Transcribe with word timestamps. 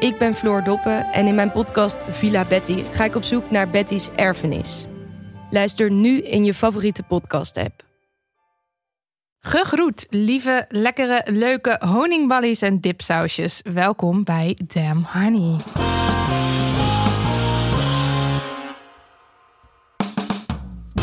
Ik 0.00 0.18
ben 0.18 0.34
Floor 0.34 0.64
Doppen 0.64 1.12
en 1.12 1.26
in 1.26 1.34
mijn 1.34 1.52
podcast 1.52 2.02
Villa 2.08 2.44
Betty 2.44 2.84
ga 2.90 3.04
ik 3.04 3.14
op 3.14 3.22
zoek 3.22 3.50
naar 3.50 3.70
Betty's 3.70 4.08
erfenis. 4.16 4.86
Luister 5.50 5.90
nu 5.90 6.20
in 6.20 6.44
je 6.44 6.54
favoriete 6.54 7.02
podcast-app. 7.02 7.84
Gegroet, 9.40 10.06
lieve, 10.10 10.64
lekkere, 10.68 11.22
leuke 11.24 11.80
honingballies 11.86 12.62
en 12.62 12.80
dipsausjes. 12.80 13.60
Welkom 13.72 14.24
bij 14.24 14.58
Damn 14.66 15.06
Honey. 15.12 15.56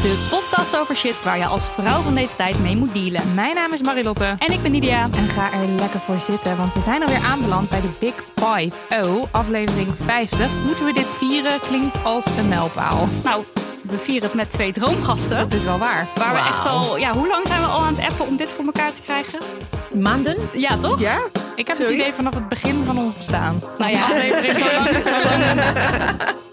De 0.08 0.28
podcast 0.30 0.78
over 0.78 0.96
shit 0.96 1.24
waar 1.24 1.38
je 1.38 1.46
als 1.46 1.70
vrouw 1.70 2.02
van 2.02 2.16
deze 2.16 2.36
tijd 2.36 2.60
mee 2.60 2.78
moet 2.78 2.94
dealen. 2.94 3.34
Mijn 3.34 3.56
naam 3.56 3.74
is 3.74 3.82
Marilotte. 3.82 4.36
En 4.38 4.54
ik 4.54 4.62
ben 4.62 4.72
Nidia. 4.72 5.02
En 5.04 5.28
ga 5.28 5.52
er 5.54 5.68
lekker 5.68 6.00
voor 6.00 6.20
zitten, 6.20 6.58
want 6.58 6.74
we 6.74 6.82
zijn 6.82 7.02
alweer 7.02 7.24
aanbeland 7.24 7.70
bij 7.70 7.82
de 7.82 7.90
Big 8.00 8.14
Five. 8.36 8.78
Oh, 9.04 9.26
aflevering 9.32 9.88
50. 10.00 10.48
Moeten 10.66 10.86
we 10.86 10.94
dit 10.94 11.08
vieren? 11.18 11.60
Klinkt 11.60 12.04
als 12.04 12.26
een 12.38 12.48
mijlpaal. 12.48 13.08
Nou, 13.24 13.44
we 13.82 13.98
vieren 13.98 14.24
het 14.24 14.34
met 14.34 14.52
twee 14.52 14.72
droomgasten. 14.74 15.38
Dat 15.38 15.54
is 15.54 15.64
wel 15.64 15.78
waar. 15.78 16.08
Waar 16.16 16.34
we 16.34 16.40
echt 16.40 16.66
al, 16.68 16.98
ja, 16.98 17.14
hoe 17.14 17.28
lang 17.28 17.48
zijn 17.48 17.62
we 17.62 17.68
al 17.68 17.80
aan 17.80 17.96
het 17.96 18.12
appen 18.12 18.28
om 18.28 18.36
dit 18.36 18.52
voor 18.52 18.66
elkaar 18.66 18.94
te 18.94 19.02
krijgen? 19.02 19.40
Maanden? 19.94 20.38
Ja, 20.54 20.78
toch? 20.78 21.00
Ja. 21.00 21.18
Ik 21.56 21.68
heb 21.68 21.76
Zoiets? 21.76 21.94
het 21.96 22.02
idee 22.02 22.14
vanaf 22.14 22.34
het 22.34 22.50
begin 22.50 22.84
van 22.86 22.98
ons 22.98 23.16
bestaan. 23.16 23.62
Nou 23.78 23.92
ja, 23.92 24.04
aflevering 24.04 24.58
zo 24.58 24.66
lang, 24.74 25.04
zo 25.08 25.30
lang. 25.30 26.46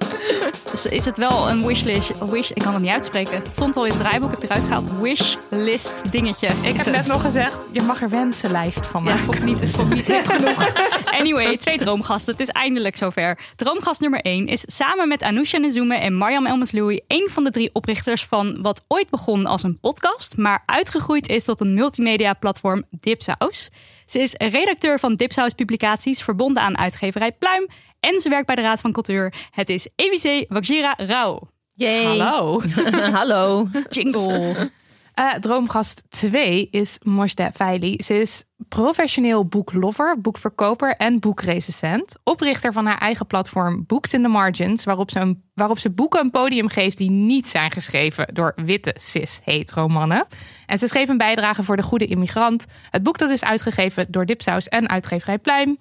Dus 0.70 0.86
is 0.86 1.05
het 1.05 1.17
wel 1.17 1.48
een 1.48 1.67
wishlist? 1.67 2.12
Wish, 2.30 2.50
ik 2.50 2.62
kan 2.62 2.72
het 2.72 2.83
niet 2.83 2.91
uitspreken. 2.91 3.34
Het 3.34 3.48
stond 3.53 3.77
al 3.77 3.84
in 3.84 3.91
het 3.91 4.00
draaiboek, 4.00 4.33
ik 4.33 4.41
heb 4.41 4.50
het 4.50 4.50
eruit 4.50 4.66
gehaald. 4.69 5.00
Wishlist 5.00 6.12
dingetje. 6.12 6.47
Ik 6.62 6.77
heb 6.77 6.86
net 6.86 7.06
nog 7.06 7.20
gezegd, 7.20 7.56
je 7.72 7.83
mag 7.83 8.03
er 8.03 8.08
wensenlijst 8.11 8.86
van 8.86 9.05
Ja, 9.05 9.08
maken. 9.11 9.25
vond 9.25 9.36
ik 9.36 9.44
niet, 9.44 9.58
vond 9.72 9.91
ik 9.91 9.97
niet 9.97 10.06
hip 10.06 10.27
genoeg. 10.36 10.72
Anyway, 11.19 11.56
twee 11.56 11.78
droomgasten. 11.78 12.33
Het 12.33 12.42
is 12.42 12.48
eindelijk 12.48 12.97
zover. 12.97 13.38
Droomgast 13.56 14.00
nummer 14.00 14.21
1 14.21 14.47
is 14.47 14.62
samen 14.66 15.09
met 15.09 15.22
Anousha 15.22 15.59
Nezume 15.59 15.97
en 15.97 16.16
Mariam 16.16 16.47
Elmasloui... 16.47 17.00
een 17.09 17.28
van 17.31 17.44
de 17.44 17.50
drie 17.50 17.71
oprichters 17.72 18.25
van 18.25 18.62
wat 18.62 18.84
ooit 18.88 19.10
begon 19.10 19.47
als 19.47 19.62
een 19.62 19.78
podcast... 19.81 20.37
maar 20.37 20.62
uitgegroeid 20.66 21.28
is 21.28 21.44
tot 21.44 21.60
een 21.60 21.75
multimedia-platform 21.75 22.84
Dipsaus. 22.91 23.71
Ze 24.06 24.19
is 24.19 24.34
redacteur 24.38 24.98
van 24.98 25.15
Dipsaus 25.15 25.53
Publicaties... 25.53 26.22
verbonden 26.22 26.62
aan 26.62 26.78
uitgeverij 26.78 27.32
Pluim... 27.32 27.66
en 28.04 28.20
ze 28.20 28.28
werkt 28.28 28.47
bij 28.47 28.54
de 28.54 28.62
Raad 28.62 28.81
van 28.81 28.92
Cultuur. 28.92 29.34
Het 29.50 29.69
is 29.69 29.88
Evice 29.97 30.44
Wakjira 30.48 30.94
Rauw. 30.97 31.48
Yay. 31.72 32.04
Hallo. 32.04 32.60
Hallo. 33.19 33.69
Jingle. 33.88 34.54
Eh, 35.15 35.32
droomgast 35.32 36.03
2 36.09 36.69
is 36.70 36.98
Mosde 37.03 37.50
Feili. 37.54 38.03
Ze 38.03 38.15
is 38.20 38.44
professioneel 38.69 39.47
boeklover, 39.47 40.20
boekverkoper 40.20 40.97
en 40.97 41.20
boekrecensent. 41.20 42.16
Oprichter 42.25 42.72
van 42.72 42.87
haar 42.87 42.98
eigen 42.98 43.26
platform 43.26 43.84
Books 43.87 44.12
in 44.12 44.22
the 44.22 44.28
Margins, 44.28 44.84
waarop 44.84 45.10
ze, 45.10 45.19
een, 45.19 45.42
waarop 45.54 45.78
ze 45.78 45.91
boeken 45.91 46.21
een 46.21 46.31
podium 46.31 46.69
geeft 46.69 46.97
die 46.97 47.10
niet 47.10 47.48
zijn 47.48 47.71
geschreven 47.71 48.34
door 48.34 48.53
witte 48.56 48.94
cis-hetero 49.00 49.88
mannen. 49.88 50.26
En 50.66 50.78
ze 50.78 50.88
schreef 50.88 51.09
een 51.09 51.19
bijdrage 51.19 51.62
voor 51.62 51.76
De 51.76 51.82
Goede 51.82 52.06
Immigrant. 52.06 52.66
Het 52.91 53.03
boek 53.03 53.19
dat 53.19 53.31
is 53.31 53.44
uitgegeven 53.44 54.06
door 54.10 54.26
Dipsaus 54.26 54.69
en 54.69 54.88
uitgeverij 54.88 55.38
Pluim. 55.38 55.78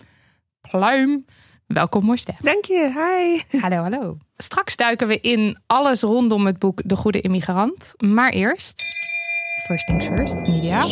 Pluim. 0.61 1.25
Welkom 1.67 2.03
Mosde. 2.05 2.33
Dank 2.39 2.65
je, 2.65 2.91
hi. 3.51 3.59
Hallo, 3.59 3.75
hallo. 3.75 4.17
Straks 4.37 4.75
duiken 4.75 5.07
we 5.07 5.19
in 5.19 5.57
alles 5.67 6.01
rondom 6.01 6.45
het 6.45 6.59
boek 6.59 6.81
De 6.85 6.95
Goede 6.95 7.21
Immigrant. 7.21 7.93
Maar 7.97 8.29
eerst, 8.31 8.83
first 9.65 9.85
things 9.85 10.05
first, 10.05 10.33
Media. 10.33 10.85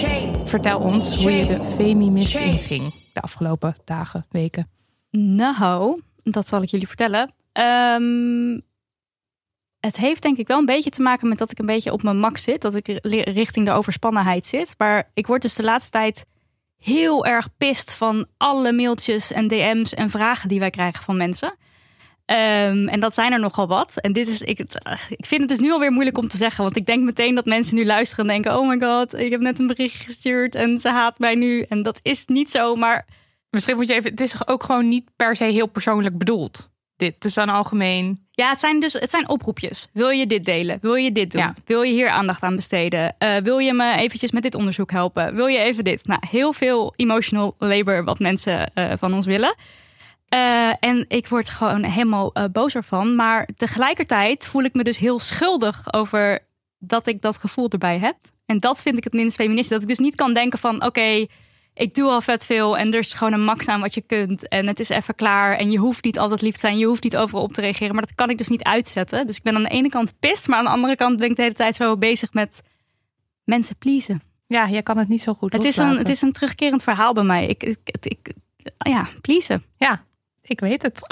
Vertel 0.45 0.79
ons 0.79 1.21
hoe 1.21 1.31
je 1.31 1.45
de 1.45 1.63
Femimist 1.63 2.35
inging 2.35 2.93
de 3.13 3.21
afgelopen 3.21 3.75
dagen, 3.85 4.25
weken. 4.29 4.69
Nou, 5.11 6.01
dat 6.23 6.47
zal 6.47 6.61
ik 6.61 6.69
jullie 6.69 6.87
vertellen. 6.87 7.33
Ehm, 7.51 8.59
het 9.79 9.97
heeft 9.97 10.21
denk 10.21 10.37
ik 10.37 10.47
wel 10.47 10.59
een 10.59 10.65
beetje 10.65 10.89
te 10.89 11.01
maken 11.01 11.27
met 11.29 11.37
dat 11.37 11.51
ik 11.51 11.59
een 11.59 11.65
beetje 11.65 11.91
op 11.91 12.03
mijn 12.03 12.19
max 12.19 12.43
zit. 12.43 12.61
Dat 12.61 12.75
ik 12.75 12.87
ri- 12.87 13.21
richting 13.21 13.65
de 13.65 13.71
overspannenheid 13.71 14.45
zit. 14.45 14.75
Maar 14.77 15.09
ik 15.13 15.27
word 15.27 15.41
dus 15.41 15.55
de 15.55 15.63
laatste 15.63 15.91
tijd 15.91 16.25
heel 16.83 17.25
erg 17.25 17.47
pist 17.57 17.93
van 17.93 18.25
alle 18.37 18.71
mailtjes 18.71 19.31
en 19.31 19.47
DM's 19.47 19.93
en 19.93 20.09
vragen 20.09 20.49
die 20.49 20.59
wij 20.59 20.69
krijgen 20.69 21.03
van 21.03 21.17
mensen. 21.17 21.55
Ehm, 22.25 22.87
en 22.87 22.99
dat 22.99 23.13
zijn 23.13 23.31
er 23.31 23.39
nogal 23.39 23.67
wat. 23.67 23.97
En 23.97 24.13
dit 24.13 24.27
is, 24.27 24.41
ik, 24.41 24.59
eh, 24.59 24.99
ik 25.09 25.25
vind 25.25 25.41
het 25.41 25.49
dus 25.49 25.59
nu 25.59 25.71
alweer 25.71 25.91
moeilijk 25.91 26.17
om 26.17 26.27
te 26.27 26.37
zeggen. 26.37 26.63
Want 26.63 26.75
ik 26.75 26.85
denk 26.85 27.03
meteen 27.03 27.35
dat 27.35 27.45
mensen 27.45 27.75
nu 27.75 27.85
luisteren 27.85 28.25
en 28.25 28.31
denken: 28.31 28.59
Oh 28.59 28.67
my 28.67 28.79
god, 28.79 29.13
ik 29.13 29.31
heb 29.31 29.41
net 29.41 29.59
een 29.59 29.67
berichtje 29.67 30.03
gestuurd 30.03 30.55
en 30.55 30.77
ze 30.77 30.89
haat 30.89 31.19
mij 31.19 31.35
nu. 31.35 31.61
En 31.61 31.83
dat 31.83 31.99
is 32.01 32.25
niet 32.25 32.51
zo. 32.51 32.75
Maar 32.75 33.05
Misschien 33.51 33.75
moet 33.75 33.87
je 33.87 33.93
even, 33.93 34.11
het 34.11 34.21
is 34.21 34.47
ook 34.47 34.63
gewoon 34.63 34.87
niet 34.87 35.09
per 35.15 35.35
se 35.35 35.43
heel 35.43 35.67
persoonlijk 35.67 36.17
bedoeld. 36.17 36.69
Dit 37.01 37.13
het 37.13 37.25
is 37.25 37.33
dan 37.33 37.49
algemeen. 37.49 38.27
Ja, 38.31 38.49
het 38.49 38.59
zijn 38.59 38.79
dus 38.79 38.93
het 38.93 39.09
zijn 39.09 39.29
oproepjes. 39.29 39.87
Wil 39.93 40.09
je 40.09 40.27
dit 40.27 40.45
delen? 40.45 40.77
Wil 40.81 40.95
je 40.95 41.11
dit 41.11 41.31
doen? 41.31 41.41
Ja. 41.41 41.55
Wil 41.65 41.81
je 41.81 41.91
hier 41.91 42.09
aandacht 42.09 42.43
aan 42.43 42.55
besteden? 42.55 43.15
Eh, 43.17 43.35
wil 43.37 43.57
je 43.57 43.73
me 43.73 43.95
eventjes 43.97 44.31
met 44.31 44.43
dit 44.43 44.55
onderzoek 44.55 44.91
helpen? 44.91 45.35
Wil 45.35 45.47
je 45.47 45.57
even 45.59 45.83
dit? 45.83 46.07
Nou, 46.07 46.21
heel 46.29 46.53
veel 46.53 46.93
emotional 46.95 47.55
labor 47.59 48.03
wat 48.03 48.19
mensen 48.19 48.73
eh, 48.73 48.91
van 48.97 49.13
ons 49.13 49.25
willen. 49.25 49.55
Eh, 50.27 50.69
en 50.79 51.05
ik 51.07 51.27
word 51.27 51.49
gewoon 51.49 51.83
helemaal 51.83 52.33
boos 52.51 52.75
ervan. 52.75 53.15
Maar 53.15 53.49
tegelijkertijd 53.55 54.47
voel 54.47 54.63
ik 54.63 54.73
me 54.73 54.83
dus 54.83 54.97
heel 54.97 55.19
schuldig 55.19 55.93
over 55.93 56.39
dat 56.79 57.07
ik 57.07 57.21
dat 57.21 57.37
gevoel 57.37 57.69
erbij 57.69 57.99
heb. 57.99 58.15
En 58.45 58.59
dat 58.59 58.81
vind 58.81 58.97
ik 58.97 59.03
het 59.03 59.13
minst 59.13 59.35
feministisch. 59.35 59.73
Dat 59.73 59.81
ik 59.81 59.87
dus 59.87 59.99
niet 59.99 60.15
kan 60.15 60.33
denken 60.33 60.59
van 60.59 60.85
oké, 60.85 61.25
ik 61.73 61.95
doe 61.95 62.09
al 62.09 62.21
vet 62.21 62.45
veel 62.45 62.77
en 62.77 62.93
er 62.93 62.99
is 62.99 63.13
gewoon 63.13 63.33
een 63.33 63.43
max 63.43 63.67
aan 63.67 63.81
wat 63.81 63.93
je 63.93 64.01
kunt. 64.01 64.47
En 64.47 64.67
het 64.67 64.79
is 64.79 64.89
even 64.89 65.15
klaar. 65.15 65.57
En 65.57 65.71
je 65.71 65.77
hoeft 65.77 66.03
niet 66.03 66.19
altijd 66.19 66.41
lief 66.41 66.53
te 66.53 66.59
zijn. 66.59 66.77
Je 66.77 66.85
hoeft 66.85 67.03
niet 67.03 67.17
overal 67.17 67.43
op 67.43 67.53
te 67.53 67.61
reageren. 67.61 67.95
Maar 67.95 68.05
dat 68.05 68.15
kan 68.15 68.29
ik 68.29 68.37
dus 68.37 68.47
niet 68.47 68.63
uitzetten. 68.63 69.27
Dus 69.27 69.37
ik 69.37 69.43
ben 69.43 69.55
aan 69.55 69.63
de 69.63 69.69
ene 69.69 69.89
kant 69.89 70.19
pist. 70.19 70.47
Maar 70.47 70.57
aan 70.57 70.65
de 70.65 70.71
andere 70.71 70.95
kant 70.95 71.17
ben 71.17 71.29
ik 71.29 71.35
de 71.35 71.41
hele 71.41 71.53
tijd 71.53 71.75
zo 71.75 71.97
bezig 71.97 72.33
met 72.33 72.61
mensen 73.43 73.75
pleasen. 73.77 74.21
Ja, 74.47 74.69
jij 74.69 74.83
kan 74.83 74.97
het 74.97 75.07
niet 75.07 75.21
zo 75.21 75.33
goed 75.33 75.53
Het 75.53 75.63
is, 75.63 75.77
een, 75.77 75.97
het 75.97 76.09
is 76.09 76.21
een 76.21 76.31
terugkerend 76.31 76.83
verhaal 76.83 77.13
bij 77.13 77.23
mij. 77.23 77.47
Ik, 77.47 77.63
ik, 77.63 77.77
ik, 77.83 78.05
ik- 78.05 78.33
ja, 78.77 79.07
pleasen. 79.21 79.63
Ja, 79.77 80.03
ik 80.41 80.59
weet 80.59 80.81
het. 80.81 81.01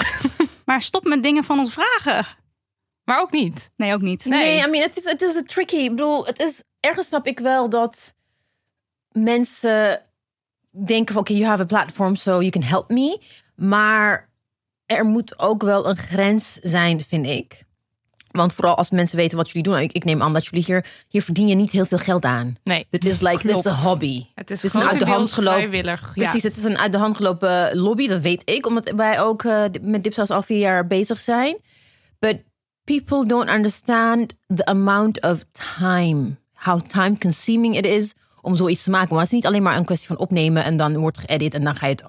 Maar 0.64 0.82
stop 0.82 1.04
met 1.04 1.22
dingen 1.22 1.44
van 1.44 1.58
ons 1.58 1.72
vragen. 1.72 2.26
Maar 3.04 3.20
ook 3.20 3.30
niet. 3.30 3.70
Nee, 3.76 3.94
ook 3.94 4.00
niet. 4.00 4.24
Nee. 4.24 4.44
Nee, 4.44 4.66
I 4.66 4.70
mean, 4.70 4.82
het 4.88 4.96
is, 4.96 5.04
het 5.04 5.22
is 5.22 5.34
een 5.34 5.46
tricky. 5.46 5.76
Ik 5.76 5.90
bedoel, 5.90 6.26
het 6.26 6.40
is, 6.40 6.62
ergens 6.80 7.06
snap 7.06 7.26
ik 7.26 7.38
wel 7.38 7.68
dat 7.68 8.14
mensen 9.12 10.02
denken 10.70 11.14
van, 11.14 11.22
oké, 11.22 11.32
you 11.32 11.44
have 11.44 11.62
a 11.62 11.66
platform, 11.66 12.16
so 12.16 12.38
you 12.38 12.50
can 12.50 12.62
help 12.62 12.90
me. 12.90 13.20
Maar 13.54 14.28
er 14.86 15.04
moet 15.04 15.38
ook 15.38 15.62
wel 15.62 15.88
een 15.88 15.96
grens 15.96 16.58
zijn, 16.62 17.02
vind 17.02 17.26
ik. 17.26 17.68
Want 18.30 18.52
vooral 18.52 18.76
als 18.76 18.90
mensen 18.90 19.16
weten 19.16 19.36
wat 19.36 19.46
jullie 19.46 19.62
doen. 19.62 19.78
Ik, 19.78 19.92
ik 19.92 20.04
neem 20.04 20.22
aan 20.22 20.32
dat 20.32 20.44
jullie 20.44 20.64
hier, 20.64 20.86
hier 21.08 21.22
verdien 21.22 21.48
je 21.48 21.54
niet 21.54 21.70
heel 21.70 21.86
veel 21.86 21.98
geld 21.98 22.24
aan. 22.24 22.56
Nee. 22.64 22.86
Dit 22.90 23.04
is 23.04 23.20
like, 23.20 23.46
dit 23.46 23.56
is 23.56 23.64
een 23.64 23.76
hobby. 23.76 24.26
Het 24.34 24.50
is, 24.50 24.62
Het 24.62 24.74
is 24.74 24.80
een 24.80 24.88
uit 24.88 24.98
de 24.98 25.06
hand 25.06 25.32
gelopen-. 25.32 25.84
Ja. 25.84 25.98
Precies, 26.14 26.42
het 26.42 26.56
is 26.56 26.64
een 26.64 26.78
uit 26.78 26.92
de 26.92 26.98
hand 26.98 27.16
gelopen 27.16 27.76
lobby. 27.76 28.08
Dat 28.08 28.20
weet 28.20 28.42
ik, 28.44 28.66
omdat 28.66 28.90
wij 28.96 29.20
ook 29.20 29.44
eh, 29.44 29.64
met 29.80 30.02
Dipsaus 30.02 30.30
al 30.30 30.42
vier 30.42 30.58
jaar 30.58 30.86
bezig 30.86 31.20
zijn. 31.20 31.56
But 32.18 32.36
people 32.84 33.26
don't 33.26 33.48
understand 33.48 34.32
the 34.54 34.64
amount 34.64 35.20
of 35.22 35.44
time 35.78 36.38
how 36.52 36.80
time 36.80 37.18
consuming 37.18 37.76
it 37.76 37.86
is 37.86 38.14
om 38.40 38.56
zoiets 38.56 38.82
te 38.82 38.90
maken. 38.90 39.08
Maar 39.10 39.18
het 39.18 39.28
is 39.28 39.34
niet 39.34 39.46
alleen 39.46 39.62
maar 39.62 39.76
een 39.76 39.84
kwestie 39.84 40.06
van 40.08 40.18
opnemen 40.18 40.64
en 40.64 40.76
dan 40.76 40.96
wordt 40.96 41.18
geëdit 41.18 41.54
en 41.54 41.64
dan 41.64 41.76
ga 41.76 41.86
je 41.86 41.92
het 41.92 42.04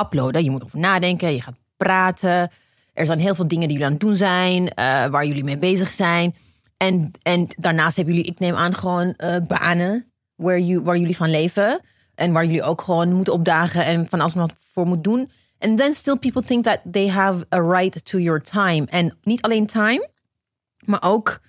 uploaden. 0.00 0.44
Je 0.44 0.50
moet 0.50 0.64
over 0.64 0.78
nadenken, 0.78 1.32
je 1.34 1.42
gaat 1.42 1.56
praten. 1.76 2.50
Er 2.92 3.06
zijn 3.06 3.18
heel 3.18 3.34
veel 3.34 3.48
dingen 3.48 3.68
die 3.68 3.72
jullie 3.78 3.86
aan 3.86 3.92
het 3.92 4.00
doen 4.06 4.16
zijn, 4.16 4.68
eh, 4.68 5.06
waar 5.06 5.26
jullie 5.26 5.44
mee 5.44 5.56
bezig 5.56 5.90
zijn. 5.90 6.34
En, 6.76 7.10
en 7.22 7.48
daarnaast 7.56 7.96
hebben 7.96 8.14
jullie, 8.14 8.30
ik 8.30 8.38
neem 8.38 8.54
aan, 8.54 8.74
gewoon 8.74 9.12
eh, 9.14 9.36
banen 9.48 10.12
waar, 10.34 10.58
you, 10.60 10.82
waar 10.82 10.96
jullie 10.96 11.16
van 11.16 11.30
leven. 11.30 11.80
En 12.14 12.32
waar 12.32 12.44
jullie 12.44 12.62
ook 12.62 12.80
gewoon 12.82 13.12
moeten 13.12 13.32
opdagen 13.32 13.84
en 13.84 14.06
van 14.08 14.20
alles 14.20 14.34
wat 14.34 14.54
voor 14.72 14.86
moet 14.86 15.04
doen. 15.04 15.30
And 15.58 15.78
then 15.78 15.94
still 15.94 16.16
people 16.16 16.42
think 16.42 16.64
that 16.64 16.78
they 16.90 17.08
have 17.08 17.46
a 17.54 17.58
right 17.60 18.04
to 18.04 18.18
your 18.18 18.42
time. 18.42 18.86
En 18.86 19.16
niet 19.22 19.42
alleen 19.42 19.66
time, 19.66 20.08
maar 20.84 21.02
ook 21.02 21.40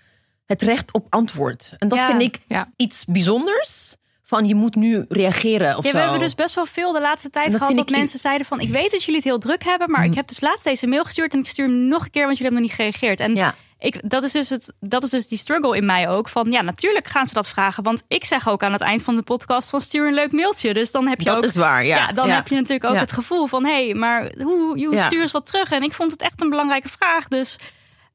het 0.45 0.62
recht 0.62 0.92
op 0.94 1.06
antwoord. 1.10 1.74
En 1.78 1.88
dat 1.88 1.98
Ja. 1.98 2.07
vind 2.07 2.22
ik 2.22 2.42
Ja. 2.48 2.72
iets 2.75 3.06
bijzonders. 3.06 3.97
Van 4.28 4.48
je 4.48 4.56
moet 4.56 4.76
nu 4.76 5.06
reageren 5.10 5.78
of 5.78 5.84
Ja, 5.84 5.90
zo. 5.90 5.96
we 5.96 6.02
hebben 6.02 6.20
dus 6.20 6.36
best 6.36 6.56
wel 6.56 6.66
veel 6.66 6.92
de 6.92 7.00
laatste 7.02 7.30
tijd 7.30 7.52
dat 7.52 7.60
gehad 7.60 7.76
dat 7.76 7.90
mensen 7.90 8.20
zeiden 8.20 8.48
van... 8.48 8.60
ik 8.60 8.70
weet 8.72 8.92
dat 8.92 9.00
jullie 9.00 9.16
het 9.16 9.24
heel 9.24 9.40
druk 9.40 9.64
hebben, 9.64 9.92
maar 9.92 10.06
ik 10.06 10.14
heb 10.14 10.28
dus 10.28 10.42
laatst 10.42 10.64
deze 10.64 10.88
mail 10.88 11.04
gestuurd... 11.04 11.34
en 11.34 11.40
ik 11.40 11.48
stuur 11.48 11.66
hem 11.66 11.88
nog 11.88 12.04
een 12.06 12.12
keer, 12.12 12.26
want 12.26 12.38
jullie 12.38 12.52
hebben 12.54 12.62
nog 12.62 12.80
niet 12.80 12.96
gereageerd. 12.98 13.20
En 13.20 13.36
Ja. 13.36 13.56
ik, 13.80 14.10
dat, 14.10 14.24
is 14.24 14.32
dus 14.32 14.50
het, 14.50 14.74
dat 14.80 15.04
is 15.04 15.10
dus 15.10 15.28
die 15.28 15.38
struggle 15.38 15.78
in 15.78 15.86
mij 15.86 16.10
ook. 16.10 16.30
Van 16.30 16.52
ja, 16.52 16.62
natuurlijk 16.62 17.08
gaan 17.08 17.26
ze 17.26 17.34
dat 17.34 17.50
vragen. 17.50 17.84
Want 17.84 18.04
ik 18.08 18.26
zeg 18.26 18.50
ook 18.50 18.64
aan 18.64 18.72
het 18.72 18.82
eind 18.82 19.04
van 19.04 19.16
de 19.16 19.22
podcast 19.22 19.70
van 19.70 19.80
stuur 19.82 20.08
een 20.08 20.14
leuk 20.14 20.32
mailtje. 20.32 20.74
Dus 20.74 20.92
dan 20.92 21.08
heb 21.08 21.20
je 21.20 21.26
Dat 21.26 21.38
ook... 21.38 21.44
is 21.44 21.56
waar, 21.56 21.86
ja. 21.86 22.12
dan 22.12 22.28
Ja. 22.28 22.36
heb 22.36 22.48
je 22.48 22.56
natuurlijk 22.56 22.86
ook 22.92 22.96
het 23.00 23.12
gevoel 23.12 23.46
van... 23.48 23.66
hé, 23.66 23.86
hey, 23.86 23.94
maar 23.94 24.32
hoe, 24.38 24.86
hoe 24.86 25.00
stuur 25.00 25.22
eens 25.22 25.32
wat 25.32 25.46
terug? 25.46 25.72
En 25.72 25.82
ik 25.84 25.94
vond 25.94 26.12
het 26.12 26.22
echt 26.22 26.42
een 26.42 26.50
belangrijke 26.50 26.90
vraag. 26.90 27.28
Dus 27.28 27.58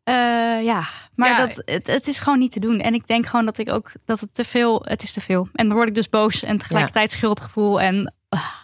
eh, 0.04 0.14
ja, 0.64 0.84
maar 1.14 1.28
Ja. 1.28 1.46
dat, 1.46 1.62
het, 1.64 1.87
het 1.87 2.06
is 2.06 2.19
gewoon 2.19 2.38
niet 2.38 2.52
te 2.52 2.60
doen. 2.60 2.81
En 2.81 2.94
ik 2.94 3.06
denk 3.06 3.26
gewoon 3.26 3.44
dat 3.44 3.58
ik 3.58 3.70
ook... 3.70 3.90
dat 4.04 4.20
het 4.20 4.34
te 4.34 4.44
veel... 4.44 4.82
het 4.84 5.02
is 5.02 5.12
te 5.12 5.20
veel. 5.20 5.49
En 5.52 5.66
dan 5.66 5.76
word 5.76 5.88
ik 5.88 5.94
dus 5.94 6.08
boos 6.08 6.43
en 6.43 6.58
tegelijkertijd 6.58 7.10
schuldgevoel. 7.10 7.81
En 7.81 8.14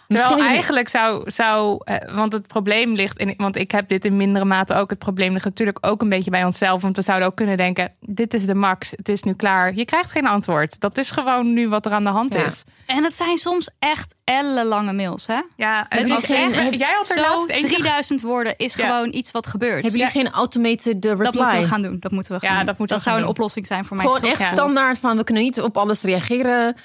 Terwijl 0.07 0.29
Misschien 0.29 0.53
eigenlijk 0.55 0.89
zou, 0.89 1.31
zou 1.31 1.81
eh, 1.83 2.15
want 2.15 2.33
het 2.33 2.47
probleem 2.47 2.93
ligt 2.93 3.17
in, 3.17 3.33
want 3.37 3.55
ik 3.57 3.71
heb 3.71 3.87
dit 3.87 4.05
in 4.05 4.17
mindere 4.17 4.45
mate 4.45 4.73
ook. 4.73 4.89
Het 4.89 4.99
probleem 4.99 5.33
ligt 5.33 5.45
natuurlijk 5.45 5.77
ook 5.81 6.01
een 6.01 6.09
beetje 6.09 6.31
bij 6.31 6.43
onszelf. 6.43 6.81
Want 6.81 6.95
we 6.95 7.01
zouden 7.01 7.27
ook 7.27 7.35
kunnen 7.35 7.57
denken: 7.57 7.93
dit 7.99 8.33
is 8.33 8.45
de 8.45 8.55
max, 8.55 8.91
het 8.91 9.09
is 9.09 9.23
nu 9.23 9.33
klaar. 9.33 9.75
Je 9.75 9.85
krijgt 9.85 10.11
geen 10.11 10.27
antwoord. 10.27 10.79
Dat 10.79 10.97
is 10.97 11.11
gewoon 11.11 11.53
nu 11.53 11.69
wat 11.69 11.85
er 11.85 11.91
aan 11.91 12.03
de 12.03 12.09
hand 12.09 12.33
Ja. 12.33 12.45
is. 12.45 12.63
En 12.85 13.03
het 13.03 13.15
zijn 13.15 13.37
soms 13.37 13.69
echt 13.79 14.15
ellenlange 14.23 14.93
mails, 14.93 15.27
hè? 15.27 15.41
Ja, 15.55 15.89
en 15.89 15.97
Het 16.01 16.11
als- 16.11 16.23
is 16.23 16.29
echt 16.29 16.73
jij 16.75 16.93
had 16.95 17.09
er 17.09 17.13
zo 17.15 17.21
laatst 17.21 17.49
eentje 17.49 17.67
3000 17.67 18.21
woorden 18.21 18.57
is 18.57 18.73
Ja. 18.75 18.85
gewoon 18.87 19.13
iets 19.13 19.31
wat 19.31 19.47
gebeurt. 19.47 19.73
Hebben 19.83 19.91
jullie 19.99 20.13
geen 20.13 20.29
automated 20.31 21.05
uh, 21.05 21.11
reply? 21.11 21.23
dat 21.23 21.33
moeten 21.33 21.59
we 21.59 21.67
gaan 21.67 21.81
doen. 21.81 21.97
Dat 21.99 22.11
moeten 22.11 22.31
we 22.39 22.39
gaan 22.47 22.65
Ja, 22.65 22.73
doen. 22.73 22.85
dat 22.87 23.01
zou 23.01 23.19
een 23.19 23.27
oplossing 23.27 23.67
zijn 23.67 23.85
voor 23.85 23.97
mijn 23.97 24.09
Gewoon 24.09 24.29
echt 24.29 24.39
Ja. 24.39 24.45
standaard 24.47 24.97
van 24.99 25.17
we 25.17 25.23
kunnen 25.23 25.43
niet 25.43 25.61
op 25.61 25.77
alles 25.77 26.01
reageren. 26.01 26.75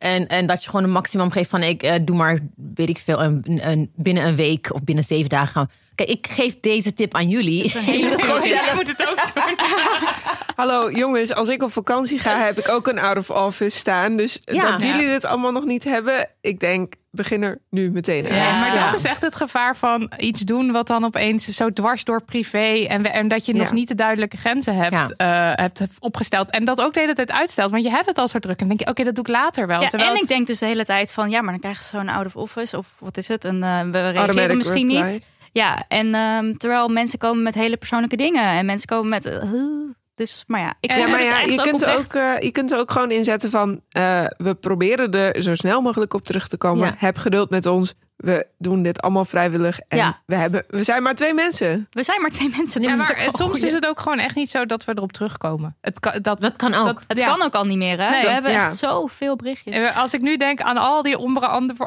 En, 0.00 0.28
en 0.28 0.46
dat 0.46 0.62
je 0.62 0.70
gewoon 0.70 0.84
een 0.84 0.90
maximum 0.90 1.30
geeft 1.30 1.50
van 1.50 1.62
ik 1.62 1.82
eh, 1.82 1.94
doe 2.02 2.16
maar, 2.16 2.38
weet 2.74 2.88
ik 2.88 2.98
veel, 2.98 3.22
een, 3.22 3.60
een, 3.70 3.90
binnen 3.96 4.26
een 4.26 4.36
week 4.36 4.74
of 4.74 4.84
binnen 4.84 5.04
zeven 5.04 5.28
dagen. 5.28 5.70
Kijk, 6.04 6.12
ik 6.18 6.26
geef 6.26 6.60
deze 6.60 6.94
tip 6.94 7.14
aan 7.14 7.28
jullie. 7.28 7.64
is 7.64 7.74
een 7.74 7.80
hele 7.92 7.98
Je 7.98 8.04
moet 8.04 8.36
het 8.36 8.48
zelf. 8.48 8.74
moet 8.74 9.08
ook 9.08 9.34
doen. 9.34 9.66
Hallo 10.56 10.90
jongens, 10.90 11.34
als 11.34 11.48
ik 11.48 11.62
op 11.62 11.72
vakantie 11.72 12.18
ga, 12.18 12.38
heb 12.38 12.58
ik 12.58 12.68
ook 12.68 12.86
een 12.86 12.98
out 12.98 13.16
of 13.16 13.30
office 13.30 13.78
staan. 13.78 14.16
Dus 14.16 14.40
Ja. 14.44 14.70
dat 14.70 14.82
jullie 14.82 15.06
dit 15.06 15.24
allemaal 15.24 15.52
nog 15.52 15.64
niet 15.64 15.84
hebben, 15.84 16.28
ik 16.40 16.60
denk, 16.60 16.94
begin 17.10 17.42
er 17.42 17.58
nu 17.70 17.90
meteen 17.90 18.28
aan. 18.30 18.36
Ja, 18.36 18.60
maar 18.60 18.74
Ja. 18.74 18.90
dat 18.90 18.98
is 18.98 19.04
echt 19.04 19.20
het 19.20 19.34
gevaar 19.36 19.76
van 19.76 20.10
iets 20.18 20.40
doen 20.40 20.72
wat 20.72 20.86
dan 20.86 21.04
opeens 21.04 21.44
zo 21.48 21.72
dwars 21.72 22.04
door 22.04 22.22
privé 22.22 22.86
en, 22.88 23.02
we- 23.02 23.08
en 23.08 23.28
dat 23.28 23.46
je 23.46 23.54
nog 23.54 23.72
niet 23.72 23.88
de 23.88 23.94
duidelijke 23.94 24.36
grenzen 24.36 24.74
hebt, 24.74 25.14
Ja. 25.16 25.52
eh, 25.56 25.64
hebt 25.64 25.80
opgesteld. 25.98 26.50
En 26.50 26.64
dat 26.64 26.80
ook 26.80 26.94
de 26.94 27.00
hele 27.00 27.14
tijd 27.14 27.30
uitstelt, 27.30 27.70
want 27.70 27.82
je 27.82 27.90
hebt 27.90 28.06
het 28.06 28.18
al 28.18 28.28
zo 28.28 28.38
druk. 28.38 28.60
En 28.60 28.68
dan 28.68 28.76
denk 28.76 28.80
je, 28.80 28.86
oké, 28.94 29.04
dat 29.04 29.14
doe 29.14 29.24
ik 29.24 29.30
later 29.30 29.66
wel. 29.66 29.80
Ja, 29.82 29.88
Terwijl 29.88 30.10
en 30.10 30.16
ik 30.16 30.28
denk 30.28 30.46
dus 30.46 30.58
de 30.58 30.66
hele 30.66 30.84
tijd 30.84 31.12
van... 31.12 31.30
ja, 31.30 31.40
maar 31.42 31.50
dan 31.52 31.60
krijgen 31.60 31.84
ze 31.84 31.90
zo'n 31.96 32.08
out 32.08 32.26
of 32.26 32.36
office 32.36 32.78
of 32.78 32.86
wat 32.98 33.16
is 33.16 33.28
het? 33.28 33.44
En 33.44 33.62
eh, 33.62 33.80
we 33.80 33.90
reageren 33.90 34.16
Automatic 34.16 34.56
misschien 34.56 34.92
reply. 34.92 35.10
niet. 35.12 35.22
Ja, 35.52 35.84
en 35.88 36.14
ehm, 36.14 36.54
terwijl 36.54 36.88
mensen 36.88 37.18
komen 37.18 37.42
met 37.42 37.54
hele 37.54 37.76
persoonlijke 37.76 38.16
dingen. 38.16 38.44
En 38.44 38.66
mensen 38.66 38.88
komen 38.88 39.08
met... 39.08 39.24
eh, 39.26 39.52
dus, 40.14 40.44
maar 40.46 40.60
ja, 40.60 40.74
ik 40.80 40.90
Ja, 40.90 41.08
maar 41.08 41.18
dus 41.18 41.28
ja, 41.28 41.40
echt 41.40 41.50
je 41.50 41.60
kunt, 41.60 41.84
ook, 41.84 42.14
eh, 42.14 42.38
je 42.38 42.50
kunt 42.50 42.72
er 42.72 42.78
ook 42.78 42.90
gewoon 42.90 43.10
inzetten 43.10 43.50
van... 43.50 43.80
eh, 43.88 44.26
we 44.36 44.54
proberen 44.54 45.10
er 45.12 45.42
zo 45.42 45.54
snel 45.54 45.80
mogelijk 45.80 46.14
op 46.14 46.24
terug 46.24 46.48
te 46.48 46.56
komen. 46.56 46.86
Ja. 46.86 46.94
Heb 46.96 47.16
geduld 47.16 47.50
met 47.50 47.66
ons. 47.66 47.94
We 48.20 48.46
doen 48.58 48.82
dit 48.82 49.02
allemaal 49.02 49.24
vrijwillig. 49.24 49.80
En 49.88 49.96
Ja. 49.98 50.20
we, 50.26 50.34
hebben, 50.34 50.64
we 50.68 50.82
zijn 50.82 51.02
maar 51.02 51.14
twee 51.14 51.34
mensen. 51.34 51.86
We 51.90 52.02
zijn 52.02 52.20
maar 52.20 52.30
twee 52.30 52.48
mensen. 52.56 52.82
Ja, 52.82 52.92
is 52.92 52.96
maar 52.98 53.16
soms 53.28 53.50
goeie. 53.50 53.66
is 53.66 53.72
het 53.72 53.86
ook 53.88 54.00
gewoon 54.00 54.18
echt 54.18 54.34
niet 54.34 54.50
zo 54.50 54.66
dat 54.66 54.84
we 54.84 54.92
erop 54.96 55.12
terugkomen. 55.12 55.76
Het 55.80 56.00
kan, 56.00 56.12
dat, 56.22 56.40
Dat 56.40 56.56
kan 56.56 56.74
ook. 56.74 56.86
dat- 56.86 57.02
Het 57.08 57.18
ja. 57.18 57.24
kan 57.26 57.42
ook 57.42 57.54
al 57.54 57.64
niet 57.64 57.76
meer, 57.78 58.00
hè? 58.00 58.10
Nee. 58.10 58.22
We 58.22 58.28
hebben 58.30 58.50
Ja. 58.52 58.64
echt 58.64 58.76
zoveel 58.76 59.36
berichtjes. 59.36 59.94
Als 59.94 60.14
ik 60.14 60.20
nu 60.20 60.36
denk 60.36 60.60
aan 60.60 60.76
al 60.76 61.02
die 61.02 61.16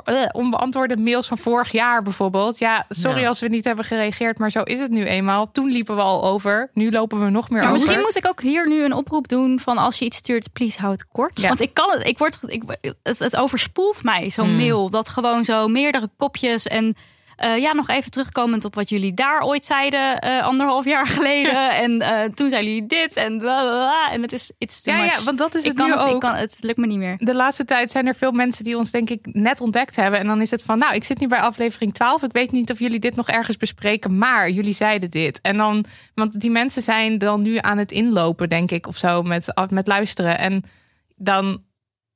eh, 0.04 0.26
onbeantwoorde 0.32 0.98
mails 0.98 1.28
van 1.28 1.38
vorig 1.38 1.72
jaar 1.72 2.02
bijvoorbeeld. 2.04 2.58
Ja, 2.58 2.86
sorry 2.90 3.22
Ja. 3.22 3.28
als 3.28 3.40
we 3.40 3.48
niet 3.48 3.64
hebben 3.66 3.86
gereageerd, 3.86 4.38
maar 4.38 4.52
zo 4.52 4.62
is 4.62 4.80
het 4.80 4.92
nu 4.92 5.04
eenmaal. 5.04 5.52
Toen 5.52 5.72
liepen 5.72 5.96
we 5.96 6.02
al 6.02 6.24
over. 6.24 6.70
Nu 6.74 6.92
lopen 6.92 7.20
we 7.24 7.30
nog 7.30 7.50
meer 7.50 7.60
Maar 7.62 7.70
over. 7.72 7.82
misschien 7.82 8.02
moet 8.02 8.16
ik 8.16 8.28
ook 8.28 8.42
hier 8.42 8.68
nu 8.68 8.84
een 8.84 8.94
oproep 8.94 9.28
doen 9.28 9.60
van 9.60 9.78
als 9.78 10.00
je 10.00 10.06
iets 10.06 10.18
stuurt, 10.18 10.54
please 10.54 10.82
houd 10.82 10.92
het 11.00 11.08
kort. 11.12 11.40
Ja. 11.40 11.48
Want 11.48 11.60
ik 11.60 11.74
kan 11.74 11.90
het, 11.92 12.08
ik 12.08 12.18
word, 12.18 12.38
ik, 12.46 12.64
het, 13.04 13.20
het 13.20 13.36
overspoelt 13.36 14.04
mij 14.04 14.30
zo'n 14.30 14.56
mail 14.56 14.90
dat 14.90 15.10
gewoon 15.10 15.44
zo 15.44 15.68
meerdere 15.68 16.10
kopjes 16.24 16.68
en 16.68 16.96
eh, 17.36 17.58
ja, 17.58 17.74
nog 17.74 17.90
even 17.90 18.12
terugkomend 18.12 18.66
op 18.66 18.76
wat 18.76 18.90
jullie 18.90 19.14
daar 19.14 19.42
ooit 19.42 19.66
zeiden 19.66 20.20
eh, 20.20 20.44
anderhalf 20.44 20.86
jaar 20.86 21.08
geleden 21.18 21.72
en 21.72 22.02
eh, 22.02 22.30
toen 22.34 22.50
zeiden 22.50 22.74
jullie 22.74 22.88
dit 22.88 23.16
en 23.16 23.38
bla 23.38 24.12
en 24.12 24.22
het 24.22 24.32
is 24.32 24.82
too 24.82 24.96
Ja, 24.96 25.02
much. 25.02 25.18
ja, 25.18 25.24
want 25.24 25.38
dat 25.38 25.56
is 25.56 25.64
ik 25.64 25.68
het 25.78 25.88
nu 25.88 25.92
het, 25.92 26.02
ook. 26.02 26.14
Ik 26.14 26.20
kan, 26.20 26.36
het 26.36 26.58
lukt 26.60 26.78
me 26.78 26.88
niet 26.88 26.98
meer. 26.98 27.18
de 27.18 27.36
laatste 27.36 27.66
tijd 27.66 27.92
zijn 27.92 28.08
er 28.08 28.16
veel 28.16 28.32
mensen 28.32 28.64
die 28.64 28.78
ons 28.78 28.92
denk 28.92 29.10
ik 29.10 29.20
net 29.32 29.62
ontdekt 29.62 29.96
hebben. 29.96 30.20
En 30.20 30.28
dan 30.28 30.42
is 30.42 30.52
het 30.52 30.64
van, 30.64 30.78
nou, 30.78 30.96
ik 30.96 31.04
zit 31.04 31.20
nu 31.20 31.28
bij 31.28 31.40
aflevering 31.40 31.94
12. 31.94 32.24
Ik 32.24 32.32
weet 32.32 32.52
niet 32.52 32.72
of 32.72 32.80
jullie 32.80 33.00
dit 33.00 33.16
nog 33.16 33.30
ergens 33.30 33.58
bespreken, 33.58 34.18
maar 34.18 34.50
jullie 34.50 34.74
zeiden 34.74 35.10
dit. 35.10 35.42
En 35.42 35.58
dan, 35.58 35.86
want 36.16 36.40
die 36.40 36.52
mensen 36.52 36.82
zijn 36.82 37.18
dan 37.18 37.42
nu 37.42 37.58
aan 37.62 37.78
het 37.78 37.92
inlopen, 37.92 38.50
denk 38.50 38.72
ik, 38.72 38.88
of 38.88 38.98
zo, 38.98 39.24
met, 39.24 39.54
met 39.70 39.88
luisteren. 39.88 40.38
En 40.40 40.64
dan... 41.16 41.62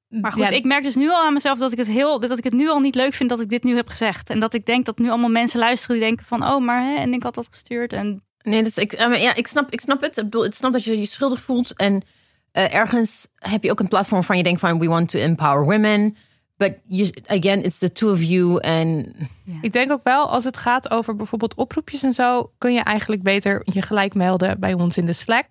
Maar 0.07 0.31
goed, 0.31 0.42
ja, 0.42 0.50
ik 0.50 0.65
merk 0.65 0.83
dus 0.83 0.95
nu 0.95 1.09
al 1.09 1.24
aan 1.24 1.33
mezelf 1.33 1.59
dat 1.59 1.71
ik 1.71 1.77
het 1.77 1.88
heel, 1.88 2.19
dat 2.19 2.38
ik 2.38 2.44
het 2.44 2.54
nu 2.54 2.69
al 2.69 2.80
niet 2.80 2.95
leuk 2.95 3.13
vind 3.13 3.30
dat 3.30 3.39
ik 3.39 3.50
dit 3.50 3.63
nu 3.63 3.75
heb 3.75 3.88
gezegd. 3.88 4.30
En 4.30 4.39
dat 4.39 4.54
ik 4.54 4.65
denk 4.65 4.86
dat 4.86 5.00
nu 5.00 5.09
allemaal 5.09 5.30
mensen 5.30 5.59
luisteren 5.59 5.95
die 5.95 6.06
denken 6.06 6.25
van, 6.25 6.44
oh, 6.44 6.59
maar 6.59 6.83
hè, 6.83 6.95
en 6.95 7.13
ik 7.13 7.24
had 7.24 7.36
dat 7.36 7.48
gestuurd 7.51 7.94
en 7.94 8.21
Nee, 8.48 8.63
dat 8.63 8.77
is, 8.77 8.83
ik, 8.83 8.94
eh, 8.94 9.21
ja, 9.21 9.36
ik, 9.36 9.48
snap, 9.48 9.71
ik 9.71 9.81
snap 9.81 10.01
het. 10.01 10.18
Ik, 10.18 10.24
bedoel, 10.24 10.45
ik 10.45 10.54
snap 10.54 10.74
dat 10.74 10.83
je 10.83 11.00
je 11.00 11.06
schuldig 11.06 11.42
voelt. 11.42 11.74
En 11.74 12.04
eh, 12.51 12.74
ergens 12.74 13.27
heb 13.36 13.63
je 13.63 13.71
ook 13.71 13.80
een 13.80 13.88
platform 13.88 14.24
van 14.24 14.38
je 14.38 14.44
denkt 14.44 14.59
van... 14.59 14.80
we 14.80 14.88
want 14.88 15.09
to 15.09 15.19
empower 15.19 15.63
women. 15.65 16.15
But 16.57 16.80
you, 16.88 17.11
again, 17.26 17.64
it's 17.64 17.78
the 17.78 17.92
two 17.92 18.11
of 18.11 18.21
you. 18.21 18.59
En 18.59 19.16
Ik 19.61 19.73
denk 19.73 19.92
ook 19.92 20.04
wel, 20.04 20.30
als 20.30 20.44
het 20.44 20.57
gaat 20.57 20.92
over 20.92 21.16
bijvoorbeeld 21.16 21.56
oproepjes 21.56 22.04
en 22.04 22.14
zo, 22.14 22.52
kun 22.57 22.73
je 22.73 22.80
eigenlijk 22.80 23.23
beter 23.23 23.61
je 23.64 23.81
gelijk 23.81 24.14
melden 24.14 24.59
bij 24.59 24.73
ons 24.73 24.97
in 24.97 25.06
de 25.06 25.14
Slack. 25.14 25.47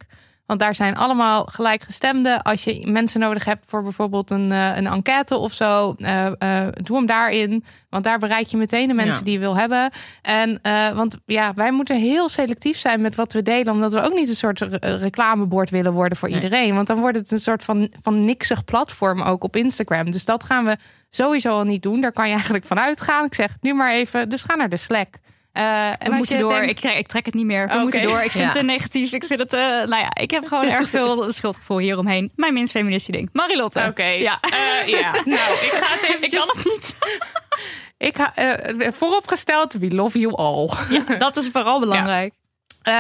Want 0.47 0.61
daar 0.61 0.75
zijn 0.75 0.97
allemaal 0.97 1.45
gelijkgestemden. 1.45 2.43
Als 2.43 2.65
je 2.65 2.87
mensen 2.91 3.21
nodig 3.21 3.45
hebt 3.45 3.65
voor 3.69 3.83
bijvoorbeeld 3.83 4.31
een, 4.31 4.53
eh, 4.53 4.77
een 4.77 4.87
enquête 4.87 5.37
of 5.37 5.53
zo, 5.53 5.95
eh, 5.99 6.27
eh, 6.27 6.69
doe 6.83 6.97
hem 6.97 7.07
daarin. 7.07 7.65
Want 7.91 8.05
daar 8.05 8.19
bereik 8.19 8.47
je 8.47 8.57
meteen 8.57 8.89
de 8.89 8.95
mensen 8.95 9.19
Ja. 9.19 9.25
die 9.25 9.33
je 9.33 9.39
wil 9.39 9.57
hebben. 9.57 9.91
En 10.23 10.61
want 10.95 11.17
ja, 11.27 11.53
wij 11.55 11.73
moeten 11.73 11.97
heel 12.01 12.29
selectief 12.29 12.79
zijn 12.79 13.01
met 13.01 13.15
wat 13.15 13.33
we 13.33 13.43
delen, 13.43 13.73
omdat 13.73 13.93
we 13.93 14.03
ook 14.03 14.15
niet 14.15 14.29
een 14.29 14.37
soort 14.37 14.61
re- 14.61 14.97
reclamebord 14.97 15.71
willen 15.71 15.93
worden 15.93 16.19
voor 16.19 16.29
Nee. 16.31 16.41
iedereen. 16.43 16.75
Want 16.75 16.87
dan 16.87 17.01
wordt 17.01 17.19
het 17.19 17.31
een 17.31 17.39
soort 17.39 17.65
van, 17.65 17.91
van 18.03 18.25
niksig 18.25 18.65
platform 18.65 19.23
ook 19.23 19.45
op 19.45 19.57
Instagram. 19.57 20.11
Dus 20.11 20.25
dat 20.25 20.45
gaan 20.45 20.65
we 20.65 20.77
sowieso 21.11 21.51
al 21.51 21.65
niet 21.65 21.83
doen. 21.83 22.01
Daar 22.01 22.13
kan 22.13 22.27
je 22.27 22.33
eigenlijk 22.35 22.65
van 22.65 22.79
uitgaan. 22.79 23.25
Ik 23.25 23.35
zeg 23.35 23.57
nu 23.61 23.75
maar 23.75 23.93
even, 23.93 24.29
dus 24.29 24.43
ga 24.43 24.55
naar 24.55 24.69
de 24.69 24.77
Slack. 24.77 25.09
En 25.57 26.11
we 26.11 26.17
moeten 26.17 26.39
door. 26.39 26.53
denkt- 26.53 26.71
Ik, 26.71 26.79
trek, 26.79 26.97
ik 26.99 27.07
trek 27.07 27.25
het 27.27 27.35
niet 27.35 27.45
meer. 27.47 27.69
We 27.69 27.79
moeten 27.79 28.03
door. 28.03 28.21
Ik 28.23 28.31
vind 28.31 28.45
Ja. 28.45 28.51
het 28.51 28.59
te 28.59 28.63
negatief. 28.65 29.13
Ik 29.13 29.25
vind 29.25 29.41
het, 29.41 29.53
eh, 29.53 29.61
nou 29.61 29.97
ja, 29.97 30.15
ik 30.15 30.31
heb 30.31 30.47
gewoon 30.47 30.65
erg 30.71 30.89
veel 30.89 31.33
schuldgevoel 31.33 31.79
hieromheen. 31.79 32.33
Mijn 32.37 32.53
minst 32.53 32.73
feministische 32.73 33.13
ding. 33.13 33.29
Marilotte. 33.33 33.85
Oké, 33.89 34.05
Ja. 34.05 34.41
Eh, 34.41 34.87
ja. 34.89 35.11
Nou, 35.25 35.53
ik 35.53 35.71
ga 35.73 35.93
het 35.95 36.03
even. 36.09 36.23
Ik 36.23 36.31
kan 36.31 36.49
het 36.57 36.65
niet. 36.65 36.97
Ik 38.09 38.17
eh, 38.19 38.93
vooropgesteld, 38.93 39.73
we 39.73 39.95
love 39.95 40.19
you 40.19 40.35
all. 40.35 40.71
Ja, 40.91 41.17
dat 41.19 41.37
is 41.37 41.49
vooral 41.53 41.81
belangrijk. 41.81 42.35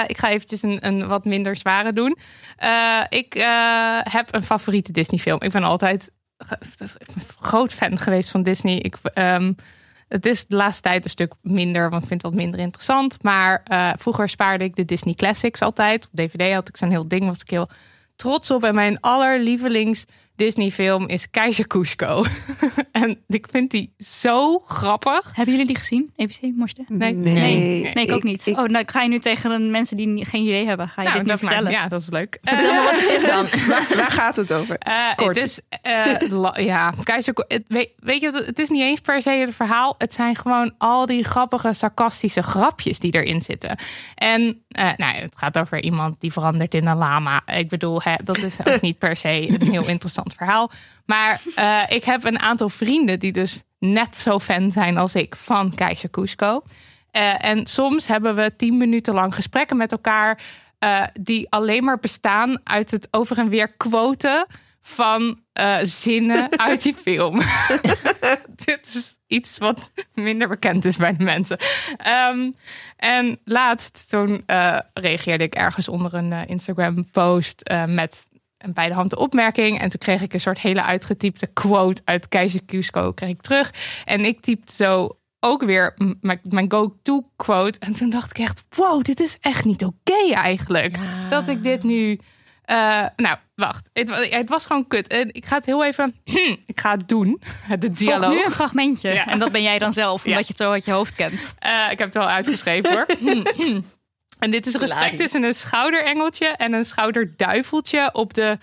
Ik 0.07 0.19
ga 0.19 0.29
eventjes 0.29 0.63
een, 0.63 0.87
een 0.87 1.07
wat 1.09 1.25
minder 1.25 1.57
zware 1.57 1.93
doen. 1.93 2.19
Ik 3.09 3.33
heb 4.11 4.35
een 4.35 4.43
favoriete 4.43 4.93
Disney 4.93 5.21
film. 5.21 5.43
Ik 5.43 5.51
ben 5.51 5.65
altijd 5.65 6.11
groot 7.41 7.73
fan 7.75 7.99
geweest 7.99 8.31
van 8.31 8.43
Disney. 8.43 8.77
Ik, 8.77 8.97
ehm, 9.15 9.53
het 10.09 10.27
is 10.27 10.47
de 10.47 10.57
laatste 10.57 10.83
tijd 10.83 11.05
een 11.05 11.11
stuk 11.11 11.33
minder, 11.41 11.91
want 11.91 12.03
ik 12.03 12.09
vind 12.09 12.23
het 12.23 12.33
wat 12.33 12.41
minder 12.41 12.61
interessant. 12.61 13.23
Maar 13.23 13.63
eh, 13.65 13.91
vroeger 13.97 14.29
spaarde 14.29 14.65
ik 14.65 14.77
de 14.77 14.85
Disney 14.85 15.15
Classics 15.15 15.63
altijd. 15.63 16.05
Op 16.05 16.11
DVD 16.13 16.53
had 16.53 16.69
ik 16.69 16.77
zo'n 16.77 16.91
heel 16.91 17.09
ding, 17.09 17.27
was 17.27 17.41
ik 17.41 17.51
heel 17.51 17.69
trots 18.17 18.51
op. 18.51 18.65
En 18.65 18.75
mijn 18.75 19.01
allerlievelings 19.01 20.05
Disney-film 20.37 21.09
is 21.09 21.31
Keizer 21.31 21.67
Cusco. 21.67 22.25
en 22.93 23.19
ik 23.29 23.47
vind 23.51 23.71
die 23.71 23.93
zo 23.99 24.59
grappig. 24.59 25.31
Hebben 25.33 25.55
jullie 25.55 25.67
die 25.67 25.77
gezien? 25.77 26.13
EBC, 26.17 26.41
Morste? 26.57 26.85
Nee. 26.89 27.15
Nee, 27.15 27.91
nee, 27.95 28.05
ik 28.05 28.13
ook 28.13 28.23
niet. 28.23 28.47
oh, 28.47 28.57
nou, 28.57 28.79
ik 28.79 28.91
ga 28.91 29.03
je 29.03 29.09
nu 29.09 29.19
tegen 29.19 29.51
de 29.51 29.59
mensen 29.59 29.97
die 29.97 30.25
geen 30.25 30.43
idee 30.43 30.67
hebben, 30.67 30.89
ga 30.89 31.03
je 31.03 31.09
Nou, 31.09 31.19
dit 31.19 31.27
nu 31.27 31.33
dat, 31.33 31.43
maar, 31.43 31.51
vertellen? 31.53 31.81
ja, 31.81 31.89
dat 31.89 32.01
is 32.01 32.11
leuk. 32.11 32.39
Vertel 32.43 32.73
me 32.75 32.83
wat 32.83 33.01
het 33.01 33.11
is 33.11 33.25
dan. 33.27 33.47
Waar, 33.69 33.97
waar 33.97 34.11
gaat 34.11 34.37
het 34.37 34.53
over? 34.53 34.79
Eh, 34.79 35.15
Kort. 35.17 35.37
het 35.37 35.45
is, 35.45 35.61
eh, 35.83 36.65
ja, 36.67 36.95
Keizer, 37.03 37.35
het, 37.49 37.65
weet, 37.69 37.91
weet 37.97 38.21
je, 38.21 38.31
wat, 38.31 38.47
het 38.47 38.59
is 38.59 38.69
niet 38.69 38.83
eens 38.83 39.01
per 39.01 39.23
se 39.23 39.31
het 39.31 39.55
verhaal. 39.55 39.95
Het 39.99 40.13
zijn 40.13 40.37
gewoon 40.37 40.75
al 40.79 41.07
die 41.07 41.25
grappige, 41.25 41.73
sarcastische 41.73 42.43
grapjes 42.43 42.99
die 42.99 43.15
erin 43.15 43.43
zitten. 43.43 43.79
En 44.15 44.63
eh, 44.69 44.91
nou, 44.97 45.15
het 45.17 45.35
gaat 45.37 45.59
over 45.59 45.83
iemand 45.83 46.21
die 46.21 46.33
verandert 46.33 46.75
in 46.75 46.87
een 46.87 46.97
lama. 46.97 47.43
Ik 47.47 47.69
bedoel, 47.69 48.01
hè, 48.03 48.15
dat 48.25 48.39
is 48.39 48.59
ook 48.65 48.81
niet 48.81 48.99
per 48.99 49.17
se 49.17 49.49
een 49.61 49.71
heel 49.71 49.89
interessant 49.95 50.26
verhaal. 50.35 50.71
Maar 51.07 51.41
eh, 51.55 51.83
ik 51.89 52.05
heb 52.05 52.25
een 52.25 52.39
aantal 52.39 52.69
vrienden 52.69 53.19
die 53.19 53.33
dus 53.33 53.61
net 53.79 54.17
zo 54.17 54.39
fan 54.39 54.73
zijn 54.73 54.97
als 54.97 55.15
ik 55.15 55.37
van 55.37 55.75
Keizer 55.75 56.11
Cusco. 56.11 56.63
Eh, 57.11 57.45
en 57.45 57.67
soms 57.67 58.07
hebben 58.07 58.35
we 58.35 58.57
tien 58.57 58.77
minuten 58.77 59.15
lang 59.15 59.35
gesprekken 59.35 59.77
met 59.77 59.93
elkaar. 59.93 60.41
eh, 60.79 61.03
die 61.21 61.47
alleen 61.51 61.85
maar 61.85 61.99
bestaan 61.99 62.61
uit 62.65 62.91
het 62.91 63.09
over 63.11 63.39
en 63.39 63.49
weer 63.49 63.73
quoten 63.73 64.47
van 64.81 65.41
zinnen 65.83 66.59
uit 66.67 66.83
die 66.83 66.95
film. 66.95 67.41
Dit 68.65 68.87
is 68.87 69.17
iets 69.27 69.59
wat 69.59 69.93
minder 70.15 70.49
bekend 70.49 70.85
is 70.85 70.97
bij 70.97 71.17
de 71.17 71.25
mensen. 71.25 71.59
Ehm, 71.97 72.51
en 72.97 73.39
laatst, 73.45 74.09
toen 74.09 74.45
reageerde 74.95 75.45
ik 75.45 75.55
ergens 75.55 75.89
onder 75.89 76.15
een 76.15 76.33
Instagram-post 76.33 77.63
met 77.87 78.29
een 78.59 78.73
bij 78.73 78.89
de 78.89 78.95
hand 78.95 79.11
de 79.11 79.19
opmerking. 79.19 79.81
En 79.81 79.89
toen 79.89 80.01
kreeg 80.01 80.23
ik 80.23 80.33
een 80.33 80.41
soort 80.41 80.59
hele 80.59 80.83
uitgetypte 80.83 81.47
quote 81.47 82.03
uit 82.05 82.29
Keizer 82.29 82.65
Cusco 82.67 83.13
kreeg 83.13 83.31
ik 83.31 83.41
terug. 83.41 83.73
En 84.05 84.25
ik 84.25 84.41
typte 84.41 84.75
zo 84.75 85.19
ook 85.41 85.63
weer 85.65 85.95
mijn, 86.43 86.65
go-to 86.69 87.31
quote. 87.37 87.79
En 87.79 87.93
toen 87.93 88.11
dacht 88.11 88.31
ik 88.31 88.39
echt, 88.39 88.65
wow, 88.77 89.03
dit 89.03 89.21
is 89.21 89.37
echt 89.41 89.65
niet 89.65 89.85
oké 89.85 90.33
eigenlijk. 90.35 90.97
Dat 91.31 91.49
ik 91.49 91.63
dit 91.63 91.83
nu... 91.83 92.21
eh, 92.65 93.05
nou, 93.17 93.37
wacht. 93.55 93.89
Het, 93.93 94.09
wa- 94.09 94.21
het 94.39 94.49
was 94.49 94.67
gewoon 94.67 94.87
kut. 94.87 95.07
En 95.07 95.35
ik 95.35 95.47
ga 95.47 95.57
het 95.57 95.67
heel 95.67 95.85
even... 95.85 96.15
ik 96.67 96.81
ga 96.81 96.91
het 96.97 97.09
doen. 97.09 97.41
De 97.79 97.87
Volg 97.87 97.99
dialoog. 97.99 98.33
nu 98.35 98.45
een 98.45 98.51
fragmentje. 98.51 99.13
Ja. 99.13 99.27
En 99.27 99.39
dat 99.39 99.53
ben 99.53 99.63
jij 99.63 99.79
dan 99.79 99.93
zelf, 99.93 100.25
Ja. 100.25 100.31
omdat 100.31 100.47
je 100.47 100.53
het 100.53 100.63
zo 100.63 100.71
uit 100.71 100.85
je 100.85 100.93
hoofd 100.93 101.15
kent. 101.15 101.55
Eh, 101.59 101.71
ik 101.91 101.99
heb 101.99 102.07
het 102.09 102.15
wel 102.15 102.29
uitgeschreven 102.29 102.91
hoor. 102.93 103.07
en 104.39 104.51
dit 104.51 104.67
is 104.67 104.73
Hilarisch. 104.73 105.19
tussen 105.19 105.43
een 105.43 105.55
schouderengeltje 105.55 106.47
en 106.47 106.73
een 106.73 106.85
schouderduiveltje 106.85 108.11
op 108.13 108.35
de 108.35 108.59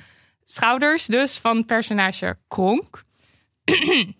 schouders 0.45 1.05
dus 1.05 1.37
van 1.37 1.65
personage 1.65 2.37
Kronk. 2.47 3.03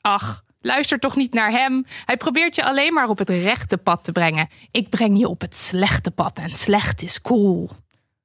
Ach, 0.00 0.44
luister 0.60 0.98
toch 0.98 1.16
niet 1.16 1.34
naar 1.34 1.50
hem. 1.50 1.86
Hij 2.04 2.16
probeert 2.16 2.54
je 2.54 2.64
alleen 2.64 2.92
maar 2.92 3.08
op 3.08 3.18
het 3.18 3.28
rechte 3.28 3.78
pad 3.78 4.04
te 4.04 4.12
brengen. 4.12 4.48
Ik 4.70 4.88
breng 4.88 5.18
je 5.18 5.28
op 5.28 5.40
het 5.40 5.56
slechte 5.56 6.10
pad 6.10 6.38
en 6.38 6.56
slecht 6.56 7.02
is 7.02 7.20
cool. 7.20 7.70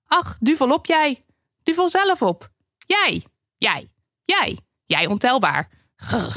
Ach, 0.08 0.38
duvel 0.40 0.72
op 0.72 0.86
jij. 0.86 1.24
Duvel 1.64 1.90
zelf 1.90 2.22
op. 2.22 2.50
Jij, 2.78 3.24
jij, 3.58 3.90
jij, 4.26 4.60
jij 4.86 5.06
ontelbaar. 5.06 5.70
Grr. 5.96 6.36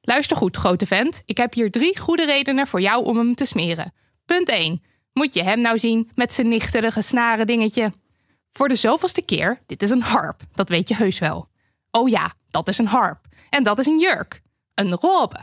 Luister 0.00 0.36
goed, 0.36 0.56
grote 0.56 0.86
vent. 0.86 1.22
Ik 1.24 1.36
heb 1.36 1.54
hier 1.54 1.70
drie 1.70 1.98
goede 1.98 2.24
redenen 2.24 2.66
voor 2.66 2.80
jou 2.80 3.04
om 3.04 3.16
hem 3.16 3.34
te 3.34 3.44
smeren. 3.44 3.92
Punt 4.24 4.48
1. 4.48 4.82
Moet 5.12 5.34
je 5.34 5.42
hem 5.42 5.60
nou 5.60 5.78
zien 5.78 6.10
met 6.14 6.32
zijn 6.34 6.48
nichterige 6.48 7.00
snaren 7.02 7.46
dingetje? 7.46 7.92
Voor 8.52 8.68
de 8.68 8.74
zoveelste 8.74 9.22
keer, 9.22 9.60
dit 9.66 9.82
is 9.82 9.90
een 9.90 10.02
harp. 10.02 10.40
Dat 10.54 10.68
weet 10.68 10.88
je 10.88 10.94
heus 10.96 11.18
wel. 11.18 11.48
Oh 11.90 12.08
ja, 12.08 12.34
dat 12.50 12.68
is 12.68 12.78
een 12.78 12.86
harp. 12.86 13.26
En 13.50 13.62
dat 13.62 13.78
is 13.78 13.86
een 13.86 13.98
jurk. 13.98 14.42
Een 14.74 14.92
robe. 14.94 15.40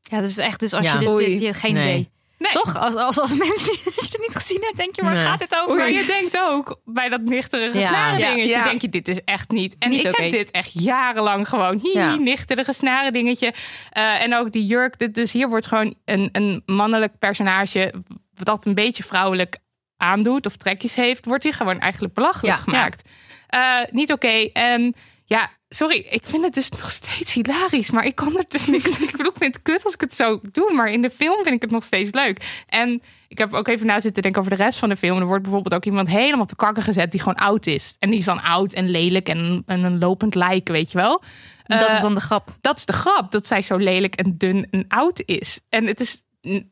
Ja, 0.00 0.20
dat 0.20 0.28
is 0.28 0.38
echt 0.38 0.60
dus 0.60 0.72
als 0.72 0.86
Ja. 0.86 1.00
je 1.00 1.06
dit, 1.16 1.16
dit 1.26 1.40
je 1.40 1.46
hebt 1.46 1.58
geen 1.58 1.74
Nee. 1.74 1.82
idee. 1.82 1.94
Nee. 1.94 2.11
Toch? 2.52 2.76
Als, 2.78 2.94
als, 2.94 3.18
als 3.18 3.36
mensen 3.36 3.66
die- 3.72 3.80
als 3.96 4.04
je 4.04 4.08
het 4.12 4.20
niet 4.20 4.36
gezien 4.36 4.60
hebt, 4.62 4.76
denk 4.76 4.96
je, 4.96 5.02
waar 5.02 5.14
Nee. 5.14 5.24
gaat 5.24 5.40
het 5.40 5.56
over? 5.62 5.76
Maar 5.76 5.90
je 5.90 6.04
denkt 6.04 6.38
ook 6.40 6.80
bij 6.84 7.08
dat 7.08 7.20
nichterige 7.20 7.78
Ja. 7.78 7.88
snaren 7.88 8.16
dingetje, 8.20 8.46
ja. 8.46 8.64
denk 8.64 8.80
je, 8.80 8.88
dit 8.88 9.08
is 9.08 9.24
echt 9.24 9.50
niet. 9.50 9.76
En 9.78 9.90
Niet 9.90 10.04
ik 10.04 10.16
heb 10.16 10.30
dit 10.30 10.50
echt 10.50 10.70
jarenlang 10.72 11.48
gewoon, 11.48 11.78
hi, 11.82 11.90
Ja. 11.98 12.14
nichterige 12.14 12.72
snaren 12.72 13.12
dingetje. 13.12 13.54
Eh, 13.90 14.22
en 14.22 14.34
ook 14.34 14.52
die 14.52 14.66
jurk, 14.66 15.14
dus 15.14 15.32
hier 15.32 15.48
wordt 15.48 15.66
gewoon 15.66 15.94
een, 16.04 16.28
een 16.32 16.62
mannelijk 16.66 17.18
personage 17.18 17.92
dat 18.34 18.66
een 18.66 18.74
beetje 18.74 19.02
vrouwelijk 19.02 19.58
aandoet 19.96 20.46
of 20.46 20.56
trekjes 20.56 20.94
heeft, 20.94 21.24
wordt 21.24 21.44
hier 21.44 21.54
gewoon 21.54 21.78
eigenlijk 21.80 22.14
belachelijk 22.14 22.56
Ja. 22.56 22.62
gemaakt. 22.62 23.08
Eh, 23.46 23.60
niet 23.90 24.12
oké. 24.12 24.50
En 24.52 24.94
ja, 25.24 25.50
sorry, 25.74 26.06
ik 26.10 26.22
vind 26.24 26.44
het 26.44 26.54
dus 26.54 26.68
nog 26.70 26.90
steeds 26.90 27.34
hilarisch, 27.34 27.90
maar 27.90 28.06
ik 28.06 28.14
kan 28.14 28.36
er 28.36 28.44
dus 28.48 28.66
niks. 28.66 28.98
ik 29.00 29.10
bedoel, 29.10 29.32
ik 29.32 29.38
vind 29.38 29.54
het 29.54 29.62
kut 29.62 29.84
als 29.84 29.94
ik 29.94 30.00
het 30.00 30.14
zo 30.14 30.40
doe, 30.52 30.72
maar 30.72 30.90
in 30.90 31.02
de 31.02 31.10
film 31.10 31.42
vind 31.42 31.54
ik 31.54 31.62
het 31.62 31.70
nog 31.70 31.84
steeds 31.84 32.12
leuk. 32.12 32.62
En 32.66 33.02
ik 33.28 33.38
heb 33.38 33.52
ook 33.52 33.68
even 33.68 33.86
na 33.86 34.00
zitten 34.00 34.22
denken 34.22 34.40
over 34.40 34.56
de 34.56 34.62
rest 34.62 34.78
van 34.78 34.88
de 34.88 34.96
film. 34.96 35.18
Er 35.18 35.26
wordt 35.26 35.42
bijvoorbeeld 35.42 35.74
ook 35.74 35.84
iemand 35.84 36.08
helemaal 36.08 36.46
te 36.46 36.56
kakken 36.56 36.82
gezet 36.82 37.10
die 37.10 37.20
gewoon 37.20 37.34
oud 37.34 37.66
is. 37.66 37.96
En 37.98 38.10
die 38.10 38.18
is 38.18 38.24
dan 38.24 38.42
oud 38.42 38.72
en 38.72 38.90
lelijk 38.90 39.28
en, 39.28 39.62
en 39.66 39.84
een 39.84 39.98
lopend 39.98 40.34
lijk, 40.34 40.68
weet 40.68 40.92
je 40.92 40.98
wel. 40.98 41.22
dat 41.64 41.88
Eh, 41.88 41.94
is 41.94 42.00
dan 42.00 42.14
de 42.14 42.20
grap. 42.20 42.56
dat 42.60 42.76
is 42.76 42.84
de 42.84 42.92
grap, 42.92 43.32
dat 43.32 43.46
zij 43.46 43.62
zo 43.62 43.76
lelijk 43.76 44.14
en 44.14 44.34
dun 44.36 44.66
en 44.70 44.84
oud 44.88 45.22
is. 45.24 45.60
En 45.68 45.86
het 45.86 46.00
is, 46.00 46.22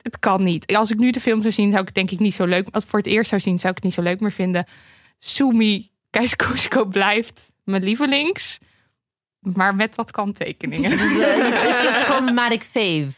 het 0.03 0.19
kan 0.19 0.45
niet. 0.45 0.77
Als 0.77 0.91
ik 0.91 0.99
nu 0.99 1.11
de 1.11 1.21
film 1.21 1.41
zou 1.41 1.53
zien, 1.53 1.69
zou 1.69 1.81
ik 1.81 1.87
het 1.87 1.95
denk 1.95 2.11
ik 2.11 2.19
niet 2.19 2.35
zo 2.35 2.45
leuk. 2.45 2.69
Als 2.71 2.85
ik 2.85 2.91
voor 2.91 2.99
het 2.99 3.09
eerst 3.09 3.29
zou 3.29 3.41
zien, 3.41 3.59
zou 3.59 3.69
ik 3.69 3.77
het 3.77 3.85
niet 3.85 3.95
zo 3.95 4.03
leuk 4.03 4.21
meer 4.21 4.33
vinden. 4.33 4.67
Sumi 5.19 5.91
Keiskosko 6.11 6.85
blijft 6.85 7.43
mijn 7.65 7.83
lievelings. 7.83 8.59
Maar 9.41 9.75
met 9.75 9.95
wat 9.95 10.11
kanttekeningen. 10.11 10.91
Dus, 10.91 11.21
eh, 11.21 11.35
het 12.51 12.61
is 12.61 12.67
fave. 12.67 13.11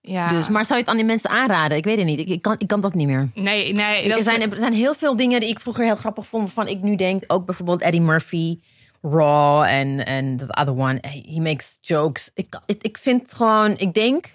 Ja. 0.00 0.28
Dus, 0.28 0.48
maar 0.48 0.64
zou 0.64 0.78
je 0.78 0.84
het 0.84 0.90
aan 0.90 0.96
die 0.96 1.06
mensen 1.06 1.30
aanraden? 1.30 1.76
Ik 1.76 1.84
weet 1.84 1.96
het 1.96 2.06
niet. 2.06 2.20
Ik, 2.20 2.28
ik, 2.28 2.42
kan, 2.42 2.54
ik 2.58 2.66
kan 2.66 2.80
dat 2.80 2.94
niet 2.94 3.06
meer. 3.06 3.30
nee, 3.34 3.72
nee. 3.72 4.08
Dat 4.08 4.18
Er 4.18 4.24
zijn, 4.24 4.50
er 4.50 4.58
zijn 4.58 4.72
heel 4.72 4.94
veel 4.94 5.16
dingen 5.16 5.40
die 5.40 5.48
ik 5.48 5.60
vroeger 5.60 5.84
heel 5.84 5.96
grappig 5.96 6.26
vond. 6.26 6.42
Waarvan 6.42 6.68
ik 6.68 6.82
nu 6.82 6.96
denk, 6.96 7.24
ook 7.26 7.46
bijvoorbeeld 7.46 7.80
Eddie 7.80 8.00
Murphy, 8.00 8.58
Raw 9.02 9.62
en 9.62 10.06
en 10.06 10.36
the 10.36 10.46
other 10.60 10.78
one. 10.78 10.98
He 11.00 11.40
makes 11.40 11.78
jokes. 11.80 12.30
Ik, 12.34 12.60
ik, 12.66 12.82
ik 12.82 12.98
vind 12.98 13.34
gewoon, 13.34 13.76
ik 13.76 13.94
denk, 13.94 14.26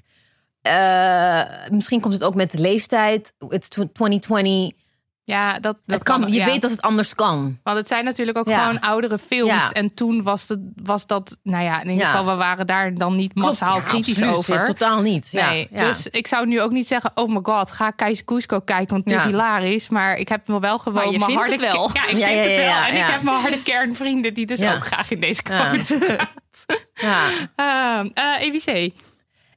eh, 0.61 1.43
misschien 1.69 2.01
komt 2.01 2.13
het 2.13 2.23
ook 2.23 2.35
met 2.35 2.51
de 2.51 2.59
leeftijd. 2.59 3.33
It's 3.49 3.67
2020. 3.67 4.79
Ja, 5.23 5.51
dat, 5.53 5.61
dat 5.85 5.95
Het 5.95 6.03
kan, 6.03 6.21
je 6.27 6.33
ja. 6.33 6.45
weet 6.45 6.61
dat 6.61 6.71
het 6.71 6.81
anders 6.81 7.15
kan. 7.15 7.59
Want 7.63 7.77
het 7.77 7.87
zijn 7.87 8.05
natuurlijk 8.05 8.37
ook 8.37 8.47
Ja. 8.47 8.63
gewoon 8.63 8.79
oudere 8.79 9.17
films. 9.17 9.51
Ja. 9.51 9.71
En 9.71 9.93
toen 9.93 10.23
was, 10.23 10.47
het, 10.47 10.59
was 10.75 11.07
dat, 11.07 11.37
nou 11.43 11.63
ja, 11.63 11.81
in 11.81 11.89
ieder 11.89 12.05
Ja. 12.05 12.09
geval, 12.11 12.25
we 12.25 12.35
waren 12.35 12.67
daar 12.67 12.93
dan 12.93 13.15
niet 13.15 13.35
massaal 13.35 13.69
Klopt, 13.71 13.85
ja, 13.85 13.91
kritisch 13.91 14.13
absoluut. 14.15 14.35
over. 14.37 14.53
Ja, 14.55 14.65
Totaal 14.65 15.01
niet. 15.01 15.27
Ja, 15.31 15.49
Nee, 15.49 15.67
ja. 15.71 15.81
dus 15.85 16.07
ik 16.07 16.27
zou 16.27 16.47
nu 16.47 16.61
ook 16.61 16.71
niet 16.71 16.87
zeggen, 16.87 17.11
oh 17.15 17.29
my 17.29 17.39
god, 17.43 17.71
ga 17.71 17.91
Keizer 17.91 18.25
Cusco 18.25 18.59
kijken, 18.59 18.89
want 18.93 19.03
het 19.05 19.13
is 19.13 19.21
Ja. 19.23 19.27
hilarisch. 19.29 19.89
Maar 19.89 20.15
ik 20.17 20.27
heb 20.27 20.47
wel 20.47 20.59
wel 20.61 20.77
gewoon 20.79 20.93
Maar 20.93 21.11
je 21.11 21.19
mijn 21.19 21.23
vindt 21.31 21.41
harde 21.47 21.65
het 21.65 21.73
wel. 21.73 21.89
Ja, 21.93 22.03
ik 22.05 22.17
Ja, 22.17 22.25
vind 22.27 22.37
ja, 22.37 22.41
het 22.41 22.51
ja, 22.51 22.55
wel. 22.57 22.65
ja, 22.65 22.87
en 22.87 22.93
ik 22.93 22.99
ja. 22.99 23.11
heb 23.11 23.21
mijn 23.21 23.37
harde 23.41 23.63
kernvrienden 23.63 24.33
die 24.33 24.45
dus 24.45 24.59
Ja. 24.59 24.75
ook 24.75 24.85
graag 24.85 25.11
in 25.11 25.19
deze 25.19 25.41
Ja. 25.49 25.67
quote 25.69 26.27
ja. 26.93 27.27
Ah, 27.55 28.05
eh, 28.13 28.41
EBC. 28.47 28.93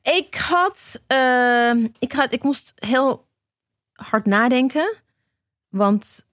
Ik 0.02 0.34
had, 0.48 1.00
ehm, 1.06 1.86
ik 1.98 2.12
had, 2.12 2.32
ik 2.32 2.42
moest 2.42 2.72
heel 2.74 3.28
hard 3.92 4.26
nadenken, 4.26 4.94
want 5.74 6.26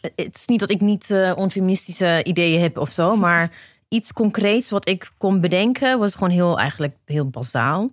het 0.00 0.36
is 0.36 0.46
niet 0.46 0.60
dat 0.60 0.70
ik 0.70 0.80
niet 0.80 1.10
eh, 1.10 1.32
onfeministische 1.36 2.24
ideeën 2.24 2.60
heb 2.60 2.78
of 2.78 2.90
zo, 2.90 3.16
maar 3.16 3.52
iets 3.88 4.12
concreets 4.12 4.70
wat 4.70 4.88
ik 4.88 5.12
kon 5.18 5.40
bedenken 5.40 5.98
was 5.98 6.14
gewoon 6.14 6.30
heel 6.30 6.58
eigenlijk 6.58 6.96
heel 7.04 7.28
bazaal. 7.28 7.90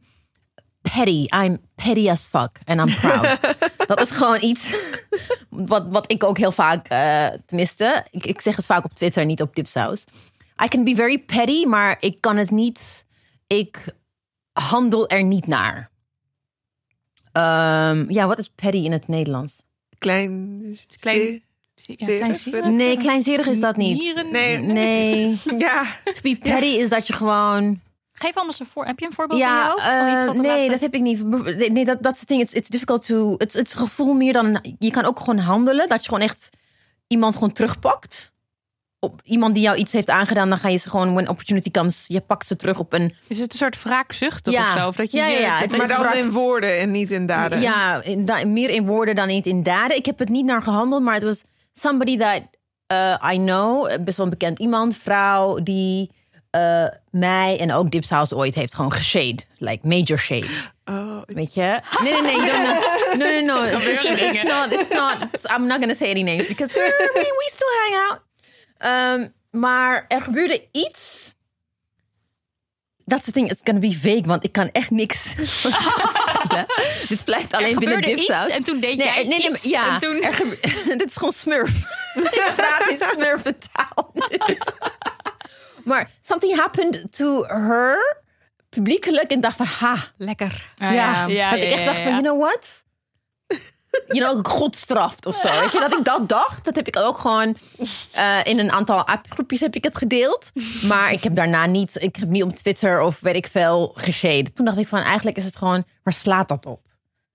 Petty, 0.81 1.25
I'm 1.43 1.57
petty 1.75 2.09
as 2.09 2.27
fuck 2.27 2.59
and 2.65 2.79
I'm 2.79 2.95
proud. 2.95 3.39
dat 3.87 4.01
is 4.01 4.11
gewoon 4.11 4.41
iets 4.41 4.75
wat, 5.49 5.87
wat 5.89 6.11
ik 6.11 6.23
ook 6.23 6.37
heel 6.37 6.51
vaak, 6.51 6.87
eh 6.87 7.27
tenminste, 7.45 8.05
ik, 8.11 8.25
ik 8.25 8.41
zeg 8.41 8.55
het 8.55 8.65
vaak 8.65 8.83
op 8.83 8.93
Twitter, 8.93 9.25
niet 9.25 9.41
op 9.41 9.55
Dipsaus. 9.55 10.03
I 10.63 10.67
can 10.67 10.83
be 10.83 10.95
very 10.95 11.19
petty, 11.19 11.65
maar 11.65 11.97
ik 11.99 12.21
kan 12.21 12.37
het 12.37 12.51
niet. 12.51 13.05
Ik 13.47 13.85
handel 14.51 15.09
er 15.09 15.23
niet 15.23 15.47
naar. 15.47 15.89
Ehm, 17.31 18.09
ja, 18.09 18.27
wat 18.27 18.39
is 18.39 18.49
petty 18.55 18.77
in 18.77 18.91
het 18.91 19.07
Nederlands? 19.07 19.66
Klein. 19.97 20.77
Klein- 20.99 21.41
Ja. 21.85 22.67
Nee, 22.67 22.97
kleinzerig 22.97 23.47
is 23.47 23.59
dat 23.59 23.77
niet. 23.77 23.97
Nieren? 23.97 24.31
Nee. 24.31 24.57
Nee. 24.57 25.37
Ja, 25.57 25.83
To 26.03 26.21
be 26.21 26.35
petty 26.39 26.65
is 26.65 26.89
dat 26.89 27.07
je 27.07 27.13
gewoon. 27.13 27.79
Geef 28.11 28.35
anders 28.37 28.59
een 28.59 28.65
voor. 28.65 28.85
Heb 28.85 28.99
je 28.99 29.05
een 29.05 29.13
voorbeeld 29.13 29.39
in 29.39 29.45
je 29.45 29.51
Ja, 29.51 29.69
hoofd? 29.69 29.83
van 29.83 30.11
iets 30.13 30.21
eh, 30.21 30.27
wat 30.27 30.35
de 30.35 30.41
nee, 30.41 30.51
laatste- 30.51 30.69
dat 30.71 30.79
heb 30.79 30.93
ik 30.93 31.01
niet. 31.01 31.23
Nee, 31.71 31.85
dat 31.85 32.03
dat 32.03 32.13
is 32.13 32.19
het 32.19 32.29
ding. 32.29 32.41
It's, 32.41 32.53
it's 32.53 32.69
difficult 32.69 33.05
to. 33.05 33.35
Het 33.37 33.73
gevoel 33.77 34.13
meer 34.13 34.33
dan. 34.33 34.75
Je 34.79 34.91
kan 34.91 35.05
ook 35.05 35.19
gewoon 35.19 35.37
handelen. 35.37 35.87
Dat 35.87 35.99
je 36.03 36.09
gewoon 36.09 36.23
echt 36.23 36.49
iemand 37.07 37.33
gewoon 37.33 37.51
terugpakt. 37.51 38.31
Op 38.99 39.21
iemand 39.23 39.53
die 39.53 39.63
jou 39.63 39.77
iets 39.77 39.91
heeft 39.91 40.09
aangedaan, 40.09 40.49
dan 40.49 40.57
ga 40.57 40.67
je 40.69 40.77
ze 40.77 40.89
gewoon, 40.89 41.13
when 41.13 41.29
opportunity 41.29 41.71
comes, 41.71 42.05
je 42.07 42.21
pakt 42.21 42.47
ze 42.47 42.55
terug 42.55 42.79
op 42.79 42.93
een. 42.93 43.15
Is 43.27 43.39
het 43.39 43.53
een 43.53 43.59
soort 43.59 43.83
wraakzuchtig 43.83 44.53
Ja. 44.53 44.73
of 44.73 44.79
zo? 44.81 44.87
Of 44.87 44.95
dat 44.95 45.11
je 45.11 45.17
Ja, 45.17 45.27
ja, 45.27 45.39
ja. 45.39 45.57
Het- 45.59 45.77
maar 45.77 45.87
dan 45.87 46.13
in 46.13 46.31
woorden 46.31 46.79
en 46.79 46.91
niet 46.91 47.11
in 47.11 47.25
daden. 47.25 47.61
Ja, 47.61 48.01
in, 48.03 48.25
da- 48.25 48.45
meer 48.45 48.69
in 48.69 48.85
woorden 48.85 49.15
dan 49.15 49.27
niet 49.27 49.45
in 49.45 49.63
daden. 49.63 49.97
Ik 49.97 50.05
heb 50.05 50.19
het 50.19 50.29
niet 50.29 50.45
naar 50.45 50.61
gehandeld, 50.61 51.03
maar 51.03 51.13
het 51.13 51.23
was 51.23 51.43
somebody 51.73 52.17
that 52.17 52.41
eh, 52.87 53.31
I 53.33 53.37
know, 53.37 54.03
best 54.03 54.17
wel 54.17 54.25
een 54.25 54.31
bekend 54.37 54.59
iemand, 54.59 54.97
vrouw, 54.97 55.59
die 55.63 56.11
eh, 56.49 56.85
mij 57.09 57.59
en 57.59 57.73
ook 57.73 57.91
Dipsaus 57.91 58.33
ooit 58.33 58.55
heeft 58.55 58.75
gewoon 58.75 58.91
geshade. 58.93 59.37
Like 59.57 59.87
major 59.87 60.19
shade. 60.19 60.47
Oh, 60.85 61.21
Weet 61.25 61.53
je? 61.53 61.79
Nee, 62.03 62.11
nee, 62.13 62.21
nee. 62.21 62.35
You 62.35 62.47
don't 62.51 62.63
know. 62.63 63.17
No, 63.19 63.41
no, 63.41 63.41
no. 63.41 63.63
It's, 63.71 64.43
not, 64.43 64.71
it's 64.71 64.89
not. 64.89 65.17
I'm 65.57 65.65
not 65.67 65.77
going 65.77 65.89
to 65.89 65.95
say 65.95 66.09
any 66.09 66.23
names. 66.23 66.47
Because 66.47 66.73
we 67.39 67.49
still 67.53 67.73
hang 67.83 68.09
out. 68.09 68.19
Um, 68.85 69.33
maar 69.61 70.05
er 70.07 70.21
gebeurde 70.21 70.67
iets. 70.71 71.35
Dat 73.05 73.19
is 73.19 73.25
het 73.25 73.35
ding. 73.35 73.51
It's 73.51 73.61
going 73.63 73.81
to 73.83 73.89
be 73.89 73.97
vague. 73.99 74.21
Want 74.25 74.43
ik 74.43 74.51
kan 74.51 74.69
echt 74.71 74.89
niks 74.89 75.33
vertellen. 75.37 76.65
Dit 77.07 77.23
blijft 77.23 77.53
alleen 77.53 77.73
Er 77.73 77.79
binnen 77.79 77.97
gebeurde 77.97 78.21
Dipsaus. 78.25 78.45
iets 78.45 78.55
en 78.55 78.63
toen 78.63 78.79
deed 78.79 78.97
Nee, 78.97 79.07
jij 79.07 79.23
nee, 79.23 79.37
nee, 79.39 79.49
iets. 79.49 79.63
ja, 79.63 79.93
en 79.93 79.99
toen... 79.99 80.21
dit 80.97 81.05
is 81.09 81.15
gewoon 81.15 81.33
smurf. 81.33 81.77
Ik 82.15 82.51
praat 82.55 82.87
in 82.89 82.97
smurfentaal 82.99 84.11
nu. 84.13 84.57
maar 85.83 86.09
something 86.21 86.55
happened 86.59 87.11
to 87.11 87.43
her 87.43 88.21
publiekelijk 88.69 89.31
en 89.31 89.41
dacht 89.41 89.55
van 89.57 89.65
ha, 89.65 90.11
Lekker. 90.17 90.69
Ah, 90.77 90.93
ja, 90.93 91.25
Ja, 91.27 91.49
dat 91.51 91.59
ja, 91.59 91.65
ik 91.65 91.71
echt 91.71 91.85
dacht 91.85 91.97
van, 91.97 92.09
you 92.11 92.21
know 92.21 92.39
what? 92.41 92.85
You 94.07 94.19
know, 94.19 94.45
God 94.45 94.77
straft 94.77 95.25
of 95.25 95.35
zo. 95.35 95.59
Weet 95.59 95.71
je, 95.71 95.79
dat 95.79 95.97
ik 95.97 96.05
dat 96.05 96.29
dacht, 96.29 96.65
dat 96.65 96.75
heb 96.75 96.87
ik 96.87 96.97
ook 96.99 97.17
gewoon 97.17 97.55
eh, 98.11 98.39
in 98.43 98.59
een 98.59 98.71
aantal 98.71 99.05
appgroepjes 99.05 99.59
heb 99.59 99.75
ik 99.75 99.83
het 99.83 99.97
gedeeld. 99.97 100.51
Maar 100.83 101.11
ik 101.11 101.23
heb 101.23 101.35
daarna 101.35 101.65
niet, 101.65 102.03
ik 102.03 102.15
heb 102.15 102.29
niet 102.29 102.43
op 102.43 102.55
Twitter 102.55 103.01
of 103.01 103.19
weet 103.19 103.35
ik 103.35 103.47
veel 103.47 103.91
geshade. 103.95 104.53
Toen 104.53 104.65
dacht 104.65 104.77
ik 104.77 104.87
van, 104.87 104.99
eigenlijk 104.99 105.37
is 105.37 105.45
het 105.45 105.55
gewoon, 105.55 105.83
waar 106.03 106.13
slaat 106.13 106.47
dat 106.47 106.65
op? 106.65 106.81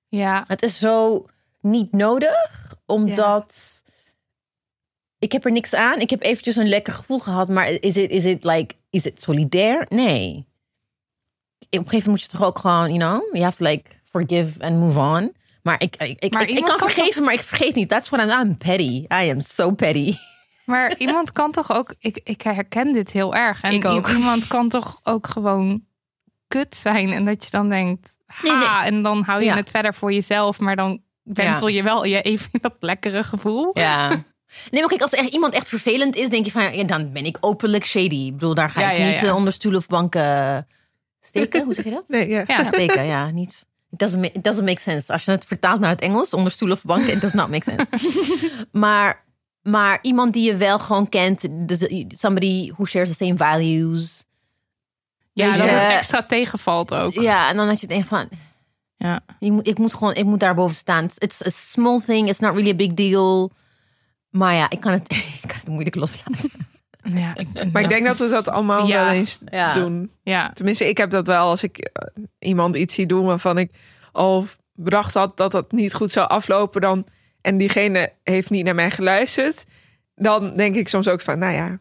Ja, 0.08 0.44
Het 0.46 0.62
is 0.62 0.78
zo 0.78 1.26
niet 1.60 1.92
nodig, 1.92 2.74
omdat 2.86 3.82
ik 5.18 5.32
heb 5.32 5.44
er 5.44 5.52
niks 5.52 5.74
aan. 5.74 6.00
Ik 6.00 6.10
heb 6.10 6.22
eventjes 6.22 6.56
een 6.56 6.68
lekker 6.68 6.92
gevoel 6.92 7.18
gehad, 7.18 7.48
maar 7.48 7.68
is 7.68 7.94
het 7.94 8.10
is 8.10 8.24
it 8.24 8.44
like 8.44 8.74
is 8.90 9.04
het 9.04 9.22
solidair? 9.22 9.86
Nee. 9.88 10.46
Op 11.58 11.78
een 11.78 11.88
gegeven 11.88 11.88
moment 11.88 12.06
moet 12.06 12.22
je 12.22 12.28
toch 12.28 12.46
ook 12.46 12.58
gewoon, 12.58 12.92
you 12.94 12.98
know, 12.98 13.32
you 13.32 13.44
have 13.44 13.56
to 13.56 13.64
like 13.64 13.90
forgive 14.04 14.60
and 14.60 14.78
move 14.78 14.98
on. 14.98 15.32
Maar 15.62 15.82
ik, 15.82 15.96
ik, 15.96 16.16
ik, 16.18 16.32
Maar 16.32 16.42
ik, 16.42 16.48
ik 16.48 16.54
iemand 16.54 16.70
kan 16.76 16.86
kan 16.86 16.90
vergeven, 16.90 17.22
maar 17.24 17.34
ik 17.34 17.40
vergeet 17.40 17.74
niet. 17.74 17.88
That's 17.88 18.08
what 18.08 18.24
I'm, 18.24 18.40
I'm 18.40 18.56
petty. 18.58 19.04
I 19.22 19.30
am 19.30 19.40
so 19.40 19.70
petty. 19.74 20.14
maar 20.64 20.94
iemand 20.98 21.32
kan 21.32 21.52
toch 21.52 21.72
ook... 21.72 21.94
Ik, 21.98 22.20
ik 22.24 22.42
herken 22.42 22.92
dit 22.92 23.10
heel 23.10 23.34
erg. 23.34 23.62
En 23.62 23.72
Ik 23.72 23.84
ook. 23.84 24.08
iemand 24.08 24.46
kan 24.46 24.68
toch 24.68 25.00
ook 25.02 25.26
gewoon 25.26 25.84
kut 26.48 26.76
zijn. 26.76 27.12
En 27.12 27.24
dat 27.24 27.44
je 27.44 27.50
dan 27.50 27.68
denkt, 27.68 28.16
ha, 28.26 28.42
Nee, 28.42 28.56
nee. 28.56 28.66
en 28.96 29.02
dan 29.02 29.22
hou 29.22 29.40
je 29.40 29.46
Ja. 29.46 29.54
het 29.54 29.70
verder 29.70 29.94
voor 29.94 30.12
jezelf. 30.12 30.58
Maar 30.58 30.76
dan 30.76 31.02
wentel 31.22 31.68
je 31.68 31.82
wel 31.82 32.04
je 32.04 32.22
even 32.22 32.50
dat 32.60 32.74
lekkere 32.80 33.24
gevoel. 33.24 33.70
Ja. 33.72 34.10
Nee, 34.70 34.80
maar 34.80 34.90
kijk, 34.90 35.02
als 35.02 35.12
er 35.12 35.18
echt 35.18 35.32
iemand 35.32 35.54
echt 35.54 35.68
vervelend 35.68 36.16
is, 36.16 36.28
denk 36.28 36.44
je 36.44 36.50
van, 36.50 36.76
ja, 36.76 36.84
dan 36.84 37.12
ben 37.12 37.24
ik 37.24 37.36
openlijk 37.40 37.86
shady. 37.86 38.14
Ik 38.26 38.32
bedoel, 38.32 38.54
daar 38.54 38.70
ga 38.70 38.80
Ja, 38.80 38.90
ik 38.90 38.98
ja, 38.98 39.04
niet 39.06 39.20
ja. 39.20 39.26
eh, 39.28 39.34
onder 39.34 39.52
stoelen 39.52 39.80
of 39.80 39.86
banken 39.86 40.66
steken. 41.20 41.64
Hoe 41.64 41.74
zeg 41.74 41.84
je 41.84 41.90
dat? 41.90 42.04
nee, 42.08 42.28
ja. 42.28 42.44
Ja. 42.46 42.66
Steken, 42.68 43.06
ja, 43.06 43.30
niet. 43.30 43.66
It 43.92 43.98
doesn't, 43.98 44.24
it 44.24 44.44
doesn't 44.44 44.64
make 44.64 44.80
sense. 44.80 45.12
Als 45.12 45.24
je 45.24 45.30
het 45.30 45.44
vertaalt 45.44 45.80
naar 45.80 45.90
het 45.90 46.00
Engels, 46.00 46.34
onder 46.34 46.52
stoelen 46.52 46.76
of 46.76 46.82
banken, 46.84 47.12
it 47.12 47.20
does 47.20 47.32
not 47.32 47.48
make 47.48 47.70
sense. 47.70 47.86
maar, 48.72 49.24
maar 49.62 49.98
iemand 50.02 50.32
die 50.32 50.44
je 50.44 50.56
wel 50.56 50.78
gewoon 50.78 51.08
kent, 51.08 51.44
dus 51.68 51.86
somebody 52.20 52.70
who 52.72 52.84
shares 52.84 53.08
the 53.08 53.24
same 53.24 53.36
values. 53.36 54.24
Ja, 55.32 55.46
dat 55.56 55.64
je- 55.64 55.70
het 55.70 55.92
extra 55.98 56.22
tegenvalt 56.26 56.94
ook. 56.94 57.12
Ja, 57.12 57.50
en 57.50 57.56
dan 57.56 57.66
had 57.68 57.80
je 57.80 57.86
denkt 57.86 58.08
van, 58.08 58.28
Ja. 58.96 59.20
je 59.38 59.52
moet, 59.52 59.68
ik 59.68 59.78
moet 59.78 59.94
gewoon, 59.94 60.14
ik 60.14 60.24
moet 60.24 60.40
daarboven 60.40 60.76
staan. 60.76 61.08
It's 61.18 61.46
a 61.46 61.50
small 61.50 62.00
thing, 62.00 62.28
it's 62.28 62.38
not 62.38 62.54
really 62.54 62.70
a 62.70 62.74
big 62.74 62.94
deal. 62.94 63.50
Maar 64.30 64.54
ja, 64.54 64.70
ik 64.70 64.80
kan 64.80 64.92
het, 64.92 65.12
ik 65.42 65.48
kan 65.48 65.56
het 65.56 65.68
moeilijk 65.68 65.94
loslaten. 65.94 66.50
Ja, 67.02 67.34
ik, 67.36 67.72
Maar 67.72 67.82
ik 67.82 67.88
denk 67.88 68.06
dat 68.06 68.18
we 68.18 68.28
dat 68.28 68.48
allemaal 68.48 68.86
Ja. 68.86 69.04
wel 69.04 69.12
eens 69.14 69.40
Ja. 69.50 69.72
doen. 69.72 70.10
ja. 70.22 70.50
Tenminste, 70.52 70.88
ik 70.88 70.96
heb 70.98 71.10
dat 71.10 71.26
wel 71.26 71.40
als 71.48 71.62
ik 71.62 71.78
eh, 71.78 72.22
iemand 72.38 72.76
iets 72.76 72.94
zie 72.94 73.06
doen 73.06 73.24
waarvan 73.26 73.58
ik 73.58 73.70
al 74.12 74.46
bedacht 74.74 75.14
had 75.14 75.36
dat 75.36 75.50
dat 75.50 75.72
niet 75.72 75.94
goed 75.94 76.10
zou 76.10 76.28
aflopen. 76.28 76.80
Dan, 76.80 77.06
en 77.40 77.56
diegene 77.58 78.12
heeft 78.22 78.50
niet 78.50 78.64
naar 78.64 78.74
mij 78.74 78.90
geluisterd. 78.90 79.64
Dan 80.14 80.56
denk 80.56 80.74
ik 80.76 80.88
soms 80.88 81.08
ook 81.08 81.20
van, 81.20 81.38
nou 81.38 81.52
ja, 81.54 81.78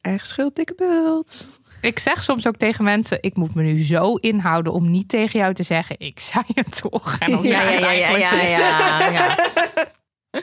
eigen 0.00 0.26
schuld, 0.26 0.56
dikke 0.56 0.74
bult. 0.74 1.48
Ik 1.80 1.98
zeg 1.98 2.22
soms 2.22 2.46
ook 2.46 2.56
tegen 2.56 2.84
mensen: 2.84 3.18
ik 3.20 3.36
moet 3.36 3.54
me 3.54 3.62
nu 3.62 3.84
zo 3.84 4.14
inhouden 4.14 4.72
om 4.72 4.90
niet 4.90 5.08
tegen 5.08 5.38
jou 5.38 5.54
te 5.54 5.62
zeggen: 5.62 5.96
ik 5.98 6.20
zei 6.20 6.44
het 6.54 6.80
toch. 6.80 7.16
En 7.18 7.30
dan 7.30 7.42
Ja, 7.42 7.60
zei 7.60 7.80
ja, 7.80 8.08
het 8.08 8.20
ja, 8.20 8.42
ja, 8.42 8.58
ja, 8.98 9.10
ja. 9.10 9.36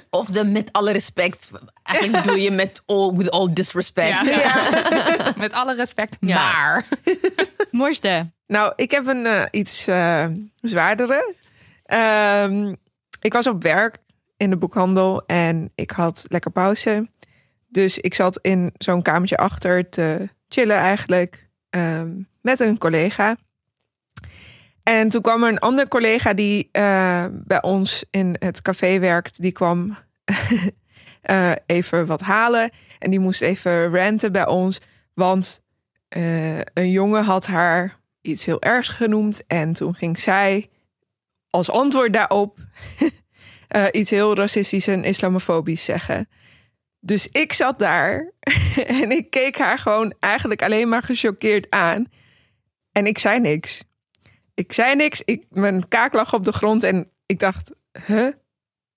Of 0.10 0.28
de 0.28 0.44
met 0.44 0.70
alle 0.72 0.92
respect. 0.92 1.50
Eigenlijk 1.84 2.24
bedoel 2.26 2.40
je 2.42 2.52
met 2.52 2.84
all, 2.86 3.12
with 3.16 3.30
all 3.30 3.54
disrespect. 3.54 4.26
Ja. 4.26 5.34
Met 5.38 5.54
alle 5.54 5.76
respect, 5.76 6.18
Ja. 6.20 6.36
maar. 6.36 6.88
Morste. 7.72 8.30
Nou, 8.48 8.74
ik 8.76 8.92
heb 8.92 9.08
een 9.08 9.26
eh, 9.26 9.44
iets 9.52 9.88
eh, 9.88 10.26
zwaardere. 10.62 11.36
Ehm, 11.84 12.74
ik 13.22 13.34
was 13.34 13.48
op 13.48 13.64
werk 13.64 13.98
in 14.38 14.50
de 14.50 14.58
boekhandel 14.58 15.24
en 15.26 15.72
ik 15.76 15.92
had 15.92 16.26
lekker 16.28 16.52
pauze. 16.52 17.10
Dus 17.68 18.00
ik 18.00 18.14
zat 18.14 18.40
in 18.42 18.72
zo'n 18.78 19.02
kamertje 19.02 19.38
achter 19.38 19.90
te 19.90 20.30
chillen 20.50 20.78
eigenlijk 20.78 21.50
ehm, 21.70 22.12
met 22.42 22.60
een 22.60 22.78
collega. 22.78 23.36
En 24.84 25.10
toen 25.10 25.22
kwam 25.22 25.44
er 25.44 25.50
een 25.50 25.60
andere 25.60 25.88
collega 25.88 26.34
die 26.34 26.70
eh, 26.72 27.26
bij 27.32 27.62
ons 27.62 28.06
in 28.12 28.36
het 28.40 28.62
café 28.62 29.00
werkt. 29.00 29.42
Die 29.42 29.52
kwam 29.52 29.98
eh, 31.22 31.52
even 31.66 32.06
wat 32.06 32.22
halen. 32.22 32.72
En 33.00 33.10
die 33.10 33.20
moest 33.20 33.42
even 33.42 33.96
ranten 33.96 34.32
bij 34.32 34.48
ons. 34.48 34.82
Want 35.14 35.62
eh, 36.08 36.58
een 36.58 36.92
jongen 36.92 37.24
had 37.24 37.46
haar 37.46 38.00
iets 38.22 38.46
heel 38.46 38.62
ergs 38.62 38.90
genoemd. 38.90 39.44
En 39.48 39.74
toen 39.74 39.96
ging 39.96 40.20
zij 40.20 40.70
als 41.50 41.72
antwoord 41.72 42.14
daarop 42.14 42.58
iets 43.92 44.10
heel 44.10 44.36
racistisch 44.36 44.88
en 44.88 45.04
islamofobisch 45.04 45.84
zeggen. 45.84 46.30
Dus 47.00 47.28
ik 47.32 47.54
zat 47.54 47.80
daar 47.80 48.32
en 49.02 49.12
ik 49.12 49.30
keek 49.30 49.58
haar 49.58 49.78
gewoon 49.78 50.14
eigenlijk 50.20 50.62
alleen 50.62 50.90
maar 50.90 51.04
gechoqueerd 51.04 51.70
aan. 51.70 52.06
En 52.92 53.06
ik 53.06 53.18
zei 53.18 53.40
niks. 53.40 53.84
Ik 54.54 54.74
zei 54.74 54.96
niks. 54.96 55.22
Ik, 55.22 55.46
mijn 55.50 55.88
kaak 55.88 56.14
lag 56.14 56.34
op 56.34 56.46
de 56.46 56.52
grond 56.52 56.84
en 56.84 57.12
ik 57.26 57.40
dacht, 57.40 57.72
huh? 58.06 58.34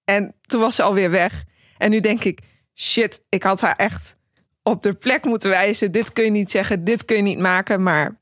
En 0.04 0.34
toen 0.40 0.60
was 0.60 0.74
ze 0.74 0.82
alweer 0.82 1.10
weg. 1.10 1.44
En 1.78 1.90
nu 1.90 2.00
denk 2.00 2.24
ik, 2.24 2.40
shit, 2.74 3.24
ik 3.28 3.42
had 3.42 3.60
haar 3.60 3.76
echt 3.76 4.16
op 4.62 4.82
de 4.82 4.94
plek 4.94 5.24
moeten 5.24 5.50
wijzen. 5.50 5.92
Dit 5.92 6.12
kun 6.12 6.24
je 6.24 6.30
niet 6.30 6.50
zeggen, 6.50 6.84
dit 6.84 7.04
kun 7.04 7.16
je 7.16 7.22
niet 7.22 7.38
maken. 7.38 7.82
Maar 7.82 8.20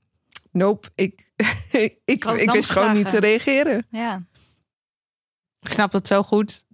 nope, 0.51 0.89
ik, 0.95 1.33
ik, 1.71 1.99
ik, 2.05 2.23
dan 2.23 2.37
wist 2.37 2.71
gewoon 2.71 2.95
niet 2.95 3.09
te 3.09 3.19
reageren. 3.19 3.87
Ja. 3.91 4.27
Ik 5.61 5.73
snap 5.73 5.93
dat 5.93 6.07
zo 6.07 6.23
goed. 6.23 6.65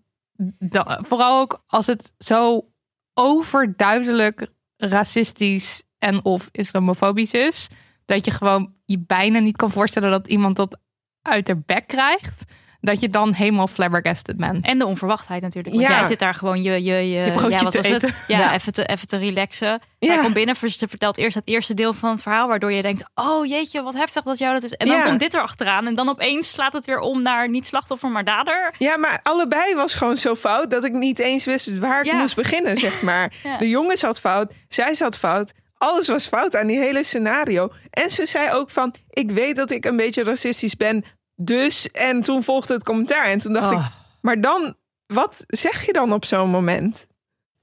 Da- 0.59 1.01
vooral 1.03 1.40
ook 1.40 1.62
als 1.66 1.87
het 1.87 2.12
zo 2.18 2.73
overduidelijk 3.14 4.47
racistisch 4.77 5.83
en 5.99 6.25
of 6.25 6.49
islamofobisch 6.53 7.33
is. 7.33 7.68
Dat 8.09 8.25
je 8.25 8.31
gewoon 8.31 8.73
je 8.85 8.99
bijna 9.07 9.38
niet 9.38 9.57
kan 9.57 9.71
voorstellen 9.71 10.11
dat 10.11 10.29
iemand 10.29 10.57
dat 10.57 10.79
uit 11.23 11.47
de 11.47 11.57
bek 11.57 11.87
krijgt. 11.87 12.44
Dat 12.81 13.01
je 13.01 13.09
dan 13.09 13.33
helemaal 13.33 13.66
flabbergasted 13.66 14.37
bent. 14.37 14.64
En 14.64 14.79
de 14.79 14.87
onverwachtheid 14.87 15.42
natuurlijk. 15.42 15.75
Want 15.75 15.88
Ja. 15.88 15.94
jij 15.97 16.05
zit 16.05 16.18
daar 16.18 16.35
gewoon 16.35 16.62
je, 16.62 16.83
je, 16.85 17.11
je, 17.11 17.33
broodje 17.33 17.57
ja, 17.57 17.62
wat 17.62 17.73
te 17.73 17.79
was 17.79 17.88
het? 17.88 18.03
eten. 18.03 18.14
Ja, 18.29 18.38
Ja. 18.38 18.55
Even, 18.55 18.73
te, 18.73 18.87
even 18.87 19.07
te 19.07 19.16
relaxen. 19.16 19.81
Zij 19.99 20.18
komt 20.18 20.35
binnen, 20.35 20.57
ze 20.57 20.88
vertelt 20.88 21.16
eerst 21.16 21.35
het 21.35 21.49
eerste 21.49 21.75
deel 21.75 21.92
van 21.92 22.11
het 22.11 22.23
verhaal, 22.23 22.49
waardoor 22.49 22.73
je 22.73 22.83
denkt, 22.83 23.05
oh 23.14 23.47
jeetje, 23.47 23.83
wat 23.83 23.94
heftig 23.94 24.25
dat 24.25 24.38
jou 24.38 24.55
dat 24.55 24.62
is. 24.62 24.73
En 24.73 24.87
dan 24.87 25.03
komt 25.03 25.21
dit 25.21 25.35
erachteraan 25.35 25.87
en 25.87 25.94
dan 25.94 26.09
opeens 26.09 26.51
slaat 26.51 26.73
het 26.73 26.87
weer 26.87 26.99
om 27.01 27.23
naar 27.23 27.49
niet 27.49 27.66
slachtoffer, 27.66 28.11
maar 28.11 28.25
dader. 28.25 28.75
Ja, 28.79 28.97
maar 28.97 29.21
allebei 29.23 29.75
was 29.75 29.94
gewoon 29.94 30.16
zo 30.16 30.35
fout 30.35 30.71
dat 30.71 30.85
ik 30.85 30.92
niet 30.92 31.18
eens 31.18 31.44
wist 31.44 31.79
waar 31.79 32.05
ik 32.05 32.12
moest 32.12 32.37
beginnen, 32.37 32.77
zeg 32.77 33.03
maar. 33.03 33.33
De 33.59 33.68
jongen 33.68 33.97
zat 33.97 34.21
fout, 34.21 34.53
zij 34.68 34.94
zat 34.94 35.18
fout. 35.18 35.53
Alles 35.78 36.08
was 36.08 36.26
fout 36.26 36.56
aan 36.56 36.66
die 36.66 36.78
hele 36.78 37.04
scenario. 37.04 37.72
En 37.90 38.10
ze 38.10 38.26
zei 38.26 38.50
ook 38.52 38.70
van, 38.70 38.94
ik 39.10 39.30
weet 39.30 39.56
dat 39.56 39.70
ik 39.70 39.84
een 39.84 39.96
beetje 39.96 40.24
racistisch 40.24 40.76
ben, 40.76 41.04
dus... 41.36 41.90
En 41.90 42.20
toen 42.20 42.42
volgde 42.42 42.74
het 42.74 42.84
commentaar 42.84 43.24
en 43.24 43.38
toen 43.38 43.52
dacht 43.52 43.74
Oh. 43.74 43.80
ik, 43.80 43.92
maar 44.20 44.40
dan, 44.40 44.76
wat 45.06 45.44
zeg 45.46 45.86
je 45.86 45.92
dan 45.92 46.12
op 46.12 46.24
zo'n 46.24 46.50
moment? 46.50 47.06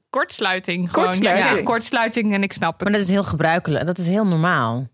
Kortsluiting. 0.10 0.89
Gewoon. 0.91 1.06
Kortsluiting. 1.08 1.58
Ja, 1.58 1.63
kortsluiting 1.63 2.34
en 2.34 2.43
ik 2.43 2.54
snap 2.54 2.73
het. 2.73 2.84
Maar 2.84 2.91
dat 2.91 3.01
is 3.01 3.10
heel 3.10 3.23
gebruikelijk. 3.23 3.86
Dat 3.86 3.97
is 3.97 4.08
heel 4.08 4.25
normaal. 4.25 4.88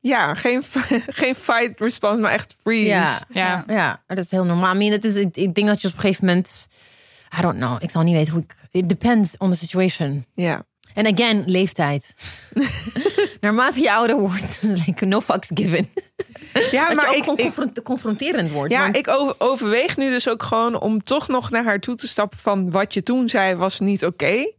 Ja, 0.00 0.34
geen, 0.34 0.62
geen 1.22 1.34
fight 1.34 1.80
response, 1.80 2.20
maar 2.20 2.32
echt 2.32 2.56
freeze. 2.62 2.88
Ja, 2.88 3.18
ja. 3.28 3.64
ja, 3.66 4.02
dat 4.06 4.18
is 4.18 4.30
heel 4.30 4.44
normaal. 4.44 4.74
I 4.74 4.78
mean, 4.78 4.92
het 4.92 5.04
is, 5.04 5.14
ik, 5.14 5.36
ik 5.36 5.54
denk 5.54 5.66
dat 5.66 5.80
je 5.80 5.88
op 5.88 5.94
een 5.94 6.00
gegeven 6.00 6.26
moment... 6.26 6.68
I 7.38 7.40
don't 7.40 7.56
know. 7.56 7.82
Ik 7.82 7.90
zal 7.90 8.02
niet 8.02 8.14
weten 8.14 8.32
hoe 8.32 8.42
ik... 8.42 8.54
It 8.70 8.88
depends 8.88 9.36
on 9.38 9.50
the 9.50 9.56
situation. 9.56 10.26
ja. 10.34 10.64
En 10.96 11.06
again, 11.14 11.42
leeftijd. 11.46 12.14
Naarmate 13.40 13.80
je 13.80 13.92
ouder 13.92 14.18
wordt, 14.20 14.58
like 14.86 15.04
no 15.04 15.20
fucks 15.20 15.48
given. 15.54 15.88
Ja, 16.70 16.92
maar 16.94 17.04
je 17.04 17.06
ook 17.08 17.14
ik, 17.16 17.22
gewoon 17.22 17.36
confront- 17.36 17.82
confronterend 17.82 18.50
wordt. 18.50 18.72
Ja, 18.72 18.80
want- 18.82 18.96
ik 18.96 19.08
over- 19.08 19.34
overweeg 19.38 19.96
nu 19.96 20.10
dus 20.10 20.28
ook 20.28 20.42
gewoon 20.42 20.80
om 20.80 21.02
toch 21.02 21.28
nog 21.28 21.50
naar 21.50 21.64
haar 21.64 21.80
toe 21.80 21.94
te 21.94 22.06
stappen 22.08 22.38
van 22.38 22.70
wat 22.70 22.94
je 22.94 23.02
toen 23.02 23.28
zei 23.28 23.54
was 23.54 23.80
niet 23.80 24.04
oké. 24.04 24.52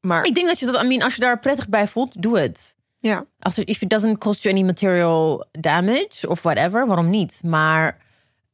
Maar 0.00 0.24
Ik 0.24 0.34
denk 0.34 0.46
dat 0.46 0.58
je 0.58 0.66
dat, 0.66 0.82
I 0.82 0.86
mean, 0.86 1.02
als 1.02 1.14
je 1.14 1.20
daar 1.20 1.38
prettig 1.38 1.68
bij 1.68 1.88
voelt, 1.88 2.22
doe 2.22 2.38
het. 2.38 2.76
ja, 2.98 3.24
Als 3.38 3.56
het, 3.56 3.68
if 3.68 3.82
it 3.82 3.90
doesn't 3.90 4.18
cost 4.18 4.42
you 4.42 4.54
any 4.54 4.64
material 4.64 5.46
damage 5.60 6.28
of 6.28 6.42
whatever, 6.42 6.86
waarom 6.86 7.10
niet? 7.10 7.40
Maar 7.44 7.98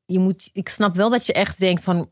je 0.04 0.18
moet, 0.18 0.50
ik 0.52 0.68
snap 0.68 0.96
wel 0.96 1.10
dat 1.10 1.26
je 1.26 1.32
echt 1.32 1.58
denkt 1.60 1.82
van, 1.82 2.10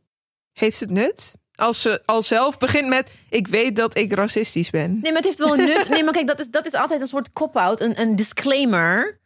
heeft 0.53 0.81
het 0.81 0.91
nut? 0.91 1.37
Als 1.57 1.83
ze 1.83 2.03
al 2.05 2.23
zelf 2.23 2.59
begint 2.59 2.89
met: 2.89 3.13
Ik 3.31 3.47
weet 3.49 3.77
dat 3.77 3.97
ik 3.97 4.13
racistisch 4.13 4.71
ben. 4.71 4.91
nee, 4.91 5.01
maar 5.03 5.13
het 5.13 5.25
heeft 5.25 5.39
wel 5.39 5.59
een 5.59 5.65
nut. 5.67 5.89
Nee, 5.89 6.05
maar 6.05 6.13
kijk, 6.13 6.27
dat 6.27 6.41
is, 6.41 6.49
dat 6.51 6.67
is 6.67 6.73
altijd 6.73 7.01
een 7.01 7.07
soort 7.07 7.33
cop-out, 7.33 7.81
een, 7.81 8.01
een 8.01 8.17
disclaimer. 8.17 9.19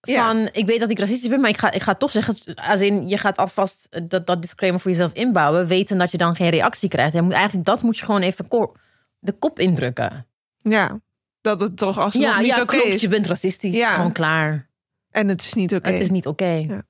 Ja. 0.00 0.26
Van, 0.26 0.48
ik 0.52 0.66
weet 0.66 0.80
dat 0.80 0.90
ik 0.90 0.98
racistisch 0.98 1.28
ben, 1.28 1.40
maar 1.40 1.50
ik 1.50 1.58
ga, 1.58 1.70
ik 1.70 1.82
ga 1.82 1.94
toch 1.94 2.10
zeggen, 2.10 2.36
als 2.54 2.80
in, 2.80 3.08
je 3.08 3.18
gaat 3.18 3.36
alvast 3.36 3.88
dat, 4.08 4.26
dat 4.26 4.42
disclaimer 4.42 4.80
voor 4.80 4.90
jezelf 4.90 5.12
inbouwen, 5.12 5.66
weten 5.66 5.98
dat 5.98 6.10
je 6.10 6.18
dan 6.18 6.36
geen 6.36 6.50
reactie 6.50 6.88
krijgt. 6.88 7.20
Moet 7.20 7.32
eigenlijk, 7.32 7.66
dat 7.66 7.82
moet 7.82 7.98
je 7.98 8.04
gewoon 8.04 8.22
even 8.22 8.48
ko- 8.48 8.74
de 9.18 9.32
kop 9.32 9.58
indrukken. 9.58 10.26
Ja, 10.56 11.00
dat 11.40 11.60
het 11.60 11.76
toch 11.76 11.98
alsnog 11.98 12.24
ja, 12.24 12.38
niet 12.38 12.46
ja 12.46 12.60
oké 12.62 12.76
klopt, 12.76 12.92
is. 12.92 13.00
je 13.00 13.08
bent 13.08 13.26
racistisch. 13.26 13.74
Ja. 13.74 13.94
Gewoon 13.94 14.12
klaar. 14.12 14.68
En 15.10 15.28
het 15.28 15.40
is 15.40 15.52
niet 15.54 15.74
oké. 15.74 15.90
Het 15.90 16.00
is 16.00 16.10
niet 16.10 16.26
oké. 16.26 16.82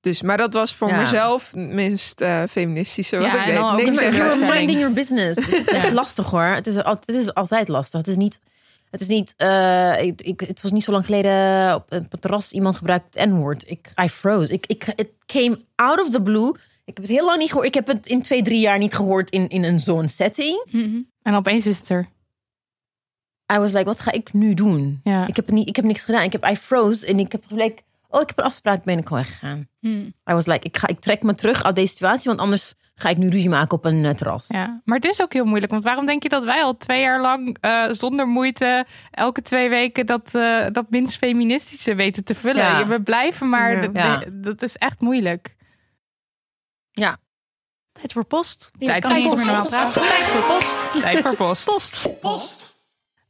Dus, 0.00 0.22
maar 0.22 0.36
dat 0.36 0.54
was 0.54 0.74
voor 0.74 0.88
Ja. 0.88 0.96
mezelf 1.00 1.50
het 1.50 1.68
minst 1.72 2.20
eh 2.20 2.42
feministische 2.50 3.16
wat 3.16 3.26
Ja, 3.26 3.32
ik 3.32 3.38
en 3.40 3.46
deed. 3.46 3.54
dan 3.56 3.72
ook 3.72 3.82
Niks 3.82 4.00
you're 4.00 4.52
minding 4.54 4.78
your 4.78 4.92
business. 4.94 5.46
Het 5.46 5.52
is 5.54 5.64
echt 5.80 5.92
lastig 5.92 6.30
hoor. 6.30 6.42
Het 6.42 6.66
is, 6.66 6.82
al- 6.82 6.98
het 7.06 7.16
is 7.16 7.34
altijd 7.34 7.68
lastig. 7.68 7.98
Het 7.98 8.08
is 8.08 8.16
niet. 8.16 8.40
Het 8.90 9.00
is 9.00 9.06
niet. 9.08 9.34
eh, 9.36 10.02
ik, 10.02 10.20
ik, 10.22 10.40
het 10.40 10.60
was 10.60 10.70
niet 10.72 10.84
zo 10.84 10.92
lang 10.92 11.04
geleden 11.04 11.74
op 11.74 11.84
een 11.88 12.08
terras 12.20 12.52
iemand 12.52 12.76
gebruikt 12.76 13.14
het 13.14 13.28
N-woord. 13.28 13.64
Ik, 13.70 13.92
I 14.04 14.08
froze. 14.08 14.52
Ik, 14.52 14.66
ik, 14.66 14.92
it 14.96 15.08
came 15.26 15.60
out 15.74 16.00
of 16.00 16.10
the 16.10 16.22
blue. 16.22 16.48
Ik 16.84 16.94
heb 16.96 16.96
het 16.96 17.08
heel 17.08 17.24
lang 17.24 17.38
niet 17.38 17.48
gehoord. 17.48 17.66
Ik 17.66 17.74
heb 17.74 17.86
het 17.86 18.06
in 18.06 18.22
twee, 18.22 18.42
drie 18.42 18.60
jaar 18.60 18.78
niet 18.78 18.94
gehoord 18.94 19.30
in, 19.30 19.48
in 19.48 19.64
een 19.64 19.80
zo'n 19.80 20.08
setting. 20.08 20.66
Mhm. 20.70 20.96
En 21.22 21.34
opeens 21.34 21.66
is 21.66 21.78
het 21.78 21.88
er. 21.88 22.08
I 23.52 23.58
was 23.58 23.72
like, 23.72 23.84
wat 23.84 24.00
ga 24.00 24.12
ik 24.12 24.32
nu 24.32 24.54
doen? 24.54 25.00
Ja. 25.04 25.26
Ik, 25.26 25.36
heb 25.36 25.50
niet, 25.50 25.68
ik 25.68 25.76
heb 25.76 25.84
niks 25.84 26.04
gedaan. 26.04 26.22
Ik 26.22 26.32
heb 26.32 26.46
I 26.50 26.56
froze 26.56 27.06
en 27.06 27.18
ik 27.18 27.32
heb 27.32 27.44
gelijk. 27.46 27.82
Oh, 28.08 28.20
ik 28.20 28.28
heb 28.28 28.38
een 28.38 28.44
afspraak. 28.44 28.84
Ben 28.84 28.98
ik 28.98 29.06
gewoon 29.06 29.22
weggegaan. 29.22 29.68
Was 30.24 30.46
like, 30.46 30.66
ik, 30.66 30.76
ga, 30.76 30.86
ik 30.86 31.00
trek 31.00 31.22
me 31.22 31.34
terug 31.34 31.62
uit 31.62 31.74
deze 31.74 31.88
situatie, 31.88 32.28
want 32.28 32.40
anders 32.40 32.74
ga 32.94 33.08
ik 33.08 33.16
nu 33.16 33.28
ruzie 33.28 33.48
maken 33.48 33.76
op 33.76 33.84
een 33.84 34.04
eh, 34.04 34.14
terras. 34.14 34.44
Ja, 34.48 34.80
maar 34.84 34.96
het 34.96 35.06
is 35.06 35.22
ook 35.22 35.32
heel 35.32 35.44
moeilijk. 35.44 35.72
Want 35.72 35.84
waarom 35.84 36.06
denk 36.06 36.22
je 36.22 36.28
dat 36.28 36.44
wij 36.44 36.62
al 36.62 36.76
twee 36.76 37.00
jaar 37.00 37.20
lang 37.20 37.56
eh, 37.60 37.84
zonder 37.90 38.28
moeite 38.28 38.86
elke 39.10 39.42
twee 39.42 39.68
weken 39.68 40.06
dat, 40.06 40.34
eh, 40.34 40.66
dat 40.72 40.90
minst 40.90 41.16
feministische 41.16 41.94
weten 41.94 42.24
te 42.24 42.34
vullen? 42.34 42.64
Ja. 42.64 42.86
We 42.86 43.02
blijven 43.02 43.48
maar. 43.48 43.82
Ja. 43.82 43.90
Ja. 43.92 44.24
dat 44.32 44.62
is 44.62 44.76
echt 44.76 45.00
moeilijk. 45.00 45.56
Tijd 47.92 48.12
voor 48.12 48.24
post. 48.24 48.70
Je 48.78 48.86
Tijd 48.86 49.02
kan 49.02 49.10
voor 49.10 49.20
niet 49.20 49.32
eens 49.32 49.44
meer 49.44 49.56
post. 49.56 49.70
Tijd 49.92 50.24
voor 50.24 50.42
post. 50.42 51.00
Tijd 51.00 51.18
voor 51.18 51.36
post. 51.36 51.64
Post. 51.64 52.20
Post. 52.20 52.77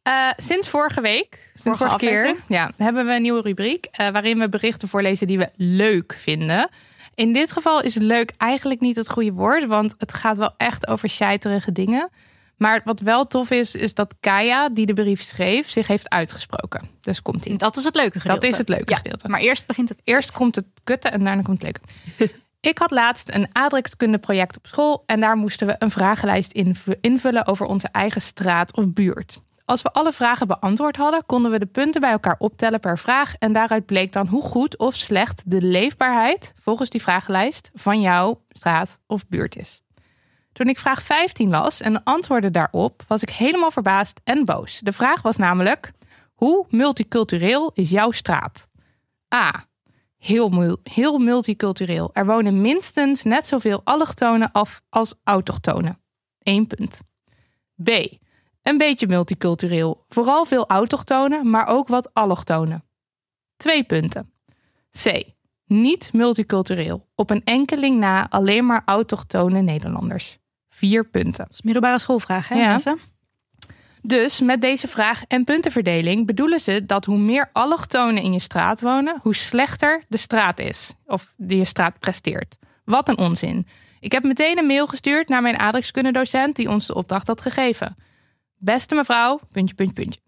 Eh, 0.09 0.29
sinds 0.37 0.68
vorige 0.68 1.01
week, 1.01 1.51
sinds 1.55 1.79
Vorige 1.79 1.85
vorige 1.85 2.07
keer, 2.07 2.37
ja, 2.59 2.71
hebben 2.77 3.07
we 3.07 3.14
een 3.14 3.23
nieuwe 3.23 3.40
rubriek 3.40 3.85
eh, 3.90 4.11
waarin 4.11 4.38
we 4.38 4.49
berichten 4.49 4.88
voorlezen 4.88 5.27
die 5.27 5.38
we 5.38 5.51
leuk 5.57 6.16
vinden. 6.18 6.68
In 7.14 7.33
dit 7.33 7.53
geval 7.53 7.83
is 7.83 7.94
leuk 7.94 8.33
eigenlijk 8.37 8.81
niet 8.81 8.97
het 8.97 9.11
goede 9.11 9.33
woord, 9.33 9.66
want 9.66 9.94
het 9.99 10.14
gaat 10.14 10.37
wel 10.37 10.55
echt 10.57 10.87
over 10.88 11.09
scheiterige 11.09 11.73
dingen. 11.73 12.09
Maar 12.57 12.81
wat 12.85 13.01
wel 13.01 13.27
tof 13.27 13.51
is, 13.51 13.75
is 13.75 13.94
dat 13.94 14.14
Kaya, 14.21 14.68
die 14.68 14.87
de 14.87 14.94
brief 14.94 15.23
schreef, 15.23 15.71
zich 15.71 15.87
heeft 15.87 16.09
uitgesproken. 16.09 16.88
Dus 17.01 17.23
komt 17.23 17.44
ie. 17.44 17.57
Dat 17.57 17.77
is 17.77 17.85
het 17.85 17.94
leuke 17.94 18.21
gedeelte. 18.21 18.40
Dat 18.40 18.51
is 18.51 18.59
het 18.59 18.68
leuke 18.68 18.90
Ja, 18.90 18.97
gedeelte. 18.97 19.29
Maar 19.29 19.40
eerst 19.40 19.66
begint 19.66 19.88
het. 19.88 20.01
Eerst 20.05 20.33
komt 20.33 20.55
het 20.55 20.66
kutte 20.85 21.09
en 21.09 21.25
daarna 21.25 21.42
komt 21.42 21.62
het 21.62 21.79
leuke. 22.16 22.33
Ik 22.61 22.79
had 22.79 22.90
laatst 22.90 23.35
een 23.35 23.49
aardrijkskundeproject 23.53 24.57
op 24.57 24.66
school 24.66 25.03
en 25.07 25.21
daar 25.21 25.37
moesten 25.37 25.66
we 25.66 25.77
een 25.79 25.90
vragenlijst 25.90 26.53
inv- 26.53 26.92
invullen 27.01 27.47
over 27.47 27.66
onze 27.66 27.88
eigen 27.92 28.21
straat 28.21 28.77
of 28.77 28.92
buurt. 28.92 29.40
Als 29.68 29.83
we 29.83 29.92
alle 29.92 30.12
vragen 30.12 30.46
beantwoord 30.46 30.96
hadden, 30.96 31.26
konden 31.26 31.50
we 31.50 31.59
de 31.59 31.66
punten 31.66 32.00
bij 32.00 32.11
elkaar 32.11 32.37
optellen 32.38 32.81
per 32.81 32.98
vraag 32.98 33.35
en 33.35 33.52
daaruit 33.52 33.87
bleek 33.87 34.12
dan 34.12 34.26
hoe 34.26 34.42
goed 34.42 34.78
of 34.78 34.94
slecht 34.94 35.50
de 35.50 35.62
leefbaarheid 35.62 36.52
volgens 36.57 36.90
die 36.90 37.02
vragenlijst 37.02 37.70
van 37.74 38.00
jouw 38.00 38.42
straat 38.48 39.00
of 39.07 39.28
buurt 39.28 39.57
is. 39.57 39.83
Toen 40.52 40.68
ik 40.68 40.78
vraag 40.78 41.02
15 41.02 41.50
las 41.50 41.81
en 41.81 41.92
de 41.92 42.04
antwoorden 42.04 42.52
daarop, 42.52 43.02
was 43.07 43.22
ik 43.22 43.31
helemaal 43.31 43.70
verbaasd 43.70 44.20
en 44.24 44.44
boos. 44.44 44.78
De 44.78 44.92
vraag 44.92 45.22
was 45.22 45.37
namelijk: 45.37 45.92
hoe 46.35 46.66
multicultureel 46.68 47.70
is 47.74 47.90
jouw 47.90 48.11
straat? 48.11 48.68
A. 49.35 49.66
Heel, 50.18 50.78
heel 50.83 51.18
multicultureel. 51.18 52.11
Er 52.12 52.26
wonen 52.26 52.61
minstens 52.61 53.22
net 53.22 53.46
zoveel 53.46 53.81
allochtonen 53.85 54.52
af 54.52 54.83
als 54.88 55.14
autochtonen. 55.24 55.98
1 56.42 56.66
punt. 56.66 57.00
B. 57.83 57.90
Een 58.68 58.78
beetje 58.78 59.07
multicultureel. 59.07 60.04
Vooral 60.09 60.44
veel 60.44 60.66
autochtonen, 60.66 61.50
maar 61.50 61.66
ook 61.66 61.88
wat 61.88 62.14
allochtonen. 62.14 62.85
2 63.57 63.85
punten. 63.85 64.33
C. 65.02 65.22
Niet 65.66 66.12
multicultureel. 66.12 67.09
Op 67.14 67.31
een 67.31 67.44
enkeling 67.44 67.98
na 67.98 68.31
alleen 68.31 68.66
maar 68.66 68.83
autochtone 68.85 69.61
Nederlanders. 69.61 70.38
4 70.68 71.04
punten. 71.09 71.44
Dat 71.44 71.52
is 71.52 71.62
middelbare 71.62 71.98
schoolvraag, 71.98 72.48
hè 72.48 72.54
Ja. 72.54 72.68
mensen? 72.68 72.98
Dus 74.02 74.40
met 74.40 74.61
deze 74.61 74.88
vraag 74.88 75.24
en 75.28 75.44
puntenverdeling 75.44 76.26
bedoelen 76.26 76.61
ze 76.61 76.87
dat 76.87 77.04
hoe 77.04 77.18
meer 77.18 77.50
allochtonen 77.52 78.22
in 78.22 78.33
je 78.33 78.38
straat 78.40 78.81
wonen, 78.81 79.18
hoe 79.22 79.35
slechter 79.35 80.04
de 80.09 80.16
straat 80.16 80.59
is. 80.59 80.94
Of 81.07 81.35
die 81.37 81.59
je 81.59 81.64
straat 81.64 81.98
presteert. 81.98 82.57
Wat 82.85 83.09
een 83.09 83.18
onzin. 83.18 83.66
Ik 84.00 84.12
heb 84.12 84.22
meteen 84.22 84.59
een 84.59 84.66
mail 84.66 84.87
gestuurd 84.87 85.28
naar 85.28 85.42
mijn 85.42 85.59
aardrijkskundedocent 85.59 86.57
die 86.57 86.68
ons 86.68 86.87
de 86.87 86.94
opdracht 86.94 87.26
had 87.26 87.40
gegeven. 87.40 87.96
Beste 88.59 88.94
mevrouw, 88.94 89.40
puntje, 89.53 89.75
puntje, 89.75 89.94
puntje. 89.94 90.21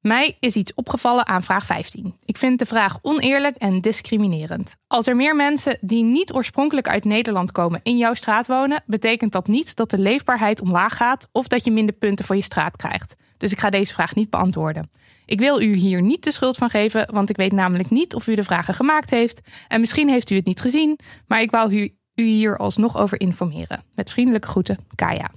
Mij 0.00 0.36
is 0.40 0.56
iets 0.56 0.74
opgevallen 0.74 1.26
aan 1.26 1.42
vraag 1.42 1.66
15. 1.66 2.14
Ik 2.24 2.38
vind 2.38 2.58
de 2.58 2.66
vraag 2.66 2.98
oneerlijk 3.02 3.56
en 3.56 3.80
discriminerend. 3.80 4.76
Als 4.86 5.06
er 5.06 5.16
meer 5.16 5.36
mensen 5.36 5.78
die 5.80 6.04
niet 6.04 6.34
oorspronkelijk 6.34 6.88
uit 6.88 7.04
Nederland 7.04 7.52
komen 7.52 7.80
in 7.82 7.96
jouw 7.96 8.14
straat 8.14 8.46
wonen, 8.46 8.82
betekent 8.86 9.32
dat 9.32 9.46
niet 9.46 9.76
dat 9.76 9.90
de 9.90 9.98
leefbaarheid 9.98 10.60
omlaag 10.60 10.96
gaat 10.96 11.28
of 11.32 11.48
dat 11.48 11.64
je 11.64 11.70
minder 11.70 11.94
punten 11.94 12.24
voor 12.24 12.36
je 12.36 12.42
straat 12.42 12.76
krijgt. 12.76 13.14
Dus 13.36 13.52
ik 13.52 13.58
ga 13.58 13.70
deze 13.70 13.92
vraag 13.92 14.14
niet 14.14 14.30
beantwoorden. 14.30 14.90
Ik 15.24 15.38
wil 15.38 15.60
u 15.60 15.74
hier 15.74 16.02
niet 16.02 16.24
de 16.24 16.32
schuld 16.32 16.56
van 16.56 16.70
geven, 16.70 17.12
want 17.12 17.30
ik 17.30 17.36
weet 17.36 17.52
namelijk 17.52 17.90
niet 17.90 18.14
of 18.14 18.26
u 18.26 18.34
de 18.34 18.44
vragen 18.44 18.74
gemaakt 18.74 19.10
heeft. 19.10 19.40
En 19.68 19.80
misschien 19.80 20.08
heeft 20.08 20.30
u 20.30 20.34
het 20.34 20.46
niet 20.46 20.60
gezien, 20.60 20.98
maar 21.26 21.40
ik 21.40 21.50
wou 21.50 21.74
u, 21.74 21.94
u 22.14 22.24
hier 22.24 22.58
alsnog 22.58 22.96
over 22.96 23.20
informeren. 23.20 23.84
Met 23.94 24.10
vriendelijke 24.10 24.48
groeten, 24.48 24.78
Kaya. 24.94 25.30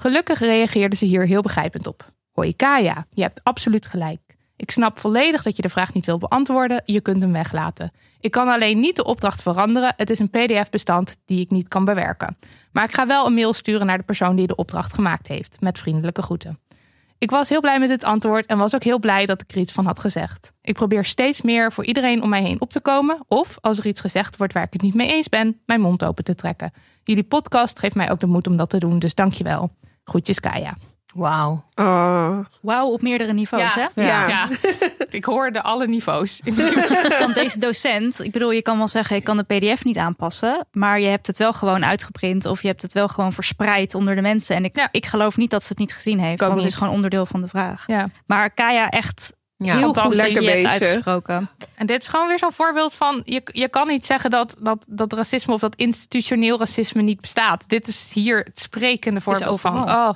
Gelukkig 0.00 0.38
reageerde 0.38 0.96
ze 0.96 1.04
hier 1.04 1.26
heel 1.26 1.42
begrijpend 1.42 1.86
op. 1.86 2.12
Hoi 2.32 2.56
Kaya, 2.56 3.06
je 3.10 3.22
hebt 3.22 3.40
absoluut 3.42 3.86
gelijk. 3.86 4.20
Ik 4.56 4.70
snap 4.70 4.98
volledig 4.98 5.42
dat 5.42 5.56
je 5.56 5.62
de 5.62 5.68
vraag 5.68 5.92
niet 5.92 6.06
wil 6.06 6.18
beantwoorden. 6.18 6.82
Je 6.84 7.00
kunt 7.00 7.22
hem 7.22 7.32
weglaten. 7.32 7.92
Ik 8.20 8.30
kan 8.30 8.48
alleen 8.48 8.80
niet 8.80 8.96
de 8.96 9.04
opdracht 9.04 9.42
veranderen. 9.42 9.94
Het 9.96 10.10
is 10.10 10.18
een 10.18 10.30
PDF-bestand 10.30 11.16
die 11.24 11.40
ik 11.40 11.50
niet 11.50 11.68
kan 11.68 11.84
bewerken. 11.84 12.38
Maar 12.72 12.84
ik 12.84 12.94
ga 12.94 13.06
wel 13.06 13.26
een 13.26 13.34
mail 13.34 13.52
sturen 13.52 13.86
naar 13.86 13.98
de 13.98 14.04
persoon 14.04 14.36
die 14.36 14.46
de 14.46 14.54
opdracht 14.54 14.92
gemaakt 14.94 15.26
heeft. 15.26 15.60
Met 15.60 15.78
vriendelijke 15.78 16.22
groeten. 16.22 16.58
Ik 17.18 17.30
was 17.30 17.48
heel 17.48 17.60
blij 17.60 17.78
met 17.78 17.90
het 17.90 18.04
antwoord 18.04 18.46
en 18.46 18.58
was 18.58 18.74
ook 18.74 18.84
heel 18.84 18.98
blij 18.98 19.26
dat 19.26 19.42
ik 19.42 19.50
er 19.50 19.58
iets 19.58 19.72
van 19.72 19.86
had 19.86 19.98
gezegd. 19.98 20.52
Ik 20.62 20.74
probeer 20.74 21.04
steeds 21.04 21.42
meer 21.42 21.72
voor 21.72 21.84
iedereen 21.84 22.22
om 22.22 22.28
mij 22.28 22.42
heen 22.42 22.60
op 22.60 22.70
te 22.70 22.80
komen. 22.80 23.18
Of 23.28 23.58
als 23.60 23.78
er 23.78 23.86
iets 23.86 24.00
gezegd 24.00 24.36
wordt 24.36 24.52
waar 24.52 24.64
ik 24.64 24.72
het 24.72 24.82
niet 24.82 24.94
mee 24.94 25.08
eens 25.08 25.28
ben, 25.28 25.60
mijn 25.66 25.80
mond 25.80 26.04
open 26.04 26.24
te 26.24 26.34
trekken. 26.34 26.72
Jullie 27.04 27.24
podcast 27.24 27.78
geeft 27.78 27.94
mij 27.94 28.10
ook 28.10 28.20
de 28.20 28.26
moed 28.26 28.46
om 28.46 28.56
dat 28.56 28.70
te 28.70 28.78
doen, 28.78 28.98
dus 28.98 29.14
dankjewel. 29.14 29.70
Groetjes 30.10 30.40
Kaya. 30.40 30.76
Wauw. 31.14 31.64
Oh, 31.74 32.38
Wauw, 32.62 32.86
op 32.88 33.02
meerdere 33.02 33.32
niveaus, 33.32 33.74
hè? 33.74 33.86
Ja. 33.94 34.28
ja. 34.28 34.48
ik 35.10 35.24
hoorde 35.24 35.62
alle 35.62 35.86
niveaus. 35.86 36.40
Want 37.20 37.34
deze 37.34 37.58
docent, 37.58 38.20
ik 38.24 38.32
bedoel, 38.32 38.50
je 38.50 38.62
kan 38.62 38.78
wel 38.78 38.88
zeggen, 38.88 39.16
ik 39.16 39.24
kan 39.24 39.36
de 39.36 39.42
PDF 39.42 39.84
niet 39.84 39.96
aanpassen, 39.98 40.66
maar 40.72 41.00
je 41.00 41.08
hebt 41.08 41.26
het 41.26 41.38
wel 41.38 41.52
gewoon 41.52 41.84
uitgeprint 41.84 42.46
of 42.46 42.62
je 42.62 42.68
hebt 42.68 42.82
het 42.82 42.92
wel 42.92 43.08
gewoon 43.08 43.32
verspreid 43.32 43.94
onder 43.94 44.14
de 44.14 44.22
mensen. 44.22 44.56
En 44.56 44.64
ik, 44.64 44.76
Ja. 44.76 44.88
ik 44.90 45.06
geloof 45.06 45.36
niet 45.36 45.50
dat 45.50 45.62
ze 45.62 45.68
het 45.68 45.78
niet 45.78 45.92
gezien 45.94 46.20
heeft, 46.20 46.40
want 46.40 46.54
het 46.54 46.64
is 46.64 46.74
gewoon 46.74 46.94
onderdeel 46.94 47.26
van 47.26 47.40
de 47.40 47.48
vraag. 47.48 47.84
ja. 47.86 48.08
Maar 48.26 48.50
Kaya, 48.50 48.88
echt 48.88 49.32
Ja. 49.64 49.76
heel 49.76 49.94
goed 49.94 50.02
je 50.02 50.10
je 50.10 50.16
Lekker 50.16 50.40
bezig. 50.40 50.70
uitgesproken. 50.70 51.50
En 51.74 51.86
dit 51.86 52.02
is 52.02 52.08
gewoon 52.08 52.28
weer 52.28 52.38
zo'n 52.38 52.52
voorbeeld 52.52 52.94
van... 52.94 53.20
Je, 53.24 53.42
je 53.44 53.68
kan 53.68 53.86
niet 53.86 54.06
zeggen 54.06 54.30
dat, 54.30 54.56
dat, 54.58 54.84
dat 54.88 55.12
racisme 55.12 55.54
of 55.54 55.60
dat 55.60 55.74
institutioneel 55.76 56.58
racisme 56.58 57.02
niet 57.02 57.20
bestaat. 57.20 57.68
Dit 57.68 57.88
is 57.88 58.10
hier 58.12 58.38
het 58.38 58.60
sprekende 58.60 59.20
voorbeeld 59.20 59.60
van. 59.60 59.90
Oh. 59.90 60.08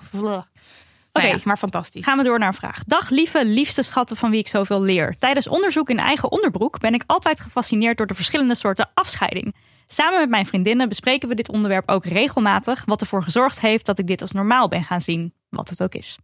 Oké, 1.13 1.27
Nou 1.27 1.37
ja, 1.37 1.43
maar 1.45 1.57
fantastisch. 1.57 2.05
Gaan 2.05 2.19
we 2.19 2.25
door 2.25 2.39
naar 2.39 2.49
een 2.49 2.55
vraag. 2.55 2.85
Dag 2.85 3.11
lieve, 3.11 3.45
liefste 3.47 3.83
schatten 3.83 4.17
van 4.17 4.31
wie 4.31 4.41
ik 4.41 4.49
zoveel 4.49 4.83
leer. 4.83 5.17
Tijdens 5.19 5.49
onderzoek 5.49 5.91
in 5.91 5.99
eigen 5.99 6.31
onderbroek 6.31 6.81
ben 6.81 6.95
ik 6.95 7.03
altijd 7.07 7.41
gefascineerd 7.41 7.97
door 7.97 8.07
de 8.07 8.15
verschillende 8.15 8.55
soorten 8.55 8.91
afscheiding. 8.95 9.55
Samen 9.87 10.21
met 10.21 10.29
mijn 10.29 10.47
vriendinnen 10.47 10.89
bespreken 10.89 11.29
we 11.29 11.35
dit 11.35 11.49
onderwerp 11.49 11.91
ook 11.91 12.05
regelmatig, 12.05 12.85
wat 12.85 13.01
ervoor 13.01 13.23
gezorgd 13.23 13.61
heeft 13.61 13.87
dat 13.87 13.99
ik 13.99 14.07
dit 14.07 14.21
als 14.21 14.33
normaal 14.33 14.69
ben 14.69 14.85
gaan 14.85 15.01
zien, 15.01 15.33
wat 15.49 15.69
het 15.69 15.83
ook 15.83 15.95
is. 15.95 16.19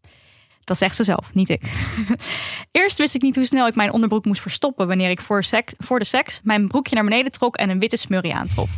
Dat 0.64 0.78
zegt 0.78 0.96
ze 0.96 1.04
zelf, 1.04 1.34
niet 1.34 1.48
ik. 1.48 1.62
Eerst 2.72 2.98
wist 2.98 3.14
ik 3.14 3.22
niet 3.22 3.34
hoe 3.34 3.44
snel 3.44 3.66
ik 3.66 3.74
mijn 3.74 3.92
onderbroek 3.92 4.24
moest 4.24 4.42
verstoppen 4.42 4.86
wanneer 4.86 5.10
ik 5.10 5.20
voor, 5.20 5.44
voor 5.78 5.98
de 5.98 6.04
seks 6.04 6.40
mijn 6.42 6.68
broekje 6.68 6.94
naar 6.94 7.04
beneden 7.04 7.32
trok 7.32 7.56
en 7.56 7.70
een 7.70 7.78
witte 7.78 7.96
smurrie 7.96 8.34
aantrok. 8.34 8.68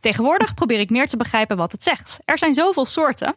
Tegenwoordig 0.00 0.54
probeer 0.54 0.80
ik 0.80 0.90
meer 0.90 1.06
te 1.06 1.16
begrijpen 1.16 1.56
wat 1.56 1.72
het 1.72 1.82
zegt. 1.82 2.18
Er 2.24 2.38
zijn 2.38 2.54
zoveel 2.54 2.86
soorten. 2.86 3.34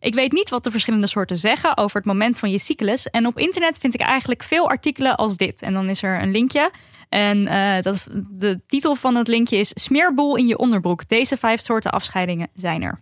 Ik 0.00 0.14
weet 0.14 0.32
niet 0.32 0.50
wat 0.50 0.64
de 0.64 0.70
verschillende 0.70 1.06
soorten 1.06 1.38
zeggen 1.38 1.76
over 1.76 1.96
het 1.96 2.06
moment 2.06 2.38
van 2.38 2.50
je 2.50 2.58
cyclus. 2.58 3.10
En 3.10 3.26
op 3.26 3.38
internet 3.38 3.78
vind 3.78 3.94
ik 3.94 4.00
eigenlijk 4.00 4.42
veel 4.42 4.68
artikelen 4.68 5.16
als 5.16 5.36
dit. 5.36 5.62
En 5.62 5.72
dan 5.72 5.88
is 5.88 6.02
er 6.02 6.22
een 6.22 6.30
linkje. 6.30 6.70
En 7.08 7.46
eh, 7.46 7.82
dat, 7.82 8.06
de 8.30 8.60
titel 8.66 8.94
van 8.94 9.14
het 9.14 9.28
linkje 9.28 9.56
is 9.56 9.70
Smeerboel 9.74 10.36
in 10.36 10.46
je 10.46 10.58
onderbroek. 10.58 11.08
Deze 11.08 11.36
vijf 11.36 11.60
soorten 11.60 11.92
afscheidingen 11.92 12.48
zijn 12.54 12.82
er. 12.82 13.00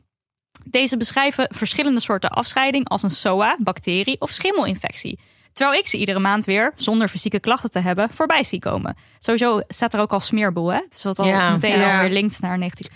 Deze 0.65 0.97
beschrijven 0.97 1.47
verschillende 1.51 2.01
soorten 2.01 2.31
afscheiding 2.31 2.89
als 2.89 3.03
een 3.03 3.11
SOA, 3.11 3.57
bacterie 3.59 4.21
of 4.21 4.31
schimmelinfectie. 4.31 5.19
Terwijl 5.53 5.79
ik 5.79 5.87
ze 5.87 5.97
iedere 5.97 6.19
maand 6.19 6.45
weer, 6.45 6.73
zonder 6.77 7.09
fysieke 7.09 7.41
klachten 7.41 7.71
te 7.71 7.79
hebben, 7.79 8.09
voorbij 8.13 8.45
zie 8.45 8.59
komen. 8.59 8.97
Sowieso 9.19 9.61
staat 9.69 9.95
er 9.95 10.01
ook 10.01 10.13
al 10.13 10.21
smeerboel, 10.21 10.73
hè? 10.73 10.81
Dus 10.91 11.03
wat 11.03 11.19
al 11.19 11.51
meteen 11.51 11.79
ja. 11.79 11.95
alweer 11.95 12.11
linkt 12.11 12.41
naar 12.41 12.59
19... 12.59 12.89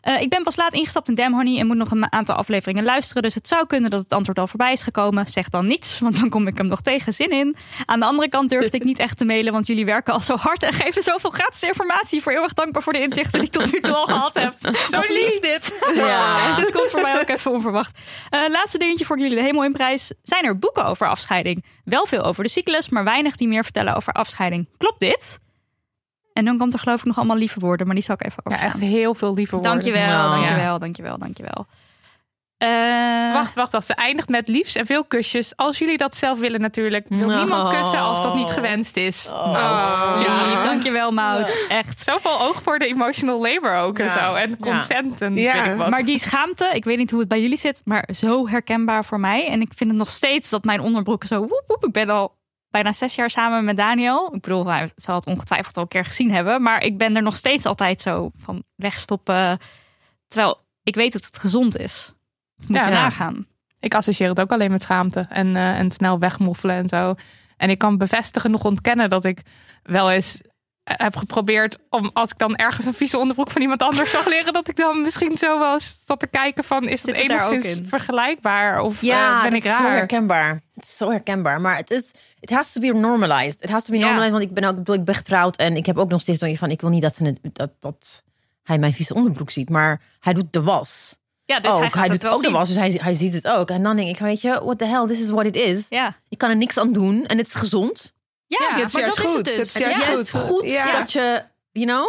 Eh, 0.00 0.20
ik 0.20 0.28
ben 0.28 0.42
pas 0.42 0.56
laat 0.56 0.72
ingestapt 0.72 1.08
in 1.08 1.14
Dam 1.14 1.34
Honey 1.34 1.58
en 1.58 1.66
moet 1.66 1.76
nog 1.76 1.90
een 1.90 2.12
aantal 2.12 2.34
afleveringen 2.34 2.84
luisteren. 2.84 3.22
Dus 3.22 3.34
het 3.34 3.48
zou 3.48 3.66
kunnen 3.66 3.90
dat 3.90 4.02
het 4.02 4.12
antwoord 4.12 4.38
al 4.38 4.46
voorbij 4.46 4.72
is 4.72 4.82
gekomen. 4.82 5.26
Zeg 5.26 5.48
dan 5.48 5.66
niets, 5.66 5.98
want 5.98 6.20
dan 6.20 6.28
kom 6.28 6.46
ik 6.46 6.56
hem 6.56 6.66
nog 6.66 6.80
tegen. 6.80 7.14
Zin 7.14 7.30
in. 7.30 7.56
Aan 7.86 8.00
de 8.00 8.06
andere 8.06 8.28
kant 8.28 8.50
durfde 8.50 8.76
ik 8.76 8.84
niet 8.84 8.98
echt 8.98 9.16
te 9.16 9.24
mailen, 9.24 9.52
want 9.52 9.66
jullie 9.66 9.84
werken 9.84 10.12
al 10.12 10.20
zo 10.20 10.36
hard 10.36 10.62
en 10.62 10.72
geven 10.72 11.02
zoveel 11.02 11.30
gratis 11.30 11.62
informatie. 11.62 12.22
Voor 12.22 12.32
erg 12.32 12.52
dankbaar 12.52 12.82
voor 12.82 12.92
de 12.92 13.00
inzichten 13.00 13.38
die 13.38 13.48
ik 13.48 13.54
tot 13.54 13.72
nu 13.72 13.80
toe 13.80 13.94
al 13.94 14.06
gehad 14.06 14.34
heb. 14.34 14.54
Zo 14.90 15.00
lief 15.08 15.38
dit. 15.38 15.80
Ja. 15.94 16.56
dit 16.60 16.70
komt 16.70 16.90
voor 16.90 17.02
mij 17.02 17.20
ook 17.20 17.28
even 17.28 17.50
onverwacht. 17.50 17.98
Eh, 18.30 18.40
laatste 18.48 18.78
dingetje 18.78 19.04
voor 19.04 19.18
jullie 19.18 19.36
de 19.36 19.42
hemel 19.42 19.64
in 19.64 19.72
prijs. 19.72 20.12
Zijn 20.22 20.44
er 20.44 20.58
boeken 20.58 20.84
over 20.84 21.08
afscheiding? 21.08 21.64
Wel 21.84 22.06
veel 22.06 22.22
over 22.22 22.42
de 22.44 22.50
cyclus, 22.50 22.88
maar 22.88 23.04
weinig 23.04 23.36
die 23.36 23.48
meer 23.48 23.64
vertellen 23.64 23.94
over 23.94 24.12
afscheiding. 24.12 24.68
Klopt 24.78 25.00
dit? 25.00 25.38
En 26.38 26.44
dan 26.44 26.58
komt 26.58 26.72
er 26.72 26.78
geloof 26.78 26.98
ik 26.98 27.04
nog 27.04 27.16
allemaal 27.16 27.36
lieve 27.36 27.58
woorden, 27.60 27.86
maar 27.86 27.94
die 27.94 28.04
zal 28.04 28.14
ik 28.14 28.24
even 28.26 28.42
Ja, 28.44 28.50
overslaan. 28.50 28.70
echt 28.80 28.90
heel 28.90 29.14
veel 29.14 29.34
liever 29.34 29.54
woorden. 29.54 29.72
Dankjewel, 29.72 30.06
Nou, 30.08 30.30
dankjewel, 30.34 30.78
dankjewel, 30.78 31.18
dankjewel. 31.18 31.66
Eh, 32.58 33.32
Wacht, 33.32 33.54
wacht, 33.54 33.72
wacht. 33.72 33.86
Ze 33.86 33.94
eindigt 33.94 34.28
met 34.28 34.48
liefs 34.48 34.74
en 34.76 34.86
veel 34.86 35.04
kusjes. 35.04 35.56
Als 35.56 35.78
jullie 35.78 35.96
dat 35.96 36.14
zelf 36.14 36.38
willen 36.38 36.60
natuurlijk. 36.60 37.06
Wil 37.08 37.28
Oh. 37.30 37.36
niemand 37.36 37.76
kussen 37.76 37.98
als 37.98 38.22
dat 38.22 38.34
niet 38.34 38.50
gewenst 38.50 38.96
is. 38.96 39.28
Oh. 39.32 39.52
Maud. 39.52 40.16
lief, 40.18 40.26
Ja. 40.52 40.62
dankjewel 40.62 41.10
Maud. 41.12 41.56
Echt. 41.68 42.00
Zoveel 42.00 42.40
oog 42.40 42.62
voor 42.62 42.78
de 42.78 42.86
emotional 42.86 43.40
labor 43.40 43.76
ook 43.76 43.98
en 43.98 44.04
Ja. 44.04 44.10
zo. 44.26 44.34
En 44.34 44.50
Ja. 44.50 44.56
consent 44.60 45.20
en 45.20 45.34
Ja. 45.36 45.52
weet 45.52 45.72
ik 45.72 45.76
wat. 45.78 45.90
Maar 45.90 46.04
die 46.04 46.18
schaamte, 46.18 46.70
ik 46.72 46.84
weet 46.84 46.98
niet 46.98 47.10
hoe 47.10 47.20
het 47.20 47.28
bij 47.28 47.40
jullie 47.40 47.58
zit, 47.58 47.80
maar 47.84 48.08
zo 48.14 48.48
herkenbaar 48.48 49.04
voor 49.04 49.20
mij. 49.20 49.48
En 49.48 49.60
ik 49.60 49.70
vind 49.76 49.90
het 49.90 49.98
nog 49.98 50.08
steeds 50.10 50.50
dat 50.50 50.64
mijn 50.64 50.80
onderbroek 50.80 51.24
zo 51.24 51.40
woep 51.40 51.64
woep. 51.66 51.84
Ik 51.86 51.92
ben 51.92 52.10
al 52.10 52.36
bijna 52.82 52.92
zes 52.96 53.14
jaar 53.14 53.30
samen 53.30 53.64
met 53.64 53.76
Daniel. 53.76 54.34
Ik 54.34 54.40
bedoel, 54.40 54.66
hij 54.66 54.90
zal 54.96 55.14
het 55.14 55.26
ongetwijfeld 55.26 55.76
al 55.76 55.82
een 55.82 55.88
keer 55.88 56.04
gezien 56.04 56.32
hebben. 56.32 56.62
Maar 56.62 56.82
ik 56.82 56.98
ben 56.98 57.16
er 57.16 57.22
nog 57.22 57.36
steeds 57.36 57.64
altijd 57.64 58.00
zo 58.00 58.30
van 58.36 58.62
wegstoppen. 58.76 59.58
Terwijl 60.28 60.60
ik 60.82 60.94
weet 60.94 61.12
dat 61.12 61.24
het 61.24 61.38
gezond 61.38 61.78
is. 61.78 62.12
Moet 62.66 62.76
Ja. 62.76 62.84
je 62.86 62.92
nagaan. 62.92 63.46
Ik 63.80 63.94
associeer 63.94 64.28
het 64.28 64.40
ook 64.40 64.50
alleen 64.52 64.70
met 64.70 64.82
schaamte 64.82 65.26
en, 65.28 65.56
eh, 65.56 65.78
en 65.78 65.90
snel 65.90 66.18
wegmoffelen 66.18 66.76
en 66.76 66.88
zo. 66.88 67.14
En 67.56 67.70
ik 67.70 67.78
kan 67.78 67.98
bevestigen, 67.98 68.50
nog 68.50 68.64
ontkennen 68.64 69.10
dat 69.10 69.24
ik 69.24 69.42
wel 69.82 70.10
eens 70.10 70.40
heb 70.96 71.16
geprobeerd 71.16 71.78
om 71.90 72.10
als 72.12 72.30
ik 72.30 72.38
dan 72.38 72.56
ergens 72.56 72.86
een 72.86 72.94
vieze 72.94 73.18
onderbroek 73.18 73.50
van 73.50 73.60
iemand 73.62 73.82
anders 73.82 74.10
zag 74.10 74.26
liggen, 74.26 74.52
dat 74.52 74.68
ik 74.68 74.76
dan 74.76 75.00
misschien 75.02 75.38
zo 75.38 75.72
eens 75.72 76.02
zat 76.06 76.20
te 76.20 76.26
kijken 76.26 76.64
van 76.64 76.88
is 76.88 77.02
dat 77.02 77.14
het 77.14 77.24
enigszins 77.24 77.64
in? 77.64 77.86
vergelijkbaar 77.86 78.80
of 78.80 79.02
Ja, 79.02 79.36
eh, 79.36 79.42
ben 79.42 79.50
dat 79.50 79.58
ik 79.60 79.64
is 79.66 79.76
zo 79.76 79.82
raar? 79.82 79.96
herkenbaar. 79.96 80.62
Het 80.74 80.84
is 80.84 80.96
zo 80.96 81.10
herkenbaar. 81.10 81.60
Maar 81.60 81.76
het 81.76 81.90
is, 81.90 82.10
it 82.40 82.50
has 82.50 82.72
to 82.72 82.80
be 82.80 82.86
normalized. 82.86 83.62
It 83.62 83.70
has 83.70 83.84
to 83.84 83.92
be 83.92 83.98
Ja. 83.98 84.04
normalized, 84.04 84.32
want 84.32 84.44
ik 84.44 84.54
ben 84.54 84.64
ook, 84.64 84.70
ik 84.70 84.76
bedoel, 84.76 84.94
ik 84.94 85.04
ben 85.04 85.14
getrouwd 85.14 85.56
en 85.56 85.76
ik 85.76 85.86
heb 85.86 85.98
ook 85.98 86.08
nog 86.10 86.20
steeds 86.20 86.58
van, 86.58 86.70
ik 86.70 86.80
wil 86.80 86.90
niet 86.90 87.02
dat, 87.02 87.14
ze 87.14 87.24
het, 87.24 87.38
dat, 87.42 87.70
dat 87.80 88.22
hij 88.62 88.78
mijn 88.78 88.92
vieze 88.92 89.14
onderbroek 89.14 89.50
ziet, 89.50 89.68
maar 89.70 90.00
hij 90.20 90.32
doet 90.32 90.52
de 90.52 90.62
was. 90.62 91.16
Ja, 91.44 91.60
dus 91.60 91.72
ook. 91.72 91.94
hij 91.94 92.08
het 92.08 92.20
doet 92.20 92.30
ook 92.30 92.40
zien. 92.40 92.50
de 92.50 92.56
was, 92.56 92.68
dus 92.68 92.76
hij, 92.76 92.98
hij 93.02 93.14
ziet 93.14 93.32
het 93.32 93.48
ook. 93.48 93.70
En 93.70 93.82
dan 93.82 93.96
denk 93.96 94.08
ik, 94.08 94.18
weet 94.18 94.40
je, 94.40 94.50
what 94.64 94.78
the 94.78 94.84
hell, 94.84 95.06
this 95.06 95.20
is 95.20 95.30
what 95.30 95.46
it 95.46 95.56
is. 95.56 95.86
Ja, 95.88 96.16
Ik 96.28 96.38
kan 96.38 96.50
er 96.50 96.56
niks 96.56 96.78
aan 96.78 96.92
doen 96.92 97.26
en 97.26 97.38
het 97.38 97.46
is 97.46 97.54
gezond. 97.54 98.14
Ja, 98.48 98.58
Ja, 98.60 98.70
maar 98.70 98.78
het 98.78 98.86
is 98.86 98.92
dat 98.92 99.00
juist 99.00 99.16
is 99.18 99.22
het 99.22 99.32
goed. 99.32 99.44
dus. 99.44 99.54
Het 99.56 99.64
is 99.66 99.74
Het 99.74 99.82
is 99.82 99.88
juist 99.98 100.06
juist 100.12 100.30
goed. 100.30 100.40
goed 100.58 100.70
Ja. 100.70 100.90
dat 100.92 101.12
je, 101.12 101.42
you 101.72 101.86
know, 101.86 102.06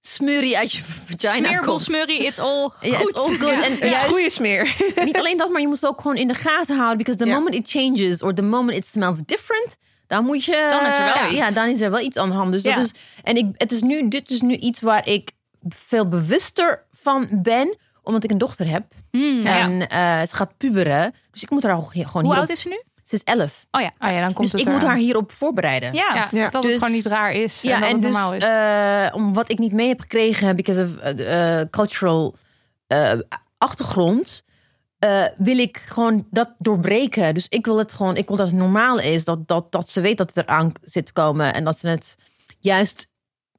smurrie 0.00 0.56
uit 0.58 0.72
je 0.72 0.82
vagina 0.84 1.46
Smeerbol, 1.48 1.68
komt. 1.68 1.82
smurrie, 1.82 2.24
it's 2.24 2.38
all 2.38 2.70
Ja, 2.80 2.96
goed. 2.96 3.08
it's 3.10 3.20
all 3.20 3.36
good. 3.36 3.64
En 3.64 3.70
Het 3.70 3.78
juist- 3.80 4.02
goede 4.04 4.30
smeer. 4.30 4.76
niet 5.04 5.16
alleen 5.18 5.36
dat, 5.36 5.50
maar 5.50 5.60
je 5.60 5.66
moet 5.66 5.80
het 5.80 5.86
ook 5.90 6.00
gewoon 6.00 6.16
in 6.16 6.28
de 6.28 6.34
gaten 6.34 6.76
houden. 6.76 6.98
Because 6.98 7.18
the 7.18 7.26
Ja. 7.26 7.34
moment 7.34 7.54
it 7.54 7.70
changes 7.70 8.22
or 8.22 8.34
the 8.34 8.42
moment 8.42 8.78
it 8.78 8.86
smells 8.86 9.18
different, 9.26 9.76
dan 10.06 10.24
moet 10.24 10.44
je. 10.44 10.66
Dan 10.70 10.86
is 10.86 10.94
er 10.96 11.04
wel 11.04 11.14
ja, 11.14 11.26
iets. 11.28 11.36
Ja, 11.36 11.50
dan 11.50 11.68
is 11.68 11.80
er 11.80 11.90
wel 11.90 12.00
iets 12.00 12.16
aan 12.16 12.28
de 12.28 12.34
hand. 12.34 12.52
Dus 12.52 12.62
Ja. 12.62 12.74
dat 12.74 12.84
is. 12.84 12.90
En 13.22 13.36
ik, 13.36 13.46
het 13.56 13.72
is 13.72 13.80
nu, 13.82 14.08
dit 14.08 14.30
is 14.30 14.40
nu 14.40 14.54
iets 14.54 14.80
waar 14.80 15.08
ik 15.08 15.30
veel 15.68 16.08
bewuster 16.08 16.84
van 16.92 17.28
ben, 17.42 17.76
omdat 18.02 18.24
ik 18.24 18.30
een 18.30 18.38
dochter 18.38 18.68
heb. 18.68 18.84
Hmm, 19.10 19.42
ja. 19.42 19.58
En 19.58 19.88
eh, 19.88 20.20
ze 20.26 20.34
gaat 20.36 20.56
puberen. 20.56 21.14
Dus 21.30 21.42
ik 21.42 21.50
moet 21.50 21.68
ook 21.68 21.92
hier- 21.92 22.06
gewoon 22.06 22.24
Hoe 22.24 22.34
oud 22.36 22.48
is 22.48 22.60
ze 22.60 22.68
nu? 22.68 22.82
Ze 23.08 23.14
is 23.14 23.22
elf. 23.24 23.66
Oh 23.70 23.80
ja. 23.80 23.90
Oh 23.98 24.10
ja, 24.10 24.20
dan 24.20 24.32
komt 24.32 24.50
Dus 24.50 24.60
het 24.60 24.68
ik 24.70 24.72
moet 24.74 24.82
haar 24.88 24.96
hierop 24.96 25.32
voorbereiden. 25.32 25.92
Ja. 25.94 26.14
Ja, 26.14 26.28
Ja. 26.30 26.48
dat 26.48 26.62
Dus- 26.62 26.70
het 26.70 26.80
gewoon 26.80 26.96
niet 26.96 27.06
raar 27.06 27.32
is 27.32 27.62
en 27.64 27.68
Ja, 27.70 27.78
dat 27.80 27.88
en 27.88 27.94
het 27.94 28.02
dus 28.02 28.12
normaal 28.12 28.34
is. 28.34 28.44
eh, 28.44 29.14
om 29.16 29.34
wat 29.34 29.50
ik 29.50 29.58
niet 29.58 29.72
mee 29.72 29.88
heb 29.88 30.00
gekregen, 30.00 30.56
because 30.56 30.82
of 30.84 30.96
eh, 30.96 31.60
eh, 31.60 31.68
cultural 31.70 32.34
eh, 32.86 33.12
achtergrond, 33.58 34.44
eh, 34.98 35.24
wil 35.36 35.58
ik 35.58 35.76
gewoon 35.86 36.26
dat 36.30 36.50
doorbreken. 36.58 37.34
Dus 37.34 37.46
ik 37.48 37.64
wil 37.64 37.78
het 37.78 37.92
gewoon, 37.92 38.16
ik 38.16 38.28
wil 38.28 38.36
dat 38.36 38.46
het 38.46 38.56
normaal 38.56 38.98
is, 38.98 39.24
dat, 39.24 39.48
dat, 39.48 39.72
dat 39.72 39.90
ze 39.90 40.00
weet 40.00 40.18
dat 40.18 40.34
het 40.34 40.44
eraan 40.46 40.72
zit 40.84 41.06
te 41.06 41.12
komen 41.12 41.54
en 41.54 41.64
dat 41.64 41.78
ze 41.78 41.88
het 41.88 42.14
juist 42.58 43.08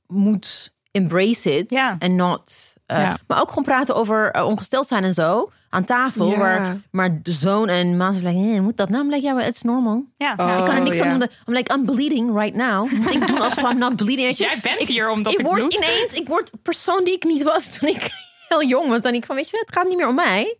moet 0.07 0.73
embrace 0.91 1.57
it 1.57 1.69
Ja. 1.71 1.95
en 1.99 2.15
not. 2.15 2.73
Eh, 2.89 2.97
Ja. 2.97 3.17
Maar 3.27 3.41
ook 3.41 3.49
gewoon 3.49 3.63
praten 3.63 3.95
over 3.95 4.31
eh, 4.31 4.45
ongesteld 4.45 4.87
zijn 4.87 5.03
en 5.03 5.13
zo 5.13 5.51
aan 5.69 5.85
tafel. 5.85 6.29
Ja. 6.29 6.37
Waar, 6.37 6.81
maar 6.91 7.21
de 7.21 7.31
zoon 7.31 7.67
en 7.69 7.97
maat 7.97 8.15
zijn 8.15 8.35
like, 8.35 8.55
eh, 8.55 8.61
moet 8.61 8.77
dat 8.77 8.89
nou? 8.89 9.03
I'm 9.03 9.09
like, 9.09 9.25
ja, 9.25 9.35
het 9.35 9.55
is 9.55 9.61
normal. 9.61 10.05
Ja. 10.17 10.33
Oh. 10.37 10.57
Ik 10.59 10.65
kan 10.65 10.75
er 10.75 10.81
niks 10.81 10.97
ja. 10.97 11.05
aan 11.05 11.19
doen. 11.19 11.29
I'm 11.47 11.53
like, 11.53 11.73
I'm 11.73 11.85
bleeding 11.85 12.37
right 12.39 12.55
now. 12.55 12.91
Ik 13.15 13.27
doen 13.27 13.41
alsof 13.41 13.71
I'm 13.71 13.77
not 13.77 13.95
bleeding? 13.95 14.37
Jij 14.37 14.59
bent 14.61 14.81
ik, 14.81 14.87
hier 14.87 15.09
omdat 15.09 15.33
ik, 15.33 15.39
ik 15.39 15.45
word 15.45 15.59
bloed. 15.59 15.73
ineens, 15.73 16.13
ik 16.13 16.27
word 16.27 16.51
persoon 16.63 17.03
die 17.03 17.13
ik 17.13 17.23
niet 17.23 17.43
was 17.43 17.69
toen 17.77 17.89
ik 17.89 18.09
heel 18.47 18.63
jong 18.63 18.83
was. 18.89 19.01
Dan 19.01 19.11
denk 19.11 19.15
ik 19.15 19.25
van, 19.25 19.35
weet 19.35 19.49
je, 19.49 19.57
het 19.65 19.75
gaat 19.77 19.87
niet 19.87 19.97
meer 19.97 20.07
om 20.07 20.15
mij. 20.15 20.57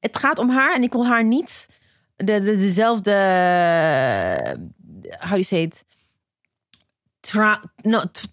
Het 0.00 0.18
gaat 0.18 0.38
om 0.38 0.50
haar 0.50 0.74
en 0.74 0.82
ik 0.82 0.92
wil 0.92 1.06
haar 1.06 1.24
niet 1.24 1.66
de, 2.16 2.40
de, 2.40 2.58
dezelfde, 2.58 3.12
how 5.18 5.30
do 5.30 5.36
you 5.36 5.42
say 5.42 5.62
it? 5.62 5.84
Tra 7.30 7.60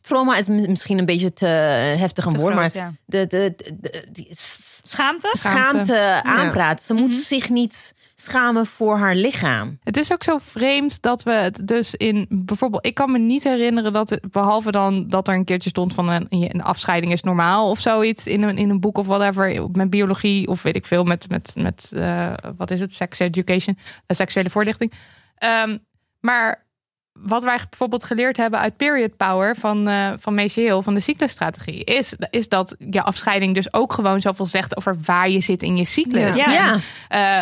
trauma 0.02 0.38
is 0.38 0.48
mi- 0.48 0.68
misschien 0.68 0.98
een 0.98 1.06
beetje 1.06 1.34
te 1.34 1.46
heftig 1.46 2.26
een 2.26 2.32
Te 2.32 2.40
woord, 2.40 2.54
groot, 2.56 2.74
maar 2.74 2.84
ja. 2.84 2.94
de, 3.06 3.28
de, 3.28 3.54
de, 3.58 3.78
de- 3.82 4.06
die 4.12 4.28
s- 4.32 4.80
Schaamte? 4.84 5.36
schaamte 5.38 6.24
aanpraat. 6.24 6.84
Ze 6.84 6.94
moet 6.94 7.10
Mhm. 7.10 7.20
zich 7.20 7.50
niet 7.50 7.94
schamen 8.16 8.66
voor 8.66 8.98
haar 8.98 9.16
lichaam. 9.16 9.78
Het 9.84 9.98
is 9.98 10.12
ook 10.12 10.24
zo 10.24 10.38
vreemd 10.38 11.02
dat 11.02 11.24
we 11.24 11.32
het 11.32 11.68
dus 11.68 11.96
in 11.96 12.26
bijvoorbeeld, 12.30 12.86
ik 12.86 12.94
kan 12.94 13.12
me 13.12 13.18
niet 13.18 13.44
herinneren 13.44 13.94
dat 13.94 14.10
het, 14.10 14.32
behalve 14.32 14.72
dan 14.72 15.08
dat 15.08 15.28
er 15.28 15.34
een 15.34 15.46
keertje 15.46 15.70
stond 15.70 15.94
van 15.94 16.10
een, 16.10 16.26
een 16.30 16.62
afscheiding 16.64 17.12
is 17.14 17.22
normaal 17.24 17.70
of 17.70 17.80
zoiets 17.80 18.28
in 18.28 18.42
een, 18.42 18.58
in 18.58 18.70
een 18.70 18.80
boek 18.80 18.98
of 18.98 19.06
whatever, 19.08 19.70
met 19.72 19.90
biologie 19.90 20.48
of 20.48 20.62
weet 20.62 20.76
ik 20.76 20.86
veel, 20.86 21.04
met, 21.04 21.30
met, 21.30 21.52
met 21.56 21.92
eh, 21.96 22.34
wat 22.58 22.72
is 22.72 22.80
het, 22.80 22.94
sex 22.94 23.20
education, 23.20 23.78
eh, 24.06 24.16
seksuele 24.18 24.50
voorlichting. 24.50 24.94
Ehm, 25.38 25.78
maar 26.20 26.66
wat 27.14 27.44
wij 27.44 27.60
bijvoorbeeld 27.70 28.04
geleerd 28.04 28.38
hebben 28.38 28.60
uit 28.60 28.78
Period 28.78 29.18
Power 29.18 29.56
van, 29.56 29.88
eh 29.88 30.10
van 30.20 30.34
Macy 30.36 30.62
Hill, 30.62 30.82
van 30.82 30.94
de 30.94 31.00
cyclusstrategie, 31.00 31.84
is, 31.84 32.16
is 32.30 32.50
dat 32.50 32.76
je 32.90 33.04
afscheiding 33.04 33.56
dus 33.56 33.74
ook 33.74 33.94
gewoon 33.94 34.22
zoveel 34.22 34.46
zegt 34.46 34.78
over 34.78 34.96
waar 35.06 35.30
je 35.30 35.42
zit 35.42 35.64
in 35.64 35.78
je 35.78 35.86
cyclus. 35.86 36.36
Ja. 36.36 36.46
En, 36.46 36.52
Ja. 36.52 36.80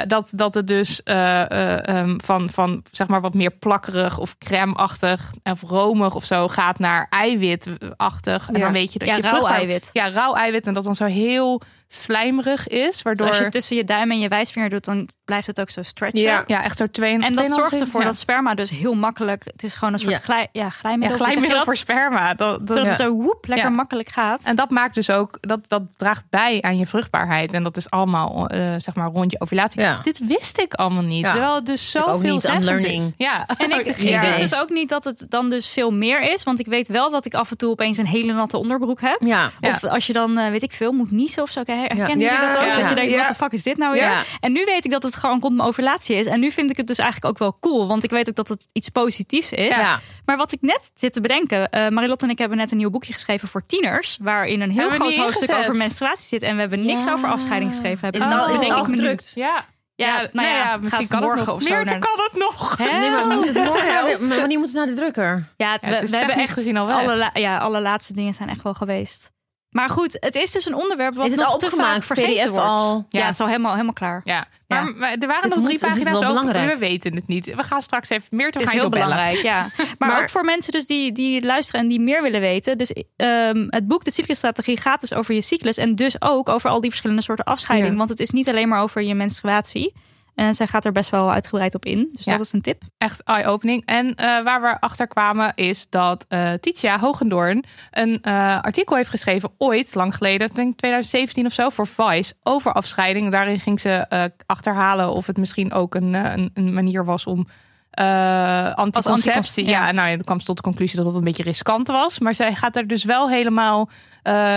eh, 0.02 0.08
dat, 0.08 0.32
dat 0.36 0.54
het 0.54 0.68
dus 0.68 1.04
eh, 1.04 1.42
eh, 1.52 1.88
ehm, 1.88 2.18
van, 2.24 2.50
van 2.50 2.84
zeg 2.92 3.08
maar 3.08 3.22
wat 3.22 3.34
meer 3.34 3.52
plakkerig 3.52 4.18
of 4.18 4.38
crème-achtig 4.38 5.34
of 5.44 5.62
romig 5.62 6.16
of 6.16 6.26
zo 6.26 6.48
gaat 6.48 6.80
naar 6.80 7.08
eiwitachtig. 7.10 8.48
En 8.48 8.54
Ja. 8.54 8.60
dan 8.60 8.72
weet 8.72 8.94
je 8.94 9.00
dat 9.00 9.08
Ja, 9.08 9.16
je 9.16 9.22
rauw 9.22 9.46
eiwit. 9.46 9.90
Ja, 9.94 10.10
rauw 10.10 10.34
eiwit. 10.36 10.68
En 10.68 10.74
dat 10.74 10.84
dan 10.84 10.96
zo 10.96 11.06
heel 11.06 11.62
slijmerig 11.94 12.68
is. 12.68 12.86
Dus 12.86 13.02
Waardoor, 13.02 13.28
als 13.28 13.38
je 13.38 13.44
het 13.44 13.52
tussen 13.52 13.76
je 13.76 13.84
duim 13.84 14.12
en 14.12 14.20
je 14.20 14.28
wijsvinger 14.28 14.70
doet, 14.70 14.86
dan 14.86 15.10
blijft 15.26 15.48
het 15.48 15.62
ook 15.62 15.70
zo 15.70 15.84
stretchen. 15.84 16.22
Ja. 16.22 16.44
ja, 16.48 16.64
echt 16.64 16.78
zo 16.78 16.88
twee 16.92 17.14
En 17.14 17.20
dat 17.20 17.32
tweeënhalf 17.32 17.60
zorgt 17.70 17.82
ervoor 17.84 18.02
ja. 18.02 18.06
dat 18.08 18.18
sperma 18.18 18.54
dus 18.54 18.70
heel 18.70 18.94
makkelijk... 18.94 19.44
Het 19.46 19.64
is 19.64 19.76
gewoon 19.76 19.94
een 19.94 20.00
soort 20.00 20.12
Ja. 20.12 20.20
glij, 20.20 20.48
ja, 20.52 20.64
Ja, 20.64 20.70
glijmiddel. 20.70 21.18
Glijmiddel 21.18 21.56
dat? 21.58 21.64
voor 21.66 21.76
sperma. 21.76 22.34
Dat, 22.34 22.68
dat, 22.68 22.78
Ja. 22.84 22.84
het 22.90 23.00
zo 23.00 23.12
woep, 23.12 23.48
lekker 23.48 23.68
Ja. 23.70 23.74
makkelijk 23.76 24.10
gaat. 24.10 24.44
En 24.44 24.56
dat 24.56 24.70
maakt 24.70 24.96
dus 24.96 25.10
ook, 25.10 25.38
dat, 25.42 25.60
dat 25.68 25.82
draagt 25.96 26.24
bij 26.30 26.62
aan 26.62 26.78
je 26.78 26.86
vruchtbaarheid. 26.86 27.54
En 27.54 27.64
dat 27.64 27.78
is 27.78 27.90
allemaal, 27.90 28.48
eh, 28.48 28.74
zeg 28.78 28.96
maar, 28.96 29.08
rond 29.08 29.32
je 29.32 29.42
ovulatie. 29.42 29.82
Ja. 29.82 30.00
Dit 30.04 30.28
wist 30.28 30.60
ik 30.60 30.74
allemaal 30.74 31.04
niet. 31.04 31.20
Ja. 31.22 31.32
Terwijl 31.32 31.56
het 31.56 31.66
dus 31.66 31.92
zoveel 31.92 32.40
learning. 32.60 33.14
Ja. 33.18 33.48
En 33.58 33.72
ik, 33.80 33.86
ik 33.86 33.98
Ja. 33.98 34.22
wist 34.22 34.40
dus 34.40 34.62
ook 34.62 34.70
niet 34.70 34.90
dat 34.90 35.04
het 35.04 35.26
dan 35.30 35.50
dus 35.50 35.68
veel 35.70 35.92
meer 35.92 36.32
is. 36.34 36.44
Want 36.44 36.60
ik 36.60 36.66
weet 36.66 36.88
wel 36.88 37.12
dat 37.12 37.26
ik 37.26 37.34
af 37.34 37.52
en 37.52 37.58
toe 37.58 37.70
opeens 37.70 37.98
een 37.98 38.08
hele 38.08 38.34
natte 38.34 38.58
onderbroek 38.58 39.02
heb. 39.02 39.18
Ja. 39.20 39.52
Ja. 39.60 39.70
Of 39.70 39.84
als 39.84 40.08
je 40.08 40.14
dan, 40.14 40.38
eh, 40.38 40.50
weet 40.50 40.64
ik 40.64 40.72
veel, 40.72 40.92
moet 40.92 41.12
niezen 41.12 41.44
of 41.44 41.52
zo. 41.52 41.62
Herkennen 41.88 42.20
Ja. 42.20 42.34
jullie 42.34 42.48
dat 42.48 42.58
ook? 42.58 42.64
Ja. 42.68 42.80
Dat 42.80 42.90
je 42.90 42.96
denkt, 42.96 43.12
Ja. 43.12 43.18
wat 43.18 43.28
de 43.28 43.36
fuck 43.36 43.52
is 43.52 43.64
dit 43.64 43.78
nou 43.78 43.92
weer? 43.94 44.02
Ja. 44.02 44.24
En 44.40 44.52
nu 44.52 44.64
weet 44.66 44.86
ik 44.86 44.92
dat 44.92 45.04
het 45.04 45.16
gewoon 45.16 45.42
rond 45.42 45.56
mijn 45.56 45.68
ovulatie 45.68 46.16
is. 46.16 46.26
En 46.26 46.40
nu 46.40 46.52
vind 46.52 46.70
ik 46.70 46.78
het 46.78 46.88
dus 46.88 46.98
eigenlijk 46.98 47.32
ook 47.32 47.38
wel 47.40 47.58
cool. 47.60 47.88
Want 47.88 48.04
ik 48.04 48.10
weet 48.10 48.30
ook 48.30 48.36
dat 48.36 48.48
het 48.48 48.68
iets 48.72 48.90
positiefs 48.90 49.52
is. 49.52 49.76
Ja. 49.76 50.00
Maar 50.26 50.38
wat 50.38 50.52
ik 50.52 50.62
net 50.62 50.92
zit 50.94 51.14
te 51.14 51.22
bedenken. 51.22 51.70
eh 51.70 51.88
Marilotte 51.90 52.26
en 52.26 52.32
ik 52.32 52.38
hebben 52.38 52.58
net 52.58 52.72
een 52.72 52.78
nieuw 52.78 52.90
boekje 52.90 53.14
geschreven 53.14 53.48
voor 53.48 53.66
tieners. 53.66 54.18
Waarin 54.22 54.62
een 54.62 54.72
heel 54.72 54.90
we 54.90 54.96
groot 54.96 55.16
hoofdstuk 55.16 55.56
over 55.56 55.76
menstruatie 55.76 56.26
zit. 56.28 56.42
En 56.42 56.54
we 56.56 56.60
hebben 56.60 56.86
niks 56.86 57.04
Ja. 57.04 57.14
over 57.14 57.30
afscheiding 57.30 57.72
geschreven. 57.72 58.12
Is 58.12 58.20
Hebben. 58.20 58.38
het 58.38 58.40
al, 58.40 58.46
is 58.48 58.52
het 58.54 58.62
denk 58.62 58.74
al 58.74 58.80
ik 58.82 58.88
me 58.88 58.96
nu. 58.96 59.02
gedrukt? 59.02 59.32
Ja. 59.36 59.66
Ja, 59.96 60.16
nou 60.16 60.30
nou 60.34 60.48
ja, 60.48 60.78
misschien 60.78 61.00
gaat 61.00 61.08
kan 61.10 61.18
het 61.18 61.28
morgen 61.28 61.46
nog. 61.46 61.56
of 61.56 61.62
zo. 61.64 61.70
Meerte 61.70 61.92
naar- 61.92 62.00
kan 62.02 62.24
het 62.32 62.38
nog. 62.40 62.78
Nee, 62.78 63.10
maar 63.10 63.26
moet 63.28 63.46
het 63.48 63.64
morgen 63.64 63.88
naar 63.88 64.04
de- 64.04 64.18
maar 64.26 64.38
wanneer 64.40 64.58
moet 64.58 64.68
het 64.68 64.76
naar 64.76 64.86
de 64.88 64.94
drukker? 64.96 65.48
Ja, 65.58 65.72
het- 65.72 65.82
Ja, 65.82 65.88
we, 65.90 65.94
het 65.96 66.04
is 66.04 66.10
we 66.10 66.18
hebben 66.18 66.36
echt 66.36 66.54
gezien 66.54 66.78
al 66.78 66.92
alle, 66.92 67.30
ja, 67.34 67.58
alle 67.58 67.82
laatste 67.82 68.14
dingen 68.14 68.34
zijn 68.34 68.50
echt 68.50 68.64
wel 68.64 68.74
geweest. 68.74 69.32
Maar 69.70 69.90
goed, 69.90 70.18
het 70.20 70.36
is 70.36 70.52
dus 70.52 70.66
een 70.66 70.76
onderwerp 70.76 71.16
wat 71.16 71.26
Is 71.26 71.32
het 71.32 71.42
nog 71.42 71.52
al 71.52 71.58
te 71.58 71.66
vaak 71.66 71.74
opgemaakt? 71.80 72.06
vergeten 72.06 72.34
PDF 72.44 72.50
wordt. 72.50 72.66
al? 72.66 73.06
Ja, 73.10 73.20
Ja. 73.20 73.26
het 73.26 73.34
is 73.34 73.40
al 73.42 73.48
helemaal, 73.48 73.72
helemaal 73.72 73.94
klaar. 73.94 74.22
Ja, 74.24 74.48
maar, 74.68 74.84
Ja. 74.86 74.94
maar 74.98 75.12
er 75.20 75.28
waren 75.28 75.42
Dit 75.50 75.56
nog 75.56 75.64
drie 75.66 75.78
moet- 75.82 75.90
pagina's 75.90 76.20
belangrijk. 76.20 76.72
We 76.74 76.78
weten 76.78 77.16
het 77.16 77.28
niet. 77.28 77.56
We 77.56 77.64
gaan 77.64 77.82
straks 77.82 78.10
even 78.10 78.28
meer 78.30 78.52
te 78.52 78.58
Het 78.58 78.68
is 78.68 78.74
gaan 78.74 78.80
heel 78.82 78.90
bellen. 78.90 79.08
belangrijk, 79.08 79.42
ja. 79.44 79.62
Maar, 80.00 80.10
Maar- 80.10 80.22
ook 80.22 80.30
voor 80.30 80.46
mensen 80.46 80.72
dus 80.72 80.86
die, 80.86 81.12
die 81.12 81.46
luisteren 81.46 81.82
en 81.82 81.88
die 81.88 82.00
meer 82.00 82.22
willen 82.22 82.42
weten. 82.42 82.78
Dus 82.78 82.94
ehm, 83.16 83.66
het 83.70 83.88
boek 83.88 84.04
De 84.04 84.12
Cyclusstrategie 84.12 84.78
gaat 84.80 85.02
dus 85.02 85.14
over 85.14 85.34
je 85.34 85.42
cyclus. 85.42 85.78
En 85.78 85.96
dus 85.96 86.22
ook 86.22 86.50
over 86.50 86.70
al 86.70 86.82
die 86.82 86.90
verschillende 86.90 87.22
soorten 87.24 87.46
afscheiding. 87.46 87.92
Ja. 87.92 87.98
Want 87.98 88.10
het 88.10 88.20
is 88.20 88.30
niet 88.30 88.50
alleen 88.50 88.68
maar 88.68 88.82
over 88.82 89.02
je 89.02 89.14
menstruatie. 89.16 89.94
En 90.40 90.56
zij 90.56 90.68
gaat 90.68 90.86
er 90.86 90.92
best 90.92 91.10
wel 91.10 91.32
uitgebreid 91.32 91.76
op 91.76 91.86
in. 91.86 92.10
Dus 92.14 92.26
Ja. 92.26 92.32
dat 92.32 92.42
is 92.46 92.54
een 92.54 92.62
tip. 92.62 92.82
Echt 92.98 93.24
eye-opening. 93.24 93.86
En 93.86 94.16
eh, 94.16 94.44
waar 94.44 94.62
we 94.62 94.80
achter 94.80 95.08
kwamen 95.08 95.52
is 95.56 95.88
dat 95.90 96.26
eh 96.28 96.54
Titia 96.54 97.00
Hogendoorn 97.00 97.64
een 97.92 98.22
eh, 98.22 98.60
artikel 98.62 98.96
heeft 98.96 99.10
geschreven 99.10 99.52
ooit, 99.58 99.96
lang 99.96 100.16
geleden, 100.16 100.48
ik 100.48 100.56
denk 100.56 100.78
2017 100.78 101.46
of 101.46 101.54
zo, 101.54 101.70
voor 101.70 101.88
Vice, 101.88 102.34
over 102.44 102.74
afscheiding. 102.74 103.32
Daarin 103.32 103.60
ging 103.60 103.80
ze 103.80 104.32
achterhalen 104.46 105.12
of 105.14 105.26
het 105.28 105.38
misschien 105.38 105.74
ook 105.74 105.96
een, 105.96 106.14
een, 106.14 106.52
een 106.54 106.74
manier 106.74 107.06
was 107.06 107.26
om 107.26 107.48
eh 107.90 108.74
anticonceptie. 108.74 109.34
anticoncep- 109.34 109.68
ja, 109.68 109.86
ja. 109.86 109.92
nou 109.92 110.10
ja, 110.10 110.16
dan 110.16 110.26
kwam 110.26 110.40
ze 110.40 110.46
tot 110.46 110.56
de 110.56 110.62
conclusie 110.64 110.98
dat 110.98 111.06
het 111.06 111.16
een 111.16 111.24
beetje 111.24 111.44
riskant 111.44 111.88
was. 111.88 112.20
Maar 112.20 112.36
zij 112.36 112.56
gaat 112.56 112.76
er 112.76 112.88
dus 112.88 113.04
wel 113.04 113.30
helemaal 113.30 113.90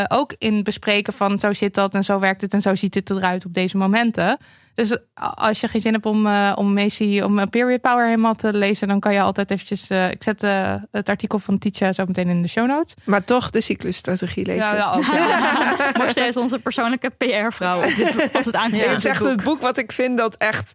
ook 0.09 0.35
in 0.38 0.62
bespreken 0.62 1.12
van 1.12 1.40
zo 1.40 1.53
zit 1.53 1.75
dat 1.75 1.95
en 1.95 2.05
zo 2.05 2.18
werkt 2.18 2.40
het 2.40 2.53
en 2.55 2.61
zo 2.61 2.75
ziet 2.75 2.95
het 2.95 3.11
eruit 3.11 3.45
op 3.45 3.55
deze 3.55 3.77
momenten. 3.77 4.38
Dus 4.74 4.96
als 5.35 5.61
je 5.61 5.68
geen 5.68 5.80
zin 5.80 5.92
hebt 5.92 6.06
om, 6.06 6.26
eh 6.26 6.52
om 6.54 6.72
Macy, 6.72 7.20
om 7.24 7.38
eh, 7.38 7.46
Period 7.46 7.80
Power 7.80 8.04
helemaal 8.04 8.35
te 8.35 8.52
lezen, 8.52 8.88
dan 8.88 9.00
kan 9.00 9.14
je 9.14 9.20
altijd 9.20 9.50
eventjes. 9.50 9.88
eh, 9.90 10.11
ik 10.11 10.22
zet 10.22 10.40
het 10.90 11.08
artikel 11.08 11.38
van 11.38 11.58
Titia 11.58 11.92
zo 11.92 12.04
meteen 12.06 12.28
in 12.28 12.42
de 12.42 12.48
show 12.48 12.66
notes. 12.66 12.94
Maar 13.04 13.24
toch 13.24 13.50
de 13.50 13.61
cyclusstrategie 13.61 14.46
lezen. 14.46 14.92
ook. 14.94 15.04
Ja. 15.04 15.92
Marcel 15.98 16.26
is 16.26 16.37
onze 16.46 16.58
persoonlijke 16.58 17.08
PR-vrouw 17.11 17.76
op 17.78 17.94
dit- 17.96 18.32
als 18.35 18.46
het 18.46 18.54
aankomt. 18.56 18.85
Op 18.85 18.90
is 18.90 19.04
echt 19.04 19.24
het 19.24 19.44
boek 19.44 19.61
wat 19.61 19.78
ik 19.78 19.92
vind 19.92 20.16
dat 20.18 20.35
echt 20.37 20.74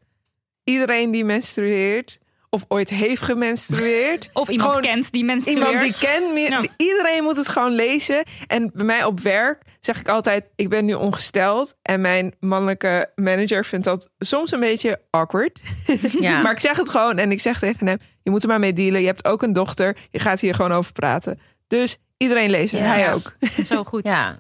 iedereen 0.63 1.12
die 1.12 1.25
menstrueert 1.25 2.19
of 2.49 2.65
ooit 2.67 2.89
heeft 2.89 3.21
gemenstrueerd. 3.21 4.29
Of 4.33 4.49
iemand 4.49 4.69
Gewoon 4.69 4.86
kent 4.86 5.12
die 5.12 5.23
menstrueert. 5.23 5.67
Iemand 5.67 5.83
die 5.99 6.10
kent, 6.10 6.33
meer- 6.33 6.49
Ja. 6.49 6.63
iedereen 6.77 7.23
moet 7.23 7.38
het 7.38 7.47
gewoon 7.47 7.71
lezen. 7.75 8.23
En 8.47 8.71
bij 8.73 8.86
mij 8.86 9.03
op 9.03 9.19
werk 9.19 9.62
zeg 9.79 9.99
ik 9.99 10.07
altijd, 10.07 10.45
ik 10.55 10.69
ben 10.69 10.86
nu 10.86 10.93
ongesteld. 10.93 11.75
En 11.81 12.01
mijn 12.01 12.36
mannelijke 12.39 13.12
manager 13.15 13.65
vindt 13.65 13.86
dat 13.86 14.10
soms 14.19 14.51
een 14.51 14.60
beetje 14.60 15.01
awkward. 15.10 15.62
Ja. 16.19 16.41
Maar 16.41 16.51
ik 16.51 16.60
zeg 16.60 16.77
het 16.77 16.89
gewoon 16.89 17.17
en 17.17 17.31
ik 17.31 17.39
zeg 17.41 17.60
tegen 17.60 17.88
hem, 17.88 17.97
je 18.23 18.29
moet 18.29 18.41
er 18.43 18.49
maar 18.49 18.60
mee 18.60 18.73
dealen. 18.73 18.99
Je 19.01 19.07
hebt 19.07 19.25
ook 19.25 19.41
een 19.41 19.53
dochter, 19.53 19.97
je 20.12 20.19
gaat 20.19 20.39
hier 20.41 20.53
gewoon 20.55 20.71
over 20.71 20.91
praten. 20.91 21.39
Dus 21.67 21.97
iedereen 22.17 22.49
lezen, 22.49 22.77
Yes. 22.77 22.88
hij 22.88 23.13
ook. 23.13 23.38
Zo 23.65 23.83
goed. 23.83 24.07
Ja. 24.07 24.39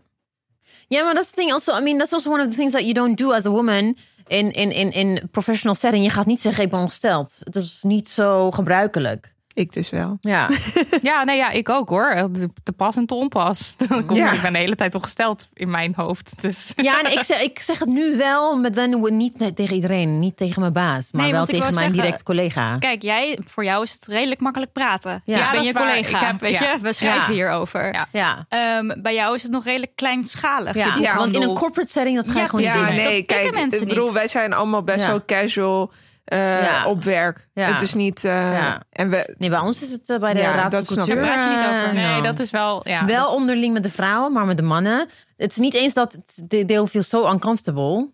Yeah, 0.87 1.05
but 1.05 1.15
that's 1.15 1.29
the 1.29 1.35
thing. 1.35 1.51
Also, 1.51 1.77
I 1.77 1.81
mean, 1.81 1.97
that's 1.97 2.13
also 2.13 2.31
one 2.31 2.41
of 2.43 2.49
the 2.49 2.55
things 2.55 2.71
that 2.71 2.81
you 2.81 2.93
don't 2.93 3.17
do 3.17 3.31
as 3.31 3.45
a 3.45 3.49
woman 3.49 3.97
in 4.27 4.51
in 4.51 4.71
in 4.71 4.91
in 4.91 5.29
professional 5.31 5.75
setting. 5.75 6.03
Je 6.03 6.09
gaat 6.09 6.25
niet 6.25 6.41
zeggen 6.41 6.63
ik 6.63 6.69
ben 6.69 6.79
ongesteld. 6.79 7.39
Het 7.43 7.55
is 7.55 7.79
niet 7.83 8.09
zo 8.09 8.51
gebruikelijk. 8.51 9.35
Ik 9.57 9.73
dus 9.73 9.89
wel. 9.89 10.17
Ja. 10.21 10.49
ja, 11.01 11.23
nee, 11.23 11.37
ja, 11.37 11.49
ik 11.49 11.69
ook 11.69 11.89
hoor. 11.89 12.29
Te 12.63 12.71
pas 12.71 12.95
en 12.95 13.05
te 13.05 13.13
onpas. 13.13 13.75
Dan 13.87 14.05
kom- 14.05 14.17
Ja. 14.17 14.31
Ik 14.31 14.41
ben 14.41 14.53
de 14.53 14.59
hele 14.59 14.75
tijd 14.75 14.95
ongesteld 14.95 15.49
in 15.53 15.69
mijn 15.69 15.93
hoofd. 15.95 16.31
Dus 16.41 16.71
Ja, 16.75 17.01
en 17.03 17.11
ik 17.11 17.21
zeg, 17.21 17.41
ik 17.41 17.59
zeg 17.59 17.79
het 17.79 17.87
nu 17.89 18.17
wel, 18.17 18.57
maar 18.57 18.71
dan 18.71 19.15
niet 19.17 19.55
tegen 19.55 19.75
iedereen, 19.75 20.19
niet 20.19 20.37
tegen 20.37 20.61
mijn 20.61 20.73
baas, 20.73 21.11
maar 21.11 21.21
Nee, 21.23 21.31
wel 21.31 21.45
tegen 21.45 21.59
mijn 21.61 21.73
zeggen- 21.73 21.93
directe 21.93 22.23
collega. 22.23 22.77
Kijk, 22.77 23.01
jij, 23.01 23.39
voor 23.45 23.63
jou 23.63 23.83
is 23.83 23.91
het 23.93 24.05
redelijk 24.07 24.41
makkelijk 24.41 24.71
praten. 24.71 25.21
Ja. 25.25 25.37
Ja, 25.37 25.43
ben 25.45 25.53
dat 25.55 25.61
je 25.63 25.67
is 25.67 25.71
waar. 25.79 25.87
collega. 25.89 26.19
Ik 26.21 26.25
heb- 26.27 26.39
weet 26.39 26.57
ja. 26.59 26.71
je, 26.71 26.79
we 26.81 26.93
schrijven 26.93 27.21
Ja. 27.27 27.31
hierover. 27.31 27.93
Ja. 27.93 28.07
Ja. 28.11 28.45
Ehm, 28.49 29.01
bij 29.01 29.13
jou 29.13 29.35
is 29.35 29.43
het 29.43 29.51
nog 29.51 29.63
redelijk 29.63 29.91
kleinschalig. 29.95 30.75
Ja, 30.75 31.15
want 31.15 31.35
in 31.35 31.41
een 31.41 31.53
corporate 31.55 31.91
setting 31.91 32.15
dat 32.15 32.25
ga 32.29 32.33
je 32.33 32.39
Ja, 32.39 32.45
gewoon 32.47 32.65
zien. 32.65 32.73
dat 32.83 32.95
nee, 32.95 33.15
pikken 33.15 33.37
kijk, 33.37 33.53
mensen 33.55 33.81
ik 33.81 33.87
bedoel, 33.87 34.05
niet. 34.05 34.13
wij 34.13 34.27
zijn 34.27 34.53
allemaal 34.53 34.83
best 34.83 35.01
Ja. 35.03 35.07
wel 35.09 35.25
casual 35.25 35.91
eh, 36.27 36.61
Ja. 36.63 36.85
op 36.85 37.03
werk. 37.03 37.47
Ja. 37.53 37.71
Het 37.73 37.81
is 37.81 37.93
niet... 37.93 38.25
eh, 38.25 38.31
Ja. 38.53 38.81
En 38.89 39.09
we, 39.09 39.35
Nee, 39.37 39.49
bij 39.49 39.59
ons 39.59 39.81
is 39.81 39.91
het 39.91 40.09
eh, 40.09 40.17
bij 40.19 40.33
de 40.33 40.39
Ja, 40.39 40.55
Raad 40.55 40.71
dat 40.71 40.87
van. 40.87 40.95
Cultuur. 40.95 41.15
Daar 41.15 41.23
praat 41.23 41.41
je 41.41 41.49
niet 41.55 41.65
over. 41.83 41.93
nee, 41.93 42.21
dat 42.21 42.39
is 42.39 42.51
wel. 42.51 42.89
Ja, 42.89 43.05
wel 43.05 43.23
dat- 43.25 43.33
onderling 43.35 43.73
met 43.73 43.83
de 43.83 43.89
vrouwen, 43.89 44.31
maar 44.33 44.45
met 44.45 44.57
de 44.57 44.63
mannen. 44.63 45.07
Het 45.37 45.51
is 45.51 45.57
niet 45.57 45.73
eens 45.73 45.93
dat 45.93 46.11
het- 46.13 46.49
they 46.49 46.65
they'll 46.65 46.85
feel 46.87 47.03
so 47.03 47.31
uncomfortable 47.31 48.09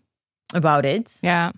about 0.56 0.86
it. 0.86 1.17
ja. 1.21 1.52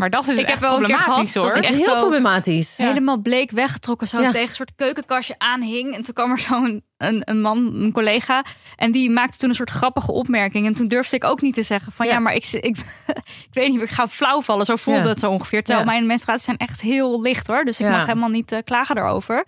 Maar 0.00 0.10
dat 0.10 0.22
is 0.28 0.32
Ik 0.32 0.38
heb 0.38 0.48
echt 0.48 0.60
wel 0.60 0.76
een 0.80 0.84
keer 0.84 0.96
problematisch 0.96 1.32
gehad 1.32 1.46
hoor. 1.48 1.56
dat 1.56 1.64
is 1.64 1.70
echt 1.76 1.84
heel 1.86 1.94
zo- 1.94 2.00
problematisch. 2.00 2.74
Ja. 2.76 2.86
Helemaal 2.86 3.18
bleek 3.18 3.50
weggetrokken, 3.50 4.08
zo 4.08 4.20
Ja. 4.20 4.30
tegen 4.30 4.48
een 4.48 4.54
soort 4.54 4.72
keukenkastje 4.76 5.34
aanhing. 5.38 5.94
En 5.94 6.02
toen 6.02 6.14
kwam 6.14 6.30
er 6.30 6.38
zo'n 6.38 6.82
een, 6.96 7.22
een 7.24 7.40
man, 7.40 7.74
een 7.74 7.92
collega. 7.92 8.44
En 8.76 8.90
die 8.90 9.10
maakte 9.10 9.38
toen 9.38 9.48
een 9.48 9.54
soort 9.54 9.70
grappige 9.70 10.12
opmerking. 10.12 10.66
En 10.66 10.74
toen 10.74 10.88
durfde 10.88 11.16
ik 11.16 11.24
ook 11.24 11.40
niet 11.40 11.54
te 11.54 11.62
zeggen 11.62 11.92
van 11.92 12.06
ja, 12.06 12.12
Ja. 12.12 12.18
maar 12.18 12.34
ik, 12.34 12.46
ik, 12.46 12.76
ik 13.48 13.52
weet 13.52 13.68
niet, 13.72 13.82
ik 13.82 13.90
ga 13.90 14.08
flauw 14.08 14.40
vallen. 14.42 14.64
Zo 14.64 14.76
voelde 14.76 15.00
Ja. 15.00 15.06
het 15.08 15.18
zo 15.18 15.30
ongeveer. 15.30 15.62
Terwijl 15.62 15.86
Ja. 15.86 15.92
mijn 15.92 16.06
menstruaties 16.06 16.44
zijn 16.44 16.56
echt 16.56 16.80
heel 16.80 17.20
licht 17.20 17.46
hoor. 17.46 17.64
Dus 17.64 17.80
ik 17.80 17.86
Ja. 17.86 17.92
mag 17.92 18.06
helemaal 18.06 18.28
niet 18.28 18.52
eh, 18.52 18.58
klagen 18.64 18.94
daarover. 18.94 19.46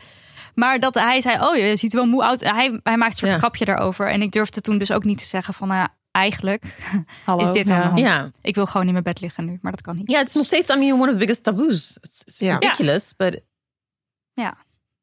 Maar 0.55 0.81
dat 0.81 0.95
hij 0.95 1.21
zei, 1.21 1.41
oh 1.41 1.57
je 1.57 1.77
ziet 1.77 1.93
wel 1.93 2.07
moe 2.07 2.23
uit. 2.23 2.41
Hij, 2.41 2.81
hij 2.83 2.97
maakte 2.97 3.05
een 3.07 3.17
soort 3.17 3.31
Ja. 3.33 3.38
grapje 3.38 3.65
daarover. 3.65 4.09
En 4.11 4.23
ik 4.23 4.33
durfde 4.33 4.61
toen 4.61 4.79
dus 4.79 4.93
ook 4.93 5.05
niet 5.05 5.19
te 5.19 5.25
zeggen 5.25 5.55
van 5.55 5.69
nou 5.69 5.81
ja, 5.81 5.88
eigenlijk 6.12 6.64
Hallo. 7.25 7.44
is 7.46 7.53
dit 7.53 7.68
aan 7.68 7.77
de 7.77 7.83
Ja. 7.83 7.87
hand. 7.87 7.98
Ja. 7.98 8.31
Ik 8.42 8.55
wil 8.55 8.66
gewoon 8.66 8.87
in 8.87 8.92
mijn 8.92 9.05
bed 9.05 9.20
liggen 9.20 9.44
nu, 9.44 9.59
maar 9.62 9.72
dat 9.72 9.81
kan 9.81 9.96
niet. 9.96 10.11
Ja, 10.11 10.18
het 10.18 10.29
is 10.29 10.35
nog 10.35 10.46
steeds, 10.46 10.70
I 10.70 10.77
mean, 10.79 10.92
one 11.01 11.07
of 11.07 11.12
the 11.12 11.18
biggest 11.18 11.42
taboes. 11.42 11.96
It's, 12.01 12.22
it's 12.25 12.38
Ja. 12.38 12.53
ridiculous, 12.59 13.12
but 13.16 13.40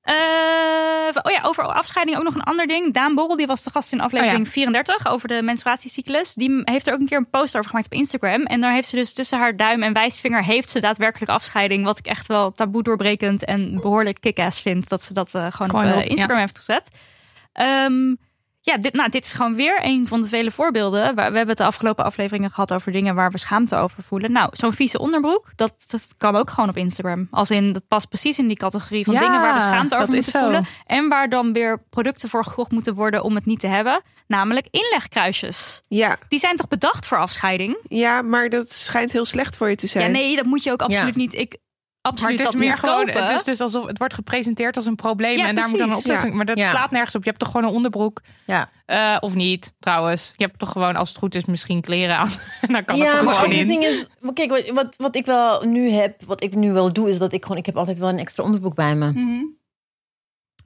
Eh, 0.02 0.16
oh 1.24 1.32
ja, 1.32 1.40
over 1.42 1.64
afscheiding 1.64 2.18
ook 2.18 2.24
nog 2.24 2.36
een 2.36 2.42
ander 2.44 2.68
ding. 2.68 2.94
Daan 2.94 3.16
Borrel, 3.16 3.36
die 3.36 3.48
was 3.48 3.64
de 3.64 3.70
gast 3.72 3.92
in 3.94 4.02
aflevering 4.02 4.40
Oh 4.40 4.46
ja. 4.46 4.52
34 4.52 5.08
over 5.08 5.28
de 5.28 5.42
menstruatiecyclus. 5.42 6.34
Die 6.34 6.62
heeft 6.64 6.88
er 6.88 6.94
ook 6.94 7.00
een 7.00 7.06
keer 7.08 7.18
een 7.18 7.30
post 7.30 7.58
over 7.58 7.70
gemaakt 7.70 7.86
op 7.86 7.94
Instagram. 7.94 8.44
En 8.44 8.62
daar 8.62 8.74
heeft 8.74 8.88
ze 8.88 8.96
dus 8.96 9.14
tussen 9.14 9.38
haar 9.40 9.56
duim 9.56 9.84
en 9.84 9.94
wijsvinger 9.94 10.44
heeft 10.44 10.70
ze 10.70 10.80
daadwerkelijk 10.80 11.32
afscheiding. 11.32 11.84
Wat 11.84 11.98
ik 11.98 12.06
echt 12.06 12.28
wel 12.28 12.52
taboe 12.54 12.84
doorbrekend 12.84 13.46
en 13.46 13.76
behoorlijk 13.76 14.20
kick-ass 14.20 14.62
vind. 14.62 14.90
Dat 14.90 15.04
ze 15.04 15.14
dat 15.14 15.36
eh, 15.36 15.48
gewoon, 15.52 15.70
Gewoon 15.70 15.86
op, 15.86 15.92
eh, 15.92 15.98
op, 15.98 16.04
ja. 16.04 16.10
Instagram 16.10 16.38
heeft 16.38 16.58
gezet. 16.58 16.90
Ehm, 17.52 18.16
ja, 18.70 18.78
dit, 18.78 18.94
nou, 18.94 19.10
dit 19.10 19.26
is 19.26 19.34
gewoon 19.34 19.56
weer 19.56 19.80
een 19.82 20.08
van 20.08 20.22
de 20.22 20.28
vele 20.28 20.52
voorbeelden. 20.52 21.02
Waar- 21.02 21.16
We 21.16 21.38
hebben 21.38 21.48
het 21.48 21.58
de 21.58 21.64
afgelopen 21.64 22.06
afleveringen 22.06 22.50
gehad 22.52 22.74
over 22.74 22.92
dingen 22.92 23.16
waar 23.16 23.32
we 23.32 23.38
schaamte 23.38 23.76
over 23.76 24.04
voelen. 24.04 24.32
Nou, 24.32 24.50
zo'n 24.52 24.74
vieze 24.74 25.00
onderbroek, 25.00 25.52
dat, 25.56 25.74
dat 25.88 26.08
kan 26.18 26.36
ook 26.36 26.50
gewoon 26.50 26.70
op 26.70 26.78
Instagram. 26.78 27.28
Als 27.32 27.52
in, 27.52 27.74
dat 27.74 27.88
past 27.88 28.10
precies 28.10 28.40
in 28.40 28.48
die 28.48 28.58
categorie 28.58 29.04
van 29.06 29.14
Ja, 29.14 29.20
dingen 29.20 29.42
waar 29.42 29.54
we 29.54 29.60
schaamte 29.60 29.96
over 29.96 30.08
moeten 30.14 30.32
zo. 30.32 30.40
voelen. 30.40 30.66
En 30.86 31.08
waar 31.10 31.30
dan 31.30 31.54
weer 31.54 31.84
producten 31.90 32.30
voor 32.30 32.44
gekocht 32.46 32.72
moeten 32.72 32.94
worden 32.96 33.24
om 33.24 33.36
het 33.36 33.46
niet 33.46 33.60
te 33.60 33.68
hebben. 33.68 34.02
Namelijk 34.28 34.68
inlegkruisjes. 34.72 35.82
ja, 35.88 36.18
Die 36.28 36.40
zijn 36.40 36.56
toch 36.56 36.68
bedacht 36.68 37.06
voor 37.06 37.18
afscheiding? 37.18 37.78
ja, 37.88 38.22
maar 38.22 38.50
dat 38.50 38.72
schijnt 38.74 39.12
heel 39.12 39.26
slecht 39.26 39.58
voor 39.58 39.70
je 39.70 39.76
te 39.76 39.88
zijn. 39.88 40.06
Ja, 40.06 40.12
nee, 40.12 40.36
dat 40.36 40.46
moet 40.46 40.64
je 40.64 40.72
ook 40.72 40.82
absoluut 40.82 41.16
Ja. 41.16 41.22
niet. 41.22 41.34
Ik 41.34 41.58
Maar 42.10 42.20
absoluut 42.20 42.40
het 42.40 42.48
is 42.48 42.56
meer 42.56 42.78
gewoon, 42.78 43.06
kopen. 43.06 43.24
het 43.26 43.36
is 43.36 43.44
dus 43.44 43.62
alsof 43.62 43.86
het 43.88 43.98
wordt 43.98 44.14
gepresenteerd 44.14 44.78
als 44.78 44.86
een 44.86 44.96
probleem 44.96 45.38
Ja, 45.38 45.48
en 45.48 45.56
daar 45.56 45.70
moet 45.70 45.80
dan 45.80 45.90
een 45.90 45.96
oplossing. 45.96 46.34
Maar 46.34 46.46
dat 46.46 46.58
Ja. 46.58 46.70
slaat 46.70 46.92
nergens 46.92 47.16
op. 47.16 47.24
Je 47.24 47.30
hebt 47.30 47.42
toch 47.42 47.52
gewoon 47.52 47.68
een 47.70 47.76
onderbroek 47.76 48.22
ja. 48.46 48.70
Eh, 48.86 49.18
of 49.20 49.36
niet, 49.36 49.74
trouwens. 49.80 50.34
Je 50.38 50.44
hebt 50.44 50.60
toch 50.60 50.72
gewoon, 50.72 50.96
als 50.96 51.10
het 51.10 51.18
goed 51.18 51.36
is, 51.36 51.46
misschien 51.46 51.82
kleren 51.82 52.18
aan. 52.18 52.30
En 52.62 52.74
dan 52.74 52.86
kan 52.86 52.98
ja, 52.98 53.04
het 53.06 53.14
toch 53.16 53.24
maar 53.26 53.34
gewoon 53.34 53.52
in. 53.52 53.58
het 53.60 53.68
ding 53.68 53.84
is, 53.84 54.08
maar 54.20 54.34
kijk, 54.34 54.50
wat, 54.50 54.70
wat, 54.70 54.96
wat 54.98 55.16
ik 55.16 55.26
wel 55.26 55.64
nu 55.64 55.90
heb, 55.90 56.24
wat 56.26 56.44
ik 56.44 56.56
nu 56.56 56.72
wel 56.72 56.94
doe, 56.94 57.10
is 57.10 57.18
dat 57.18 57.34
ik 57.34 57.44
gewoon, 57.44 57.58
ik 57.58 57.66
heb 57.66 57.78
altijd 57.78 57.98
wel 58.00 58.10
een 58.10 58.20
extra 58.20 58.44
onderbroek 58.44 58.76
bij 58.76 58.96
me. 58.96 59.12
Mhm. 59.12 59.44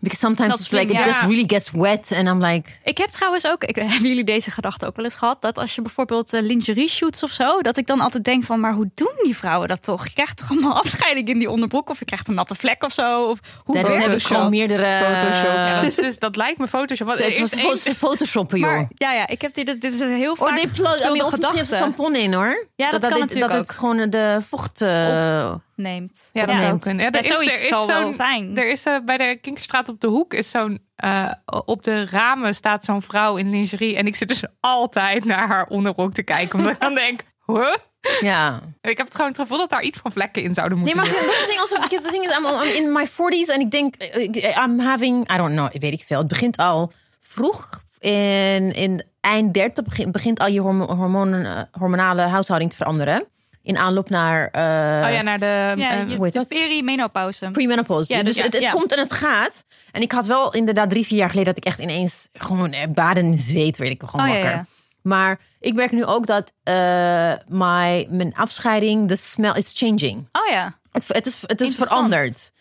Because 0.03 0.19
sometimes 0.19 0.69
Dat 0.69 0.71
like, 0.71 0.93
it 0.93 1.05
just 1.05 1.21
really 1.21 1.43
gets 1.47 1.71
wet 1.71 2.11
and 2.15 2.27
I'm 2.27 2.43
like, 2.45 2.69
Ik 2.83 2.97
heb 2.97 3.09
trouwens 3.09 3.47
ook, 3.47 3.63
ik, 3.63 3.75
hebben 3.93 4.07
jullie 4.07 4.23
deze 4.23 4.51
gedachte 4.51 4.85
ook 4.85 4.95
wel 4.95 5.05
eens 5.05 5.13
gehad? 5.15 5.41
Dat 5.41 5.57
als 5.57 5.75
je 5.75 5.81
bijvoorbeeld 5.81 6.33
eh, 6.33 6.41
lingerie 6.41 6.89
shoots 6.89 7.23
of 7.23 7.31
zo, 7.31 7.61
dat 7.61 7.77
ik 7.77 7.87
dan 7.87 7.99
altijd 7.99 8.23
denk 8.23 8.43
van, 8.43 8.59
maar 8.59 8.73
hoe 8.73 8.89
doen 8.95 9.13
die 9.23 9.37
vrouwen 9.37 9.67
dat 9.67 9.83
toch? 9.83 10.05
Je 10.07 10.13
krijgt 10.13 10.37
toch 10.37 10.49
allemaal 10.49 10.73
afscheiding 10.83 11.27
in 11.27 11.39
die 11.39 11.49
onderbroek 11.49 11.89
of 11.89 11.99
je 11.99 12.05
krijgt 12.05 12.27
een 12.27 12.33
natte 12.33 12.55
vlek 12.55 12.83
of 12.83 12.93
zo? 12.93 13.23
Of 13.25 13.39
hoe 13.63 13.75
dat 13.75 13.87
werkt 13.87 14.03
heb 14.05 14.13
ik 14.13 14.19
dat? 14.19 14.27
gewoon 14.27 14.49
meerdere... 14.49 14.97
Photoshop. 15.05 15.55
Ja, 15.55 15.75
dat, 15.75 15.83
is 15.83 15.95
dus, 15.95 16.19
dat 16.19 16.35
lijkt 16.35 16.57
me 16.59 16.67
Photoshop. 16.67 17.07
Wat, 17.07 17.17
Het 17.17 17.27
is 17.27 17.39
was 17.39 17.81
fo- 17.81 17.91
photoshoppen, 17.93 18.59
joh. 18.59 18.71
Maar 18.71 18.87
ja, 18.95 19.11
ja, 19.13 19.27
ik 19.27 19.41
heb 19.41 19.53
dit, 19.53 19.65
dit 19.81 19.93
is 19.93 19.99
een 19.99 20.15
heel 20.15 20.31
Or 20.31 20.37
vaak 20.37 20.55
plug, 20.55 20.69
I 20.71 20.77
gespeelde 20.77 21.03
mean, 21.03 21.13
heeft 21.13 21.29
gedachte 21.29 21.77
tampon 21.77 22.15
in, 22.15 22.33
hoor. 22.33 22.67
Ja, 22.75 22.91
dat 22.91 23.01
kan 23.01 23.11
het, 23.11 23.19
natuurlijk 23.19 23.51
Dat 23.51 23.61
ook. 23.61 23.67
het 23.67 23.77
gewoon 23.77 24.09
de 24.09 24.37
vocht... 24.49 24.81
eh, 24.81 25.53
neemt. 25.75 26.29
Ja, 26.33 26.45
dat 26.45 26.55
Ja. 26.55 26.61
zou 26.65 26.79
kunnen. 26.79 27.05
Ja, 27.05 27.11
er 27.11 27.23
Ja, 27.23 27.29
is, 27.29 27.35
zoiets 27.35 27.55
er 27.55 27.61
is 27.61 27.67
zal 27.67 27.87
wel 27.87 28.01
zo'n- 28.01 28.13
zijn. 28.13 28.57
Er 28.57 28.69
is 28.71 28.83
eh, 28.85 28.95
bij 29.05 29.17
de 29.17 29.37
Kinkerstraat 29.41 29.89
op 29.89 29.99
de 30.01 30.07
hoek 30.07 30.33
is 30.33 30.49
zo'n 30.49 30.79
eh, 30.95 31.31
op 31.65 31.83
de 31.83 32.05
ramen 32.05 32.55
staat 32.55 32.85
zo'n 32.85 33.01
vrouw 33.01 33.35
in 33.37 33.49
lingerie 33.49 33.95
en 33.95 34.07
ik 34.07 34.15
zit 34.15 34.27
dus 34.27 34.43
altijd 34.59 35.25
naar 35.25 35.47
haar 35.47 35.65
onderrok 35.67 36.13
te 36.13 36.23
kijken 36.23 36.59
omdat 36.59 36.73
ik 36.73 36.79
dan 36.81 36.95
denk, 36.95 37.21
huh? 37.45 37.75
ja. 38.21 38.59
Ik 38.81 38.97
heb 38.97 39.05
het 39.05 39.15
gewoon 39.15 39.31
het 39.31 39.39
gevoel 39.39 39.57
dat 39.57 39.69
daar 39.69 39.81
iets 39.83 39.97
van 39.99 40.11
vlekken 40.11 40.43
in 40.43 40.53
zouden 40.53 40.77
Nee, 40.81 40.95
moeten 40.95 41.11
maar 41.13 41.21
zitten. 41.21 41.37
the 41.41 41.45
thing 41.47 41.59
also, 41.59 41.79
because 41.79 42.03
the 42.05 42.11
thing 42.11 42.23
is, 42.25 42.37
I'm, 42.37 42.45
I'm 42.45 42.85
in 42.85 42.91
my 42.91 43.07
40s 43.07 43.53
en 43.53 43.59
ik 43.59 43.71
denk, 43.71 43.95
eh, 43.95 44.57
I'm 44.65 44.79
having, 44.79 45.31
I 45.33 45.37
don't 45.37 45.51
know, 45.51 45.71
weet 45.71 45.93
ik 45.93 46.03
veel. 46.07 46.17
Het 46.17 46.27
begint 46.27 46.57
al 46.57 46.91
vroeg. 47.19 47.81
In, 47.99 48.73
in 48.73 49.03
eind 49.21 49.53
30 49.53 49.83
begint, 49.83 50.11
begint 50.11 50.39
al 50.39 50.47
je 50.47 50.59
hormo- 50.59 50.95
hormonen, 50.95 51.69
hormonale 51.71 52.21
huishouding 52.21 52.69
te 52.71 52.75
veranderen. 52.75 53.25
In 53.63 53.77
aanloop 53.77 54.09
naar 54.09 54.47
eh, 54.47 54.61
oh 55.07 55.13
ja, 55.13 55.21
naar 55.21 55.39
de... 55.39 55.73
Ja, 55.77 55.93
je- 55.93 56.15
hoe 56.15 56.23
heet 56.23 56.33
de 56.33 56.39
dat? 56.39 56.47
perimenopauze. 56.47 57.49
Premenopause. 57.51 58.13
Ja, 58.13 58.23
dus 58.23 58.33
dus 58.35 58.43
het, 58.43 58.53
ja, 58.53 58.59
het 58.59 58.67
ja. 58.67 58.71
komt 58.79 58.91
en 58.93 58.99
het 58.99 59.11
gaat. 59.11 59.65
En 59.91 60.01
ik 60.01 60.11
had 60.11 60.25
wel 60.25 60.53
inderdaad 60.53 60.89
drie, 60.89 61.05
vier 61.05 61.17
jaar 61.17 61.29
geleden 61.29 61.53
dat 61.53 61.57
ik 61.65 61.69
echt 61.69 61.79
ineens 61.79 62.27
gewoon 62.33 62.71
eh, 62.71 62.87
baden 62.89 63.25
in 63.25 63.37
zweet 63.37 63.77
werd 63.77 63.91
ik 63.91 64.01
gewoon 64.05 64.25
Oh, 64.25 64.31
wakker. 64.31 64.49
ja. 64.51 64.65
Maar 65.01 65.39
ik 65.59 65.73
merk 65.73 65.91
nu 65.91 66.05
ook 66.05 66.25
dat 66.25 66.53
eh, 66.63 67.33
my, 67.47 68.07
mijn 68.09 68.35
afscheiding, 68.35 69.07
de 69.07 69.15
smell 69.15 69.53
is 69.53 69.71
changing. 69.75 70.27
Oh 70.31 70.47
ja. 70.51 70.79
Het, 70.91 71.07
het 71.07 71.25
is, 71.25 71.41
het 71.45 71.61
is 71.61 71.75
veranderd. 71.75 72.51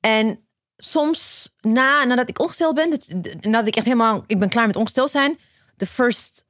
En 0.00 0.40
soms 0.76 1.50
na, 1.60 2.04
nadat 2.04 2.28
ik 2.28 2.40
ongesteld 2.40 2.74
ben, 2.74 2.90
dat- 2.90 3.08
nadat 3.40 3.66
ik 3.66 3.76
echt 3.76 3.84
helemaal, 3.86 4.24
ik 4.26 4.38
ben 4.38 4.48
klaar 4.48 4.66
met 4.66 4.76
ongesteld 4.76 5.10
zijn, 5.10 5.38
the 5.76 5.86
first 5.86 6.44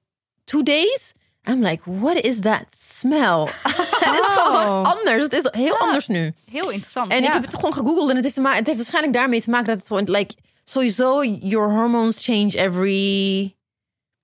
two 0.44 0.62
days, 0.62 1.12
I'm 1.48 1.62
like, 1.62 1.82
what 1.84 2.16
is 2.16 2.40
that 2.40 2.64
smell? 3.00 3.40
het 4.04 4.14
is 4.18 4.26
gewoon 4.26 4.84
anders. 4.84 5.22
Het 5.22 5.32
is 5.32 5.48
heel 5.50 5.76
anders 5.78 6.06
nu. 6.06 6.34
Heel 6.50 6.70
interessant. 6.70 7.12
En 7.12 7.20
ja. 7.20 7.26
ik 7.26 7.32
heb 7.32 7.42
het 7.44 7.54
gewoon 7.54 7.72
gegoogeld 7.72 8.08
en 8.10 8.14
het 8.14 8.24
heeft, 8.24 8.36
te 8.36 8.42
het 8.42 8.66
heeft 8.66 8.76
waarschijnlijk 8.78 9.14
daarmee 9.14 9.42
te 9.42 9.50
maken 9.50 9.66
dat 9.66 9.76
het 9.78 9.86
gewoon, 9.86 10.04
like, 10.10 10.34
sowieso, 10.64 11.24
your 11.24 11.70
hormones 11.72 12.24
change 12.24 12.50
every 12.58 13.54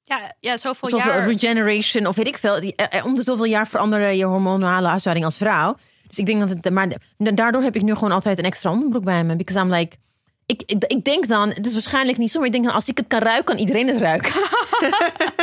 ja, 0.02 0.34
ja, 0.40 0.56
zoveel 0.56 0.88
zoveel 0.88 1.12
jaar. 1.12 1.28
regeneration 1.28 2.06
of 2.06 2.16
weet 2.16 2.26
ik 2.26 2.38
veel. 2.38 2.60
Die- 2.60 2.74
eh, 2.74 2.98
eh, 2.98 3.04
Om 3.04 3.14
de 3.14 3.22
zoveel 3.22 3.44
jaar 3.44 3.66
veranderen 3.68 4.16
je 4.16 4.24
hormonale 4.24 4.88
huishouding 4.88 5.26
als 5.26 5.36
vrouw. 5.36 5.76
Dus 6.08 6.18
ik 6.18 6.26
denk 6.26 6.40
dat 6.40 6.48
het, 6.48 6.70
maar 6.70 6.88
da- 7.18 7.30
daardoor 7.30 7.62
heb 7.62 7.76
ik 7.76 7.82
nu 7.82 7.94
gewoon 7.94 8.12
altijd 8.12 8.38
een 8.38 8.44
extra 8.44 8.70
onderbroek 8.70 9.04
bij 9.04 9.24
me. 9.24 9.36
Because 9.36 9.64
I'm 9.64 9.72
like, 9.74 9.96
ik, 10.46 10.62
ik, 10.66 10.84
ik 10.86 11.04
denk 11.04 11.28
dan, 11.28 11.48
het 11.48 11.66
is 11.66 11.72
waarschijnlijk 11.72 12.18
niet 12.18 12.30
zo, 12.30 12.38
maar 12.38 12.46
ik 12.46 12.52
denk 12.52 12.64
dan, 12.64 12.74
als 12.74 12.88
ik 12.88 12.96
het 12.96 13.06
kan 13.08 13.20
ruiken, 13.20 13.44
kan 13.44 13.58
iedereen 13.58 13.88
het 13.88 13.96
ruiken. 14.00 14.32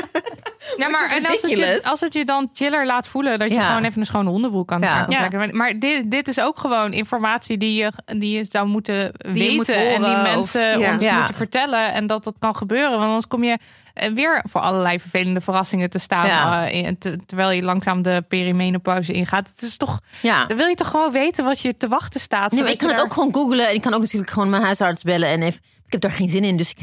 Ja, 0.83 0.89
maar 0.89 1.09
en 1.15 1.25
als 1.25 1.41
het, 1.41 1.51
je, 1.57 1.79
als 1.83 1.99
het 1.99 2.13
je 2.13 2.25
dan 2.25 2.49
chiller 2.53 2.85
laat 2.85 3.07
voelen, 3.07 3.39
dat 3.39 3.47
je 3.49 3.53
Ja. 3.55 3.67
gewoon 3.67 3.83
even 3.83 3.99
een 3.99 4.05
schone 4.05 4.29
onderbroek 4.29 4.71
aan 4.71 4.81
Ja. 4.81 4.97
kan 5.03 5.15
trekken. 5.15 5.39
Maar, 5.39 5.55
maar 5.55 5.79
dit, 5.79 6.11
dit 6.11 6.27
is 6.27 6.39
ook 6.39 6.59
gewoon 6.59 6.93
informatie 6.93 7.57
die 7.57 7.73
je, 7.83 7.91
die 8.05 8.37
je 8.37 8.45
zou 8.51 8.67
moeten 8.67 9.11
weten. 9.17 9.55
moet 9.55 9.69
en 9.69 10.01
die 10.03 10.15
mensen 10.15 10.75
of- 10.75 10.81
ja. 10.85 10.93
ons 10.93 11.03
Ja. 11.03 11.17
moeten 11.17 11.35
vertellen. 11.35 11.93
En 11.93 12.07
dat 12.07 12.23
dat 12.23 12.35
kan 12.39 12.55
gebeuren. 12.55 12.91
Want 12.91 13.03
anders 13.03 13.27
kom 13.27 13.43
je 13.43 13.57
eh, 13.93 14.11
weer 14.13 14.43
voor 14.49 14.61
allerlei 14.61 14.99
vervelende 14.99 15.41
verrassingen 15.41 15.89
te 15.89 15.99
staan. 15.99 16.25
Ja. 16.27 16.67
eh, 16.67 16.83
in- 16.85 16.97
te- 16.97 17.19
terwijl 17.25 17.51
je 17.51 17.61
langzaam 17.63 18.01
de 18.01 18.23
perimenopauze 18.27 19.13
ingaat. 19.13 19.47
Het 19.49 19.61
is 19.61 19.77
toch, 19.77 19.99
Ja. 20.21 20.45
dan 20.45 20.57
wil 20.57 20.67
je 20.67 20.75
toch 20.75 20.89
gewoon 20.89 21.11
weten 21.11 21.43
wat 21.45 21.59
je 21.59 21.77
te 21.77 21.87
wachten 21.87 22.19
staat. 22.19 22.51
Nee, 22.51 22.59
maar 22.61 22.69
zodat 22.69 22.73
ik 22.73 22.79
kan 22.79 22.87
het 22.87 22.97
daar- 22.97 23.05
ook 23.05 23.13
gewoon 23.13 23.33
googlen. 23.33 23.67
En 23.67 23.73
ik 23.73 23.81
kan 23.81 23.93
ook 23.93 24.01
natuurlijk 24.01 24.31
gewoon 24.31 24.49
mijn 24.49 24.63
huisarts 24.63 25.03
bellen. 25.03 25.29
En 25.29 25.41
even, 25.41 25.61
ik 25.85 25.91
heb 25.91 26.01
daar 26.01 26.11
geen 26.11 26.29
zin 26.29 26.43
in, 26.43 26.57
dus 26.57 26.69
ik, 26.69 26.77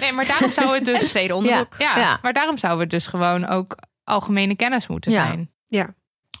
Nee, 0.00 0.12
maar 0.12 0.26
daarom 0.26 0.50
zou 0.50 0.74
het 0.74 0.84
dus... 0.84 1.08
tweede 1.08 1.34
onderbroek. 1.34 1.74
Ja, 1.78 1.98
Ja. 1.98 2.18
maar 2.22 2.32
daarom 2.32 2.58
zou 2.58 2.80
het 2.80 2.90
dus 2.90 3.06
gewoon 3.06 3.46
ook 3.46 3.76
algemene 4.04 4.56
kennis 4.56 4.86
moeten 4.86 5.12
Ja. 5.12 5.26
zijn. 5.26 5.48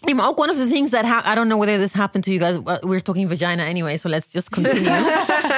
Nee, 0.00 0.14
maar 0.14 0.26
ook 0.26 0.38
one 0.40 0.50
of 0.50 0.56
the 0.56 0.68
things 0.68 0.90
that 0.90 1.04
ha- 1.04 1.32
I 1.32 1.34
don't 1.34 1.46
know 1.48 1.62
whether 1.62 1.80
this 1.82 1.92
happened 1.92 2.24
to 2.24 2.32
you 2.32 2.44
guys. 2.62 2.78
We're 2.80 3.02
talking 3.02 3.28
vagina 3.38 3.64
anyway, 3.66 3.96
so 3.96 4.08
let's 4.08 4.32
just 4.32 4.48
continue. 4.50 4.90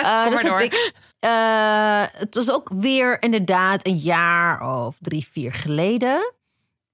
Uh, 0.06 0.30
dat 0.30 0.42
door. 0.42 0.60
ik- 0.60 0.92
uh, 1.24 2.02
het 2.12 2.34
was 2.34 2.50
ook 2.50 2.70
weer 2.74 3.22
inderdaad 3.22 3.86
een 3.86 3.96
jaar 3.96 4.60
of 4.84 4.96
drie, 5.00 5.28
vier 5.32 5.52
geleden. 5.52 6.32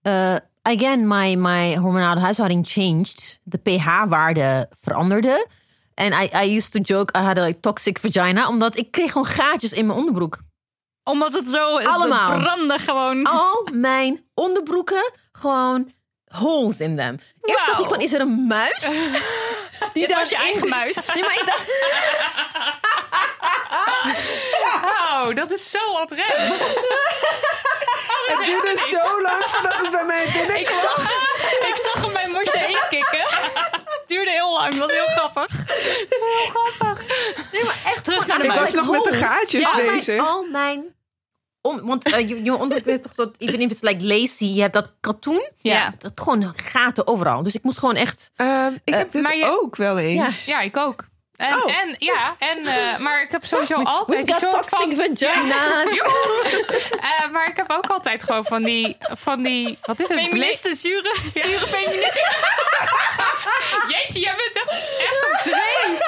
Uh, 0.02 0.34
again, 0.62 1.08
my, 1.08 1.34
my 1.34 1.76
hormonale 1.76 2.20
huishouding 2.20 2.66
changed. 2.68 3.38
De 3.42 3.58
pH-waarde 3.58 4.68
veranderde. 4.80 5.46
En 5.94 6.12
I, 6.12 6.30
I 6.44 6.56
used 6.56 6.72
to 6.72 6.78
joke, 6.80 7.18
I 7.18 7.22
had 7.22 7.38
a 7.38 7.44
like, 7.44 7.60
toxic 7.60 7.98
vagina. 7.98 8.48
Omdat 8.48 8.76
ik 8.76 8.90
kreeg 8.90 9.12
gewoon 9.12 9.26
gaatjes 9.26 9.72
in 9.72 9.86
mijn 9.86 9.98
onderbroek. 9.98 10.40
Omdat 11.04 11.32
het 11.32 11.48
zo 11.48 11.78
Allemaal. 11.78 12.38
brandde 12.38 12.78
gewoon. 12.78 13.24
Al 13.24 13.68
mijn 13.72 14.24
onderbroeken 14.34 15.12
gewoon 15.32 15.92
holes 16.26 16.78
in 16.78 16.96
them. 16.96 17.18
Eerst 17.42 17.66
dacht 17.66 17.80
ik 17.80 17.88
van, 17.88 18.00
is 18.00 18.12
er 18.12 18.20
een 18.20 18.46
muis? 18.46 18.80
Die 19.92 20.06
Dit 20.06 20.16
was 20.16 20.28
je 20.30 20.36
eigen 20.36 20.68
muis. 20.68 21.06
Nee, 21.14 21.22
maar 21.22 21.34
ik 21.40 21.46
dacht... 21.46 21.70
Oh, 24.84 25.34
dat 25.34 25.50
is 25.52 25.70
zo 25.70 25.78
ontrem. 26.00 26.20
Het 28.26 28.46
duurde 28.46 28.76
zo 28.88 29.22
lang 29.22 29.42
voordat 29.46 29.80
het 29.80 29.90
bij 29.90 30.04
mij 30.04 30.24
Ik 30.24 30.32
binnenkwam. 30.32 30.80
zag, 30.80 31.02
ik 31.68 31.76
zag 31.84 32.02
hem 32.02 32.12
bij 32.12 32.28
Mosje 32.28 32.58
heen 32.58 32.78
kikken. 32.90 33.24
Het 34.02 34.08
duurde 34.10 34.30
heel 34.30 34.52
lang, 34.52 34.70
dat 34.74 34.78
was 34.80 34.90
heel 34.92 35.06
grappig. 35.06 35.56
Heel 36.08 36.50
grappig. 36.54 37.04
Nee, 37.52 37.64
maar 37.64 37.82
echt 37.84 38.04
terug 38.04 38.26
naar 38.26 38.38
de 38.38 38.44
Ik 38.44 38.48
muis. 38.54 38.60
was 38.60 38.74
nog 38.84 38.90
met 38.90 39.04
de 39.04 39.12
gaatjes 39.12 39.72
mijn, 39.72 39.86
bezig. 39.86 40.20
al 40.28 40.44
mijn... 40.44 40.84
On, 41.60 41.86
want 41.86 42.04
eh, 42.04 42.28
je, 42.28 42.42
je 42.44 42.80
heeft 42.84 43.02
toch 43.02 43.14
dat... 43.14 43.34
Even 43.38 43.60
if 43.60 43.70
it's 43.70 43.80
like 43.80 44.04
lacy, 44.04 44.44
je 44.44 44.60
hebt 44.60 44.72
dat 44.72 44.90
katoen. 45.00 45.48
Ja. 45.56 45.94
Dat 45.98 46.12
gewoon 46.14 46.52
gaten 46.56 47.06
overal. 47.06 47.42
Dus 47.42 47.54
ik 47.54 47.62
moest 47.62 47.78
gewoon 47.78 47.94
echt... 47.94 48.30
Ehm, 48.36 48.72
ik 48.84 48.92
Eh, 48.94 48.98
heb 48.98 49.12
dit 49.12 49.22
maar 49.22 49.36
je- 49.36 49.60
ook 49.62 49.76
wel 49.76 49.98
eens. 49.98 50.44
Ja, 50.44 50.60
ik 50.60 50.76
ook. 50.76 51.04
En, 51.42 51.62
Oh. 51.62 51.76
en 51.80 51.94
ja, 51.98 52.36
en, 52.38 52.66
eh, 52.66 52.98
maar 52.98 53.22
ik 53.22 53.30
heb 53.30 53.44
sowieso 53.44 53.74
altijd 53.98 54.30
got 54.30 54.40
soort 54.40 54.68
toxic 54.68 54.92
van... 54.96 55.16
vagina's. 55.16 55.98
Eh, 57.20 57.28
maar 57.30 57.48
ik 57.48 57.56
heb 57.56 57.70
ook 57.70 57.86
altijd 57.86 58.22
gewoon 58.22 58.44
van 58.44 58.62
die... 58.62 58.96
Van 59.00 59.42
die 59.42 59.78
wat 59.82 60.00
is 60.00 60.08
het? 60.08 60.18
Feministen, 60.18 60.76
zure, 60.76 61.14
zure 61.34 61.68
feministen. 61.68 62.30
Jeetje, 63.88 64.20
jij 64.20 64.34
bent 64.36 64.56
echt, 64.56 64.70
echt 64.98 65.26
een 65.30 65.38
twee. 65.52 65.98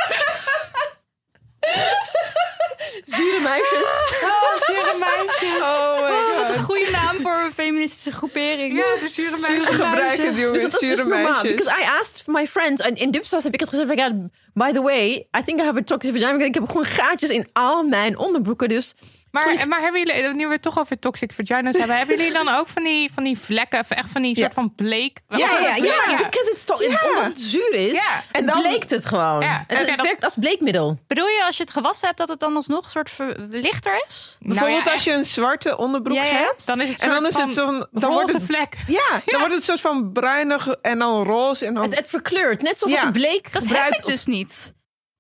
Zure 3.05 3.41
muisjes. 3.43 3.83
Oh, 4.23 4.59
zure 4.67 4.97
meisjes. 4.99 5.61
Oh 5.61 5.95
my 5.95 6.41
Wat 6.41 6.57
een 6.57 6.63
goede 6.65 6.91
naam 6.91 7.21
voor 7.21 7.43
een 7.45 7.53
feministische 7.53 8.13
groepering. 8.13 8.77
Ja, 8.77 8.83
de 9.01 9.09
zure 9.09 9.39
Zure 9.39 9.53
meisjes. 9.57 9.75
gebruiken, 9.75 10.33
Dus 10.35 10.43
jongens. 10.43 10.63
dat 10.63 10.73
is 10.73 10.79
dus 10.79 10.89
Zure 10.91 11.09
normaal. 11.09 11.33
meisjes. 11.43 11.51
Because 11.55 11.81
I 11.81 11.85
asked 12.01 12.27
my 12.27 12.47
friends. 12.47 12.81
En 12.83 12.95
in 12.97 13.11
Dipsaus 13.11 13.43
heb 13.45 13.55
ik 13.55 13.61
het 13.61 13.69
gezegd. 13.69 14.13
by 14.55 14.73
the 14.73 14.83
way, 14.83 15.27
I 15.39 15.43
think 15.45 15.61
I 15.61 15.65
have 15.65 15.79
a 15.79 15.83
toxic 15.85 16.13
vagina. 16.19 16.45
Ik 16.45 16.55
heb 16.55 16.67
gewoon 16.67 16.85
gaatjes 16.85 17.31
in 17.31 17.49
al 17.53 17.83
mijn 17.83 18.19
onderbroeken. 18.19 18.69
Dus 18.69 18.95
Maar, 19.35 19.69
maar 19.69 19.81
hebben 19.81 20.01
jullie, 20.07 20.35
nu 20.35 20.47
we 20.47 20.53
het 20.53 20.63
toch 20.63 20.79
over 20.79 20.99
toxic 20.99 21.33
vaginas 21.33 21.77
hebben, 21.77 21.97
hebben 21.97 22.17
jullie 22.17 22.33
dan 22.33 22.49
ook 22.49 22.69
van 22.69 22.83
die, 22.85 23.13
van 23.13 23.25
die 23.25 23.39
vlekken, 23.39 23.81
of 23.81 23.91
echt 23.91 24.11
van 24.11 24.23
die 24.23 24.37
Ja. 24.37 24.43
soort 24.43 24.55
van 24.55 24.75
bleek? 24.75 25.21
ja, 25.29 25.37
ja, 25.39 25.75
ja, 25.77 26.17
because 26.17 26.51
it's 26.53 26.65
to- 26.65 26.75
omdat 26.75 27.25
het 27.25 27.41
zuur 27.41 27.73
is. 27.73 27.93
Ja. 27.93 28.23
En 28.33 28.41
En 28.41 28.47
dan 28.47 28.59
bleekt 28.59 28.91
het 28.91 29.07
gewoon. 29.07 29.41
Ja. 29.41 29.65
Het, 29.67 29.87
dat- 29.87 30.01
werkt 30.07 30.25
als 30.25 30.35
bleekmiddel. 30.39 30.99
Bedoel 31.07 31.27
je 31.27 31.43
als 31.47 31.57
je 31.57 31.63
het 31.63 31.73
gewassen 31.73 32.07
hebt 32.07 32.19
dat 32.19 32.29
het 32.29 32.41
dan 32.41 32.57
alsnog 32.57 32.85
een 32.85 32.91
soort 32.91 33.11
ver- 33.11 33.37
lichter 33.51 34.03
is? 34.07 34.37
Bijvoorbeeld 34.41 34.77
Nou 34.79 34.87
ja, 34.89 34.93
als 34.93 35.05
je 35.05 35.13
een 35.13 35.25
zwarte 35.25 35.77
onderbroek 35.77 36.17
Ja, 36.17 36.25
ja. 36.25 36.33
hebt. 36.33 36.67
Dan 36.67 36.81
is 36.81 36.89
het 36.89 37.03
En 37.03 37.09
dan 37.09 37.27
is 37.27 37.37
het 37.37 37.43
van 37.43 37.51
zo'n... 37.53 37.87
Dan 37.91 38.11
wordt 38.13 38.33
het, 38.33 38.43
vlek. 38.43 38.75
ja, 38.87 39.09
dan 39.25 39.39
wordt 39.39 39.43
het 39.43 39.53
een 39.53 39.63
soort 39.63 39.81
van 39.81 40.13
bruinig 40.13 40.69
en 40.69 40.99
dan 40.99 41.23
roze. 41.25 41.67
En 41.67 41.75
dan... 41.75 41.83
Het, 41.83 41.97
het 41.97 42.09
verkleurt. 42.09 42.63
Net 42.63 42.79
zoals 42.79 42.93
Ja. 42.93 42.99
als 42.99 43.07
je 43.15 43.21
bleek 43.21 43.53
Dat 43.53 43.63
gebruikt. 43.63 43.91
heb 43.91 44.01
ik 44.01 44.07
dus 44.07 44.25
niet. 44.27 44.73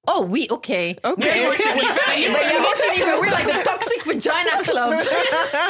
Oh, 0.05 0.30
we, 0.30 0.48
oké. 0.52 0.94
Oké. 1.02 1.14
Nee, 1.18 1.40
we're, 1.40 1.57
we're, 1.57 3.20
we're 3.20 3.36
like 3.36 3.46
the 3.46 3.61
toxic 3.62 4.02
vagina 4.05 4.61
club. 4.62 4.90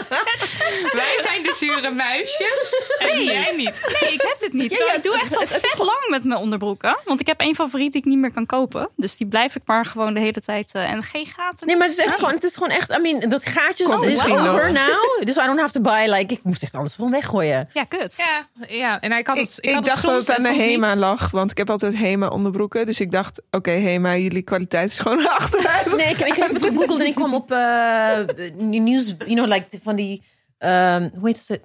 Wij 0.92 1.18
zijn 1.22 1.42
de 1.42 1.54
zure 1.58 1.90
muisjes 1.90 2.88
en 2.98 3.24
jij 3.24 3.52
niet. 3.56 3.96
Nee, 4.00 4.12
ik 4.12 4.20
heb 4.22 4.36
dit 4.38 4.52
niet. 4.52 4.76
Ja, 4.76 4.84
ja, 4.86 4.94
ik 4.94 5.02
doe 5.02 5.12
het- 5.12 5.22
echt 5.22 5.36
al 5.36 5.46
vet 5.46 5.78
lang 5.78 6.06
met 6.08 6.24
mijn 6.24 6.40
onderbroeken. 6.40 6.98
Want 7.04 7.20
ik 7.20 7.26
heb 7.26 7.40
één 7.40 7.54
favoriet 7.54 7.92
die 7.92 8.00
ik 8.00 8.06
niet 8.06 8.18
meer 8.18 8.32
kan 8.32 8.46
kopen. 8.46 8.88
Dus 8.96 9.16
die 9.16 9.26
blijf 9.26 9.56
ik 9.56 9.62
maar 9.64 9.84
gewoon 9.86 10.14
de 10.14 10.20
hele 10.20 10.40
tijd. 10.40 10.70
eh, 10.72 10.90
en 10.90 11.02
geen 11.02 11.26
gaten. 11.26 11.66
Nee, 11.66 11.76
maar 11.76 11.86
het 11.88 11.98
is 11.98 12.04
echt 12.04 12.14
gewoon, 12.14 12.34
het 12.34 12.44
is 12.44 12.54
gewoon 12.54 12.70
echt, 12.70 12.90
I 12.90 12.98
mean, 12.98 13.20
dat 13.28 13.46
gaatje 13.46 13.84
Komt 13.84 14.04
is 14.04 14.24
over 14.26 14.72
now. 14.72 15.22
Dus 15.24 15.36
I 15.36 15.46
don't 15.46 15.60
have 15.60 15.72
to 15.72 15.80
buy, 15.80 16.08
like, 16.12 16.34
ik 16.34 16.40
moest 16.42 16.62
echt 16.62 16.74
alles 16.74 16.94
gewoon 16.94 17.10
weggooien. 17.10 17.68
Ja, 17.72 17.84
kut. 17.84 18.16
Ja, 18.16 18.66
ja, 18.68 19.00
en 19.00 19.12
ik 19.12 19.26
had 19.26 19.36
het, 19.36 19.58
Ik, 19.60 19.64
ik, 19.68 19.74
had 19.74 19.84
dacht 19.84 20.02
het 20.02 20.10
dat 20.10 20.26
het 20.26 20.36
aan 20.36 20.42
de 20.42 20.54
HEMA 20.62 20.88
niet. 20.90 20.98
lag. 20.98 21.30
Want 21.30 21.50
ik 21.50 21.56
heb 21.58 21.70
altijd 21.70 21.96
HEMA 21.96 22.28
onderbroeken. 22.28 22.86
Dus 22.86 23.00
ik 23.00 23.10
dacht, 23.10 23.42
oké 23.50 23.70
HEMA, 23.70 24.10
jullie 24.24 24.42
kwaliteit 24.42 24.90
is 24.90 24.98
gewoon 24.98 25.28
achteruit. 25.38 25.96
Nee, 25.96 26.06
ik, 26.08 26.16
heb- 26.16 26.28
ik 26.28 26.34
heb 26.36 26.52
het 26.52 26.64
gegoogeld 26.64 27.00
en 27.00 27.06
ik 27.06 27.14
kwam 27.14 27.34
op 27.34 27.50
eh 27.50 28.18
nieuws, 28.56 29.14
you 29.18 29.34
know, 29.34 29.46
like 29.46 29.66
van 29.82 29.96
die, 29.96 30.22
ehm, 30.58 31.08
hoe 31.18 31.28
heet 31.28 31.44
het? 31.48 31.60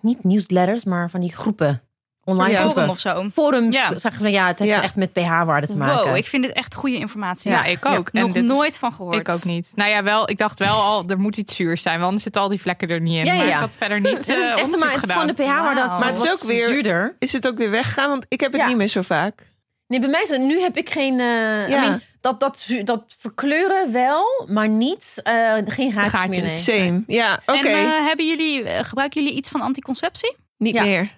Niet 0.00 0.24
newsletters, 0.24 0.84
maar 0.84 1.10
van 1.10 1.20
die 1.20 1.32
groepen. 1.36 1.80
Online 2.24 2.50
Ja. 2.50 2.56
Forum 2.56 2.72
groepen. 2.72 2.92
of 2.92 2.98
zo. 2.98 3.28
Forums. 3.32 3.76
Ja. 3.76 3.98
Zeg 3.98 4.14
van, 4.14 4.30
ja, 4.30 4.46
het 4.46 4.58
heeft 4.58 4.70
Ja. 4.70 4.82
echt 4.82 4.96
met 4.96 5.12
pH-waarde 5.12 5.66
te 5.66 5.76
maken. 5.76 6.06
Wow, 6.06 6.16
ik 6.16 6.24
vind 6.26 6.42
dit 6.42 6.52
echt 6.52 6.74
goede 6.74 6.96
informatie. 6.98 7.50
Ja, 7.50 7.64
ik 7.64 7.84
ook. 7.86 8.08
En 8.12 8.26
Nog 8.26 8.34
is- 8.36 8.42
nooit 8.42 8.78
van 8.78 8.92
gehoord. 8.92 9.16
Ik 9.16 9.28
ook 9.28 9.44
niet. 9.44 9.72
Nou 9.74 9.90
ja, 9.90 10.02
wel, 10.02 10.30
ik 10.30 10.38
dacht 10.38 10.58
wel 10.58 10.74
al, 10.82 11.04
er 11.08 11.18
moet 11.18 11.36
iets 11.36 11.56
zuurs 11.56 11.82
zijn, 11.82 11.94
want 11.94 12.04
anders 12.06 12.22
zitten 12.22 12.42
al 12.42 12.48
die 12.48 12.60
vlekken 12.60 12.88
er 12.88 13.00
niet 13.00 13.18
in. 13.18 13.24
Ja, 13.24 13.32
ja, 13.32 13.38
Maar 13.38 13.46
ja. 13.46 13.54
ik 13.54 13.60
had 13.60 13.74
verder 13.76 14.00
niet 14.00 14.16
Het 14.18 14.28
is 14.28 14.34
eh 14.34 14.40
echt, 14.40 14.54
maar 14.54 14.92
het 14.92 15.02
is 15.02 15.10
gewoon 15.10 15.26
gedaan. 15.26 15.26
de 15.26 15.32
pH-waarde. 15.32 15.80
Maar 15.98 16.06
het 16.12 16.24
is 16.24 16.30
ook 16.32 16.42
weer- 16.42 16.68
zuurder. 16.68 17.16
Is 17.18 17.32
het 17.32 17.48
ook 17.48 17.56
weer 17.58 17.70
weggegaan? 17.70 18.08
Want 18.08 18.26
ik 18.28 18.40
heb 18.40 18.52
het 18.52 18.60
Ja. 18.60 18.66
niet 18.66 18.76
meer 18.76 18.88
zo 18.88 19.02
vaak. 19.02 19.54
Nee, 19.86 20.00
bij 20.00 20.08
mij 20.08 20.22
is 20.22 20.28
het, 20.30 20.40
nu 20.40 20.60
heb 20.60 20.76
ik 20.76 20.90
geen, 20.90 21.20
eh, 21.20 21.26
I 21.68 21.70
Ja. 21.70 21.80
mean, 21.80 22.00
dat, 22.20 22.40
dat, 22.40 22.66
dat 22.84 23.02
verkleuren 23.18 23.92
wel, 23.92 24.24
maar 24.50 24.68
niet, 24.68 25.20
eh, 25.22 25.54
geen 25.66 25.92
gaatjes, 25.92 26.12
Gaatjes. 26.12 26.36
meer. 26.36 26.42
Nee. 26.46 26.56
Same. 26.56 27.02
Ja, 27.06 27.40
oké. 27.46 27.68
En 27.68 27.86
eh, 27.96 28.06
hebben 28.06 28.26
jullie, 28.26 28.66
gebruiken 28.84 29.22
jullie 29.22 29.36
iets 29.36 29.48
van 29.48 29.60
anticonceptie? 29.60 30.36
niet 30.58 30.74
ja. 30.74 30.82
meer. 30.82 31.10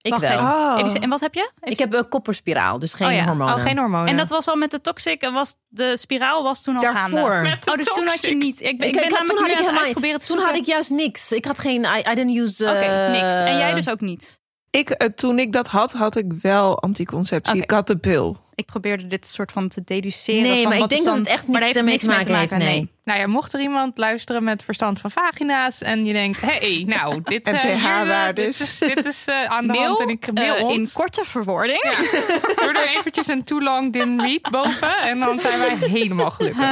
Ik 0.00 0.10
Wacht 0.10 0.28
wel. 0.28 0.38
even. 0.78 0.96
Oh. 0.96 1.02
En 1.02 1.08
wat 1.08 1.20
heb 1.20 1.34
je? 1.34 1.40
Even 1.40 1.72
Ik 1.72 1.78
heb 1.78 1.92
een 1.92 2.08
kopperspiraal, 2.08 2.78
dus 2.78 2.92
geen 2.92 3.06
Oh 3.08 3.14
ja. 3.14 3.24
hormonen. 3.24 3.54
Oh, 3.54 3.62
geen 3.62 3.78
hormonen. 3.78 4.08
En 4.08 4.16
dat 4.16 4.28
was 4.30 4.48
al 4.48 4.56
met 4.56 4.70
de 4.70 4.80
toxic, 4.80 5.20
en 5.22 5.32
was 5.32 5.56
de 5.68 5.96
spiraal 5.96 6.42
was 6.42 6.62
toen 6.62 6.74
al 6.74 6.80
Daarvoor. 6.80 7.18
gaande. 7.18 7.48
Met 7.48 7.64
de 7.64 7.70
Oh, 7.70 7.76
dus 7.76 7.86
toen 7.86 8.06
had 8.06 8.24
je 8.24 8.34
niet. 8.34 8.60
Ik, 8.60 8.78
ben- 8.78 8.88
ik 8.88 8.94
Ik- 8.94 9.00
ben 9.00 9.10
ik 9.10 9.16
had- 9.16 9.26
toen 9.26 9.36
had 9.38 9.50
ik 9.50 9.56
helemaal- 9.56 9.84
Toen 10.10 10.20
zoeken. 10.20 10.46
had 10.46 10.56
ik 10.56 10.66
juist 10.66 10.90
niks. 10.90 11.32
Ik 11.32 11.44
had 11.44 11.58
geen, 11.58 11.82
I, 11.84 12.10
I 12.10 12.14
didn't 12.14 12.36
use... 12.36 12.64
Oké, 12.70 13.08
niks. 13.10 13.38
En 13.38 13.58
jij 13.58 13.74
dus 13.74 13.88
ook 13.88 14.00
niet? 14.00 14.40
Ik, 14.70 14.90
eh, 14.90 15.08
toen 15.08 15.38
ik 15.38 15.52
dat 15.52 15.66
had, 15.66 15.92
had 15.92 16.16
ik 16.16 16.32
wel 16.32 16.80
anticonceptie. 16.80 17.62
Ik 17.62 17.70
had 17.70 17.86
de 17.86 17.96
pil. 17.96 18.46
Ik 18.54 18.66
probeerde 18.66 19.06
dit 19.06 19.26
soort 19.26 19.52
van 19.52 19.68
te 19.68 19.84
deduceren. 19.84 20.42
Nee, 20.42 20.52
van 20.54 20.64
maar 20.64 20.72
ik 20.74 20.80
wat 20.80 20.90
denk 20.90 21.04
dat 21.04 21.18
het 21.18 21.26
echt 21.26 21.48
niks 21.48 21.60
daar 21.60 21.72
heeft 21.72 21.84
niks 21.84 22.02
te 22.02 22.08
mee 22.08 22.18
maken 22.18 22.34
heeft, 22.36 22.56
nee. 22.56 22.90
Nou 23.04 23.20
ja, 23.20 23.26
mocht 23.26 23.52
er 23.52 23.60
iemand 23.60 23.98
luisteren 23.98 24.44
met 24.44 24.62
verstand 24.62 25.00
van 25.00 25.10
vagina's 25.10 25.82
en 25.82 26.04
je 26.04 26.12
denkt, 26.12 26.40
hé, 26.40 26.46
hey, 26.46 26.84
nou, 26.86 27.20
dit, 27.24 27.46
En 27.46 27.54
eh, 27.54 27.60
hier, 27.60 27.72
eh, 27.72 27.78
pH-waardes. 28.02 28.58
dit 28.58 28.68
is, 28.68 28.78
dit 28.94 29.04
is 29.04 29.24
eh, 29.26 29.44
aan 29.44 29.66
de 29.66 29.72
Mail, 29.72 29.86
hand 29.86 30.00
en 30.00 30.08
ik 30.08 30.32
mail 30.32 30.54
eh, 30.54 30.74
in 30.74 30.92
korte 30.92 31.24
verwoording. 31.24 31.82
Ja. 31.82 32.20
Doe 32.54 32.72
er 32.72 32.96
eventjes 32.96 33.26
een 33.26 33.44
too 33.44 33.60
long 33.60 33.92
didn't 33.92 34.20
read 34.20 34.50
boven 34.50 34.98
en 34.98 35.18
dan 35.20 35.38
zijn 35.38 35.58
wij 35.58 35.76
helemaal 35.76 36.30
gelukkig. 36.30 36.64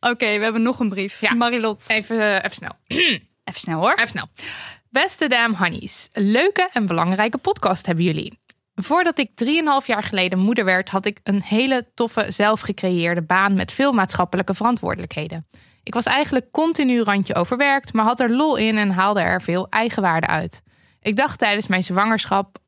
Oké, 0.00 0.38
we 0.38 0.42
hebben 0.42 0.62
nog 0.62 0.78
een 0.80 0.88
brief. 0.88 1.20
Ja. 1.20 1.34
Marilot, 1.34 1.84
Even, 1.88 2.44
even 2.44 2.56
snel. 2.56 2.72
even 3.44 3.60
snel 3.60 3.80
hoor. 3.80 3.94
Even 3.94 4.08
snel. 4.08 4.28
Beste 4.90 5.28
Dam 5.28 5.56
een 5.60 5.88
leuke 6.12 6.68
en 6.72 6.86
belangrijke 6.86 7.38
podcast 7.38 7.86
hebben 7.86 8.04
jullie. 8.04 8.38
Voordat 8.74 9.18
ik 9.18 9.30
3,5 9.82 9.86
jaar 9.86 10.02
geleden 10.02 10.38
moeder 10.38 10.64
werd, 10.64 10.88
had 10.88 11.06
ik 11.06 11.20
een 11.22 11.42
hele 11.42 11.90
toffe 11.94 12.26
zelfgecreëerde 12.28 13.22
baan 13.22 13.54
met 13.54 13.72
veel 13.72 13.92
maatschappelijke 13.92 14.54
verantwoordelijkheden. 14.54 15.46
Ik 15.82 15.94
was 15.94 16.04
eigenlijk 16.04 16.50
continu 16.50 17.02
randje 17.02 17.34
overwerkt, 17.34 17.92
maar 17.92 18.04
had 18.04 18.20
er 18.20 18.30
lol 18.30 18.56
in 18.56 18.76
en 18.76 18.90
haalde 18.90 19.20
er 19.20 19.42
veel 19.42 19.68
eigenwaarde 19.68 20.26
uit. 20.26 20.62
Ik 21.00 21.16
dacht 21.16 21.38
tijdens 21.38 21.66
mijn 21.66 21.82
zwangerschap 21.82 22.58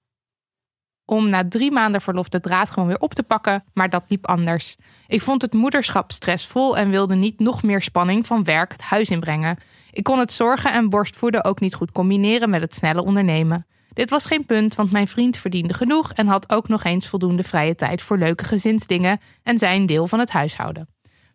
om 1.04 1.28
na 1.28 1.48
drie 1.48 1.72
maanden 1.72 2.00
verlof 2.00 2.28
de 2.28 2.40
draad 2.40 2.70
gewoon 2.70 2.88
weer 2.88 3.00
op 3.00 3.14
te 3.14 3.22
pakken, 3.22 3.64
maar 3.74 3.90
dat 3.90 4.04
liep 4.08 4.26
anders. 4.26 4.76
Ik 5.06 5.22
vond 5.22 5.42
het 5.42 5.52
moederschap 5.52 6.12
stressvol 6.12 6.76
en 6.76 6.90
wilde 6.90 7.14
niet 7.14 7.38
nog 7.38 7.62
meer 7.62 7.82
spanning 7.82 8.26
van 8.26 8.44
werk 8.44 8.72
het 8.72 8.82
huis 8.82 9.08
inbrengen. 9.08 9.58
Ik 9.92 10.02
kon 10.02 10.18
het 10.18 10.32
zorgen 10.32 10.72
en 10.72 10.88
borstvoeden 10.88 11.44
ook 11.44 11.60
niet 11.60 11.74
goed 11.74 11.92
combineren 11.92 12.50
met 12.50 12.60
het 12.60 12.74
snelle 12.74 13.04
ondernemen. 13.04 13.66
Dit 13.92 14.10
was 14.10 14.26
geen 14.26 14.44
punt, 14.44 14.74
want 14.74 14.90
mijn 14.92 15.08
vriend 15.08 15.36
verdiende 15.36 15.74
genoeg 15.74 16.12
en 16.12 16.26
had 16.26 16.50
ook 16.50 16.68
nog 16.68 16.84
eens 16.84 17.08
voldoende 17.08 17.42
vrije 17.42 17.74
tijd 17.74 18.02
voor 18.02 18.18
leuke 18.18 18.44
gezinsdingen 18.44 19.20
en 19.42 19.58
zijn 19.58 19.86
deel 19.86 20.06
van 20.06 20.18
het 20.18 20.30
huishouden. 20.30 20.88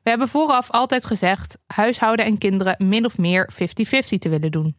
We 0.04 0.10
hebben 0.10 0.28
vooraf 0.28 0.72
altijd 0.72 1.06
gezegd 1.06 1.58
huishouden 1.68 2.26
en 2.26 2.38
kinderen 2.38 2.76
min 2.78 3.06
of 3.06 3.18
meer 3.18 3.50
50-50 3.54 3.58
te 4.18 4.30
willen 4.30 4.52
doen. 4.52 4.76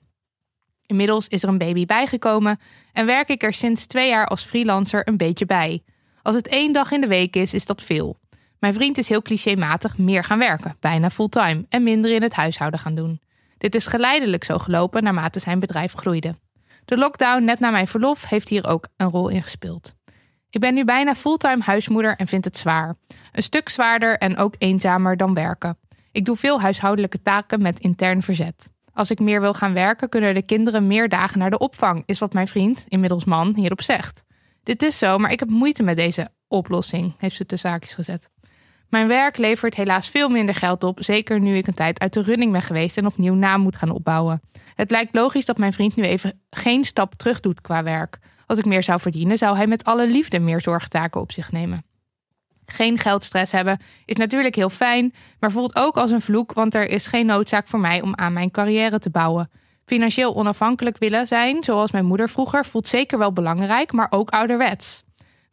Inmiddels 0.87 1.29
is 1.29 1.43
er 1.43 1.49
een 1.49 1.59
baby 1.59 1.85
bijgekomen 1.85 2.59
en 2.93 3.07
werk 3.07 3.29
ik 3.29 3.43
er 3.43 3.55
sinds 3.55 3.87
twee 3.87 4.09
jaar 4.09 4.27
als 4.27 4.45
freelancer 4.45 5.09
een 5.09 5.17
beetje 5.17 5.47
bij. 5.47 5.83
Als 6.23 6.35
het 6.35 6.49
één 6.49 6.73
dag 6.73 6.91
in 6.91 7.01
de 7.01 7.07
week 7.07 7.37
is, 7.37 7.55
is 7.55 7.67
dat 7.67 7.83
veel. 7.83 8.19
Mijn 8.59 8.75
vriend 8.75 8.99
is 8.99 9.09
heel 9.09 9.23
clichématig 9.23 9.99
meer 9.99 10.25
gaan 10.25 10.39
werken, 10.39 10.77
bijna 10.81 11.11
fulltime, 11.11 11.67
en 11.69 11.83
minder 11.83 12.11
in 12.15 12.23
het 12.23 12.35
huishouden 12.35 12.81
gaan 12.81 12.95
doen. 12.95 13.21
Dit 13.59 13.75
is 13.75 13.87
geleidelijk 13.87 14.45
zo 14.45 14.59
gelopen 14.59 15.03
naarmate 15.03 15.41
zijn 15.41 15.61
bedrijf 15.61 15.93
groeide. 15.93 16.35
De 16.85 16.97
lockdown 16.97 17.45
net 17.45 17.61
na 17.61 17.71
mijn 17.71 17.87
verlof 17.87 18.29
heeft 18.29 18.49
hier 18.49 18.67
ook 18.67 18.89
een 18.97 19.11
rol 19.11 19.29
in 19.29 19.43
gespeeld. 19.43 19.95
Ik 20.51 20.61
ben 20.61 20.75
nu 20.75 20.85
bijna 20.85 21.15
fulltime 21.15 21.63
huismoeder 21.63 22.17
en 22.17 22.27
vind 22.27 22.45
het 22.45 22.59
zwaar. 22.59 22.97
Een 23.33 23.43
stuk 23.43 23.69
zwaarder 23.69 24.19
en 24.19 24.37
ook 24.37 24.55
eenzamer 24.59 25.17
dan 25.17 25.35
werken. 25.35 25.79
Ik 26.13 26.25
doe 26.25 26.37
veel 26.37 26.61
huishoudelijke 26.61 27.23
taken 27.23 27.63
met 27.63 27.79
intern 27.79 28.23
verzet. 28.23 28.71
Als 28.93 29.11
ik 29.11 29.19
meer 29.19 29.41
wil 29.41 29.55
gaan 29.55 29.73
werken, 29.73 30.09
kunnen 30.09 30.35
de 30.35 30.43
kinderen 30.43 30.87
meer 30.87 31.09
dagen 31.09 31.39
naar 31.39 31.51
de 31.51 31.59
opvang, 31.59 32.03
is 32.07 32.19
wat 32.19 32.33
mijn 32.33 32.49
vriend, 32.49 32.85
inmiddels 32.89 33.25
man, 33.25 33.55
hierop 33.55 33.83
zegt. 33.83 34.25
Dit 34.63 34.83
is 34.83 34.99
zo, 34.99 35.19
maar 35.19 35.33
ik 35.33 35.39
heb 35.39 35.49
moeite 35.49 35.83
met 35.83 35.97
deze 35.97 36.31
oplossing, 36.49 37.15
heeft 37.19 37.37
ze 37.37 37.47
tussen 37.47 37.71
zaakjes 37.71 37.95
gezet. 37.95 38.31
Mijn 38.89 39.09
werk 39.09 39.37
levert 39.37 39.75
helaas 39.75 40.09
veel 40.09 40.29
minder 40.29 40.55
geld 40.55 40.85
op, 40.85 40.99
zeker 41.01 41.41
nu 41.41 41.57
ik 41.57 41.67
een 41.67 41.75
tijd 41.75 42.01
uit 42.01 42.13
de 42.13 42.23
running 42.23 42.53
ben 42.53 42.63
geweest 42.63 42.97
en 42.97 43.07
opnieuw 43.07 43.35
naam 43.35 43.61
moet 43.61 43.77
gaan 43.77 43.91
opbouwen. 43.91 44.41
Het 44.75 44.91
lijkt 44.91 45.15
logisch 45.15 45.45
dat 45.45 45.59
mijn 45.59 45.73
vriend 45.73 45.97
nu 45.97 46.03
even 46.03 46.41
geen 46.51 46.85
stap 46.85 47.15
terug 47.15 47.41
doet 47.41 47.61
qua 47.61 47.83
werk. 47.83 48.19
Als 48.47 48.59
ik 48.59 48.65
meer 48.65 48.83
zou 48.83 49.01
verdienen, 49.01 49.39
zou 49.39 49.57
hij 49.57 49.67
met 49.67 49.85
alle 49.85 50.07
liefde 50.07 50.39
meer 50.39 50.61
zorgtaken 50.61 51.21
op 51.21 51.33
zich 51.33 51.53
nemen. 51.53 51.85
Geen 52.67 52.99
geldstress 52.99 53.53
hebben 53.53 53.79
is 54.05 54.17
natuurlijk 54.17 54.55
heel 54.55 54.71
fijn, 54.71 55.15
maar 55.41 55.51
voelt 55.51 55.77
ook 55.77 55.97
als 55.97 56.11
een 56.11 56.21
vloek, 56.21 56.53
want 56.53 56.75
er 56.75 56.89
is 56.89 57.07
geen 57.07 57.27
noodzaak 57.27 57.67
voor 57.67 57.81
mij 57.81 58.03
om 58.03 58.15
aan 58.17 58.33
mijn 58.33 58.51
carrière 58.51 58.99
te 58.99 59.11
bouwen. 59.11 59.51
Financieel 59.85 60.37
onafhankelijk 60.37 60.99
willen 60.99 61.27
zijn, 61.27 61.65
zoals 61.65 61.91
mijn 61.91 62.07
moeder 62.07 62.29
vroeger, 62.29 62.65
voelt 62.67 62.89
zeker 62.89 63.19
wel 63.19 63.33
belangrijk, 63.33 63.93
maar 63.93 64.07
ook 64.11 64.31
ouderwets. 64.31 65.05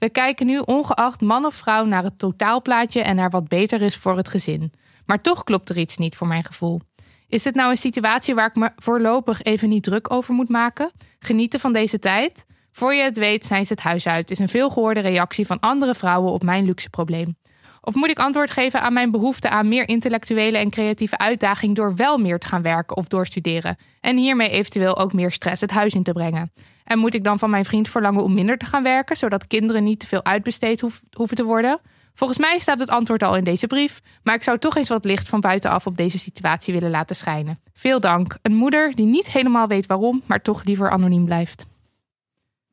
We 0.06 0.12
kijken 0.12 0.46
nu 0.46 0.60
ongeacht 0.66 1.22
man 1.22 1.46
of 1.46 1.56
vrouw 1.56 1.86
naar 1.86 2.04
het 2.04 2.20
totaalplaatje 2.20 3.02
en 3.02 3.16
naar 3.16 3.30
wat 3.30 3.48
beter 3.48 3.82
is 3.82 3.98
voor 3.98 4.18
het 4.18 4.28
gezin. 4.28 4.74
Maar 5.06 5.22
toch 5.22 5.44
klopt 5.44 5.70
er 5.70 5.78
iets 5.78 5.98
niet 5.98 6.16
voor 6.16 6.28
mijn 6.28 6.44
gevoel. 6.44 6.82
Is 7.28 7.44
dit 7.44 7.56
nou 7.56 7.70
een 7.70 7.78
situatie 7.78 8.36
waar 8.36 8.48
ik 8.48 8.56
me 8.56 8.72
voorlopig 8.76 9.42
even 9.42 9.70
niet 9.70 9.84
druk 9.84 10.12
over 10.12 10.34
moet 10.34 10.50
maken? 10.50 10.92
Genieten 11.20 11.60
van 11.60 11.74
deze 11.74 12.00
tijd? 12.00 12.46
Voor 12.72 12.94
je 12.94 13.02
het 13.02 13.18
weet 13.18 13.46
zijn 13.46 13.66
ze 13.66 13.74
het 13.74 13.82
huis 13.82 14.08
uit, 14.08 14.32
is 14.32 14.40
een 14.40 14.50
veelgehoorde 14.50 15.00
reactie 15.00 15.46
van 15.46 15.60
andere 15.60 15.96
vrouwen 15.96 16.32
op 16.32 16.44
mijn 16.44 16.66
luxe 16.66 16.90
probleem. 16.90 17.38
Of 17.82 17.96
moet 17.96 18.10
ik 18.10 18.20
antwoord 18.20 18.52
geven 18.52 18.82
aan 18.82 18.94
mijn 18.94 19.12
behoefte 19.12 19.50
aan 19.50 19.68
meer 19.68 19.88
intellectuele 19.88 20.58
en 20.58 20.70
creatieve 20.70 21.18
uitdaging 21.18 21.76
door 21.76 21.96
wel 21.96 22.18
meer 22.18 22.40
te 22.40 22.48
gaan 22.48 22.62
werken 22.62 22.98
of 22.98 23.08
doorstuderen 23.08 23.78
en 24.02 24.18
hiermee 24.18 24.50
eventueel 24.50 24.98
ook 24.98 25.14
meer 25.14 25.32
stress 25.32 25.62
het 25.62 25.72
huis 25.72 25.94
in 25.94 26.04
te 26.04 26.12
brengen? 26.12 26.52
En 26.86 27.00
moet 27.00 27.14
ik 27.14 27.24
dan 27.24 27.40
van 27.40 27.50
mijn 27.50 27.66
vriend 27.66 27.90
verlangen 27.90 28.24
om 28.24 28.34
minder 28.34 28.58
te 28.58 28.66
gaan 28.66 28.84
werken, 28.84 29.18
zodat 29.18 29.48
kinderen 29.48 29.84
niet 29.84 30.00
te 30.00 30.08
veel 30.08 30.24
uitbesteed 30.26 30.82
hoef- 30.82 31.00
hoeven 31.12 31.36
te 31.38 31.44
worden? 31.44 31.80
Volgens 32.14 32.40
mij 32.40 32.60
staat 32.60 32.80
het 32.80 32.90
antwoord 32.90 33.24
al 33.24 33.36
in 33.36 33.44
deze 33.44 33.68
brief, 33.68 34.02
maar 34.24 34.36
ik 34.36 34.44
zou 34.44 34.58
toch 34.60 34.76
eens 34.76 34.90
wat 34.90 35.06
licht 35.06 35.28
van 35.30 35.40
buitenaf 35.40 35.86
op 35.88 35.98
deze 35.98 36.18
situatie 36.20 36.74
willen 36.74 36.90
laten 36.90 37.16
schijnen. 37.16 37.60
Veel 37.74 38.00
dank. 38.00 38.38
Een 38.42 38.56
moeder 38.56 38.96
die 38.96 39.06
niet 39.06 39.32
helemaal 39.32 39.68
weet 39.68 39.86
waarom, 39.86 40.22
maar 40.26 40.42
toch 40.42 40.64
liever 40.64 40.90
anoniem 40.90 41.26
blijft. 41.26 41.66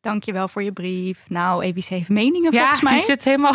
Dankjewel 0.01 0.49
voor 0.49 0.63
je 0.63 0.73
brief. 0.73 1.25
Nou, 1.29 1.67
ABC 1.69 1.85
heeft 1.85 2.09
meningen 2.09 2.53
Ja, 2.53 2.59
volgens 2.61 2.81
mij. 2.83 2.93
die 2.97 3.03
zit 3.03 3.25
helemaal. 3.25 3.55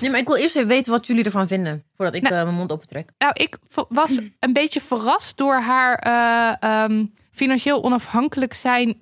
Nee, 0.00 0.10
maar 0.10 0.20
ik 0.20 0.26
wil 0.26 0.36
eerst 0.36 0.56
even 0.56 0.68
weten 0.68 0.92
wat 0.92 1.06
jullie 1.06 1.24
ervan 1.24 1.48
vinden. 1.48 1.84
Voordat 1.96 2.14
ik 2.14 2.22
Nou. 2.22 2.34
eh, 2.34 2.42
mijn 2.42 2.54
mond 2.56 2.72
opentrek. 2.72 3.10
Nou, 3.18 3.32
ik 3.36 3.58
was 3.88 4.20
een 4.38 4.52
beetje 4.52 4.80
verrast 4.80 5.36
door 5.36 5.54
haar 5.60 5.94
eh, 5.98 6.54
ehm, 6.84 7.04
financieel 7.32 7.84
onafhankelijk 7.84 8.54
zijn. 8.54 9.00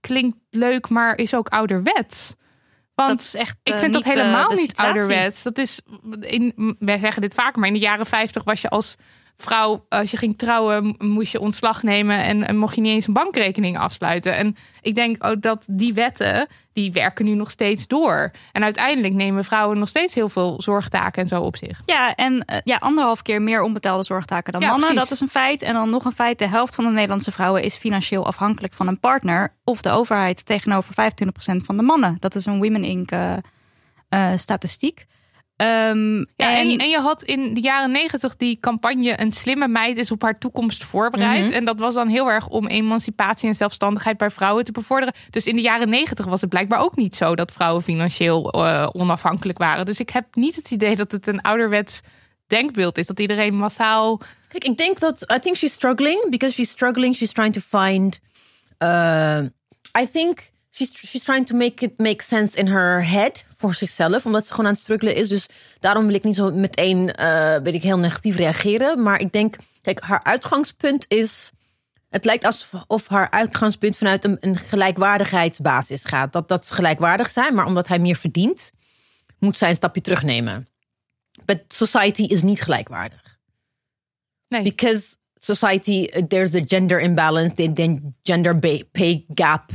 Klinkt 0.00 0.36
leuk, 0.50 0.88
maar 0.88 1.18
is 1.18 1.34
ook 1.34 1.48
ouderwets. 1.48 2.34
Want 2.94 3.08
dat 3.08 3.18
is 3.18 3.34
echt. 3.34 3.56
ik 3.62 3.72
eh, 3.72 3.78
vind 3.78 3.92
dat 3.92 4.02
eh, 4.02 4.08
helemaal 4.08 4.50
niet 4.50 4.76
ouderwets. 4.76 5.42
Dat 5.42 5.58
is, 5.58 5.80
in, 6.20 6.76
wij 6.78 6.98
zeggen 6.98 7.22
dit 7.22 7.34
vaker, 7.34 7.58
maar 7.58 7.68
in 7.68 7.74
de 7.74 7.80
jaren 7.80 8.06
50 8.06 8.44
was 8.44 8.60
je 8.60 8.68
als 8.68 8.96
vrouw, 9.36 9.84
als 9.88 10.10
je 10.10 10.16
ging 10.16 10.38
trouwen, 10.38 10.94
moest 10.98 11.32
je 11.32 11.40
ontslag 11.40 11.82
nemen 11.82 12.22
en, 12.24 12.46
en 12.46 12.56
mocht 12.56 12.74
je 12.74 12.80
niet 12.80 12.92
eens 12.92 13.06
een 13.06 13.12
bankrekening 13.12 13.78
afsluiten. 13.78 14.36
En 14.36 14.56
ik 14.80 14.94
denk 14.94 15.24
ook 15.24 15.42
dat 15.42 15.64
die 15.70 15.94
wetten, 15.94 16.46
die 16.72 16.92
werken 16.92 17.24
nu 17.24 17.34
nog 17.34 17.50
steeds 17.50 17.86
door. 17.86 18.30
En 18.52 18.62
uiteindelijk 18.64 19.14
nemen 19.14 19.44
vrouwen 19.44 19.78
nog 19.78 19.88
steeds 19.88 20.14
heel 20.14 20.28
veel 20.28 20.62
zorgtaken 20.62 21.22
en 21.22 21.28
zo 21.28 21.42
op 21.42 21.56
zich. 21.56 21.82
Ja, 21.86 22.14
en 22.14 22.44
eh, 22.44 22.58
ja, 22.64 22.76
anderhalf 22.76 23.22
keer 23.22 23.42
meer 23.42 23.62
onbetaalde 23.62 24.04
zorgtaken 24.04 24.52
dan 24.52 24.60
Ja, 24.62 24.66
mannen. 24.68 24.88
precies. 24.88 25.08
Dat 25.08 25.16
is 25.18 25.20
een 25.24 25.28
feit. 25.42 25.62
En 25.62 25.74
dan 25.74 25.90
nog 25.90 26.04
een 26.04 26.12
feit: 26.12 26.38
de 26.38 26.48
helft 26.48 26.74
van 26.74 26.84
de 26.84 26.90
Nederlandse 26.90 27.32
vrouwen 27.32 27.62
is 27.62 27.76
financieel 27.76 28.26
afhankelijk 28.26 28.72
van 28.74 28.86
een 28.88 29.00
partner 29.00 29.52
of 29.64 29.82
de 29.82 29.90
overheid 29.90 30.46
tegenover 30.46 30.94
25% 30.94 31.56
van 31.64 31.76
de 31.76 31.82
mannen. 31.82 32.16
Dat 32.20 32.34
is 32.34 32.46
een 32.46 32.58
Women 32.62 32.84
Inc. 32.84 33.10
eh, 33.10 33.36
eh, 34.08 34.36
statistiek. 34.36 35.06
Ehm, 35.62 36.16
Ja, 36.16 36.24
en, 36.36 36.70
en, 36.70 36.78
en 36.78 36.88
je 36.88 36.98
had 36.98 37.22
in 37.22 37.54
de 37.54 37.60
jaren 37.60 37.90
negentig 37.90 38.36
die 38.36 38.58
campagne 38.60 39.20
Een 39.20 39.32
slimme 39.32 39.68
meid 39.68 39.96
is 39.96 40.10
op 40.10 40.22
haar 40.22 40.38
toekomst 40.38 40.84
voorbereid. 40.84 41.44
Mhm. 41.44 41.52
En 41.52 41.64
dat 41.64 41.78
was 41.78 41.94
dan 41.94 42.08
heel 42.08 42.30
erg 42.30 42.48
om 42.48 42.66
emancipatie 42.66 43.48
en 43.48 43.54
zelfstandigheid 43.54 44.16
bij 44.16 44.30
vrouwen 44.30 44.64
te 44.64 44.72
bevorderen. 44.72 45.14
Dus 45.30 45.46
in 45.46 45.56
de 45.56 45.62
jaren 45.62 45.88
negentig 45.88 46.26
was 46.26 46.40
het 46.40 46.50
blijkbaar 46.50 46.80
ook 46.80 46.96
niet 46.96 47.16
zo 47.16 47.34
dat 47.34 47.52
vrouwen 47.52 47.82
financieel 47.82 48.50
eh, 48.50 48.88
onafhankelijk 48.92 49.58
waren. 49.58 49.86
Dus 49.86 50.00
ik 50.00 50.10
heb 50.10 50.26
niet 50.34 50.54
het 50.54 50.70
idee 50.70 50.96
dat 50.96 51.12
het 51.12 51.26
een 51.26 51.40
ouderwets 51.40 52.00
denkbeeld 52.46 52.98
is. 52.98 53.06
Dat 53.06 53.20
iedereen 53.20 53.54
massaal... 53.54 54.20
Kijk, 54.48 54.64
ik 54.64 54.76
denk 54.76 55.00
dat 55.00 55.32
I 55.34 55.38
think 55.38 55.56
she's 55.56 55.72
struggling 55.72 56.30
because 56.30 56.54
she's 56.54 56.70
struggling. 56.70 57.16
She's 57.16 57.32
trying 57.32 57.52
to 57.52 57.60
find. 57.60 58.20
Uh, 58.78 59.42
I 59.98 60.06
think 60.12 60.52
she's 60.70 60.92
she's 61.06 61.24
trying 61.24 61.46
to 61.46 61.56
make 61.56 61.84
it 61.84 61.98
make 61.98 62.22
sense 62.22 62.58
in 62.58 62.66
her 62.66 63.02
head 63.04 63.44
voor 63.62 63.74
zichzelf, 63.74 64.26
omdat 64.26 64.46
ze 64.46 64.50
gewoon 64.50 64.66
aan 64.66 64.72
het 64.72 64.82
struggelen 64.82 65.14
is. 65.14 65.28
Dus 65.28 65.46
daarom 65.80 66.06
wil 66.06 66.14
ik 66.14 66.24
niet 66.24 66.36
zo 66.36 66.50
meteen, 66.50 67.14
uh, 67.20 67.56
weet 67.56 67.74
ik 67.74 67.82
heel 67.82 67.98
negatief 67.98 68.36
reageren. 68.36 69.02
Maar 69.02 69.20
ik 69.20 69.32
denk, 69.32 69.56
kijk, 69.82 70.00
haar 70.00 70.24
uitgangspunt 70.24 71.04
is. 71.08 71.52
Het 72.08 72.24
lijkt 72.24 72.44
alsof 72.44 73.08
haar 73.08 73.30
uitgangspunt 73.30 73.96
vanuit 73.96 74.24
een, 74.24 74.36
een 74.40 74.56
gelijkwaardigheidsbasis 74.56 76.04
gaat. 76.04 76.32
Dat 76.32 76.48
dat 76.48 76.66
ze 76.66 76.74
gelijkwaardig 76.74 77.30
zijn, 77.30 77.54
maar 77.54 77.66
omdat 77.66 77.88
hij 77.88 77.98
meer 77.98 78.16
verdient, 78.16 78.72
moet 79.38 79.58
zij 79.58 79.68
een 79.68 79.74
stapje 79.74 80.00
terugnemen. 80.00 80.68
But 81.44 81.64
society 81.68 82.22
is 82.22 82.42
niet 82.42 82.62
gelijkwaardig 82.62 83.32
Nee, 84.52 84.62
because 84.62 85.16
society 85.38 86.08
there's 86.28 86.50
the 86.50 86.62
gender 86.66 87.00
imbalance 87.00 87.54
the, 87.54 87.72
the 87.72 88.12
gender 88.22 88.54
pay 88.92 89.24
gap 89.34 89.70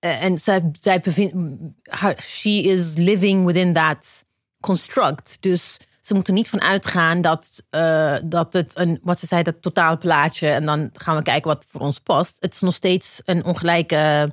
en 0.00 0.38
zij, 0.40 0.70
zij 0.80 1.00
bevindt 1.00 1.34
haar- 1.82 2.22
she 2.22 2.50
is 2.62 2.94
living 2.96 3.44
within 3.44 3.72
that 3.72 4.24
construct 4.60 5.36
dus 5.40 5.78
ze 6.00 6.14
moeten 6.14 6.34
niet 6.34 6.48
van 6.48 6.60
uitgaan 6.60 7.20
dat, 7.22 7.62
uh, 7.70 8.16
dat 8.24 8.52
het 8.52 8.78
een 8.78 8.98
wat 9.02 9.18
ze 9.18 9.26
zei 9.26 9.42
dat 9.42 9.62
totaalplaatje 9.62 10.48
en 10.48 10.64
dan 10.66 10.90
gaan 10.92 11.16
we 11.16 11.22
kijken 11.22 11.50
wat 11.50 11.64
voor 11.68 11.80
ons 11.80 11.98
past 11.98 12.36
het 12.38 12.54
is 12.54 12.60
nog 12.60 12.74
steeds 12.74 13.20
een 13.24 13.44
ongelijke 13.44 14.32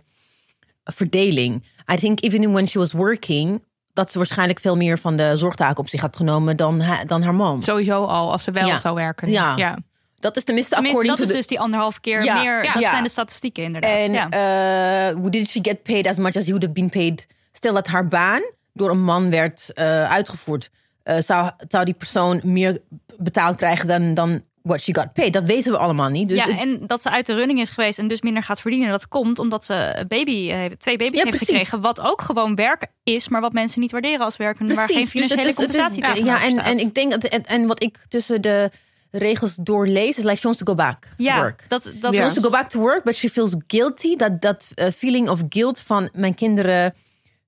verdeling. 0.83 1.63
I 1.93 1.95
think 1.95 2.21
even 2.23 2.51
when 2.51 2.67
she 2.67 2.79
was 2.79 2.91
working, 2.91 3.63
dat 3.93 4.11
ze 4.11 4.17
waarschijnlijk 4.17 4.59
veel 4.59 4.75
meer 4.75 4.99
van 4.99 5.15
de 5.15 5.37
zorgtaken 5.37 5.77
op 5.77 5.89
zich 5.89 6.01
had 6.01 6.15
genomen 6.15 6.57
dan, 6.57 6.83
dan 7.05 7.21
haar 7.21 7.35
man. 7.35 7.63
Sowieso 7.63 8.03
al, 8.05 8.31
als 8.31 8.43
ze 8.43 8.51
wel 8.51 8.67
Ja. 8.67 8.79
zou 8.79 8.95
werken. 8.95 9.29
Ja. 9.29 9.55
ja. 9.55 9.77
Dat 10.19 10.37
is 10.37 10.43
tenminste 10.43 10.73
Tenminste, 10.75 11.01
according 11.01 11.07
dat 11.07 11.17
to 11.17 11.23
is 11.23 11.29
the- 11.29 11.35
dus 11.37 11.47
die 11.47 11.59
anderhalf 11.59 11.99
keer 11.99 12.23
Ja, 12.23 12.41
meer. 12.41 12.63
ja. 12.63 12.73
Dat 12.73 12.81
Ja. 12.81 12.89
zijn 12.89 13.03
de 13.03 13.09
statistieken 13.09 13.63
inderdaad. 13.63 13.91
En 13.91 15.31
did 15.31 15.49
she 15.49 15.59
get 15.61 15.83
paid 15.83 16.07
as 16.07 16.17
much 16.17 16.35
as 16.35 16.43
he 16.45 16.51
would 16.51 16.61
have 16.61 16.73
been 16.73 16.89
paid? 16.89 17.27
Stel 17.51 17.73
dat 17.73 17.87
haar 17.87 18.07
baan 18.07 18.41
door 18.73 18.89
een 18.89 19.03
man 19.03 19.29
werd 19.29 19.71
eh, 19.73 20.11
uitgevoerd, 20.11 20.69
eh, 21.03 21.17
zou, 21.25 21.51
zou 21.67 21.85
die 21.85 21.93
persoon 21.93 22.39
meer 22.43 22.81
betaald 23.17 23.55
krijgen 23.55 23.87
dan, 23.87 24.13
dan 24.13 24.41
what 24.61 24.81
she 24.81 24.93
got 24.95 25.13
paid. 25.13 25.33
Dat 25.33 25.43
weten 25.43 25.71
we 25.71 25.77
allemaal 25.77 26.09
niet. 26.09 26.29
Dus 26.29 26.37
ja, 26.37 26.43
het- 26.49 26.59
en 26.59 26.87
dat 26.87 27.01
ze 27.01 27.09
uit 27.09 27.25
de 27.25 27.33
running 27.33 27.59
is 27.59 27.69
geweest 27.69 27.99
en 27.99 28.07
dus 28.07 28.21
minder 28.21 28.43
gaat 28.43 28.61
verdienen. 28.61 28.89
Dat 28.89 29.07
komt 29.07 29.39
omdat 29.39 29.65
ze 29.65 30.05
baby, 30.07 30.49
eh, 30.51 30.65
twee 30.77 30.97
baby's 30.97 31.17
Ja, 31.19 31.25
heeft 31.25 31.37
precies. 31.37 31.47
gekregen. 31.47 31.81
Wat 31.81 32.01
ook 32.01 32.21
gewoon 32.21 32.55
werk 32.55 32.85
is, 33.03 33.27
maar 33.29 33.41
wat 33.41 33.53
mensen 33.53 33.81
niet 33.81 33.91
waarderen 33.91 34.19
als 34.19 34.37
werk. 34.37 34.59
en 34.59 34.75
Waar 34.75 34.85
geen 34.87 34.95
dus 34.95 34.97
het 35.03 35.09
financiële 35.11 35.41
is- 35.41 35.47
het 35.47 35.57
is- 35.57 35.63
compensatie 35.81 36.23
ja, 36.25 36.33
Ja, 36.39 36.43
en, 36.43 36.59
en 36.63 36.79
ik 36.79 36.93
denk 36.93 37.13
en, 37.13 37.45
en 37.45 37.67
wat 37.67 37.83
ik 37.83 37.97
tussen 38.09 38.41
de 38.41 38.71
regels 39.11 39.55
doorlees 39.55 40.17
is 40.17 40.23
like 40.23 40.35
she 40.37 40.43
wants 40.43 40.59
to 40.59 40.65
go 40.65 40.75
back 40.75 41.01
to 41.05 41.23
ja, 41.23 41.37
work. 41.39 41.65
dat, 41.67 41.83
dat 41.83 41.93
Ja. 42.01 42.11
She 42.11 42.19
wants 42.19 42.33
to 42.35 42.41
go 42.41 42.49
back 42.49 42.69
to 42.69 42.79
work, 42.79 43.03
but 43.03 43.15
she 43.15 43.29
feels 43.29 43.55
guilty. 43.67 44.15
Dat 44.15 44.41
dat 44.41 44.65
eh, 44.75 44.91
feeling 44.91 45.29
of 45.29 45.41
guilt 45.49 45.79
van 45.79 46.09
mijn 46.13 46.35
kinderen. 46.35 46.95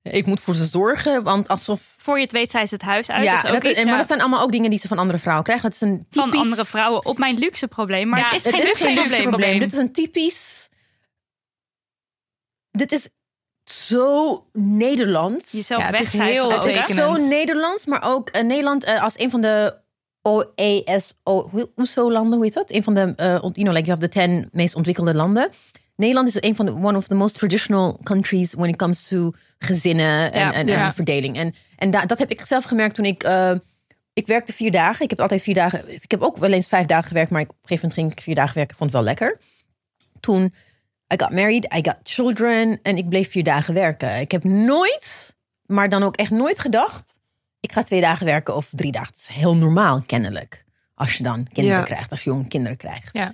Ik 0.01 0.25
moet 0.25 0.39
voor 0.41 0.55
ze 0.55 0.65
zorgen, 0.65 1.23
want 1.23 1.47
alsof. 1.47 1.93
voor 1.97 2.15
je 2.17 2.23
het 2.23 2.31
weet, 2.31 2.51
zij 2.51 2.61
is 2.63 2.71
het 2.71 2.81
huis 2.81 3.09
uit. 3.11 3.23
ja, 3.23 3.33
is 3.33 3.45
ook 3.45 3.51
dat 3.53 3.63
is- 3.63 3.69
iets, 3.69 3.79
en, 3.79 3.83
maar 3.85 3.93
ja, 3.93 3.99
dat 3.99 4.07
zijn 4.07 4.19
allemaal 4.21 4.41
ook 4.41 4.51
dingen 4.51 4.69
die 4.69 4.79
ze 4.79 4.87
van 4.87 4.97
andere 4.97 5.17
vrouwen 5.19 5.43
krijgen. 5.45 5.65
Dat 5.69 5.73
is 5.81 5.81
een 5.87 6.05
van 6.09 6.23
typisch- 6.23 6.41
andere 6.41 6.65
vrouwen 6.65 7.05
op 7.05 7.17
mijn 7.17 7.37
luxe 7.37 7.67
probleem. 7.67 8.07
Maar 8.07 8.19
Ja, 8.19 8.25
het 8.25 8.33
is 8.35 8.43
Het 8.43 8.53
geen 8.53 8.63
is 8.63 8.67
luxe 8.69 8.83
geen 8.85 8.95
luxe 8.95 9.09
probleem. 9.09 9.29
probleem. 9.29 9.59
Dit 9.59 9.71
is 9.73 9.77
een 9.77 9.91
typisch. 9.93 10.69
Dit 12.71 12.91
is 12.91 13.09
zo 13.63 14.45
Nederlands. 14.53 15.51
Jezelf 15.51 15.81
Ja, 15.81 15.85
het 15.87 15.95
is 15.95 16.01
wegcijferen. 16.01 16.49
heel 16.49 16.67
Het 16.67 16.89
is 16.89 16.95
zo 16.95 17.15
Nederlands, 17.15 17.85
maar 17.85 18.01
ook 18.03 18.29
eh, 18.29 18.43
Nederland 18.43 18.83
eh, 18.83 19.03
als 19.03 19.13
een 19.19 19.29
van 19.29 19.41
de 19.41 19.75
OESO, 20.29 21.49
OESO-landen, 21.75 22.33
hoe 22.33 22.43
heet 22.45 22.53
dat? 22.53 22.71
Een 22.71 22.83
van 22.83 22.93
de, 22.93 23.13
eh, 23.15 23.25
you 23.27 23.51
know, 23.51 23.73
like 23.73 23.85
you 23.85 23.89
have 23.89 23.99
the 24.01 24.09
ten 24.09 24.49
meest 24.51 24.75
ontwikkelde 24.75 25.13
landen. 25.13 25.49
Nederland 25.95 26.27
is 26.27 26.49
een 26.49 26.55
van 26.55 26.65
de 26.65 26.71
one 26.71 26.97
of 26.97 27.07
the 27.07 27.15
most 27.15 27.37
traditional 27.37 27.99
countries 28.03 28.53
when 28.53 28.69
it 28.69 28.75
comes 28.75 29.07
to 29.07 29.31
gezinnen 29.57 30.31
en, 30.31 30.39
Ja, 30.39 30.53
en, 30.53 30.67
ja. 30.67 30.85
en 30.85 30.93
verdeling. 30.93 31.37
En, 31.37 31.55
en 31.77 31.91
da- 31.91 32.05
dat 32.05 32.17
heb 32.17 32.31
ik 32.31 32.41
zelf 32.41 32.63
gemerkt 32.63 32.95
toen 32.95 33.05
ik. 33.05 33.23
eh, 33.23 33.51
ik 34.13 34.27
werkte 34.27 34.53
vier 34.53 34.71
dagen. 34.71 35.03
Ik 35.03 35.09
heb 35.09 35.19
altijd 35.19 35.41
vier 35.41 35.53
dagen. 35.53 35.93
Ik 35.93 36.11
heb 36.11 36.21
ook 36.21 36.37
wel 36.37 36.51
eens 36.51 36.67
vijf 36.67 36.85
dagen 36.85 37.07
gewerkt, 37.07 37.31
maar 37.31 37.41
ik- 37.41 37.49
op 37.49 37.55
een 37.61 37.67
gegeven 37.67 37.87
moment 37.87 37.99
ging 38.07 38.11
ik 38.19 38.23
vier 38.23 38.35
dagen 38.35 38.55
werken. 38.55 38.71
Ik 38.73 38.77
vond 38.79 38.91
het 38.93 38.99
wel 38.99 39.09
lekker. 39.09 39.37
Toen 40.19 40.53
I 41.13 41.15
got 41.17 41.31
married, 41.31 41.65
I 41.75 41.79
got 41.83 41.95
children 42.03 42.79
en 42.83 42.97
ik 42.97 43.09
bleef 43.09 43.31
vier 43.31 43.43
dagen 43.43 43.73
werken. 43.73 44.19
Ik 44.19 44.31
heb 44.31 44.43
nooit, 44.43 45.35
maar 45.65 45.89
dan 45.89 46.03
ook 46.03 46.15
echt 46.15 46.31
nooit 46.31 46.59
gedacht, 46.59 47.13
ik 47.59 47.71
ga 47.71 47.83
twee 47.83 48.01
dagen 48.01 48.25
werken 48.25 48.55
of 48.55 48.67
drie 48.71 48.91
dagen. 48.91 49.11
Dat 49.11 49.21
is 49.29 49.35
heel 49.35 49.55
normaal 49.55 50.01
kennelijk. 50.05 50.65
Als 50.95 51.13
je 51.13 51.23
dan 51.23 51.47
kinderen 51.53 51.79
Ja. 51.79 51.85
krijgt, 51.85 52.11
als 52.11 52.23
je 52.23 52.29
jonge 52.29 52.47
kinderen 52.47 52.77
krijgt. 52.77 53.09
Ja. 53.13 53.25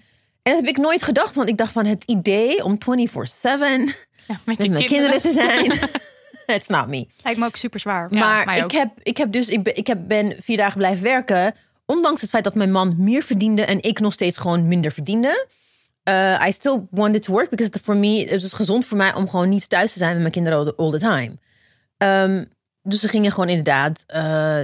En 0.42 0.54
dat 0.54 0.56
heb 0.56 0.68
ik 0.68 0.78
nooit 0.78 1.04
gedacht, 1.04 1.36
want 1.36 1.50
ik 1.50 1.58
dacht 1.58 1.72
van 1.72 1.86
het 1.86 2.04
idee 2.04 2.64
om 2.64 2.78
24/7 2.78 3.96
Ja, 4.28 4.40
met 4.46 4.70
mijn 4.70 4.86
kinderen 4.86 5.22
te 5.22 5.32
zijn. 5.32 5.90
It's 6.58 6.68
not 6.68 6.88
me. 6.88 7.08
Lijkt 7.24 7.40
me 7.40 7.46
ook 7.46 7.56
super 7.56 7.80
zwaar. 7.80 8.08
Maar 8.14 8.58
ik 8.58 8.72
heb, 8.72 8.92
ik 9.04 9.18
heb 9.18 9.32
dus, 9.32 9.50
ik 9.50 9.64
ben, 9.64 9.76
ik 9.76 9.88
heb, 9.88 10.00
ben 10.08 10.36
vier 10.40 10.58
dagen 10.58 10.78
blijven 10.78 11.04
werken. 11.04 11.56
Ondanks 11.86 12.22
het 12.22 12.30
feit 12.30 12.44
dat 12.44 12.56
mijn 12.56 12.72
man 12.72 12.96
meer 12.98 13.24
verdiende 13.24 13.66
en 13.66 13.84
ik 13.84 14.00
nog 14.00 14.14
steeds 14.14 14.38
gewoon 14.38 14.68
minder 14.68 14.92
verdiende. 14.92 15.48
Uh, 16.10 16.44
I 16.48 16.52
still 16.52 16.82
wanted 16.90 17.24
to 17.24 17.34
work 17.34 17.50
because 17.50 17.72
for 17.84 17.96
me, 17.98 18.20
het 18.30 18.44
is 18.44 18.54
gezond 18.54 18.86
voor 18.86 18.98
mij 18.98 19.14
om 19.14 19.30
gewoon 19.30 19.50
niet 19.50 19.70
thuis 19.70 19.92
te 19.92 19.98
zijn 19.98 20.12
met 20.12 20.20
mijn 20.20 20.32
kinderen 20.32 20.60
all 20.60 20.66
the, 20.66 20.76
all 20.76 20.92
the 20.92 21.00
time. 21.00 21.38
Um, 21.98 22.46
dus 22.86 23.02
we 23.02 23.08
gingen 23.08 23.32
gewoon 23.32 23.50
inderdaad 23.50 24.04
uh, 24.16 24.62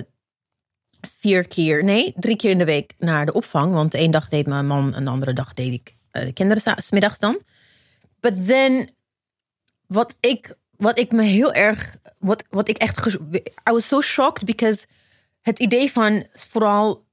vier 1.20 1.48
keer, 1.48 1.84
nee, 1.84 2.14
drie 2.16 2.36
keer 2.36 2.52
in 2.52 2.58
de 2.58 2.66
week 2.66 2.94
naar 2.98 3.26
de 3.26 3.34
opvang. 3.34 3.74
Want 3.74 3.94
ene 3.94 4.12
dag 4.12 4.30
deed 4.30 4.48
mijn 4.48 4.68
man 4.68 4.94
en 4.94 5.04
de 5.04 5.10
andere 5.10 5.34
dag 5.34 5.54
deed 5.54 5.74
ik 5.74 5.96
uh, 6.12 6.24
de 6.24 6.34
kinderen 6.34 6.62
sa- 6.62 6.80
's 6.80 6.92
middags 6.92 7.20
dan. 7.20 7.40
But 8.20 8.46
then, 8.46 8.90
wat 9.88 10.16
ik, 10.20 10.56
wat 10.78 11.00
ik 11.00 11.12
me 11.12 11.24
heel 11.24 11.54
erg, 11.54 11.98
wat, 12.18 12.44
wat 12.50 12.70
ik 12.70 12.78
echt, 12.78 13.08
I 13.70 13.72
was 13.72 13.88
so 13.88 14.02
shocked 14.02 14.46
because 14.46 14.86
het 15.42 15.60
idee 15.60 15.92
van 15.92 16.26
vooral 16.34 17.06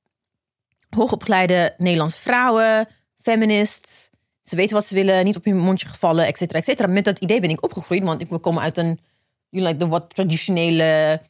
hoogopgeleide 0.89 1.75
Nederlandse 1.79 2.21
vrouwen, 2.21 2.89
feminist, 3.21 4.11
ze 4.43 4.57
weten 4.57 4.75
wat 4.75 4.87
ze 4.87 4.95
willen, 4.95 5.25
niet 5.25 5.37
op 5.37 5.45
hun 5.45 5.59
mondje 5.59 5.89
gevallen, 5.89 6.27
et 6.27 6.37
cetera, 6.37 6.59
et 6.59 6.65
cetera. 6.65 6.89
Met 6.89 7.05
dat 7.05 7.19
idee 7.19 7.41
ben 7.41 7.51
ik 7.51 7.63
opgegroeid, 7.63 8.03
want 8.03 8.21
ik 8.21 8.29
komen 8.41 8.63
uit 8.63 8.77
een, 8.77 9.01
you 9.49 9.63
like 9.65 9.79
de 9.79 9.87
wat 9.87 10.15
traditionele 10.15 11.21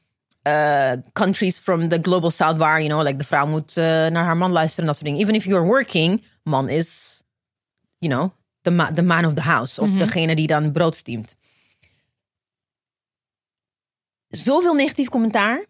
uh, 0.47 0.93
countries 1.13 1.59
from 1.59 1.89
the 1.89 1.99
global 2.03 2.31
south, 2.31 2.57
waar, 2.57 2.79
you 2.79 2.89
know, 2.89 3.03
like 3.03 3.19
de 3.19 3.25
vrouw 3.25 3.47
moet 3.47 3.77
uh, 3.77 3.85
naar 3.85 4.25
haar 4.25 4.37
man 4.37 4.53
luisteren 4.53 4.81
en 4.81 4.87
dat 4.87 4.95
soort 4.95 5.07
dingen. 5.07 5.21
Even 5.21 5.35
if 5.35 5.45
you're 5.45 5.67
working, 5.67 6.25
man 6.43 6.69
is, 6.69 7.21
you 7.99 8.15
know, 8.15 8.31
the, 8.63 8.71
ma 8.71 8.93
the 8.93 9.03
man 9.03 9.25
of 9.25 9.35
the 9.35 9.43
house, 9.43 9.81
of 9.81 9.91
degene 9.91 10.35
die 10.35 10.47
dan 10.47 10.73
brood 10.73 10.95
verdient. 10.95 11.37
Zoveel 14.29 14.75
negatief 14.75 15.09
commentaar 15.09 15.65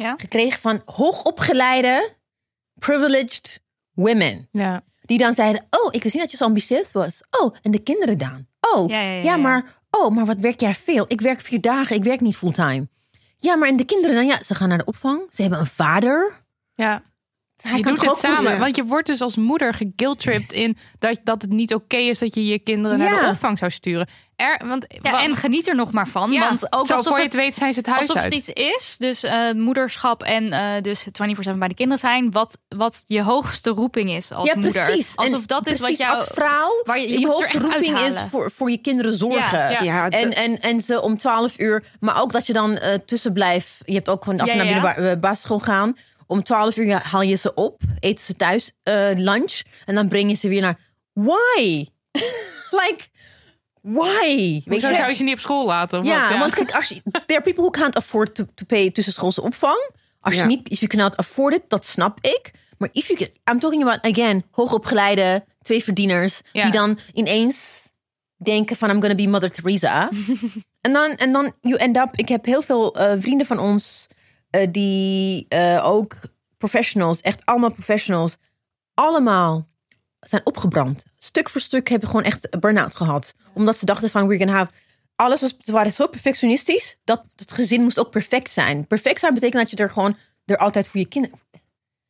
Ja? 0.00 0.14
gekregen 0.16 0.60
van 0.60 0.82
hoogopgeleide, 0.84 2.14
privileged 2.74 3.62
women. 3.92 4.48
Ja. 4.52 4.82
Die 5.00 5.18
dan 5.18 5.34
zeiden, 5.34 5.66
oh, 5.70 5.94
ik 5.94 6.02
wist 6.02 6.14
niet 6.14 6.22
dat 6.22 6.30
je 6.30 6.36
zo 6.36 6.44
ambitieus 6.44 6.92
was. 6.92 7.22
Oh, 7.30 7.56
en 7.62 7.70
de 7.70 7.78
kinderen 7.78 8.18
dan. 8.18 8.46
Oh, 8.60 8.88
ja, 8.88 9.00
ja. 9.00 9.36
maar, 9.36 9.79
oh, 9.90 10.14
maar 10.14 10.24
wat 10.26 10.38
werk 10.38 10.60
jij 10.60 10.74
veel? 10.74 11.04
Ik 11.08 11.20
werk 11.20 11.40
vier 11.40 11.60
dagen, 11.60 11.96
ik 11.96 12.04
werk 12.04 12.20
niet 12.20 12.36
fulltime. 12.36 12.88
Ja, 13.38 13.56
maar 13.56 13.68
en 13.68 13.76
de 13.76 13.84
kinderen 13.84 14.16
dan? 14.16 14.26
Ja, 14.26 14.42
ze 14.42 14.54
gaan 14.54 14.68
naar 14.68 14.78
de 14.78 14.84
opvang. 14.84 15.22
Ze 15.32 15.42
hebben 15.42 15.60
een 15.60 15.66
vader. 15.66 16.32
ja. 16.74 17.02
Hij 17.62 17.76
je 17.76 17.82
kan 17.82 17.94
doet 17.94 18.06
het 18.06 18.18
samen. 18.18 18.58
Want 18.58 18.76
je 18.76 18.84
wordt 18.84 19.06
dus 19.06 19.20
als 19.20 19.36
moeder 19.36 19.74
geguiltripped 19.74 20.52
in 20.52 20.76
dat, 20.98 21.18
dat 21.24 21.42
het 21.42 21.50
niet 21.50 21.74
oké 21.74 21.96
is 21.96 22.18
dat 22.18 22.34
je 22.34 22.46
je 22.46 22.58
kinderen 22.58 22.98
naar 22.98 23.20
de 23.24 23.26
opvang 23.30 23.58
zou 23.58 23.70
sturen. 23.70 24.08
Er, 24.36 24.60
want, 24.66 24.84
Ja, 25.02 25.22
en 25.22 25.36
geniet 25.36 25.68
er 25.68 25.74
nog 25.74 25.92
maar 25.92 26.08
van. 26.08 26.32
ja, 26.32 26.40
want 26.48 26.64
ook 26.72 26.80
alsof 26.80 27.02
voor 27.02 27.16
je 27.16 27.22
het, 27.22 27.32
het 27.32 27.42
weet 27.42 27.56
zijn 27.56 27.72
ze 27.72 27.78
het 27.78 27.88
huis 27.88 28.00
alsof 28.00 28.16
uit. 28.16 28.24
het 28.24 28.34
iets 28.34 28.48
is, 28.48 28.96
dus 28.98 29.22
eh, 29.22 29.52
moederschap 29.52 30.22
en 30.22 30.52
eh 30.52 30.82
dus 30.82 31.06
24-7 31.52 31.58
bij 31.58 31.68
de 31.68 31.74
kinderen 31.74 31.98
zijn, 31.98 32.30
wat, 32.32 32.58
wat 32.68 33.02
je 33.06 33.22
hoogste 33.22 33.70
roeping 33.70 34.10
is 34.10 34.32
als 34.32 34.48
ja, 34.48 34.54
moeder. 34.54 34.84
precies. 34.84 35.12
Alsof 35.16 35.40
En 35.40 35.46
dat 35.46 35.66
is 35.66 35.80
wat 35.80 35.96
jou... 35.96 36.14
Als 36.16 36.26
vrouw, 36.32 36.82
waar 36.84 37.00
je- 37.00 37.18
je 37.20 37.26
hoogste 37.26 37.58
roeping 37.58 37.98
is 37.98 38.16
voor, 38.30 38.50
voor 38.50 38.70
je 38.70 38.78
kinderen 38.78 39.12
zorgen. 39.12 39.58
Ja, 39.58 39.70
ja. 39.70 39.82
Ja, 39.82 40.08
En, 40.08 40.32
en, 40.34 40.60
en 40.60 40.80
ze 40.80 41.00
om 41.00 41.16
12 41.18 41.58
uur, 41.58 41.84
maar 42.00 42.20
ook 42.22 42.32
dat 42.32 42.46
je 42.46 42.52
dan 42.52 42.76
eh 42.76 42.94
tussen 43.06 43.32
blijft. 43.32 43.70
Je 43.84 43.94
hebt 43.94 44.08
ook 44.08 44.24
gewoon, 44.24 44.40
als 44.40 44.52
Ja, 44.52 44.58
ze 44.66 44.74
naar 44.74 44.98
uh, 44.98 45.12
basisschool 45.20 45.58
gaan, 45.58 45.96
om 46.30 46.42
12 46.42 46.76
uur 46.76 46.92
haal 46.92 47.22
je 47.22 47.34
ze 47.34 47.54
op, 47.54 47.80
eten 48.00 48.24
ze 48.24 48.36
thuis 48.36 48.72
eh, 48.82 49.08
lunch 49.14 49.60
en 49.86 49.94
dan 49.94 50.08
breng 50.08 50.30
je 50.30 50.36
ze 50.36 50.48
weer 50.48 50.60
naar. 50.60 50.78
Why? 51.12 51.86
like, 52.80 53.04
why? 53.80 54.36
Weet 54.36 54.64
Hoezo 54.64 54.88
je? 54.88 54.94
zou 54.94 55.08
je 55.08 55.14
ze 55.14 55.22
niet 55.22 55.34
op 55.34 55.40
school 55.40 55.66
laten? 55.66 56.04
Ja, 56.04 56.28
wat? 56.28 56.38
want 56.38 56.54
kijk, 56.54 56.74
als 56.74 56.88
je, 56.88 57.02
there 57.10 57.22
are 57.26 57.42
people 57.42 57.62
who 57.62 57.70
can't 57.70 57.96
afford 57.96 58.34
to, 58.34 58.44
to 58.54 58.64
pay 58.66 58.90
tussenschoolse 58.90 59.42
opvang. 59.42 59.90
Als 60.20 60.34
je 60.34 60.42
niet, 60.42 60.68
if 60.70 60.78
you 60.80 60.90
cannot 60.90 61.16
afford 61.16 61.54
it, 61.54 61.62
dat 61.68 61.86
snap 61.86 62.18
ik. 62.20 62.50
Maar 62.78 62.88
if 62.92 63.06
you 63.06 63.18
can, 63.18 63.54
I'm 63.54 63.60
talking 63.60 63.82
about, 63.82 64.02
again, 64.02 64.44
hoogopgeleide, 64.50 65.44
twee 65.62 65.82
verdieners, 65.84 66.40
Ja. 66.52 66.62
die 66.62 66.72
dan 66.72 66.98
ineens 67.12 67.88
denken 68.36 68.76
van, 68.76 68.90
I'm 68.90 69.00
gonna 69.00 69.14
be 69.14 69.26
Mother 69.28 69.52
Teresa. 69.52 70.10
en 70.86 70.92
dan, 70.92 71.16
en 71.16 71.32
dan, 71.32 71.52
you 71.60 71.76
end 71.76 71.96
up, 71.96 72.08
ik 72.14 72.28
heb 72.28 72.44
heel 72.44 72.62
veel 72.62 72.94
eh, 72.96 73.12
vrienden 73.18 73.46
van 73.46 73.58
ons, 73.58 74.06
eh, 74.50 74.66
die 74.70 75.46
eh, 75.48 75.80
ook 75.84 76.16
professionals, 76.58 77.20
echt 77.20 77.46
allemaal 77.46 77.72
professionals, 77.72 78.36
allemaal 78.94 79.68
zijn 80.20 80.46
opgebrand. 80.46 81.02
Stuk 81.18 81.48
voor 81.50 81.60
stuk 81.60 81.88
hebben 81.88 82.08
gewoon 82.08 82.24
echt 82.24 82.60
burn-out 82.60 82.94
gehad. 82.96 83.34
Omdat 83.52 83.78
ze 83.78 83.84
dachten 83.84 84.10
van, 84.10 84.26
we're 84.26 84.38
gonna 84.38 84.56
have... 84.56 84.72
Alles 85.16 85.40
was, 85.40 85.56
ze 85.60 85.72
waren 85.72 85.92
zo 85.92 86.06
perfectionistisch, 86.06 86.96
dat 87.04 87.24
het 87.36 87.52
gezin 87.52 87.82
moest 87.82 87.98
ook 87.98 88.10
perfect 88.10 88.52
zijn. 88.52 88.86
Perfect 88.86 89.20
zijn 89.20 89.34
betekent 89.34 89.60
dat 89.62 89.70
je 89.70 89.76
er 89.76 89.90
gewoon, 89.90 90.16
er 90.44 90.56
altijd 90.56 90.88
voor 90.88 91.00
je 91.00 91.06
kinderen... 91.06 91.38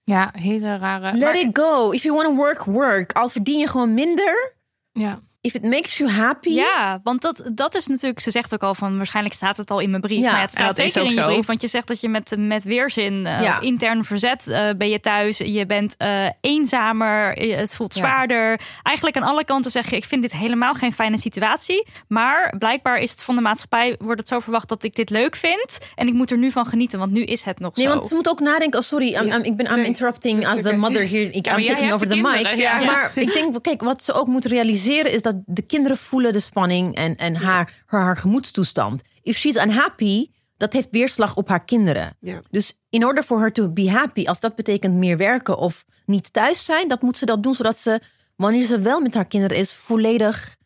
Ja, 0.04 0.30
hele 0.32 0.76
rare. 0.76 1.12
Let 1.12 1.20
maar- 1.20 1.38
it 1.38 1.58
go. 1.58 1.90
If 1.90 2.02
you 2.02 2.14
want 2.14 2.28
to 2.28 2.34
work, 2.34 2.64
work. 2.64 3.12
Al 3.12 3.28
verdien 3.28 3.58
je 3.58 3.68
gewoon 3.68 3.94
minder. 3.94 4.54
ja. 4.92 5.20
If 5.42 5.54
it 5.54 5.62
makes 5.62 5.96
you 5.98 6.10
happy. 6.10 6.50
Ja, 6.50 7.00
want 7.02 7.20
dat, 7.22 7.42
dat 7.52 7.74
is 7.74 7.86
natuurlijk, 7.86 8.20
ze 8.20 8.30
zegt 8.30 8.54
ook 8.54 8.62
al 8.62 8.74
van 8.74 8.96
waarschijnlijk 8.96 9.34
staat 9.34 9.56
het 9.56 9.70
al 9.70 9.78
in 9.80 9.90
mijn 9.90 10.02
brief. 10.02 10.22
Ja, 10.22 10.30
maar 10.32 10.40
het 10.40 10.50
staat 10.50 10.66
dat 10.66 10.78
is 10.78 10.82
zeker 10.92 11.00
ook 11.00 11.06
in 11.08 11.14
je 11.14 11.20
zo. 11.22 11.26
brief, 11.32 11.46
want 11.46 11.62
je 11.62 11.68
zegt 11.68 11.86
dat 11.86 12.00
je 12.00 12.08
met, 12.08 12.34
met 12.38 12.64
weerzin 12.64 13.26
eh, 13.26 13.42
Ja. 13.42 13.60
intern 13.60 14.04
verzet 14.04 14.48
eh, 14.48 14.68
ben 14.76 14.88
je 14.88 15.00
thuis. 15.00 15.38
Je 15.38 15.66
bent 15.66 15.94
eh, 15.96 16.26
eenzamer, 16.40 17.32
het 17.32 17.74
voelt 17.74 17.94
Ja. 17.94 18.00
zwaarder. 18.00 18.60
Eigenlijk 18.82 19.16
aan 19.16 19.22
alle 19.22 19.44
kanten 19.44 19.70
zeg 19.70 19.90
je, 19.90 19.96
ik 19.96 20.04
vind 20.04 20.22
dit 20.22 20.32
helemaal 20.32 20.74
geen 20.74 20.92
fijne 20.92 21.18
situatie. 21.18 21.86
Maar 22.08 22.54
blijkbaar 22.58 22.98
is 22.98 23.10
het 23.10 23.22
van 23.22 23.34
de 23.34 23.40
maatschappij, 23.40 23.96
wordt 23.98 24.20
het 24.20 24.28
zo 24.28 24.38
verwacht 24.38 24.68
dat 24.68 24.82
ik 24.82 24.94
dit 24.94 25.10
leuk 25.10 25.36
vind. 25.36 25.78
En 25.94 26.06
ik 26.06 26.14
moet 26.14 26.30
er 26.30 26.38
nu 26.38 26.50
van 26.50 26.66
genieten, 26.66 26.98
want 26.98 27.12
nu 27.12 27.22
is 27.22 27.42
het 27.44 27.58
nog 27.58 27.76
Nee, 27.76 27.86
zo. 27.86 27.94
want 27.94 28.08
ze 28.08 28.14
moet 28.14 28.28
ook 28.28 28.40
nadenken. 28.40 28.78
Oh, 28.80 28.84
sorry, 28.86 29.14
I'm, 29.14 29.26
I'm- 29.26 29.42
ik 29.44 29.56
ben 29.56 29.66
I'm 29.66 29.74
Nee, 29.76 29.84
interrupting 29.84 30.46
as 30.46 30.60
the 30.62 30.76
mother 30.76 31.08
here. 31.08 31.30
Ik 31.30 31.46
I'm 31.46 31.58
jij 31.58 31.74
taking 31.74 31.92
over 31.92 32.08
de 32.08 32.14
the 32.14 32.20
mic. 32.20 32.84
Maar 32.86 33.12
ik 33.14 33.32
denk, 33.32 33.62
kijk, 33.62 33.80
wat 33.82 34.04
ze 34.04 34.12
ook 34.12 34.26
moet 34.26 34.44
realiseren 34.44 35.12
is 35.12 35.22
dat 35.22 35.29
de 35.46 35.62
kinderen 35.62 35.96
voelen 35.96 36.32
de 36.32 36.40
spanning 36.40 36.94
en, 36.94 37.16
en 37.16 37.36
haar, 37.36 37.82
haar, 37.86 38.02
haar 38.02 38.16
gemoedstoestand. 38.16 39.02
If 39.22 39.36
she's 39.36 39.56
unhappy, 39.56 40.26
dat 40.56 40.72
heeft 40.72 40.88
weerslag 40.90 41.36
op 41.36 41.48
haar 41.48 41.64
kinderen. 41.64 42.16
Ja. 42.20 42.40
Dus 42.50 42.78
in 42.88 43.06
order 43.06 43.22
for 43.22 43.38
her 43.38 43.52
to 43.52 43.70
be 43.70 43.90
happy, 43.90 44.24
als 44.24 44.40
dat 44.40 44.54
betekent 44.54 44.94
meer 44.94 45.16
werken 45.16 45.58
of 45.58 45.84
niet 46.06 46.32
thuis 46.32 46.64
zijn, 46.64 46.88
dat 46.88 47.02
moet 47.02 47.18
ze 47.18 47.26
dat 47.26 47.42
doen, 47.42 47.54
zodat 47.54 47.76
ze, 47.76 48.00
wanneer 48.36 48.64
ze 48.64 48.80
wel 48.80 49.00
met 49.00 49.14
haar 49.14 49.24
kinderen 49.24 49.56
is, 49.56 49.72
volledig 49.72 50.56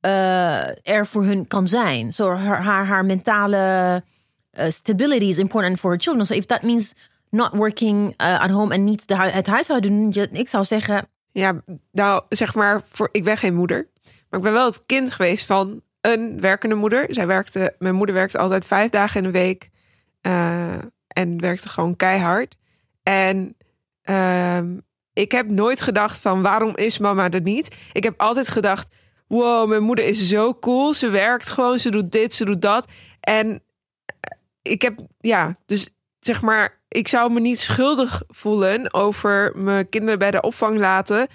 eh, 0.00 0.88
er 0.88 1.06
voor 1.06 1.24
hun 1.24 1.46
kan 1.46 1.68
zijn. 1.68 2.12
Zo 2.12 2.34
haar, 2.34 2.62
haar, 2.62 2.86
haar 2.86 3.04
mentale 3.04 4.02
eh, 4.50 4.70
stability 4.70 5.24
is 5.24 5.38
important 5.38 5.78
for 5.78 5.90
her 5.90 6.00
children. 6.00 6.26
So 6.26 6.34
if 6.34 6.46
that 6.46 6.62
means 6.62 6.92
not 7.30 7.54
working 7.54 8.14
uh, 8.20 8.40
at 8.40 8.50
home 8.50 8.74
en 8.74 8.84
niet 8.84 9.08
de 9.08 9.16
hu- 9.16 9.30
het 9.30 9.46
huishouden 9.46 10.10
doen, 10.10 10.28
ik 10.32 10.48
zou 10.48 10.64
zeggen, 10.64 11.08
Ja, 11.38 11.62
nou 11.92 12.22
zeg 12.28 12.54
maar, 12.54 12.80
voor, 12.84 13.08
ik 13.12 13.24
ben 13.24 13.36
geen 13.36 13.54
moeder. 13.54 13.88
Maar 14.02 14.38
ik 14.38 14.42
ben 14.42 14.52
wel 14.52 14.66
het 14.66 14.86
kind 14.86 15.12
geweest 15.12 15.46
van 15.46 15.82
een 16.00 16.40
werkende 16.40 16.74
moeder. 16.74 17.06
Zij 17.08 17.26
werkte, 17.26 17.74
mijn 17.78 17.94
moeder 17.94 18.14
werkte 18.14 18.38
altijd 18.38 18.66
vijf 18.66 18.90
dagen 18.90 19.16
in 19.16 19.32
de 19.32 19.38
week. 19.38 19.70
eh, 20.20 20.74
en 21.08 21.40
werkte 21.40 21.68
gewoon 21.68 21.96
keihard. 21.96 22.56
En 23.02 23.56
ehm, 24.02 24.76
ik 25.12 25.32
heb 25.32 25.48
nooit 25.48 25.80
gedacht 25.82 26.20
van 26.20 26.42
waarom 26.42 26.76
is 26.76 26.98
mama 26.98 27.30
er 27.30 27.40
niet? 27.40 27.76
Ik 27.92 28.04
heb 28.04 28.20
altijd 28.20 28.48
gedacht, 28.48 28.94
wow, 29.26 29.68
mijn 29.68 29.82
moeder 29.82 30.04
is 30.04 30.28
zo 30.28 30.54
cool. 30.54 30.92
Ze 30.94 31.08
werkt 31.08 31.50
gewoon, 31.50 31.78
ze 31.78 31.90
doet 31.90 32.12
dit, 32.12 32.34
ze 32.34 32.44
doet 32.44 32.62
dat. 32.62 32.88
En 33.20 33.48
eh, 33.50 34.38
ik 34.62 34.82
heb, 34.82 34.98
ja, 35.20 35.56
dus 35.66 35.90
zeg 36.26 36.42
maar, 36.42 36.80
ik 36.88 37.08
zou 37.08 37.32
me 37.32 37.40
niet 37.40 37.58
schuldig 37.58 38.22
voelen 38.28 38.94
over 38.94 39.52
mijn 39.54 39.88
kinderen 39.88 40.18
bij 40.18 40.30
de 40.30 40.40
opvang 40.40 40.78
laten. 40.78 41.28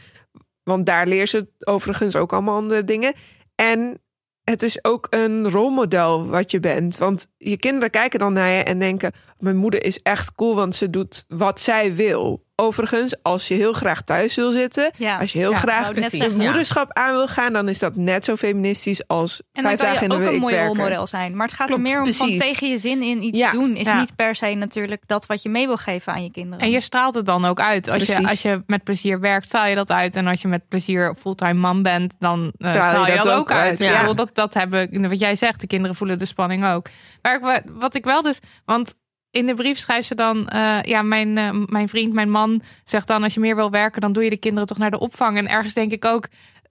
Want 0.64 0.86
daar 0.86 1.08
leert 1.08 1.30
ze 1.30 1.50
overigens 1.60 2.16
ook 2.16 2.34
allemaal 2.34 2.56
andere 2.56 2.84
dingen. 2.84 3.14
En 3.56 4.02
het 4.44 4.64
is 4.64 4.84
ook 4.84 5.08
een 5.10 5.50
rolmodel 5.50 6.28
wat 6.28 6.52
je 6.52 6.60
bent. 6.60 6.98
Want 6.98 7.28
je 7.38 7.58
kinderen 7.58 7.90
kijken 7.90 8.20
dan 8.20 8.34
naar 8.34 8.50
je 8.50 8.64
en 8.64 8.80
denken: 8.80 9.12
Mijn 9.40 9.56
moeder 9.56 9.84
is 9.84 10.02
echt 10.02 10.36
cool, 10.36 10.56
want 10.56 10.76
ze 10.76 10.90
doet 10.90 11.26
wat 11.28 11.62
zij 11.62 11.96
wil. 11.96 12.46
Overigens, 12.62 13.16
als 13.24 13.48
je 13.48 13.54
heel 13.54 13.74
graag 13.74 14.02
thuis 14.02 14.36
wil 14.36 14.52
zitten, 14.52 14.92
Ja. 14.98 15.18
als 15.18 15.32
je 15.32 15.38
heel 15.38 15.52
Ja, 15.52 15.58
graag 15.58 15.92
zeggen. 15.96 16.38
moederschap 16.38 16.94
aan 16.94 17.12
wil 17.12 17.28
gaan, 17.28 17.54
dan 17.54 17.70
is 17.70 17.80
dat 17.80 17.96
net 17.96 18.26
zo 18.26 18.36
feministisch 18.36 19.08
als 19.08 19.42
En 19.54 19.64
dan 19.64 19.64
vijf 19.64 19.78
kan 19.78 19.88
dagen 19.88 20.00
je 20.00 20.06
in 20.06 20.12
ook 20.12 20.18
de 20.20 20.26
een 20.26 20.32
week 20.32 20.42
mooi 20.42 20.54
werken. 20.56 20.76
rolmodel 20.76 21.08
zijn. 21.08 21.36
Maar 21.36 21.48
het 21.48 21.56
gaat 21.56 21.68
Klopt, 21.68 21.82
er 21.82 21.88
meer 21.90 22.02
om 22.02 22.14
van 22.14 22.38
tegen 22.38 22.70
je 22.70 22.78
zin 22.78 23.04
in 23.04 23.24
iets 23.24 23.40
Ja, 23.40 23.52
doen. 23.52 23.76
Is 23.76 23.88
ja. 23.88 24.00
niet 24.00 24.16
per 24.16 24.36
se 24.36 24.46
natuurlijk 24.54 25.02
dat 25.06 25.26
wat 25.26 25.42
je 25.42 25.50
mee 25.50 25.68
wil 25.68 25.78
geven 25.78 26.14
aan 26.14 26.24
je 26.24 26.32
kinderen. 26.32 26.60
En 26.66 26.72
je 26.72 26.82
straalt 26.82 27.16
het 27.16 27.26
dan 27.26 27.46
ook 27.46 27.60
uit. 27.60 27.88
Als 27.90 28.06
je, 28.06 28.28
als 28.28 28.42
je 28.42 28.64
met 28.66 28.84
plezier 28.84 29.20
werkt, 29.20 29.46
straal 29.46 29.68
je 29.68 29.76
dat 29.76 29.92
uit. 29.92 30.16
En 30.16 30.28
als 30.28 30.42
je 30.42 30.48
met 30.48 30.68
plezier 30.68 31.16
fulltime 31.16 31.54
man 31.54 31.84
bent, 31.84 32.14
dan 32.20 32.54
je 32.58 32.68
straal 32.68 33.06
je 33.08 33.16
dat 33.16 33.24
dat, 33.24 33.34
ook 33.34 33.40
ook 33.40 33.52
uit. 33.52 33.70
uit, 33.70 33.80
ja. 33.80 34.14
dat, 34.14 34.30
dat 34.34 34.54
hebben, 34.54 35.10
wat 35.10 35.20
jij 35.20 35.36
zegt, 35.36 35.62
de 35.62 35.68
kinderen 35.68 35.96
voelen 35.96 36.20
de 36.20 36.26
spanning 36.26 36.66
ook. 36.66 36.88
Maar 37.22 37.64
wat 37.74 37.96
ik 37.96 38.04
wel 38.04 38.22
dus, 38.22 38.40
want 38.66 38.94
in 39.32 39.46
de 39.46 39.54
brief 39.54 39.78
schrijft 39.78 40.08
ze 40.08 40.16
dan, 40.16 40.48
eh, 40.48 40.80
ja, 40.82 41.02
mijn, 41.02 41.38
eh, 41.38 41.50
mijn 41.66 41.90
vriend, 41.90 42.14
mijn 42.14 42.30
man 42.30 42.62
zegt 42.84 43.08
dan, 43.08 43.24
als 43.24 43.34
je 43.34 43.40
meer 43.40 43.56
wil 43.56 43.72
werken, 43.72 44.02
dan 44.02 44.14
doe 44.14 44.24
je 44.24 44.30
de 44.30 44.38
kinderen 44.38 44.68
toch 44.68 44.78
naar 44.78 44.92
de 44.92 45.00
opvang. 45.00 45.38
En 45.38 45.50
ergens 45.50 45.74
denk 45.74 45.92
ik 45.92 46.06
ook, 46.06 46.28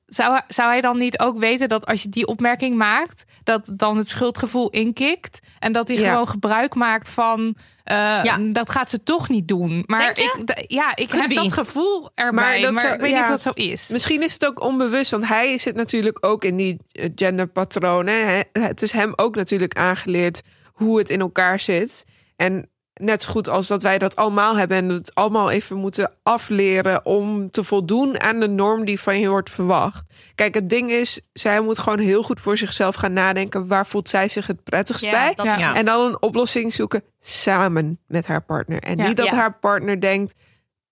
zou, 0.07 0.41
zou 0.49 0.69
hij 0.71 0.81
dan 0.81 0.99
niet 0.99 1.19
ook 1.19 1.39
weten 1.39 1.69
dat 1.69 1.87
als 1.87 2.03
je 2.03 2.09
die 2.09 2.27
opmerking 2.27 2.77
maakt, 2.77 3.25
dat 3.45 3.71
dan 3.73 3.97
het 3.97 4.09
schuldgevoel 4.09 4.71
inkikt 4.71 5.39
en 5.59 5.73
dat 5.73 5.89
hij 5.89 5.97
Ja. 5.97 6.11
gewoon 6.11 6.29
gebruik 6.29 6.75
maakt 6.75 7.11
van, 7.11 7.57
eh, 7.85 7.97
Ja. 8.23 8.39
dat 8.53 8.71
gaat 8.71 8.91
ze 8.91 9.03
toch 9.03 9.29
niet 9.29 9.49
doen. 9.49 9.83
Maar 9.87 10.11
ik, 10.11 10.55
ja, 10.67 10.97
ik 10.97 11.09
Could 11.09 11.21
heb 11.21 11.29
be. 11.29 11.35
dat 11.35 11.53
gevoel 11.53 12.11
erbij, 12.15 12.61
Maar 12.61 12.73
maar, 12.73 12.83
dat 12.83 12.95
ik 12.95 13.01
weet 13.01 13.11
ja. 13.11 13.17
niet 13.17 13.25
of 13.37 13.43
dat 13.43 13.43
zo 13.43 13.63
is. 13.63 13.89
Misschien 13.89 14.23
is 14.23 14.33
het 14.33 14.47
ook 14.47 14.61
onbewust, 14.63 15.11
want 15.11 15.27
hij 15.29 15.59
zit 15.59 15.75
natuurlijk 15.75 16.27
ook 16.27 16.45
in 16.45 16.57
die 16.57 16.79
genderpatronen. 17.15 18.45
Het 18.53 18.83
is 18.83 18.93
hem 18.93 19.13
ook 19.17 19.35
natuurlijk 19.37 19.75
aangeleerd 19.77 20.43
hoe 20.73 20.99
het 20.99 21.11
in 21.11 21.21
elkaar 21.21 21.61
zit. 21.61 22.05
En 22.41 22.71
net 22.95 23.23
zo 23.23 23.31
goed 23.31 23.49
als 23.49 23.67
dat 23.67 23.83
wij 23.83 23.99
dat 23.99 24.17
allemaal 24.17 24.57
hebben 24.57 24.77
en 24.77 24.89
het 24.89 25.15
allemaal 25.15 25.51
even 25.51 25.77
moeten 25.77 26.13
afleren 26.23 27.07
om 27.07 27.51
te 27.51 27.65
voldoen 27.65 28.21
aan 28.21 28.41
de 28.41 28.49
norm 28.49 28.85
die 28.85 29.01
van 29.01 29.21
je 29.21 29.29
wordt 29.29 29.51
verwacht. 29.51 30.05
Kijk, 30.35 30.55
het 30.55 30.69
ding 30.69 30.91
is, 30.91 31.21
zij 31.33 31.61
moet 31.61 31.79
gewoon 31.79 31.99
heel 31.99 32.23
goed 32.23 32.41
voor 32.41 32.57
zichzelf 32.57 32.95
gaan 32.95 33.13
nadenken. 33.13 33.67
Waar 33.67 33.87
voelt 33.87 34.09
zij 34.09 34.29
zich 34.29 34.47
het 34.47 34.63
prettigst 34.65 35.05
Ja, 35.05 35.11
bij? 35.11 35.45
Ja. 35.45 35.75
En 35.75 35.85
dan 35.85 36.07
een 36.07 36.23
oplossing 36.23 36.75
zoeken 36.75 37.03
samen 37.21 37.99
met 38.07 38.27
haar 38.27 38.43
partner. 38.43 38.83
En 38.83 38.97
Ja. 38.99 39.07
niet 39.07 39.17
dat 39.17 39.27
Ja. 39.27 39.35
haar 39.37 39.59
partner 39.59 40.01
denkt, 40.01 40.35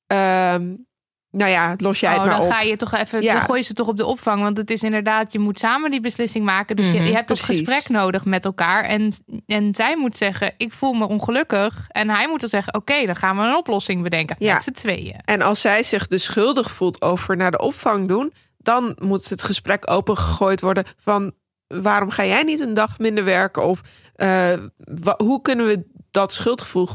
ehm, 0.06 0.74
nou 1.30 1.50
ja, 1.50 1.74
los 1.76 2.00
jij 2.00 2.10
oh, 2.10 2.16
het 2.18 2.26
maar 2.26 2.36
dan 2.36 2.46
op. 2.46 2.52
ga 2.52 2.60
je 2.60 2.76
toch 2.76 2.94
even, 2.94 3.22
Ja. 3.22 3.32
dan 3.32 3.42
gooi 3.42 3.58
je 3.60 3.64
ze 3.64 3.72
toch 3.72 3.88
op 3.88 3.96
de 3.96 4.04
opvang. 4.06 4.42
Want 4.42 4.56
het 4.56 4.70
is 4.70 4.82
inderdaad, 4.82 5.32
je 5.32 5.38
moet 5.38 5.58
samen 5.58 5.90
die 5.90 6.00
beslissing 6.00 6.44
maken. 6.44 6.76
Dus 6.76 6.90
je, 6.90 6.96
Mhm, 6.96 7.04
je 7.06 7.12
hebt 7.14 7.28
dat 7.28 7.36
precies. 7.40 7.68
gesprek 7.68 7.88
nodig 7.88 8.24
met 8.24 8.44
elkaar. 8.44 8.84
En, 8.84 9.12
en 9.46 9.74
zij 9.74 9.96
moet 9.96 10.16
zeggen, 10.16 10.54
ik 10.56 10.72
voel 10.72 10.92
me 10.92 11.08
ongelukkig. 11.08 11.84
En 11.88 12.10
hij 12.10 12.28
moet 12.28 12.40
dan 12.40 12.48
zeggen, 12.48 12.74
oké, 12.74 13.06
dan 13.06 13.16
gaan 13.16 13.36
we 13.36 13.42
een 13.42 13.56
oplossing 13.56 14.02
bedenken. 14.02 14.36
Ja. 14.38 14.52
Met 14.54 14.62
z'n 14.62 14.70
tweeën. 14.72 15.20
En 15.24 15.42
als 15.42 15.60
zij 15.60 15.82
zich 15.82 16.06
dus 16.06 16.24
schuldig 16.24 16.70
voelt 16.70 17.02
over 17.02 17.36
naar 17.36 17.50
de 17.50 17.58
opvang 17.60 18.08
doen, 18.08 18.32
dan 18.58 18.96
moet 18.98 19.28
het 19.28 19.42
gesprek 19.42 19.90
opengegooid 19.90 20.60
worden 20.60 20.84
van 20.96 21.32
waarom 21.66 22.10
ga 22.10 22.24
jij 22.24 22.42
niet 22.42 22.60
een 22.60 22.74
dag 22.74 22.98
minder 22.98 23.24
werken? 23.24 23.64
Of 23.64 23.80
eh, 24.14 24.52
hoe 25.16 25.42
kunnen 25.42 25.66
we 25.66 25.86
dat 26.10 26.32
schuldgevoel, 26.32 26.88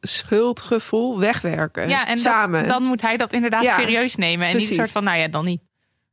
schuldgevoel 0.00 1.18
wegwerken? 1.20 1.88
Ja, 1.88 2.00
en 2.02 2.08
dat- 2.14 2.18
samen. 2.18 2.68
dan 2.68 2.82
moet 2.82 3.02
hij 3.02 3.16
dat 3.16 3.32
inderdaad 3.32 3.62
Ja, 3.62 3.74
serieus 3.74 4.16
nemen. 4.16 4.32
En 4.46 4.46
niet 4.46 4.52
precies. 4.52 4.70
een 4.70 4.76
soort 4.76 4.90
van, 4.90 5.04
nou 5.04 5.18
ja, 5.18 5.28
dan 5.28 5.44
niet. 5.44 5.60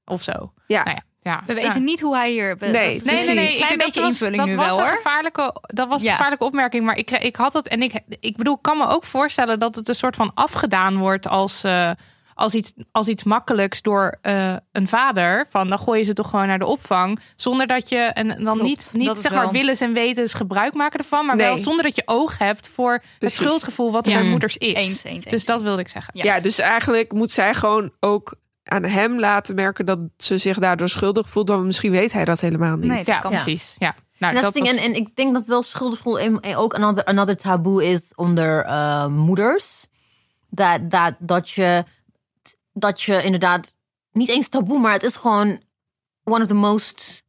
Of 0.06 0.24
zo. 0.24 0.54
ja. 0.68 0.84
Nou 0.84 0.96
ja, 0.98 1.04
ja. 1.32 1.44
We 1.46 1.54
Ja. 1.54 1.62
weten 1.62 1.84
niet 1.84 2.02
hoe 2.02 2.16
hij 2.16 2.32
hier... 2.32 2.46
Nee, 2.46 2.52
dat- 2.52 2.72
Nee, 2.72 3.26
nee. 3.26 3.38
Een 3.38 3.44
Ik- 3.44 3.60
dat 3.70 3.78
beetje 3.78 4.02
was- 4.02 4.10
invulling 4.10 4.38
dat 4.38 4.46
nu 4.48 4.56
was 4.56 4.66
wel, 4.68 4.78
een 4.80 4.84
hoor. 4.86 4.96
Gevaarlijke, 4.96 5.56
dat 5.62 5.88
was 5.88 6.00
een 6.02 6.06
Ja. 6.08 6.12
gevaarlijke 6.16 6.46
opmerking. 6.46 6.86
Maar 6.86 6.98
ik, 6.98 7.12
ik 7.12 7.36
had 7.36 7.54
het 7.54 7.68
en 7.68 7.82
ik, 7.82 8.00
ik 8.20 8.38
bedoel, 8.38 8.54
ik 8.56 8.62
kan 8.62 8.78
me 8.78 8.88
ook 8.88 9.04
voorstellen 9.04 9.60
dat 9.60 9.76
het 9.76 9.90
een 9.90 9.96
soort 9.96 10.16
van 10.16 10.32
afgedaan 10.34 10.98
wordt 10.98 11.28
als, 11.28 11.64
eh, 11.64 11.92
als, 12.36 12.54
iets, 12.54 12.74
als 12.92 13.08
iets 13.08 13.24
makkelijks 13.24 13.82
door 13.82 14.18
eh, 14.22 14.56
een 14.72 14.88
vader. 14.88 15.46
Van 15.50 15.70
dan 15.70 15.80
gooi 15.80 16.00
je 16.00 16.06
ze 16.06 16.14
toch 16.14 16.30
gewoon 16.30 16.48
naar 16.48 16.60
de 16.60 16.66
opvang. 16.66 17.20
Zonder 17.36 17.68
dat 17.68 17.90
je, 17.90 17.98
en 17.98 18.28
dan 18.28 18.38
Klopt, 18.38 18.62
niet, 18.62 18.90
niet 18.94 19.18
zeg 19.18 19.32
maar 19.32 19.42
wel- 19.42 19.52
willens 19.52 19.82
en 19.82 19.94
wetens 19.94 20.34
gebruik 20.34 20.74
maken 20.74 21.00
ervan. 21.00 21.26
Maar 21.26 21.38
wel 21.38 21.58
zonder 21.58 21.84
dat 21.84 21.96
je 21.96 22.02
oog 22.06 22.38
hebt 22.38 22.68
voor 22.68 23.00
Precies. 23.00 23.38
het 23.38 23.48
schuldgevoel 23.48 23.92
wat 23.92 24.06
er 24.06 24.12
Ja. 24.12 24.20
bij 24.20 24.30
moeders 24.30 24.58
is. 24.58 24.74
Eens, 24.74 24.88
eens, 24.88 25.04
eens, 25.04 25.26
Dus 25.26 25.46
dat 25.46 25.62
wilde 25.62 25.82
ik 25.82 25.90
zeggen. 25.90 26.14
Ja. 26.18 26.24
Ja, 26.24 26.40
dus 26.40 26.60
eigenlijk 26.60 27.14
moet 27.14 27.32
zij 27.32 27.54
gewoon 27.54 27.92
ook 28.00 28.36
aan 28.64 28.84
hem 28.84 29.20
laten 29.20 29.56
merken 29.56 29.86
dat 29.86 30.00
ze 30.18 30.38
zich 30.38 30.58
daardoor 30.58 30.90
schuldig 30.90 31.30
voelt. 31.30 31.48
Want 31.48 31.64
misschien 31.66 31.92
weet 31.92 32.12
hij 32.14 32.26
dat 32.26 32.40
helemaal 32.40 32.76
niet. 32.76 32.88
Nee, 32.88 32.98
dat 32.98 33.06
Ja, 33.06 33.20
kan. 33.20 33.32
precies. 33.32 33.76
Ja. 33.78 33.96
Nou, 34.18 34.36
En, 34.36 34.42
dat 34.42 34.54
was- 34.54 34.70
en, 34.70 34.78
en 34.78 34.94
ik 34.94 35.16
denk 35.16 35.34
dat 35.34 35.46
wel 35.46 35.64
schuldgevoel 35.64 36.20
ook 36.56 36.74
another, 36.76 37.06
another 37.06 37.38
taboe 37.38 37.86
is 37.86 38.12
onder 38.16 38.64
eh, 38.66 39.08
moeders. 39.08 39.86
Dat, 40.50 40.90
dat, 40.92 41.14
dat, 41.20 41.50
je, 41.50 41.84
dat 42.76 43.02
je 43.02 43.24
inderdaad, 43.24 43.74
niet 44.12 44.30
eens 44.30 44.48
taboe, 44.48 44.80
maar 44.80 44.94
het 44.94 45.04
is 45.04 45.16
gewoon 45.16 45.62
one 46.24 46.42
of 46.42 46.48
the 46.48 46.54
most 46.54 47.24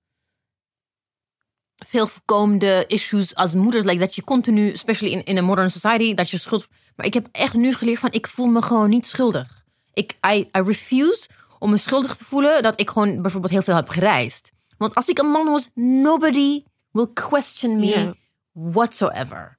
veel 1.77 2.07
voorkomende 2.07 2.85
issues 2.87 3.35
als 3.35 3.55
moeders. 3.55 3.85
Like 3.85 3.99
dat 3.99 4.15
je 4.15 4.25
continu, 4.25 4.73
especially 4.73 5.13
in, 5.13 5.25
in 5.25 5.39
a 5.39 5.43
modern 5.43 5.71
society, 5.71 6.15
dat 6.15 6.31
je 6.31 6.39
schuld... 6.39 6.69
Maar 6.97 7.07
ik 7.07 7.15
heb 7.15 7.29
echt 7.33 7.55
nu 7.55 7.75
geleerd 7.75 7.99
van, 7.99 8.13
ik 8.13 8.27
voel 8.27 8.47
me 8.47 8.63
gewoon 8.63 8.89
niet 8.89 9.07
schuldig. 9.07 9.65
Ik, 9.93 10.19
I, 10.27 10.39
I 10.39 10.61
refuse 10.61 11.29
om 11.59 11.71
me 11.71 11.77
schuldig 11.77 12.17
te 12.17 12.25
voelen 12.25 12.63
dat 12.63 12.81
ik 12.81 12.91
gewoon 12.91 13.23
bijvoorbeeld 13.23 13.53
heel 13.53 13.63
veel 13.63 13.75
heb 13.75 13.89
gereisd. 13.89 14.53
Want 14.79 14.95
als 14.95 15.09
ik 15.09 15.19
een 15.19 15.31
man 15.31 15.47
was, 15.47 15.71
nobody 15.75 16.65
will 16.91 17.09
question 17.13 17.77
me 17.81 18.17
whatsoever. 18.53 19.56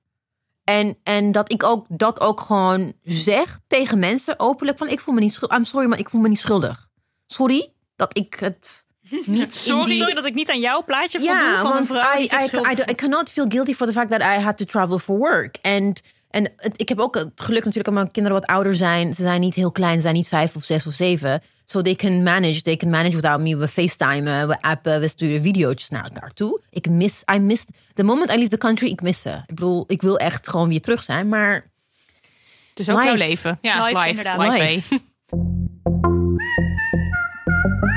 En, 0.67 0.97
en 1.03 1.31
dat 1.31 1.51
ik 1.51 1.63
ook 1.63 1.85
dat 1.89 2.19
ook 2.19 2.39
gewoon 2.39 2.93
zeg 3.03 3.59
tegen 3.67 3.99
mensen 3.99 4.39
openlijk 4.39 4.77
van 4.77 4.89
ik 4.89 4.99
voel 4.99 5.13
me 5.13 5.19
niet 5.19 5.33
schuldig. 5.33 5.57
I'm 5.57 5.65
sorry, 5.65 5.87
maar 5.87 5.99
ik 5.99 6.09
voel 6.09 6.21
me 6.21 6.27
niet 6.27 6.39
schuldig. 6.39 6.87
Sorry 7.27 7.73
dat 7.95 8.17
ik 8.17 8.37
het 8.39 8.85
niet 9.09 9.25
die... 9.25 9.51
Sorry 9.51 10.13
dat 10.13 10.25
ik 10.25 10.33
niet 10.33 10.49
aan 10.49 10.59
jouw 10.59 10.83
plaatje 10.83 11.19
voldoe 11.19 11.35
Ja, 11.35 11.61
van 11.61 11.75
een 11.75 11.85
vrouw 11.85 12.19
I, 12.19 12.23
I, 12.23 12.91
I, 12.91 12.95
cannot 12.95 13.29
feel 13.29 13.45
guilty 13.49 13.73
for 13.73 13.87
the 13.87 13.93
fact 13.93 14.09
that 14.09 14.21
I 14.21 14.41
had 14.41 14.57
to 14.57 14.65
travel 14.65 14.99
for 14.99 15.17
work. 15.17 15.57
En, 15.61 15.93
ik 16.75 16.89
heb 16.89 16.99
ook 16.99 17.15
het 17.15 17.31
geluk 17.35 17.65
natuurlijk 17.65 17.85
dat 17.85 17.93
mijn 17.93 18.11
kinderen 18.11 18.39
wat 18.39 18.49
ouder 18.49 18.75
zijn. 18.75 19.13
Ze 19.13 19.21
zijn 19.21 19.41
niet 19.41 19.55
heel 19.55 19.71
klein, 19.71 19.95
ze 19.95 20.01
zijn 20.01 20.13
niet 20.13 20.27
vijf 20.27 20.55
of 20.55 20.63
zes 20.63 20.87
of 20.87 20.93
zeven. 20.93 21.41
So 21.69 21.81
they 21.81 21.95
can 21.95 22.23
manage, 22.23 22.63
they 22.63 22.77
can 22.77 22.89
manage 22.89 23.13
without 23.13 23.41
me. 23.41 23.57
We 23.57 23.67
facetimen, 23.67 24.47
we 24.47 24.61
appen, 24.61 24.99
we 24.99 25.07
sturen 25.07 25.41
video's 25.41 25.89
naar 25.89 26.03
elkaar 26.03 26.33
toe. 26.33 26.61
Ik 26.69 26.89
mis, 26.89 27.23
I 27.33 27.39
miss, 27.39 27.65
the 27.93 28.03
moment 28.03 28.31
I 28.31 28.35
leave 28.35 28.49
the 28.49 28.57
country, 28.57 28.87
ik 28.89 29.01
mis 29.01 29.21
ze. 29.21 29.29
Ik 29.29 29.55
bedoel, 29.55 29.83
ik 29.87 30.01
wil 30.01 30.17
echt 30.17 30.49
gewoon 30.49 30.69
weer 30.69 30.81
terug 30.81 31.03
zijn, 31.03 31.29
maar... 31.29 31.69
Het 32.69 32.79
is 32.79 32.89
ook 32.89 32.97
Life. 32.97 33.07
jouw 33.07 33.27
leven. 33.27 33.57
Ja, 33.61 33.85
Life, 33.85 33.97
life. 33.97 34.09
inderdaad. 34.09 34.39
life. 34.39 34.63
Life. 34.63 34.99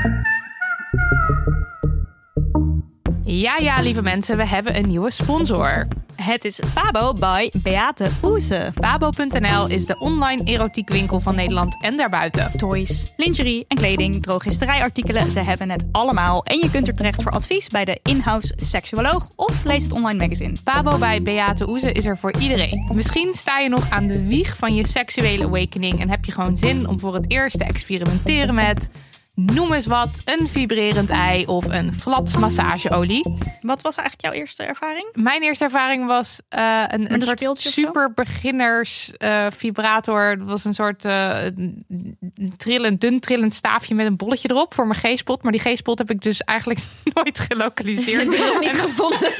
Ja, 3.33 3.57
ja, 3.57 3.81
lieve 3.81 4.01
mensen, 4.01 4.37
we 4.37 4.47
hebben 4.47 4.75
een 4.75 4.87
nieuwe 4.87 5.11
sponsor. 5.11 5.87
Het 6.15 6.45
is 6.45 6.59
Pabo 6.73 7.13
by 7.13 7.49
Beate 7.63 8.07
Oeze. 8.23 8.73
Babo.nl 8.79 9.67
is 9.67 9.85
de 9.85 9.99
online 9.99 10.43
erotiekwinkel 10.43 11.19
van 11.19 11.35
Nederland 11.35 11.81
en 11.81 11.97
daarbuiten. 11.97 12.51
Toys, 12.57 13.13
lingerie 13.17 13.65
en 13.67 13.77
kleding, 13.77 14.23
drogisterijartikelen, 14.23 15.31
ze 15.31 15.39
hebben 15.39 15.69
het 15.69 15.85
allemaal. 15.91 16.43
En 16.43 16.59
je 16.59 16.71
kunt 16.71 16.87
er 16.87 16.95
terecht 16.95 17.21
voor 17.21 17.31
advies 17.31 17.67
bij 17.67 17.85
de 17.85 17.99
in-house 18.03 18.53
seksuoloog 18.55 19.29
of 19.35 19.63
lees 19.63 19.83
het 19.83 19.91
online 19.91 20.19
magazine. 20.19 20.55
Babo 20.63 20.97
bij 20.97 21.21
Beate 21.21 21.69
Oeze 21.69 21.91
is 21.91 22.05
er 22.05 22.17
voor 22.17 22.33
iedereen. 22.39 22.89
Misschien 22.93 23.33
sta 23.33 23.59
je 23.59 23.69
nog 23.69 23.89
aan 23.89 24.07
de 24.07 24.27
wieg 24.27 24.57
van 24.57 24.75
je 24.75 24.87
seksuele 24.87 25.45
awakening 25.45 25.99
en 25.99 26.09
heb 26.09 26.25
je 26.25 26.31
gewoon 26.31 26.57
zin 26.57 26.87
om 26.87 26.99
voor 26.99 27.13
het 27.13 27.31
eerst 27.31 27.57
te 27.57 27.63
experimenteren 27.63 28.55
met 28.55 28.89
noem 29.35 29.73
eens 29.73 29.85
wat, 29.85 30.21
een 30.25 30.47
vibrerend 30.47 31.09
ei 31.09 31.45
of 31.45 31.65
een 31.65 31.93
flat 31.93 32.37
massageolie. 32.37 33.35
Wat 33.61 33.81
was 33.81 33.95
eigenlijk 33.95 34.27
jouw 34.27 34.41
eerste 34.41 34.63
ervaring? 34.63 35.09
Mijn 35.13 35.41
eerste 35.41 35.63
ervaring 35.63 36.05
was 36.05 36.41
uh, 36.49 36.83
een, 36.87 37.13
een 37.13 37.29
een 37.29 37.37
soort 37.37 37.59
super 37.59 38.13
beginners 38.13 39.11
eh, 39.17 39.45
vibrator. 39.49 40.21
Het 40.21 40.43
was 40.43 40.65
een 40.65 40.73
soort 40.73 41.05
eh, 41.05 41.45
een 41.45 42.53
trillend, 42.57 43.01
dun 43.01 43.19
trillend 43.19 43.53
staafje 43.53 43.95
met 43.95 44.05
een 44.05 44.15
bolletje 44.15 44.49
erop 44.49 44.73
voor 44.73 44.87
mijn 44.87 44.99
G-spot. 44.99 45.43
Maar 45.43 45.51
die 45.51 45.61
G-spot 45.61 45.97
heb 45.97 46.09
ik 46.09 46.21
dus 46.21 46.41
eigenlijk 46.41 46.79
nooit 47.13 47.39
gelokaliseerd. 47.39 48.21
Ik 48.21 48.37
heb 48.37 48.53
het 48.53 48.59
niet 48.59 48.81
gevonden. 48.81 49.31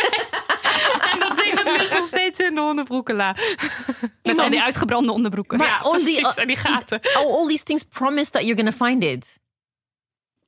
en 1.11 1.19
dat 1.19 1.37
ding 1.37 1.61
dat 1.61 1.77
ligt 1.77 1.93
nog 1.93 2.05
steeds 2.05 2.39
in 2.39 2.55
de 2.55 2.61
hondenbroekela. 2.61 3.35
Met 4.23 4.39
al 4.39 4.49
die 4.49 4.61
uitgebrande 4.61 5.11
onderbroeken. 5.11 5.57
Maar 5.57 5.67
Ja, 5.67 5.77
all, 5.77 5.99
the, 5.99 6.03
precies, 6.03 6.35
en 6.35 6.47
die 6.47 6.57
gaten. 6.57 6.99
all, 7.15 7.25
all 7.25 7.47
these 7.47 7.63
things 7.63 7.83
promise 7.83 8.31
that 8.31 8.41
you're 8.41 8.55
gonna 8.63 8.87
find 8.87 9.03
it. 9.03 9.39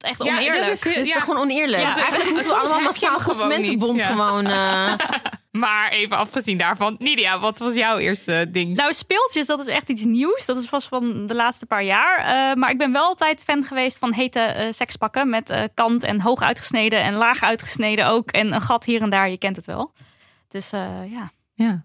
Echt 0.04 0.24
Ja, 0.24 0.36
oneerlijk. 0.36 0.66
dat 0.66 0.86
is- 0.86 0.96
is 0.96 1.08
Ja. 1.08 1.14
toch 1.14 1.24
gewoon 1.24 1.40
oneerlijk? 1.40 1.82
Ja, 1.82 1.96
Eigenlijk 1.96 2.30
moeten 2.32 2.48
we 2.48 2.56
allemaal 2.60 2.82
massaal 2.82 3.22
consumentenbond 3.22 4.02
gewoon... 4.04 4.46
eh, 4.46 4.94
Maar 5.52 5.90
even 5.90 6.18
afgezien 6.18 6.58
daarvan. 6.58 6.96
Nidia, 7.00 7.40
wat 7.40 7.60
was 7.60 7.74
jouw 7.74 7.98
eerste 7.98 8.48
ding? 8.52 8.76
Nou, 8.76 8.94
speeltjes, 8.94 9.46
dat 9.46 9.60
is 9.60 9.66
echt 9.68 9.90
iets 9.90 10.04
nieuws. 10.04 10.46
Dat 10.46 10.58
is 10.58 10.66
vast 10.66 10.88
van 10.88 11.28
de 11.28 11.36
laatste 11.36 11.66
paar 11.66 11.84
jaar. 11.84 12.18
Eh, 12.18 12.56
maar 12.56 12.70
ik 12.70 12.78
ben 12.78 12.92
wel 12.92 13.04
altijd 13.06 13.44
fan 13.44 13.64
geweest 13.64 13.98
van 13.98 14.14
hete 14.14 14.40
eh, 14.40 14.72
sekspakken. 14.72 15.30
Met 15.30 15.50
eh, 15.50 15.64
kant 15.74 16.04
en 16.04 16.22
hoog 16.22 16.42
uitgesneden 16.42 17.02
en 17.04 17.14
laag 17.14 17.44
uitgesneden 17.44 18.08
ook. 18.08 18.32
En 18.32 18.54
een 18.54 18.62
gat 18.62 18.86
hier 18.86 19.02
en 19.02 19.10
daar, 19.10 19.30
je 19.30 19.38
kent 19.38 19.56
het 19.56 19.66
wel. 19.66 19.94
Dus 20.50 20.72
eh, 20.72 21.12
ja, 21.12 21.32
ja. 21.54 21.84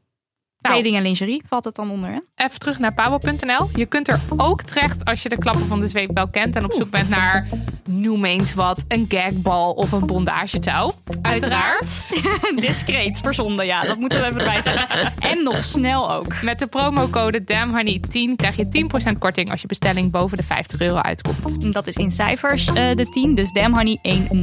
Nou, 0.61 0.75
kleding 0.75 0.97
en 0.97 1.03
lingerie 1.03 1.43
valt 1.47 1.65
het 1.65 1.75
dan 1.75 1.91
onder. 1.91 2.11
Hè? 2.11 2.45
even 2.45 2.59
terug 2.59 2.79
naar 2.79 2.95
pabo.nl. 2.95 3.69
Je 3.75 3.87
kunt 3.87 4.09
er 4.09 4.21
ook 4.37 4.63
terecht 4.63 5.05
als 5.05 5.23
je 5.23 5.29
de 5.29 5.39
klappen 5.39 5.67
van 5.67 5.81
de 5.81 5.89
zweep 5.89 6.11
wel 6.15 6.29
kent 6.29 6.57
en 6.57 6.65
op 6.65 6.73
zoek 6.73 6.91
bent 6.91 7.09
naar 7.09 7.49
noem 7.85 8.25
eens 8.25 8.55
wat, 8.55 8.85
een 8.89 9.05
gagbal 9.09 9.73
of 9.73 9.93
een 9.93 10.07
bondagetouw. 10.07 10.93
Uiteraard. 11.23 12.21
Discreet 12.67 13.19
verzonden, 13.19 13.67
ja. 13.67 13.81
Dat 13.81 13.99
moeten 13.99 14.21
we 14.21 14.27
even 14.27 14.39
erbij 14.39 14.61
zeggen. 14.61 15.13
En 15.19 15.43
nog 15.43 15.63
snel 15.63 16.13
ook. 16.13 16.43
Met 16.43 16.59
de 16.59 16.67
promocode 16.67 17.45
DAMHONEY10 17.45 18.37
krijg 18.37 18.57
je 18.57 18.89
10% 19.15 19.19
korting 19.19 19.51
als 19.51 19.61
je 19.61 19.67
bestelling 19.67 20.11
boven 20.11 20.37
de 20.37 20.43
50 20.45 20.81
euro 20.81 20.97
uitkomt. 20.97 21.73
Dat 21.73 21.87
is 21.87 21.97
in 21.97 22.11
cijfers 22.11 22.67
eh, 22.67 22.95
de 22.95 23.09
10, 23.09 23.35
dus 23.35 23.53
Damn 23.53 23.75
Honey 23.75 23.99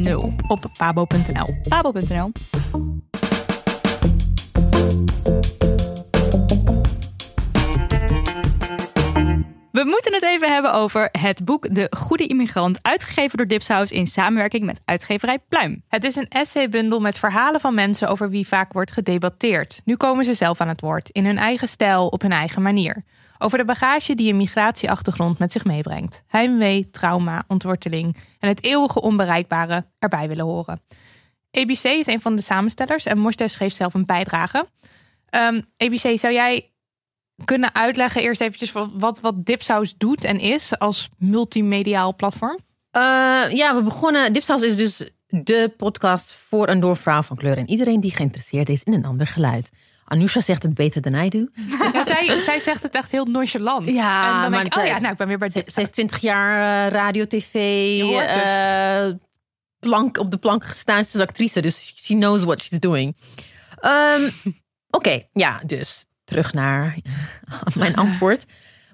1-0. 0.07 0.47
Op 0.47 0.69
pabo.nl. 0.77 1.57
Pabo.nl. 1.67 2.31
moeten 9.85 10.13
het 10.13 10.23
even 10.23 10.51
hebben 10.51 10.73
over 10.73 11.09
het 11.11 11.45
boek 11.45 11.75
De 11.75 11.91
Goede 11.97 12.27
Immigrant, 12.27 12.79
uitgegeven 12.81 13.37
door 13.37 13.47
Dipsaus 13.47 13.91
in 13.91 14.07
samenwerking 14.07 14.63
met 14.63 14.81
uitgeverij 14.85 15.39
Pluim. 15.39 15.83
Het 15.87 16.03
is 16.03 16.15
een 16.15 16.29
essaybundel 16.29 17.01
met 17.01 17.19
verhalen 17.19 17.59
van 17.59 17.73
mensen 17.73 18.07
over 18.07 18.29
wie 18.29 18.47
vaak 18.47 18.73
wordt 18.73 18.91
gedebatteerd. 18.91 19.81
Nu 19.85 19.95
komen 19.95 20.25
ze 20.25 20.33
zelf 20.33 20.61
aan 20.61 20.67
het 20.67 20.81
woord, 20.81 21.09
in 21.09 21.25
hun 21.25 21.37
eigen 21.37 21.69
stijl, 21.69 22.07
op 22.07 22.21
hun 22.21 22.31
eigen 22.31 22.61
manier. 22.61 23.03
Over 23.37 23.57
de 23.57 23.65
bagage 23.65 24.15
die 24.15 24.29
een 24.29 24.37
migratieachtergrond 24.37 25.39
met 25.39 25.51
zich 25.51 25.65
meebrengt. 25.65 26.23
Heimwee, 26.27 26.89
trauma, 26.91 27.43
ontworteling 27.47 28.17
en 28.39 28.49
het 28.49 28.63
eeuwige 28.63 29.01
onbereikbare 29.01 29.85
erbij 29.99 30.27
willen 30.27 30.45
horen. 30.45 30.81
ABC 31.51 31.83
is 31.83 32.07
een 32.07 32.21
van 32.21 32.35
de 32.35 32.41
samenstellers 32.41 33.05
en 33.05 33.17
Mostes 33.17 33.53
schreef 33.53 33.73
zelf 33.73 33.93
een 33.93 34.05
bijdrage. 34.05 34.67
Ehm, 35.29 35.61
ABC, 35.77 36.19
zou 36.19 36.33
jij 36.33 36.69
kunnen 37.45 37.75
uitleggen 37.75 38.21
eerst 38.21 38.41
eventjes 38.41 38.71
wat, 38.71 39.19
wat, 39.19 39.45
Dipsaus 39.45 39.95
doet 39.97 40.23
en 40.23 40.39
is 40.39 40.79
als 40.79 41.09
multimediaal 41.17 42.15
platform? 42.15 42.59
Eh, 42.91 43.01
ja, 43.49 43.75
we 43.75 43.81
begonnen. 43.83 44.33
Dipsaus 44.33 44.61
is 44.61 44.77
dus 44.77 45.09
de 45.27 45.73
podcast 45.77 46.31
voor 46.33 46.67
en 46.67 46.79
door 46.79 46.97
vrouwen 46.97 47.25
van 47.25 47.37
kleur. 47.37 47.57
En 47.57 47.69
iedereen 47.69 48.01
die 48.01 48.15
geïnteresseerd 48.15 48.69
is 48.69 48.83
in 48.83 48.93
een 48.93 49.05
ander 49.05 49.27
geluid. 49.27 49.69
Anusha 50.05 50.41
zegt 50.41 50.63
het 50.63 50.73
beter 50.73 51.01
dan 51.01 51.13
I 51.13 51.29
do. 51.29 51.47
Ja, 51.93 52.05
zij, 52.05 52.39
zij 52.41 52.59
zegt 52.59 52.83
het 52.83 52.95
echt 52.95 53.11
heel 53.11 53.25
nonchalant. 53.25 53.89
Ja, 53.89 54.25
en 54.25 54.41
dan 54.41 54.51
maar 54.51 54.59
denk 54.59 54.65
ik, 54.65 54.73
zij- 54.73 54.81
oh 54.81 54.87
ja, 54.89 54.99
nou, 54.99 55.11
ik 55.11 55.17
ben 55.17 55.27
weer 55.27 55.37
bij 55.37 55.49
Dipsaus. 55.49 55.73
ze 55.73 55.79
heeft 55.79 55.91
twintig 55.91 56.17
jaar 56.19 56.85
eh, 56.85 56.91
radio, 56.91 57.27
tv, 57.27 57.53
eh, 58.01 59.13
plank, 59.79 60.17
op 60.17 60.31
de 60.31 60.37
plank 60.37 60.65
gestaan. 60.65 61.05
Ze 61.05 61.17
is 61.17 61.23
actrice, 61.23 61.61
dus 61.61 61.93
she 61.95 62.13
knows 62.13 62.43
what 62.43 62.61
she's 62.61 62.79
doing. 62.79 63.15
Ehm, 63.79 64.29
Oké, 64.97 65.21
ja, 65.33 65.61
dus 65.65 66.05
terug 66.25 66.53
naar 66.53 66.97
mijn 67.77 67.95
antwoord. 67.95 68.45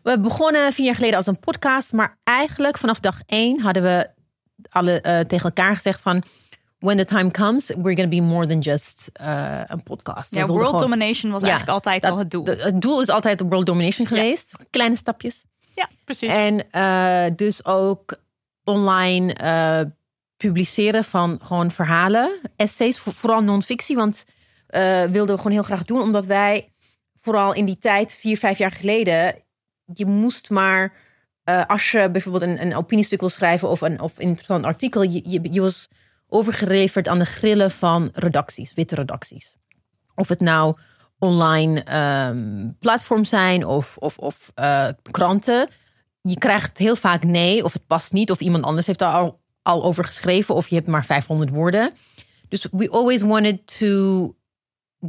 We 0.04 0.20
begonnen 0.20 0.74
vier 0.74 0.86
jaar 0.86 0.96
geleden 0.96 1.18
als 1.18 1.28
een 1.28 1.40
podcast, 1.40 1.94
maar 1.94 2.18
eigenlijk 2.24 2.78
vanaf 2.78 3.00
dag 3.00 3.20
één 3.26 3.60
hadden 3.62 3.84
we 3.84 4.10
alle 4.70 5.02
eh, 5.02 5.20
tegen 5.20 5.46
elkaar 5.46 5.76
gezegd 5.76 6.02
van 6.02 6.24
when 6.80 6.98
the 6.98 7.06
time 7.06 7.32
comes, 7.32 7.68
we're 7.68 7.82
going 7.96 7.98
to 8.00 8.08
be 8.18 8.22
more 8.22 8.48
than 8.48 8.60
just 8.60 9.10
eh, 9.14 9.62
een 9.66 9.84
podcast. 9.84 10.32
Ja, 10.36 10.48
world 10.48 10.66
gewoon- 10.66 10.80
domination 10.82 11.32
was 11.32 11.42
Ja, 11.42 11.48
eigenlijk 11.48 11.78
altijd 11.86 12.02
dat- 12.02 12.12
al 12.12 12.18
het 12.18 12.32
doel. 12.32 12.44
de- 12.44 12.56
het 12.62 12.82
doel 12.82 13.02
is 13.02 13.08
altijd 13.10 13.38
de 13.38 13.46
world 13.46 13.66
domination 13.66 14.08
geweest. 14.08 14.52
Kleine 14.70 14.96
stapjes. 14.96 15.44
Precies. 16.06 16.30
En 16.30 16.72
eh, 16.72 17.26
dus 17.36 17.66
ook 17.66 18.16
online 18.64 19.34
publiceren 20.38 21.04
van 21.04 21.40
gewoon 21.44 21.72
verhalen, 21.72 22.40
essays, 22.56 23.00
voor- 23.00 23.14
vooral 23.14 23.42
non-fictie. 23.42 23.96
Want 23.96 24.26
wilden 25.12 25.28
we 25.28 25.38
gewoon 25.38 25.52
heel 25.52 25.64
graag 25.64 25.84
doen, 25.84 26.02
omdat 26.02 26.26
wij 26.26 26.70
vooral 27.22 27.54
in 27.54 27.66
die 27.66 27.78
tijd, 27.78 28.14
vier, 28.14 28.38
vijf 28.38 28.58
jaar 28.58 28.72
geleden, 28.72 29.44
je 29.94 30.06
moest 30.06 30.50
maar, 30.50 30.94
eh, 31.44 31.66
als 31.66 31.92
je 31.92 32.10
bijvoorbeeld 32.12 32.44
een, 32.44 32.62
een 32.62 32.76
opiniestuk 32.76 33.20
wil 33.20 33.30
schrijven 33.30 33.70
of 33.70 33.82
een 33.82 34.00
of 34.00 34.14
een 34.18 34.66
artikel, 34.66 35.02
je, 35.02 35.22
je, 35.30 35.40
je 35.52 35.62
was 35.62 35.88
overgeleverd 36.28 37.08
aan 37.08 37.20
de 37.20 37.26
grillen 37.26 37.72
van 37.72 38.10
redacties, 38.14 38.74
witte 38.74 38.96
redacties. 38.96 39.56
Of 40.16 40.28
het 40.28 40.40
nou 40.40 40.78
online 41.20 41.84
ehm 41.84 42.70
platforms 42.80 43.30
zijn 43.30 43.66
of, 43.66 43.98
of, 43.98 44.18
of 44.18 44.52
eh, 44.56 44.88
kranten 45.12 45.70
je 46.22 46.38
krijgt 46.38 46.78
heel 46.78 46.96
vaak 46.96 47.24
nee, 47.24 47.64
of 47.64 47.74
het 47.74 47.88
past 47.88 48.14
niet, 48.14 48.32
of 48.32 48.40
iemand 48.40 48.64
anders 48.64 48.88
heeft 48.88 49.00
daar 49.00 49.14
al, 49.14 49.42
al 49.62 49.84
over 49.84 50.04
geschreven, 50.04 50.56
of 50.56 50.68
je 50.68 50.76
hebt 50.76 50.88
maar 50.88 51.06
500 51.06 51.50
woorden. 51.50 51.94
Dus 52.50 52.68
we 52.72 52.90
always 52.90 53.22
wanted 53.22 53.78
to 53.78 54.36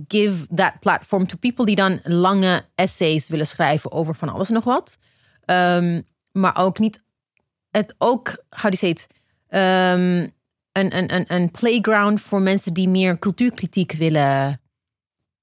give 0.08 0.46
that 0.54 0.80
platform 0.80 1.26
to 1.26 1.36
people 1.36 1.64
die 1.64 1.76
dan 1.76 2.00
lange 2.02 2.64
essays 2.74 3.28
willen 3.28 3.46
schrijven 3.46 3.92
over 3.92 4.14
van 4.14 4.28
alles 4.28 4.48
en 4.48 4.54
nog 4.54 4.64
wat. 4.64 4.98
Ehm, 5.44 6.00
maar 6.32 6.56
ook 6.56 6.78
niet, 6.78 7.02
het 7.70 7.94
ook, 7.98 8.26
how 8.48 8.62
do 8.62 8.68
you 8.68 8.76
say 8.76 8.88
it, 8.88 9.06
Ehm, 9.52 10.28
een, 10.72 10.96
een, 10.96 11.14
een, 11.14 11.24
een 11.26 11.50
playground 11.50 12.20
voor 12.20 12.40
mensen 12.42 12.74
die 12.74 12.88
meer 12.88 13.18
cultuurkritiek 13.18 13.92
willen 13.92 14.60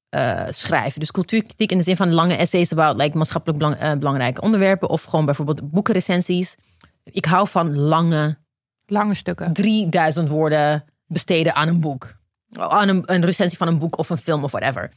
eh, 0.10 0.46
schrijven. 0.50 1.00
Dus 1.00 1.12
cultuurkritiek 1.12 1.72
in 1.72 1.78
de 1.78 1.84
zin 1.84 1.96
van 1.96 2.14
lange 2.14 2.36
essays 2.36 2.72
about 2.72 3.02
like, 3.02 3.18
maatschappelijk 3.18 3.60
belang- 3.60 3.80
eh, 3.80 3.94
belangrijke 3.94 4.42
onderwerpen. 4.42 4.90
Of 4.90 5.04
gewoon 5.04 5.26
bijvoorbeeld 5.26 5.72
boekenrecensies. 5.72 6.56
Ik 7.04 7.26
hou 7.26 7.48
van 7.48 7.78
lange, 7.78 8.38
Lange 8.86 9.14
stukken. 9.14 9.54
3000 9.54 10.30
woorden 10.30 10.86
besteden 11.06 11.56
aan 11.56 11.68
een 11.68 11.80
boek. 11.80 12.19
Aan 12.52 13.04
een, 13.06 13.26
recensie 13.26 13.58
van 13.58 13.68
een 13.68 13.80
boek 13.80 13.98
of 13.98 14.10
een 14.10 14.18
film 14.18 14.44
of 14.44 14.52
whatever. 14.52 14.92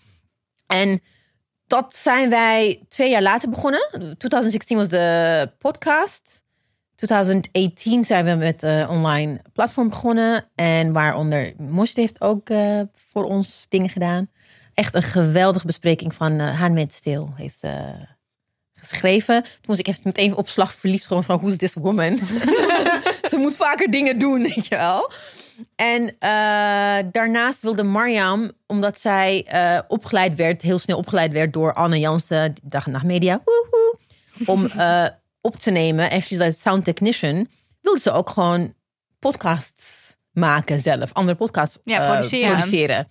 En 0.67 1.01
dat 1.67 1.97
zijn 1.97 2.31
wij 2.31 2.83
twee 2.89 3.11
jaar 3.11 3.23
later 3.23 3.49
begonnen. 3.49 4.15
2016 4.19 4.77
was 4.77 4.89
de 4.89 5.51
podcast. 5.59 6.43
2018 6.95 8.05
zijn 8.05 8.25
we 8.25 8.35
met 8.35 8.63
een 8.63 8.89
online 8.89 9.41
platform 9.53 9.89
begonnen. 9.89 10.49
En 10.55 10.93
waaronder 10.93 11.53
Mosje 11.59 12.01
heeft 12.01 12.21
ook 12.21 12.49
eh, 12.49 12.81
voor 12.95 13.25
ons 13.25 13.67
dingen 13.69 13.89
gedaan. 13.89 14.31
Echt 14.75 14.95
een 14.95 15.03
geweldige 15.03 15.67
bespreking 15.67 16.15
van 16.15 16.41
uh, 16.41 16.61
Handmaid's 16.61 17.01
Tale 17.01 17.27
heeft 17.35 17.59
eh, 17.61 17.89
geschreven. 18.75 19.43
Toen 19.43 19.53
was 19.63 19.79
ik 19.79 19.89
echt 19.89 20.05
meteen 20.05 20.37
op 20.37 20.49
slag 20.49 20.75
verliefd. 20.75 21.07
Gewoon 21.07 21.25
van, 21.25 21.39
who's 21.39 21.57
this 21.57 21.75
woman? 21.75 22.19
Ze 23.31 23.37
moet 23.37 23.57
vaker 23.57 23.91
dingen 23.91 24.19
doen, 24.19 24.43
weet 24.43 24.67
je 24.67 24.77
wel. 24.77 25.13
En 25.77 26.17
eh, 26.19 27.11
daarnaast 27.13 27.63
wilde 27.63 27.83
Mariam, 27.83 28.53
omdat 28.67 28.99
zij 28.99 29.45
eh, 29.47 29.79
opgeleid 29.89 30.35
werd, 30.35 30.63
heel 30.63 30.79
snel 30.79 30.99
opgeleid 30.99 31.33
werd 31.33 31.53
door 31.53 31.75
Anne 31.75 31.99
Jansen, 31.99 32.55
Dag 32.63 32.87
en 32.87 32.93
Nacht 32.93 33.05
Media, 33.05 33.43
woehoe, 33.45 33.99
om 34.47 34.67
eh, 34.81 35.07
op 35.41 35.57
te 35.57 35.71
nemen. 35.71 36.11
En 36.11 36.23
she's 36.23 36.41
a 36.41 36.51
sound 36.51 36.85
technician. 36.85 37.47
Wilde 37.81 38.01
ze 38.01 38.11
ook 38.11 38.31
gewoon 38.31 38.75
podcasts 39.19 40.17
maken 40.33 40.81
zelf, 40.81 41.13
andere 41.13 41.37
podcasts 41.37 41.79
Ja, 41.85 42.07
produceren. 42.07 42.57
produceren. 42.57 43.09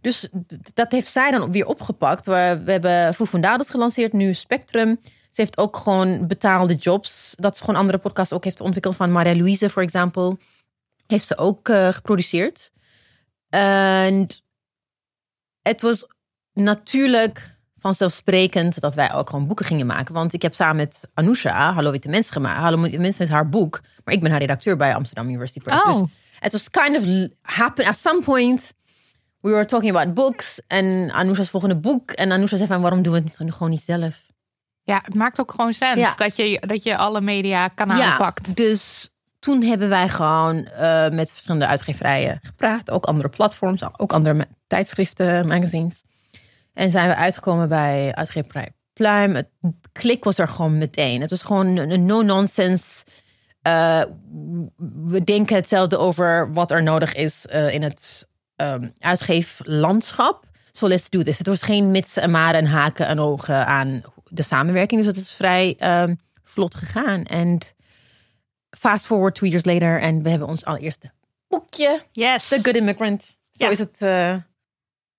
Dus 0.00 0.28
dat 0.74 0.92
heeft 0.92 1.10
zij 1.10 1.30
dan 1.30 1.52
weer 1.52 1.66
opgepakt. 1.66 2.26
We, 2.26 2.60
we 2.64 2.70
hebben 2.70 3.14
Fundados 3.14 3.70
gelanceerd, 3.70 4.12
nu 4.12 4.34
Spectrum. 4.34 5.00
Ze 5.04 5.40
heeft 5.40 5.58
ook 5.58 5.76
gewoon 5.76 6.26
betaalde 6.26 6.74
jobs. 6.74 7.34
Dat 7.38 7.56
ze 7.56 7.64
gewoon 7.64 7.80
andere 7.80 7.98
podcasts 7.98 8.32
ook 8.32 8.44
heeft 8.44 8.60
ontwikkeld. 8.60 8.96
Van 8.96 9.12
Maria 9.12 9.36
Louise, 9.36 9.70
voor 9.70 9.82
example. 9.82 10.38
Heeft 11.12 11.26
ze 11.26 11.36
ook 11.36 11.68
eh, 11.68 11.88
geproduceerd. 11.88 12.70
En 13.48 14.26
het 15.62 15.80
was 15.82 16.06
natuurlijk 16.52 17.56
vanzelfsprekend 17.78 18.80
dat 18.80 18.94
wij 18.94 19.12
ook 19.14 19.30
gewoon 19.30 19.46
boeken 19.46 19.64
gingen 19.66 19.86
maken. 19.86 20.14
Want 20.14 20.32
ik 20.32 20.42
heb 20.42 20.54
samen 20.54 20.76
met 20.76 21.00
Anousha 21.14 21.72
Hallo 21.72 21.90
Witte 21.90 22.08
Mens 22.08 22.30
gemaakt. 22.30 22.58
Hallo 22.58 22.80
Witte 22.82 22.98
Mens 22.98 23.20
is 23.20 23.28
haar 23.28 23.48
boek. 23.48 23.80
Maar 24.04 24.14
ik 24.14 24.20
ben 24.20 24.30
haar 24.30 24.40
redacteur 24.40 24.76
bij 24.76 24.94
Amsterdam 24.94 25.28
University 25.28 25.60
Press. 25.60 25.84
Dus 25.84 25.94
Oh, 25.94 26.08
het 26.38 26.52
was 26.52 26.70
kind 26.70 26.96
of 26.96 27.28
happen 27.42 27.86
at 27.86 27.98
some 27.98 28.22
point. 28.22 28.74
We 29.40 29.50
were 29.50 29.66
talking 29.66 29.96
about 29.96 30.14
books. 30.14 30.60
En 30.66 31.10
Anousha's 31.12 31.50
volgende 31.50 31.76
boek. 31.76 32.10
En 32.10 32.32
Anousha 32.32 32.56
zei 32.56 32.68
van 32.68 32.80
waarom 32.80 33.02
doen 33.02 33.12
we 33.12 33.18
het 33.18 33.38
niet, 33.38 33.52
gewoon 33.52 33.70
niet 33.70 33.82
zelf? 33.82 34.30
ja, 34.84 35.00
het 35.04 35.14
maakt 35.14 35.38
ook 35.40 35.50
gewoon 35.50 35.72
sens 35.74 35.98
Ja. 36.00 36.14
dat, 36.14 36.36
je, 36.36 36.62
dat 36.66 36.82
je 36.82 36.96
alle 36.96 37.20
media 37.20 37.68
kanalen 37.68 38.16
pakt. 38.16 38.56
Dus 38.56 39.11
toen 39.42 39.62
hebben 39.62 39.88
wij 39.88 40.08
gewoon 40.08 40.64
eh, 40.64 41.08
met 41.08 41.30
verschillende 41.30 41.66
uitgeverijen 41.66 42.40
gepraat. 42.42 42.90
Ook 42.90 43.04
andere 43.04 43.28
platforms, 43.28 43.82
ook 43.96 44.12
andere 44.12 44.46
tijdschriften, 44.66 45.46
magazines. 45.46 46.02
En 46.72 46.90
zijn 46.90 47.08
we 47.08 47.14
uitgekomen 47.14 47.68
bij 47.68 48.14
uitgeverij 48.14 48.72
Pluim. 48.92 49.34
Het 49.34 49.48
klik 49.92 50.24
was 50.24 50.38
er 50.38 50.48
gewoon 50.48 50.78
meteen. 50.78 51.20
Het 51.20 51.30
was 51.30 51.42
gewoon 51.42 51.76
een 51.76 52.06
no-nonsense. 52.06 53.04
eh, 53.62 54.02
we 55.06 55.24
denken 55.24 55.56
hetzelfde 55.56 55.98
over 55.98 56.52
wat 56.52 56.70
er 56.70 56.82
nodig 56.82 57.14
is 57.14 57.46
eh, 57.46 57.74
in 57.74 57.82
het 57.82 58.28
ehm, 58.56 58.88
uitgeeflandschap. 58.98 60.44
So 60.72 60.88
let's 60.88 61.08
do 61.10 61.22
this. 61.22 61.38
Het 61.38 61.46
was 61.46 61.62
geen 61.62 61.90
mits 61.90 62.16
en 62.16 62.30
maren 62.30 62.60
en 62.60 62.66
haken 62.66 63.06
en 63.06 63.20
ogen 63.20 63.66
aan 63.66 64.02
de 64.28 64.42
samenwerking. 64.42 65.00
Dus 65.00 65.16
het 65.16 65.24
is 65.24 65.32
vrij 65.32 65.76
ehm, 65.78 66.14
vlot 66.44 66.74
gegaan. 66.74 67.24
En 67.24 67.58
fast 68.78 69.06
forward 69.06 69.34
two 69.34 69.46
years 69.48 69.64
later 69.64 70.00
en 70.00 70.22
we 70.22 70.30
hebben 70.30 70.48
ons 70.48 70.64
allereerste 70.64 71.10
boekje. 71.48 72.02
Yes. 72.12 72.48
The 72.48 72.58
Good 72.62 72.76
Immigrant. 72.76 73.22
Zo 73.52 73.64
Ja. 73.64 73.70
is 73.70 73.78
het. 73.78 73.96
eh, 73.98 74.36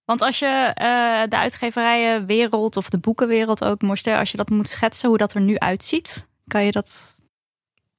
Want 0.06 0.22
als 0.22 0.40
je 0.40 0.72
eh, 0.74 1.24
de 1.30 1.38
uitgeverijenwereld 1.38 2.78
of 2.78 2.90
de 2.90 2.98
boekenwereld 2.98 3.64
ook, 3.64 3.82
Morster, 3.82 4.18
als 4.18 4.32
je 4.32 4.38
dat 4.38 4.50
moet 4.50 4.70
schetsen, 4.70 5.10
hoe 5.10 5.18
dat 5.18 5.34
er 5.34 5.42
nu 5.42 5.58
uitziet, 5.60 6.28
kan 6.48 6.64
je 6.66 6.72
dat... 6.72 7.16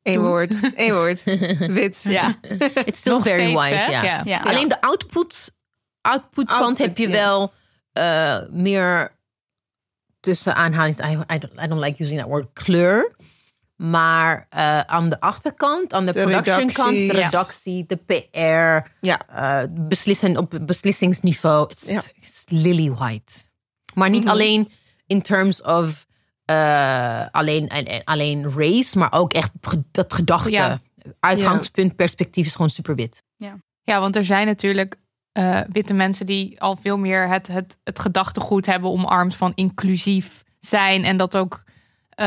Eén 0.03 0.21
woord. 0.21 0.55
Eén 0.77 0.93
woord. 0.95 1.25
Wit. 1.59 2.03
Ja. 2.03 2.39
it's 2.85 2.99
still 2.99 3.13
Nog 3.13 3.23
very 3.23 3.41
steeds, 3.41 3.55
white. 3.55 3.75
Ja. 3.91 4.03
Ja. 4.03 4.21
Ja. 4.25 4.39
Alleen 4.39 4.69
de 4.69 4.81
output, 4.81 5.53
output 6.01 6.47
kant 6.47 6.79
heb 6.79 6.99
je 6.99 7.07
ja. 7.09 7.13
wel 7.13 7.53
eh, 7.93 8.39
meer 8.51 9.17
tussen 10.21 10.55
aanhalings. 10.55 10.99
I, 10.99 11.35
I, 11.35 11.39
don't, 11.39 11.53
I 11.65 11.67
don't 11.69 11.81
like 11.85 12.03
using 12.03 12.21
that 12.21 12.29
word 12.29 12.47
kleur. 12.53 13.17
Maar 13.77 14.47
eh, 14.51 14.81
aan 14.81 15.09
de 15.11 15.21
achterkant, 15.21 15.93
aan 15.93 16.07
de, 16.07 16.13
De 16.13 16.23
production 16.23 16.71
kant, 16.73 16.91
de 16.91 17.13
redactie, 17.13 17.85
de 17.87 17.97
PR, 17.97 18.89
Ja. 19.01 19.21
eh, 19.29 19.69
beslissen 19.71 20.37
op 20.37 20.59
beslissingsniveau. 20.63 21.71
It's, 21.71 21.85
Ja. 21.87 22.03
it's 22.15 22.45
lily 22.49 22.91
white. 22.93 23.33
Maar 23.95 24.11
niet 24.11 24.23
Mhm. 24.25 24.33
alleen 24.33 24.71
in 25.07 25.23
terms 25.23 25.63
of 25.63 26.07
eh, 26.45 27.27
alleen, 27.31 27.69
en- 27.69 27.85
en- 27.85 28.05
alleen 28.05 28.53
race, 28.57 28.99
maar 28.99 29.13
ook 29.13 29.33
echt 29.33 29.51
dat 29.93 30.13
gedachte. 30.13 30.51
Ja. 30.51 30.81
Uitgangspunt, 31.21 31.97
perspectief 31.97 32.47
is 32.47 32.53
gewoon 32.55 32.71
super 32.71 32.95
wit. 32.95 33.23
Ja, 33.83 34.01
want 34.01 34.17
er 34.17 34.25
zijn 34.25 34.47
natuurlijk 34.47 34.97
eh, 35.33 35.61
witte 35.73 35.95
mensen 35.95 36.27
die 36.27 36.61
al 36.61 36.77
veel 36.77 36.99
meer 36.99 37.29
het, 37.29 37.47
het, 37.47 37.77
het 37.85 37.99
gedachtegoed 37.99 38.67
hebben 38.67 38.91
omarmd 38.91 39.37
van 39.37 39.53
inclusief 39.55 40.43
zijn 40.61 41.05
en 41.05 41.17
dat 41.17 41.37
ook 41.37 41.63
eh, 42.15 42.27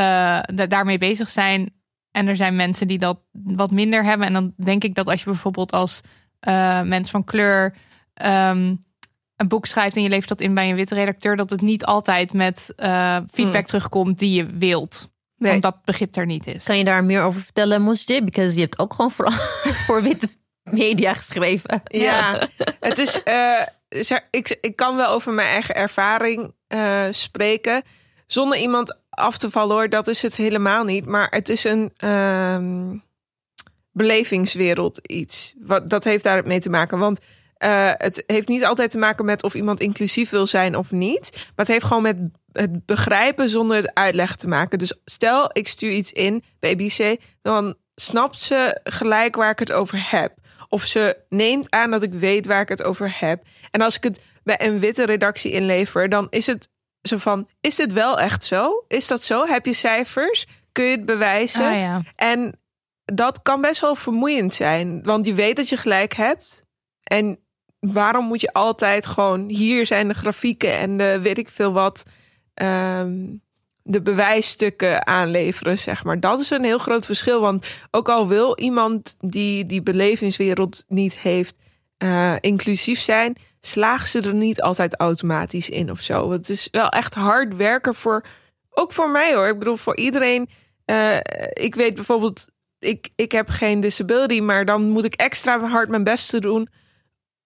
da- 0.54 0.66
daarmee 0.68 0.98
bezig 0.98 1.28
zijn. 1.28 1.72
En 2.10 2.26
er 2.28 2.36
zijn 2.36 2.56
mensen 2.56 2.88
die 2.88 2.98
dat 2.98 3.18
wat 3.32 3.70
minder 3.70 4.04
hebben. 4.04 4.26
En 4.26 4.32
dan 4.32 4.52
denk 4.56 4.84
ik 4.84 4.94
dat 4.94 5.06
als 5.08 5.20
je 5.20 5.30
bijvoorbeeld 5.30 5.72
als 5.72 6.00
eh, 6.40 6.82
mens 6.82 7.10
van 7.10 7.24
kleur 7.24 7.74
ehm, 8.14 8.74
een 9.36 9.48
boek 9.48 9.66
schrijft 9.66 9.96
en 9.96 10.02
je 10.02 10.08
levert 10.08 10.28
dat 10.28 10.40
in 10.40 10.54
bij 10.54 10.70
een 10.70 10.76
witte 10.76 10.94
redacteur, 10.94 11.36
dat 11.36 11.50
het 11.50 11.60
niet 11.60 11.84
altijd 11.84 12.32
met 12.32 12.72
eh, 12.76 13.16
feedback 13.32 13.66
terugkomt 13.66 14.18
die 14.18 14.32
je 14.32 14.46
wilt. 14.46 15.10
Nee. 15.36 15.54
Omdat 15.54 15.72
dat 15.74 15.84
begrip 15.84 16.16
er 16.16 16.26
niet 16.26 16.46
is. 16.46 16.64
Kan 16.64 16.78
je 16.78 16.84
daar 16.84 17.04
meer 17.04 17.22
over 17.22 17.40
vertellen, 17.40 17.82
Mosje? 17.82 18.24
Because 18.24 18.54
je 18.54 18.60
hebt 18.60 18.78
ook 18.78 18.94
gewoon 18.94 19.10
voor, 19.10 19.32
voor 19.86 20.02
witte 20.02 20.28
media 20.62 21.14
geschreven. 21.14 21.82
Ja, 21.84 22.48
het 22.80 22.98
is. 22.98 23.22
eh, 23.22 23.62
ik, 24.30 24.58
ik 24.60 24.76
kan 24.76 24.96
wel 24.96 25.08
over 25.08 25.32
mijn 25.32 25.48
eigen 25.48 25.74
ervaring 25.74 26.52
eh, 26.66 27.04
spreken. 27.10 27.82
Zonder 28.28 28.58
iemand 28.58 28.98
af 29.10 29.38
te 29.38 29.50
vallen 29.50 29.76
hoor, 29.76 29.88
dat 29.88 30.06
is 30.06 30.22
het 30.22 30.36
helemaal 30.36 30.84
niet. 30.84 31.06
Maar 31.06 31.26
het 31.30 31.48
is 31.48 31.64
een 31.64 31.92
ehm, 31.96 32.96
belevingswereld 33.92 34.98
iets. 35.08 35.54
Wat, 35.58 35.90
dat 35.90 36.04
heeft 36.04 36.24
daar 36.24 36.46
mee 36.46 36.60
te 36.60 36.70
maken. 36.70 36.98
Want 36.98 37.20
eh, 37.56 37.90
het 37.92 38.22
heeft 38.26 38.48
niet 38.48 38.64
altijd 38.64 38.90
te 38.90 38.98
maken 38.98 39.24
met 39.24 39.42
of 39.42 39.54
iemand 39.54 39.80
inclusief 39.80 40.30
wil 40.30 40.46
zijn 40.46 40.76
of 40.76 40.90
niet. 40.90 41.30
Maar 41.32 41.52
het 41.54 41.68
heeft 41.68 41.84
gewoon 41.84 42.02
met 42.02 42.16
het 42.52 42.86
begrijpen 42.86 43.48
zonder 43.48 43.76
het 43.76 43.94
uitleggen 43.94 44.38
te 44.38 44.48
maken. 44.48 44.78
Dus 44.78 45.00
stel, 45.04 45.50
ik 45.52 45.68
stuur 45.68 45.90
iets 45.90 46.12
in 46.12 46.44
bij 46.58 46.72
ABC, 46.72 47.20
dan 47.42 47.74
snapt 47.94 48.38
ze 48.38 48.80
gelijk 48.84 49.36
waar 49.36 49.50
ik 49.50 49.58
het 49.58 49.72
over 49.72 50.10
heb. 50.10 50.34
Of 50.68 50.84
ze 50.84 51.16
neemt 51.28 51.70
aan 51.70 51.90
dat 51.90 52.02
ik 52.02 52.12
weet 52.12 52.46
waar 52.46 52.60
ik 52.60 52.68
het 52.68 52.82
over 52.82 53.16
heb. 53.18 53.42
En 53.70 53.80
als 53.80 53.96
ik 53.96 54.02
het 54.02 54.20
bij 54.44 54.60
een 54.60 54.80
witte 54.80 55.04
redactie 55.04 55.52
inlever, 55.52 56.08
dan 56.08 56.26
is 56.30 56.46
het 56.46 56.68
zo 57.08 57.16
van: 57.16 57.48
is 57.60 57.76
dit 57.76 57.92
wel 57.92 58.18
echt 58.18 58.44
zo? 58.44 58.84
Is 58.88 59.06
dat 59.06 59.22
zo? 59.22 59.46
Heb 59.46 59.66
je 59.66 59.72
cijfers? 59.72 60.46
Kun 60.72 60.84
je 60.84 60.96
het 60.96 61.04
bewijzen? 61.04 61.66
Ah, 61.66 61.78
ja. 61.78 62.02
En 62.16 62.58
dat 63.04 63.42
kan 63.42 63.60
best 63.60 63.80
wel 63.80 63.94
vermoeiend 63.94 64.54
zijn, 64.54 65.02
want 65.02 65.26
je 65.26 65.34
weet 65.34 65.56
dat 65.56 65.68
je 65.68 65.76
gelijk 65.76 66.14
hebt. 66.14 66.64
En 67.02 67.38
waarom 67.80 68.24
moet 68.24 68.40
je 68.40 68.52
altijd 68.52 69.06
gewoon 69.06 69.48
hier 69.48 69.86
zijn 69.86 70.08
de 70.08 70.14
grafieken 70.14 70.78
en 70.78 70.96
de 70.96 71.20
weet 71.20 71.38
ik 71.38 71.48
veel 71.48 71.72
wat, 71.72 72.04
ehm, 72.54 73.14
de 73.82 74.02
bewijsstukken 74.02 75.06
aanleveren, 75.06 75.78
zeg 75.78 76.04
maar. 76.04 76.20
Dat 76.20 76.40
is 76.40 76.50
een 76.50 76.64
heel 76.64 76.78
groot 76.78 77.06
verschil, 77.06 77.40
want 77.40 77.66
ook 77.90 78.08
al 78.08 78.28
wil 78.28 78.58
iemand 78.58 79.16
die 79.18 79.66
die 79.66 79.82
belevingswereld 79.82 80.84
niet 80.88 81.18
heeft 81.18 81.54
eh, 81.98 82.34
inclusief 82.40 83.00
zijn, 83.00 83.36
slagen 83.60 84.08
ze 84.08 84.20
er 84.20 84.34
niet 84.34 84.60
altijd 84.62 85.00
automatisch 85.00 85.68
in 85.68 85.90
of 85.90 86.00
zo. 86.00 86.30
Het 86.32 86.48
is 86.48 86.68
wel 86.70 86.88
echt 86.88 87.14
hard 87.14 87.56
werken 87.56 87.94
voor, 87.94 88.24
ook 88.70 88.92
voor 88.92 89.10
mij 89.10 89.34
hoor. 89.34 89.48
Ik 89.48 89.58
bedoel, 89.58 89.76
voor 89.76 89.96
iedereen. 89.96 90.48
Eh, 90.84 91.16
ik 91.52 91.74
weet 91.74 91.94
bijvoorbeeld, 91.94 92.48
ik, 92.78 93.08
ik 93.16 93.32
heb 93.32 93.48
geen 93.48 93.80
disability, 93.80 94.40
maar 94.40 94.64
dan 94.64 94.88
moet 94.90 95.04
ik 95.04 95.14
extra 95.14 95.60
hard 95.60 95.88
mijn 95.88 96.04
best 96.04 96.30
te 96.30 96.40
doen 96.40 96.68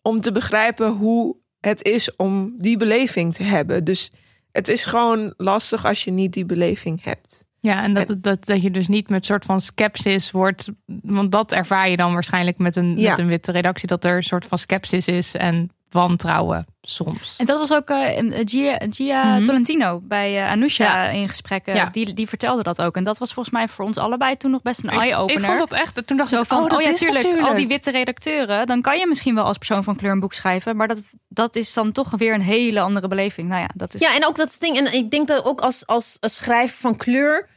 om 0.02 0.20
te 0.20 0.32
begrijpen 0.32 0.88
hoe 0.90 1.36
het 1.60 1.82
is 1.84 2.16
om 2.16 2.54
die 2.58 2.76
beleving 2.76 3.34
te 3.34 3.42
hebben. 3.42 3.84
Dus 3.84 4.12
het 4.52 4.68
is 4.68 4.84
gewoon 4.84 5.34
lastig 5.36 5.84
als 5.84 6.04
je 6.04 6.10
niet 6.10 6.32
die 6.32 6.44
beleving 6.46 7.02
hebt. 7.04 7.44
Ja, 7.60 7.82
en 7.82 7.94
dat, 7.94 8.08
En- 8.10 8.20
dat, 8.20 8.44
dat 8.44 8.62
je 8.62 8.70
dus 8.70 8.88
niet 8.88 9.08
met 9.08 9.24
soort 9.26 9.44
van 9.44 9.60
sceptisch 9.60 10.30
wordt. 10.30 10.68
Want 11.02 11.32
dat 11.32 11.52
ervaar 11.52 11.90
je 11.90 11.96
dan 11.96 12.12
waarschijnlijk 12.12 12.58
met 12.58 12.76
een, 12.76 12.98
Ja. 12.98 13.10
met 13.10 13.18
een 13.18 13.26
witte 13.26 13.52
redactie. 13.52 13.88
Dat 13.88 14.04
er 14.04 14.16
een 14.16 14.22
soort 14.22 14.46
van 14.46 14.58
sceptisch 14.58 15.08
is 15.08 15.34
en 15.34 15.70
wantrouwen 15.92 16.66
soms. 16.80 17.34
En 17.38 17.46
dat 17.46 17.58
was 17.58 17.72
ook 17.72 17.88
eh, 17.88 18.18
Gia, 18.44 18.80
Gia 18.90 19.24
Mhm. 19.36 19.44
Tolentino 19.44 20.00
bij 20.02 20.36
eh 20.42 20.50
Anousha 20.50 20.84
Ja. 20.84 21.08
in 21.08 21.28
gesprekken. 21.28 21.74
Ja. 21.74 21.88
Die, 21.92 22.14
die 22.14 22.28
vertelde 22.28 22.62
dat 22.62 22.82
ook. 22.82 22.96
En 22.96 23.04
dat 23.04 23.18
was 23.18 23.32
volgens 23.32 23.54
mij 23.54 23.68
voor 23.68 23.84
ons 23.84 23.96
allebei 23.98 24.36
toen 24.36 24.50
nog 24.50 24.62
best 24.62 24.82
een 24.84 24.90
eye-opener. 24.90 25.40
ik 25.40 25.46
vond 25.46 25.58
dat 25.58 25.72
echt. 25.72 26.06
Toen 26.06 26.16
dacht 26.16 26.28
Zo 26.28 26.40
ik, 26.40 26.46
van, 26.46 26.58
oh, 26.58 26.64
oh, 26.64 26.80
ja, 26.82 26.92
tuurlijk, 26.92 27.22
natuurlijk. 27.22 27.48
al 27.48 27.54
die 27.54 27.66
witte 27.66 27.90
redacteuren. 27.90 28.66
Dan 28.66 28.80
kan 28.80 28.98
je 28.98 29.06
misschien 29.06 29.34
wel 29.34 29.44
als 29.44 29.56
persoon 29.58 29.84
van 29.84 29.96
kleur 29.96 30.12
een 30.12 30.20
boek 30.20 30.32
schrijven. 30.32 30.76
Maar 30.76 30.88
dat, 30.88 31.02
dat 31.28 31.56
is 31.56 31.72
dan 31.74 31.92
toch 31.92 32.10
weer 32.10 32.34
een 32.34 32.42
hele 32.42 32.80
andere 32.80 33.08
beleving. 33.08 33.48
Nou 33.48 33.60
ja, 33.60 33.68
dat 33.74 33.94
is... 33.94 34.00
Ja, 34.00 34.14
en 34.14 34.26
ook 34.26 34.36
dat 34.36 34.56
ding. 34.58 34.76
En 34.78 34.92
ik 34.94 35.10
denk 35.10 35.28
dat 35.28 35.44
ook 35.44 35.60
als, 35.60 35.86
als, 35.86 36.16
als 36.20 36.34
schrijver 36.36 36.76
van 36.76 36.96
kleur. 36.96 37.48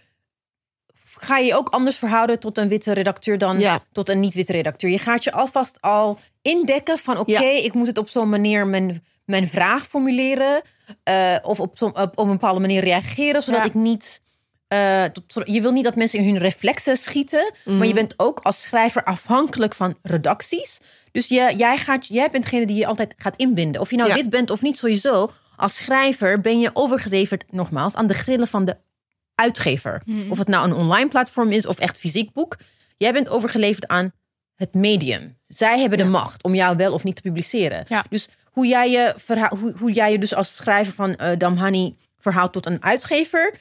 Ga 1.26 1.38
je 1.38 1.46
je 1.46 1.56
ook 1.56 1.70
anders 1.70 1.98
verhouden 1.98 2.40
tot 2.40 2.58
een 2.58 2.68
witte 2.68 2.94
redacteur 2.94 3.38
dan 3.38 3.60
Ja. 3.60 3.80
tot 3.92 4.10
een 4.10 4.20
niet-witte 4.20 4.52
redacteur. 4.52 4.90
Je 4.90 4.98
gaat 4.98 5.24
je 5.24 5.32
alvast 5.32 5.78
al 5.82 6.18
indekken 6.42 6.98
van: 6.98 7.18
oké, 7.18 7.32
Ja. 7.32 7.42
ik 7.64 7.74
moet 7.74 7.88
het 7.88 7.98
op 7.98 8.10
zo'n 8.10 8.30
manier 8.30 8.68
mijn, 8.68 9.04
mijn 9.26 9.48
vraag 9.48 9.88
formuleren. 9.88 10.62
eh, 11.04 11.36
of 11.42 11.60
op, 11.60 11.82
op, 11.82 11.98
op 11.98 12.18
een 12.18 12.28
bepaalde 12.32 12.60
manier 12.60 12.84
reageren, 12.84 13.42
zodat 13.44 13.60
Ja. 13.62 13.66
ik 13.66 13.74
niet. 13.74 14.24
eh, 14.68 15.04
tot- 15.04 15.48
je 15.48 15.62
wil 15.62 15.72
niet 15.72 15.84
dat 15.84 15.96
mensen 15.96 16.20
in 16.20 16.26
hun 16.26 16.38
reflexen 16.38 16.98
schieten, 16.98 17.54
maar 17.66 17.88
je 17.88 17.94
bent 17.94 18.14
ook 18.18 18.40
als 18.40 18.62
schrijver 18.62 19.04
afhankelijk 19.04 19.76
van 19.76 19.98
redacties. 20.02 20.80
Dus 21.12 21.28
je, 21.28 21.54
jij, 21.58 21.78
gaat, 21.78 22.06
jij 22.08 22.30
bent 22.30 22.44
degene 22.44 22.66
die 22.66 22.76
je 22.76 22.86
altijd 22.86 23.14
gaat 23.18 23.36
inbinden. 23.36 23.82
Of 23.82 23.90
je 23.90 23.96
nou 23.98 24.14
wit 24.14 24.30
bent 24.30 24.50
of 24.50 24.62
niet, 24.62 24.78
sowieso. 24.78 25.32
Als 25.56 25.76
schrijver 25.76 26.42
ben 26.42 26.60
je 26.60 26.70
overgeleverd, 26.74 27.44
nogmaals, 27.50 27.96
aan 27.96 28.08
de 28.08 28.14
grillen 28.14 28.48
van 28.48 28.66
de 28.66 28.78
uitgever. 29.36 30.02
Mhm. 30.06 30.32
Of 30.32 30.38
het 30.38 30.48
nou 30.48 30.68
een 30.68 30.76
online 30.76 31.10
platform 31.10 31.52
is 31.52 31.66
of 31.66 31.80
echt 31.80 31.98
fysiek 31.98 32.32
boek. 32.34 32.58
Jij 32.98 33.14
bent 33.14 33.30
overgeleverd 33.30 33.88
aan 33.88 34.12
het 34.56 34.74
medium. 34.74 35.38
Zij 35.48 35.80
hebben 35.80 35.98
de 35.98 36.06
macht 36.06 36.44
om 36.44 36.56
jou 36.56 36.78
wel 36.78 36.94
of 36.94 37.04
niet 37.04 37.16
te 37.16 37.22
publiceren. 37.22 37.86
Ja. 37.88 38.06
Dus 38.10 38.30
hoe 38.52 38.68
jij 38.68 38.92
je, 38.92 39.14
verhaal, 39.18 39.58
hoe, 39.58 39.74
hoe 39.78 39.92
jij 39.92 40.12
je 40.12 40.20
dus 40.20 40.34
als 40.34 40.56
schrijver 40.56 40.94
van 40.94 41.16
eh 41.16 41.38
Damhani 41.38 41.96
verhoudt 42.18 42.54
tot 42.54 42.66
een 42.66 42.84
uitgever. 42.84 43.54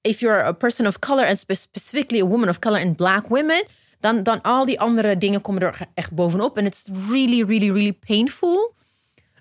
If 0.00 0.20
you're 0.20 0.44
a 0.44 0.52
person 0.52 0.86
of 0.86 0.98
color 0.98 1.26
and 1.26 1.38
spe- 1.38 1.54
specifically 1.54 2.22
a 2.22 2.26
woman 2.26 2.48
of 2.48 2.58
color 2.58 2.80
and 2.80 2.96
black 2.96 3.26
women, 3.26 3.64
dan, 4.00 4.22
dan 4.22 4.40
al 4.40 4.64
die 4.64 4.80
andere 4.80 5.18
dingen 5.18 5.40
komen 5.40 5.62
er 5.62 5.78
echt 5.94 6.12
bovenop. 6.12 6.58
En 6.58 6.66
it's 6.66 6.84
really, 7.08 7.44
really, 7.44 7.70
really 7.70 7.92
painful 7.92 8.74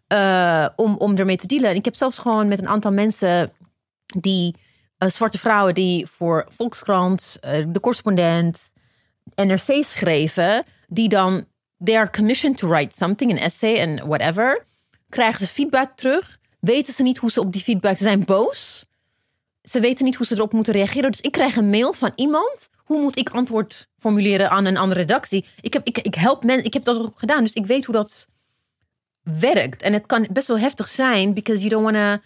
eh, 0.08 0.68
om, 0.76 0.96
om 0.98 1.18
ermee 1.18 1.38
te 1.38 1.48
dealen. 1.48 1.70
En 1.70 1.76
ik 1.76 1.86
heb 1.86 1.96
zelfs 1.96 2.18
gewoon 2.18 2.48
met 2.48 2.62
een 2.62 2.68
aantal 2.68 2.92
mensen 2.92 3.52
die, 4.06 4.56
eh, 5.02 5.10
zwarte 5.10 5.38
vrouwen 5.38 5.74
die 5.74 6.08
voor 6.08 6.46
Volkskrant, 6.50 7.38
eh, 7.42 7.64
de 7.68 7.80
correspondent, 7.80 8.58
NRC 9.36 9.84
schreven, 9.84 10.64
die 10.88 11.10
dan 11.10 11.46
they 11.84 11.98
are 11.98 12.10
commissioned 12.10 12.58
to 12.58 12.68
write 12.68 12.96
something, 12.96 13.32
an 13.32 13.38
essay 13.38 13.82
and 13.82 14.00
whatever, 14.00 14.66
krijgen 15.10 15.40
ze 15.40 15.54
feedback 15.54 15.96
terug, 15.96 16.38
weten 16.60 16.94
ze 16.94 17.04
niet 17.04 17.18
hoe 17.18 17.32
ze 17.32 17.40
op 17.40 17.52
die 17.52 17.62
feedback, 17.62 17.98
ze 17.98 18.04
zijn 18.04 18.26
boos, 18.26 18.86
ze 19.64 19.80
weten 19.80 20.06
niet 20.06 20.16
hoe 20.16 20.26
ze 20.26 20.36
erop 20.36 20.54
moeten 20.54 20.74
reageren. 20.74 21.12
Dus 21.12 21.22
ik 21.22 21.32
krijg 21.32 21.56
een 21.56 21.70
mail 21.70 21.94
van 21.94 22.12
iemand, 22.16 22.70
hoe 22.78 23.02
moet 23.02 23.18
ik 23.18 23.30
antwoord 23.30 23.88
formuleren 23.98 24.50
aan 24.50 24.66
een 24.66 24.78
andere 24.78 25.00
redactie? 25.00 25.46
Ik 25.62 25.74
heb, 25.74 25.88
ik, 25.88 25.98
ik 25.98 26.16
help 26.16 26.44
mensen, 26.44 26.66
ik 26.66 26.74
heb 26.74 26.84
dat 26.84 27.00
ook 27.00 27.20
gedaan, 27.20 27.44
dus 27.44 27.54
ik 27.54 27.66
weet 27.66 27.86
hoe 27.86 27.96
dat 27.96 28.28
werkt. 29.22 29.82
En 29.82 29.94
het 29.94 30.06
kan 30.06 30.28
best 30.32 30.48
wel 30.48 30.60
heftig 30.60 30.90
zijn, 30.90 31.34
because 31.34 31.60
you 31.60 31.70
don't 31.70 31.84
wanna, 31.84 32.22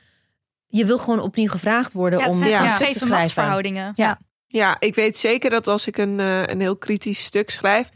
je 0.78 0.86
wil 0.86 0.98
gewoon 0.98 1.20
opnieuw 1.20 1.50
gevraagd 1.50 1.94
worden 1.94 2.20
Ja, 2.20 2.26
het 2.26 2.34
om 2.34 2.40
zijn 2.40 2.50
ja. 2.50 2.64
een 2.64 2.70
stuk 2.70 2.78
te 2.78 2.84
scheve 2.84 2.98
schrijven. 2.98 3.18
machtsverhoudingen. 3.18 3.92
Ja. 3.96 4.20
Ja, 4.48 4.76
ik 4.80 4.96
weet 4.96 5.18
zeker 5.18 5.50
dat 5.50 5.68
als 5.68 5.88
ik 5.88 5.98
een, 5.98 6.20
eh, 6.20 6.46
een 6.46 6.60
heel 6.60 6.78
kritisch 6.78 7.24
stuk 7.24 7.50
schrijf. 7.50 7.90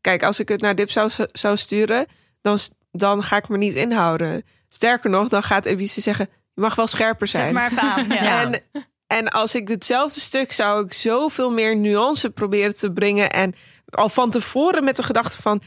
Kijk, 0.00 0.22
als 0.22 0.40
ik 0.40 0.48
het 0.48 0.60
naar 0.60 0.74
Dip 0.74 0.90
zou, 0.90 1.10
zou 1.32 1.56
sturen, 1.56 2.06
dan, 2.40 2.58
dan 2.90 3.22
ga 3.22 3.36
ik 3.36 3.48
me 3.48 3.56
niet 3.56 3.74
inhouden. 3.74 4.42
Sterker 4.68 5.10
nog, 5.10 5.28
dan 5.28 5.42
gaat 5.42 5.66
Ebice 5.66 6.00
zeggen: 6.00 6.28
je 6.54 6.60
mag 6.60 6.74
wel 6.74 6.86
scherper 6.86 7.26
Zeg 7.26 7.40
zijn. 7.40 7.54
maar 7.54 7.72
aan. 7.76 8.08
Ja. 8.08 8.22
Ja. 8.22 8.42
En, 8.44 8.62
en 9.06 9.28
als 9.28 9.54
ik 9.54 9.68
hetzelfde 9.68 10.20
stuk 10.20 10.52
zou 10.52 10.84
ik 10.84 10.92
zoveel 10.92 11.50
meer 11.50 11.76
nuance 11.76 12.30
proberen 12.30 12.76
te 12.76 12.92
brengen. 12.92 13.30
En 13.30 13.54
al 13.88 14.08
van 14.08 14.30
tevoren 14.30 14.84
met 14.84 14.96
de 14.96 15.02
gedachte 15.02 15.42
van: 15.42 15.62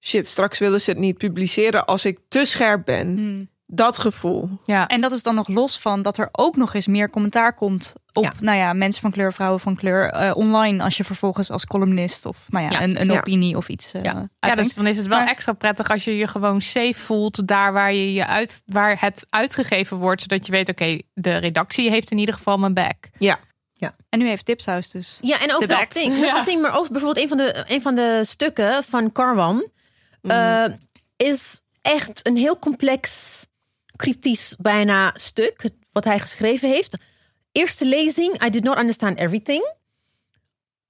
shit, 0.00 0.26
straks 0.26 0.58
willen 0.58 0.80
ze 0.80 0.90
het 0.90 0.98
niet 0.98 1.18
publiceren 1.18 1.86
als 1.86 2.04
ik 2.04 2.18
te 2.28 2.44
scherp 2.44 2.84
ben. 2.84 3.16
Hmm. 3.16 3.50
Dat 3.74 3.98
gevoel. 3.98 4.48
Ja. 4.66 4.86
En 4.86 5.00
dat 5.00 5.12
is 5.12 5.22
dan 5.22 5.34
nog 5.34 5.48
los 5.48 5.78
van 5.78 6.02
dat 6.02 6.18
er 6.18 6.28
ook 6.32 6.56
nog 6.56 6.74
eens 6.74 6.86
meer 6.86 7.10
commentaar 7.10 7.54
komt 7.54 7.92
op 8.12 8.24
Ja. 8.24 8.32
nou 8.40 8.58
ja, 8.58 8.72
mensen 8.72 9.02
van 9.02 9.10
kleur, 9.10 9.32
vrouwen 9.32 9.60
van 9.60 9.76
kleur 9.76 10.10
eh, 10.10 10.36
online. 10.36 10.82
Als 10.82 10.96
je 10.96 11.04
vervolgens 11.04 11.50
als 11.50 11.66
columnist 11.66 12.26
of 12.26 12.46
nou 12.48 12.64
ja, 12.64 12.70
Ja. 12.70 12.82
een, 12.82 13.00
een 13.00 13.10
Ja. 13.10 13.18
opinie 13.18 13.56
of 13.56 13.68
iets. 13.68 13.92
eh 13.92 14.02
Ja. 14.02 14.28
Ja, 14.40 14.54
dus 14.54 14.74
dan 14.74 14.86
is 14.86 14.96
het 14.96 15.06
wel 15.06 15.18
Maar- 15.18 15.28
extra 15.28 15.52
prettig 15.52 15.90
als 15.90 16.04
je 16.04 16.16
je 16.16 16.26
gewoon 16.26 16.60
safe 16.60 16.94
voelt 16.94 17.46
daar 17.48 17.72
waar, 17.72 17.92
je 17.94 18.12
je 18.12 18.26
uit, 18.26 18.62
waar 18.66 19.00
het 19.00 19.26
uitgegeven 19.28 19.96
wordt. 19.96 20.20
Zodat 20.22 20.46
je 20.46 20.52
weet, 20.52 20.68
oké, 20.68 20.98
de 21.14 21.36
redactie 21.36 21.90
heeft 21.90 22.10
in 22.10 22.18
ieder 22.18 22.34
geval 22.34 22.58
mijn 22.58 22.74
back. 22.74 22.96
En 24.08 24.18
nu 24.18 24.26
heeft 24.28 24.44
Tipshuis 24.44 24.90
dus. 24.90 25.18
Ja, 25.22 25.40
en 25.40 25.54
ook 25.54 25.60
De 25.60 25.66
dat 25.66 25.92
ding. 25.92 26.30
Dat 26.30 26.44
ding. 26.46 26.62
Maar 26.62 26.78
ook 26.78 26.88
bijvoorbeeld 26.90 27.22
een 27.22 27.28
van 27.28 27.36
de, 27.36 27.64
een 27.68 27.82
van 27.82 27.94
de 27.94 28.20
stukken 28.26 28.84
van 28.84 29.12
Carwan 29.12 29.68
eh, 30.22 30.64
is 31.16 31.60
echt 31.82 32.26
een 32.26 32.36
heel 32.36 32.58
complex, 32.58 33.46
cryptisch 33.96 34.54
bijna 34.58 35.12
stuk. 35.14 35.70
Wat 35.92 36.04
hij 36.04 36.18
geschreven 36.18 36.68
heeft. 36.68 36.96
Eerste 37.52 37.86
lezing, 37.86 38.44
I 38.44 38.50
did 38.50 38.62
not 38.62 38.78
understand 38.78 39.18
everything. 39.18 39.72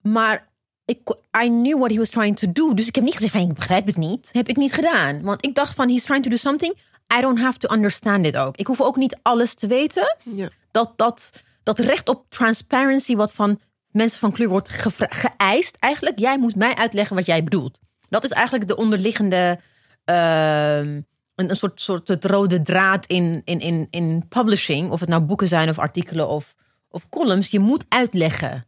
Maar 0.02 0.48
ik, 0.84 0.98
I 1.44 1.46
knew 1.46 1.78
what 1.78 1.90
he 1.90 1.96
was 1.96 2.10
trying 2.10 2.38
to 2.38 2.52
do. 2.52 2.74
Dus 2.74 2.86
ik 2.86 2.94
heb 2.94 3.04
niet 3.04 3.14
gezegd 3.14 3.32
van 3.32 3.42
ik 3.42 3.54
begrijp 3.54 3.86
het 3.86 3.96
niet. 3.96 4.28
Heb 4.32 4.48
ik 4.48 4.56
niet 4.56 4.72
gedaan. 4.72 5.22
Want 5.22 5.44
ik 5.44 5.54
dacht 5.54 5.74
van 5.74 5.88
he's 5.88 6.04
trying 6.04 6.24
to 6.24 6.30
do 6.30 6.36
something. 6.36 6.76
I 7.18 7.20
don't 7.20 7.40
have 7.40 7.58
to 7.58 7.74
understand 7.74 8.26
it 8.26 8.36
ook. 8.36 8.56
Ik 8.56 8.66
hoef 8.66 8.80
ook 8.80 8.96
niet 8.96 9.16
alles 9.22 9.54
te 9.54 9.66
weten 9.66 10.16
Ja. 10.24 10.48
dat, 10.70 10.92
dat, 10.96 11.30
dat 11.62 11.78
recht 11.78 12.08
op 12.08 12.24
transparency 12.28 13.14
wat 13.16 13.32
van 13.32 13.60
mensen 13.90 14.18
van 14.18 14.32
kleur 14.32 14.48
wordt 14.48 14.68
geëist. 14.96 15.76
Eigenlijk, 15.78 16.18
jij 16.18 16.38
moet 16.38 16.56
mij 16.56 16.74
uitleggen 16.74 17.16
wat 17.16 17.26
jij 17.26 17.44
bedoelt. 17.44 17.78
Dat 18.08 18.24
is 18.24 18.30
eigenlijk 18.30 18.68
de 18.68 18.76
onderliggende, 18.76 19.60
ehm, 20.04 21.00
een, 21.34 21.50
een 21.50 21.56
soort, 21.56 21.80
soort 21.80 22.08
het 22.08 22.24
rode 22.24 22.62
draad 22.62 23.06
in, 23.06 23.42
in, 23.44 23.60
in, 23.60 23.86
in 23.90 24.24
publishing. 24.28 24.90
Of 24.90 25.00
het 25.00 25.08
nou 25.08 25.22
boeken 25.22 25.48
zijn 25.48 25.68
of 25.68 25.78
artikelen 25.78 26.28
of, 26.28 26.54
of 26.90 27.08
columns. 27.08 27.50
Je 27.50 27.58
moet 27.58 27.84
uitleggen. 27.88 28.66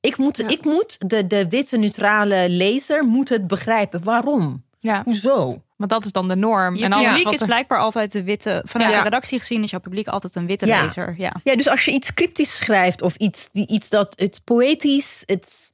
Ik 0.00 0.16
moet, 0.16 0.36
Ja. 0.36 0.48
ik 0.48 0.64
moet 0.64 1.10
de, 1.10 1.26
de 1.26 1.48
witte 1.48 1.76
neutrale 1.76 2.48
lezer 2.48 3.04
moet 3.04 3.28
het 3.28 3.46
begrijpen. 3.46 4.02
Waarom? 4.04 4.64
Ja, 4.80 5.02
Hoezo? 5.04 5.60
want 5.76 5.90
dat 5.90 6.04
is 6.04 6.12
dan 6.12 6.28
de 6.28 6.36
norm. 6.36 6.76
Je 6.76 6.84
en 6.84 6.90
publiek 6.90 7.28
is 7.28 7.42
blijkbaar 7.42 7.78
altijd 7.78 8.12
de 8.12 8.22
witte. 8.22 8.62
Vanuit 8.66 8.90
Ja. 8.90 8.96
de 8.96 9.02
redactie 9.04 9.38
gezien 9.38 9.62
is 9.62 9.70
jouw 9.70 9.80
publiek 9.80 10.08
altijd 10.08 10.34
een 10.34 10.46
witte 10.46 10.66
Ja. 10.66 10.82
lezer. 10.82 11.14
Ja. 11.18 11.32
Ja, 11.44 11.56
dus 11.56 11.68
als 11.68 11.84
je 11.84 11.90
iets 11.90 12.14
cryptisch 12.14 12.56
schrijft 12.56 13.02
of 13.02 13.14
iets, 13.16 13.48
die, 13.52 13.66
iets 13.68 13.88
dat 13.88 14.20
it's 14.20 14.38
poëtisch, 14.38 15.22
it's, 15.24 15.72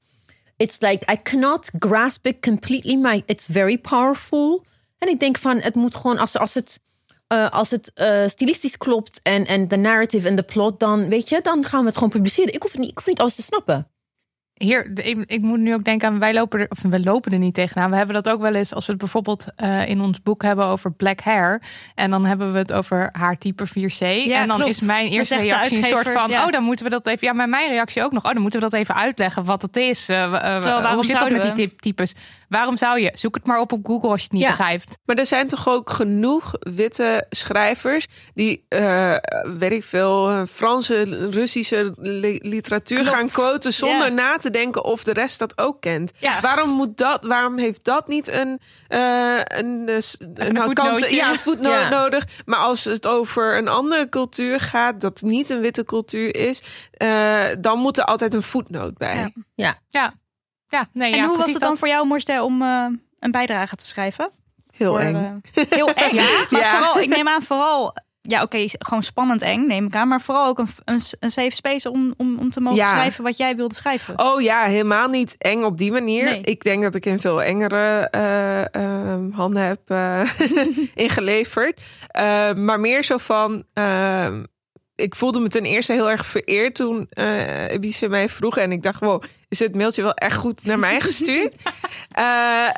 it's 0.56 0.76
like 0.80 1.12
I 1.12 1.22
cannot 1.22 1.70
grasp 1.78 2.26
it 2.26 2.40
completely, 2.40 2.94
maar 2.96 3.20
it's 3.26 3.46
very 3.50 3.78
powerful. 3.78 4.64
En 5.02 5.08
ik 5.08 5.20
denk 5.20 5.38
van 5.38 5.60
het 5.60 5.74
moet 5.74 5.96
gewoon 5.96 6.18
als, 6.18 6.38
als 6.38 6.54
het, 6.54 6.80
eh, 7.26 7.50
als 7.50 7.70
het 7.70 7.92
eh, 7.94 8.28
stilistisch 8.28 8.76
klopt 8.76 9.20
en, 9.22 9.46
en 9.46 9.68
de 9.68 9.76
narrative 9.76 10.28
en 10.28 10.36
de 10.36 10.42
plot, 10.42 10.80
dan 10.80 11.08
weet 11.08 11.28
je, 11.28 11.40
dan 11.42 11.64
gaan 11.64 11.80
we 11.80 11.86
het 11.86 11.94
gewoon 11.94 12.10
publiceren. 12.10 12.54
Ik 12.54 12.62
hoef, 12.62 12.78
niet, 12.78 12.90
ik 12.90 12.96
hoef 12.96 13.06
niet 13.06 13.20
alles 13.20 13.34
te 13.34 13.42
snappen. 13.42 13.86
Hier, 14.54 14.90
ik, 14.94 15.24
ik 15.26 15.40
moet 15.40 15.58
nu 15.58 15.74
ook 15.74 15.84
denken 15.84 16.08
aan, 16.08 16.18
wij 16.18 16.34
lopen 16.34 16.60
er, 16.60 16.66
of 16.68 16.82
we 16.82 17.00
lopen 17.00 17.32
er 17.32 17.38
niet 17.38 17.54
tegenaan. 17.54 17.90
We 17.90 17.96
hebben 17.96 18.22
dat 18.22 18.32
ook 18.32 18.40
wel 18.40 18.54
eens 18.54 18.74
als 18.74 18.86
we 18.86 18.92
het 18.92 19.00
bijvoorbeeld 19.00 19.46
eh, 19.56 19.88
in 19.88 20.00
ons 20.00 20.22
boek 20.22 20.42
hebben 20.42 20.64
over 20.64 20.92
black 20.92 21.20
hair. 21.20 21.62
En 21.94 22.10
dan 22.10 22.24
hebben 22.24 22.52
we 22.52 22.58
het 22.58 22.72
over 22.72 23.08
haartype 23.12 23.66
4C. 23.68 24.00
en 24.00 24.48
dan 24.48 24.56
klopt. 24.56 24.70
is 24.70 24.80
mijn 24.80 25.06
eerste 25.08 25.36
reactie 25.36 25.76
een 25.76 25.84
soort 25.84 26.08
van, 26.08 26.30
ja. 26.30 26.44
oh 26.44 26.52
dan 26.52 26.62
moeten 26.62 26.84
we 26.84 26.90
dat 26.90 27.06
even, 27.06 27.26
ja 27.26 27.32
maar 27.32 27.48
mijn 27.48 27.70
reactie 27.70 28.04
ook 28.04 28.12
nog, 28.12 28.24
oh 28.24 28.32
dan 28.32 28.42
moeten 28.42 28.60
we 28.60 28.70
dat 28.70 28.80
even 28.80 28.94
uitleggen 28.94 29.44
wat 29.44 29.62
het 29.62 29.76
is. 29.76 30.06
Waarom 30.06 30.94
hoe 30.94 31.04
zit 31.04 31.18
dat 31.18 31.30
met 31.30 31.42
die 31.42 31.52
typ- 31.52 31.80
types? 31.80 32.14
Waarom 32.52 32.76
zou 32.76 33.00
je? 33.00 33.10
Zoek 33.14 33.34
het 33.34 33.46
maar 33.46 33.60
op 33.60 33.72
op 33.72 33.86
Google 33.86 34.08
als 34.08 34.18
je 34.18 34.24
het 34.24 34.32
niet 34.32 34.42
Ja. 34.42 34.48
begrijpt. 34.48 34.98
Maar 35.04 35.16
er 35.16 35.26
zijn 35.26 35.48
toch 35.48 35.68
ook 35.68 35.90
genoeg 35.90 36.52
witte 36.58 37.26
schrijvers 37.30 38.06
die, 38.34 38.64
eh, 38.68 39.14
weet 39.58 39.72
ik 39.72 39.84
veel, 39.84 40.46
Franse, 40.46 41.02
Russische 41.30 41.92
li- 41.96 42.38
literatuur 42.42 42.98
Klopt. 42.98 43.16
gaan 43.16 43.26
quoten 43.26 43.72
zonder 43.72 44.12
na 44.12 44.36
te 44.36 44.50
denken 44.50 44.84
of 44.84 45.04
de 45.04 45.12
rest 45.12 45.38
dat 45.38 45.58
ook 45.58 45.80
kent. 45.80 46.12
Ja. 46.18 46.40
Waarom 46.40 46.70
moet 46.70 46.96
dat? 46.96 47.24
Waarom 47.24 47.58
heeft 47.58 47.84
dat 47.84 48.08
niet 48.08 48.28
een 48.28 48.60
eh, 48.88 49.36
een, 49.44 49.88
een, 49.88 50.54
kant, 50.54 50.64
voetnootje. 50.64 51.14
ja, 51.14 51.30
een 51.30 51.38
voetnoot 51.38 51.80
Ja. 51.82 51.88
nodig? 51.88 52.24
Maar 52.44 52.58
als 52.58 52.84
het 52.84 53.06
over 53.06 53.56
een 53.56 53.68
andere 53.68 54.08
cultuur 54.08 54.60
gaat, 54.60 55.00
dat 55.00 55.20
niet 55.22 55.50
een 55.50 55.60
witte 55.60 55.84
cultuur 55.84 56.34
is, 56.34 56.62
eh, 56.92 57.44
dan 57.60 57.78
moet 57.78 57.98
er 57.98 58.04
altijd 58.04 58.34
een 58.34 58.42
voetnoot 58.42 58.96
bij. 58.98 59.32
Ja. 59.54 59.78
Ja. 59.90 60.14
Ja, 60.72 60.78
ja 60.78 60.88
nee, 60.92 61.12
En 61.12 61.18
ja, 61.18 61.26
hoe 61.26 61.36
was 61.36 61.52
het 61.52 61.60
dan 61.60 61.70
dat. 61.70 61.78
voor 61.78 61.88
jou, 61.88 62.06
Morste, 62.06 62.42
om 62.42 62.62
eh, 62.62 62.86
een 63.18 63.30
bijdrage 63.30 63.76
te 63.76 63.86
schrijven? 63.86 64.30
Heel 64.76 64.90
Voor, 64.90 65.00
eng. 65.00 65.42
eh, 65.54 65.64
heel 65.70 65.92
eng. 65.94 66.14
Maar 66.50 66.60
Ja. 66.60 66.70
vooral, 66.76 66.98
ik 67.00 67.08
neem 67.08 67.28
aan, 67.28 67.42
vooral. 67.42 67.94
Ja, 68.24 68.42
oké, 68.42 68.64
gewoon 68.68 69.02
spannend 69.02 69.42
eng, 69.42 69.66
neem 69.66 69.86
ik 69.86 69.94
aan. 69.94 70.08
Maar 70.08 70.20
vooral 70.20 70.46
ook 70.46 70.58
een, 70.58 70.68
een, 70.84 71.00
een 71.20 71.30
safe 71.30 71.50
space 71.54 71.90
om, 71.90 72.14
om, 72.16 72.38
om 72.38 72.50
te 72.50 72.60
mogen 72.60 72.78
Ja. 72.78 72.86
schrijven 72.86 73.24
wat 73.24 73.36
jij 73.36 73.56
wilde 73.56 73.74
schrijven. 73.74 74.18
Oh 74.18 74.40
ja, 74.40 74.62
helemaal 74.64 75.08
niet 75.08 75.34
eng 75.38 75.62
op 75.62 75.78
die 75.78 75.92
manier. 75.92 76.24
Nee. 76.24 76.40
Ik 76.40 76.62
denk 76.62 76.82
dat 76.82 76.94
ik 76.94 77.06
in 77.06 77.20
veel 77.20 77.42
engere 77.42 78.08
eh, 78.10 78.74
ehm, 78.74 79.30
handen 79.30 79.62
heb 79.62 79.80
eh, 79.90 80.30
ingeleverd. 80.94 81.80
Eh, 82.06 82.52
maar 82.52 82.80
meer 82.80 83.04
zo 83.04 83.16
van. 83.18 83.64
ehm, 83.74 84.44
ik 84.94 85.14
voelde 85.14 85.40
me 85.40 85.48
ten 85.48 85.64
eerste 85.64 85.92
heel 85.92 86.10
erg 86.10 86.26
vereerd 86.26 86.74
toen 86.74 87.06
eh 87.10 87.68
Ebice 87.70 88.08
mij 88.08 88.28
vroeg. 88.28 88.56
En 88.56 88.72
ik 88.72 88.82
dacht, 88.82 89.00
wow, 89.00 89.22
is 89.52 89.58
dit 89.58 89.74
mailtje 89.74 90.02
wel 90.02 90.14
echt 90.14 90.36
goed 90.36 90.64
naar 90.64 90.78
mij 90.78 91.00
gestuurd? 91.00 91.54
Eh, 92.12 92.68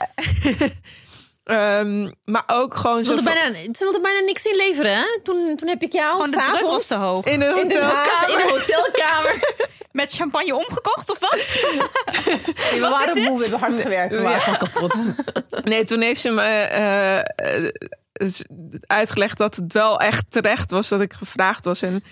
ehm, 1.44 2.10
maar 2.24 2.42
ook 2.46 2.74
gewoon 2.76 2.98
Ze 2.98 3.04
zo 3.04 3.14
wilde, 3.14 3.22
van- 3.30 3.52
bijna, 3.52 3.58
ze 3.74 3.84
wilde 3.84 4.00
bijna 4.00 4.18
niks 4.20 4.44
inleveren. 4.44 4.92
Hè? 4.94 5.04
Toen, 5.22 5.56
toen 5.56 5.68
heb 5.68 5.82
ik 5.82 5.92
jou 5.92 6.10
Gewoon 6.12 6.30
de 6.30 6.36
druk 6.36 6.48
was 6.50 6.58
s'avonds 6.60 6.86
te 6.86 6.94
hoog. 6.94 7.24
in 7.24 7.40
een 7.42 7.54
hotelkamer. 7.54 8.28
in 8.30 8.38
een 8.38 8.48
hotelkamer. 8.50 9.54
Met 9.92 10.12
champagne 10.12 10.54
omgekocht 10.54 11.10
of 11.10 11.18
wat? 11.18 11.32
Nee, 12.70 12.80
we 12.80 12.88
waren 12.90 13.22
moe, 13.22 13.36
we 13.36 13.42
hebben 13.42 13.60
hard 13.60 13.80
gewerkt. 13.82 14.14
We 14.16 14.22
waren 14.22 14.40
gewoon 14.40 14.58
kapot. 14.58 14.94
Nee, 15.64 15.84
toen 15.84 16.00
heeft 16.00 16.20
ze 16.20 16.30
me 16.30 16.42
eh, 16.42 17.18
eh, 17.18 17.72
dus 18.12 18.44
uitgelegd 18.86 19.38
dat 19.38 19.56
het 19.56 19.72
wel 19.72 20.00
echt 20.00 20.24
terecht 20.28 20.70
was 20.70 20.88
dat 20.88 21.00
ik 21.00 21.12
gevraagd 21.12 21.64
was. 21.64 21.82
En, 21.82 22.04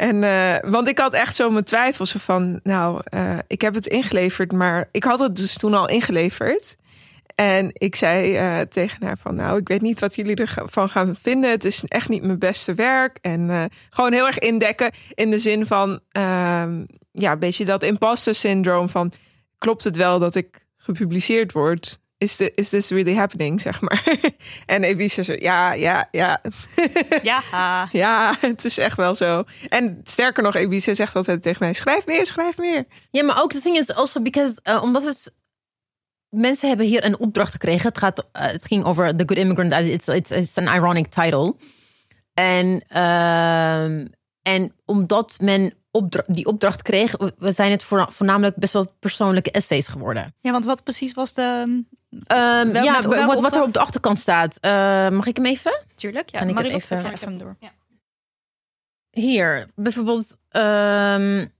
en, 0.00 0.24
eh, 0.24 0.70
want 0.70 0.88
ik 0.88 0.98
had 0.98 1.12
echt 1.12 1.34
zo 1.34 1.50
mijn 1.50 1.64
twijfels 1.64 2.12
van, 2.12 2.60
nou, 2.62 3.00
eh, 3.04 3.38
ik 3.46 3.60
heb 3.60 3.74
het 3.74 3.86
ingeleverd, 3.86 4.52
maar 4.52 4.88
ik 4.90 5.04
had 5.04 5.20
het 5.20 5.36
dus 5.36 5.56
toen 5.56 5.74
al 5.74 5.88
ingeleverd. 5.88 6.76
En 7.34 7.70
ik 7.72 7.96
zei 7.96 8.36
eh, 8.36 8.60
tegen 8.60 9.04
haar 9.04 9.18
van, 9.18 9.34
nou, 9.34 9.58
ik 9.58 9.68
weet 9.68 9.80
niet 9.80 10.00
wat 10.00 10.14
jullie 10.14 10.36
ervan 10.36 10.88
gaan 10.88 11.16
vinden. 11.16 11.50
Het 11.50 11.64
is 11.64 11.84
echt 11.84 12.08
niet 12.08 12.22
mijn 12.22 12.38
beste 12.38 12.74
werk. 12.74 13.18
En 13.20 13.70
gewoon 13.90 14.12
heel 14.12 14.26
erg 14.26 14.38
indekken 14.38 14.92
in 15.14 15.30
de 15.30 15.38
zin 15.38 15.66
van, 15.66 16.00
ehm, 16.10 16.84
ja, 17.12 17.36
beetje 17.36 17.64
dat 17.64 17.82
imposter 17.82 18.34
syndroom 18.34 18.88
van, 18.88 19.12
klopt 19.58 19.84
het 19.84 19.96
wel 19.96 20.18
dat 20.18 20.34
ik 20.34 20.66
gepubliceerd 20.76 21.52
word? 21.52 21.98
Is, 22.20 22.36
the, 22.36 22.52
is 22.54 22.68
this 22.68 22.90
really 22.90 23.14
happening, 23.14 23.60
zeg 23.60 23.80
maar. 23.80 24.16
en 24.66 24.84
Ebice 24.84 25.22
zo, 25.22 25.34
ja, 25.38 25.72
ja, 25.72 26.08
ja. 26.10 26.40
Ja. 27.22 27.88
ja, 27.92 28.36
het 28.40 28.64
is 28.64 28.78
echt 28.78 28.96
wel 28.96 29.14
zo. 29.14 29.44
En 29.68 30.00
sterker 30.02 30.42
nog, 30.42 30.54
Ebice 30.54 30.94
zegt 30.94 31.16
altijd 31.16 31.42
tegen 31.42 31.58
mij, 31.60 31.72
schrijf 31.72 32.06
meer, 32.06 32.26
schrijf 32.26 32.58
meer. 32.58 32.86
Ja, 33.10 33.24
maar 33.24 33.42
ook 33.42 33.52
de 33.52 33.60
thing 33.60 33.76
is 33.76 33.92
also 33.92 34.22
because 34.22 34.60
uh, 34.64 34.82
omdat 34.82 35.02
het 35.02 35.32
mensen 36.28 36.68
hebben 36.68 36.86
hier 36.86 37.04
een 37.04 37.18
opdracht 37.18 37.52
gekregen. 37.52 37.88
Het 37.88 37.98
gaat, 37.98 38.18
uh, 38.18 38.24
het 38.32 38.64
ging 38.64 38.84
over 38.84 39.16
The 39.16 39.24
Good 39.26 39.38
Immigrant. 39.38 39.72
It's 39.72 40.08
it's 40.08 40.30
it's 40.30 40.58
an 40.58 40.74
ironic 40.76 41.06
title. 41.06 41.54
En 42.34 42.66
um, 43.00 44.10
en 44.42 44.72
omdat 44.84 45.36
men 45.40 45.74
opdra 45.90 46.22
die 46.26 46.46
opdracht 46.46 46.82
kreeg, 46.82 47.16
we 47.38 47.52
zijn 47.52 47.70
het 47.70 47.82
voor, 47.82 48.06
voornamelijk 48.12 48.56
best 48.56 48.72
wel 48.72 48.94
persoonlijke 48.98 49.50
essays 49.50 49.88
geworden. 49.88 50.34
Ja, 50.40 50.50
want 50.52 50.64
wat 50.64 50.84
precies 50.84 51.12
was 51.12 51.34
de. 51.34 51.42
Um, 51.42 51.86
ja, 52.72 52.92
met, 52.92 53.04
wat, 53.04 53.40
wat, 53.40 53.56
er 53.56 53.62
op 53.62 53.72
de 53.72 53.80
achterkant 53.80 54.18
staat. 54.18 54.58
Uh, 54.60 54.70
mag 55.08 55.26
ik 55.26 55.36
hem 55.36 55.46
even? 55.46 55.82
Tuurlijk, 55.94 56.30
ja. 56.30 56.38
Kan 56.38 56.48
ik 56.48 56.54
Marie, 56.54 56.72
het 56.72 56.82
even? 56.82 56.98
even, 56.98 57.12
even 57.12 57.38
door. 57.38 57.56
Ja. 57.60 57.70
Hier, 59.10 59.70
bijvoorbeeld, 59.74 60.36
um, 60.50 61.52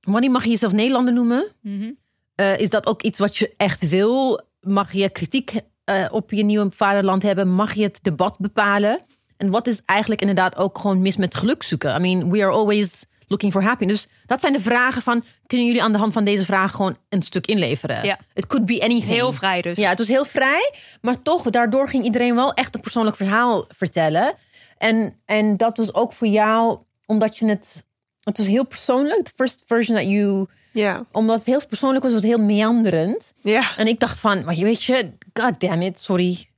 wanneer 0.00 0.30
mag 0.30 0.44
je 0.44 0.50
jezelf 0.50 0.72
Nederlander 0.72 1.12
noemen? 1.12 1.46
Mm 1.60 1.80
-hmm. 1.80 1.96
uh, 2.36 2.58
is 2.58 2.70
dat 2.70 2.86
ook 2.86 3.02
iets 3.02 3.18
wat 3.18 3.36
je 3.36 3.54
echt 3.56 3.88
wil? 3.88 4.40
Mag 4.60 4.92
je 4.92 5.08
kritiek 5.08 5.60
uh, 5.90 6.06
op 6.10 6.30
je 6.30 6.44
nieuwe 6.44 6.70
vaderland 6.70 7.22
hebben? 7.22 7.48
Mag 7.48 7.72
je 7.74 7.82
het 7.82 7.98
debat 8.02 8.38
bepalen? 8.38 9.00
En 9.36 9.50
wat 9.50 9.66
is 9.66 9.80
eigenlijk 9.84 10.20
inderdaad 10.20 10.56
ook 10.56 10.78
gewoon 10.78 11.02
mis 11.02 11.16
met 11.16 11.34
geluk 11.34 11.62
zoeken? 11.62 11.94
I 11.94 11.98
mean, 11.98 12.30
we 12.30 12.42
are 12.42 12.52
always 12.52 13.04
looking 13.28 13.52
for 13.52 13.62
happiness. 13.62 14.02
Dus 14.02 14.12
dat 14.26 14.40
zijn 14.40 14.52
de 14.52 14.60
vragen 14.60 15.02
van, 15.02 15.24
kunnen 15.46 15.66
jullie 15.66 15.82
aan 15.82 15.92
de 15.92 15.98
hand 15.98 16.12
van 16.12 16.24
deze 16.24 16.44
vraag 16.44 16.72
gewoon 16.72 16.96
een 17.08 17.22
stuk 17.22 17.46
inleveren? 17.46 18.04
Ja. 18.04 18.18
It 18.34 18.46
could 18.46 18.66
be 18.66 18.82
anything. 18.82 19.14
Heel 19.14 19.32
vrij 19.32 19.62
dus. 19.62 19.78
Ja, 19.78 19.88
het 19.88 19.98
was 19.98 20.08
heel 20.08 20.24
vrij. 20.24 20.72
Maar 21.00 21.22
toch, 21.22 21.50
daardoor 21.50 21.88
ging 21.88 22.04
iedereen 22.04 22.34
wel 22.34 22.52
echt 22.52 22.74
een 22.74 22.80
persoonlijk 22.80 23.16
verhaal 23.16 23.64
vertellen. 23.68 24.34
En, 24.78 25.14
en 25.24 25.56
dat 25.56 25.76
was 25.76 25.94
ook 25.94 26.12
voor 26.12 26.26
jou, 26.26 26.78
omdat 27.06 27.38
je 27.38 27.46
het... 27.46 27.84
Het 28.20 28.38
was 28.38 28.46
heel 28.46 28.66
persoonlijk. 28.66 29.24
The 29.24 29.32
first 29.36 29.62
version 29.66 29.96
that 29.96 30.08
you... 30.08 30.46
Ja. 30.72 31.04
Omdat 31.12 31.36
het 31.36 31.46
heel 31.46 31.66
persoonlijk 31.68 32.02
was, 32.04 32.12
was 32.12 32.22
het 32.22 32.30
heel 32.30 32.44
meanderend. 32.44 33.32
Ja. 33.40 33.76
En 33.76 33.86
ik 33.86 34.00
dacht 34.00 34.20
van, 34.20 34.44
maar 34.44 34.54
je 34.54 34.64
weet 34.64 34.82
je, 34.82 35.10
god 35.34 35.60
damn 35.60 35.82
it, 35.82 36.00
sorry. 36.00 36.48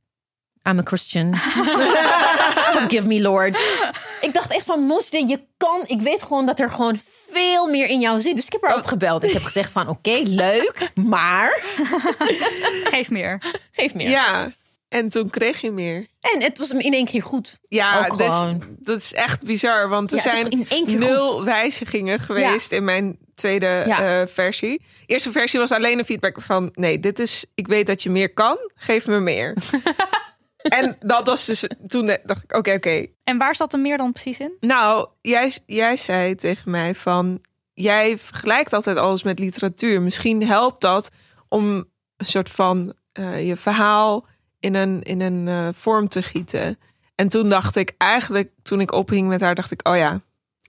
I'm 0.68 0.78
a 0.78 0.82
Christian. 0.84 1.34
Forgive 2.76 3.06
me, 3.06 3.20
Lord. 3.20 3.56
Ik 4.26 4.34
dacht 4.34 4.52
echt 4.52 4.64
van, 4.66 4.80
Mosde, 4.80 5.26
je 5.28 5.40
kan... 5.56 5.82
Ik 5.86 6.00
weet 6.00 6.22
gewoon 6.22 6.46
dat 6.46 6.60
er 6.60 6.70
gewoon 6.70 7.00
veel 7.30 7.66
meer 7.66 7.88
in 7.88 8.00
jou 8.00 8.20
zit. 8.20 8.36
Dus 8.36 8.46
ik 8.46 8.52
heb 8.52 8.62
haar 8.62 8.76
opgebeld. 8.76 9.24
Ik 9.24 9.32
heb 9.32 9.42
gezegd 9.42 9.72
van, 9.72 9.88
oké, 9.88 10.10
okay, 10.10 10.22
leuk, 10.22 10.90
maar... 10.94 11.62
Geef 12.92 13.10
meer. 13.10 13.42
Geef 13.72 13.94
meer. 13.94 14.08
Ja, 14.08 14.52
en 14.88 15.08
toen 15.08 15.30
kreeg 15.30 15.60
je 15.60 15.70
meer. 15.70 16.06
En 16.20 16.42
het 16.42 16.58
was 16.58 16.70
in 16.70 16.92
één 16.92 17.04
keer 17.04 17.22
goed. 17.22 17.58
Ja, 17.68 18.02
dus, 18.08 18.26
gewoon. 18.26 18.62
dat 18.78 18.98
is 19.00 19.12
echt 19.12 19.44
bizar. 19.46 19.88
Want 19.88 20.10
er 20.10 20.16
Ja, 20.16 20.22
zijn 20.22 20.48
in 20.50 20.66
één 20.68 20.86
keer 20.86 20.98
nul 20.98 21.32
goed. 21.32 21.44
wijzigingen 21.44 22.20
geweest 22.20 22.72
in 22.72 22.84
mijn 22.84 23.18
tweede 23.34 23.82
Ja. 23.86 24.20
eh, 24.20 24.26
versie. 24.26 24.82
Eerste 25.06 25.32
versie 25.32 25.58
was 25.60 25.70
alleen 25.70 25.98
een 25.98 26.04
feedback 26.04 26.40
van... 26.40 26.70
nee, 26.74 27.00
dit 27.00 27.18
is... 27.18 27.44
ik 27.54 27.66
weet 27.66 27.86
dat 27.86 28.02
je 28.02 28.10
meer 28.10 28.32
kan, 28.32 28.58
geef 28.74 29.06
me 29.06 29.20
meer. 29.20 29.54
en 30.68 30.96
dat 31.00 31.26
was 31.26 31.44
dus... 31.44 31.68
toen 31.86 32.06
dacht 32.06 32.42
ik, 32.42 32.56
oké, 32.56 32.72
oké. 32.72 33.06
En 33.24 33.38
waar 33.38 33.56
zat 33.56 33.72
er 33.72 33.78
meer 33.78 33.96
dan 33.96 34.12
precies 34.12 34.40
in? 34.40 34.52
Nou, 34.60 35.08
jij, 35.20 35.52
jij 35.66 35.96
zei 35.96 36.34
tegen 36.34 36.70
mij 36.70 36.94
van... 36.94 37.40
jij 37.74 38.18
vergelijkt 38.18 38.72
altijd 38.72 38.96
alles 38.96 39.22
met 39.22 39.38
literatuur. 39.38 40.02
Misschien 40.02 40.46
helpt 40.46 40.80
dat 40.80 41.10
om 41.48 41.64
een 42.16 42.26
soort 42.26 42.48
van 42.48 42.94
eh, 43.12 43.46
je 43.46 43.56
verhaal 43.56 44.26
in 44.60 44.74
een, 44.74 45.02
in 45.02 45.20
een 45.20 45.48
eh, 45.48 45.68
vorm 45.72 46.08
te 46.08 46.22
gieten. 46.22 46.78
En 47.14 47.28
toen 47.28 47.48
dacht 47.48 47.76
ik 47.76 47.94
eigenlijk, 47.98 48.50
toen 48.62 48.80
ik 48.80 48.92
ophing 48.92 49.28
met 49.28 49.40
haar, 49.40 49.54
dacht 49.54 49.70
ik, 49.70 49.88
oh 49.88 49.96
ja, 49.96 50.20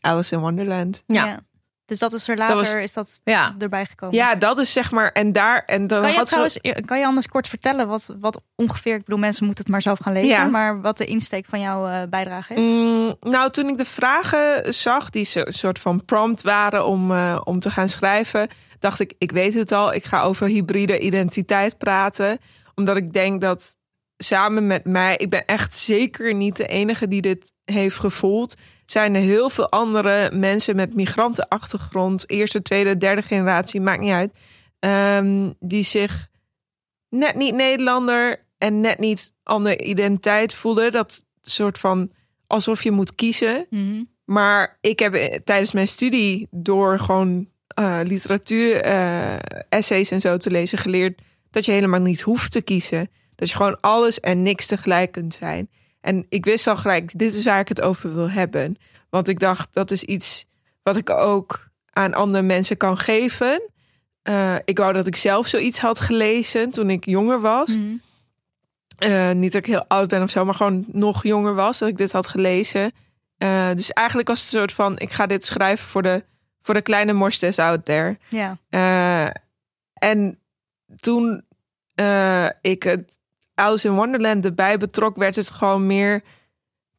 Alice 0.02 0.36
in 0.36 0.42
Wonderland. 0.42 1.04
Ja. 1.08 1.40
Dus 1.88 2.00
dat 2.00 2.14
is 2.14 2.28
er 2.28 2.38
later, 2.38 2.56
was- 2.56 2.74
is 2.74 2.94
dat 2.94 3.22
Ja. 3.24 3.56
erbij 3.60 3.86
gekomen. 3.86 4.16
Ja, 4.16 4.36
dat 4.36 4.58
is 4.58 4.74
zeg 4.74 4.92
maar, 4.92 5.12
en 5.12 5.32
daar, 5.32 5.64
en 5.66 5.88
dan 5.88 6.02
Kan 6.02 6.12
je 6.12 6.18
had 6.18 6.26
trouwens, 6.28 6.60
kan 6.86 7.00
je 7.00 7.06
anders 7.06 7.28
kort 7.28 7.48
vertellen 7.48 7.88
wat, 7.88 8.16
wat 8.20 8.42
ongeveer, 8.56 8.96
ik 8.96 9.04
bedoel, 9.04 9.20
mensen 9.20 9.46
moeten 9.46 9.64
het 9.64 9.72
maar 9.74 9.82
zelf 9.82 10.00
gaan 10.00 10.14
lezen, 10.14 10.30
Ja. 10.30 10.44
maar 10.46 10.82
wat 10.82 10.98
de 10.98 11.06
insteek 11.06 11.46
van 11.46 11.60
jouw 11.60 11.88
eh, 11.88 12.02
bijdrage 12.10 12.54
is? 12.54 12.60
Mm, 12.60 13.16
nou, 13.20 13.52
toen 13.52 13.68
ik 13.68 13.78
de 13.78 13.86
vragen 13.86 14.74
zag, 14.74 15.10
die 15.10 15.26
zo- 15.26 15.40
een 15.46 15.54
soort 15.54 15.80
van 15.80 16.06
prompt 16.06 16.42
waren 16.42 16.86
om, 16.86 17.12
eh, 17.12 17.42
om 17.44 17.60
te 17.60 17.72
gaan 17.72 17.90
schrijven, 17.90 18.50
dacht 18.80 19.00
ik, 19.00 19.14
ik 19.18 19.32
weet 19.32 19.54
het 19.54 19.72
al, 19.72 19.94
ik 19.94 20.04
ga 20.06 20.22
over 20.22 20.48
hybride 20.48 21.00
identiteit 21.00 21.78
praten. 21.78 22.38
Omdat 22.76 22.98
ik 22.98 23.14
denk 23.14 23.42
dat 23.42 23.76
samen 24.18 24.68
met 24.68 24.86
mij, 24.86 25.16
ik 25.18 25.30
ben 25.30 25.46
echt 25.46 25.74
zeker 25.78 26.34
niet 26.34 26.56
de 26.58 26.68
enige 26.68 27.08
die 27.08 27.22
dit 27.22 27.52
heeft 27.66 28.00
gevoeld. 28.00 28.56
Zijn 28.92 29.16
er 29.16 29.22
heel 29.22 29.50
veel 29.50 29.70
andere 29.70 30.32
mensen 30.34 30.76
met 30.76 30.96
migrantenachtergrond, 30.96 32.30
eerste, 32.30 32.62
tweede, 32.62 32.98
derde 32.98 33.22
generatie, 33.22 33.82
maakt 33.82 34.02
niet 34.02 34.12
uit, 34.12 34.32
ehm, 34.80 35.52
die 35.60 35.84
zich 35.84 36.28
net 37.10 37.36
niet 37.36 37.56
Nederlander 37.56 38.46
en 38.58 38.82
net 38.82 39.00
niet 39.00 39.34
andere 39.44 39.84
identiteit 39.84 40.54
voelen. 40.54 40.92
Dat 40.92 41.26
soort 41.42 41.78
van 41.78 42.12
alsof 42.48 42.84
je 42.84 42.92
moet 42.92 43.16
kiezen. 43.16 43.66
Mhm. 43.70 44.04
Maar 44.26 44.78
ik 44.82 45.00
heb 45.00 45.14
eh, 45.14 45.40
tijdens 45.44 45.72
mijn 45.72 45.88
studie 45.88 46.48
door 46.52 47.00
gewoon 47.00 47.50
eh, 47.68 48.00
literatuur, 48.04 48.82
eh, 48.82 49.36
essays 49.70 50.12
en 50.12 50.22
zo 50.22 50.38
te 50.38 50.52
lezen 50.52 50.78
geleerd 50.78 51.22
dat 51.50 51.66
je 51.66 51.72
helemaal 51.72 52.00
niet 52.00 52.22
hoeft 52.22 52.52
te 52.52 52.62
kiezen. 52.62 53.10
Dat 53.36 53.50
je 53.50 53.56
gewoon 53.56 53.80
alles 53.80 54.20
en 54.20 54.44
niks 54.44 54.66
tegelijk 54.66 55.12
kunt 55.12 55.34
zijn. 55.34 55.70
En 56.08 56.26
ik 56.30 56.46
wist 56.46 56.68
al 56.68 56.76
gelijk, 56.76 57.20
dit 57.20 57.36
is 57.36 57.46
waar 57.46 57.60
ik 57.60 57.68
het 57.68 57.82
over 57.82 58.14
wil 58.14 58.30
hebben. 58.30 58.78
Want 59.10 59.28
ik 59.28 59.40
dacht, 59.40 59.74
dat 59.74 59.92
is 59.92 60.04
iets 60.04 60.46
wat 60.84 60.96
ik 60.96 61.10
ook 61.10 61.70
aan 61.92 62.14
andere 62.14 62.44
mensen 62.44 62.78
kan 62.78 62.98
geven. 62.98 63.72
Eh, 64.22 64.56
ik 64.66 64.78
wou 64.78 64.94
dat 64.94 65.08
ik 65.08 65.16
zelf 65.16 65.48
zoiets 65.48 65.80
had 65.80 66.00
gelezen 66.00 66.72
toen 66.72 66.90
ik 66.90 67.06
jonger 67.06 67.42
was. 67.42 67.68
Mhm. 67.70 67.96
Eh, 68.98 69.32
niet 69.32 69.52
dat 69.52 69.62
ik 69.62 69.68
heel 69.68 69.88
oud 69.88 70.08
ben 70.08 70.24
of 70.24 70.30
zo, 70.30 70.46
maar 70.46 70.54
gewoon 70.54 70.86
nog 70.88 71.24
jonger 71.24 71.56
was 71.56 71.80
dat 71.80 71.90
ik 71.90 71.98
dit 71.98 72.12
had 72.12 72.28
gelezen. 72.28 72.92
Eh, 73.38 73.74
dus 73.74 73.92
eigenlijk 73.92 74.28
was 74.28 74.40
het 74.40 74.54
een 74.54 74.60
soort 74.60 74.74
van: 74.74 75.00
ik 75.00 75.12
ga 75.12 75.26
dit 75.26 75.46
schrijven 75.46 75.88
voor 75.88 76.02
de, 76.02 76.24
voor 76.62 76.74
de 76.74 76.82
kleine 76.82 77.14
morstes 77.14 77.60
out 77.60 77.86
there. 77.86 78.18
Ja. 78.30 78.58
En 79.94 80.40
toen 81.00 81.46
ik 82.62 82.84
het 82.84 83.20
Alice 83.58 83.88
in 83.88 83.94
Wonderland 83.96 84.46
erbij 84.46 84.78
betrok, 84.78 85.16
werd 85.16 85.36
het 85.36 85.52
gewoon 85.52 85.86
meer 85.88 86.24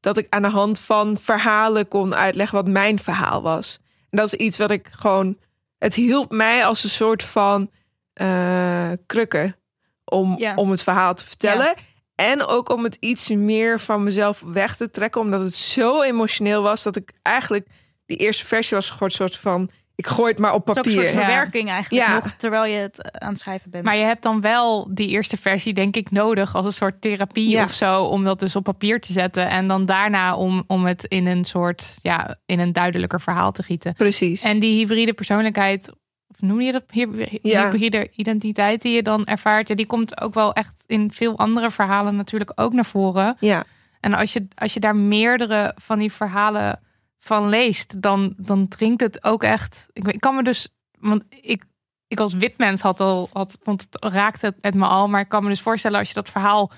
dat 0.00 0.16
ik 0.16 0.26
aan 0.30 0.42
de 0.42 0.48
hand 0.48 0.80
van 0.80 1.16
verhalen 1.16 1.88
kon 1.88 2.14
uitleggen 2.14 2.56
wat 2.56 2.68
mijn 2.72 2.98
verhaal 2.98 3.42
was. 3.42 3.78
En 4.10 4.18
dat 4.18 4.26
is 4.26 4.34
iets 4.34 4.58
wat 4.58 4.70
ik 4.70 4.88
gewoon. 4.92 5.38
Het 5.78 5.94
hielp 5.94 6.30
mij 6.30 6.64
als 6.64 6.84
een 6.84 6.90
soort 6.90 7.22
van 7.22 7.70
eh 8.12 8.92
krukken 9.06 9.56
om, 10.04 10.38
Ja. 10.38 10.54
om 10.54 10.70
het 10.70 10.82
verhaal 10.82 11.14
te 11.14 11.24
vertellen. 11.26 11.74
En 12.14 12.46
ook 12.46 12.68
om 12.68 12.84
het 12.84 12.96
iets 13.00 13.28
meer 13.28 13.80
van 13.80 14.02
mezelf 14.02 14.42
weg 14.46 14.76
te 14.76 14.90
trekken, 14.90 15.20
omdat 15.20 15.40
het 15.40 15.54
zo 15.54 16.02
emotioneel 16.02 16.62
was 16.62 16.82
dat 16.82 16.96
ik 16.96 17.12
eigenlijk 17.22 17.66
die 18.06 18.16
eerste 18.16 18.46
versie 18.46 18.76
was 18.76 19.00
een 19.00 19.10
soort 19.10 19.36
van: 19.36 19.70
ik 19.98 20.06
gooi 20.06 20.30
het 20.30 20.38
maar 20.40 20.52
op 20.54 20.66
Het 20.66 20.76
is 20.76 20.80
ook 20.82 20.86
een 20.86 20.92
papier. 20.94 21.10
soort 21.12 21.22
Ja. 21.24 21.28
verwerking 21.30 21.68
eigenlijk 21.70 22.06
Ja. 22.06 22.14
nog, 22.14 22.32
terwijl 22.36 22.64
je 22.64 22.76
het 22.78 23.02
eh, 23.02 23.20
aan 23.26 23.28
het 23.28 23.38
schrijven 23.38 23.70
bent. 23.70 23.84
Maar 23.84 23.96
je 23.96 24.02
hebt 24.04 24.22
dan 24.22 24.40
wel 24.40 24.88
die 24.94 25.08
eerste 25.08 25.36
versie, 25.36 25.72
denk 25.74 25.96
ik, 25.96 26.10
nodig 26.10 26.54
als 26.54 26.66
een 26.66 26.72
soort 26.72 27.00
therapie 27.00 27.50
Ja. 27.50 27.64
of 27.64 27.72
zo. 27.72 28.02
Om 28.04 28.24
dat 28.24 28.40
dus 28.40 28.56
op 28.56 28.64
papier 28.64 29.00
te 29.00 29.12
zetten. 29.12 29.48
En 29.48 29.68
dan 29.68 29.86
daarna 29.86 30.36
om, 30.36 30.64
om 30.66 30.84
het 30.84 31.04
in 31.04 31.26
een 31.26 31.44
soort, 31.44 31.96
ja, 32.02 32.36
in 32.46 32.58
een 32.58 32.72
duidelijker 32.72 33.20
verhaal 33.20 33.52
te 33.52 33.62
gieten. 33.62 33.94
Precies. 33.94 34.42
En 34.42 34.58
die 34.58 34.78
hybride 34.78 35.12
persoonlijkheid, 35.14 35.90
of 36.28 36.40
noem 36.40 36.60
je 36.60 36.72
dat 36.72 36.82
Ja. 37.42 37.70
hybride 37.70 38.10
identiteit 38.16 38.82
die 38.82 38.94
je 38.94 39.02
dan 39.02 39.24
ervaart, 39.26 39.68
ja, 39.68 39.74
die 39.74 39.86
komt 39.86 40.20
ook 40.20 40.34
wel 40.34 40.52
echt 40.52 40.74
in 40.86 41.12
veel 41.12 41.38
andere 41.38 41.70
verhalen 41.70 42.16
natuurlijk 42.16 42.52
ook 42.54 42.72
naar 42.72 42.84
voren. 42.86 43.36
ja. 43.40 43.64
En 44.00 44.14
als 44.14 44.32
je, 44.32 44.46
als 44.54 44.74
je 44.74 44.80
daar 44.80 44.96
meerdere 44.96 45.72
van 45.76 45.98
die 45.98 46.12
verhalen 46.12 46.80
van 47.28 47.48
leest, 47.48 48.02
dan, 48.02 48.34
dan 48.36 48.68
dringt 48.68 49.00
het 49.00 49.24
ook 49.24 49.42
echt. 49.42 49.86
Ik, 49.92 50.04
weet- 50.04 50.14
ik 50.14 50.20
kan 50.20 50.34
me 50.34 50.42
dus, 50.42 50.68
want 50.98 51.22
ik, 51.40 51.64
ik 52.08 52.20
als 52.20 52.32
wit 52.32 52.58
mens 52.58 52.80
had 52.80 53.00
al, 53.00 53.28
had, 53.32 53.58
vond 53.62 53.86
het 53.90 54.04
raakte 54.04 54.46
het, 54.46 54.56
het 54.60 54.74
me 54.74 54.86
al, 54.86 55.08
maar 55.08 55.20
ik 55.20 55.28
kan 55.28 55.42
me 55.42 55.48
dus 55.48 55.60
voorstellen 55.60 55.98
als 55.98 56.08
je 56.08 56.14
dat 56.14 56.28
verhaal 56.30 56.70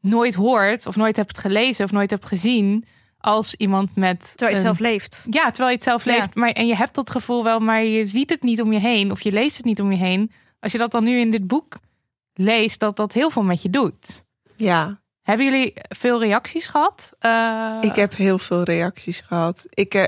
nooit 0.00 0.34
hoort, 0.34 0.86
of 0.86 0.96
nooit 0.96 1.16
hebt 1.16 1.38
gelezen, 1.38 1.84
of 1.84 1.92
nooit 1.92 2.10
hebt 2.10 2.26
gezien, 2.26 2.84
als 3.18 3.54
iemand 3.54 3.96
met. 3.96 4.20
terwijl 4.20 4.50
je 4.50 4.56
het 4.56 4.64
zelf 4.66 4.78
leeft. 4.78 5.24
ja, 5.30 5.44
terwijl 5.44 5.68
je 5.68 5.74
het 5.74 5.84
zelf 5.84 6.04
Ja. 6.04 6.12
leeft. 6.16 6.34
Maar, 6.34 6.50
en 6.50 6.66
je 6.66 6.76
hebt 6.76 6.94
dat 6.94 7.10
gevoel 7.10 7.44
wel, 7.44 7.60
maar 7.60 7.82
je 7.84 8.06
ziet 8.06 8.30
het 8.30 8.42
niet 8.42 8.60
om 8.62 8.72
je 8.72 8.78
heen. 8.78 9.10
Of 9.10 9.20
je 9.20 9.32
leest 9.32 9.56
het 9.56 9.66
niet 9.66 9.80
om 9.80 9.90
je 9.92 9.98
heen. 9.98 10.32
Als 10.60 10.72
je 10.72 10.78
dat 10.78 10.90
dan 10.90 11.04
nu 11.04 11.18
in 11.18 11.30
dit 11.30 11.46
boek 11.46 11.76
leest, 12.34 12.80
dat 12.80 12.96
dat 12.96 13.12
heel 13.12 13.30
veel 13.30 13.42
met 13.42 13.62
je 13.62 13.70
doet. 13.70 14.24
ja. 14.56 14.99
Hebben 15.22 15.46
jullie 15.46 15.72
veel 15.88 16.20
reacties 16.20 16.66
gehad? 16.66 17.10
Eh, 17.18 17.76
Ik 17.80 17.94
heb 17.94 18.16
heel 18.16 18.38
veel 18.38 18.62
reacties 18.62 19.20
gehad. 19.20 19.66
Ik, 19.70 19.94
eh, 19.94 20.04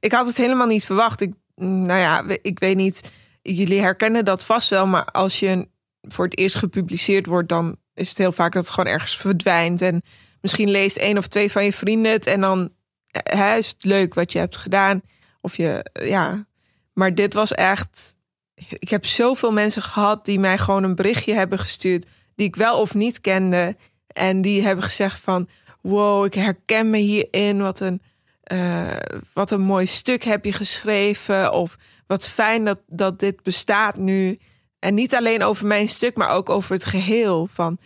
ik 0.00 0.12
had 0.12 0.26
het 0.26 0.36
helemaal 0.36 0.66
niet 0.66 0.84
verwacht. 0.86 1.20
Ik, 1.20 1.32
nou 1.54 1.98
ja, 1.98 2.24
ik 2.42 2.58
weet 2.58 2.76
niet. 2.76 3.12
Jullie 3.42 3.80
herkennen 3.80 4.24
dat 4.24 4.44
vast 4.44 4.70
wel. 4.70 4.86
Maar 4.86 5.04
als 5.04 5.38
je 5.40 5.68
voor 6.02 6.24
het 6.24 6.38
eerst 6.38 6.56
gepubliceerd 6.56 7.26
wordt, 7.26 7.48
dan 7.48 7.76
is 7.94 8.08
het 8.08 8.18
heel 8.18 8.32
vaak 8.32 8.52
dat 8.52 8.62
het 8.64 8.72
gewoon 8.74 8.92
ergens 8.92 9.16
verdwijnt. 9.16 9.82
En 9.82 10.02
misschien 10.40 10.70
leest 10.70 10.96
één 10.96 11.18
of 11.18 11.26
twee 11.26 11.52
van 11.52 11.64
je 11.64 11.72
vrienden 11.72 12.12
het 12.12 12.26
en 12.26 12.40
dan 12.40 12.72
hè, 13.10 13.56
is 13.56 13.66
het 13.68 13.84
leuk 13.84 14.14
wat 14.14 14.32
je 14.32 14.38
hebt 14.38 14.56
gedaan. 14.56 15.02
Of 15.40 15.56
je, 15.56 15.90
ja. 15.92 16.46
Maar 16.92 17.14
dit 17.14 17.34
was 17.34 17.52
echt. 17.52 18.16
Ik 18.68 18.88
heb 18.88 19.06
zoveel 19.06 19.52
mensen 19.52 19.82
gehad 19.82 20.24
die 20.24 20.38
mij 20.38 20.58
gewoon 20.58 20.82
een 20.82 20.94
berichtje 20.94 21.34
hebben 21.34 21.58
gestuurd. 21.58 22.06
Die 22.34 22.46
ik 22.46 22.56
wel 22.56 22.80
of 22.80 22.94
niet 22.94 23.20
kende. 23.20 23.76
En 24.14 24.42
die 24.42 24.62
hebben 24.62 24.84
gezegd 24.84 25.20
van. 25.20 25.48
Wow, 25.80 26.24
ik 26.24 26.34
herken 26.34 26.90
me 26.90 26.98
hierin. 26.98 27.62
Wat 27.62 27.80
een, 27.80 28.02
eh, 28.42 28.96
wat 29.32 29.50
een 29.50 29.60
mooi 29.60 29.86
stuk 29.86 30.22
heb 30.22 30.44
je 30.44 30.52
geschreven. 30.52 31.52
Of 31.52 31.76
wat 32.06 32.28
fijn 32.28 32.64
dat, 32.64 32.78
dat 32.86 33.18
dit 33.18 33.42
bestaat 33.42 33.96
nu. 33.96 34.38
En 34.78 34.94
niet 34.94 35.14
alleen 35.14 35.42
over 35.42 35.66
mijn 35.66 35.88
stuk, 35.88 36.16
maar 36.16 36.28
ook 36.28 36.48
over 36.48 36.72
het 36.72 36.84
geheel. 36.84 37.48
Van 37.52 37.78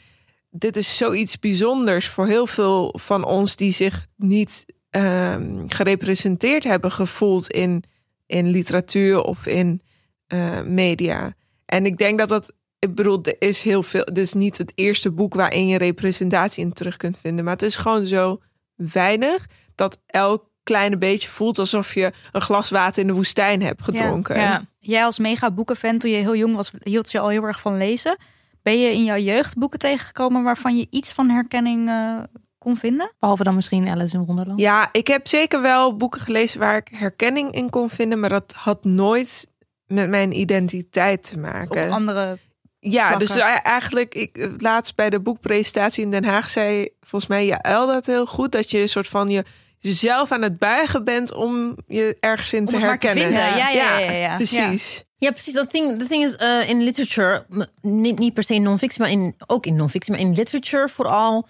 dit 0.51 0.77
is 0.77 0.97
zoiets 0.97 1.39
bijzonders 1.39 2.09
voor 2.09 2.27
heel 2.27 2.47
veel 2.47 2.95
van 2.99 3.25
ons 3.25 3.57
die 3.57 3.73
zich 3.73 4.07
niet 4.17 4.67
ehm, 4.91 5.69
gerepresenteerd 5.69 6.65
hebben 6.65 6.93
gevoeld 6.93 7.51
in, 7.51 7.85
in 8.27 8.49
literatuur 8.49 9.23
of 9.23 9.47
in 9.47 9.83
eh, 10.27 10.61
media. 10.63 11.35
En 11.67 11.87
ik 11.87 11.99
denk 11.99 12.19
dat 12.19 12.29
dat, 12.29 12.53
ik 12.79 12.95
bedoel, 12.95 13.23
er 13.23 13.37
is 13.39 13.63
heel 13.63 13.83
veel. 13.83 14.05
Dit 14.05 14.19
is 14.19 14.33
niet 14.33 14.59
het 14.59 14.73
eerste 14.75 15.11
boek 15.11 15.35
waarin 15.35 15.67
je 15.67 15.79
representatie 15.79 16.65
in 16.65 16.73
terug 16.73 16.97
kunt 16.97 17.19
vinden, 17.21 17.45
maar 17.45 17.53
het 17.53 17.63
is 17.63 17.77
gewoon 17.77 18.07
zo 18.07 18.41
weinig 18.75 19.47
dat 19.75 20.01
elk 20.07 20.47
kleine 20.63 20.99
beetje 20.99 21.29
voelt 21.29 21.59
alsof 21.59 21.95
je 21.95 22.13
een 22.33 22.41
glas 22.41 22.71
water 22.71 23.01
in 23.01 23.07
de 23.07 23.13
woestijn 23.15 23.63
hebt 23.63 23.83
gedronken. 23.83 24.41
Ja. 24.41 24.65
Jij 24.79 25.05
als 25.05 25.19
mega 25.19 25.51
boekenfan, 25.51 25.99
toen 25.99 26.11
je 26.11 26.17
heel 26.17 26.37
jong 26.37 26.55
was, 26.55 26.73
hield 26.83 27.11
je 27.11 27.19
al 27.19 27.29
heel 27.29 27.43
erg 27.43 27.61
van 27.61 27.77
lezen. 27.77 28.17
Ben 28.63 28.81
je 28.81 28.93
in 28.93 29.05
jouw 29.05 29.17
jeugd 29.17 29.57
boeken 29.57 29.79
tegengekomen 29.79 30.43
waarvan 30.43 30.77
je 30.77 30.87
iets 30.91 31.13
van 31.13 31.29
herkenning 31.31 31.89
eh, 31.89 32.19
kon 32.59 32.77
vinden? 32.77 33.13
Behalve 33.19 33.45
dan 33.45 33.55
misschien 33.55 33.89
Alice 33.89 34.17
in 34.17 34.25
Wonderland. 34.25 34.61
Ja, 34.61 34.89
ik 34.93 35.07
heb 35.07 35.27
zeker 35.27 35.63
wel 35.63 35.97
boeken 35.97 36.21
gelezen 36.21 36.61
waar 36.61 36.77
ik 36.77 36.89
herkenning 36.93 37.53
in 37.53 37.71
kon 37.71 37.91
vinden, 37.91 38.21
maar 38.21 38.31
dat 38.31 38.53
had 38.57 38.85
nooit 38.85 39.51
met 39.87 40.09
mijn 40.09 40.39
identiteit 40.41 41.23
te 41.23 41.35
Op 41.35 41.41
maken. 41.41 41.91
andere. 41.91 42.39
Ja, 42.81 43.07
vlakken. 43.07 43.27
dus 43.27 43.37
eigenlijk, 43.63 44.15
ik 44.15 44.55
laatst 44.59 44.95
bij 44.95 45.11
de 45.11 45.21
boekpresentatie 45.21 46.05
in 46.05 46.11
Den 46.11 46.25
Haag 46.25 46.51
zei 46.51 46.89
volgens 47.01 47.31
mij 47.31 47.47
Jaël 47.47 47.87
dat 47.87 48.07
heel 48.07 48.27
goed, 48.27 48.53
dat 48.53 48.71
je 48.71 48.81
een 48.81 48.89
soort 48.89 49.09
van 49.09 49.29
je 49.29 49.45
jezelf 49.79 50.33
aan 50.33 50.43
het 50.43 50.59
buigen 50.59 51.05
bent 51.05 51.35
om 51.35 51.77
je 51.87 52.17
ergens 52.21 52.53
in 52.53 52.61
Om 52.61 52.67
te 52.67 52.77
het 52.77 52.85
maar 52.85 52.99
te 52.99 53.07
herkennen. 53.07 53.41
vinden. 53.41 53.59
Ja, 53.59 53.69
ja, 53.69 53.99
ja, 53.99 53.99
ja, 53.99 54.11
ja. 54.11 54.35
precies. 54.35 55.05
Ja, 55.17 55.31
precies. 55.31 55.55
Dat 55.55 55.71
ding, 55.71 55.99
the 55.99 56.07
thing 56.07 56.25
is, 56.25 56.37
uh, 56.43 56.69
in 56.69 56.83
literature, 56.83 57.47
niet, 57.81 58.19
niet 58.19 58.35
per 58.35 58.43
se 58.43 58.55
in 58.55 58.63
non-fictie, 58.63 59.01
maar 59.01 59.11
in, 59.11 59.35
ook 59.47 59.67
in 59.67 59.77
non-fictie, 59.77 60.13
maar 60.13 60.21
in 60.21 60.33
literature 60.35 60.89
vooral, 60.89 61.49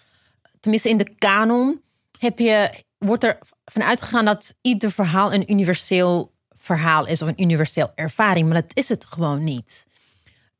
tenminste 0.60 0.88
in 0.88 0.98
de 0.98 1.14
kanon, 1.18 1.82
heb 2.18 2.38
je, 2.38 2.70
wordt 2.98 3.24
er 3.24 3.38
van 3.64 3.82
uitgegaan 3.82 4.24
dat 4.24 4.54
ieder 4.60 4.92
verhaal 4.92 5.32
een 5.34 5.52
universeel 5.52 6.32
verhaal 6.58 7.06
is 7.06 7.22
of 7.22 7.28
een 7.28 7.42
universeel 7.42 7.92
ervaring, 7.94 8.46
maar 8.48 8.62
dat 8.62 8.76
is 8.76 8.88
het 8.88 9.04
gewoon 9.04 9.44
niet. 9.44 9.86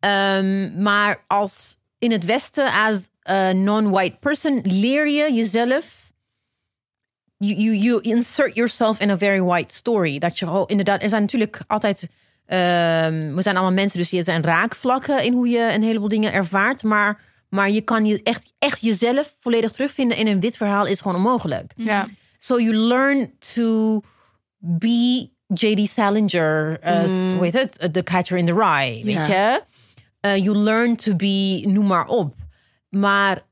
Ehm, 0.00 0.82
maar 0.82 1.24
als 1.26 1.76
in 1.98 2.10
het 2.10 2.24
Westen, 2.24 2.72
als 2.72 3.08
a 3.30 3.52
non-white 3.52 4.16
person, 4.20 4.60
leer 4.64 5.08
je 5.08 5.32
jezelf 5.32 5.98
you, 7.38 7.54
you, 7.54 7.76
you 7.76 8.00
insert 8.00 8.54
yourself 8.56 8.98
in 9.00 9.10
a 9.10 9.16
very 9.18 9.40
white 9.40 9.74
story. 9.74 10.18
Dat 10.18 10.38
je 10.38 10.50
oh, 10.50 10.64
inderdaad, 10.66 11.02
er 11.02 11.08
zijn 11.08 11.22
natuurlijk 11.22 11.60
altijd. 11.66 12.08
ehm, 12.46 13.34
we 13.34 13.42
zijn 13.42 13.56
allemaal 13.56 13.72
mensen, 13.72 13.98
dus 13.98 14.12
er 14.12 14.24
zijn 14.24 14.42
raakvlakken 14.42 15.24
in 15.24 15.32
hoe 15.32 15.48
je 15.48 15.72
een 15.72 15.82
heleboel 15.82 16.08
dingen 16.08 16.32
ervaart. 16.32 16.82
Maar, 16.82 17.20
maar 17.48 17.70
je 17.70 17.80
kan 17.80 18.04
je 18.06 18.22
echt, 18.22 18.52
echt 18.58 18.80
jezelf 18.80 19.34
volledig 19.40 19.72
terugvinden 19.72 20.16
in 20.16 20.26
een 20.26 20.40
wit 20.40 20.56
verhaal 20.56 20.86
is 20.86 21.00
gewoon 21.00 21.16
onmogelijk. 21.16 21.72
Ja. 21.76 22.08
So 22.38 22.60
you 22.60 22.74
learn 22.74 23.32
to 23.54 24.00
be 24.58 25.28
J.D. 25.46 25.88
Salinger, 25.88 26.78
hoe 27.34 27.44
heet 27.44 27.52
het? 27.52 27.92
The 27.92 28.02
Catcher 28.02 28.36
in 28.36 28.46
the 28.46 28.54
Rye, 28.54 29.04
weet 29.04 29.26
je? 29.26 29.62
Uh, 30.36 30.36
you 30.44 30.56
learn 30.56 30.96
to 30.96 31.14
be, 31.16 31.62
noem 31.66 31.86
maar 31.86 32.06
op. 32.06 32.34
Maar 32.88 33.46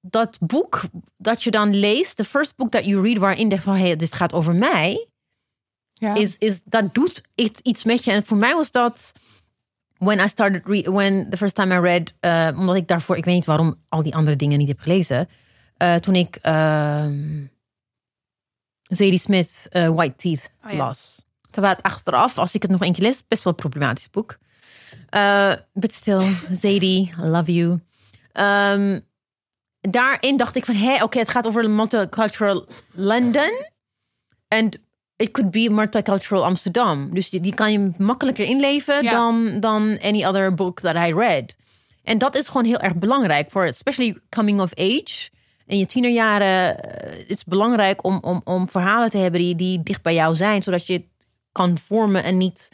dat 0.00 0.38
boek 0.40 0.82
dat 1.16 1.42
je 1.42 1.50
dan 1.50 1.74
leest, 1.74 2.16
the 2.16 2.24
first 2.24 2.56
book 2.56 2.70
that 2.70 2.84
you 2.84 3.02
read, 3.02 3.18
waarin 3.18 3.48
je 3.50 3.60
van, 3.60 3.74
hey, 3.76 3.96
dit 3.96 4.12
gaat 4.14 4.32
over 4.32 4.54
mij, 4.54 5.08
Ja. 5.92 6.14
is, 6.14 6.38
is 6.38 6.60
dat 6.64 6.94
doet 6.94 7.22
iets- 7.34 7.60
iets 7.60 7.84
met 7.84 8.04
je. 8.04 8.10
En 8.12 8.24
voor 8.24 8.36
mij 8.36 8.54
was 8.54 8.70
dat 8.70 9.12
when 9.98 10.18
I 10.18 10.28
started 10.28 10.62
read, 10.66 10.86
when 10.86 11.30
the 11.30 11.36
first 11.36 11.54
time 11.54 11.74
I 11.74 11.78
read, 11.80 12.12
uh, 12.52 12.58
omdat 12.58 12.76
ik 12.76 12.88
daarvoor, 12.88 13.16
ik 13.16 13.24
weet 13.24 13.34
niet 13.34 13.44
waarom 13.44 13.74
al 13.88 14.02
die 14.02 14.14
andere 14.14 14.36
dingen 14.36 14.58
niet 14.58 14.68
heb 14.68 14.80
gelezen. 14.80 15.28
Uh, 15.78 15.94
toen 15.94 16.14
ik 16.14 16.36
ehm 16.36 17.44
Zadie 18.82 19.18
Smith 19.18 19.66
uh, 19.72 19.88
White 19.88 20.16
Teeth 20.16 20.50
Oh 20.64 20.70
ja. 20.70 20.76
las. 20.76 21.24
Terwijl 21.50 21.74
het 21.74 21.82
achteraf, 21.84 22.38
als 22.38 22.54
ik 22.54 22.62
het 22.62 22.70
nog 22.70 22.82
één 22.82 22.92
keer 22.92 23.02
lees, 23.04 23.26
best 23.28 23.42
wel 23.42 23.52
een 23.52 23.58
problematisch 23.58 24.10
boek. 24.10 24.38
Uh, 25.14 25.52
but 25.72 25.94
still, 25.94 26.22
Zadie, 26.52 27.12
I 27.18 27.26
love 27.26 27.52
you. 27.52 27.80
Ehm, 28.32 28.98
daarin 29.80 30.36
dacht 30.36 30.56
ik 30.56 30.64
van, 30.64 30.74
hé, 30.74 31.02
oké, 31.02 31.18
het 31.18 31.28
gaat 31.28 31.46
over 31.46 31.70
multicultural 31.70 32.66
London. 32.92 33.66
En 34.48 34.70
it 35.16 35.30
could 35.30 35.50
be 35.50 35.70
multicultural 35.70 36.44
Amsterdam. 36.44 37.14
Dus 37.14 37.30
die, 37.30 37.40
die 37.40 37.54
kan 37.54 37.72
je 37.72 37.90
makkelijker 37.98 38.44
inleven 38.44 39.02
Ja. 39.02 39.10
dan, 39.10 39.60
dan 39.60 39.98
any 40.02 40.24
other 40.24 40.54
book 40.54 40.80
that 40.80 40.96
I 40.96 41.12
read. 41.12 41.56
En 42.02 42.18
dat 42.18 42.36
is 42.36 42.46
gewoon 42.48 42.64
heel 42.64 42.80
erg 42.80 42.96
belangrijk 42.96 43.50
voor, 43.50 43.64
especially 43.64 44.18
coming 44.28 44.60
of 44.60 44.74
age. 44.74 45.30
In 45.66 45.78
je 45.78 45.86
tienerjaren 45.86 46.82
eh, 46.82 47.18
het 47.18 47.30
is 47.30 47.44
belangrijk 47.44 48.04
om, 48.04 48.18
om, 48.20 48.40
om 48.44 48.68
verhalen 48.68 49.10
te 49.10 49.18
hebben 49.18 49.40
die, 49.40 49.54
die 49.56 49.82
dicht 49.82 50.02
bij 50.02 50.14
jou 50.14 50.34
zijn, 50.34 50.62
zodat 50.62 50.86
je 50.86 50.92
het 50.92 51.06
kan 51.52 51.78
vormen 51.78 52.24
en 52.24 52.38
niet, 52.38 52.68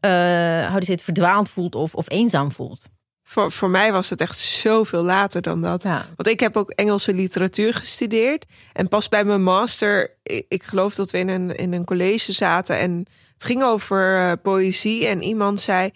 eh 0.00 0.72
hoe 0.72 0.80
je 0.84 0.92
het, 0.92 1.02
verdwaald 1.02 1.48
voelt 1.48 1.74
of, 1.74 1.94
of 1.94 2.10
eenzaam 2.10 2.52
voelt. 2.52 2.86
Voor, 3.22 3.52
voor 3.52 3.70
mij 3.70 3.92
was 3.92 4.10
het 4.10 4.20
echt 4.20 4.38
zoveel 4.38 5.02
later 5.02 5.42
dan 5.42 5.60
dat. 5.60 5.82
Ja. 5.82 6.06
Want 6.16 6.28
ik 6.28 6.40
heb 6.40 6.56
ook 6.56 6.70
Engelse 6.70 7.12
literatuur 7.12 7.74
gestudeerd. 7.74 8.44
En 8.72 8.88
pas 8.88 9.08
bij 9.08 9.24
mijn 9.24 9.42
master, 9.42 10.16
ik, 10.22 10.44
ik 10.48 10.62
geloof 10.62 10.94
dat 10.94 11.10
we 11.10 11.18
in 11.18 11.28
een, 11.28 11.56
in 11.56 11.72
een 11.72 11.84
college 11.84 12.32
zaten. 12.32 12.78
En 12.78 13.06
het 13.32 13.44
ging 13.44 13.62
over 13.62 14.18
eh, 14.18 14.32
poëzie. 14.42 15.06
En 15.06 15.22
iemand 15.22 15.60
zei, 15.60 15.90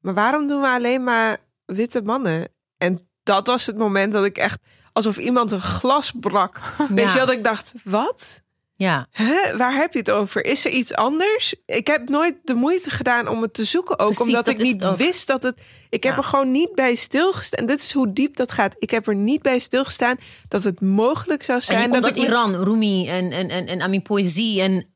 maar 0.00 0.14
waarom 0.14 0.48
doen 0.48 0.60
we 0.60 0.66
alleen 0.66 1.04
maar 1.04 1.38
witte 1.64 2.02
mannen? 2.02 2.48
En 2.76 3.08
dat 3.22 3.46
was 3.46 3.66
het 3.66 3.76
moment 3.76 4.12
dat 4.12 4.24
ik 4.24 4.38
echt, 4.38 4.60
alsof 4.92 5.16
iemand 5.18 5.52
een 5.52 5.60
glas 5.60 6.12
brak. 6.20 6.60
Weet 6.88 7.12
je 7.12 7.18
dat 7.18 7.30
ik 7.30 7.44
dacht, 7.44 7.72
wat? 7.84 8.42
Ja. 8.80 9.06
Hè? 9.10 9.56
Waar 9.56 9.74
heb 9.74 9.92
je 9.92 9.98
het 9.98 10.10
over? 10.10 10.44
Is 10.44 10.64
er 10.64 10.70
iets 10.70 10.94
anders? 10.94 11.54
Ik 11.66 11.86
heb 11.86 12.08
nooit 12.08 12.36
de 12.44 12.54
moeite 12.54 12.90
gedaan 12.90 13.28
om 13.28 13.42
het 13.42 13.54
te 13.54 13.64
zoeken. 13.64 13.98
Ook 13.98 14.06
Precies, 14.14 14.20
omdat 14.26 14.46
dat 14.46 14.54
ik 14.54 14.60
niet 14.60 14.96
wist 14.96 15.26
dat 15.26 15.42
het. 15.42 15.62
Ik 15.88 16.02
heb 16.02 16.16
er 16.16 16.24
gewoon 16.24 16.50
niet 16.50 16.74
bij 16.74 16.94
stilgestaan. 16.94 17.66
Dit 17.66 17.82
is 17.82 17.92
hoe 17.92 18.12
diep 18.12 18.36
dat 18.36 18.52
gaat. 18.52 18.74
Ik 18.78 18.90
heb 18.90 19.06
er 19.06 19.14
niet 19.14 19.42
bij 19.42 19.58
stilgestaan 19.58 20.16
dat 20.48 20.62
het 20.64 20.80
mogelijk 20.80 21.42
zou 21.42 21.60
zijn. 21.60 21.90
dat 21.90 22.06
ik 22.06 22.16
me- 22.16 22.26
Iran, 22.26 22.64
Rumi 22.64 23.08
en, 23.08 23.30
en, 23.30 23.48
en, 23.48 23.66
en 23.66 23.80
Ami 23.80 24.00
poëzie 24.00 24.60
en... 24.62 24.86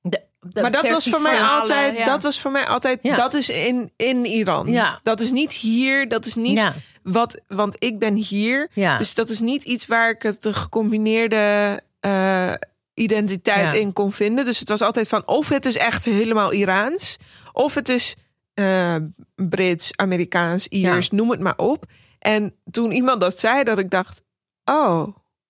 De, 0.00 0.20
de 0.40 0.60
maar 0.60 0.70
dat 0.70 0.90
was 0.90 1.08
voor 1.08 1.20
mij 1.22 1.42
altijd. 1.42 1.96
ja. 1.96 2.04
Dat 2.04 2.22
was 2.22 2.40
voor 2.40 2.50
mij 2.50 2.66
altijd. 2.66 2.98
Ja. 3.02 3.16
Dat 3.16 3.34
is 3.34 3.48
in, 3.48 3.92
in 3.96 4.24
Iran. 4.24 4.72
Ja. 4.72 5.00
Dat 5.02 5.20
is 5.20 5.30
niet 5.30 5.52
hier. 5.52 6.08
Dat 6.08 6.26
is 6.26 6.34
niet 6.34 6.62
wat. 7.02 7.40
Want 7.46 7.76
ik 7.78 7.98
ben 7.98 8.14
hier. 8.14 8.70
Ja. 8.74 8.98
Dus 8.98 9.14
dat 9.14 9.28
is 9.28 9.40
niet 9.40 9.64
iets 9.64 9.86
waar 9.86 10.10
ik 10.10 10.22
het 10.22 10.42
de 10.42 10.52
gecombineerde 10.52 11.80
eh, 12.00 12.52
identiteit 12.98 13.70
Ja. 13.70 13.76
in 13.76 13.92
kon 13.92 14.12
vinden. 14.12 14.44
Dus 14.44 14.58
het 14.58 14.68
was 14.68 14.80
altijd 14.80 15.08
van 15.08 15.26
of 15.26 15.48
het 15.48 15.66
is 15.66 15.76
echt 15.76 16.04
helemaal 16.04 16.52
Iraans, 16.52 17.16
of 17.52 17.74
het 17.74 17.88
is 17.88 18.16
eh, 18.54 18.94
Brits, 19.36 19.92
Amerikaans, 19.96 20.66
Iers, 20.68 21.10
noem 21.10 21.30
het 21.30 21.40
maar 21.40 21.56
op. 21.56 21.84
En 22.18 22.54
toen 22.70 22.90
iemand 22.92 23.20
dat 23.20 23.38
zei, 23.38 23.64
dat 23.64 23.78
ik 23.78 23.90
dacht, 23.90 24.22
oh, 24.64 25.06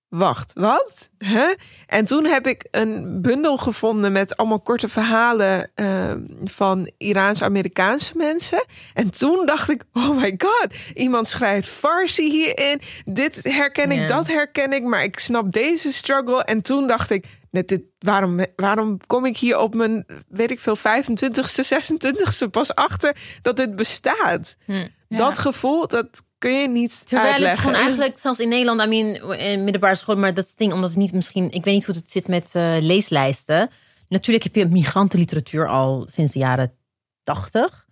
wacht, 0.09 0.53
wat? 0.55 1.11
Huh? 1.19 1.51
En 1.87 2.05
toen 2.05 2.25
heb 2.25 2.47
ik 2.47 2.67
een 2.71 3.23
bundel 3.23 3.57
gevonden 3.57 4.13
met 4.13 4.37
allemaal 4.37 4.61
korte 4.61 4.89
verhalen 4.89 5.71
eh, 5.75 6.13
van 6.45 6.91
Iraans-Amerikaanse 6.97 8.13
mensen. 8.17 8.65
En 8.95 9.11
toen 9.11 9.47
dacht 9.47 9.71
ik, 9.71 9.85
oh 9.93 10.17
my 10.17 10.35
god, 10.39 10.75
iemand 10.95 11.29
schrijft 11.29 11.69
Farsi 11.69 12.31
hierin. 12.31 12.81
Dit 13.05 13.41
herken 13.43 13.91
ik, 13.91 14.09
dat 14.09 14.27
herken 14.27 14.73
ik, 14.73 14.83
maar 14.83 15.03
ik 15.03 15.19
snap 15.19 15.53
deze 15.53 15.93
struggle. 15.93 16.45
En 16.45 16.63
toen 16.63 16.87
dacht 16.87 17.11
ik, 17.11 17.27
net 17.51 17.69
dit, 17.69 17.83
waarom, 17.99 18.45
waarom 18.57 18.99
kom 19.07 19.25
ik 19.25 19.37
hier 19.37 19.59
op 19.59 19.75
mijn, 19.75 20.07
weet 20.29 20.51
ik 20.51 20.61
veel, 20.61 20.77
25ste, 20.77 21.65
26ste 21.75 22.51
pas 22.51 22.75
achter 22.75 23.17
dat 23.43 23.57
dit 23.57 23.77
bestaat? 23.77 24.57
Hm. 24.65 24.89
Dat 25.09 25.39
gevoel, 25.39 25.89
dat 25.89 26.23
kun 26.39 26.61
je 26.61 26.69
niet 26.69 27.07
Terwijl 27.07 27.33
uitleggen. 27.33 27.51
het 27.51 27.67
gewoon 27.67 27.87
eigenlijk, 27.87 28.19
zelfs 28.19 28.39
in 28.39 28.49
Nederland, 28.49 28.81
I 28.81 28.87
mean, 28.87 29.39
in 29.39 29.65
middelbare 29.65 29.95
school, 29.95 30.17
maar 30.17 30.35
dat 30.35 30.53
ding, 30.57 30.73
omdat 30.73 30.91
het 30.91 30.99
niet 30.99 31.13
misschien, 31.13 31.51
ik 31.51 31.65
weet 31.65 31.75
niet 31.75 31.85
hoe 31.85 31.95
het 31.95 32.11
zit 32.11 32.29
met 32.29 32.51
eh, 32.53 32.77
leeslijsten. 32.81 33.71
Natuurlijk 34.09 34.45
heb 34.45 34.55
je 34.55 34.67
migrantenliteratuur 34.67 35.69
al 35.69 36.07
sinds 36.11 36.33
de 36.33 36.39
jaren 36.39 36.75
tachtig, 37.23 37.87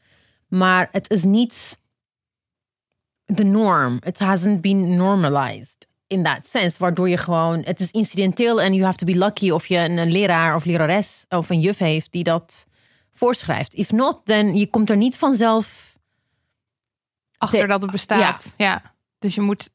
maar 0.48 0.88
het 0.92 1.10
is 1.10 1.24
niet 1.24 1.78
the 3.34 3.44
norm. 3.44 3.98
It 4.04 4.18
hasn't 4.18 4.60
been 4.60 4.96
normalized 4.96 5.85
in 6.06 6.22
that 6.22 6.46
sense. 6.46 6.78
Waardoor 6.78 7.08
je 7.08 7.16
gewoon, 7.16 7.60
het 7.64 7.80
is 7.80 7.90
incidenteel 7.90 8.60
en 8.60 8.72
you 8.72 8.84
have 8.84 8.96
to 8.96 9.06
be 9.06 9.18
lucky 9.18 9.50
of 9.50 9.66
je 9.66 9.78
een 9.78 10.10
leraar 10.12 10.54
of 10.54 10.64
lerares 10.64 11.24
of 11.28 11.50
een 11.50 11.60
juf 11.60 11.78
heeft 11.78 12.12
die 12.12 12.22
dat 12.24 12.66
voorschrijft. 13.12 13.74
If 13.74 13.90
not, 13.92 14.20
then 14.24 14.56
je 14.56 14.66
komt 14.66 14.90
er 14.90 14.96
niet 14.96 15.16
vanzelf. 15.16 15.94
Achter 17.38 17.60
De- 17.60 17.66
dat 17.66 17.82
het 17.82 17.90
bestaat. 17.90 18.42
Ja. 18.56 18.82
Dus 19.18 19.34
je 19.34 19.40
moet 19.40 19.70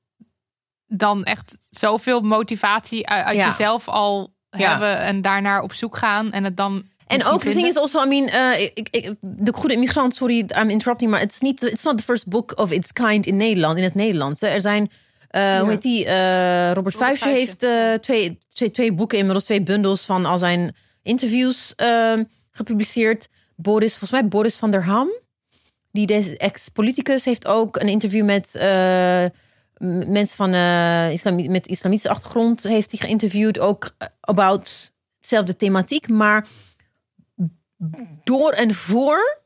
dan 0.87 1.23
echt 1.23 1.57
zoveel 1.69 2.21
motivatie 2.21 3.07
uit, 3.07 3.25
uit 3.25 3.37
Ja. 3.37 3.45
jezelf 3.45 3.87
al 3.87 4.33
Ja. 4.49 4.69
hebben 4.69 4.97
en 4.99 5.21
daarnaar 5.21 5.61
op 5.61 5.73
zoek 5.73 5.97
gaan 5.97 6.31
en 6.31 6.43
het 6.43 6.57
dan. 6.57 6.89
En 7.07 7.25
ook, 7.25 7.39
thing 7.41 7.53
vinden. 7.53 7.69
is 7.71 7.77
also, 7.77 8.03
I 8.03 8.07
mean, 8.07 8.27
eh, 8.27 8.61
ik, 8.61 8.87
ik, 8.91 9.13
de 9.21 9.53
goede 9.53 9.73
immigrant, 9.73 10.15
sorry, 10.15 10.37
I'm 10.37 10.69
interrupting, 10.69 11.11
maar 11.11 11.21
it's, 11.21 11.39
niet, 11.39 11.63
it's 11.63 11.83
not 11.83 11.97
the 11.97 12.03
first 12.03 12.27
book 12.27 12.57
of 12.59 12.71
its 12.71 12.93
kind 12.93 13.25
in 13.25 13.37
Nederland, 13.37 13.77
in 13.77 13.83
het 13.83 13.95
Nederlands. 13.95 14.41
Er 14.41 14.61
zijn, 14.61 14.91
eh, 15.31 15.59
hoe 15.59 15.69
heet 15.69 15.81
die, 15.81 16.05
eh, 16.05 16.71
Robert 16.73 16.95
Vuijsje 16.95 17.23
Vuijsje, 17.23 17.39
heeft 17.39 17.63
eh, 17.63 17.93
twee, 17.93 18.39
twee, 18.53 18.71
twee 18.71 18.93
boeken, 18.93 19.17
inmiddels 19.17 19.45
twee 19.45 19.61
bundels 19.63 20.05
van 20.05 20.25
al 20.25 20.37
zijn 20.37 20.75
interviews 21.03 21.73
eh, 21.75 22.19
gepubliceerd. 22.51 23.27
Boris, 23.55 23.89
volgens 23.91 24.11
mij 24.21 24.27
Boris 24.27 24.55
van 24.55 24.71
der 24.71 24.83
Ham, 24.85 25.09
die 25.91 26.05
deze 26.05 26.37
ex-politicus, 26.37 27.25
heeft 27.25 27.47
ook 27.47 27.75
een 27.75 27.87
interview 27.87 28.25
met 28.25 28.55
eh, 28.55 29.25
mensen 30.07 30.35
van 30.35 30.53
eh 30.53 31.11
islami- 31.11 31.49
met 31.49 31.67
islamitische 31.67 32.09
achtergrond, 32.09 32.63
heeft 32.63 32.91
hij 32.91 32.99
geïnterviewd, 32.99 33.59
ook 33.59 33.95
about 34.19 34.91
hetzelfde 35.19 35.55
thematiek, 35.55 36.07
maar 36.07 36.47
door 38.23 38.51
en 38.51 38.73
voor. 38.73 39.39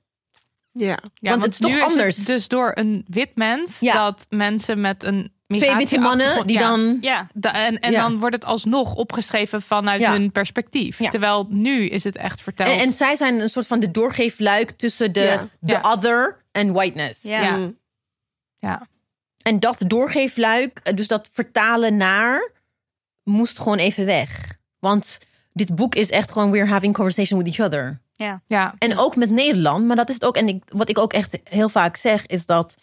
Ja. 0.72 1.00
Ja, 1.14 1.30
want 1.30 1.44
het 1.44 1.54
is 1.54 1.60
toch 1.60 1.72
nu 1.72 1.82
anders. 1.82 2.18
het 2.18 2.26
dus 2.26 2.48
door 2.48 2.72
een 2.76 3.06
wit 3.08 3.32
mens 3.36 3.80
Ja. 3.80 3.94
dat 3.94 4.26
mensen 4.30 4.82
met 4.82 5.04
een 5.04 5.34
Twee 5.58 5.76
witte 5.76 6.00
mannen 6.00 6.48
die 6.48 6.60
ja, 6.60 6.70
dan. 6.70 6.98
Ja, 7.02 7.28
Da- 7.34 7.54
en 7.66 7.80
en 7.80 7.92
Ja. 7.92 8.02
dan 8.02 8.20
wordt 8.20 8.36
het 8.36 8.46
alsnog 8.46 8.96
opgeschreven 8.96 9.62
vanuit 9.62 10.02
Ja. 10.02 10.12
hun 10.12 10.32
perspectief. 10.32 11.00
Ja. 11.00 11.10
Terwijl 11.10 11.48
nu 11.50 11.86
is 11.86 12.04
het 12.04 12.16
echt 12.18 12.42
verteld. 12.42 12.70
En, 12.70 12.78
en 12.80 12.94
zij 12.94 13.16
zijn 13.16 13.40
een 13.40 13.50
soort 13.50 13.68
van 13.68 13.80
de 13.80 13.92
doorgeefluik 13.92 14.72
tussen 14.72 15.12
de, 15.14 15.20
Ja. 15.20 15.48
de 15.60 15.72
Ja. 15.72 15.82
other 15.82 16.38
en 16.52 16.74
whiteness. 16.74 17.22
ja. 17.22 17.42
Ja. 17.42 17.72
Ja. 18.60 18.88
En 19.42 19.60
dat 19.60 19.84
doorgeefluik, 19.88 20.96
dus 20.98 21.08
dat 21.08 21.30
vertalen 21.32 21.98
naar, 21.98 22.52
moest 23.24 23.58
gewoon 23.60 23.78
even 23.78 24.06
weg. 24.06 24.58
Want 24.80 25.18
dit 25.54 25.76
boek 25.76 25.96
is 25.96 26.10
echt 26.10 26.32
gewoon 26.32 26.52
we're 26.52 26.66
having 26.68 26.94
conversation 26.94 27.44
with 27.44 27.48
each 27.58 27.68
other. 27.68 28.02
ja. 28.48 28.76
En 28.78 28.98
ook 28.98 29.16
met 29.16 29.30
Nederland, 29.30 29.86
maar 29.86 29.96
dat 29.96 30.08
is 30.10 30.14
het 30.14 30.26
ook. 30.26 30.36
En 30.38 30.48
ik, 30.48 30.64
wat 30.68 30.90
ik 30.90 30.98
ook 30.98 31.14
echt 31.14 31.38
heel 31.44 31.70
vaak 31.70 31.98
zeg, 31.98 32.26
is 32.26 32.46
dat 32.46 32.76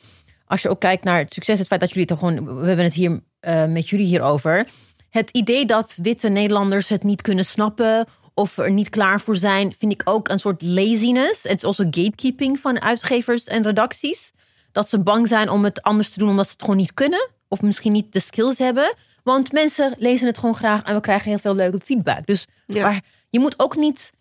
als 0.53 0.63
je 0.63 0.69
ook 0.69 0.81
kijkt 0.81 1.05
naar 1.05 1.19
het 1.19 1.33
succes, 1.33 1.59
het 1.59 1.67
feit 1.67 1.81
dat 1.81 1.89
jullie 1.89 2.07
het 2.09 2.19
gewoon, 2.19 2.61
we 2.61 2.67
hebben 2.67 2.85
het 2.85 2.95
hier 2.95 3.21
eh, 3.41 3.65
met 3.65 3.89
jullie 3.89 4.07
hierover. 4.07 4.67
Het 5.09 5.31
idee 5.31 5.67
dat 5.67 5.99
witte 6.03 6.29
Nederlanders 6.29 6.89
het 6.89 7.03
niet 7.03 7.23
kunnen 7.23 7.45
snappen 7.45 8.07
of 8.35 8.59
er 8.59 8.73
niet 8.73 8.89
klaar 8.89 9.21
voor 9.21 9.37
zijn, 9.37 9.75
vind 9.79 9.93
ik 9.93 10.03
ook 10.05 10.29
een 10.29 10.39
soort 10.39 10.63
laziness. 10.63 11.43
Het 11.43 11.57
is 11.57 11.65
also 11.65 11.85
gatekeeping 11.85 12.59
van 12.59 12.81
uitgevers 12.81 13.45
en 13.45 13.63
redacties. 13.63 14.33
Dat 14.73 14.89
ze 14.89 14.99
bang 15.01 15.29
zijn 15.29 15.51
om 15.51 15.65
het 15.65 15.83
anders 15.83 16.11
te 16.11 16.19
doen 16.19 16.29
omdat 16.29 16.47
ze 16.47 16.53
het 16.53 16.61
gewoon 16.61 16.77
niet 16.77 16.95
kunnen. 16.95 17.29
Of 17.49 17.63
misschien 17.63 17.93
niet 17.93 18.13
de 18.13 18.21
skills 18.21 18.59
hebben. 18.59 18.95
Want 19.23 19.53
mensen 19.53 19.95
lezen 19.99 20.27
het 20.27 20.39
gewoon 20.39 20.55
graag 20.55 20.83
en 20.83 20.95
we 20.95 21.01
krijgen 21.01 21.29
heel 21.29 21.39
veel 21.39 21.55
leuke 21.55 21.81
feedback. 21.85 22.27
Dus 22.27 22.47
Ja. 22.67 22.83
maar 22.83 23.01
je 23.31 23.41
moet 23.41 23.59
ook 23.59 23.77
niet 23.77 24.13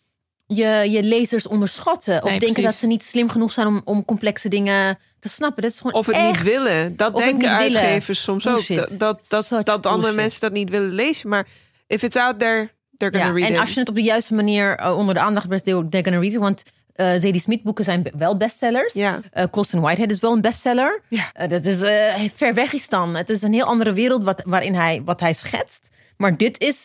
je, 0.56 0.88
je 0.92 1.04
lezers 1.04 1.48
onderschatten. 1.48 2.16
Of 2.24 2.30
Nee, 2.30 2.40
denken 2.40 2.48
precies. 2.62 2.64
dat 2.72 2.76
ze 2.80 2.88
niet 2.88 3.04
slim 3.06 3.30
genoeg 3.30 3.52
zijn 3.52 3.68
om, 3.68 3.82
om 3.86 4.06
complexe 4.06 4.50
dingen 4.50 5.00
te 5.20 5.30
snappen. 5.30 5.64
Dat 5.64 5.72
is 5.72 5.78
gewoon 5.78 5.94
Of 5.94 6.06
het 6.06 6.16
echt- 6.16 6.26
niet 6.26 6.44
willen. 6.44 6.98
Dat 6.98 7.14
Of 7.14 7.22
denken 7.22 7.40
willen. 7.40 7.58
uitgevers 7.58 8.24
soms 8.24 8.48
ook. 8.48 8.68
Dat, 8.68 8.90
dat, 8.98 9.26
dat, 9.28 9.46
Such 9.46 9.64
dat 9.64 9.86
andere 9.86 9.96
bullshit. 9.98 10.16
mensen 10.16 10.42
dat 10.42 10.52
niet 10.52 10.70
willen 10.70 10.92
lezen. 10.92 11.30
Maar 11.30 11.48
if 11.88 12.04
it's 12.04 12.16
out 12.16 12.40
there, 12.40 12.70
they're 12.98 13.14
gonna 13.18 13.28
Ja, 13.28 13.34
read 13.40 13.48
en 13.50 13.54
it. 13.56 13.60
als 13.60 13.74
je 13.74 13.80
het 13.80 13.90
op 13.90 13.96
de 13.96 14.02
juiste 14.02 14.34
manier 14.34 14.76
eh, 14.76 14.98
onder 14.98 15.14
de 15.14 15.20
aandacht 15.20 15.48
brengt, 15.48 15.64
they're 15.66 16.04
gonna 16.04 16.20
read 16.20 16.34
it. 16.34 16.40
Want 16.40 16.62
eh 16.96 17.06
Zadie 17.12 17.40
Smith 17.42 17.64
boeken 17.64 17.84
zijn 17.84 18.04
wel 18.18 18.38
bestsellers. 18.38 18.94
Ja. 18.94 19.20
Colson 19.52 19.82
Whitehead 19.82 20.12
is 20.12 20.20
wel 20.20 20.32
een 20.34 20.42
bestseller. 20.42 21.02
Ja. 21.10 21.48
Dat 21.48 21.66
is 21.66 21.80
ver 22.36 22.54
weg 22.54 22.74
is 22.74 22.90
dan. 22.90 23.16
Het 23.16 23.30
is 23.30 23.42
een 23.42 23.54
heel 23.54 23.66
andere 23.66 23.94
wereld 23.94 24.24
wat, 24.24 24.42
waarin 24.46 24.76
hij, 24.76 25.02
wat 25.06 25.20
hij 25.20 25.34
schetst. 25.34 25.90
Maar 26.18 26.38
dit 26.38 26.60
is 26.62 26.84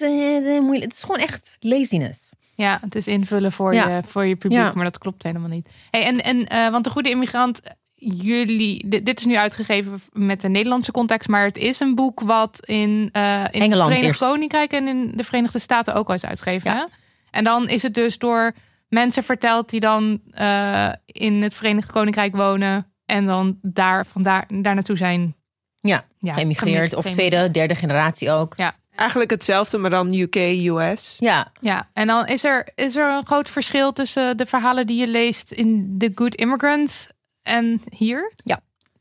moeilijk. 0.61 0.83
Het 0.85 0.93
is 0.93 1.01
gewoon 1.03 1.21
echt 1.21 1.57
laziness. 1.61 2.31
Ja, 2.57 2.78
het 2.81 2.95
is 2.95 3.07
invullen 3.07 3.53
voor, 3.53 3.74
Ja. 3.74 3.89
je, 3.97 4.03
voor 4.07 4.24
je 4.24 4.37
publiek, 4.37 4.61
Ja. 4.61 4.73
maar 4.74 4.85
dat 4.85 4.99
klopt 4.99 5.23
helemaal 5.23 5.49
niet. 5.49 5.69
Hey, 5.91 6.05
en, 6.05 6.23
en, 6.24 6.47
eh, 6.47 6.70
want 6.70 6.85
de 6.85 6.91
Goede 6.91 7.11
Immigrant, 7.11 7.61
jullie, 7.95 8.89
dit, 8.89 9.07
dit 9.07 9.19
is 9.19 9.24
nu 9.27 9.37
uitgegeven 9.37 10.01
met 10.12 10.41
de 10.41 10.49
Nederlandse 10.49 10.91
context, 10.93 11.28
maar 11.28 11.45
het 11.45 11.57
is 11.57 11.81
een 11.81 11.95
boek 11.95 12.20
wat 12.20 12.59
in, 12.66 13.09
eh 13.12 13.45
in 13.51 13.61
Engeland 13.61 13.73
het 13.73 13.99
Verenigd 13.99 14.05
eerst. 14.05 14.20
Koninkrijk 14.20 14.73
en 14.73 14.89
in 14.89 15.12
de 15.15 15.24
Verenigde 15.24 15.59
Staten 15.59 15.95
ook 15.95 16.09
al 16.09 16.15
is 16.15 16.24
uitgegeven. 16.24 16.70
Ja. 16.70 16.77
hè? 16.77 16.85
En 17.31 17.45
dan 17.45 17.69
is 17.69 17.83
het 17.83 17.95
dus 17.95 18.19
door 18.19 18.53
mensen 18.89 19.23
verteld 19.23 19.70
die 19.70 19.81
dan 19.81 20.20
eh, 20.31 20.89
in 21.07 21.43
het 21.43 21.55
Verenigd 21.55 21.91
Koninkrijk 21.93 22.37
wonen 22.37 22.87
en 23.07 23.27
dan 23.27 23.59
daar, 23.62 24.07
vandaar, 24.07 24.45
daar 24.49 24.74
naartoe 24.74 24.97
zijn 24.97 25.35
Ja, 25.81 26.05
ja, 26.19 26.35
geëmigreerd. 26.35 26.95
Of 26.95 27.05
tweede, 27.11 27.51
derde 27.51 27.74
generatie 27.74 28.31
ook. 28.31 28.55
Eigenlijk 28.97 29.31
hetzelfde, 29.31 29.78
maar 29.78 29.90
dan 29.90 30.12
UK, 30.14 30.35
US. 30.36 31.16
Ja, 31.18 31.52
Ja, 31.60 31.89
en 31.93 32.06
dan 32.06 32.27
is 32.27 32.44
er, 32.44 32.68
is 32.74 32.97
er 32.97 33.09
een 33.16 33.27
groot 33.27 33.51
verschil 33.51 33.93
tussen 33.93 34.36
de 34.36 34.47
verhalen 34.47 34.86
die 34.86 34.98
je 35.01 35.09
leest 35.09 35.51
in 35.52 35.94
The 35.98 36.12
Good 36.14 36.35
Immigrants 36.35 37.09
en 37.43 37.81
hier. 37.90 38.32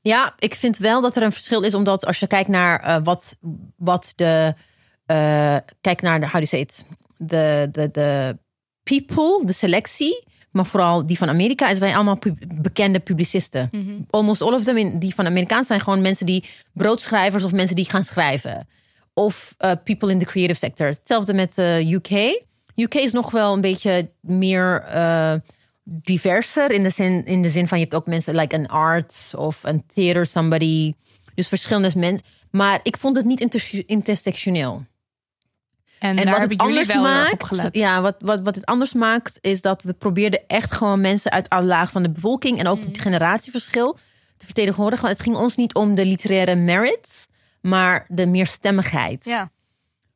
Ja, 0.02 0.34
ik 0.40 0.56
vind 0.56 0.78
wel 0.78 1.02
dat 1.02 1.16
er 1.16 1.24
een 1.24 1.32
verschil 1.32 1.62
is, 1.62 1.74
omdat 1.74 2.06
als 2.06 2.20
je 2.20 2.28
kijkt 2.28 2.50
naar 2.50 2.80
eh, 2.80 2.98
wat, 3.04 3.36
wat 3.76 4.14
de. 4.16 4.54
eh 5.06 5.56
kijk 5.82 6.02
naar 6.02 6.20
de, 6.20 6.26
how 6.26 6.34
do 6.34 6.40
you 6.40 6.46
say 6.46 6.60
it? 6.60 6.86
De, 7.18 7.68
de, 7.72 7.92
de 7.92 8.38
people, 8.84 9.42
de 9.46 9.54
selectie, 9.54 10.24
maar 10.52 10.66
vooral 10.66 11.06
die 11.06 11.18
van 11.18 11.30
Amerika, 11.30 11.70
is 11.70 11.78
zijn 11.78 11.96
allemaal 11.96 12.18
pub- 12.18 12.44
bekende 12.62 13.00
publicisten. 13.00 13.70
Almost 14.10 14.42
all 14.42 14.54
of 14.54 14.64
them, 14.64 14.78
in, 14.78 15.00
die 15.00 15.16
van 15.16 15.26
Amerikaans 15.26 15.68
zijn 15.68 15.82
gewoon 15.82 16.02
mensen 16.02 16.26
die 16.26 16.44
broodschrijvers 16.74 17.44
of 17.44 17.52
mensen 17.52 17.76
die 17.76 17.90
gaan 17.90 18.04
schrijven. 18.04 18.68
Of 19.18 19.56
eh, 19.58 19.72
people 19.84 20.12
in 20.12 20.20
the 20.20 20.26
creative 20.26 20.58
sector. 20.60 20.88
Hetzelfde 20.88 21.34
met 21.34 21.56
de 21.56 21.82
UK. 21.92 22.44
UK 22.76 22.94
is 22.94 23.12
nog 23.12 23.32
wel 23.32 23.54
een 23.54 23.62
beetje 23.62 24.10
meer 24.22 24.82
eh, 24.84 25.34
diverser 25.84 26.72
in 26.72 26.84
de, 26.84 26.90
zin, 26.90 27.26
in 27.26 27.42
de 27.42 27.50
zin 27.50 27.68
van 27.68 27.78
je 27.78 27.84
hebt 27.84 27.96
ook 27.96 28.08
mensen 28.08 28.36
like 28.36 28.56
een 28.56 28.68
art 28.68 29.34
of 29.38 29.60
een 29.64 29.84
theater 29.94 30.26
somebody. 30.26 30.94
Dus 31.36 31.48
verschillende 31.48 31.92
mensen. 31.98 32.26
Maar 32.52 32.80
ik 32.84 32.98
vond 32.98 33.16
het 33.18 33.26
niet 33.26 33.40
inter- 33.40 33.84
intersectioneel. 33.86 34.86
En, 36.00 36.16
wat 36.30 36.42
het 36.42 36.58
anders 36.58 36.94
maakt, 36.94 37.68
ja, 37.72 38.02
wat, 38.02 38.16
wat, 38.20 38.42
wat 38.42 38.56
het 38.56 38.66
anders 38.66 38.94
maakt, 38.94 39.38
is 39.42 39.62
dat 39.62 39.84
we 39.84 39.94
probeerden 39.94 40.42
echt 40.48 40.72
gewoon 40.72 41.02
mensen 41.02 41.32
uit 41.32 41.50
alle 41.50 41.66
lagen 41.66 41.92
van 41.92 42.04
de 42.04 42.10
bevolking 42.12 42.60
en 42.60 42.68
ook 42.68 42.80
Mm. 42.80 42.86
het 42.86 43.00
generatieverschil 43.00 43.94
te 44.38 44.46
vertegenwoordigen. 44.46 45.06
Want 45.06 45.18
het 45.18 45.28
ging 45.28 45.38
ons 45.38 45.56
niet 45.56 45.74
om 45.74 45.96
de 45.96 46.06
literaire 46.06 46.56
merits, 46.56 47.26
maar 47.70 48.06
de 48.08 48.26
meerstemmigheid. 48.28 49.26
ja. 49.26 49.50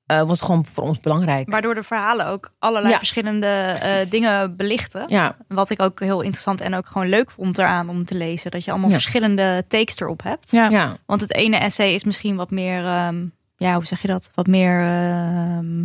Eh, 0.05 0.21
was 0.21 0.41
gewoon 0.41 0.65
voor 0.73 0.83
ons 0.83 0.99
belangrijk. 0.99 1.51
Waardoor 1.51 1.75
de 1.75 1.83
verhalen 1.83 2.25
ook 2.27 2.51
allerlei 2.59 2.91
Ja, 2.93 2.97
verschillende 2.97 3.47
eh, 3.47 4.09
dingen 4.09 4.55
belichten. 4.55 5.05
Ja, 5.07 5.37
Wat 5.47 5.69
ik 5.69 5.79
ook 5.81 5.99
heel 5.99 6.21
interessant 6.21 6.61
en 6.61 6.73
ook 6.75 6.85
gewoon 6.87 7.07
leuk 7.09 7.31
vond 7.31 7.57
eraan 7.57 7.89
om 7.89 8.05
te 8.05 8.15
lezen. 8.15 8.51
Dat 8.51 8.63
je 8.63 8.71
allemaal 8.71 8.89
Ja. 8.89 8.95
verschillende 8.95 9.63
takes 9.67 9.99
erop 9.99 10.23
hebt. 10.23 10.51
Ja. 10.51 10.69
ja, 10.69 10.97
Want 11.05 11.21
het 11.21 11.33
ene 11.33 11.57
essay 11.57 11.93
is 11.93 12.03
misschien 12.03 12.35
wat 12.35 12.51
meer, 12.51 12.85
ehm, 12.85 13.25
ja, 13.57 13.73
hoe 13.73 13.85
zeg 13.85 14.01
je 14.01 14.07
dat? 14.07 14.31
Wat 14.35 14.47
meer 14.47 14.79
ehm, 14.81 15.81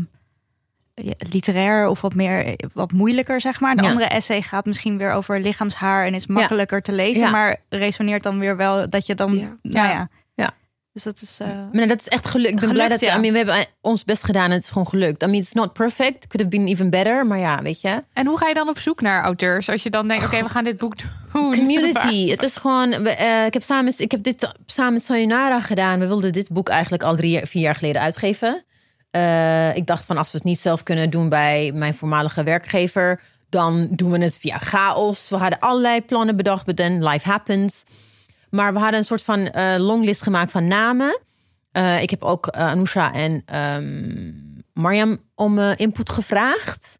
ja, 0.95 1.12
literair 1.19 1.89
of 1.89 2.01
wat 2.01 2.15
meer, 2.15 2.57
wat 2.73 2.93
moeilijker, 2.93 3.41
zeg 3.41 3.61
maar. 3.61 3.77
De 3.77 3.82
Ja. 3.82 3.89
andere 3.89 4.07
essay 4.07 4.43
gaat 4.43 4.65
misschien 4.65 4.99
weer 4.99 5.12
over 5.12 5.41
lichaamshaar 5.41 6.07
en 6.07 6.15
is 6.15 6.27
makkelijker 6.27 6.82
te 6.82 6.93
lezen, 6.93 7.23
Ja. 7.23 7.31
maar 7.31 7.57
resoneert 7.69 8.23
dan 8.23 8.39
weer 8.39 8.57
wel 8.57 8.91
dat 8.91 9.07
je 9.07 9.15
dan, 9.15 9.35
Ja. 9.36 9.57
nou 9.62 9.89
Ja. 9.89 10.09
Dus 10.94 11.02
dat 11.02 11.22
is, 11.22 11.38
eh, 11.40 11.48
maar 11.72 11.88
dat 11.88 12.00
is 12.00 12.08
echt 12.08 12.26
gelukt. 12.26 12.54
Ik 12.54 12.60
ben 12.60 12.68
Gelukt, 12.68 12.86
blij 12.86 12.88
dat 12.88 13.00
ja. 13.00 13.16
I 13.16 13.20
mean, 13.20 13.32
we 13.32 13.38
hebben 13.38 13.66
ons 13.80 14.04
best 14.04 14.24
gedaan 14.24 14.44
en 14.44 14.50
het 14.50 14.62
is 14.62 14.68
gewoon 14.68 14.88
gelukt. 14.88 15.22
I 15.22 15.26
mean, 15.26 15.40
it's 15.40 15.52
not 15.52 15.72
perfect. 15.72 16.26
Could 16.26 16.36
have 16.36 16.48
been 16.48 16.66
even 16.66 16.90
better. 16.90 17.26
Maar 17.26 17.38
ja, 17.38 17.62
weet 17.62 17.80
je. 17.80 18.02
En 18.12 18.26
hoe 18.26 18.38
ga 18.38 18.48
je 18.48 18.54
dan 18.54 18.68
op 18.68 18.78
zoek 18.78 19.00
naar 19.00 19.22
auteurs? 19.22 19.68
Als 19.68 19.82
je 19.82 19.90
dan 19.90 20.08
denkt, 20.08 20.24
oké, 20.24 20.42
we 20.42 20.48
gaan 20.48 20.64
dit 20.64 20.78
boek 20.78 20.98
doen. 20.98 21.10
Community. 21.32 22.28
het 22.30 22.42
is 22.42 22.56
gewoon. 22.56 23.02
we, 23.02 23.10
eh, 23.10 23.46
ik, 23.46 23.52
heb 23.52 23.62
samen, 23.62 23.94
ik 23.96 24.10
heb 24.10 24.22
dit 24.22 24.52
samen 24.66 24.92
met 24.92 25.04
Sayonara 25.04 25.60
gedaan. 25.60 25.98
We 25.98 26.06
wilden 26.06 26.32
dit 26.32 26.48
boek 26.48 26.68
eigenlijk 26.68 27.02
al 27.02 27.16
drie, 27.16 27.46
vier 27.46 27.62
jaar 27.62 27.74
geleden 27.74 28.02
uitgeven. 28.02 28.64
Eh, 29.10 29.76
ik 29.76 29.86
dacht 29.86 30.04
van 30.04 30.18
als 30.18 30.30
we 30.30 30.36
het 30.36 30.46
niet 30.46 30.60
zelf 30.60 30.82
kunnen 30.82 31.10
doen 31.10 31.28
bij 31.28 31.72
mijn 31.74 31.94
voormalige 31.94 32.42
werkgever, 32.42 33.20
dan 33.48 33.88
doen 33.90 34.10
we 34.10 34.18
het 34.18 34.38
via 34.38 34.58
chaos. 34.58 35.28
We 35.28 35.36
hadden 35.36 35.58
allerlei 35.58 36.02
plannen 36.02 36.36
bedacht, 36.36 36.66
but 36.66 36.76
then 36.76 37.04
life 37.04 37.28
happens. 37.28 37.84
Maar 38.55 38.72
we 38.72 38.78
hadden 38.78 38.98
een 38.98 39.05
soort 39.05 39.22
van 39.22 39.48
eh, 39.51 39.74
longlist 39.78 40.22
gemaakt 40.22 40.51
van 40.51 40.66
namen. 40.66 41.20
Eh, 41.72 42.02
ik 42.02 42.10
heb 42.10 42.22
ook 42.22 42.47
eh, 42.47 42.66
Anousha 42.66 43.12
en 43.12 43.43
ehm 43.47 44.32
Mariam 44.72 45.18
om 45.35 45.59
input 45.59 46.10
gevraagd. 46.10 46.98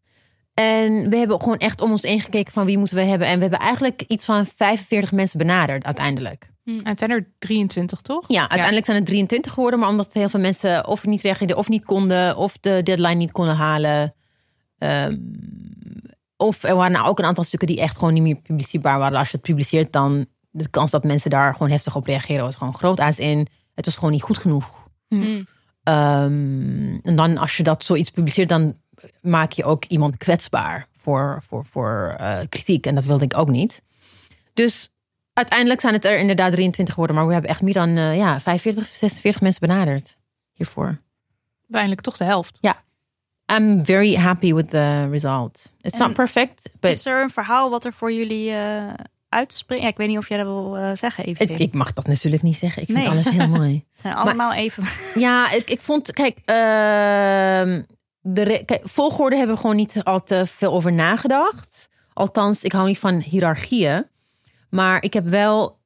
En 0.53 1.09
we 1.09 1.17
hebben 1.17 1.39
gewoon 1.39 1.57
echt 1.57 1.81
om 1.81 1.91
ons 1.91 2.01
heen 2.01 2.21
gekeken 2.21 2.53
van 2.53 2.65
wie 2.65 2.77
moeten 2.77 2.97
we 2.97 3.03
hebben. 3.03 3.27
En 3.27 3.35
we 3.35 3.41
hebben 3.41 3.59
eigenlijk 3.59 4.01
iets 4.01 4.25
van 4.25 4.45
45 4.55 5.11
mensen 5.11 5.37
benaderd 5.37 5.85
uiteindelijk. 5.85 6.49
En 6.65 6.87
het 6.87 6.99
zijn 6.99 7.11
er 7.11 7.31
23, 7.39 8.01
toch? 8.01 8.23
Ja, 8.27 8.39
uiteindelijk 8.39 8.85
zijn 8.85 8.97
het 8.97 9.05
23 9.05 9.53
geworden, 9.53 9.79
maar 9.79 9.89
omdat 9.89 10.13
heel 10.13 10.29
veel 10.29 10.39
mensen 10.39 10.87
of 10.87 11.05
niet 11.05 11.21
reageerden 11.21 11.57
of 11.57 11.69
niet 11.69 11.85
konden, 11.85 12.37
of 12.37 12.57
de 12.57 12.83
deadline 12.83 13.13
niet 13.13 13.31
konden 13.31 13.55
halen. 13.55 14.15
Ehm, 14.77 15.17
of 16.37 16.63
er 16.63 16.75
waren 16.75 16.91
nou 16.91 17.07
ook 17.07 17.19
een 17.19 17.25
aantal 17.25 17.43
stukken 17.43 17.67
die 17.67 17.79
echt 17.79 17.97
gewoon 17.97 18.13
niet 18.13 18.23
meer 18.23 18.35
publiceerbaar 18.35 18.99
waren. 18.99 19.19
Als 19.19 19.29
je 19.29 19.37
het 19.37 19.45
publiceert, 19.45 19.93
dan 19.93 20.27
de 20.55 20.69
kans 20.69 20.91
dat 20.91 21.03
mensen 21.03 21.29
daar 21.29 21.53
gewoon 21.53 21.69
heftig 21.69 21.95
op 21.95 22.05
reageren 22.05 22.43
was 22.43 22.55
gewoon 22.55 22.75
groot. 22.75 22.99
Als 22.99 23.19
in, 23.19 23.47
het 23.73 23.85
was 23.85 23.95
gewoon 23.95 24.11
niet 24.11 24.21
goed 24.21 24.37
genoeg. 24.37 24.87
Mm. 25.09 25.45
Ehm, 25.83 26.97
en 27.01 27.15
dan 27.15 27.37
als 27.37 27.57
je 27.57 27.63
dat 27.63 27.83
zoiets 27.83 28.09
publiceert, 28.09 28.49
dan 28.49 28.77
maak 29.21 29.51
je 29.51 29.63
ook 29.63 29.85
iemand 29.85 30.17
kwetsbaar 30.17 30.87
voor, 30.97 31.43
voor, 31.47 31.65
voor 31.65 32.15
eh, 32.17 32.37
kritiek. 32.49 32.85
En 32.85 32.95
dat 32.95 33.03
wilde 33.03 33.25
ik 33.25 33.37
ook 33.37 33.49
niet. 33.49 33.81
Dus 34.53 34.89
uiteindelijk 35.33 35.81
zijn 35.81 35.93
het 35.93 36.05
er 36.05 36.17
inderdaad 36.17 36.51
23 36.51 36.93
geworden. 36.93 37.15
Maar 37.15 37.27
we 37.27 37.33
hebben 37.33 37.51
echt 37.51 37.61
meer 37.61 37.73
dan 37.73 37.97
eh, 37.97 38.17
ja, 38.17 38.39
45, 38.39 38.87
46 38.87 39.41
mensen 39.41 39.67
benaderd 39.67 40.17
hiervoor. 40.53 41.01
Uiteindelijk 41.61 42.01
toch 42.01 42.17
de 42.17 42.23
helft. 42.23 42.57
I'm 43.51 43.85
very 43.85 44.15
happy 44.15 44.53
with 44.53 44.69
the 44.69 45.07
result. 45.09 45.73
It's 45.81 45.99
En 45.99 46.07
not 46.07 46.13
perfect, 46.13 46.69
but 46.79 46.91
Is 46.91 47.05
er 47.05 47.21
een 47.21 47.29
verhaal 47.29 47.69
wat 47.69 47.85
er 47.85 47.93
voor 47.93 48.11
jullie 48.13 48.51
eh 48.51 48.93
Ja, 49.67 49.87
ik 49.87 49.97
weet 49.97 50.07
niet 50.07 50.17
of 50.17 50.29
jij 50.29 50.37
dat 50.37 50.47
wil 50.47 50.77
eh, 50.77 50.91
zeggen, 50.95 51.27
ik, 51.27 51.39
even. 51.39 51.59
ik 51.59 51.73
mag 51.73 51.93
dat 51.93 52.07
natuurlijk 52.07 52.43
niet 52.43 52.57
zeggen. 52.57 52.81
Ik 52.81 52.87
vind 52.87 52.99
Nee. 52.99 53.09
alles 53.09 53.29
heel 53.29 53.47
mooi. 53.47 53.73
Het 53.91 54.01
zijn 54.01 54.13
allemaal 54.13 54.53
even. 54.53 54.83
Ja, 55.25 55.51
ik, 55.51 55.69
ik 55.69 55.79
vond, 55.79 56.13
kijk, 56.13 56.37
ehm, 56.45 57.81
de 58.21 58.63
kijk, 58.65 58.81
volgorde 58.83 59.37
hebben 59.37 59.55
we 59.55 59.61
gewoon 59.61 59.75
niet 59.75 60.03
al 60.03 60.23
te 60.23 60.45
veel 60.45 60.73
over 60.73 60.93
nagedacht. 60.93 61.89
Althans, 62.13 62.63
ik 62.63 62.71
hou 62.71 62.87
niet 62.87 62.99
van 62.99 63.19
hiërarchieën. 63.19 64.05
Maar 64.69 65.03
ik 65.03 65.13
heb 65.13 65.25
wel, 65.25 65.77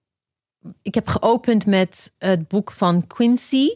ik 0.82 0.94
heb 0.96 1.08
geopend 1.08 1.66
met 1.66 2.12
het 2.18 2.48
boek 2.48 2.72
van 2.72 3.08
Quincy. 3.08 3.74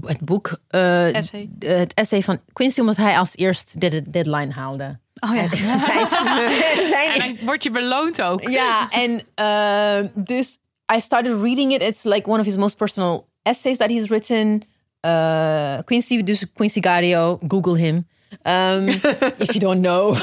Het 0.00 0.20
boek, 0.20 0.58
eh, 0.68 1.14
Essay. 1.14 1.50
het 1.58 1.94
essay 1.94 2.22
van 2.22 2.40
Quincy, 2.52 2.80
omdat 2.80 2.96
hij 2.96 3.18
als 3.18 3.36
eerst 3.36 3.80
de 3.80 4.10
deadline 4.10 4.52
haalde. 4.52 4.98
Oh 5.20 5.34
ja. 5.34 5.48
Zijn- 5.56 5.78
zijn- 6.94 7.12
En 7.12 7.18
dan 7.18 7.36
word 7.44 7.62
je 7.62 7.70
beloond 7.70 8.22
ook. 8.22 8.48
ja, 8.48 8.90
en 8.90 9.22
uh, 9.40 10.10
dus 10.14 10.58
I 10.96 11.00
started 11.00 11.32
reading 11.42 11.72
it. 11.72 11.82
It's 11.82 12.02
like 12.04 12.28
one 12.30 12.40
of 12.40 12.46
his 12.46 12.56
most 12.56 12.76
personal 12.76 13.28
essays 13.42 13.76
that 13.76 13.90
he's 13.90 14.06
written. 14.08 14.62
Uh, 15.06 15.78
Quincy, 15.84 16.22
dus 16.22 16.44
Quincy 16.52 16.80
Gario, 16.82 17.38
Google 17.48 17.76
him. 17.78 18.06
Um, 18.42 18.88
if 19.38 19.52
you 19.52 19.58
don't 19.58 19.80
know. 19.82 20.16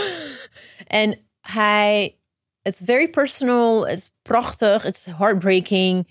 en 0.88 1.18
hij, 1.42 2.16
it's 2.62 2.82
very 2.86 3.08
personal, 3.10 3.88
it's 3.88 4.10
prachtig, 4.22 4.86
it's 4.86 5.06
heartbreaking. 5.18 6.08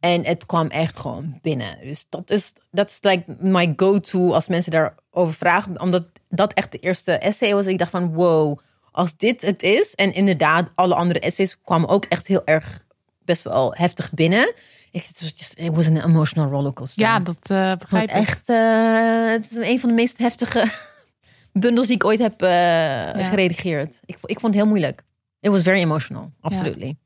En 0.00 0.24
het 0.26 0.46
kwam 0.46 0.66
echt 0.66 1.00
gewoon 1.00 1.38
binnen. 1.42 1.78
Dus 1.82 2.06
dat 2.08 2.30
is, 2.30 2.52
dat 2.70 2.88
is 2.90 2.98
like 3.00 3.24
my 3.40 3.72
go-to 3.76 4.32
als 4.32 4.48
mensen 4.48 4.72
daarover 4.72 5.34
vragen. 5.34 5.80
Omdat 5.80 6.04
dat 6.28 6.52
echt 6.52 6.72
de 6.72 6.78
eerste 6.78 7.12
essay 7.12 7.54
was. 7.54 7.66
Ik 7.66 7.78
dacht 7.78 7.90
van, 7.90 8.12
wow, 8.12 8.58
als 8.90 9.16
dit 9.16 9.42
het 9.42 9.62
is. 9.62 9.94
En 9.94 10.14
inderdaad, 10.14 10.70
alle 10.74 10.94
andere 10.94 11.20
essays 11.20 11.56
kwamen 11.62 11.88
ook 11.88 12.04
echt 12.04 12.26
heel 12.26 12.42
erg 12.44 12.84
best 13.24 13.42
wel 13.42 13.74
heftig 13.74 14.12
binnen. 14.12 14.54
Ik, 14.90 15.04
het 15.04 15.20
was 15.20 15.32
just, 15.36 15.54
it 15.56 15.74
was 15.74 15.86
an 15.86 15.96
emotional 15.96 16.50
rollercoaster. 16.50 17.02
Ja, 17.02 17.20
dat 17.20 17.50
eh, 17.50 17.76
begrijp 17.76 18.08
ik. 18.08 18.14
echt, 18.14 18.42
eh, 18.48 19.30
het 19.30 19.50
is 19.50 19.56
een 19.56 19.80
van 19.80 19.88
de 19.88 19.94
meest 19.94 20.18
heftige 20.18 20.70
bundels 21.52 21.86
die 21.86 21.96
ik 21.96 22.04
ooit 22.04 22.18
heb 22.18 22.42
eh, 22.42 23.28
geredigeerd. 23.28 24.00
Ik, 24.04 24.16
ik 24.24 24.40
vond 24.40 24.54
het 24.54 24.62
heel 24.62 24.66
moeilijk. 24.66 25.04
It 25.40 25.50
was 25.50 25.62
very 25.62 25.80
emotional, 25.80 26.32
absolutely. 26.40 26.96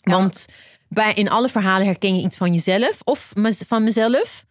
Want 0.00 0.46
bij, 0.88 1.12
in 1.12 1.30
alle 1.30 1.48
verhalen 1.48 1.86
herken 1.86 2.16
je 2.16 2.24
iets 2.24 2.36
van 2.36 2.52
jezelf 2.52 2.98
of 3.04 3.32
van 3.66 3.84
mezelf. 3.84 4.44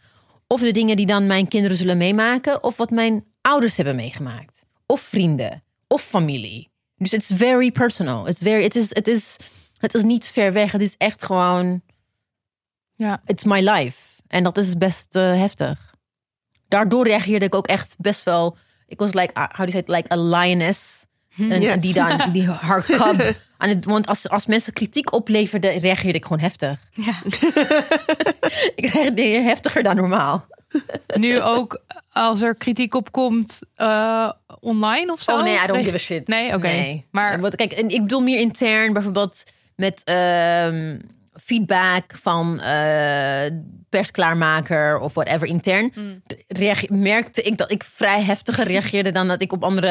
Of 0.48 0.62
de 0.62 0.72
dingen 0.72 0.96
die 0.96 1.06
dan 1.06 1.28
mijn 1.28 1.48
kinderen 1.48 1.78
zullen 1.78 1.98
meemaken. 1.98 2.64
Of 2.64 2.78
wat 2.78 2.90
mijn 2.90 3.26
ouders 3.42 3.76
hebben 3.76 3.96
meegemaakt. 3.96 4.66
Of 4.86 5.02
vrienden. 5.02 5.64
Of 5.88 6.02
familie. 6.02 6.70
Dus 6.96 7.14
it's 7.14 7.32
very 7.34 7.72
personal. 7.72 8.28
It's 8.28 8.42
very, 8.42 8.64
het, 8.64 8.76
is, 8.76 8.90
het, 8.90 9.08
is, 9.08 9.36
het 9.78 9.94
is 9.94 10.04
niet 10.04 10.28
ver 10.28 10.54
weg. 10.54 10.72
Het 10.72 10.82
is 10.82 10.96
echt 10.98 11.24
gewoon 11.24 11.82
Ja. 12.96 13.22
it's 13.26 13.44
my 13.44 13.70
life. 13.70 13.98
En 14.28 14.44
dat 14.44 14.58
is 14.58 14.78
best 14.78 15.16
eh, 15.16 15.24
heftig. 15.40 15.96
Daardoor 16.68 17.08
reageerde 17.08 17.46
ik 17.46 17.56
ook 17.56 17.68
echt 17.68 17.96
best 17.98 18.24
wel. 18.24 18.58
Ik 18.88 19.00
was 19.00 19.14
like, 19.14 19.32
uh, 19.38 19.44
how 19.48 19.58
do 19.58 19.64
you 19.66 19.72
say 19.72 19.80
it, 19.80 19.88
like 19.88 20.14
a 20.14 20.18
lioness. 20.18 21.06
En, 21.38 21.62
Ja. 21.62 21.72
en 21.72 21.80
die 21.80 21.94
dan, 21.94 22.32
die 22.32 22.50
haar 22.50 22.84
cub. 22.86 23.36
aan 23.58 23.70
het, 23.70 23.86
want 23.86 24.08
als, 24.08 24.30
als 24.30 24.46
mensen 24.46 24.74
kritiek 24.74 25.14
opleverden, 25.14 25.78
reageerde 25.78 26.18
ik 26.18 26.24
gewoon 26.24 26.40
heftig. 26.40 26.80
Ja. 26.92 27.22
Ik 28.76 28.86
reageerde 28.90 29.22
heftiger 29.22 29.84
dan 29.84 29.96
normaal. 29.96 30.46
Nu 31.16 31.42
ook 31.42 31.82
als 32.12 32.42
er 32.42 32.56
kritiek 32.56 32.94
op 32.96 33.12
komt 33.12 33.60
eh, 33.76 34.32
online 34.60 35.12
of 35.12 35.22
zo. 35.22 35.32
Oh 35.38 35.44
nee, 35.44 35.64
I 35.64 35.68
don't 35.68 35.84
give 35.84 35.96
a 35.96 35.98
shit. 35.98 36.28
Nee, 36.28 36.48
oké. 36.56 36.68
Nee. 36.68 37.06
Maar- 37.12 37.56
kijk, 37.56 37.72
en 37.72 37.90
ik 37.90 38.02
bedoel 38.02 38.22
meer 38.22 38.40
intern, 38.40 38.94
bijvoorbeeld 38.94 39.44
met 39.76 40.02
ehm, 40.04 41.00
feedback 41.44 42.14
van 42.22 42.60
eh 42.60 43.46
persklaarmaker 43.90 45.00
of 45.00 45.14
whatever 45.14 45.48
intern. 45.48 45.94
Reage- 46.48 46.94
merkte 46.94 47.42
ik 47.42 47.58
dat 47.58 47.72
ik 47.72 47.84
vrij 47.84 48.24
heftiger 48.24 48.66
reageerde 48.66 49.12
dan 49.12 49.28
dat 49.28 49.42
ik 49.42 49.52
op 49.52 49.64
andere. 49.64 49.88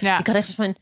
Ja. 0.00 0.18
Ik 0.18 0.26
had 0.26 0.36
echt 0.36 0.54
van. 0.54 0.76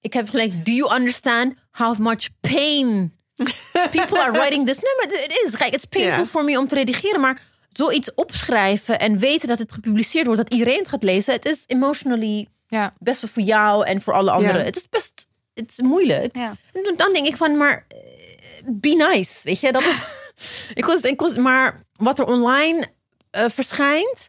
Ik 0.00 0.12
heb 0.12 0.28
gelijk, 0.28 0.66
do 0.66 0.72
you 0.72 0.94
understand 1.00 1.54
how 1.70 1.98
much 1.98 2.28
pain 2.40 3.12
people 3.96 4.20
are 4.20 4.32
writing 4.32 4.66
this? 4.66 4.76
Nee, 4.78 4.92
maar 4.96 5.06
het 5.20 5.42
is. 5.46 5.56
Kijk, 5.56 5.74
it's 5.74 5.84
painful 5.84 6.18
Ja. 6.22 6.24
voor 6.28 6.44
me 6.44 6.58
om 6.58 6.68
te 6.68 6.74
redigeren, 6.74 7.20
maar 7.20 7.40
zoiets 7.76 8.14
opschrijven 8.14 8.98
en 8.98 9.18
weten 9.18 9.48
dat 9.48 9.58
het 9.58 9.72
gepubliceerd 9.72 10.26
wordt, 10.26 10.40
dat 10.42 10.52
iedereen 10.52 10.78
het 10.78 10.88
gaat 10.88 11.02
lezen, 11.02 11.32
het 11.32 11.44
is 11.44 11.64
emotionally 11.66 12.46
Ja. 12.68 12.94
best 12.98 13.20
wel 13.20 13.30
voor 13.30 13.42
jou 13.42 13.86
en 13.86 14.02
voor 14.02 14.12
alle 14.12 14.30
anderen. 14.30 14.58
Ja. 14.60 14.64
Het 14.64 14.76
is 14.76 14.88
best 14.88 15.26
het 15.54 15.70
is 15.70 15.80
moeilijk. 15.84 16.36
Ja. 16.36 16.56
En 16.72 16.94
dan- 16.96 17.12
denk 17.12 17.26
ik 17.26 17.36
van, 17.36 17.56
maar 17.56 17.84
eh, 17.88 17.98
be 18.66 19.08
nice, 19.12 19.40
weet 19.42 19.60
je? 19.60 19.72
Dat 19.72 19.82
is, 19.82 20.02
ik 20.74 20.84
was, 20.84 21.00
ik 21.00 21.20
was, 21.20 21.34
maar 21.36 21.82
wat 21.92 22.18
er 22.18 22.26
online 22.26 22.86
eh, 23.30 23.44
verschijnt, 23.48 24.26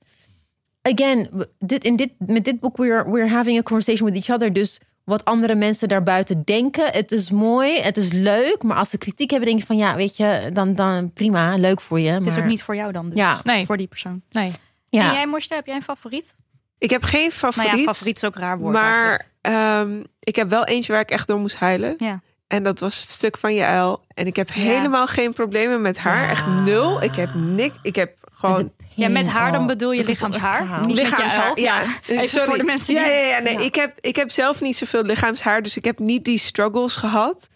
again, 0.82 1.46
dit, 1.60 1.84
in 1.84 1.96
dit, 1.96 2.12
met 2.18 2.46
dit 2.46 2.60
boek 2.60 2.78
we're, 2.78 3.10
we're 3.12 3.28
having 3.30 3.58
a 3.60 3.62
conversation 3.62 4.12
with 4.12 4.24
each 4.24 4.36
other. 4.36 4.54
Dus 4.54 4.80
wat 5.08 5.26
andere 5.26 5.56
mensen 5.56 5.88
daarbuiten 5.88 6.44
denken, 6.44 6.92
het 6.92 7.12
is 7.12 7.32
mooi, 7.32 7.80
het 7.80 7.98
is 7.98 8.12
leuk, 8.12 8.64
maar 8.64 8.78
als 8.78 8.90
ze 8.90 8.98
kritiek 8.98 9.30
hebben, 9.30 9.48
denk 9.50 9.62
ik 9.62 9.66
van, 9.68 9.78
ja, 9.78 9.96
weet 9.96 10.18
je, 10.18 10.50
dan, 10.54 10.76
dan 10.76 11.12
prima, 11.14 11.56
leuk 11.58 11.82
voor 11.82 12.00
je. 12.00 12.10
Het 12.12 12.26
is 12.26 12.34
maar- 12.36 12.44
ook 12.44 12.50
niet 12.50 12.64
voor 12.64 12.76
jou 12.76 12.92
dan 12.92 13.06
dus. 13.10 13.18
Ja. 13.18 13.40
Nee. 13.44 13.66
Voor 13.66 13.78
die 13.78 13.88
persoon. 13.88 14.22
Nee. 14.30 14.48
En 14.48 14.54
Ja, 14.90 15.14
jij, 15.14 15.28
Morste, 15.28 15.54
heb 15.54 15.66
jij 15.66 15.76
een 15.76 15.82
favoriet? 15.82 16.36
Ik 16.78 16.90
heb 16.90 17.04
geen 17.04 17.32
favoriet. 17.32 17.70
Nou 17.72 17.82
ja, 17.84 17.92
favoriet 17.92 18.16
is 18.16 18.24
ook 18.24 18.36
raar 18.36 18.58
woord. 18.58 18.74
Maar 18.74 19.26
ehm, 19.42 20.04
ik 20.20 20.36
heb 20.36 20.50
wel 20.50 20.66
eentje 20.66 20.92
waar 20.92 21.02
ik 21.02 21.10
echt 21.12 21.28
door 21.28 21.40
moest 21.40 21.56
huilen. 21.56 21.96
Ja. 21.98 22.22
En 22.48 22.64
dat 22.64 22.80
was 22.80 23.00
het 23.02 23.10
stuk 23.10 23.38
van 23.38 23.54
Jaël. 23.56 24.04
En 24.14 24.26
ik 24.28 24.36
heb 24.36 24.50
Ja. 24.50 24.62
helemaal 24.62 25.08
geen 25.08 25.34
problemen 25.34 25.82
met 25.82 25.98
haar. 25.98 26.24
Ja. 26.24 26.30
Echt 26.30 26.48
nul. 26.48 27.02
Ik 27.04 27.16
heb 27.16 27.34
niks. 27.34 27.78
Ik 27.82 27.96
heb 27.96 28.16
gewoon 28.34 28.72
Ja, 28.98 29.10
met 29.10 29.28
haar 29.28 29.52
dan 29.52 29.62
Oh. 29.62 29.68
bedoel 29.68 29.92
je 29.92 30.04
lichaamshaar. 30.04 30.86
Niet 30.86 30.98
lichaamshaar. 30.98 31.60
Ja, 31.60 31.82
Even 32.08 32.28
sorry. 32.28 32.48
voor 32.48 32.58
de 32.58 32.64
mensen 32.64 32.94
die... 32.94 33.04
Ja, 33.04 33.10
ja, 33.10 33.28
ja, 33.28 33.40
nee, 33.40 33.54
Ja. 33.54 33.60
Ik, 33.60 33.76
heb, 33.76 33.98
ik 34.02 34.16
heb 34.16 34.32
zelf 34.32 34.62
niet 34.62 34.78
zoveel 34.78 35.04
lichaamshaar. 35.04 35.62
Dus 35.62 35.78
ik 35.78 35.86
heb 35.86 36.00
niet 36.00 36.26
die 36.26 36.38
struggles 36.38 36.96
gehad. 36.96 37.50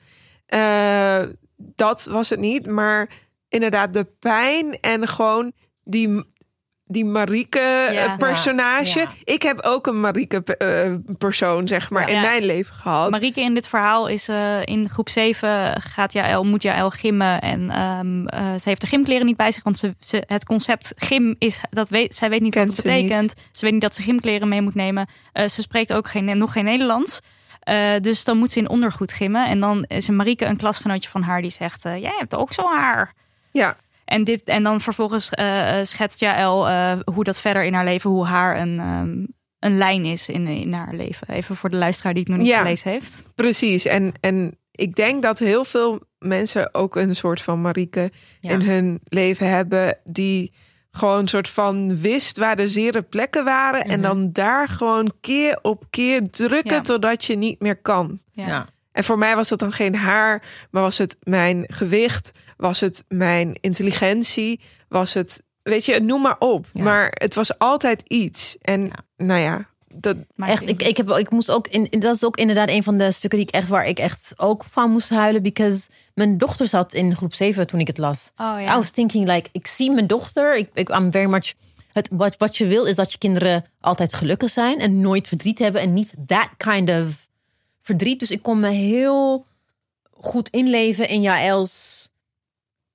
Eh, 0.46 1.22
dat 1.58 2.04
was 2.12 2.30
het 2.30 2.40
niet. 2.40 2.66
Maar 2.68 3.10
inderdaad, 3.50 3.94
de 3.94 4.08
pijn 4.20 4.78
en 4.82 5.08
gewoon 5.08 5.52
die. 5.84 6.24
Die 6.92 7.06
Marieke-personage. 7.06 9.00
Ja. 9.00 9.12
Ik 9.24 9.42
heb 9.42 9.62
ook 9.62 9.88
een 9.88 10.00
Marieke-persoon, 10.00 11.68
zeg 11.68 11.90
maar, 11.90 12.10
in 12.10 12.22
mijn 12.22 12.44
leven 12.46 12.76
gehad. 12.76 13.10
Marieke 13.10 13.42
in 13.42 13.54
dit 13.54 13.68
verhaal 13.68 14.08
is 14.08 14.28
eh, 14.28 14.66
in 14.66 14.90
groep 14.90 15.10
7 15.10 15.82
gaat 15.82 16.14
Jaël, 16.14 16.44
moet 16.44 16.64
Jaël 16.64 16.90
gimmen. 16.90 17.42
En 17.42 17.70
ehm, 17.70 18.28
eh, 18.28 18.60
ze 18.60 18.70
heeft 18.70 18.82
de 18.82 18.88
gymkleren 18.88 19.26
niet 19.26 19.38
bij 19.38 19.52
zich. 19.52 19.64
Want 19.64 19.78
ze, 19.78 19.96
ze, 20.00 20.24
het 20.26 20.46
concept 20.46 20.94
gym 20.96 21.36
is, 21.38 21.62
dat 21.70 21.90
weet, 21.90 22.16
zij 22.16 22.30
weet 22.30 22.42
niet 22.42 22.54
Kent 22.54 22.68
wat 22.68 22.76
het 22.76 22.86
betekent. 22.86 23.34
Ze 23.52 23.62
weet 23.66 23.74
niet 23.74 23.82
dat 23.82 23.96
ze 23.96 24.02
gymkleren 24.02 24.48
mee 24.48 24.62
moet 24.62 24.76
nemen. 24.76 25.08
Eh, 25.34 25.48
ze 25.48 25.62
spreekt 25.62 25.94
ook 25.94 26.08
geen, 26.08 26.38
nog 26.38 26.52
geen 26.52 26.66
Nederlands. 26.66 27.20
Eh, 27.62 28.00
dus 28.02 28.24
dan 28.24 28.38
moet 28.38 28.52
ze 28.52 28.60
in 28.60 28.70
ondergoed 28.70 29.14
gimmen. 29.14 29.48
En 29.48 29.60
dan 29.60 29.84
is 29.88 30.08
een 30.08 30.16
Marieke 30.16 30.46
een 30.46 30.58
klasgenootje 30.58 31.10
van 31.10 31.22
haar 31.22 31.42
die 31.42 31.52
zegt... 31.52 31.86
eh, 31.86 32.02
jij 32.02 32.16
hebt 32.18 32.36
ook 32.36 32.54
zo 32.54 32.68
haar. 32.76 33.14
Ja, 33.52 33.76
En, 34.12 34.24
dit, 34.24 34.44
en 34.44 34.64
dan 34.64 34.82
vervolgens 34.82 35.30
eh, 35.30 35.80
eh, 35.80 35.86
schetst 35.86 36.20
Jaël 36.20 36.68
eh, 36.68 37.00
hoe 37.14 37.24
dat 37.24 37.40
verder 37.40 37.64
in 37.64 37.74
haar 37.74 37.84
leven... 37.86 38.10
hoe 38.10 38.26
haar 38.26 38.60
een, 38.62 38.80
ehm, 38.80 39.26
een 39.60 39.78
lijn 39.78 40.06
is 40.06 40.30
in, 40.30 40.48
in 40.48 40.74
haar 40.74 40.94
leven. 40.96 41.28
Even 41.30 41.56
voor 41.56 41.70
de 41.70 41.78
luisteraar 41.78 42.14
die 42.14 42.22
het 42.24 42.32
nog 42.32 42.42
niet 42.42 42.48
Ja. 42.50 42.58
gelezen 42.58 42.92
heeft. 42.92 43.24
precies. 43.36 43.86
En, 43.86 44.14
en 44.20 44.58
ik 44.72 44.96
denk 44.96 45.22
dat 45.22 45.40
heel 45.40 45.66
veel 45.66 46.00
mensen 46.20 46.74
ook 46.74 46.96
een 46.96 47.16
soort 47.16 47.42
van 47.42 47.62
Marieke 47.62 48.12
Ja. 48.40 48.50
in 48.52 48.62
hun 48.62 49.00
leven 49.04 49.50
hebben. 49.50 49.98
Die 50.04 50.54
gewoon 50.92 51.20
een 51.20 51.28
soort 51.28 51.50
van 51.50 52.00
wist 52.02 52.38
waar 52.38 52.56
de 52.56 52.68
zere 52.68 53.02
plekken 53.02 53.44
waren. 53.44 53.84
En 53.84 54.00
Mhm. 54.00 54.02
dan 54.02 54.32
daar 54.32 54.68
gewoon 54.68 55.12
keer 55.22 55.60
op 55.62 55.84
keer 55.90 56.30
drukken 56.30 56.76
Ja. 56.76 56.82
totdat 56.82 57.26
je 57.26 57.36
niet 57.36 57.60
meer 57.60 57.82
kan. 57.82 58.20
Ja. 58.32 58.68
En 58.92 59.04
voor 59.04 59.18
mij 59.18 59.36
was 59.36 59.50
dat 59.50 59.60
dan 59.60 59.72
geen 59.72 59.96
haar, 59.96 60.44
maar 60.72 60.82
was 60.82 60.98
het 60.98 61.18
mijn 61.24 61.64
gewicht, 61.68 62.32
was 62.58 62.80
het 62.80 63.04
mijn 63.08 63.58
intelligentie, 63.62 64.60
was 64.90 65.14
het, 65.14 65.44
weet 65.64 65.86
je, 65.86 66.00
noem 66.00 66.22
maar 66.22 66.36
op. 66.40 66.66
Ja. 66.74 66.84
Maar 66.84 67.12
het 67.14 67.34
was 67.34 67.58
altijd 67.58 68.02
iets. 68.08 68.58
En 68.62 68.82
Ja. 68.82 69.04
nou 69.18 69.40
ja, 69.40 69.70
dat, 69.96 70.18
Echt, 70.38 70.70
ik, 70.70 70.84
ik, 70.84 70.98
heb, 70.98 71.10
ik 71.10 71.30
moest 71.30 71.52
ook 71.52 71.68
in, 71.68 72.00
dat 72.00 72.16
is 72.16 72.24
ook 72.24 72.38
inderdaad 72.38 72.70
een 72.70 72.84
van 72.84 72.98
de 72.98 73.12
stukken 73.12 73.40
die 73.40 73.48
ik 73.48 73.54
echt, 73.54 73.68
waar 73.68 73.88
ik 73.88 74.00
echt 74.00 74.34
ook 74.36 74.66
van 74.72 74.92
moest 74.92 75.10
huilen. 75.10 75.42
Because 75.42 75.88
mijn 76.14 76.38
dochter 76.38 76.68
zat 76.68 76.94
in 76.94 77.16
groep 77.16 77.34
7 77.34 77.68
toen 77.68 77.80
ik 77.80 77.88
het 77.88 77.98
las. 77.98 78.32
Oh 78.38 78.56
I 78.60 78.64
ja. 78.64 78.76
was 78.76 78.92
thinking 78.92 79.28
like, 79.28 79.50
ik 79.52 79.68
zie 79.68 79.92
mijn 79.92 80.08
dochter. 80.08 80.56
Ik, 80.56 80.70
ik 80.74 80.90
I'm 80.90 81.12
very 81.12 81.30
much. 81.30 81.54
Het, 81.92 82.10
wat, 82.12 82.36
wat 82.38 82.58
je 82.58 82.68
wil 82.68 82.86
is 82.86 82.96
dat 82.96 83.12
je 83.12 83.18
kinderen 83.18 83.66
altijd 83.80 84.14
gelukkig 84.14 84.50
zijn 84.50 84.80
en 84.80 85.02
nooit 85.02 85.28
verdriet 85.28 85.60
hebben 85.60 85.82
en 85.82 85.94
niet 85.94 86.14
that 86.26 86.50
kind 86.58 86.90
of 86.90 87.30
verdriet. 87.82 88.20
Dus 88.20 88.32
ik 88.32 88.42
kon 88.42 88.60
me 88.60 88.70
heel 88.70 89.46
goed 90.12 90.50
inleven 90.50 91.08
in 91.08 91.22
Jaëls 91.22 92.10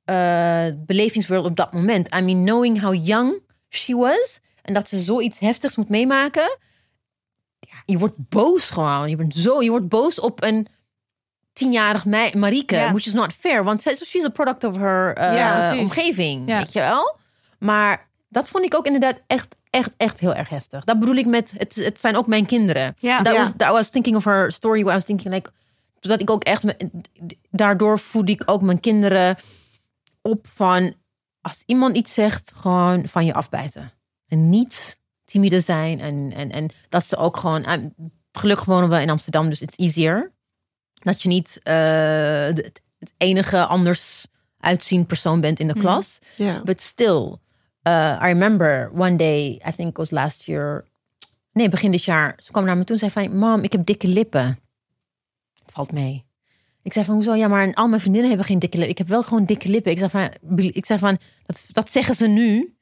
eh 0.05 0.67
belevingswereld 0.77 1.47
op 1.47 1.57
dat 1.57 1.73
moment. 1.73 2.15
I 2.15 2.21
mean, 2.21 2.45
knowing 2.45 2.81
how 2.81 3.07
young 3.07 3.43
she 3.69 3.95
was 3.97 4.41
en 4.63 4.75
dat 4.75 4.89
ze 4.89 4.99
zoiets 4.99 5.39
heftigs 5.39 5.77
moet 5.77 5.89
meemaken. 5.89 6.59
Ja, 7.61 7.83
je 7.87 7.99
wordt 7.99 8.15
boos 8.29 8.71
gewoon. 8.71 9.09
Je, 9.11 9.17
bent 9.17 9.35
zo, 9.35 9.63
je 9.63 9.71
wordt 9.71 9.89
boos 9.89 10.21
op 10.21 10.43
een 10.43 10.67
tienjarig 11.53 12.05
mei, 12.05 12.37
Marieke, 12.37 12.75
Ja. 12.77 12.91
which 12.93 13.07
is 13.07 13.13
not 13.13 13.33
fair. 13.33 13.65
Want 13.65 13.83
she's 13.83 14.25
a 14.25 14.29
product 14.29 14.65
of 14.65 14.77
her 14.77 15.15
eh, 15.15 15.79
omgeving, 15.79 16.49
Ja. 16.49 16.59
weet 16.59 16.73
je 16.73 16.81
wel? 16.81 17.17
Maar 17.59 18.06
dat 18.29 18.49
vond 18.49 18.65
ik 18.65 18.75
ook 18.75 18.87
inderdaad 18.87 19.19
echt, 19.27 19.57
echt, 19.71 19.91
echt 19.97 20.19
heel 20.19 20.35
erg 20.35 20.49
heftig. 20.49 20.85
Dat 20.85 20.99
bedoel 20.99 21.15
ik 21.15 21.27
met, 21.27 21.53
het, 21.57 21.75
het 21.75 22.01
zijn 22.01 22.17
ook 22.17 22.27
mijn 22.27 22.47
kinderen. 22.47 22.97
Ja. 22.99 23.23
That 23.23 23.33
Ja. 23.35 23.41
was, 23.41 23.51
that 23.57 23.71
was 23.71 23.89
thinking 23.89 24.17
of 24.17 24.25
her 24.25 24.53
story, 24.53 24.79
where 24.81 24.91
I 24.93 24.95
was 24.95 25.05
thinking 25.05 25.35
like, 25.35 25.51
dat 26.01 26.21
ik 26.21 26.31
ook 26.31 26.45
echt, 26.45 26.63
me- 26.63 26.77
daardoor 27.51 27.99
voed 27.99 28.29
ik 28.29 28.43
ook 28.47 28.63
mijn 28.63 28.81
kinderen 28.81 29.37
op 30.23 30.47
van, 30.55 30.95
als 31.41 31.63
iemand 31.67 31.97
iets 31.97 32.15
zegt, 32.15 32.53
gewoon 32.55 33.09
van 33.09 33.25
je 33.25 33.35
afbijten. 33.35 33.93
En 34.29 34.51
niet 34.51 34.99
timide 35.25 35.61
zijn. 35.61 36.01
En, 36.01 36.33
en, 36.35 36.51
en 36.53 36.71
dat 36.89 37.05
ze 37.07 37.17
ook 37.17 37.37
gewoon, 37.37 37.65
eh, 37.65 37.73
gelukkig 38.33 38.65
wonen 38.67 38.89
we 38.89 39.01
in 39.01 39.11
Amsterdam, 39.11 39.49
dus 39.49 39.61
it's 39.63 39.77
easier. 39.77 40.33
Dat 40.95 41.23
je 41.23 41.29
niet 41.29 41.61
eh, 41.63 41.75
het, 42.45 42.81
het 42.99 43.13
enige 43.17 43.67
anders 43.67 44.27
uitzien 44.61 45.07
persoon 45.07 45.41
bent 45.41 45.61
in 45.61 45.67
de 45.67 45.73
Mhm. 45.75 45.83
klas. 45.83 46.19
ja. 46.37 46.63
But 46.63 46.81
still, 46.83 47.37
uh, 47.87 48.19
I 48.23 48.29
remember 48.29 48.91
one 48.95 49.17
day, 49.17 49.61
I 49.67 49.71
think 49.71 49.89
it 49.89 49.97
was 49.97 50.11
last 50.11 50.45
year. 50.45 50.85
Nee, 51.53 51.69
begin 51.69 51.91
dit 51.91 52.05
jaar. 52.05 52.35
Ze 52.39 52.53
kwam 52.53 52.65
naar 52.65 52.77
me 52.77 52.85
toe 52.85 52.99
en 52.99 53.11
zei 53.11 53.29
van... 53.29 53.39
Mam, 53.39 53.63
ik 53.63 53.73
heb 53.73 53.87
dikke 53.87 54.09
lippen. 54.09 54.59
Het 55.65 55.73
valt 55.73 55.93
mee. 55.93 56.25
Ik 56.83 56.93
zei 56.93 57.05
van, 57.05 57.15
hoezo? 57.15 57.35
Ja, 57.35 57.49
maar 57.49 57.75
al 57.75 57.89
mijn 57.89 58.01
vriendinnen 58.01 58.29
hebben 58.31 58.47
geen 58.47 58.59
dikke 58.59 58.77
lippen. 58.77 58.93
Ik 58.93 58.99
heb 58.99 59.09
wel 59.09 59.23
gewoon 59.23 59.45
dikke 59.45 59.69
lippen. 59.69 59.93
Ik 59.93 59.99
zei 59.99 60.11
van, 60.11 60.31
ik 60.57 60.87
zei 60.87 60.99
van 60.99 61.19
dat, 61.47 61.65
dat 61.73 61.93
zeggen 61.93 62.15
ze 62.15 62.27
nu. 62.27 62.77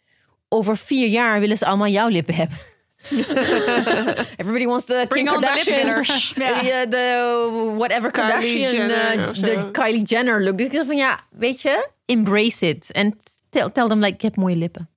Over 0.48 0.76
vier 0.76 1.08
jaar 1.08 1.40
willen 1.40 1.58
ze 1.58 1.66
allemaal 1.66 1.88
jouw 1.88 2.08
lippen 2.08 2.34
hebben. 2.34 2.58
Everybody 4.40 4.66
wants 4.66 4.84
the 4.84 4.92
Kim 4.92 5.08
Bring 5.08 5.28
the 5.28 5.34
Kardashian. 5.34 6.02
the, 6.04 6.86
the 6.90 7.74
whatever 7.76 8.10
Kylie 8.10 8.30
Kardashian. 8.30 8.70
Jenner 8.70 9.18
uh, 9.18 9.32
de 9.32 9.34
zo. 9.34 9.70
Kylie 9.70 10.02
Jenner 10.02 10.42
look. 10.42 10.56
Dus 10.56 10.66
ik 10.66 10.72
dacht 10.72 10.86
van, 10.86 10.96
ja, 10.96 11.20
weet 11.30 11.60
je, 11.60 11.88
embrace 12.04 12.68
it. 12.68 12.90
En 12.92 13.18
tell, 13.50 13.70
tell 13.70 13.88
them, 13.88 14.00
like, 14.00 14.14
ik 14.14 14.22
heb 14.22 14.36
mooie 14.36 14.56
lippen. 14.56 14.88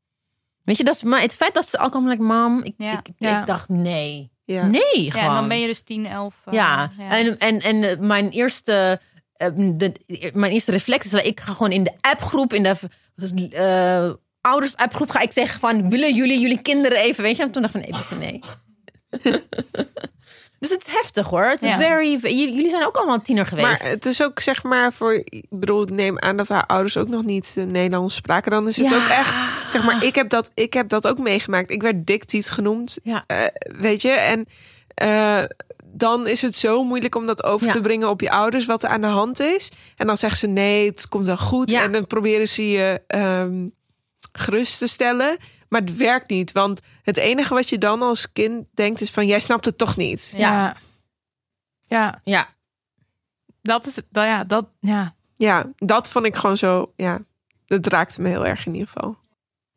Weet 0.68 0.77
je, 0.77 0.84
dat 0.84 0.95
is, 0.95 1.03
maar 1.03 1.22
het 1.22 1.35
feit 1.35 1.53
dat 1.53 1.69
ze 1.69 1.77
al 1.77 1.89
komen, 1.89 2.10
like, 2.10 2.23
mam, 2.23 2.64
ik, 2.64 2.73
Ja. 2.77 2.91
ik, 2.99 3.07
Ja. 3.18 3.39
ik 3.41 3.48
dacht, 3.48 3.69
nee. 3.69 4.31
Ja. 4.45 4.65
Nee, 4.65 5.03
Ja, 5.03 5.11
gewoon. 5.11 5.27
en 5.27 5.34
dan 5.34 5.48
ben 5.48 5.60
je 5.60 5.68
dus 5.68 5.81
10, 5.81 6.06
11. 6.06 6.35
eh, 6.45 6.53
Ja, 6.53 6.91
ja. 6.98 7.10
en, 7.10 7.38
en, 7.39 7.60
en 7.61 7.84
eh, 7.84 7.98
mijn 7.99 8.30
eerste... 8.30 8.99
eh, 9.34 9.48
de, 9.56 9.91
mijn 10.34 10.52
eerste 10.52 10.72
reflex 10.72 11.06
is 11.06 11.11
dat 11.11 11.26
ik 11.26 11.39
ga 11.39 11.52
gewoon 11.53 11.72
in 11.72 11.84
de 11.84 11.94
appgroep, 12.02 12.53
in 12.53 12.64
de 12.64 12.77
eh 13.49 14.10
ouders 14.41 14.76
appgroep, 14.76 15.10
ga 15.10 15.19
ik 15.22 15.31
zeggen 15.31 15.60
van, 15.60 15.89
willen 15.89 16.15
jullie 16.15 16.39
jullie 16.39 16.61
kinderen 16.61 16.98
even, 16.98 17.23
weet 17.23 17.35
je? 17.35 17.44
En 17.44 17.52
toen 17.52 17.61
dacht 17.61 17.76
ik 17.76 17.95
van, 17.95 18.18
nee, 18.19 18.41
nee. 19.23 19.41
dus 20.60 20.70
het 20.70 20.88
is 20.88 20.94
heftig 20.94 21.28
hoor. 21.28 21.44
Het 21.44 21.62
is 21.62 21.70
Ja. 21.70 21.78
very, 21.78 22.18
jullie 22.22 22.70
zijn 22.70 22.86
ook 22.86 22.96
allemaal 22.98 23.22
tiener 23.22 23.46
geweest. 23.46 23.68
Maar 23.68 23.90
het 23.90 24.06
is 24.06 24.24
ook 24.24 24.40
zeg 24.40 24.64
maar 24.64 24.94
voor, 24.94 25.14
ik 25.14 25.46
bedoel, 25.50 25.82
ik 25.82 25.90
neem 25.90 26.20
aan 26.20 26.38
dat 26.38 26.48
haar 26.50 26.66
ouders 26.66 26.98
ook 26.98 27.08
nog 27.08 27.24
niet 27.24 27.54
eh, 27.58 27.64
Nederlands 27.64 28.16
spraken. 28.16 28.52
Dan 28.52 28.68
is 28.68 28.78
het 28.78 28.90
Ja. 28.90 28.96
ook 29.04 29.08
echt, 29.10 29.34
zeg 29.72 29.84
maar, 29.84 30.04
ik 30.04 30.16
heb 30.16 30.30
dat, 30.30 30.52
ik 30.54 30.74
heb 30.74 30.90
dat 30.90 31.08
ook 31.08 31.18
meegemaakt. 31.18 31.72
Ik 31.72 31.82
werd 31.82 32.06
diktiet 32.08 32.50
genoemd, 32.50 32.98
Ja. 33.04 33.24
eh, 33.28 33.38
weet 33.80 34.02
je. 34.02 34.10
En 34.12 34.46
eh, 34.94 35.44
dan 35.86 36.28
is 36.28 36.42
het 36.42 36.56
zo 36.56 36.84
moeilijk 36.84 37.16
om 37.16 37.26
dat 37.26 37.44
over 37.44 37.68
Ja. 37.68 37.74
te 37.74 37.82
brengen 37.82 38.10
op 38.10 38.22
je 38.22 38.30
ouders, 38.32 38.66
wat 38.66 38.84
er 38.84 38.90
aan 38.90 39.02
de 39.02 39.08
hand 39.08 39.40
is. 39.40 39.72
En 39.96 40.08
dan 40.08 40.18
zeggen 40.18 40.40
ze 40.40 40.48
nee, 40.48 40.86
het 40.90 41.08
komt 41.08 41.26
wel 41.26 41.38
goed. 41.38 41.70
Ja. 41.70 41.82
En 41.84 41.92
dan 41.92 42.08
proberen 42.08 42.48
ze 42.48 42.70
je 42.70 43.02
ehm, 43.08 43.68
gerust 44.32 44.80
te 44.80 44.88
stellen. 44.88 45.38
Maar 45.69 45.81
het 45.81 45.95
werkt 45.95 46.30
niet, 46.30 46.52
want 46.52 46.81
het 47.03 47.18
enige 47.18 47.53
wat 47.53 47.69
je 47.69 47.77
dan 47.77 48.02
als 48.02 48.31
kind 48.31 48.65
denkt 48.73 49.02
is 49.02 49.11
van, 49.11 49.27
jij 49.27 49.39
snapt 49.39 49.65
het 49.65 49.77
toch 49.77 49.95
niet. 49.98 50.34
Ja. 50.38 50.76
Ja. 51.88 52.22
ja. 52.23 52.48
dat 53.61 53.85
is 53.88 53.95
het. 53.95 54.06
Dat, 54.11 54.23
ja, 54.26 54.44
dat, 54.44 54.65
ja. 54.80 55.15
Ja, 55.35 55.65
dat 55.76 56.10
vond 56.10 56.26
ik 56.26 56.35
gewoon 56.35 56.57
zo, 56.57 56.94
ja, 56.95 57.19
dat 57.65 57.88
raakte 57.88 58.22
me 58.22 58.30
heel 58.30 58.45
erg 58.45 58.65
in 58.65 58.73
ieder 58.73 58.88
geval. 58.88 59.18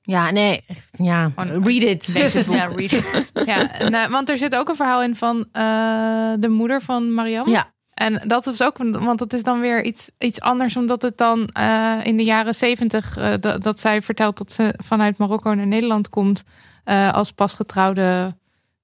ja, 0.03 0.31
nee, 0.31 0.65
ja, 0.93 1.31
Gewoon- 1.37 1.65
read 1.65 1.83
it. 1.83 2.05
Ja, 2.51 2.65
read 2.65 2.93
it. 2.93 3.31
ja 3.47 3.79
en, 3.79 4.11
want 4.11 4.29
er 4.29 4.39
zit 4.39 4.55
ook 4.57 4.69
een 4.69 4.77
verhaal 4.77 5.03
in 5.03 5.17
van 5.17 5.49
eh, 5.53 6.33
de 6.39 6.49
moeder 6.49 6.83
van 6.83 7.15
Marianne. 7.15 7.51
Ja. 7.51 7.73
En 8.01 8.23
dat 8.29 8.47
is 8.47 8.63
ook, 8.63 8.77
want 8.79 9.19
dat 9.19 9.33
is 9.33 9.43
dan 9.43 9.61
weer 9.61 9.85
iets, 9.85 10.11
iets 10.19 10.41
anders, 10.41 10.77
omdat 10.77 11.03
het 11.03 11.19
dan 11.19 11.49
eh, 11.49 11.99
in 12.03 12.17
de 12.17 12.25
jaren 12.25 12.55
zeventig, 12.55 13.17
eh, 13.17 13.35
dat, 13.41 13.63
dat 13.63 13.81
zij 13.81 14.03
vertelt 14.03 14.39
dat 14.39 14.53
ze 14.53 14.75
vanuit 14.77 15.19
Marokko 15.19 15.55
naar 15.55 15.67
Nederland 15.67 16.09
komt 16.09 16.43
eh, 16.85 17.13
als 17.13 17.33
pasgetrouwde 17.33 18.37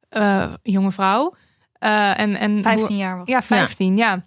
eh, 0.08 0.52
jonge 0.62 0.90
vrouw. 0.92 1.34
Eh, 1.72 2.20
en, 2.20 2.36
en 2.36 2.62
15 2.62 2.96
jaar 2.96 3.16
was 3.18 3.28
Ja, 3.28 3.42
15, 3.42 3.96
ja. 3.96 4.22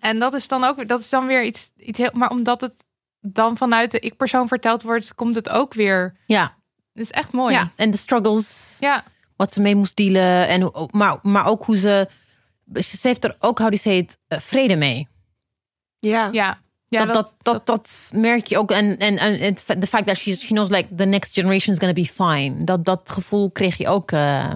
En 0.00 0.18
dat 0.18 0.34
is 0.34 0.48
dan 0.48 0.64
ook, 0.64 0.88
dat 0.88 1.00
is 1.00 1.08
dan 1.10 1.26
weer 1.26 1.42
iets, 1.44 1.70
iets 1.76 1.98
heel, 1.98 2.10
maar 2.12 2.30
omdat 2.30 2.60
het 2.60 2.86
dan 3.20 3.56
vanuit 3.56 3.90
de 3.90 3.98
ik-persoon 3.98 4.48
verteld 4.48 4.82
wordt, 4.82 5.14
komt 5.14 5.34
het 5.34 5.48
ook 5.48 5.74
weer. 5.74 6.16
Ja, 6.26 6.42
Het 6.92 7.02
is 7.02 7.10
echt 7.10 7.32
mooi. 7.32 7.54
ja, 7.54 7.70
en 7.76 7.90
de 7.90 7.96
struggles. 7.96 8.76
ja. 8.80 9.04
wat 9.36 9.52
ze 9.52 9.60
mee 9.60 9.74
moest 9.74 9.96
dealen. 9.96 10.48
En, 10.48 10.60
hoe- 10.60 10.88
maar, 10.92 11.18
maar 11.22 11.46
ook 11.46 11.64
hoe 11.64 11.76
ze. 11.76 12.08
Ze 12.74 12.98
heeft 13.02 13.24
er 13.24 13.36
ook, 13.38 13.58
you 13.58 13.76
say 13.76 13.96
it, 13.96 14.18
eh, 14.28 14.38
vrede 14.40 14.76
mee. 14.76 15.08
Ja, 15.98 16.28
ja. 16.32 16.58
Ja, 16.90 17.04
dat, 17.04 17.14
dat, 17.14 17.36
dat, 17.42 17.66
dat, 17.66 18.10
merk 18.14 18.46
je 18.46 18.58
ook. 18.58 18.70
En, 18.70 18.96
en, 18.98 19.18
en 19.18 19.54
the 19.80 19.86
fact 19.86 20.06
that 20.06 20.16
she, 20.16 20.36
she 20.36 20.46
knows 20.46 20.68
like 20.70 20.94
the 20.94 21.04
next 21.04 21.34
generation 21.34 21.72
is 21.74 21.78
gonna 21.78 21.94
be 21.94 22.06
fine. 22.06 22.64
Dat, 22.64 22.84
dat 22.84 23.10
gevoel 23.10 23.50
kreeg 23.50 23.76
je 23.76 23.88
ook 23.88 24.12
eh, 24.12 24.50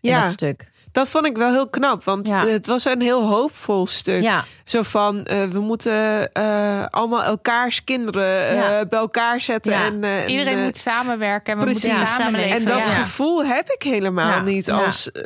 in 0.00 0.10
Ja. 0.10 0.20
dat 0.22 0.30
stuk. 0.30 0.70
dat 0.92 1.10
vond 1.10 1.26
ik 1.26 1.36
wel 1.36 1.50
heel 1.52 1.68
knap. 1.68 2.04
Want 2.04 2.28
Ja. 2.28 2.46
het 2.46 2.66
was 2.66 2.84
een 2.84 3.00
heel 3.00 3.26
hoopvol 3.28 3.86
stuk. 3.86 4.22
Ja, 4.22 4.44
Zo 4.64 4.82
van, 4.82 5.24
eh, 5.24 5.44
we 5.48 5.60
moeten 5.60 6.32
eh, 6.32 6.84
allemaal 6.90 7.22
elkaars 7.24 7.84
kinderen 7.84 8.48
eh, 8.48 8.54
Ja. 8.54 8.84
bij 8.86 8.98
elkaar 8.98 9.40
zetten. 9.40 9.72
Ja. 9.72 9.84
En, 9.84 10.04
en, 10.04 10.28
Iedereen 10.30 10.62
moet 10.62 10.76
samenwerken 10.78 11.52
en 11.52 11.58
we 11.58 11.64
precies. 11.64 11.82
moeten 11.84 12.00
Ja, 12.00 12.06
samenleven. 12.06 12.56
En 12.56 12.64
dat 12.64 12.84
Ja. 12.86 12.92
gevoel 12.92 13.44
heb 13.44 13.68
ik 13.68 13.82
helemaal 13.82 14.30
Ja. 14.30 14.40
niet. 14.42 14.70
Als, 14.70 15.12
eh, 15.12 15.22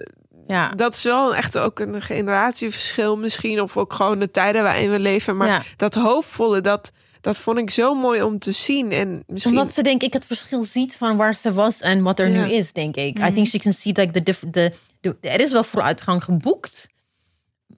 ja. 0.48 0.68
Dat 0.68 0.94
is 0.94 1.02
wel 1.02 1.34
echt 1.34 1.58
ook 1.58 1.78
een 1.78 2.02
generatieverschil 2.02 3.16
misschien. 3.16 3.60
Of 3.60 3.76
ook 3.76 3.92
gewoon 3.92 4.18
de 4.18 4.30
tijden 4.30 4.62
waarin 4.62 4.90
we 4.90 4.98
leven. 4.98 5.36
Maar 5.36 5.48
Ja. 5.48 5.62
dat 5.76 5.94
hoopvolle, 5.94 6.60
dat, 6.60 6.92
dat 7.20 7.38
vond 7.38 7.58
ik 7.58 7.70
zo 7.70 7.94
mooi 7.94 8.22
om 8.22 8.38
te 8.38 8.52
zien. 8.52 8.92
En 8.92 9.22
misschien... 9.26 9.56
Omdat 9.58 9.74
ze 9.74 9.82
denk 9.82 10.02
ik 10.02 10.12
het 10.12 10.26
verschil 10.26 10.64
ziet 10.64 10.96
van 10.96 11.16
waar 11.16 11.34
ze 11.34 11.52
was 11.52 11.80
en 11.80 12.02
wat 12.02 12.18
er 12.18 12.28
Ja. 12.28 12.44
nu 12.44 12.52
is, 12.52 12.72
denk 12.72 12.96
ik. 12.96 13.18
I 13.18 13.32
think 13.32 13.46
she 13.46 13.58
can 13.58 13.72
see 13.72 13.92
like 13.96 14.22
the. 14.22 14.36
The, 14.50 14.72
the, 15.00 15.16
er 15.20 15.40
is 15.40 15.52
wel 15.52 15.64
vooruitgang 15.64 16.24
geboekt. 16.24 16.88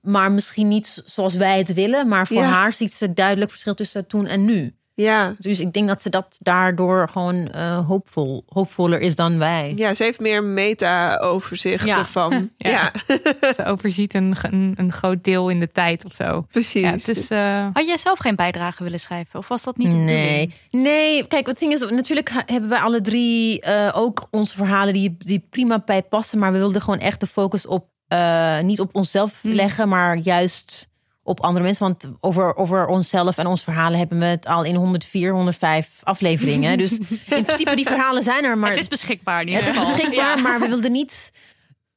Maar 0.02 0.32
misschien 0.32 0.68
niet 0.68 1.02
zoals 1.04 1.34
wij 1.34 1.58
het 1.58 1.74
willen. 1.74 2.08
Maar 2.08 2.26
voor 2.26 2.42
haar 2.42 2.72
ziet 2.72 2.92
ze 2.92 3.12
duidelijk 3.12 3.50
verschil 3.50 3.74
tussen 3.74 4.06
toen 4.06 4.26
en 4.26 4.44
nu. 4.44 4.74
Ja. 5.00 5.34
Dus 5.38 5.60
ik 5.60 5.72
denk 5.72 5.88
dat 5.88 6.02
ze 6.02 6.08
dat 6.08 6.36
daardoor 6.38 7.08
gewoon 7.08 7.48
eh, 7.50 7.86
hoopvol, 7.86 8.44
hoopvoller 8.48 9.00
is 9.00 9.16
dan 9.16 9.38
wij. 9.38 9.72
ja, 9.76 9.94
ze 9.94 10.02
heeft 10.02 10.20
meer 10.20 10.44
meta-overzichten 10.44 11.88
Ja. 11.88 12.04
van... 12.04 12.50
Ja. 12.56 12.70
ja. 12.70 12.92
Ze 13.56 13.64
overziet 13.64 14.14
een, 14.14 14.36
een, 14.40 14.74
een 14.76 14.92
groot 14.92 15.24
deel 15.24 15.48
in 15.48 15.60
de 15.60 15.72
tijd 15.72 16.04
of 16.04 16.14
zo. 16.14 16.46
precies. 16.50 16.82
Ja, 16.82 17.12
is, 17.12 17.30
eh, 17.30 17.66
Had 17.72 17.86
jij 17.86 17.96
zelf 17.96 18.18
geen 18.18 18.36
bijdrage 18.36 18.82
willen 18.82 19.00
schrijven? 19.00 19.38
Of 19.38 19.48
was 19.48 19.62
dat 19.64 19.76
niet 19.76 19.90
de 19.90 19.96
Nee, 19.96 20.46
bedoeling? 20.46 20.54
nee. 20.70 21.26
Kijk, 21.26 21.46
het 21.46 21.58
ding 21.58 21.72
is, 21.72 21.80
natuurlijk 21.90 22.30
hebben 22.46 22.70
wij 22.70 22.78
alle 22.78 23.00
drie 23.00 23.60
eh, 23.60 23.88
ook 23.94 24.26
onze 24.30 24.56
verhalen 24.56 24.92
die, 24.92 25.16
die 25.18 25.46
prima 25.50 25.82
bij 25.84 26.02
passen. 26.02 26.38
Maar 26.38 26.52
we 26.52 26.58
wilden 26.58 26.80
gewoon 26.82 26.98
echt 27.00 27.20
de 27.20 27.26
focus 27.26 27.66
op, 27.66 27.86
eh, 28.08 28.60
niet 28.60 28.80
op 28.80 28.94
onszelf 28.94 29.38
Hmm. 29.42 29.52
leggen, 29.52 29.88
maar 29.88 30.16
juist 30.16 30.88
op 31.22 31.40
andere 31.40 31.64
mensen. 31.64 31.84
Want 31.86 32.10
over, 32.20 32.56
over 32.56 32.86
onszelf 32.86 33.38
en 33.38 33.46
ons 33.46 33.62
verhalen 33.62 33.98
hebben 33.98 34.18
we 34.18 34.24
het 34.24 34.46
al 34.46 34.64
in 34.64 34.74
104, 34.74 35.32
105 35.32 36.00
afleveringen. 36.02 36.78
dus 36.78 36.92
in 36.98 37.44
principe, 37.44 37.76
die 37.76 37.86
verhalen 37.86 38.22
zijn 38.22 38.44
er. 38.44 38.58
Maar 38.58 38.70
Het 38.70 38.78
is 38.78 38.88
beschikbaar 38.88 39.44
ieder 39.44 39.64
Het 39.64 39.74
is 39.74 39.80
beschikbaar, 39.80 40.36
Ja. 40.36 40.42
maar 40.42 40.60
we 40.60 40.68
wilden 40.68 40.92
niet. 40.92 41.32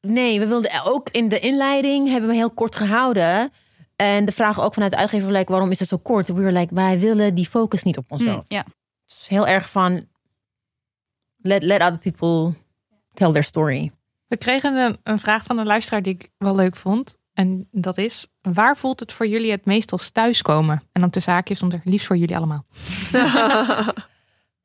Nee, 0.01 0.39
we 0.39 0.47
wilden 0.47 0.71
ook 0.83 1.09
in 1.09 1.29
de 1.29 1.39
inleiding 1.39 2.09
hebben 2.09 2.29
we 2.29 2.35
heel 2.35 2.51
kort 2.51 2.75
gehouden. 2.75 3.51
En 3.95 4.25
de 4.25 4.31
vraag 4.31 4.61
ook 4.61 4.73
vanuit 4.73 4.91
de 4.91 4.97
uitgever, 4.97 5.31
like, 5.31 5.51
waarom 5.51 5.71
is 5.71 5.79
het 5.79 5.87
zo 5.89 5.97
kort? 5.97 6.27
We 6.27 6.33
were 6.33 6.51
like, 6.51 6.75
wij 6.75 6.99
willen 6.99 7.35
die 7.35 7.47
focus 7.47 7.83
niet 7.83 7.97
op 7.97 8.11
onszelf. 8.11 8.43
Hm, 8.47 8.53
ja. 8.53 8.63
Het 9.05 9.15
is 9.21 9.27
heel 9.27 9.47
erg 9.47 9.69
van, 9.69 10.07
let, 11.37 11.63
let 11.63 11.81
other 11.81 11.97
people 11.97 12.53
tell 13.13 13.31
their 13.31 13.43
story. 13.43 13.91
We 14.27 14.37
kregen 14.37 14.75
een, 14.75 14.97
een 15.03 15.19
vraag 15.19 15.43
van 15.43 15.57
een 15.57 15.65
luisteraar 15.65 16.01
die 16.01 16.13
ik 16.13 16.29
wel 16.37 16.55
leuk 16.55 16.75
vond. 16.75 17.15
En 17.33 17.67
dat 17.71 17.97
is, 17.97 18.27
waar 18.41 18.77
voelt 18.77 18.99
het 18.99 19.13
voor 19.13 19.27
jullie 19.27 19.51
het 19.51 19.65
meest 19.65 19.91
als 19.91 20.09
thuiskomen? 20.09 20.81
En 20.91 21.01
dan 21.01 21.09
tussen 21.09 21.33
haakjes 21.33 21.61
onder 21.61 21.81
liefst 21.83 22.07
voor 22.07 22.17
jullie 22.17 22.35
allemaal. 22.35 22.65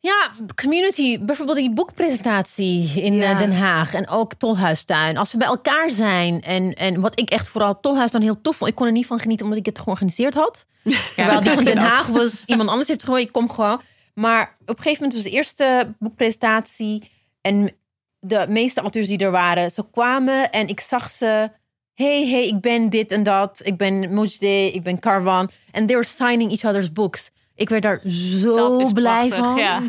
Ja, 0.01 0.31
community, 0.55 1.21
bijvoorbeeld 1.21 1.59
die 1.59 1.73
boekpresentatie 1.73 3.03
in 3.03 3.15
Ja. 3.15 3.31
eh, 3.31 3.39
Den 3.39 3.53
Haag 3.53 3.95
en 3.95 4.09
ook 4.09 4.35
Tolhuistuin. 4.35 5.17
Als 5.17 5.33
we 5.33 5.39
bij 5.39 5.47
elkaar 5.47 5.91
zijn 5.91 6.43
en, 6.43 6.75
en 6.75 7.01
wat 7.01 7.21
ik 7.21 7.31
echt 7.31 7.49
vooral 7.49 7.81
Tolhuistuin 7.81 8.23
heel 8.23 8.41
tof 8.41 8.57
vond. 8.57 8.71
Ik 8.71 8.77
kon 8.77 8.87
er 8.87 8.93
niet 8.93 9.07
van 9.07 9.19
genieten 9.19 9.45
omdat 9.45 9.61
ik 9.61 9.67
het 9.67 9.79
georganiseerd 9.79 10.35
had. 10.35 10.67
Terwijl 11.17 11.41
die 11.43 11.53
van 11.53 11.65
Den 11.65 11.79
Haag 11.79 12.07
was 12.07 12.45
iemand 12.47 12.69
anders 12.69 12.89
heeft 12.89 13.05
gewoon, 13.05 13.19
ik 13.19 13.33
kom 13.33 13.51
gewoon. 13.51 13.81
Maar 14.15 14.57
op 14.61 14.77
een 14.77 14.83
gegeven 14.83 15.03
moment 15.03 15.15
was 15.15 15.23
de 15.23 15.37
eerste 15.37 15.95
boekpresentatie 15.99 17.11
en 17.41 17.73
de 18.21 18.47
meeste 18.49 18.81
auteurs 18.81 19.07
die 19.07 19.19
er 19.19 19.31
waren, 19.31 19.71
ze 19.71 19.85
kwamen 19.91 20.51
en 20.51 20.69
ik 20.69 20.81
zag 20.81 21.11
ze. 21.11 21.51
Hey, 21.99 22.29
hey, 22.29 22.47
ik 22.47 22.61
ben 22.61 22.91
dit 22.91 23.11
en 23.11 23.23
dat. 23.23 23.61
Ik 23.65 23.77
ben 23.77 24.15
Mojde, 24.15 24.73
ik 24.73 24.83
ben 24.83 24.99
Carwan. 24.99 25.51
En 25.71 25.87
they 25.87 25.97
were 25.97 26.09
signing 26.09 26.51
each 26.51 26.65
other's 26.65 26.93
books. 26.93 27.31
Ik 27.55 27.69
werd 27.69 27.83
daar 27.83 28.01
zo 28.11 28.57
Dat 28.57 28.81
is 28.81 28.93
blij 28.93 29.29
prachtig, 29.29 29.47
van. 29.47 29.57
ja. 29.57 29.83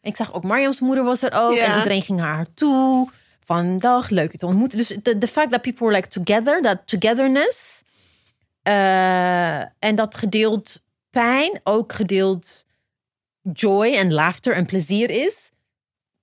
Ik 0.00 0.16
zag 0.16 0.32
ook 0.34 0.44
Mariam's 0.44 0.80
moeder 0.80 1.04
was 1.04 1.22
er 1.22 1.32
ook. 1.34 1.54
Ja. 1.54 1.64
En 1.64 1.76
iedereen 1.76 2.02
ging 2.02 2.18
naar 2.18 2.34
haar 2.34 2.54
toe. 2.54 3.10
Van 3.44 3.78
dag, 3.78 4.08
leuk 4.08 4.32
je 4.32 4.38
te 4.38 4.46
ontmoeten. 4.46 4.78
Dus 4.78 4.88
de, 5.02 5.28
fact 5.28 5.50
that 5.50 5.62
people 5.62 5.86
were 5.86 5.96
like 5.96 6.08
together, 6.08 6.62
dat 6.62 6.78
togetherness. 6.84 7.82
eh, 8.62 9.60
en 9.60 9.94
dat 9.94 10.14
gedeeld 10.14 10.82
pijn, 11.10 11.60
ook 11.64 11.92
gedeeld 11.92 12.64
joy 13.52 13.86
en 13.94 14.12
laughter 14.12 14.54
en 14.54 14.66
plezier 14.66 15.10
is. 15.10 15.50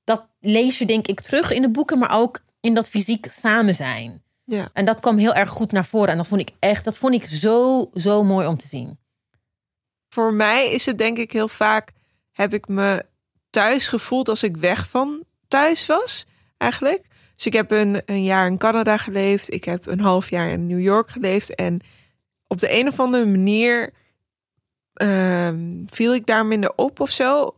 Dat 0.03 0.25
lees 0.39 0.77
je 0.77 0.85
denk 0.85 1.07
ik 1.07 1.21
terug 1.21 1.51
in 1.51 1.61
de 1.61 1.69
boeken, 1.69 1.97
maar 1.97 2.11
ook 2.17 2.41
in 2.61 2.73
dat 2.73 2.89
fysiek 2.89 3.27
samen 3.31 3.75
zijn. 3.75 4.21
Ja. 4.49 4.69
En 4.73 4.85
dat 4.85 4.99
kwam 4.99 5.17
heel 5.17 5.33
erg 5.33 5.49
goed 5.49 5.71
naar 5.71 5.85
voren. 5.85 6.09
En 6.09 6.17
dat 6.17 6.27
vond 6.27 6.41
ik 6.41 6.49
echt, 6.59 6.85
dat 6.85 6.97
vond 6.97 7.13
ik 7.13 7.25
zo, 7.25 7.89
zo 7.93 8.23
mooi 8.23 8.47
om 8.47 8.57
te 8.57 8.67
zien. 8.67 8.99
Voor 10.09 10.33
mij 10.33 10.71
is 10.71 10.85
het 10.85 10.97
denk 10.97 11.17
ik 11.17 11.31
heel 11.31 11.47
vaak, 11.47 11.91
heb 12.31 12.53
ik 12.53 12.67
me 12.67 13.05
thuis 13.49 13.87
gevoeld 13.87 14.29
als 14.29 14.43
ik 14.43 14.57
weg 14.57 14.89
van 14.89 15.23
thuis 15.47 15.85
was, 15.85 16.25
eigenlijk. 16.57 17.07
Dus 17.35 17.45
ik 17.45 17.53
heb 17.53 17.71
een, 17.71 18.01
een 18.05 18.23
jaar 18.23 18.47
in 18.47 18.57
Canada 18.57 18.97
geleefd. 18.97 19.53
Ik 19.53 19.63
heb 19.63 19.87
een 19.87 19.99
half 19.99 20.29
jaar 20.29 20.49
in 20.49 20.67
New 20.67 20.79
York 20.79 21.09
geleefd. 21.09 21.55
En 21.55 21.81
op 22.47 22.59
de 22.59 22.79
een 22.79 22.87
of 22.87 22.99
andere 22.99 23.25
manier 23.25 23.93
ehm, 24.93 25.85
viel 25.85 26.13
ik 26.13 26.25
daar 26.25 26.45
minder 26.45 26.73
op 26.75 26.99
of 26.99 27.11
zo. 27.11 27.55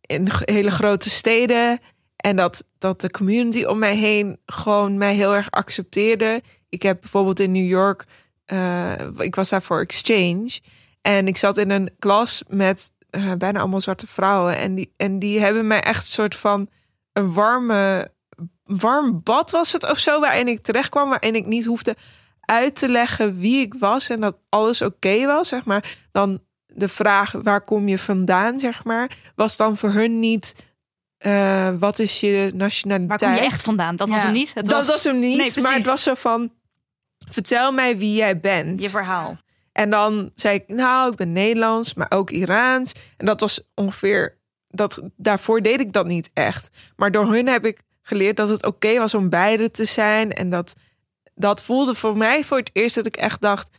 In 0.00 0.28
hele 0.44 0.70
grote 0.70 1.10
steden. 1.10 1.80
En 2.24 2.36
dat, 2.36 2.64
dat 2.78 3.00
de 3.00 3.10
community 3.10 3.64
om 3.64 3.78
mij 3.78 3.96
heen 3.96 4.38
gewoon 4.46 4.98
mij 4.98 5.14
heel 5.14 5.34
erg 5.34 5.50
accepteerde. 5.50 6.42
Ik 6.68 6.82
heb 6.82 7.00
bijvoorbeeld 7.00 7.40
in 7.40 7.52
New 7.52 7.68
York, 7.68 8.04
eh, 8.44 8.92
ik 9.18 9.34
was 9.34 9.48
daar 9.48 9.62
voor 9.62 9.80
exchange. 9.80 10.60
En 11.00 11.28
ik 11.28 11.36
zat 11.36 11.58
in 11.58 11.70
een 11.70 11.90
klas 11.98 12.42
met 12.48 12.90
eh, 13.10 13.32
bijna 13.38 13.60
allemaal 13.60 13.80
zwarte 13.80 14.06
vrouwen. 14.06 14.56
En 14.56 14.74
die, 14.74 14.92
en 14.96 15.18
die 15.18 15.40
hebben 15.40 15.66
mij 15.66 15.80
echt 15.80 16.06
een 16.06 16.12
soort 16.12 16.36
van 16.36 16.68
een 17.12 17.32
warme, 17.32 18.12
warm 18.64 19.20
bad 19.22 19.50
was 19.50 19.72
het 19.72 19.90
of 19.90 19.98
zo. 19.98 20.20
Waarin 20.20 20.48
ik 20.48 20.60
terecht 20.60 20.88
kwam, 20.88 21.08
waarin 21.08 21.34
ik 21.34 21.46
niet 21.46 21.64
hoefde 21.64 21.96
uit 22.40 22.74
te 22.74 22.88
leggen 22.88 23.38
wie 23.38 23.60
ik 23.60 23.74
was. 23.74 24.10
En 24.10 24.20
dat 24.20 24.36
alles 24.48 24.82
oké 24.82 25.26
was, 25.26 25.48
zeg 25.48 25.64
maar. 25.64 25.96
Dan 26.12 26.40
de 26.66 26.88
vraag, 26.88 27.32
waar 27.32 27.64
kom 27.64 27.88
je 27.88 27.98
vandaan, 27.98 28.60
zeg 28.60 28.84
maar. 28.84 29.16
Was 29.34 29.56
dan 29.56 29.76
voor 29.76 29.90
hun 29.90 30.20
niet, 30.20 30.54
eh, 31.24 31.70
wat 31.78 31.98
is 31.98 32.20
je 32.20 32.50
nationaliteit? 32.54 33.20
Waar 33.20 33.30
kom 33.30 33.38
je 33.38 33.50
echt 33.50 33.62
vandaan? 33.62 33.96
Dat 33.96 34.08
was 34.08 34.22
hem 34.22 34.32
niet. 34.32 34.54
Het 34.54 34.66
dat 34.66 34.86
was 34.86 35.04
hem 35.04 35.18
niet, 35.18 35.36
Nee, 35.36 35.62
maar 35.62 35.74
het 35.74 35.84
was 35.84 36.02
zo 36.02 36.14
van... 36.14 36.52
Vertel 37.28 37.72
mij 37.72 37.98
wie 37.98 38.14
jij 38.14 38.40
bent. 38.40 38.82
je 38.82 38.88
verhaal. 38.88 39.36
En 39.72 39.90
dan 39.90 40.30
zei 40.34 40.54
ik, 40.54 40.68
nou, 40.68 41.10
ik 41.10 41.16
ben 41.16 41.32
Nederlands, 41.32 41.94
maar 41.94 42.06
ook 42.08 42.30
Iraans. 42.30 42.92
En 43.16 43.26
dat 43.26 43.40
was 43.40 43.60
ongeveer, 43.74 44.38
dat, 44.68 45.02
daarvoor 45.16 45.60
deed 45.60 45.80
ik 45.80 45.92
dat 45.92 46.06
niet 46.06 46.30
echt. 46.32 46.70
Maar 46.96 47.10
door 47.10 47.26
hun 47.32 47.46
heb 47.46 47.64
ik 47.64 47.82
geleerd 48.02 48.36
dat 48.36 48.48
het 48.48 48.66
oké 48.66 48.98
was 48.98 49.14
om 49.14 49.28
beide 49.28 49.70
te 49.70 49.84
zijn. 49.84 50.32
En 50.32 50.50
dat, 50.50 50.74
dat 51.34 51.62
voelde 51.62 51.94
voor 51.94 52.16
mij 52.16 52.44
voor 52.44 52.58
het 52.58 52.70
eerst 52.72 52.94
dat 52.94 53.06
ik 53.06 53.16
echt 53.16 53.40
dacht, 53.40 53.70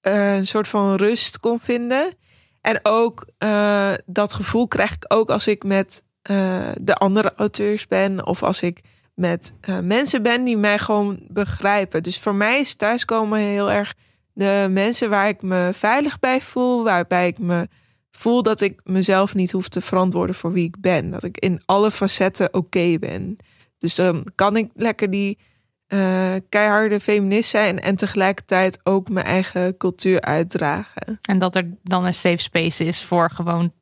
eh, 0.00 0.36
een 0.36 0.46
soort 0.46 0.68
van 0.68 0.94
rust 0.94 1.40
kon 1.40 1.60
vinden. 1.60 2.14
En 2.60 2.80
ook 2.82 3.26
eh, 3.38 3.92
dat 4.06 4.34
gevoel 4.34 4.68
krijg 4.68 4.92
ik 4.92 5.04
ook 5.08 5.30
als 5.30 5.46
ik 5.46 5.64
met 5.64 6.02
eh, 6.22 6.68
de 6.80 6.94
andere 6.94 7.32
auteurs 7.36 7.86
ben. 7.86 8.26
Of 8.26 8.42
als 8.42 8.60
ik 8.60 8.80
met 9.14 9.54
eh, 9.60 9.78
mensen 9.78 10.22
ben 10.22 10.44
die 10.44 10.56
mij 10.56 10.78
gewoon 10.78 11.20
begrijpen. 11.28 12.02
Dus 12.02 12.18
voor 12.18 12.34
mij 12.34 12.60
is 12.60 12.74
thuiskomen 12.74 13.38
heel 13.38 13.70
erg 13.70 13.94
de 14.32 14.66
mensen 14.70 15.10
waar 15.10 15.28
ik 15.28 15.42
me 15.42 15.70
veilig 15.72 16.18
bij 16.18 16.40
voel, 16.40 16.84
waarbij 16.84 17.26
ik 17.26 17.38
me 17.38 17.68
voel 18.10 18.42
dat 18.42 18.60
ik 18.60 18.80
mezelf 18.84 19.34
niet 19.34 19.50
hoef 19.50 19.68
te 19.68 19.80
verantwoorden 19.80 20.34
voor 20.34 20.52
wie 20.52 20.64
ik 20.64 20.80
ben. 20.80 21.10
Dat 21.10 21.24
ik 21.24 21.38
in 21.38 21.62
alle 21.64 21.90
facetten 21.90 22.54
oké 22.54 22.98
ben. 22.98 23.36
Dus 23.78 23.94
dan 23.94 24.26
kan 24.34 24.56
ik 24.56 24.70
lekker 24.74 25.10
die 25.10 25.38
eh, 25.86 26.34
keiharde 26.48 27.00
feminist 27.00 27.50
zijn 27.50 27.80
en 27.80 27.96
tegelijkertijd 27.96 28.80
ook 28.82 29.08
mijn 29.08 29.26
eigen 29.26 29.76
cultuur 29.76 30.20
uitdragen. 30.20 31.18
En 31.22 31.38
dat 31.38 31.54
er 31.54 31.76
dan 31.82 32.04
een 32.04 32.14
safe 32.14 32.42
space 32.42 32.84
is 32.84 33.02
voor 33.02 33.30
gewoon 33.30 33.72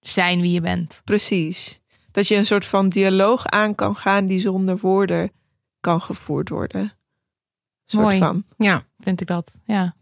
zijn 0.00 0.40
wie 0.40 0.52
je 0.52 0.60
bent. 0.60 1.00
Precies. 1.04 1.79
Dat 2.12 2.28
je 2.28 2.36
een 2.36 2.46
soort 2.46 2.66
van 2.66 2.88
dialoog 2.88 3.46
aan 3.46 3.74
kan 3.74 3.96
gaan 3.96 4.26
die 4.26 4.38
zonder 4.38 4.78
woorden 4.78 5.32
kan 5.80 6.00
gevoerd 6.00 6.48
worden. 6.48 6.92
Soort 7.84 8.04
Mooi. 8.04 8.18
van. 8.18 8.44
Ja. 8.56 8.82
Vind 8.98 9.20
ik 9.20 9.26
dat. 9.26 9.50
Ja. 9.64 9.94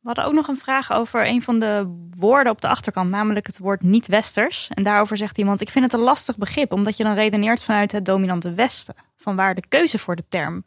We 0.00 0.12
hadden 0.12 0.24
ook 0.24 0.32
nog 0.32 0.48
een 0.48 0.58
vraag 0.58 0.92
over 0.92 1.26
een 1.26 1.42
van 1.42 1.58
de 1.58 2.04
woorden 2.16 2.52
op 2.52 2.60
de 2.60 2.68
achterkant, 2.68 3.10
namelijk 3.10 3.46
het 3.46 3.58
woord 3.58 3.82
niet-westers. 3.82 4.68
En 4.74 4.82
daarover 4.82 5.16
zegt 5.16 5.38
iemand: 5.38 5.60
Ik 5.60 5.68
vind 5.68 5.84
het 5.84 5.92
een 5.94 6.00
lastig 6.00 6.36
begrip, 6.36 6.72
omdat 6.72 6.96
je 6.96 7.02
dan 7.02 7.14
redeneert 7.14 7.64
vanuit 7.64 7.92
het 7.92 8.04
dominante 8.04 8.54
Westen. 8.54 8.94
Vanwaar 9.16 9.54
de 9.54 9.66
keuze 9.68 9.98
voor 9.98 10.16
de 10.16 10.24
term. 10.28 10.64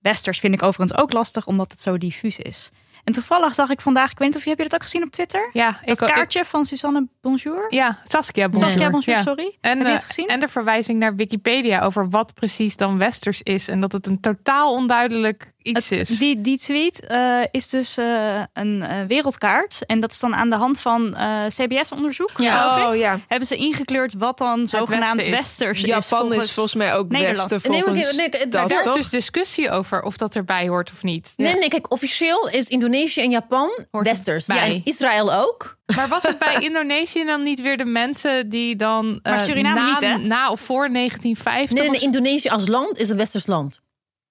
Westers 0.00 0.38
vind 0.38 0.54
ik 0.54 0.62
overigens 0.62 1.00
ook 1.00 1.12
lastig, 1.12 1.46
omdat 1.46 1.72
het 1.72 1.82
zo 1.82 1.98
diffuus 1.98 2.38
is. 2.38 2.70
En 3.04 3.12
toevallig 3.12 3.54
zag 3.54 3.70
ik 3.70 3.80
vandaag, 3.80 4.10
ik 4.10 4.18
weet 4.18 4.28
niet 4.28 4.36
of 4.36 4.42
je, 4.42 4.48
heb 4.48 4.58
je 4.58 4.64
dat 4.64 4.74
ook 4.74 4.82
gezien 4.82 5.02
op 5.02 5.10
Twitter? 5.10 5.50
Ja, 5.52 5.70
Dat 5.84 6.00
ik, 6.00 6.08
ik, 6.08 6.14
kaartje 6.14 6.44
van 6.44 6.64
Suzanne 6.64 7.08
Bonjour. 7.26 7.66
ja, 7.68 7.98
Saskia 8.04 8.48
Bonjour. 8.48 8.70
Saskia 8.70 8.90
Bonjour, 8.90 9.16
Ja. 9.16 9.22
sorry. 9.22 9.56
En, 9.60 9.70
heb 9.78 9.86
je 9.86 9.92
eh, 9.92 9.98
het 9.98 10.04
gezien? 10.04 10.26
en 10.26 10.40
de 10.40 10.48
verwijzing 10.48 10.98
naar 10.98 11.16
Wikipedia 11.16 11.80
over 11.80 12.08
wat 12.10 12.34
precies 12.34 12.76
dan 12.76 12.98
westers 12.98 13.42
is. 13.42 13.68
En 13.68 13.80
dat 13.80 13.92
het 13.92 14.06
een 14.06 14.20
totaal 14.20 14.72
onduidelijk 14.72 15.52
iets 15.62 15.88
Het- 15.88 15.98
is. 16.10 16.18
Die, 16.18 16.40
die 16.40 16.58
tweet 16.58 17.06
eh, 17.06 17.40
is 17.50 17.68
dus 17.68 17.96
eh, 17.96 18.42
een 18.52 19.06
wereldkaart. 19.06 19.78
En 19.86 20.00
dat 20.00 20.10
is 20.12 20.18
dan 20.18 20.34
aan 20.34 20.50
de 20.50 20.56
hand 20.56 20.80
van 20.80 21.14
eh, 21.16 21.46
CBS-onderzoek. 21.46 22.30
Ja. 22.36 22.88
Oh 22.90 22.96
ja. 22.96 23.18
Hebben 23.28 23.48
ze 23.48 23.56
ingekleurd 23.56 24.14
wat 24.14 24.38
dan 24.38 24.66
zogenaamd 24.66 25.16
Westen 25.16 25.32
is. 25.32 25.40
westers 25.40 25.82
is. 25.82 25.88
Japan 25.88 26.32
is 26.34 26.52
volgens 26.52 26.74
mij 26.74 26.94
ook 26.94 27.08
Nederland. 27.08 27.50
Westen 27.50 27.70
Nee, 27.70 27.82
volgens 27.82 28.16
nee, 28.16 28.28
dat, 28.48 28.50
daar 28.68 28.78
is 28.86 28.92
dus 28.94 29.08
discussie 29.08 29.70
over 29.70 30.02
of 30.02 30.16
dat 30.16 30.34
erbij 30.34 30.68
hoort 30.68 30.90
of 30.92 31.02
niet. 31.02 31.32
Nee, 31.36 31.54
nee, 31.54 31.68
kijk, 31.68 31.92
officieel 31.92 32.48
is 32.48 32.68
Indonesië 32.68 33.20
en 33.20 33.30
Japan 33.30 33.70
Hoort 33.90 34.06
westers. 34.06 34.46
Ja, 34.46 34.64
en 34.64 34.80
Israël 34.84 35.34
ook. 35.34 35.80
Maar 35.96 36.08
was 36.08 36.22
het 36.22 36.38
bij 36.38 36.54
Indonesië 36.68 37.24
dan 37.24 37.42
niet 37.42 37.60
weer 37.60 37.76
de 37.76 37.84
mensen 37.84 38.48
die 38.48 38.76
dan 38.76 39.20
Maar 39.22 39.32
eh, 39.34 39.40
Suriname 39.40 39.80
na, 39.80 39.92
niet, 39.92 40.00
hè? 40.00 40.16
na 40.18 40.50
of 40.50 40.60
voor 40.60 40.88
1950? 40.92 41.78
Nee, 41.78 41.88
nee, 41.88 41.98
of- 41.98 42.04
Indonesië 42.04 42.48
als 42.48 42.68
land 42.68 42.98
is 42.98 43.08
een 43.08 43.16
westers 43.16 43.46
land. 43.46 43.82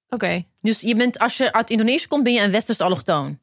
Oké. 0.10 0.44
Dus 0.62 0.82
je 0.82 0.96
bent, 0.96 1.20
als 1.20 1.38
je 1.38 1.54
uit 1.54 1.70
Indonesië 1.70 2.08
komt, 2.08 2.24
ben 2.24 2.34
je 2.34 2.42
een 2.42 2.52
westers 2.52 2.80
allochtoon. 2.80 3.40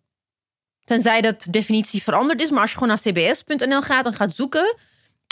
Tenzij 0.84 1.20
dat 1.20 1.46
definitie 1.50 2.02
veranderd 2.02 2.42
is. 2.42 2.50
Maar 2.50 2.60
als 2.60 2.70
je 2.72 2.78
gewoon 2.78 2.98
naar 3.02 3.34
cbs.nl 3.34 3.82
gaat 3.82 4.06
en 4.06 4.14
gaat 4.14 4.34
zoeken... 4.34 4.76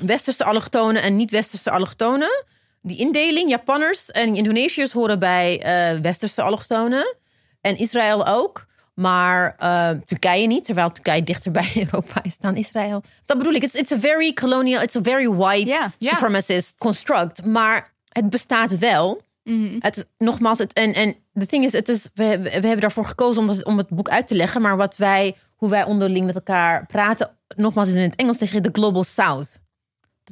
westerse 0.05 0.45
allochtonen 0.45 1.03
en 1.03 1.17
niet-westerse 1.17 1.71
allochtonen... 1.71 2.45
die 2.83 2.99
indeling, 2.99 3.51
Japanners 3.51 4.11
en 4.11 4.35
Indonesiërs 4.37 4.93
horen 4.93 5.19
bij 5.19 5.63
eh, 5.63 5.99
westerse 6.01 6.43
allochtonen. 6.43 7.17
En 7.61 7.77
Israël 7.79 8.27
ook. 8.27 8.67
Maar 9.01 9.55
eh, 9.59 9.91
Turkije 10.07 10.47
niet, 10.47 10.65
terwijl 10.65 10.93
Turkije 10.93 11.23
dichter 11.23 11.51
bij 11.51 11.73
Europa 11.91 12.23
is 12.23 12.39
dan 12.39 12.57
Israël. 12.57 13.03
Dat 13.25 13.39
bedoel 13.39 13.53
ik. 13.53 13.63
It's, 13.63 13.75
it's 13.75 13.93
a 13.93 13.99
very 13.99 14.33
colonial, 14.33 14.83
it's 14.83 14.97
a 14.97 15.03
very 15.03 15.31
white 15.31 15.91
supremacist 15.99 16.75
construct. 16.79 17.45
Maar 17.45 17.93
het 18.09 18.31
bestaat 18.31 18.79
wel. 18.79 19.21
Mhm. 19.43 19.77
Het, 19.79 20.07
nogmaals, 20.19 20.59
het, 20.59 20.73
en, 20.73 20.95
en 20.95 21.15
the 21.35 21.47
thing 21.47 21.65
is, 21.65 21.73
het 21.73 21.89
is 21.89 22.09
we, 22.15 22.39
we 22.39 22.51
hebben 22.51 22.81
daarvoor 22.81 23.07
gekozen 23.07 23.43
om, 23.43 23.47
dat, 23.49 23.65
om 23.65 23.79
het 23.79 23.89
boek 23.89 24.09
uit 24.09 24.27
te 24.27 24.35
leggen. 24.35 24.63
Maar 24.63 24.77
wat 24.77 24.97
wij, 24.97 25.37
hoe 25.57 25.71
wij 25.71 25.85
onderling 25.85 26.27
met 26.27 26.35
elkaar 26.35 26.87
praten, 26.87 27.31
nogmaals 27.57 27.89
is 27.89 27.95
in 27.95 28.01
het 28.01 28.17
Engels 28.17 28.39
tegen 28.39 28.63
de 28.63 28.71
Global 28.73 29.05
South. 29.05 29.59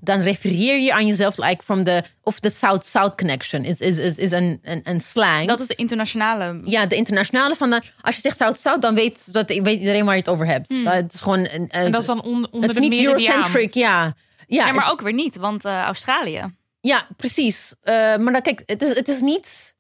Dan 0.00 0.20
refereer 0.20 0.78
je 0.78 0.92
aan 0.92 1.06
jezelf 1.06 1.36
like 1.36 1.62
from 1.64 1.84
the 1.84 2.02
of 2.22 2.40
the 2.40 2.50
South-South 2.50 3.14
connection 3.16 3.64
is, 3.64 3.78
is, 3.80 3.98
is, 3.98 4.16
is 4.16 4.30
een, 4.30 4.58
een, 4.62 4.80
een 4.84 5.00
slang. 5.00 5.46
Dat 5.46 5.60
is 5.60 5.66
de 5.66 5.74
internationale. 5.74 6.60
ja, 6.64 6.86
de 6.86 6.94
internationale 6.96 7.56
van 7.56 7.70
de, 7.70 7.80
als 8.00 8.14
je 8.14 8.20
zegt 8.20 8.36
South-South, 8.36 8.82
dan 8.82 8.94
weet, 8.94 9.32
dat, 9.32 9.48
weet 9.48 9.78
iedereen 9.80 10.04
waar 10.04 10.14
je 10.14 10.20
het 10.20 10.28
over 10.30 10.46
hebt. 10.46 10.68
Hmm. 10.68 10.84
Dat 10.84 11.12
is 11.14 11.20
gewoon 11.20 11.48
een, 11.52 11.68
En 11.68 11.92
dat 11.92 12.00
is 12.00 12.06
dan 12.06 12.22
on- 12.22 12.48
onder 12.50 12.68
het 12.70 12.78
is 12.78 12.88
de 12.88 12.96
niet. 12.96 13.04
Eurocentric, 13.06 13.74
ja. 13.74 14.14
Ja, 14.46 14.66
Ja, 14.66 14.72
maar 14.72 14.82
het- 14.82 14.92
ook 14.92 15.00
weer 15.00 15.12
niet, 15.12 15.36
want 15.36 15.64
eh, 15.64 15.80
Australië. 15.82 16.54
ja, 16.80 17.06
precies. 17.16 17.72
Eh, 17.82 17.94
maar 17.94 18.32
dan, 18.32 18.42
kijk, 18.42 18.62
het 18.66 18.82
is, 18.82 18.94
het 18.96 19.08
is 19.08 19.20
niet 19.20 19.73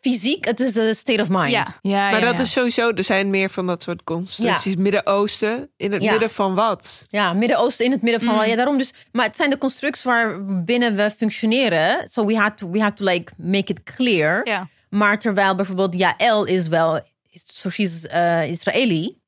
fysiek, 0.00 0.44
het 0.44 0.60
is 0.60 0.74
een 0.76 0.96
state 0.96 1.22
of 1.22 1.28
mind. 1.28 1.50
Ja, 1.50 1.66
Ja, 1.82 2.10
Maar 2.10 2.20
ja, 2.20 2.26
dat 2.26 2.34
ja. 2.36 2.40
is 2.40 2.52
sowieso, 2.52 2.90
er 2.90 3.04
zijn 3.04 3.30
meer 3.30 3.50
van 3.50 3.66
dat 3.66 3.82
soort 3.82 4.04
constructies. 4.04 4.76
Midden-Oosten, 4.76 5.70
in 5.76 5.92
het 5.92 6.02
Ja. 6.02 6.10
midden 6.10 6.30
van 6.30 6.54
wat? 6.54 7.06
Ja, 7.10 7.32
Midden-Oosten 7.32 7.84
in 7.84 7.90
het 7.92 8.02
midden 8.02 8.20
van. 8.20 8.34
Mm. 8.34 8.44
Ja, 8.44 8.56
daarom 8.56 8.78
dus. 8.78 8.92
Maar 9.12 9.26
het 9.26 9.36
zijn 9.36 9.50
de 9.50 9.58
constructs 9.58 10.02
waarbinnen 10.02 10.96
we 10.96 11.10
functioneren. 11.10 12.08
So 12.10 12.24
we 12.26 12.36
have 12.36 12.54
to, 12.54 12.70
we 12.70 12.80
have 12.80 12.94
to 12.94 13.04
like 13.04 13.32
make 13.36 13.72
it 13.72 13.82
clear. 13.82 14.40
ja. 14.48 14.68
Maar 14.88 15.18
terwijl 15.18 15.54
bijvoorbeeld 15.54 15.94
Jaël 15.94 16.44
is 16.44 16.68
wel, 16.68 17.00
so 17.46 17.70
she's 17.70 18.04
uh, 18.04 18.50
Israëli. 18.50 19.18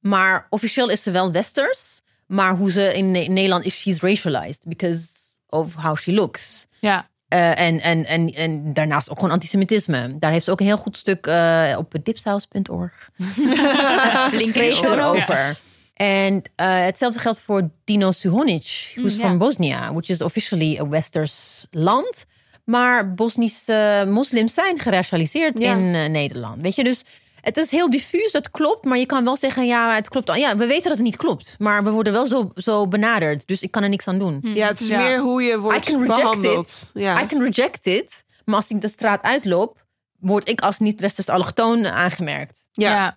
Maar 0.00 0.46
officieel 0.50 0.88
is 0.90 1.02
ze 1.02 1.10
wel 1.10 1.32
Westers. 1.32 2.00
Maar 2.26 2.56
hoe 2.56 2.70
ze 2.70 2.94
in 2.94 3.10
Ne- 3.10 3.18
Nederland 3.26 3.64
is, 3.64 3.74
she's 3.80 4.00
racialized 4.00 4.58
because 4.64 5.02
of 5.48 5.74
how 5.74 5.96
she 5.96 6.12
looks. 6.12 6.66
Ja. 6.80 7.10
Eh, 7.32 7.58
en, 7.66 7.80
en, 7.80 8.06
en, 8.06 8.34
en 8.34 8.72
daarnaast 8.72 9.10
ook 9.10 9.18
gewoon 9.18 9.30
antisemitisme. 9.32 10.16
Daar 10.18 10.30
heeft 10.32 10.44
ze 10.44 10.50
ook 10.50 10.60
een 10.60 10.66
heel 10.66 10.76
goed 10.76 10.96
stuk 10.98 11.26
eh, 11.26 11.74
op 11.78 11.94
dipsaus.org 12.02 13.10
geschreven 14.30 14.96
notes. 14.96 15.28
erover. 15.28 15.58
En 15.94 16.42
eh, 16.54 16.84
hetzelfde 16.84 17.18
geldt 17.18 17.40
voor 17.40 17.70
Dino 17.84 18.12
Suhonic, 18.12 18.92
who's 18.94 19.12
Mm, 19.14 19.18
from 19.20 19.38
Bosnia, 19.38 19.92
which 19.92 20.08
is 20.08 20.22
officially 20.22 20.78
a 20.78 20.88
Westers 20.88 21.66
land. 21.70 22.26
Maar 22.64 23.14
Bosnische 23.14 24.04
moslims 24.08 24.54
zijn 24.54 24.78
geracialiseerd 24.78 25.58
Ja. 25.58 25.72
in 25.72 26.12
Nederland. 26.12 26.62
Weet 26.62 26.74
je, 26.74 26.84
dus 26.84 27.04
het 27.42 27.56
is 27.56 27.70
heel 27.70 27.90
diffuus, 27.90 28.32
dat 28.32 28.50
klopt. 28.50 28.84
Maar 28.84 28.98
je 28.98 29.06
kan 29.06 29.24
wel 29.24 29.36
zeggen, 29.36 29.66
ja, 29.66 29.94
het 29.94 30.08
klopt. 30.08 30.36
Ja, 30.36 30.56
we 30.56 30.66
weten 30.66 30.82
dat 30.88 30.92
het 30.92 31.06
niet 31.06 31.16
klopt. 31.16 31.54
Maar 31.58 31.84
we 31.84 31.90
worden 31.90 32.12
wel 32.12 32.26
zo, 32.26 32.50
zo 32.54 32.88
benaderd. 32.88 33.46
Dus 33.46 33.62
ik 33.62 33.70
kan 33.70 33.82
er 33.82 33.88
niks 33.88 34.08
aan 34.08 34.18
doen. 34.18 34.40
Ja, 34.42 34.66
het 34.66 34.80
is 34.80 34.86
Ja. 34.86 34.98
meer 34.98 35.20
hoe 35.20 35.42
je 35.42 35.58
wordt 35.58 35.88
I 35.88 35.92
can. 35.92 36.66
Ja. 36.94 37.22
I 37.22 37.26
can 37.26 37.42
reject 37.42 37.86
it. 37.86 38.24
Maar 38.44 38.54
als 38.56 38.68
ik 38.68 38.80
de 38.80 38.88
straat 38.88 39.22
uitloop, 39.22 39.84
word 40.18 40.48
ik 40.48 40.60
als 40.60 40.78
niet-Westers 40.78 41.28
allochtoon 41.28 41.86
aangemerkt. 41.86 42.66
Ja. 42.72 42.90
Ja. 42.90 43.16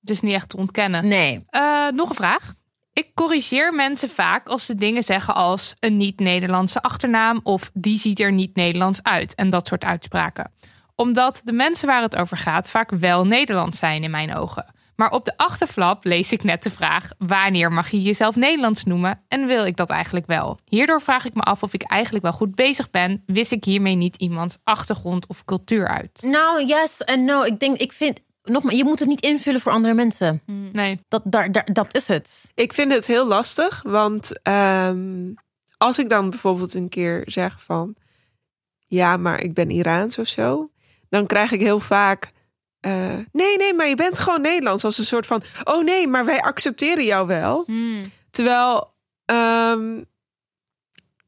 Dus 0.00 0.20
niet 0.20 0.32
echt 0.34 0.48
te 0.48 0.56
ontkennen. 0.56 1.08
Nee. 1.08 1.44
Eh, 1.48 1.88
nog 1.88 2.08
een 2.08 2.14
vraag. 2.14 2.52
Ik 2.92 3.10
corrigeer 3.14 3.74
mensen 3.74 4.08
vaak 4.08 4.48
als 4.48 4.66
ze 4.66 4.74
dingen 4.74 5.02
zeggen 5.02 5.34
als 5.34 5.74
een 5.80 5.96
niet-Nederlandse 5.96 6.82
achternaam 6.82 7.40
of 7.42 7.70
die 7.74 7.98
ziet 7.98 8.20
er 8.20 8.32
niet 8.32 8.56
Nederlands 8.56 9.02
uit 9.02 9.34
en 9.34 9.50
dat 9.50 9.66
soort 9.66 9.84
uitspraken. 9.84 10.52
Omdat 10.96 11.40
de 11.44 11.52
mensen 11.52 11.86
waar 11.86 12.02
het 12.02 12.16
over 12.16 12.36
gaat 12.36 12.70
vaak 12.70 12.90
wel 12.90 13.26
Nederlands 13.26 13.78
zijn 13.78 14.02
in 14.02 14.10
mijn 14.10 14.34
ogen. 14.34 14.74
Maar 14.96 15.10
op 15.10 15.24
de 15.24 15.36
achterflap 15.36 16.04
lees 16.04 16.32
ik 16.32 16.42
net 16.42 16.62
de 16.62 16.70
vraag: 16.70 17.10
wanneer 17.18 17.72
mag 17.72 17.90
je 17.90 18.02
jezelf 18.02 18.36
Nederlands 18.36 18.84
noemen 18.84 19.22
en 19.28 19.46
wil 19.46 19.66
ik 19.66 19.76
dat 19.76 19.90
eigenlijk 19.90 20.26
wel? 20.26 20.58
Hierdoor 20.64 21.00
vraag 21.00 21.24
ik 21.24 21.34
me 21.34 21.40
af 21.40 21.62
of 21.62 21.74
ik 21.74 21.82
eigenlijk 21.82 22.24
wel 22.24 22.32
goed 22.32 22.54
bezig 22.54 22.90
ben. 22.90 23.22
Wist 23.26 23.52
ik 23.52 23.64
hiermee 23.64 23.94
niet 23.94 24.16
iemands 24.16 24.58
achtergrond 24.64 25.26
of 25.26 25.44
cultuur 25.44 25.88
uit? 25.88 26.22
Nou, 26.22 26.66
yes 26.66 27.04
en 27.04 27.24
no. 27.24 27.42
Ik 27.42 27.60
denk, 27.60 27.80
ik 27.80 27.92
vind, 27.92 28.20
nogmaals, 28.42 28.76
je 28.76 28.84
moet 28.84 28.98
het 28.98 29.08
niet 29.08 29.24
invullen 29.24 29.60
voor 29.60 29.72
andere 29.72 29.94
mensen. 29.94 30.42
Nee. 30.72 31.00
Dat, 31.08 31.22
daar, 31.24 31.52
daar, 31.52 31.68
dat 31.72 31.94
is 31.94 32.08
het. 32.08 32.50
Ik 32.54 32.72
vind 32.72 32.92
het 32.92 33.06
heel 33.06 33.26
lastig, 33.26 33.82
want 33.82 34.42
ehm, 34.42 35.32
als 35.76 35.98
ik 35.98 36.08
dan 36.08 36.30
bijvoorbeeld 36.30 36.74
een 36.74 36.88
keer 36.88 37.22
zeg 37.26 37.62
van... 37.62 37.94
Ja, 38.88 39.16
maar 39.16 39.40
ik 39.40 39.54
ben 39.54 39.70
Iraans 39.70 40.18
of 40.18 40.26
zo. 40.26 40.70
Dan 41.16 41.26
krijg 41.26 41.52
ik 41.52 41.60
heel 41.60 41.80
vaak... 41.80 42.32
eh, 42.80 42.92
nee, 43.32 43.56
nee, 43.56 43.74
maar 43.74 43.88
je 43.88 43.94
bent 43.96 44.18
gewoon 44.18 44.40
Nederlands. 44.40 44.84
Als 44.84 44.98
een 44.98 45.04
soort 45.04 45.26
van... 45.26 45.42
Oh 45.64 45.84
nee, 45.84 46.08
maar 46.08 46.24
wij 46.24 46.40
accepteren 46.40 47.04
jou 47.04 47.26
wel. 47.26 47.62
Hmm. 47.66 48.02
Terwijl... 48.30 48.92
ehm, 49.24 50.00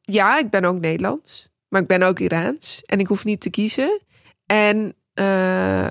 ja, 0.03 0.39
ik 0.39 0.51
ben 0.51 0.65
ook 0.65 0.81
Nederlands. 0.81 1.49
Maar 1.69 1.81
ik 1.81 1.87
ben 1.87 2.03
ook 2.03 2.19
Iraans. 2.19 2.83
En 2.87 3.01
ik 3.01 3.07
hoef 3.07 3.25
niet 3.25 3.41
te 3.41 3.51
kiezen. 3.51 4.01
En 4.47 4.95
eh, 5.15 5.89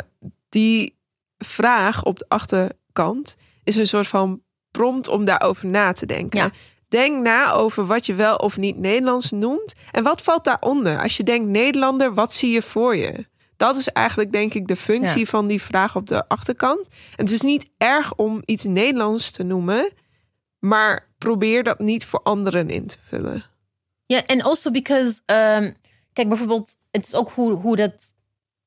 die 0.49 0.97
vraag 1.37 2.03
op 2.03 2.17
de 2.19 2.25
achterkant 2.27 3.35
is 3.63 3.75
een 3.75 3.87
soort 3.87 4.07
van 4.07 4.41
prompt 4.71 5.07
om 5.07 5.25
daarover 5.25 5.67
na 5.67 5.91
te 5.91 6.05
denken. 6.05 6.39
Ja. 6.39 6.51
Denk 6.87 7.23
na 7.23 7.51
over 7.51 7.85
wat 7.85 8.05
je 8.05 8.13
wel 8.13 8.35
of 8.35 8.57
niet 8.57 8.77
Nederlands 8.77 9.31
noemt. 9.31 9.73
En 9.91 10.03
wat 10.03 10.21
valt 10.21 10.43
daaronder? 10.43 11.01
Als 11.01 11.17
je 11.17 11.23
denkt 11.23 11.47
Nederlander, 11.49 12.13
wat 12.13 12.33
zie 12.33 12.51
je 12.51 12.61
voor 12.61 12.95
je? 12.95 13.25
Dat 13.57 13.75
is 13.75 13.87
eigenlijk 13.87 14.31
denk 14.31 14.53
ik 14.53 14.67
de 14.67 14.75
functie 14.75 15.19
Ja. 15.19 15.25
van 15.25 15.47
die 15.47 15.61
vraag 15.61 15.95
op 15.95 16.07
de 16.07 16.27
achterkant. 16.27 16.79
En 17.15 17.23
het 17.23 17.31
is 17.31 17.41
niet 17.41 17.69
erg 17.77 18.15
om 18.15 18.41
iets 18.45 18.63
Nederlands 18.63 19.31
te 19.31 19.43
noemen. 19.43 19.91
Maar 20.59 21.07
probeer 21.17 21.63
dat 21.63 21.79
niet 21.79 22.05
voor 22.05 22.21
anderen 22.23 22.69
in 22.69 22.87
te 22.87 22.97
vullen. 23.03 23.43
Ja, 24.05 24.25
en 24.25 24.41
also 24.41 24.71
because, 24.71 25.21
ehm, 25.25 25.71
kijk 26.13 26.27
bijvoorbeeld, 26.27 26.75
het 26.91 27.05
is 27.07 27.13
ook 27.15 27.29
hoe, 27.29 27.51
hoe 27.51 27.75
dat 27.75 28.13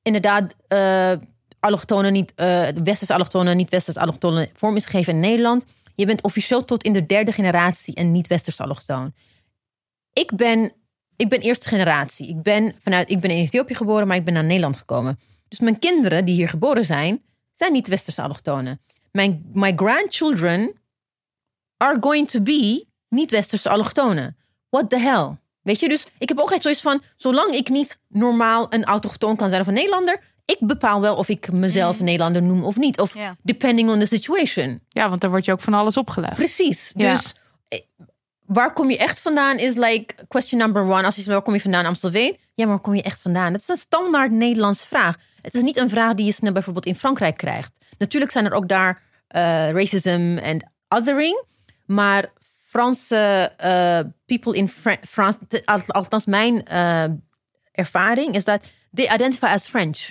inderdaad 0.01 0.55
eh 0.67 1.11
allochtonen 1.59 2.13
niet, 2.13 2.33
eh 2.35 2.67
westerse 2.83 3.13
allochtonen, 3.13 3.57
niet 3.57 3.69
westerse 3.69 3.99
allochtonen 3.99 4.49
vorm 4.53 4.75
is 4.75 4.85
gegeven 4.85 5.13
in 5.13 5.19
Nederland. 5.19 5.65
Je 5.95 6.05
bent 6.05 6.23
officieel 6.23 6.65
tot 6.65 6.83
in 6.83 6.93
de 6.93 7.05
derde 7.05 7.31
generatie 7.31 7.99
een 7.99 8.11
niet-westerse 8.11 8.63
allochtoon. 8.63 9.13
Ik 10.13 10.35
ben, 10.35 10.71
ik 11.21 11.29
ben 11.29 11.39
eerste 11.39 11.67
generatie. 11.67 12.27
Ik 12.27 12.41
ben, 12.41 12.75
vanuit, 12.77 13.09
ik 13.09 13.19
ben 13.19 13.31
in 13.31 13.43
Ethiopië 13.43 13.75
geboren, 13.75 14.07
maar 14.07 14.17
ik 14.17 14.25
ben 14.25 14.33
naar 14.33 14.43
Nederland 14.43 14.77
gekomen. 14.77 15.19
Dus 15.47 15.59
mijn 15.59 15.79
kinderen 15.79 16.25
die 16.25 16.35
hier 16.35 16.49
geboren 16.49 16.85
zijn, 16.85 17.21
zijn 17.53 17.73
niet-westerse 17.73 18.21
allochtonen. 18.21 18.81
Mijn 19.11 19.49
my 19.53 19.73
grandchildren 19.75 20.73
are 21.77 21.97
going 21.99 22.29
to 22.29 22.41
be 22.41 22.85
niet-westerse 23.09 23.69
allochtonen. 23.69 24.37
What 24.69 24.89
the 24.89 24.99
hell? 24.99 25.37
Weet 25.61 25.79
je, 25.79 25.89
dus 25.89 26.07
ik 26.17 26.29
heb 26.29 26.39
ook 26.39 26.51
echt 26.51 26.61
zoiets 26.61 26.81
van... 26.81 27.03
zolang 27.15 27.53
ik 27.53 27.69
niet 27.69 27.99
normaal 28.07 28.73
een 28.73 28.83
autochtoon 28.83 29.35
kan 29.35 29.49
zijn 29.49 29.61
of 29.61 29.67
een 29.67 29.73
Nederlander... 29.73 30.23
ik 30.45 30.57
bepaal 30.59 31.01
wel 31.01 31.15
of 31.15 31.29
ik 31.29 31.51
mezelf 31.51 31.99
een 31.99 32.05
Nederlander 32.05 32.43
noem 32.43 32.63
of 32.63 32.77
niet. 32.77 32.99
Of 32.99 33.15
depending 33.41 33.89
on 33.89 33.99
the 33.99 34.05
situation. 34.05 34.81
Ja, 34.89 35.09
want 35.09 35.21
daar 35.21 35.29
wordt 35.29 35.45
je 35.45 35.51
ook 35.51 35.61
van 35.61 35.73
alles 35.73 35.97
opgelegd. 35.97 36.35
Precies. 36.35 36.91
Ja. 36.95 37.13
Dus 37.13 37.35
eh, 37.67 37.79
waar 38.53 38.73
kom 38.73 38.89
je 38.89 38.97
echt 38.97 39.19
vandaan 39.19 39.57
is 39.57 39.75
like 39.75 40.13
question 40.27 40.59
number 40.59 40.81
one. 40.81 41.03
Als 41.03 41.15
je 41.15 41.21
zegt, 41.21 41.27
waar 41.33 41.41
kom 41.41 41.53
je 41.53 41.61
vandaan? 41.61 41.85
Amstelveen? 41.85 42.37
Ja, 42.53 42.65
maar 42.65 42.67
waar 42.67 42.79
kom 42.83 42.95
je 42.95 43.01
echt 43.01 43.21
vandaan? 43.21 43.51
Dat 43.51 43.61
is 43.61 43.67
een 43.67 43.77
standaard 43.77 44.31
Nederlands 44.31 44.85
vraag. 44.85 45.15
Het 45.41 45.53
is 45.53 45.61
niet 45.61 45.77
een 45.77 45.89
vraag 45.89 46.13
die 46.13 46.25
je 46.25 46.31
snel 46.31 46.51
bijvoorbeeld 46.51 46.85
in 46.85 46.95
Frankrijk 46.95 47.37
krijgt. 47.37 47.77
Natuurlijk 47.97 48.31
zijn 48.31 48.45
er 48.45 48.53
ook 48.53 48.67
daar 48.67 49.01
eh, 49.27 49.41
racism 49.71 50.37
en 50.43 50.71
othering. 50.89 51.43
Maar 51.85 52.31
Franse 52.67 53.51
eh, 53.57 53.99
people 54.25 54.55
in 54.55 54.69
Fra- 54.69 54.97
France, 55.09 55.37
althans 55.87 56.25
mijn 56.25 56.65
eh, 56.65 57.03
ervaring, 57.71 58.35
is 58.35 58.43
dat 58.43 58.63
they 58.93 59.13
identify 59.13 59.45
as 59.45 59.67
French. 59.67 60.09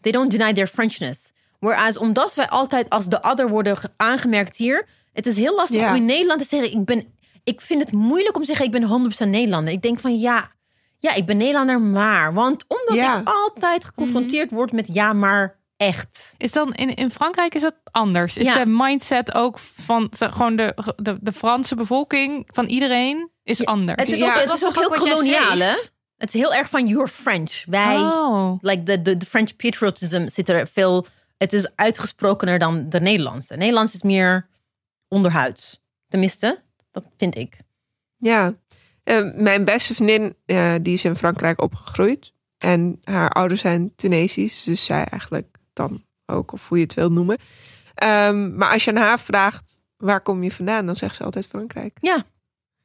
They 0.00 0.12
don't 0.12 0.30
deny 0.30 0.52
their 0.52 0.66
Frenchness. 0.66 1.32
Whereas 1.58 1.96
omdat 1.98 2.34
wij 2.34 2.48
altijd 2.48 2.90
als 2.90 3.06
de 3.06 3.22
other 3.22 3.48
worden 3.48 3.76
ge- 3.76 3.90
aangemerkt 3.96 4.56
hier, 4.56 4.86
het 5.12 5.26
is 5.26 5.36
heel 5.36 5.54
lastig 5.54 5.80
om 5.88 5.94
in 5.96 6.04
Nederland 6.04 6.40
te 6.40 6.46
zeggen, 6.46 6.72
ik 6.72 6.84
ben, 6.84 7.13
ik 7.44 7.60
vind 7.60 7.80
het 7.80 7.92
moeilijk 7.92 8.34
om 8.34 8.40
te 8.40 8.46
zeggen, 8.46 8.64
ik 8.66 8.70
ben 8.72 9.12
100% 9.26 9.28
Nederlander. 9.28 9.72
Ik 9.72 9.82
denk 9.82 10.00
van 10.00 10.18
ja, 10.18 10.50
ja, 10.98 11.14
ik 11.14 11.26
ben 11.26 11.36
Nederlander, 11.36 11.80
maar, 11.80 12.34
want 12.34 12.64
omdat 12.68 12.94
Ja. 13.04 13.20
ik 13.20 13.28
altijd 13.28 13.84
geconfronteerd 13.84 14.50
word 14.50 14.72
met 14.72 14.86
ja, 14.92 15.12
maar 15.12 15.56
echt. 15.76 16.34
Is 16.36 16.52
dan 16.52 16.74
in, 16.74 16.94
in 16.94 17.10
Frankrijk 17.10 17.54
is 17.54 17.62
dat 17.62 17.74
anders? 17.90 18.36
Is 18.36 18.46
Ja. 18.46 18.58
de 18.58 18.66
mindset 18.70 19.34
ook 19.34 19.58
van 19.58 20.10
de, 20.18 20.32
gewoon 20.32 20.56
de, 20.56 20.94
de, 20.96 21.18
de 21.20 21.32
Franse 21.32 21.74
bevolking, 21.74 22.48
van 22.52 22.66
iedereen, 22.66 23.30
is 23.42 23.64
anders? 23.64 24.00
Het 24.02 24.10
is 24.12 24.18
Ja, 24.18 24.34
ook, 24.34 24.44
het 24.44 24.52
is 24.52 24.66
ook 24.66 24.74
heel 24.74 24.88
koloniaal, 24.88 25.58
hè? 25.58 25.74
Het 26.16 26.34
is 26.34 26.40
heel 26.40 26.54
erg 26.54 26.68
van 26.68 26.86
you're 26.86 27.08
French. 27.08 27.62
Wij, 27.66 27.96
Oh. 27.96 28.52
like 28.60 28.82
de, 28.82 29.02
de, 29.02 29.16
de 29.16 29.26
French 29.26 29.56
patriotism 29.56 30.28
zit 30.28 30.48
er 30.48 30.68
veel. 30.72 31.06
Het 31.38 31.52
is 31.52 31.68
uitgesprokener 31.74 32.58
dan 32.58 32.88
de 32.88 33.00
Nederlandse. 33.00 33.54
Nederlands 33.56 33.94
is 33.94 34.02
meer 34.02 34.48
onderhuids. 35.08 35.80
Tenminste, 36.08 36.62
dat 36.94 37.04
vind 37.16 37.36
ik. 37.36 37.56
Ja, 38.16 38.54
Eh, 39.04 39.32
mijn 39.34 39.64
beste 39.64 39.94
vriendin, 39.94 40.34
eh, 40.46 40.74
die 40.82 40.92
is 40.92 41.04
in 41.04 41.16
Frankrijk 41.16 41.60
opgegroeid. 41.60 42.32
En 42.58 43.00
haar 43.02 43.30
ouders 43.30 43.60
zijn 43.60 43.92
Tunesisch, 43.96 44.62
dus 44.62 44.84
zij 44.84 45.04
eigenlijk 45.04 45.56
dan 45.72 46.04
ook, 46.26 46.52
of 46.52 46.68
hoe 46.68 46.78
je 46.78 46.84
het 46.84 46.94
wil 46.94 47.10
noemen. 47.12 47.38
Ehm, 47.94 48.56
maar 48.56 48.72
als 48.72 48.84
je 48.84 48.90
aan 48.90 48.96
haar 48.96 49.20
vraagt, 49.20 49.80
waar 49.96 50.20
kom 50.20 50.42
je 50.42 50.50
vandaan? 50.52 50.86
Dan 50.86 50.94
zegt 50.96 51.16
ze 51.16 51.24
altijd 51.24 51.46
Frankrijk. 51.46 51.98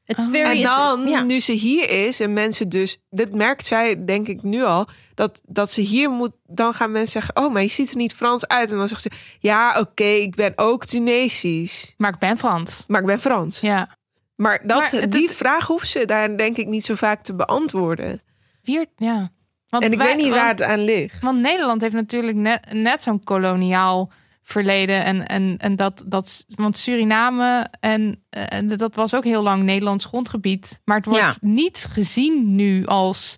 Het 0.04 0.18
is 0.18 0.26
Oh. 0.26 0.32
very, 0.32 0.46
En 0.50 0.58
it's- 0.58 0.76
dan, 0.76 1.08
ja. 1.08 1.24
nu 1.24 1.40
ze 1.40 1.52
hier 1.52 1.90
is 2.08 2.20
en 2.20 2.34
mensen 2.34 2.70
dus, 2.70 2.98
dit 3.10 3.34
merkt 3.36 3.66
zij 3.66 4.06
denk 4.06 4.28
ik 4.28 4.44
nu 4.44 4.64
al, 4.64 4.88
dat, 5.14 5.42
dat 5.46 5.72
ze 5.72 5.82
hier 5.82 6.10
moet, 6.10 6.32
dan 6.46 6.74
gaan 6.74 6.92
mensen 6.92 7.22
zeggen, 7.22 7.44
oh, 7.46 7.54
maar 7.54 7.62
je 7.62 7.68
ziet 7.68 7.90
er 7.92 7.98
niet 7.98 8.14
Frans 8.14 8.48
uit. 8.48 8.72
En 8.72 8.78
dan 8.78 8.88
zegt 8.88 9.02
ze, 9.02 9.12
ja, 9.40 9.80
oké, 9.80 10.04
ik 10.04 10.36
ben 10.36 10.54
ook 10.56 10.86
Tunesisch, 10.86 11.94
Maar 11.98 12.14
ik 12.14 12.20
ben 12.20 12.38
Frans. 12.38 12.84
maar 12.88 13.00
ik 13.02 13.06
ben 13.06 13.20
Frans. 13.20 13.60
Ja. 13.60 13.98
Maar, 14.40 14.60
dat, 14.68 14.92
Maar 14.92 15.10
die 15.10 15.30
vraag 15.30 15.68
hoeft 15.68 15.88
ze 15.88 16.06
daar 16.06 16.38
denk 16.38 16.58
ik 16.58 16.68
niet 16.68 16.86
zo 16.86 16.96
vaak 16.96 17.24
te 17.24 17.34
beantwoorden. 17.36 18.22
Vier, 18.64 18.86
ja. 18.96 19.30
Want 19.70 19.84
en 19.84 19.92
ik 19.92 19.98
wij- 19.98 20.08
weet 20.08 20.16
niet 20.16 20.26
want- 20.30 20.36
waar 20.42 20.50
het 20.50 20.62
aan 20.62 20.84
ligt. 20.84 21.24
Want 21.24 21.42
Nederland 21.42 21.82
heeft 21.82 21.94
natuurlijk 21.94 22.38
net, 22.38 22.74
net 22.74 23.02
zo'n 23.02 23.24
koloniaal 23.24 24.12
verleden. 24.44 25.04
En, 25.06 25.28
en, 25.28 25.56
en 25.58 25.76
dat, 25.76 26.04
dat, 26.06 26.46
want 26.48 26.78
Suriname 26.78 27.68
en, 27.80 28.24
en 28.30 28.68
dat 28.78 28.96
was 28.96 29.14
ook 29.14 29.24
heel 29.24 29.42
lang 29.42 29.64
Nederlands 29.64 30.06
grondgebied. 30.06 30.82
Maar 30.86 30.98
het 30.98 31.06
wordt 31.06 31.22
Ja. 31.22 31.36
niet 31.42 31.86
gezien 31.90 32.56
nu 32.56 32.86
als 32.86 33.38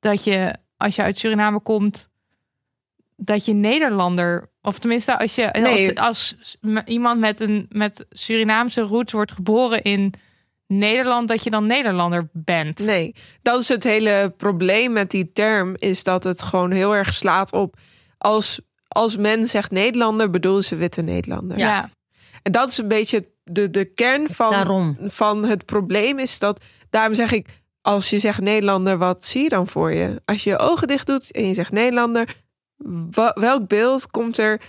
dat 0.00 0.24
je, 0.24 0.54
als 0.76 0.96
je 0.96 1.02
uit 1.02 1.18
Suriname 1.18 1.60
komt, 1.60 2.08
dat 3.16 3.44
je 3.44 3.52
Nederlander, 3.52 4.50
of 4.62 4.78
tenminste 4.78 5.18
als 5.18 5.34
je 5.34 5.48
Nee. 5.52 6.00
als, 6.00 6.36
als 6.38 6.56
iemand 6.84 7.20
met 7.20 7.40
een 7.40 7.66
met 7.68 8.06
Surinaamse 8.10 8.80
roots 8.80 9.12
wordt 9.12 9.32
geboren 9.32 9.82
in 9.82 10.14
Nederland, 10.78 11.28
dat 11.28 11.44
je 11.44 11.50
dan 11.50 11.66
Nederlander 11.66 12.28
bent. 12.32 12.78
Nee, 12.78 13.14
dat 13.42 13.60
is 13.60 13.68
het 13.68 13.84
hele 13.84 14.34
probleem 14.36 14.92
met 14.92 15.10
die 15.10 15.32
term. 15.32 15.74
Is 15.78 16.04
dat 16.04 16.24
het 16.24 16.42
gewoon 16.42 16.70
heel 16.70 16.94
erg 16.96 17.12
slaat 17.12 17.52
op. 17.52 17.76
Als, 18.18 18.60
als 18.88 19.16
men 19.16 19.46
zegt 19.46 19.70
Nederlander, 19.70 20.30
bedoelen 20.30 20.64
ze 20.64 20.76
witte 20.76 21.02
Nederlander. 21.02 21.58
Ja. 21.58 21.90
En 22.42 22.52
dat 22.52 22.68
is 22.68 22.78
een 22.78 22.88
beetje 22.88 23.28
de, 23.44 23.70
de 23.70 23.84
kern 23.84 24.26
van, 24.30 24.50
Daarom. 24.50 24.96
van 25.00 25.44
het 25.44 25.64
probleem. 25.66 26.18
Is 26.18 26.38
dat, 26.38 26.64
daarom 26.90 27.14
zeg 27.14 27.32
ik, 27.32 27.48
als 27.80 28.10
je 28.10 28.18
zegt 28.18 28.40
Nederlander, 28.40 28.98
wat 28.98 29.24
zie 29.24 29.42
je 29.42 29.48
dan 29.48 29.66
voor 29.66 29.92
je? 29.92 30.22
Als 30.24 30.44
je 30.44 30.50
je 30.50 30.58
ogen 30.58 30.88
dicht 30.88 31.06
doet 31.06 31.30
en 31.30 31.46
je 31.46 31.54
zegt 31.54 31.72
Nederlander, 31.72 32.36
welk 33.34 33.68
beeld 33.68 34.06
komt 34.10 34.38
er 34.38 34.60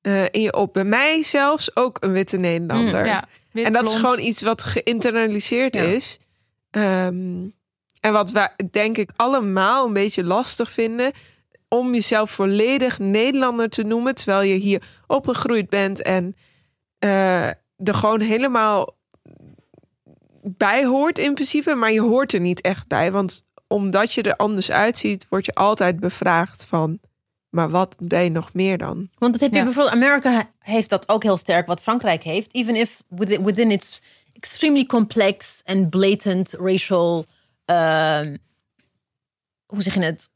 eh, 0.00 0.24
in 0.30 0.40
je 0.40 0.56
op? 0.56 0.72
Bij 0.72 0.84
mij 0.84 1.22
zelfs 1.22 1.76
ook 1.76 1.96
een 2.00 2.12
witte 2.12 2.36
Nederlander. 2.36 3.00
Mm, 3.00 3.06
Ja, 3.06 3.24
wit, 3.52 3.66
En 3.66 3.72
dat 3.72 3.88
is 3.88 3.96
gewoon 3.96 4.20
iets 4.20 4.42
wat 4.42 4.62
geïnternaliseerd 4.62 5.74
Ja. 5.74 5.82
is. 5.82 6.18
Ehm, 6.70 7.48
en 8.00 8.12
wat 8.12 8.30
wij 8.30 8.50
denk 8.70 8.96
ik 8.96 9.10
allemaal 9.16 9.86
een 9.86 9.92
beetje 9.92 10.24
lastig 10.24 10.70
vinden. 10.70 11.12
Om 11.68 11.92
jezelf 11.94 12.30
volledig 12.30 12.98
Nederlander 12.98 13.68
te 13.68 13.82
noemen. 13.82 14.14
Terwijl 14.14 14.42
je 14.42 14.54
hier 14.54 14.82
opgegroeid 15.06 15.68
bent. 15.68 16.02
En 16.02 16.36
eh, 16.98 17.46
er 17.76 17.94
gewoon 17.94 18.20
helemaal 18.20 18.96
bij 20.42 20.86
hoort 20.86 21.18
in 21.18 21.34
principe. 21.34 21.74
Maar 21.74 21.92
je 21.92 22.00
hoort 22.00 22.32
er 22.32 22.40
niet 22.40 22.60
echt 22.60 22.86
bij. 22.86 23.12
Want 23.12 23.42
omdat 23.66 24.12
je 24.12 24.22
er 24.22 24.36
anders 24.36 24.70
uitziet. 24.70 25.26
Word 25.28 25.44
je 25.46 25.54
altijd 25.54 26.00
bevraagd 26.00 26.64
van... 26.68 26.98
Maar 27.50 27.70
wat 27.70 27.96
je 28.08 28.28
nog 28.30 28.52
meer 28.52 28.78
dan? 28.78 29.10
Want 29.18 29.32
dat 29.32 29.40
heb 29.40 29.50
je 29.50 29.56
Ja. 29.56 29.64
bijvoorbeeld, 29.64 29.94
Amerika 29.94 30.50
heeft 30.58 30.88
dat 30.90 31.08
ook 31.08 31.22
heel 31.22 31.36
sterk, 31.36 31.66
wat 31.66 31.82
Frankrijk 31.82 32.22
heeft. 32.22 32.54
Even 32.54 32.74
if 32.76 33.02
within, 33.08 33.44
within 33.44 33.70
its 33.70 34.00
extremely 34.32 34.84
complex 34.86 35.60
and 35.64 35.90
blatant 35.90 36.52
racial, 36.52 37.26
um, 37.64 38.38
hoe 39.66 39.82
zeg 39.82 39.94
je 39.94 40.00
het, 40.00 40.30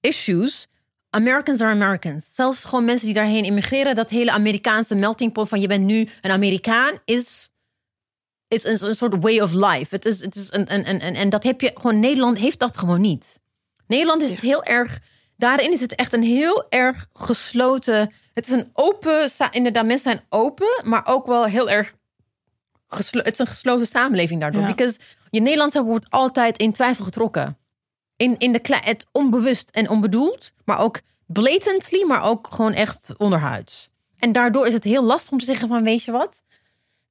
issues. 0.00 0.66
Americans 1.10 1.60
are 1.60 1.70
Americans. 1.70 2.34
Zelfs 2.34 2.64
gewoon 2.64 2.84
mensen 2.84 3.06
die 3.06 3.14
daarheen 3.14 3.44
immigreren, 3.44 3.94
dat 3.94 4.10
hele 4.10 4.30
Amerikaanse 4.30 4.94
melting 4.94 5.32
pot 5.32 5.48
van 5.48 5.60
je 5.60 5.66
bent 5.68 5.84
nu 5.84 6.08
een 6.20 6.30
Amerikaan 6.30 6.98
is, 7.04 7.48
is 8.48 8.64
een, 8.64 8.88
een 8.88 8.94
soort 8.96 9.22
way 9.22 9.40
of 9.40 9.52
life. 9.52 9.86
Het 9.94 10.04
is, 10.04 10.20
het 10.20 10.34
is 10.34 10.48
een, 10.52 10.74
een, 10.74 10.88
een, 10.88 11.06
een- 11.06 11.14
en 11.14 11.28
dat 11.28 11.42
heb 11.42 11.60
je 11.60 11.70
gewoon, 11.74 12.00
Nederland 12.00 12.38
heeft 12.38 12.58
dat 12.58 12.76
gewoon 12.76 13.00
niet. 13.00 13.40
Nederland 13.86 14.22
is 14.22 14.30
het 14.30 14.40
heel 14.40 14.64
erg, 14.64 15.00
daarin 15.40 15.72
is 15.72 15.80
het 15.80 15.94
echt 15.94 16.12
een 16.12 16.22
heel 16.22 16.66
erg 16.68 17.08
gesloten, 17.12 18.12
het 18.34 18.46
is 18.46 18.52
een 18.52 18.70
open, 18.72 19.30
inderdaad, 19.50 19.84
mensen 19.86 20.12
zijn 20.12 20.24
open, 20.28 20.82
maar 20.84 21.02
ook 21.04 21.26
wel 21.26 21.44
heel 21.44 21.70
erg, 21.70 21.94
geslo- 22.88 23.22
het 23.22 23.32
is 23.32 23.38
een 23.38 23.46
gesloten 23.46 23.86
samenleving 23.86 24.40
daardoor. 24.40 24.62
Ja. 24.62 24.66
Because 24.66 24.98
je 25.30 25.40
Nederlandse 25.40 25.82
wordt 25.82 26.10
altijd 26.10 26.58
in 26.58 26.72
twijfel 26.72 27.04
getrokken. 27.04 27.58
In, 28.16 28.38
in 28.38 28.52
de 28.52 28.60
het 28.62 29.06
onbewust 29.12 29.70
en 29.70 29.88
onbedoeld, 29.88 30.52
maar 30.64 30.78
ook 30.78 31.00
blatantly, 31.26 32.04
maar 32.06 32.22
ook 32.22 32.48
gewoon 32.50 32.72
echt 32.72 33.10
onderhuids. 33.16 33.90
En 34.18 34.32
daardoor 34.32 34.66
is 34.66 34.74
het 34.74 34.84
heel 34.84 35.02
lastig 35.02 35.32
om 35.32 35.38
te 35.38 35.44
zeggen 35.44 35.68
van, 35.68 35.82
weet 35.82 36.02
je 36.02 36.10
wat? 36.10 36.42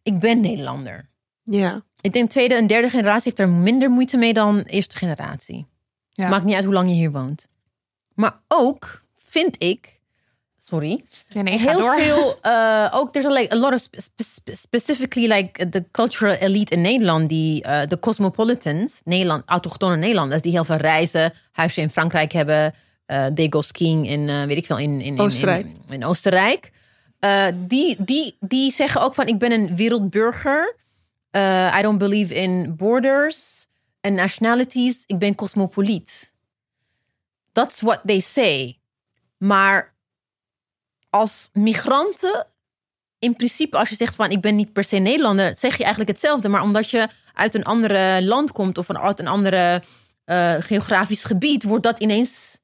Ik 0.03 0.19
ben 0.19 0.39
Nederlander. 0.39 1.09
Ja. 1.43 1.81
Ik 2.01 2.13
denk 2.13 2.29
tweede 2.29 2.55
en 2.55 2.67
derde 2.67 2.89
generatie 2.89 3.23
heeft 3.23 3.39
er 3.39 3.49
minder 3.49 3.89
moeite 3.89 4.17
mee 4.17 4.33
dan 4.33 4.59
eerste 4.59 4.95
generatie. 4.97 5.67
Ja. 6.09 6.29
Maakt 6.29 6.45
niet 6.45 6.55
uit 6.55 6.63
hoe 6.63 6.73
lang 6.73 6.89
je 6.89 6.95
hier 6.95 7.11
woont. 7.11 7.47
Maar 8.19 8.39
ook 8.47 9.03
vind 9.17 9.55
ik, 9.63 9.99
sorry, 10.65 11.03
nee, 11.29 11.59
heel 11.59 11.79
door. 11.79 11.95
veel. 11.95 12.39
uh, 12.43 12.87
ook 12.99 13.13
there's 13.13 13.27
a, 13.27 13.31
like, 13.31 13.53
a 13.53 13.57
lot 13.57 13.73
of 13.73 13.79
spe- 13.79 14.23
spe- 14.23 14.55
specifically 14.55 15.27
like 15.27 15.69
the 15.69 15.85
cultural 15.91 16.35
elite 16.35 16.73
in 16.73 16.81
Nederland, 16.81 17.29
die 17.29 17.65
uh, 17.65 17.81
de 17.87 17.99
cosmopolitans, 17.99 19.01
Nederland, 19.03 19.43
autochtone 19.45 19.95
Nederlanders, 19.95 20.41
die 20.41 20.51
heel 20.51 20.65
veel 20.65 20.75
reizen, 20.75 21.33
huisje 21.51 21.81
in 21.81 21.89
Frankrijk 21.89 22.31
hebben, 22.31 22.73
uh, 23.07 23.25
they 23.25 23.47
go 23.49 23.61
skiing 23.61 24.09
in, 24.09 24.47
weet 24.47 24.57
ik 24.57 24.65
veel, 24.65 24.77
in, 24.77 25.01
in, 25.01 25.13
in 25.13 25.19
Oostenrijk. 25.19 25.65
In, 25.65 25.93
in 25.93 26.05
Oostenrijk. 26.05 26.71
Die, 27.53 27.95
die, 27.99 28.37
die 28.39 28.71
zeggen 28.71 29.01
ook 29.01 29.13
van 29.13 29.27
ik 29.27 29.37
ben 29.37 29.51
een 29.51 29.75
wereldburger. 29.75 30.75
I 31.77 31.81
don't 31.81 31.97
believe 31.97 32.33
in 32.33 32.75
borders 32.75 33.67
and 34.01 34.15
nationalities. 34.15 35.03
Ik 35.05 35.17
ben 35.17 35.35
cosmopoliet. 35.35 36.33
That's 37.51 37.81
what 37.81 38.01
they 38.05 38.19
say. 38.19 38.79
Maar 39.37 39.95
als 41.09 41.49
migranten, 41.53 42.47
in 43.19 43.35
principe, 43.35 43.77
als 43.77 43.89
je 43.89 43.95
zegt 43.95 44.15
van 44.15 44.31
ik 44.31 44.41
ben 44.41 44.55
niet 44.55 44.73
per 44.73 44.83
se 44.83 44.97
Nederlander, 44.97 45.55
zeg 45.55 45.77
je 45.77 45.83
eigenlijk 45.83 46.11
hetzelfde. 46.11 46.49
Maar 46.49 46.61
omdat 46.61 46.89
je 46.89 47.07
uit 47.33 47.53
een 47.53 47.63
andere 47.63 48.23
land 48.23 48.51
komt 48.51 48.77
of 48.77 48.91
uit 48.91 49.19
een 49.19 49.27
andere 49.27 49.83
eh, 50.23 50.55
geografisch 50.59 51.23
gebied, 51.23 51.63
wordt 51.63 51.83
dat 51.83 51.99
ineens 51.99 52.57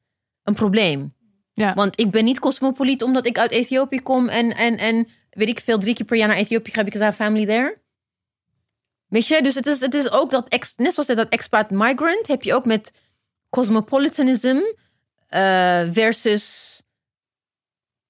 een 0.44 0.54
probleem. 0.54 1.14
Ja. 1.54 1.74
Want 1.74 2.00
ik 2.00 2.12
ben 2.12 2.24
niet 2.24 2.40
cosmopoliet 2.40 3.04
omdat 3.04 3.26
ik 3.26 3.38
uit 3.38 3.52
Ethiopië 3.52 4.02
kom 4.02 4.28
en, 4.30 4.56
en, 4.56 4.78
en 4.78 5.08
weet 5.30 5.48
ik 5.48 5.60
veel, 5.60 5.78
drie 5.78 5.94
keer 5.94 6.06
per 6.06 6.18
jaar 6.18 6.28
naar 6.28 6.38
Ethiopië 6.38 6.72
ga, 6.72 6.84
because 6.84 7.04
I 7.04 7.06
have 7.06 7.24
family 7.24 7.46
there. 7.46 7.78
Weet 9.08 9.28
je, 9.28 9.42
dus 9.42 9.56
het 9.56 9.68
is, 9.68 9.80
het 9.80 9.94
is 9.94 10.12
ook 10.12 10.32
dat, 10.32 10.50
net 10.78 10.94
zoals 10.94 11.08
dat 11.08 11.30
expat 11.30 11.70
migrant, 11.70 12.28
heb 12.28 12.44
je 12.44 12.54
ook 12.54 12.66
met 12.66 12.92
cosmopolitanism 13.56 14.58
eh, 15.28 15.82
versus 15.92 16.82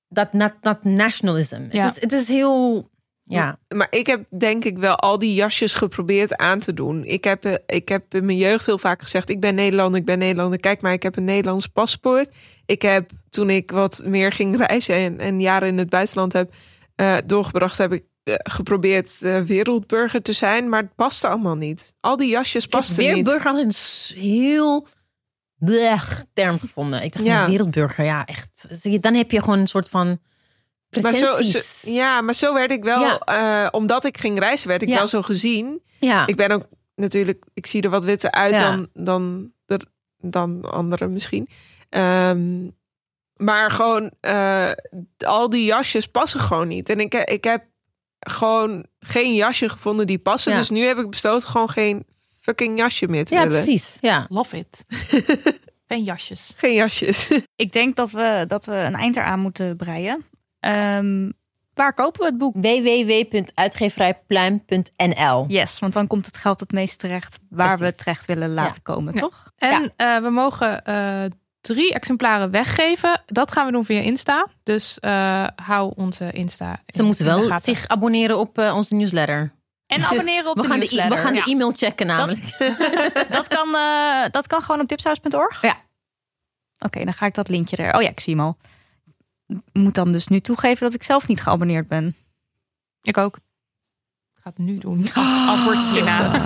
dat, 0.08 0.30
dat, 0.32 0.54
dat 0.62 0.84
nationalism. 0.84 1.66
Ja. 1.72 1.84
Het, 1.86 1.96
is, 1.96 2.02
het 2.02 2.12
is 2.12 2.28
heel, 2.28 2.90
ja. 3.24 3.60
Maar 3.76 3.88
ik 3.90 4.08
heb 4.08 4.26
denk 4.38 4.66
ik 4.66 4.78
wel 4.78 4.96
al 4.96 5.20
die 5.20 5.34
jasjes 5.34 5.74
geprobeerd 5.74 6.36
aan 6.36 6.60
te 6.60 6.74
doen. 6.74 7.04
Ik 7.04 7.24
heb, 7.24 7.46
eh, 7.46 7.54
ik 7.66 7.90
heb 7.90 8.14
in 8.14 8.26
mijn 8.26 8.38
jeugd 8.38 8.66
heel 8.66 8.78
vaak 8.78 9.02
gezegd: 9.02 9.30
ik 9.30 9.40
ben 9.40 9.56
Nederlander, 9.56 10.00
ik 10.00 10.06
ben 10.06 10.20
Nederlander. 10.20 10.60
Kijk 10.60 10.82
maar, 10.82 10.94
ik 10.94 11.04
heb 11.04 11.18
een 11.18 11.24
Nederlands 11.24 11.68
paspoort. 11.68 12.30
Ik 12.66 12.82
heb 12.82 13.10
toen 13.30 13.50
ik 13.50 13.72
wat 13.72 14.02
meer 14.06 14.32
ging 14.32 14.58
reizen 14.68 14.96
en, 14.96 15.20
en 15.20 15.42
jaren 15.42 15.68
in 15.68 15.78
het 15.78 15.90
buitenland 15.90 16.34
heb 16.34 16.54
eh, 16.96 17.18
doorgebracht, 17.26 17.78
heb 17.78 17.94
ik 17.94 18.04
geprobeerd 18.44 19.20
wereldburger 19.46 20.22
te 20.22 20.34
zijn. 20.34 20.70
Maar 20.70 20.82
het 20.82 20.96
paste 20.96 21.28
allemaal 21.28 21.56
niet. 21.56 21.94
Al 22.00 22.18
die 22.18 22.30
jasjes 22.30 22.68
pasten 22.68 23.14
niet. 23.14 23.24
burger 23.24 23.68
is 23.68 24.14
heel 24.18 24.88
blech 25.58 26.24
term 26.34 26.60
gevonden. 26.60 27.04
Ik 27.04 27.14
dacht, 27.14 27.26
Ja. 27.26 27.48
wereldburger, 27.48 28.06
ja, 28.06 28.26
echt. 28.26 28.66
Zie 28.70 28.92
je, 28.92 29.00
Dan 29.00 29.14
heb 29.14 29.32
je 29.32 29.40
gewoon 29.42 29.60
een 29.60 29.68
soort 29.68 29.90
van 29.90 30.20
Maar 31.02 31.14
zo, 31.14 31.38
ja, 31.82 32.22
maar 32.22 32.34
zo 32.34 32.54
werd 32.54 32.72
ik 32.72 32.84
wel, 32.84 33.02
Ja. 33.02 33.20
eh, 33.20 33.68
omdat 33.72 34.06
ik 34.06 34.18
ging 34.18 34.40
reizen, 34.40 34.68
werd 34.68 34.82
ik 34.82 34.90
Ja. 34.90 34.96
wel 34.98 35.08
zo 35.08 35.22
gezien. 35.22 35.82
ja. 36.00 36.28
Ik 36.28 36.36
ben 36.36 36.52
ook 36.52 36.68
natuurlijk, 36.96 37.46
ik 37.54 37.66
zie 37.68 37.82
er 37.82 37.90
wat 37.90 38.04
witter 38.04 38.32
uit 38.32 38.60
dan, 38.60 38.90
dan, 38.94 39.52
de- 39.66 39.88
dan 40.18 40.72
anderen 40.72 41.14
misschien. 41.14 41.50
Ehm, 41.90 42.68
maar 43.36 43.72
gewoon, 43.72 44.12
eh, 44.20 44.72
al 45.18 45.50
die 45.50 45.66
jasjes 45.66 46.08
passen 46.08 46.40
gewoon 46.40 46.68
niet. 46.68 46.90
En 46.90 47.00
ik, 47.00 47.14
ik 47.14 47.44
heb 47.44 47.64
gewoon 48.20 48.86
geen 49.00 49.34
jasje 49.36 49.70
gevonden 49.70 50.08
die 50.08 50.20
passen. 50.20 50.56
Dus 50.56 50.70
nu 50.70 50.84
heb 50.84 50.98
ik 50.98 51.10
besloten 51.10 51.50
gewoon 51.50 51.70
geen 51.70 52.06
fucking 52.46 52.78
jasje 52.78 53.08
meer 53.08 53.26
te 53.26 53.34
ja, 53.36 53.42
willen. 53.48 53.64
precies. 53.64 53.98
Ja. 54.02 54.26
Love 54.30 54.58
it. 54.58 54.84
en 55.88 56.04
jasjes. 56.04 56.54
Geen 56.58 56.74
jasjes. 56.74 57.32
Ik 57.56 57.72
denk 57.72 57.96
dat 57.96 58.12
we, 58.12 58.46
dat 58.48 58.66
we 58.66 58.74
een 58.74 58.96
eind 58.96 59.16
eraan 59.16 59.40
moeten 59.40 59.76
breien. 59.78 60.26
Ehm, 60.60 61.30
waar 61.74 61.94
kopen 61.94 62.20
we 62.20 62.26
het 62.26 62.38
boek? 62.38 62.54
www.uitgeverijpluim.nl 62.56 65.46
Yes, 65.48 65.80
want 65.80 65.94
dan 65.94 66.08
komt 66.08 66.26
het 66.26 66.38
geld 66.38 66.60
het 66.60 66.72
meest 66.72 67.00
terecht 67.00 67.40
waar 67.50 67.68
we 67.70 67.76
Precies. 67.78 67.86
het 67.86 67.98
terecht 67.98 68.26
willen 68.26 68.54
laten 68.54 68.82
komen, 68.82 69.14
Ja. 69.14 69.20
toch? 69.20 69.52
En 69.58 69.94
eh, 69.96 70.18
we 70.18 70.30
mogen 70.30 70.84
eh, 70.86 71.24
drie 71.62 71.94
exemplaren 71.94 72.52
weggeven. 72.52 73.22
Dat 73.26 73.52
gaan 73.52 73.66
we 73.66 73.72
doen 73.72 73.86
via 73.86 74.00
Insta. 74.02 74.48
Dus 74.64 75.00
eh, 75.00 75.48
hou 75.56 75.94
onze 75.96 76.32
Insta. 76.32 76.82
Ze 76.88 77.04
moeten 77.04 77.26
wel 77.26 77.60
zich 77.60 77.88
abonneren 77.88 78.40
op 78.40 78.58
eh, 78.58 78.76
onze 78.76 78.96
newsletter. 78.96 79.54
En 79.88 80.04
abonneren 80.10 80.50
op 80.50 80.56
We 80.56 80.62
de 80.62 80.68
gaan, 80.68 80.80
de, 80.80 81.02
e- 81.02 81.08
we 81.10 81.18
gaan 81.18 81.34
de 81.34 81.42
Ja. 81.46 81.46
e-mail 81.46 81.72
checken 81.76 82.08
namelijk. 82.08 82.58
dat, 83.38 83.48
kan, 83.48 83.76
eh, 83.76 84.32
dat 84.32 84.48
kan 84.48 84.62
gewoon 84.62 84.82
op 84.82 84.88
tipsaus.org? 84.88 85.62
Ja. 85.62 85.76
Oké, 86.80 87.04
dan 87.04 87.14
ga 87.14 87.26
ik 87.26 87.34
dat 87.34 87.50
linkje 87.50 87.76
er. 87.78 87.96
Oh 87.96 88.02
ja, 88.02 88.10
ik 88.10 88.20
zie 88.20 88.36
hem 88.36 88.44
al. 88.46 88.58
Ik 89.48 89.58
Moet 89.74 89.96
dan 89.96 90.12
dus 90.12 90.28
nu 90.28 90.40
toegeven 90.40 90.86
dat 90.86 90.94
ik 90.94 91.04
zelf 91.04 91.28
niet 91.28 91.42
geabonneerd 91.42 91.88
ben. 91.88 92.16
Ik 93.02 93.18
ook. 93.18 93.38
ga 94.34 94.50
het 94.50 94.58
nu 94.58 94.78
doen. 94.78 95.06
Stina. 95.82 96.42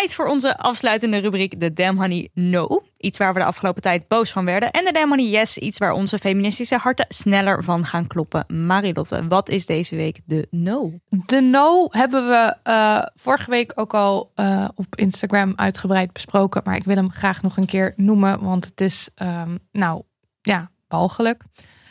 Tijd 0.00 0.14
voor 0.14 0.26
onze 0.26 0.56
afsluitende 0.56 1.18
rubriek 1.18 1.60
de 1.60 1.72
Damn 1.72 1.98
Honey 1.98 2.28
No. 2.34 2.82
Iets 2.96 3.18
waar 3.18 3.32
we 3.32 3.38
de 3.38 3.44
afgelopen 3.44 3.82
tijd 3.82 4.08
boos 4.08 4.30
van 4.30 4.44
werden. 4.44 4.70
En 4.70 4.84
de 4.84 4.92
Damn 4.92 5.08
Honey 5.08 5.30
Yes. 5.30 5.58
Iets 5.58 5.78
waar 5.78 5.92
onze 5.92 6.18
feministische 6.18 6.76
harten 6.76 7.06
sneller 7.08 7.64
van 7.64 7.84
gaan 7.84 8.06
kloppen. 8.06 8.66
Marilotte, 8.66 9.28
wat 9.28 9.48
is 9.48 9.66
deze 9.66 9.96
week 9.96 10.20
de 10.24 10.46
No? 10.50 10.92
De 11.26 11.40
no 11.40 11.88
hebben 11.90 12.28
we 12.28 12.54
eh, 12.62 13.02
vorige 13.14 13.50
week 13.50 13.72
ook 13.74 13.94
al 13.94 14.30
eh, 14.34 14.68
op 14.74 14.96
Instagram 14.96 15.52
uitgebreid 15.56 16.12
besproken. 16.12 16.62
Maar 16.64 16.76
ik 16.76 16.84
wil 16.84 16.96
hem 16.96 17.10
graag 17.10 17.42
nog 17.42 17.56
een 17.56 17.66
keer 17.66 17.92
noemen, 17.96 18.42
want 18.42 18.64
het 18.64 18.80
is, 18.80 19.08
ehm, 19.14 19.56
nou 19.72 20.02
ja, 20.42 20.70
walgelijk. 20.88 21.42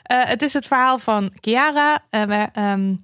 Eh, 0.03 0.23
het 0.23 0.41
is 0.41 0.53
het 0.53 0.68
verhaal 0.68 0.99
van 0.99 1.31
Chiara. 1.40 1.99
We, 2.10 2.48
ehm, 2.53 2.95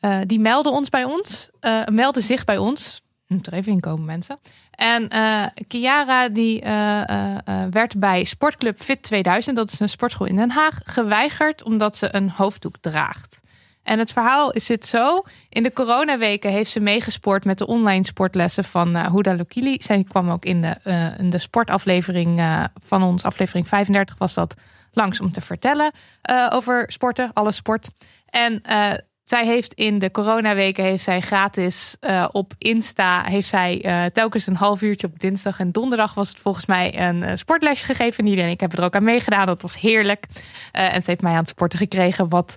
eh, 0.00 0.18
die 0.26 0.40
meldde 0.40 0.70
ons 0.70 0.88
bij 0.88 1.04
ons, 1.04 1.50
meldde 1.90 2.20
zich 2.20 2.44
bij 2.44 2.58
ons. 2.58 3.02
Moet 3.34 3.46
er 3.46 3.52
even 3.52 3.72
in 3.72 3.80
komen, 3.80 4.04
mensen. 4.04 4.38
En 4.70 5.08
eh 5.08 5.44
Chiara 5.68 6.28
die 6.28 6.60
eh, 6.60 7.08
eh, 7.08 7.36
eh, 7.44 7.68
werd 7.70 7.98
bij 7.98 8.24
Sportclub 8.24 8.82
Fit 8.82 9.02
2000, 9.02 9.56
dat 9.56 9.72
is 9.72 9.80
een 9.80 9.88
sportschool 9.88 10.26
in 10.26 10.36
Den 10.36 10.50
Haag, 10.50 10.80
geweigerd 10.84 11.62
omdat 11.62 11.96
ze 11.96 12.14
een 12.14 12.30
hoofddoek 12.30 12.76
draagt. 12.80 13.42
En 13.82 13.98
het 13.98 14.12
verhaal 14.12 14.50
is 14.52 14.66
dit 14.66 14.86
zo. 14.86 15.22
In 15.48 15.62
de 15.62 15.72
coronaweken 15.72 16.50
heeft 16.50 16.70
ze 16.70 16.80
meegesport 16.80 17.44
met 17.44 17.58
de 17.58 17.66
online 17.66 18.04
sportlessen 18.04 18.64
van 18.64 18.96
uh, 18.96 19.12
Huda 19.12 19.36
Lokili. 19.36 19.76
Zij 19.80 20.04
kwam 20.08 20.30
ook 20.30 20.44
in 20.44 20.62
de, 20.62 20.76
eh, 20.82 21.18
in 21.18 21.30
de 21.30 21.38
sportaflevering 21.38 22.38
eh, 22.38 22.64
van 22.84 23.02
ons, 23.02 23.22
aflevering 23.22 23.68
35 23.68 24.18
was 24.18 24.34
dat, 24.34 24.54
langs 24.94 25.20
om 25.20 25.32
te 25.32 25.40
vertellen 25.40 25.92
eh, 26.22 26.46
over 26.52 26.92
sporten, 26.92 27.30
alle 27.32 27.52
sport. 27.52 27.88
En 28.26 28.62
eh, 28.62 28.92
zij 29.24 29.46
heeft 29.46 29.74
in 29.74 29.98
de 29.98 30.10
coronaweken 30.10 30.84
heeft 30.84 31.04
zij 31.04 31.20
gratis 31.20 31.96
eh, 32.00 32.28
op 32.32 32.54
Insta 32.58 33.24
heeft 33.24 33.48
zij 33.48 33.82
eh, 33.82 34.04
telkens 34.04 34.46
een 34.46 34.56
half 34.56 34.82
uurtje 34.82 35.06
op 35.06 35.20
dinsdag 35.20 35.58
en 35.58 35.72
donderdag 35.72 36.14
was 36.14 36.28
het 36.28 36.40
volgens 36.40 36.66
mij 36.66 37.08
een 37.08 37.22
eh, 37.22 37.36
sportlesje 37.36 37.84
gegeven. 37.84 38.24
En 38.24 38.30
iedereen, 38.30 38.50
ik 38.50 38.60
heb 38.60 38.72
er 38.72 38.84
ook 38.84 38.94
aan 38.94 39.04
meegedaan. 39.04 39.46
Dat 39.46 39.62
was 39.62 39.80
heerlijk. 39.80 40.26
En 40.72 41.02
ze 41.02 41.10
heeft 41.10 41.22
mij 41.22 41.32
aan 41.32 41.38
het 41.38 41.48
sporten 41.48 41.78
gekregen, 41.78 42.28
wat 42.28 42.56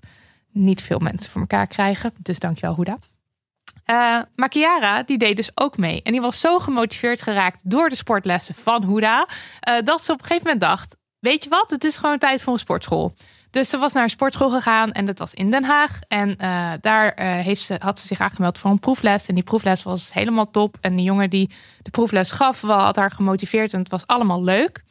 niet 0.52 0.82
veel 0.82 1.00
mensen 1.00 1.32
voor 1.32 1.42
elkaar 1.42 1.68
krijgen. 1.68 2.14
Dus 2.22 2.40
dankjewel, 2.40 2.76
Huda. 2.76 2.98
Maar 4.36 4.50
Chiara, 4.50 5.04
die 5.04 5.18
deed 5.18 5.36
dus 5.36 5.52
ook 5.54 5.78
mee. 5.78 6.02
En 6.02 6.12
die 6.12 6.22
was 6.22 6.40
zo 6.40 6.60
gemotiveerd 6.60 7.22
geraakt 7.22 7.62
door 7.70 7.90
de 7.90 7.96
sportlessen 7.96 8.56
van 8.56 8.86
Huda, 8.86 9.28
dat 9.84 10.04
ze 10.04 10.12
op 10.12 10.20
een 10.20 10.26
gegeven 10.26 10.46
moment 10.46 10.62
dacht: 10.62 10.96
Weet 11.20 11.44
je 11.44 11.50
wat, 11.50 11.70
het 11.70 11.84
is 11.84 11.98
gewoon 11.98 12.18
tijd 12.18 12.44
voor 12.44 12.54
een 12.54 12.60
sportschool. 12.60 13.14
Dus 13.58 13.70
ze 13.70 13.78
was 13.78 13.94
naar 13.94 14.04
een 14.04 14.10
sportschool 14.10 14.50
gegaan 14.50 14.92
en 14.92 15.06
dat 15.06 15.20
was 15.20 15.34
in 15.34 15.52
Den 15.52 15.64
Haag. 15.64 16.00
En 16.08 16.38
eh, 16.38 16.72
daar 16.82 17.14
eh, 17.14 17.32
heeft 17.32 17.66
ze, 17.66 17.76
had 17.80 18.00
ze 18.00 18.08
zich 18.08 18.20
aangemeld 18.20 18.58
voor 18.58 18.72
een 18.72 18.80
proefles. 18.80 19.26
En 19.26 19.36
die 19.36 19.44
proefles 19.44 19.84
was 19.84 20.14
helemaal 20.14 20.52
top. 20.52 20.78
En 20.82 20.96
die 20.96 21.06
jongen 21.06 21.30
die 21.30 21.50
de 21.82 21.90
proefles 21.90 22.32
gaf, 22.32 22.62
had 22.62 22.96
haar 22.96 23.12
gemotiveerd 23.12 23.74
en 23.74 23.80
het 23.80 23.90
was 23.90 24.08
allemaal 24.08 24.44
leuk. 24.44 24.84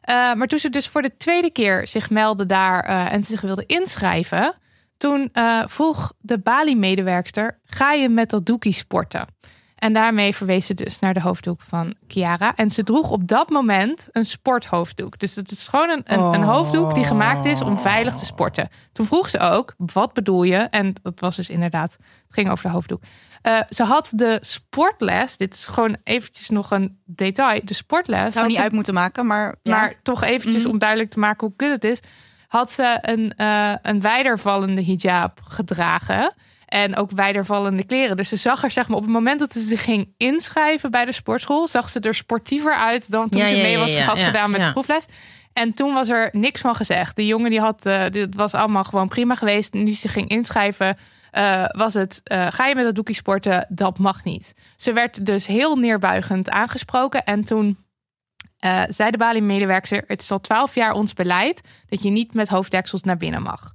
Eh, 0.00 0.34
maar 0.34 0.46
toen 0.46 0.58
ze 0.58 0.70
dus 0.70 0.88
voor 0.88 1.02
de 1.02 1.16
tweede 1.16 1.50
keer 1.50 1.88
zich 1.88 2.10
meldde 2.10 2.46
daar 2.46 2.84
en 2.84 3.24
ze 3.24 3.30
zich 3.30 3.40
wilde 3.40 3.66
inschrijven, 3.66 4.54
toen 4.96 5.32
vroeg 5.66 6.12
de 6.18 6.38
Bali-medewerkster: 6.38 7.60
ga 7.64 7.92
je 7.92 8.08
met 8.08 8.30
dat 8.30 8.46
doekie 8.46 8.72
sporten? 8.72 9.26
En 9.84 9.92
daarmee 9.92 10.34
verwees 10.34 10.66
ze 10.66 10.74
dus 10.74 10.98
naar 10.98 11.14
de 11.14 11.20
hoofddoek 11.20 11.60
van 11.60 11.94
Chiara. 12.08 12.54
En 12.56 12.70
ze 12.70 12.82
droeg 12.82 13.10
op 13.10 13.28
dat 13.28 13.50
moment 13.50 14.08
een 14.12 14.24
sporthoofddoek. 14.24 15.18
Dus 15.18 15.34
het 15.34 15.50
is 15.50 15.68
gewoon 15.68 15.90
een, 15.90 16.02
een, 16.04 16.20
een 16.20 16.42
hoofddoek 16.42 16.94
die 16.94 17.04
gemaakt 17.04 17.44
is 17.44 17.60
om 17.60 17.78
veilig 17.78 18.16
te 18.16 18.24
sporten. 18.24 18.68
Toen 18.92 19.06
vroeg 19.06 19.28
ze 19.28 19.38
ook, 19.38 19.74
wat 19.76 20.12
bedoel 20.12 20.42
je? 20.42 20.56
En 20.56 20.94
dat 21.02 21.20
was 21.20 21.36
dus 21.36 21.48
inderdaad, 21.48 21.92
het 21.92 22.34
ging 22.34 22.50
over 22.50 22.64
de 22.64 22.70
hoofddoek. 22.70 23.02
Eh, 23.42 23.58
ze 23.70 23.84
had 23.84 24.10
de 24.14 24.38
sportles, 24.40 25.36
dit 25.36 25.54
is 25.54 25.66
gewoon 25.66 25.96
eventjes 26.04 26.50
nog 26.50 26.70
een 26.70 26.98
detail. 27.04 27.60
De 27.64 27.74
sportles 27.74 28.32
Zou 28.34 28.46
niet 28.46 28.56
ze 28.56 28.62
uit 28.62 28.72
moeten 28.72 28.94
maken, 28.94 29.26
maar... 29.26 29.54
ja. 29.62 29.76
maar 29.76 29.94
toch 30.02 30.22
eventjes 30.22 30.62
Mhm. 30.62 30.72
om 30.72 30.78
duidelijk 30.78 31.10
te 31.10 31.18
maken 31.18 31.46
hoe 31.46 31.56
kut 31.56 31.70
het 31.70 31.84
is. 31.84 32.00
Had 32.48 32.72
ze 32.72 32.98
een, 33.00 33.32
eh 33.36 33.74
een 33.82 34.00
wijdervallende 34.00 34.84
hijab 34.84 35.40
gedragen. 35.48 36.34
En 36.74 36.96
ook 36.96 37.10
wijdervallende 37.10 37.84
kleren. 37.84 38.16
Dus 38.16 38.28
ze 38.28 38.36
zag 38.36 38.62
er, 38.62 38.70
zeg 38.70 38.88
maar, 38.88 38.96
op 38.96 39.02
het 39.02 39.12
moment 39.12 39.38
dat 39.38 39.52
ze 39.52 39.60
zich 39.60 39.82
ging 39.82 40.14
inschrijven 40.16 40.90
bij 40.90 41.04
de 41.04 41.12
sportschool, 41.12 41.68
zag 41.68 41.88
ze 41.88 42.00
er 42.00 42.14
sportiever 42.14 42.74
uit 42.74 43.10
dan 43.10 43.28
toen 43.28 43.40
Ja, 43.40 43.48
ze 43.48 43.54
mee 43.56 43.72
ja, 43.72 43.78
was 43.78 43.92
ja, 43.92 44.04
had 44.04 44.18
gedaan 44.18 44.50
met 44.50 44.64
de 44.64 44.72
proefles. 44.72 45.06
En 45.52 45.74
toen 45.74 45.94
was 45.94 46.08
er 46.08 46.28
niks 46.32 46.60
van 46.60 46.74
gezegd. 46.74 47.16
De 47.16 47.26
jongen 47.26 47.50
die 47.50 47.60
had, 47.60 47.86
eh, 47.86 48.02
dit 48.10 48.34
was 48.34 48.54
allemaal 48.54 48.84
gewoon 48.84 49.08
prima 49.08 49.34
geweest. 49.34 49.72
Nu 49.72 49.92
ze 49.92 50.08
ging 50.08 50.28
inschrijven, 50.28 50.96
eh, 51.30 51.64
was 51.68 51.94
het, 51.94 52.20
eh, 52.24 52.46
ga 52.50 52.66
je 52.66 52.74
met 52.74 52.84
dat 52.84 52.94
doekie 52.94 53.14
sporten? 53.14 53.66
Dat 53.68 53.98
mag 53.98 54.24
niet. 54.24 54.54
Ze 54.76 54.92
werd 54.92 55.26
dus 55.26 55.46
heel 55.46 55.76
neerbuigend 55.76 56.50
aangesproken. 56.50 57.24
En 57.24 57.44
toen 57.44 57.76
zei 58.88 59.10
de 59.10 59.16
Bali-medewerker, 59.16 60.04
het 60.06 60.22
is 60.22 60.30
al 60.30 60.40
twaalf 60.40 60.74
jaar 60.74 60.92
ons 60.92 61.12
beleid 61.12 61.60
dat 61.88 62.02
je 62.02 62.10
niet 62.10 62.34
met 62.34 62.48
hoofddeksels 62.48 63.02
naar 63.02 63.16
binnen 63.16 63.42
mag. 63.42 63.72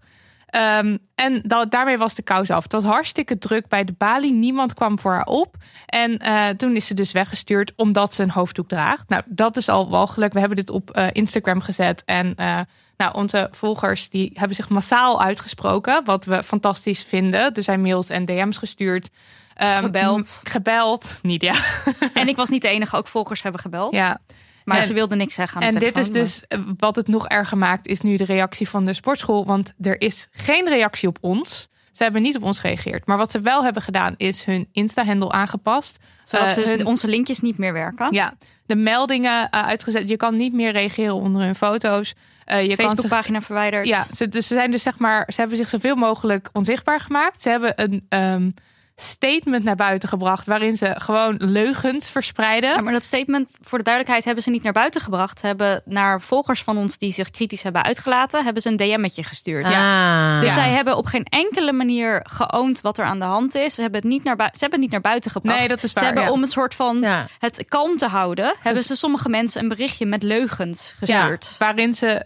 Ehm, 0.50 0.98
en 1.16 1.42
da- 1.44 1.66
daarmee 1.66 1.98
was 1.98 2.16
de 2.16 2.22
kous 2.22 2.50
af. 2.50 2.64
Het 2.64 2.72
was 2.72 2.84
hartstikke 2.84 3.38
druk 3.38 3.68
bij 3.68 3.84
de 3.84 3.94
Bali. 3.98 4.32
Niemand 4.32 4.74
kwam 4.74 5.00
voor 5.00 5.12
haar 5.12 5.26
op. 5.26 5.56
En 5.86 6.18
eh, 6.18 6.48
toen 6.48 6.76
is 6.76 6.88
ze 6.88 6.94
dus 6.94 7.12
weggestuurd 7.12 7.74
omdat 7.76 8.14
ze 8.14 8.24
een 8.24 8.32
hoofddoek 8.32 8.68
draagt. 8.68 9.10
Nou, 9.10 9.24
dat 9.26 9.58
is 9.58 9.70
al 9.70 9.90
walgelijk. 9.90 10.34
We 10.34 10.40
hebben 10.40 10.58
dit 10.58 10.70
op 10.70 10.90
eh, 10.92 11.08
Instagram 11.12 11.62
gezet. 11.62 12.04
En 12.06 12.36
eh, 12.36 12.60
nou, 12.98 13.14
onze 13.14 13.48
volgers 13.52 14.10
die 14.10 14.32
hebben 14.34 14.56
zich 14.56 14.70
massaal 14.70 15.22
uitgesproken. 15.22 16.06
Wat 16.06 16.26
we 16.26 16.44
fantastisch 16.44 17.04
vinden. 17.04 17.54
Er 17.54 17.64
zijn 17.64 17.82
mails 17.82 18.10
en 18.10 18.26
DM's 18.26 18.58
gestuurd. 18.58 19.10
Ehm, 19.56 19.84
Gebeld. 19.84 20.42
Gebeld. 20.44 21.20
Niet, 21.22 21.42
ja. 21.42 21.54
En 22.14 22.28
ik 22.28 22.36
was 22.36 22.50
niet 22.50 22.62
de 22.62 22.68
enige, 22.70 22.96
ook 22.98 23.08
volgers 23.08 23.42
hebben 23.42 23.62
gebeld. 23.62 23.94
ja. 23.96 24.20
Maar 24.70 24.78
En- 24.78 24.86
ze 24.86 24.94
wilde 24.94 25.16
niks 25.16 25.34
zeggen 25.34 25.62
aan 25.62 25.68
En 25.68 25.74
dit 25.74 25.84
is 25.98 26.12
telefoon, 26.12 26.14
dus 26.14 26.44
eh, 26.48 26.60
wat 26.78 26.96
het 26.96 27.08
nog 27.08 27.28
erger 27.28 27.58
maakt, 27.58 27.88
is 27.88 28.02
nu 28.02 28.16
de 28.16 28.26
reactie 28.26 28.70
van 28.70 28.86
de 28.86 28.94
sportschool. 28.94 29.46
Want 29.46 29.74
er 29.82 30.02
is 30.02 30.28
geen 30.32 30.68
reactie 30.70 31.08
op 31.10 31.18
ons. 31.22 31.68
Ze 31.92 32.04
hebben 32.04 32.22
niet 32.22 32.36
op 32.36 32.44
ons 32.44 32.60
gereageerd. 32.60 33.06
Maar 33.06 33.18
wat 33.18 33.32
ze 33.32 33.40
wel 33.42 33.64
hebben 33.64 33.82
gedaan, 33.82 34.14
is 34.18 34.44
hun 34.44 34.68
Insta-handle 34.72 35.32
aangepast. 35.32 35.98
Zodat 36.24 36.54
ze 36.54 36.62
hun- 36.62 36.86
onze 36.86 37.08
linkjes 37.08 37.40
niet 37.40 37.58
meer 37.58 37.74
werken. 37.74 38.08
Ja, 38.14 38.34
de 38.66 38.76
meldingen 38.76 39.50
eh, 39.50 39.68
uitgezet. 39.68 40.10
Je 40.10 40.18
kan 40.18 40.36
niet 40.38 40.54
meer 40.54 40.72
reageren 40.72 41.14
onder 41.14 41.42
hun 41.42 41.56
foto's. 41.56 42.14
Eh, 42.46 42.62
je 42.62 42.68
zich, 42.68 42.76
Facebookpagina 42.76 43.42
verwijderd. 43.42 43.88
ja, 43.88 44.06
ze, 44.16 44.30
dus 44.30 44.48
ze 44.48 44.54
zijn 44.54 44.72
dus 44.72 44.82
zeg 44.84 44.98
maar, 44.98 45.24
ze 45.34 45.40
hebben 45.40 45.58
zich 45.58 45.70
zoveel 45.70 45.96
mogelijk 45.96 46.50
onzichtbaar 46.54 47.00
gemaakt. 47.00 47.42
Ze 47.42 47.50
hebben 47.50 47.74
een 47.76 48.06
ehm, 48.10 48.50
statement 49.02 49.64
naar 49.64 49.76
buiten 49.76 50.10
gebracht 50.10 50.46
waarin 50.46 50.78
ze 50.78 50.94
gewoon 50.98 51.36
leugens 51.38 52.12
verspreiden. 52.12 52.70
Ja, 52.70 52.82
maar 52.82 52.94
dat 52.94 53.04
statement, 53.04 53.58
voor 53.62 53.78
de 53.78 53.84
duidelijkheid, 53.84 54.26
hebben 54.26 54.44
ze 54.44 54.50
niet 54.50 54.64
naar 54.64 54.74
buiten 54.74 55.02
gebracht. 55.02 55.40
Ze 55.40 55.46
hebben 55.46 55.82
naar 55.86 56.22
volgers 56.22 56.64
van 56.64 56.78
ons 56.78 56.98
die 56.98 57.12
zich 57.14 57.30
kritisch 57.30 57.64
hebben 57.64 57.84
uitgelaten, 57.84 58.44
hebben 58.44 58.62
ze 58.62 58.70
een 58.70 58.78
DM'tje 58.78 59.24
gestuurd. 59.24 59.66
Ah. 59.66 60.40
Dus 60.40 60.50
Ja. 60.50 60.54
zij 60.54 60.70
hebben 60.70 60.98
op 60.98 61.06
geen 61.06 61.24
enkele 61.24 61.72
manier 61.72 62.26
geoond 62.30 62.82
wat 62.82 62.98
er 62.98 63.06
aan 63.06 63.20
de 63.20 63.26
hand 63.26 63.56
is. 63.56 63.76
Ze 63.76 63.82
hebben 63.82 64.00
het 64.00 64.10
niet 64.10 64.24
naar, 64.24 64.36
bui- 64.36 64.50
ze 64.54 64.60
hebben 64.60 64.72
het 64.80 64.82
niet 64.82 64.92
naar 64.92 65.12
buiten 65.12 65.32
gebracht. 65.32 65.58
Nee, 65.60 65.68
dat 65.68 65.84
is 65.84 65.92
Ze 65.92 66.06
hebben 66.06 66.24
ja. 66.24 66.32
om 66.32 66.42
een 66.42 66.48
soort 66.48 66.76
van 66.76 67.02
Ja. 67.02 67.28
het 67.40 67.64
kalm 67.68 67.98
te 67.98 68.08
houden, 68.08 68.56
hebben 68.60 68.84
ze 68.84 68.96
sommige 68.96 69.30
mensen 69.30 69.62
een 69.62 69.70
berichtje 69.70 70.06
met 70.06 70.24
leugens 70.24 70.94
gestuurd. 71.00 71.56
waarin 71.58 71.94
ze 71.94 72.26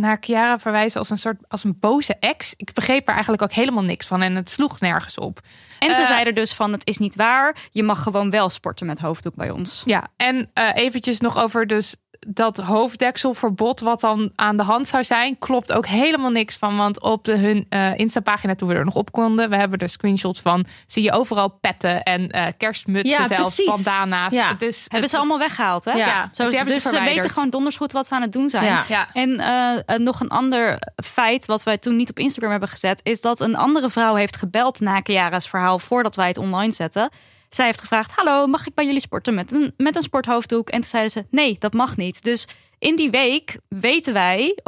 naar 0.00 0.16
Chiara 0.20 0.58
verwijzen 0.58 0.98
als 0.98 1.10
een 1.10 1.18
soort 1.18 1.36
als 1.48 1.64
een 1.64 1.76
boze 1.80 2.14
ex. 2.20 2.54
Ik 2.56 2.72
begreep 2.72 3.06
er 3.08 3.12
eigenlijk 3.12 3.42
ook 3.42 3.52
helemaal 3.52 3.84
niks 3.84 4.06
van 4.06 4.22
en 4.22 4.34
het 4.34 4.50
sloeg 4.50 4.80
nergens 4.80 5.18
op. 5.18 5.40
En 5.78 5.94
ze 5.94 6.00
Eh, 6.00 6.06
zeiden 6.06 6.34
dus 6.34 6.54
van 6.54 6.72
het 6.72 6.86
is 6.86 6.98
niet 6.98 7.14
waar. 7.16 7.68
Je 7.70 7.82
mag 7.82 8.02
gewoon 8.02 8.30
wel 8.30 8.48
sporten 8.48 8.86
met 8.86 8.98
hoofddoek 8.98 9.34
bij 9.34 9.50
ons. 9.50 9.82
Ja, 9.84 10.06
en 10.16 10.50
eh, 10.54 10.68
eventjes 10.74 11.20
nog 11.20 11.38
over 11.38 11.66
dus 11.66 11.96
dat 12.28 12.56
hoofddekselverbod 12.58 13.80
wat 13.80 14.00
dan 14.00 14.32
aan 14.36 14.56
de 14.56 14.62
hand 14.62 14.88
zou 14.88 15.04
zijn, 15.04 15.38
klopt 15.38 15.72
ook 15.72 15.86
helemaal 15.86 16.30
niks 16.30 16.56
van. 16.56 16.76
Want 16.76 17.00
op 17.00 17.24
de, 17.24 17.36
hun 17.36 17.66
eh 17.68 17.98
Insta-pagina, 17.98 18.54
toen 18.54 18.68
we 18.68 18.74
er 18.74 18.84
nog 18.84 18.94
op 18.94 19.12
konden, 19.12 19.50
we 19.50 19.56
hebben 19.56 19.78
er 19.78 19.88
screenshots 19.88 20.40
van, 20.40 20.66
zie 20.86 21.02
je 21.02 21.12
overal 21.12 21.48
petten 21.48 22.02
en 22.02 22.28
eh, 22.28 22.46
kerstmutsen 22.56 23.20
Ja, 23.20 23.26
zelfs, 23.26 23.54
precies. 23.54 23.84
bandana's. 23.84 24.32
Ja. 24.32 24.48
Het 24.48 24.62
is, 24.62 24.84
Hebben 24.88 25.08
ze 25.08 25.16
allemaal 25.16 25.38
weggehaald, 25.38 25.84
hè? 25.84 25.90
Ja. 25.90 26.06
Ja, 26.06 26.30
Zo, 26.32 26.44
die 26.46 26.56
hebben 26.56 26.74
dus 26.74 26.82
ze 26.82 26.88
ze 26.88 27.00
weten 27.00 27.30
gewoon 27.30 27.50
donders 27.50 27.76
goed 27.76 27.92
wat 27.92 28.06
ze 28.06 28.14
aan 28.14 28.22
het 28.22 28.32
doen 28.32 28.48
zijn. 28.50 28.64
Ja. 28.64 28.84
Ja. 28.88 29.08
En 29.12 29.40
eh, 29.86 29.96
nog 29.98 30.20
een 30.20 30.28
ander 30.28 30.78
feit 31.04 31.46
wat 31.46 31.62
wij 31.62 31.78
toen 31.78 31.96
niet 31.96 32.10
op 32.10 32.18
Instagram 32.18 32.50
hebben 32.50 32.68
gezet, 32.68 33.00
is 33.02 33.20
dat 33.20 33.40
een 33.40 33.56
andere 33.56 33.90
vrouw 33.90 34.14
heeft 34.14 34.36
gebeld 34.36 34.80
na 34.80 35.00
Chiara's 35.02 35.48
verhaal 35.48 35.78
voordat 35.78 36.16
wij 36.16 36.28
het 36.28 36.38
online 36.38 36.72
zetten. 36.72 37.10
Zij 37.50 37.66
heeft 37.66 37.80
gevraagd: 37.80 38.12
Hallo, 38.14 38.46
mag 38.46 38.66
ik 38.66 38.74
bij 38.74 38.84
jullie 38.86 39.00
sporten 39.00 39.34
met 39.34 39.52
een, 39.52 39.74
met 39.76 39.96
een 39.96 40.02
sporthoofddoek? 40.02 40.68
En 40.68 40.80
toen 40.80 40.90
zeiden 40.90 41.12
ze: 41.12 41.26
Nee, 41.30 41.56
dat 41.58 41.72
mag 41.72 41.96
niet. 41.96 42.22
Dus 42.22 42.48
in 42.78 42.96
die 42.96 43.10
week 43.10 43.56
weten 43.68 44.12
wij 44.12 44.58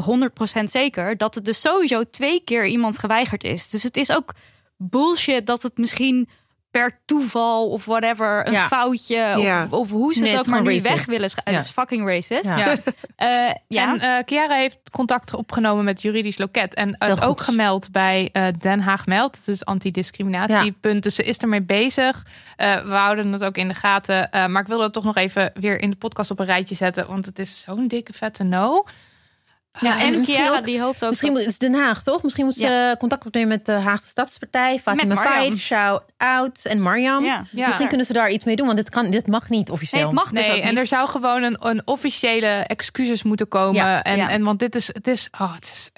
100% 0.61 0.65
zeker 0.65 1.17
dat 1.17 1.35
het 1.35 1.45
dus 1.45 1.61
sowieso 1.61 2.05
twee 2.05 2.45
keer 2.45 2.67
iemand 2.67 2.99
geweigerd 2.99 3.45
is. 3.45 3.71
Dus 3.71 3.83
het 3.83 3.97
is 3.97 4.13
ook 4.13 4.35
bullshit 4.77 5.47
dat 5.47 5.63
het 5.63 5.79
misschien 5.79 6.29
per 6.73 7.01
toeval 7.07 7.69
of 7.69 7.85
whatever 7.85 8.47
een 8.47 8.53
Ja. 8.53 8.67
foutje 8.67 9.15
Ja. 9.17 9.63
of, 9.65 9.73
of 9.73 9.91
hoe 9.91 10.15
ze 10.15 10.21
Nee, 10.23 10.31
het 10.31 10.41
ook 10.41 10.47
maar 10.47 10.63
nu 10.63 10.81
weg 10.81 11.05
willen. 11.07 11.31
Ja. 11.45 11.53
Het 11.53 11.65
is 11.65 11.71
fucking 11.71 12.07
racist. 12.09 12.45
Ja. 12.45 12.57
Ja. 12.57 12.77
Eh, 13.17 13.29
ja. 13.69 13.89
En 13.93 14.01
eh 14.01 14.23
Chiara 14.27 14.55
heeft 14.55 14.79
contact 14.91 15.35
opgenomen 15.35 15.85
met 15.85 16.03
juridisch 16.03 16.39
loket. 16.39 16.75
En 16.75 16.97
goed. 16.99 17.23
ook 17.23 17.41
gemeld 17.41 17.91
bij 17.91 18.29
eh, 18.33 18.47
Den 18.59 18.81
Haag 18.81 19.07
Meld. 19.07 19.37
Het 19.37 19.49
is 19.49 19.65
antidiscriminatiepunt. 19.65 21.03
Dus 21.03 21.15
ze 21.15 21.23
is 21.23 21.37
ermee 21.39 21.63
bezig. 21.63 22.27
Eh, 22.57 22.83
we 22.85 22.93
houden 22.95 23.33
het 23.33 23.45
ook 23.45 23.57
in 23.57 23.69
de 23.69 23.75
gaten. 23.75 24.31
Eh, 24.31 24.47
maar 24.47 24.63
ik 24.63 24.69
wilde 24.69 24.85
het 24.85 24.93
toch 24.93 25.05
nog 25.05 25.17
even 25.17 25.53
weer 25.55 25.81
in 25.81 25.91
de 25.91 25.97
podcast 25.97 26.31
op 26.31 26.39
een 26.39 26.47
rijtje 26.47 26.75
zetten. 26.75 27.07
Want 27.07 27.27
het 27.27 27.39
is 27.39 27.61
zo'n 27.61 27.89
dikke 27.89 28.13
vette 28.13 28.43
no. 28.43 28.85
Ja, 29.81 30.01
en 30.01 30.19
misschien 30.19 30.37
Chiara 30.37 30.59
ook- 30.59 30.65
die 30.65 30.81
hoopt 30.81 31.03
ook 31.03 31.09
Misschien 31.09 31.29
dat- 31.35 31.43
moet, 31.45 31.53
het 31.53 31.63
is 31.63 31.69
Den 31.71 31.81
Haag, 31.81 32.03
toch? 32.03 32.23
Misschien 32.23 32.45
moet 32.45 32.55
ze 32.55 32.95
contact 32.99 33.27
opnemen 33.27 33.49
met 33.49 33.67
de 33.67 33.73
Haagse 33.73 34.09
Stadspartij. 34.09 34.79
Fatima. 34.79 35.17
Faid, 35.17 35.57
Shout 35.59 36.03
Out 36.17 36.61
en 36.65 36.83
Mariam. 36.83 37.25
Ja. 37.25 37.45
Ja. 37.51 37.67
Misschien 37.67 37.89
kunnen 37.89 38.07
ze 38.07 38.13
daar 38.13 38.31
iets 38.31 38.45
mee 38.45 38.57
doen, 38.57 38.67
want 38.67 38.79
dit, 38.79 38.89
kan, 38.89 39.11
dit 39.11 39.27
mag 39.27 39.49
niet 39.49 39.71
officieel. 39.71 40.01
Nee, 40.01 40.11
het 40.11 40.19
mag 40.19 40.31
dus 40.31 40.47
Nee, 40.47 40.57
ook 40.57 40.63
en 40.63 40.69
niet. 40.69 40.79
er 40.79 40.87
zou 40.87 41.09
gewoon 41.09 41.43
een, 41.43 41.57
een 41.61 41.83
officiële 41.85 42.47
excuses 42.47 43.23
moeten 43.23 43.49
komen. 43.49 43.75
Ja, 43.75 44.03
en, 44.03 44.17
ja. 44.17 44.29
en 44.29 44.43
want 44.43 44.59
dit 44.59 44.75
is, 44.75 44.87
het 44.87 45.07
is, 45.07 45.29
oh, 45.39 45.55
het 45.55 45.65
is, 45.65 45.91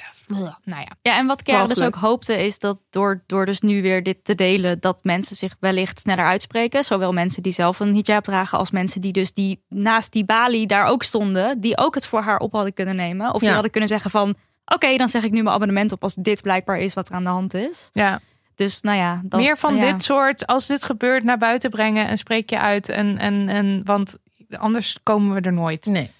nou 0.65 0.81
ja. 0.81 0.89
Ja, 1.03 1.19
en 1.19 1.27
wat 1.27 1.41
Chiara 1.45 1.67
dus 1.67 1.81
ook 1.81 1.95
hoopte 1.95 2.45
is 2.45 2.59
dat 2.59 2.79
door, 2.91 3.23
door 3.27 3.45
dus 3.47 3.61
nu 3.61 3.83
weer 3.83 4.03
dit 4.03 4.25
te 4.25 4.35
delen, 4.35 4.81
dat 4.81 4.99
mensen 5.03 5.37
zich 5.37 5.57
wellicht 5.61 6.01
sneller 6.01 6.25
uitspreken. 6.25 6.85
Zowel 6.85 7.13
mensen 7.13 7.43
die 7.43 7.53
zelf 7.53 7.81
een 7.81 7.95
hijab 7.95 8.25
dragen 8.25 8.59
als 8.59 8.71
mensen 8.71 9.01
die 9.01 9.13
dus 9.13 9.33
die 9.33 9.63
naast 9.69 10.13
die 10.13 10.25
balie 10.25 10.67
daar 10.67 10.87
ook 10.87 11.03
stonden, 11.03 11.61
die 11.61 11.79
ook 11.79 11.95
het 11.95 12.07
voor 12.07 12.21
haar 12.21 12.39
op 12.39 12.53
hadden 12.53 12.73
kunnen 12.75 12.97
nemen. 12.97 13.35
Of 13.35 13.41
die 13.41 13.49
Ja. 13.49 13.55
Hadden 13.65 13.71
kunnen 13.71 13.89
zeggen 13.89 14.11
van, 14.11 14.35
oké, 14.65 14.97
dan 14.97 15.09
zeg 15.09 15.23
ik 15.23 15.31
nu 15.31 15.43
mijn 15.43 15.55
abonnement 15.55 15.93
op 15.93 16.03
als 16.03 16.15
dit 16.15 16.43
blijkbaar 16.43 16.79
is 16.79 16.95
wat 16.95 17.09
er 17.09 17.15
aan 17.15 17.25
de 17.25 17.31
hand 17.31 17.55
is. 17.55 17.91
ja. 17.93 18.21
Dus 18.55 18.81
nou 18.81 18.99
ja. 18.99 19.21
Dat, 19.25 19.41
Meer 19.41 19.59
van 19.59 19.77
ja. 19.77 19.93
dit 19.93 20.03
soort, 20.03 20.47
als 20.47 20.67
dit 20.67 20.85
gebeurt, 20.85 21.25
naar 21.25 21.39
buiten 21.39 21.71
brengen 21.71 22.07
en 22.07 22.19
spreek 22.19 22.51
je 22.51 22.59
uit. 22.59 22.89
En, 22.89 23.19
en, 23.19 23.49
en, 23.49 23.81
want 23.85 24.17
anders 24.51 24.99
komen 25.03 25.35
we 25.35 25.41
er 25.41 25.53
nooit. 25.53 25.87
Nee. 25.87 26.11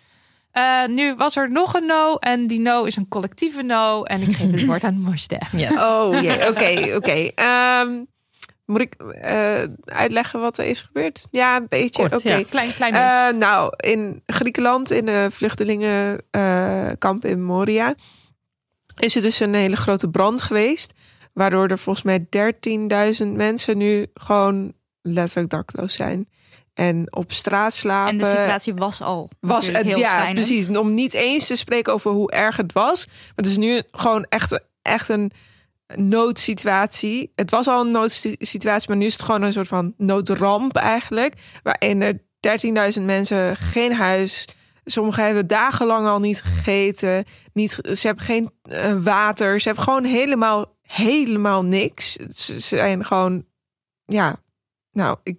Eh, 0.51 0.87
nu 0.87 1.15
was 1.15 1.37
er 1.37 1.51
nog 1.51 1.75
een 1.75 1.87
no 1.87 2.15
en 2.17 2.47
die 2.47 2.61
no 2.61 2.85
is 2.85 2.97
een 2.97 3.09
collectieve 3.09 3.63
no. 3.63 4.03
En 4.03 4.21
ik 4.21 4.37
geef 4.37 4.51
het 4.51 4.65
woord 4.65 4.85
aan 4.85 5.01
Mosde. 5.01 5.41
Ja. 5.57 5.71
Oh 5.71 6.23
jee, 6.23 6.49
oké, 6.49 6.95
oké. 6.97 7.31
Moet 8.67 8.81
ik 8.81 8.95
eh, 8.95 9.63
uitleggen 9.85 10.41
wat 10.41 10.59
er 10.59 10.65
is 10.65 10.83
gebeurd? 10.83 11.27
Ja, 11.31 11.57
een 11.57 11.67
beetje. 11.69 12.03
Oké. 12.03 12.29
ja. 12.29 12.43
Klein, 12.43 12.75
klein 12.75 12.93
beetje. 12.93 13.07
Eh, 13.07 13.33
nou, 13.39 13.73
in 13.77 14.23
Griekenland, 14.27 14.91
in 14.91 15.07
de 15.07 15.29
vluchtelingenkamp 15.31 17.25
in 17.25 17.45
Moria, 17.45 17.95
is 18.97 19.17
er 19.17 19.23
dus 19.23 19.41
een 19.41 19.55
hele 19.55 19.77
grote 19.77 20.09
brand 20.09 20.43
geweest. 20.43 20.93
Waardoor 21.33 21.69
er 21.69 21.79
volgens 21.79 22.05
mij 22.05 22.27
13.000 23.23 23.27
mensen 23.37 23.79
nu 23.79 24.07
gewoon 24.13 24.73
letterlijk 25.03 25.51
dakloos 25.51 25.95
zijn. 25.95 26.29
En 26.75 27.17
op 27.17 27.33
straat 27.33 27.75
slapen. 27.75 28.13
En 28.13 28.19
de 28.19 28.27
situatie 28.27 28.75
was 28.75 29.01
al 29.01 29.31
was 29.41 29.67
het, 29.67 29.77
heel 29.77 29.99
ja, 29.99 30.33
precies. 30.33 30.69
Om 30.69 30.95
niet 30.95 31.15
eens 31.15 31.47
te 31.47 31.57
spreken 31.57 31.93
over 31.93 32.11
hoe 32.11 32.31
erg 32.31 32.57
het 32.57 32.73
was. 32.73 33.07
Maar 33.07 33.33
het 33.35 33.47
is 33.47 33.57
nu 33.57 33.83
gewoon 33.93 34.27
echt, 34.29 34.61
echt 34.83 35.09
een 35.09 35.31
noodsituatie. 35.95 37.33
Het 37.35 37.51
was 37.51 37.67
al 37.67 37.81
een 37.81 37.91
noodsituatie, 37.91 38.89
maar 38.89 38.97
nu 38.99 39.05
is 39.05 39.13
het 39.13 39.23
gewoon 39.23 39.43
een 39.43 39.53
soort 39.53 39.69
van 39.69 39.95
noodramp 39.97 40.77
eigenlijk. 40.77 41.35
Waarin 41.63 42.03
er 42.03 42.23
13.000 42.99 43.03
mensen 43.03 43.57
geen 43.57 43.93
huis. 43.93 44.49
Sommigen 44.85 45.25
hebben 45.25 45.47
dagenlang 45.47 46.07
al 46.07 46.19
niet 46.21 46.43
gegeten. 46.43 47.25
Niet, 47.53 47.71
ze 47.73 48.07
hebben 48.07 48.25
geen 48.25 48.51
eh, 48.63 48.95
water. 49.03 49.61
Ze 49.61 49.67
hebben 49.69 49.85
gewoon 49.85 50.05
helemaal, 50.05 50.77
helemaal 50.83 51.63
niks. 51.63 52.13
Ze 52.35 52.59
zijn 52.59 53.05
gewoon, 53.05 53.45
ja, 54.05 54.37
nou, 54.93 55.17
ik, 55.23 55.39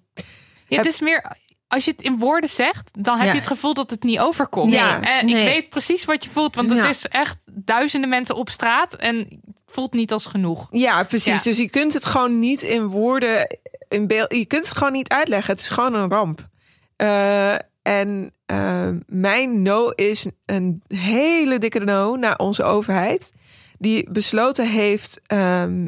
Ja, 0.68 0.78
het 0.78 0.86
is 0.86 1.00
meer, 1.00 1.36
als 1.68 1.86
je 1.86 1.92
het 1.92 2.02
in 2.02 2.18
woorden 2.18 2.50
zegt, 2.50 2.90
dan 3.04 3.18
heb 3.18 3.26
Ja. 3.26 3.32
je 3.32 3.38
het 3.40 3.48
gevoel 3.48 3.74
dat 3.74 3.90
het 3.90 4.04
niet 4.04 4.20
overkomt. 4.20 4.74
Ja. 4.74 5.02
En 5.02 5.26
Nee. 5.26 5.36
ik 5.36 5.46
weet 5.46 5.70
precies 5.70 6.06
wat 6.06 6.24
je 6.24 6.30
voelt, 6.30 6.56
want 6.56 6.70
het 6.70 6.78
Ja. 6.78 6.90
is 6.90 7.06
echt 7.08 7.38
duizenden 7.52 8.10
mensen 8.10 8.36
op 8.36 8.50
straat 8.50 8.94
en 8.94 9.42
voelt 9.76 9.94
niet 9.94 10.12
als 10.12 10.26
genoeg. 10.26 10.68
Ja, 10.72 11.04
precies. 11.04 11.44
Ja. 11.44 11.50
Dus 11.50 11.58
je 11.58 11.70
kunt 11.70 11.94
het 11.94 12.06
gewoon 12.06 12.40
niet 12.40 12.62
in 12.62 12.88
woorden, 12.88 13.58
in 13.90 14.08
beeld, 14.08 14.36
je 14.36 14.46
kunt 14.46 14.66
het 14.66 14.78
gewoon 14.78 14.94
niet 14.94 15.10
uitleggen. 15.10 15.52
Het 15.54 15.62
is 15.62 15.70
gewoon 15.70 15.94
een 15.94 16.10
ramp. 16.10 16.48
Eh, 16.96 17.54
en 17.82 18.34
eh, 18.46 18.90
mijn 19.08 19.62
no 19.62 19.90
is 19.90 20.28
een 20.46 20.84
hele 20.88 21.60
dikke 21.60 21.80
no 21.80 22.16
naar 22.16 22.38
onze 22.38 22.64
overheid, 22.64 23.32
die 23.78 24.12
besloten 24.12 24.70
heeft 24.70 25.22
ehm, 25.26 25.88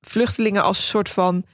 vluchtelingen 0.00 0.62
als 0.62 0.78
een 0.78 0.84
soort 0.84 1.08
van 1.08 1.44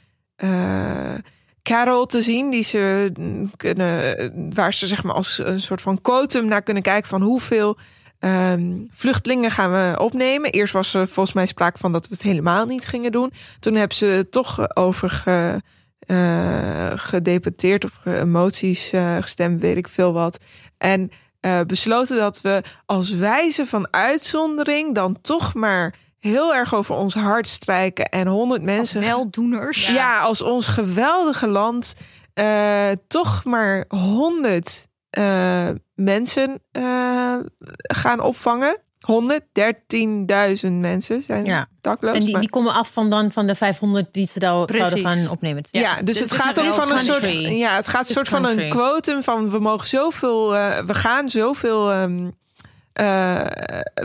carol 1.62 2.06
te 2.06 2.22
zien, 2.22 2.50
die 2.50 2.62
ze 2.62 3.10
mm, 3.18 3.50
kunnen, 3.56 4.52
waar 4.54 4.74
ze 4.74 4.86
zeg 4.86 5.02
maar 5.02 5.14
als 5.14 5.38
een 5.38 5.60
soort 5.60 5.80
van 5.80 6.00
quotum 6.00 6.46
naar 6.46 6.62
kunnen 6.62 6.82
kijken 6.82 7.08
van 7.08 7.22
hoeveel 7.22 7.78
Ehm, 8.24 8.72
vluchtelingen 8.90 9.50
gaan 9.50 9.72
we 9.72 9.94
opnemen. 10.00 10.50
Eerst 10.50 10.72
was 10.72 10.94
er 10.94 11.06
volgens 11.08 11.34
mij 11.34 11.46
sprake 11.46 11.78
van 11.78 11.92
dat 11.92 12.08
we 12.08 12.14
het 12.14 12.22
helemaal 12.22 12.66
niet 12.66 12.86
gingen 12.86 13.12
doen. 13.12 13.32
Toen 13.60 13.74
hebben 13.74 13.96
ze 13.96 14.26
toch 14.30 14.76
over 14.76 15.10
ge, 15.10 15.62
eh, 15.98 16.90
gedebatteerd 16.94 17.84
of 17.84 18.00
emoties 18.04 18.92
eh, 18.92 19.16
gestemd, 19.20 19.60
weet 19.60 19.76
ik 19.76 19.88
veel 19.88 20.12
wat. 20.12 20.38
En 20.78 21.10
eh, 21.40 21.60
besloten 21.60 22.16
dat 22.16 22.40
we 22.40 22.62
als 22.86 23.10
wijze 23.10 23.66
van 23.66 23.88
uitzondering 23.90 24.94
dan 24.94 25.20
toch 25.20 25.54
maar 25.54 25.94
heel 26.18 26.54
erg 26.54 26.74
over 26.74 26.94
ons 26.94 27.14
hart 27.14 27.46
strijken 27.46 28.04
en 28.04 28.26
honderd 28.26 28.60
Als 28.60 28.70
mensen 28.70 29.00
weldoeners. 29.00 29.88
ja. 29.88 30.20
als 30.20 30.42
ons 30.42 30.66
geweldige 30.66 31.48
land 31.48 31.94
eh, 32.34 32.90
toch 33.08 33.44
maar 33.44 33.84
honderd 33.88 34.88
eh, 35.10 35.68
mensen 35.94 36.62
eh, 36.72 37.36
gaan 37.76 38.20
opvangen. 38.20 38.78
113.000 39.06 40.70
mensen 40.80 41.22
zijn 41.22 41.44
Ja. 41.44 41.66
dakloos. 41.80 42.14
En 42.14 42.20
die, 42.20 42.30
maar- 42.32 42.40
die 42.40 42.50
komen 42.50 42.72
af 42.74 42.92
van, 42.92 43.10
dan, 43.10 43.32
van 43.32 43.46
de 43.46 43.54
500 43.54 44.12
die 44.12 44.26
ze 44.26 44.38
daar 44.38 44.64
Precies. 44.64 44.88
zouden 44.88 45.10
gaan 45.10 45.30
opnemen. 45.30 45.64
ja, 45.70 46.02
dus 46.02 46.18
dit 46.18 46.30
het 46.30 46.40
gaat 46.40 46.60
ook 46.60 46.72
van 46.72 46.92
een 46.92 46.98
soort, 46.98 47.28
ja, 47.42 47.76
het 47.76 47.88
gaat 47.88 48.08
soort 48.08 48.28
van 48.28 48.44
een 48.46 48.68
quotum 48.68 49.22
van 49.22 49.50
we 49.50 49.58
mogen 49.58 49.86
zoveel, 49.86 50.56
eh, 50.56 50.84
we 50.84 50.94
gaan 50.94 51.28
zoveel 51.28 51.92
ehm, 51.92 52.30
eh, 52.92 53.40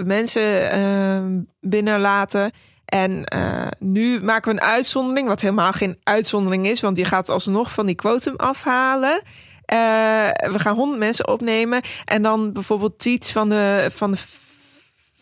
mensen 0.03 0.71
ehm, 0.71 1.39
binnenlaten. 1.61 2.51
En 2.85 3.23
eh, 3.25 3.67
nu 3.79 4.23
maken 4.23 4.55
we 4.55 4.61
een 4.61 4.67
uitzondering, 4.67 5.27
wat 5.27 5.41
helemaal 5.41 5.71
geen 5.71 5.97
uitzondering 6.03 6.67
is, 6.67 6.81
want 6.81 6.97
je 6.97 7.05
gaat 7.05 7.29
alsnog 7.29 7.71
van 7.71 7.85
die 7.85 7.95
quotum 7.95 8.35
afhalen. 8.35 9.21
Eh, 9.69 10.51
we 10.51 10.59
gaan 10.59 10.75
100 10.75 10.99
mensen 10.99 11.27
opnemen 11.27 11.81
en 12.05 12.21
dan 12.21 12.53
bijvoorbeeld 12.53 13.05
iets 13.05 13.31
van 13.31 13.49
de, 13.49 13.89
van 13.93 14.11
de 14.11 14.17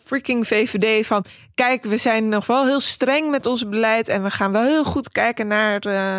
freaking 0.04 0.48
VVD 0.48 1.06
van 1.06 1.26
kijk, 1.56 1.84
we 1.84 1.98
zijn 1.98 2.30
nog 2.30 2.48
wel 2.48 2.66
heel 2.66 2.80
streng 2.80 3.30
met 3.30 3.46
ons 3.46 3.70
beleid 3.70 4.08
en 4.08 4.24
we 4.24 4.30
gaan 4.30 4.52
wel 4.52 4.64
heel 4.64 4.84
goed 4.84 5.10
kijken 5.10 5.48
naar, 5.48 5.80
eh, 5.80 6.18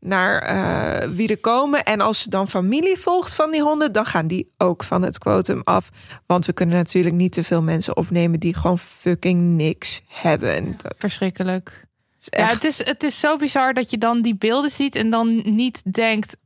naar 0.00 0.38
eh, 0.42 1.08
wie 1.08 1.28
er 1.28 1.38
komen. 1.38 1.84
En 1.84 2.00
als 2.00 2.24
dan 2.24 2.48
familie 2.48 2.98
volgt 2.98 3.34
van 3.34 3.50
die 3.50 3.62
honden, 3.62 3.92
dan 3.92 4.06
gaan 4.06 4.26
die 4.26 4.52
ook 4.56 4.84
van 4.84 5.02
het 5.02 5.18
quotum 5.18 5.60
af. 5.64 5.88
Want 6.26 6.46
we 6.46 6.52
kunnen 6.52 6.76
natuurlijk 6.76 7.14
niet 7.14 7.32
te 7.32 7.44
veel 7.44 7.62
mensen 7.62 7.96
opnemen 7.96 8.40
die 8.40 8.54
gewoon 8.54 8.78
fucking 8.78 9.56
niks 9.56 10.02
hebben. 10.08 10.76
Verschrikkelijk. 10.96 11.86
Ja, 12.18 12.46
het 12.46 12.64
is, 12.64 12.84
het 12.84 13.02
is 13.02 13.20
zo 13.20 13.36
bizar 13.36 13.74
dat 13.74 13.90
je 13.90 13.98
dan 13.98 14.22
die 14.22 14.36
beelden 14.36 14.70
ziet 14.70 14.94
en 14.94 15.10
dan 15.10 15.42
niet 15.44 15.92
denkt, 15.92 16.36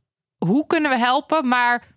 hoe 0.45 0.67
kunnen 0.67 0.91
we 0.91 0.97
helpen? 0.97 1.47
Maar 1.47 1.91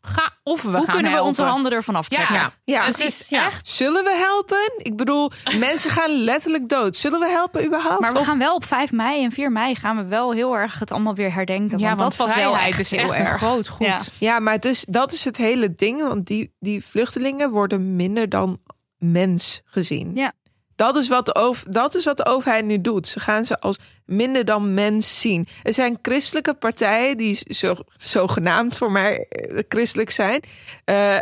ga 0.00 0.30
of 0.42 0.62
we 0.62 0.68
Hoe 0.68 0.76
gaan 0.76 0.84
kunnen 0.84 1.02
we 1.02 1.08
helpen. 1.08 1.26
onze 1.26 1.42
handen 1.42 1.72
ervan 1.72 1.94
aftrekken? 1.96 2.34
Ja, 2.34 2.52
Ja, 2.64 2.82
het 2.84 2.96
precies, 2.96 3.20
is 3.20 3.28
ja. 3.28 3.46
echt. 3.46 3.68
Zullen 3.68 4.04
we 4.04 4.14
helpen? 4.16 4.72
Ik 4.76 4.96
bedoel, 4.96 5.30
mensen 5.58 5.90
gaan 5.90 6.10
letterlijk 6.10 6.68
dood. 6.68 6.96
Zullen 6.96 7.20
we 7.20 7.28
helpen 7.28 7.64
überhaupt? 7.66 8.00
Maar 8.00 8.12
we 8.12 8.18
Of- 8.18 8.24
gaan 8.26 8.38
wel 8.38 8.54
op 8.54 8.64
5 8.64 8.92
mei 8.92 9.24
en 9.24 9.32
4 9.32 9.52
mei 9.52 9.74
gaan 9.74 9.96
we 9.96 10.04
wel 10.04 10.32
heel 10.32 10.56
erg 10.56 10.78
het 10.78 10.92
allemaal 10.92 11.14
weer 11.14 11.32
herdenken. 11.32 11.78
Ja, 11.78 11.86
want 11.86 11.98
dat 11.98 12.16
was 12.16 12.34
wel 12.34 12.50
vrijheid 12.52 12.70
echt 12.70 12.80
is 12.80 12.90
heel 12.90 13.00
echt 13.12 13.18
erg. 13.20 13.30
een 13.32 13.38
groot 13.38 13.68
goed. 13.68 13.86
Ja. 13.86 13.98
Ja, 14.18 14.38
maar 14.38 14.52
het 14.52 14.64
is, 14.64 14.84
dat 14.88 15.12
is 15.12 15.24
het 15.24 15.36
hele 15.36 15.74
ding. 15.74 16.02
Want 16.02 16.26
die, 16.26 16.54
die 16.58 16.84
vluchtelingen 16.84 17.50
worden 17.50 17.96
minder 17.96 18.28
dan 18.28 18.60
mens 18.98 19.62
gezien. 19.64 20.14
Ja. 20.14 20.32
Dat 20.76 20.96
is, 20.96 21.08
wat 21.08 21.26
de 21.26 21.34
over, 21.34 21.72
dat 21.72 21.94
is 21.94 22.04
wat 22.04 22.16
de 22.16 22.26
overheid 22.26 22.64
nu 22.64 22.80
doet. 22.80 23.06
Ze 23.08 23.20
gaan 23.20 23.44
ze 23.44 23.60
als 23.60 23.78
minder 24.04 24.44
dan 24.44 24.74
mens 24.74 25.20
zien. 25.20 25.48
Er 25.62 25.72
zijn 25.72 25.98
christelijke 26.02 26.54
partijen 26.54 27.16
die 27.16 27.38
zo, 27.54 27.74
zogenaamd 27.96 28.76
voor 28.76 28.92
mij 28.92 29.26
eh, 29.28 29.62
christelijk 29.68 30.10
zijn. 30.10 30.42
eh, 30.84 31.16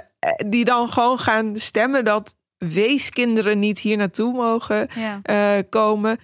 die 0.47 0.65
dan 0.65 0.89
gewoon 0.89 1.19
gaan 1.19 1.57
stemmen 1.57 2.05
dat 2.05 2.35
weeskinderen 2.59 3.59
niet 3.59 3.79
hier 3.79 3.97
naartoe 3.97 4.33
mogen 4.33 4.89
Ja. 4.95 5.21
eh, 5.23 5.63
komen. 5.71 6.19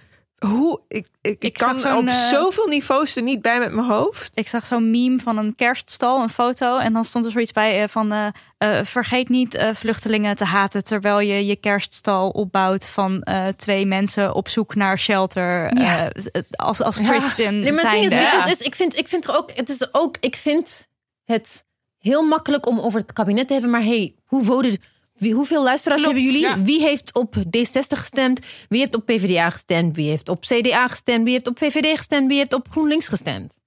Hoe 0.45 0.79
ik, 0.87 1.07
ik, 1.21 1.31
ik, 1.31 1.43
Ik 1.43 1.53
kan 1.53 1.95
op 1.97 2.07
eh, 2.07 2.13
zoveel 2.13 2.67
niveaus 2.67 3.15
er 3.15 3.23
niet 3.23 3.41
bij 3.41 3.59
met 3.59 3.71
mijn 3.73 3.87
hoofd. 3.87 4.37
Ik 4.37 4.47
zag 4.47 4.65
zo'n 4.65 4.91
meme 4.91 5.19
van 5.19 5.37
een 5.37 5.55
kerststal, 5.55 6.21
een 6.21 6.29
foto. 6.29 6.77
En 6.77 6.93
dan 6.93 7.05
stond 7.05 7.25
er 7.25 7.31
zoiets 7.31 7.51
bij 7.51 7.81
eh, 7.83 7.87
van... 7.89 8.11
eh, 8.11 8.27
eh, 8.57 8.85
vergeet 8.85 9.29
niet 9.29 9.55
eh, 9.55 9.69
vluchtelingen 9.73 10.35
te 10.35 10.45
haten... 10.45 10.83
terwijl 10.83 11.19
je 11.19 11.45
je 11.45 11.55
kerststal 11.55 12.29
opbouwt 12.29 12.87
van 12.87 13.21
eh, 13.21 13.47
twee 13.47 13.85
mensen 13.85 14.35
op 14.35 14.47
zoek 14.49 14.75
naar 14.75 14.99
shelter. 14.99 15.77
Ja. 15.79 16.09
eh, 16.11 16.41
als 16.51 16.81
als 16.81 16.97
Ja. 16.97 17.03
christen 17.05 17.59
Nee, 17.59 17.71
maar 17.71 17.91
het 17.91 18.09
ding 18.09 18.11
Ja. 18.21 18.45
is, 18.47 18.59
ik 18.61 18.75
vind, 18.75 18.97
ik 18.97 19.07
vind 19.07 19.27
er 19.27 19.37
ook, 19.37 19.51
het 19.55 19.69
is 19.69 19.93
ook, 19.93 20.17
ik 20.19 20.35
vind 20.35 20.87
het 21.25 21.65
heel 21.97 22.23
makkelijk 22.27 22.67
om 22.67 22.79
over 22.79 22.99
het 22.99 23.13
kabinet 23.13 23.47
te 23.47 23.53
hebben. 23.53 23.71
Maar 23.71 23.83
hey, 23.83 24.15
hoe 24.25 24.43
voted, 24.43 24.79
wie, 25.21 25.33
hoeveel 25.33 25.63
luisteraars 25.63 26.01
Klopt, 26.01 26.15
hebben 26.17 26.33
jullie? 26.33 26.47
ja. 26.47 26.61
Wie 26.63 26.81
heeft 26.81 27.13
op 27.13 27.35
D60 27.35 27.87
gestemd? 27.87 28.39
Wie 28.69 28.79
heeft 28.79 28.95
op 28.95 29.05
PvdA 29.05 29.49
gestemd? 29.49 29.95
Wie 29.95 30.09
heeft 30.09 30.29
op 30.29 30.41
CDA 30.41 30.87
gestemd? 30.87 31.23
Wie 31.23 31.33
heeft 31.33 31.47
op 31.47 31.57
VVD 31.57 31.97
gestemd? 31.97 32.27
Wie 32.27 32.37
heeft 32.37 32.53
op 32.53 32.67
GroenLinks 32.69 33.07
gestemd? 33.07 33.57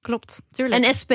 Klopt, 0.00 0.38
tuurlijk. 0.50 0.84
En 0.84 0.94
SP. 1.00 1.12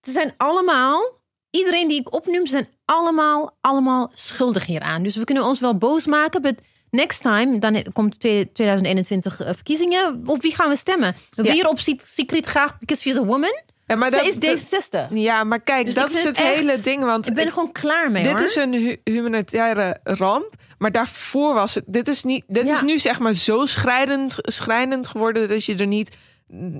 Ze 0.00 0.12
zijn 0.12 0.34
allemaal, 0.36 1.20
iedereen 1.50 1.88
die 1.88 2.00
ik 2.00 2.14
opnoem, 2.14 2.46
ze 2.46 2.52
zijn 2.52 2.68
allemaal, 2.84 3.56
allemaal 3.60 4.10
schuldig 4.14 4.66
hieraan. 4.66 5.02
Dus 5.02 5.16
we 5.16 5.24
kunnen 5.24 5.44
ons 5.44 5.60
wel 5.60 5.76
boos 5.78 6.06
maken, 6.06 6.42
but 6.42 6.54
next 6.90 7.22
time, 7.22 7.58
dan 7.58 7.84
komt 7.92 8.20
twee- 8.20 8.52
2021 8.52 9.40
eh, 9.40 9.54
verkiezingen. 9.54 10.22
Op 10.26 10.42
wie 10.42 10.54
gaan 10.54 10.68
we 10.68 10.76
stemmen? 10.76 11.14
Weer 11.34 11.68
op 11.68 11.78
Secret 12.04 12.46
graag, 12.46 12.78
because 12.78 13.02
she's 13.02 13.16
a 13.16 13.24
woman? 13.24 13.62
Ja, 13.92 13.98
maar 13.98 14.10
dat, 14.10 14.24
is 14.24 14.36
D60. 14.36 15.08
ja, 15.10 15.44
maar 15.44 15.60
kijk, 15.60 15.84
Dus 15.84 15.94
dat 15.94 16.10
is 16.10 16.24
het 16.24 16.36
echt- 16.36 16.54
hele 16.54 16.80
ding. 16.80 17.04
Want 17.04 17.26
Ik 17.28 17.34
ben 17.34 17.44
er 17.46 17.52
gewoon 17.52 17.72
klaar 17.72 18.10
mee, 18.10 18.22
dit 18.22 18.32
hoor. 18.32 18.42
is 18.42 18.56
een 18.56 18.72
hu- 18.72 18.96
humanitaire 19.04 19.98
ramp. 20.02 20.54
Maar 20.78 20.92
daarvoor 20.92 21.54
was 21.54 21.74
het. 21.74 21.84
Dit 21.86 22.08
is, 22.08 22.22
niet, 22.22 22.44
dit 22.46 22.68
Ja. 22.68 22.74
is 22.74 22.82
nu 22.82 22.98
zeg 22.98 23.18
maar 23.18 23.32
zo 23.34 23.66
schrijnend, 23.66 24.36
schrijnend 24.40 25.08
geworden 25.08 25.48
dat 25.48 25.64
je 25.64 25.74
er 25.76 25.86
niet 25.86 26.16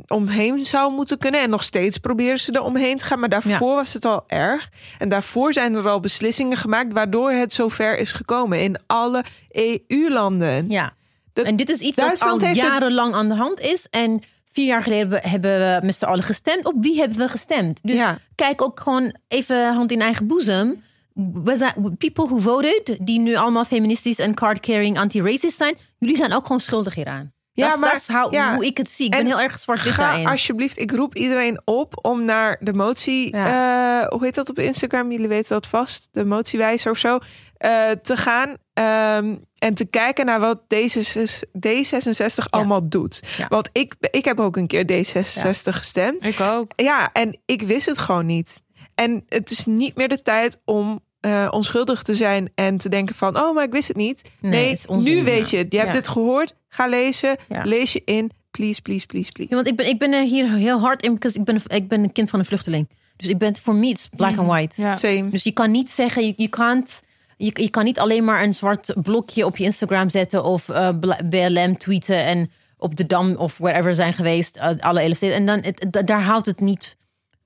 omheen 0.06 0.64
zou 0.64 0.92
moeten 0.92 1.18
kunnen. 1.18 1.40
En 1.40 1.50
nog 1.50 1.62
steeds 1.62 1.98
proberen 1.98 2.40
ze 2.40 2.52
er 2.52 2.62
omheen 2.62 2.96
te 2.96 3.04
gaan. 3.04 3.20
Maar 3.20 3.28
daarvoor 3.28 3.74
was 3.74 3.92
het 3.92 4.04
al 4.04 4.24
erg. 4.26 4.68
En 4.98 5.08
daarvoor 5.08 5.52
zijn 5.52 5.74
er 5.74 5.88
al 5.88 6.00
beslissingen 6.00 6.56
gemaakt 6.56 6.92
waardoor 6.92 7.30
het 7.30 7.52
zover 7.52 7.98
is 7.98 8.12
gekomen 8.12 8.60
in 8.60 8.76
alle 8.86 9.24
EU-landen. 9.48 10.70
Ja. 10.70 10.92
Dat- 11.32 11.46
en 11.46 11.56
dit 11.56 11.70
is 11.70 11.78
iets 11.78 11.96
dat 11.96 12.22
al 12.22 12.44
jarenlang 12.44 13.14
aan 13.14 13.28
de 13.28 13.34
hand 13.34 13.60
is. 13.60 13.86
En 13.90 14.20
vier 14.52 14.66
jaar 14.66 14.82
geleden 14.82 15.20
hebben 15.22 15.58
we- 15.58 15.86
met 15.86 15.96
z'n 15.96 16.04
allen 16.04 16.22
gestemd. 16.24 16.64
Op 16.64 16.74
wie 16.80 16.98
hebben 16.98 17.18
we 17.18 17.28
gestemd? 17.28 17.78
Dus 17.82 17.96
Ja. 17.96 18.18
kijk 18.34 18.62
ook 18.62 18.80
gewoon 18.80 19.16
even 19.28 19.74
hand 19.74 19.92
in 19.92 20.00
eigen 20.00 20.26
boezem. 20.26 20.82
We 21.14 21.56
zijn, 21.56 21.96
people 21.98 22.24
who 22.26 22.38
voted, 22.38 22.96
die 23.00 23.18
nu 23.18 23.34
allemaal 23.36 23.64
feministisch 23.64 24.18
en 24.18 24.34
card-carrying 24.34 24.98
anti-racist 24.98 25.56
zijn, 25.56 25.74
jullie 25.98 26.16
zijn 26.16 26.32
ook 26.32 26.42
gewoon 26.46 26.60
schuldig 26.60 26.94
hieraan. 26.94 27.32
Ja, 27.54 27.76
maar- 27.76 27.92
dat 27.92 28.06
how- 28.16 28.32
ja. 28.32 28.54
hoe 28.54 28.66
ik 28.66 28.76
het 28.76 28.90
zie. 28.90 29.06
Ik 29.06 29.12
En 29.12 29.18
ben 29.18 29.26
heel 29.26 29.40
erg 29.40 29.58
zwart-wit 29.58 29.92
Ga 29.92 30.02
daarin. 30.02 30.26
alsjeblieft, 30.26 30.78
ik 30.78 30.90
roep 30.92 31.14
iedereen 31.16 31.60
op 31.64 31.98
om 32.04 32.24
naar 32.24 32.56
de 32.60 32.72
motie, 32.72 33.36
Ja. 33.36 34.00
eh, 34.02 34.08
hoe 34.08 34.24
heet 34.24 34.34
dat 34.34 34.48
op 34.50 34.58
Instagram? 34.58 35.10
Jullie 35.12 35.28
weten 35.28 35.48
dat 35.48 35.66
vast, 35.66 36.08
de 36.12 36.24
motiewijzer 36.24 36.90
of 36.90 36.98
zo, 36.98 37.18
eh, 37.62 37.90
te 37.90 38.16
gaan 38.16 38.56
ehm, 38.72 39.36
en 39.58 39.74
te 39.74 39.84
kijken 39.84 40.26
naar 40.26 40.40
wat 40.40 40.60
D66, 40.74 41.42
D66 41.68 42.50
allemaal 42.50 42.88
doet. 42.88 43.22
Want 43.48 43.68
ik, 43.72 43.94
ik 44.10 44.24
heb 44.24 44.40
ook 44.40 44.56
een 44.56 44.66
keer 44.66 44.84
D66 44.84 45.74
gestemd. 45.74 46.24
Ik 46.24 46.40
ook. 46.40 46.72
Ja, 46.76 47.12
en 47.12 47.40
ik 47.44 47.62
wist 47.62 47.86
het 47.86 47.98
gewoon 47.98 48.26
niet. 48.26 48.62
En 48.94 49.24
het 49.28 49.50
is 49.50 49.64
niet 49.64 49.96
meer 49.96 50.08
de 50.08 50.22
tijd 50.22 50.60
om 50.64 51.00
eh, 51.20 51.48
onschuldig 51.50 52.02
te 52.02 52.14
zijn 52.14 52.50
en 52.54 52.76
te 52.76 52.88
denken 52.88 53.14
van, 53.14 53.36
oh, 53.36 53.54
maar 53.54 53.64
ik 53.64 53.72
wist 53.72 53.88
het 53.88 53.96
niet. 53.96 54.30
Nee, 54.40 54.78
nu 54.88 55.24
weet 55.24 55.50
je 55.50 55.56
het. 55.56 55.72
Je 55.72 55.78
hebt 55.78 55.94
het 55.94 56.08
gehoord. 56.08 56.54
Ga 56.68 56.86
lezen. 56.86 57.36
Lees 57.48 57.92
je 57.92 58.02
in. 58.04 58.30
Please, 58.50 58.82
please, 58.82 59.06
please, 59.06 59.32
please. 59.32 59.54
Want 59.54 59.66
ik 59.66 59.76
ben, 59.76 59.86
ik 59.86 59.98
ben 59.98 60.12
er 60.12 60.22
hier 60.22 60.50
heel 60.50 60.80
hard 60.80 61.02
in, 61.02 61.18
ik 61.32 61.44
ben, 61.44 61.60
ik 61.66 61.88
ben 61.88 62.02
een 62.02 62.12
kind 62.12 62.30
van 62.30 62.38
een 62.38 62.44
vluchteling. 62.44 62.88
Dus 63.16 63.28
ik 63.28 63.38
ben, 63.38 63.56
voor 63.56 63.74
me, 63.74 63.86
it's 63.86 64.08
black 64.16 64.36
and 64.38 64.48
white. 64.48 64.82
Ja. 64.82 64.96
Same. 64.96 65.28
Dus 65.28 65.42
je 65.42 65.52
kan 65.52 65.70
niet 65.70 65.90
zeggen, 65.90 66.26
je, 66.26 66.34
je, 66.36 66.48
can't, 66.48 67.02
je, 67.36 67.50
je 67.54 67.70
kan 67.70 67.84
niet 67.84 67.98
alleen 67.98 68.24
maar 68.24 68.42
een 68.42 68.54
zwart 68.54 68.94
blokje 69.02 69.46
op 69.46 69.56
je 69.56 69.64
Instagram 69.64 70.10
zetten 70.10 70.44
of 70.44 70.68
eh, 70.68 70.88
BLM 71.24 71.76
tweeten 71.78 72.24
en 72.24 72.50
op 72.76 72.96
de 72.96 73.06
Dam 73.06 73.36
of 73.36 73.58
wherever 73.58 73.94
zijn 73.94 74.12
geweest, 74.12 74.56
eh, 74.56 74.70
alle 74.78 75.00
elf 75.00 75.16
steden. 75.16 75.36
En 75.36 75.46
dan, 75.46 75.60
het, 75.62 75.86
da- 75.90 76.02
daar 76.02 76.22
houdt 76.22 76.46
het 76.46 76.60
niet 76.60 76.96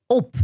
op. 0.06 0.34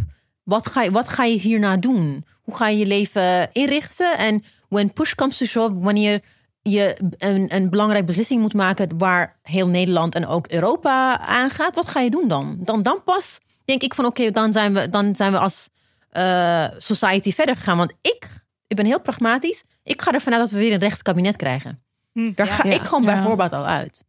Wat 0.42 0.66
ga, 0.68 0.82
je, 0.82 0.90
wat 0.90 1.08
ga 1.08 1.24
je 1.24 1.38
hierna 1.38 1.76
doen? 1.76 2.24
Hoe 2.42 2.56
ga 2.56 2.68
je 2.68 2.78
je 2.78 2.86
leven 2.86 3.52
inrichten? 3.52 4.18
En 4.18 4.44
when 4.68 4.92
push 4.92 5.14
comes 5.14 5.36
to 5.36 5.44
shove, 5.46 5.78
wanneer 5.78 6.20
je 6.62 6.96
een, 7.18 7.54
een 7.54 7.70
belangrijke 7.70 8.06
beslissing 8.06 8.40
moet 8.40 8.54
maken 8.54 8.98
waar 8.98 9.36
heel 9.42 9.68
Nederland 9.68 10.14
en 10.14 10.26
ook 10.26 10.48
Europa 10.48 11.18
aangaat, 11.18 11.74
wat 11.74 11.88
ga 11.88 12.00
je 12.00 12.10
doen 12.10 12.28
dan? 12.28 12.56
Dan, 12.60 12.82
dan 12.82 13.02
pas 13.04 13.40
denk 13.64 13.82
ik 13.82 13.94
van 13.94 14.04
oké, 14.04 14.30
dan, 14.30 14.52
zijn 14.52 14.74
we, 14.74 14.90
dan 14.90 15.14
zijn 15.16 15.32
we 15.32 15.38
als 15.38 15.68
eh, 16.10 16.66
society 16.78 17.32
verder 17.32 17.56
gegaan. 17.56 17.76
Want 17.76 17.92
ik, 18.00 18.26
ik 18.72 18.78
ben 18.78 18.86
heel 18.86 19.00
pragmatisch. 19.00 19.62
Ik 19.84 20.02
ga 20.02 20.12
ervan 20.12 20.32
uit 20.32 20.40
dat 20.42 20.50
we 20.50 20.58
weer 20.58 20.72
een 20.72 20.78
rechtskabinet 20.78 21.36
krijgen. 21.36 21.82
Hm, 22.12 22.32
Daar 22.34 22.46
ja. 22.46 22.52
ga 22.54 22.68
Ja. 22.68 22.74
ik 22.74 22.80
gewoon 22.80 23.02
Ja. 23.02 23.12
bijvoorbeeld 23.14 23.52
al 23.52 23.66
uit. 23.66 24.04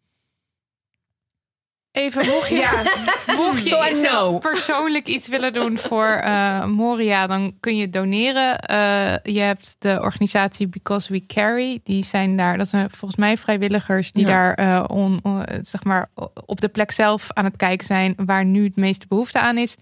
Even, 1.91 2.25
mocht 2.25 2.47
je, 2.49 2.93
mocht 3.37 3.63
So 3.63 3.83
I 3.83 3.95
je 3.95 4.37
persoonlijk 4.49 5.07
iets 5.07 5.27
willen 5.27 5.53
doen 5.53 5.77
voor 5.77 6.05
eh, 6.05 6.65
Moria, 6.65 7.27
dan 7.27 7.57
kun 7.59 7.77
je 7.77 7.89
doneren. 7.89 8.59
Eh, 8.59 9.33
je 9.33 9.39
hebt 9.39 9.75
de 9.79 9.99
organisatie 10.01 10.67
Because 10.67 11.11
We 11.11 11.25
Carry. 11.25 11.79
Die 11.83 12.05
zijn 12.05 12.37
daar, 12.37 12.57
dat 12.57 12.67
zijn 12.67 12.89
volgens 12.89 13.19
mij 13.19 13.37
vrijwilligers 13.37 14.11
die 14.11 14.27
Ja. 14.27 14.31
daar 14.31 14.53
eh, 14.53 14.83
on, 14.87 15.19
on- 15.23 15.43
zeg 15.61 15.83
maar, 15.83 16.09
op 16.45 16.61
de 16.61 16.67
plek 16.69 16.91
zelf 16.91 17.27
aan 17.33 17.45
het 17.45 17.55
kijken 17.55 17.85
zijn 17.85 18.13
waar 18.25 18.45
nu 18.45 18.63
het 18.63 18.75
meeste 18.75 19.05
behoefte 19.07 19.39
aan 19.39 19.57
is. 19.57 19.75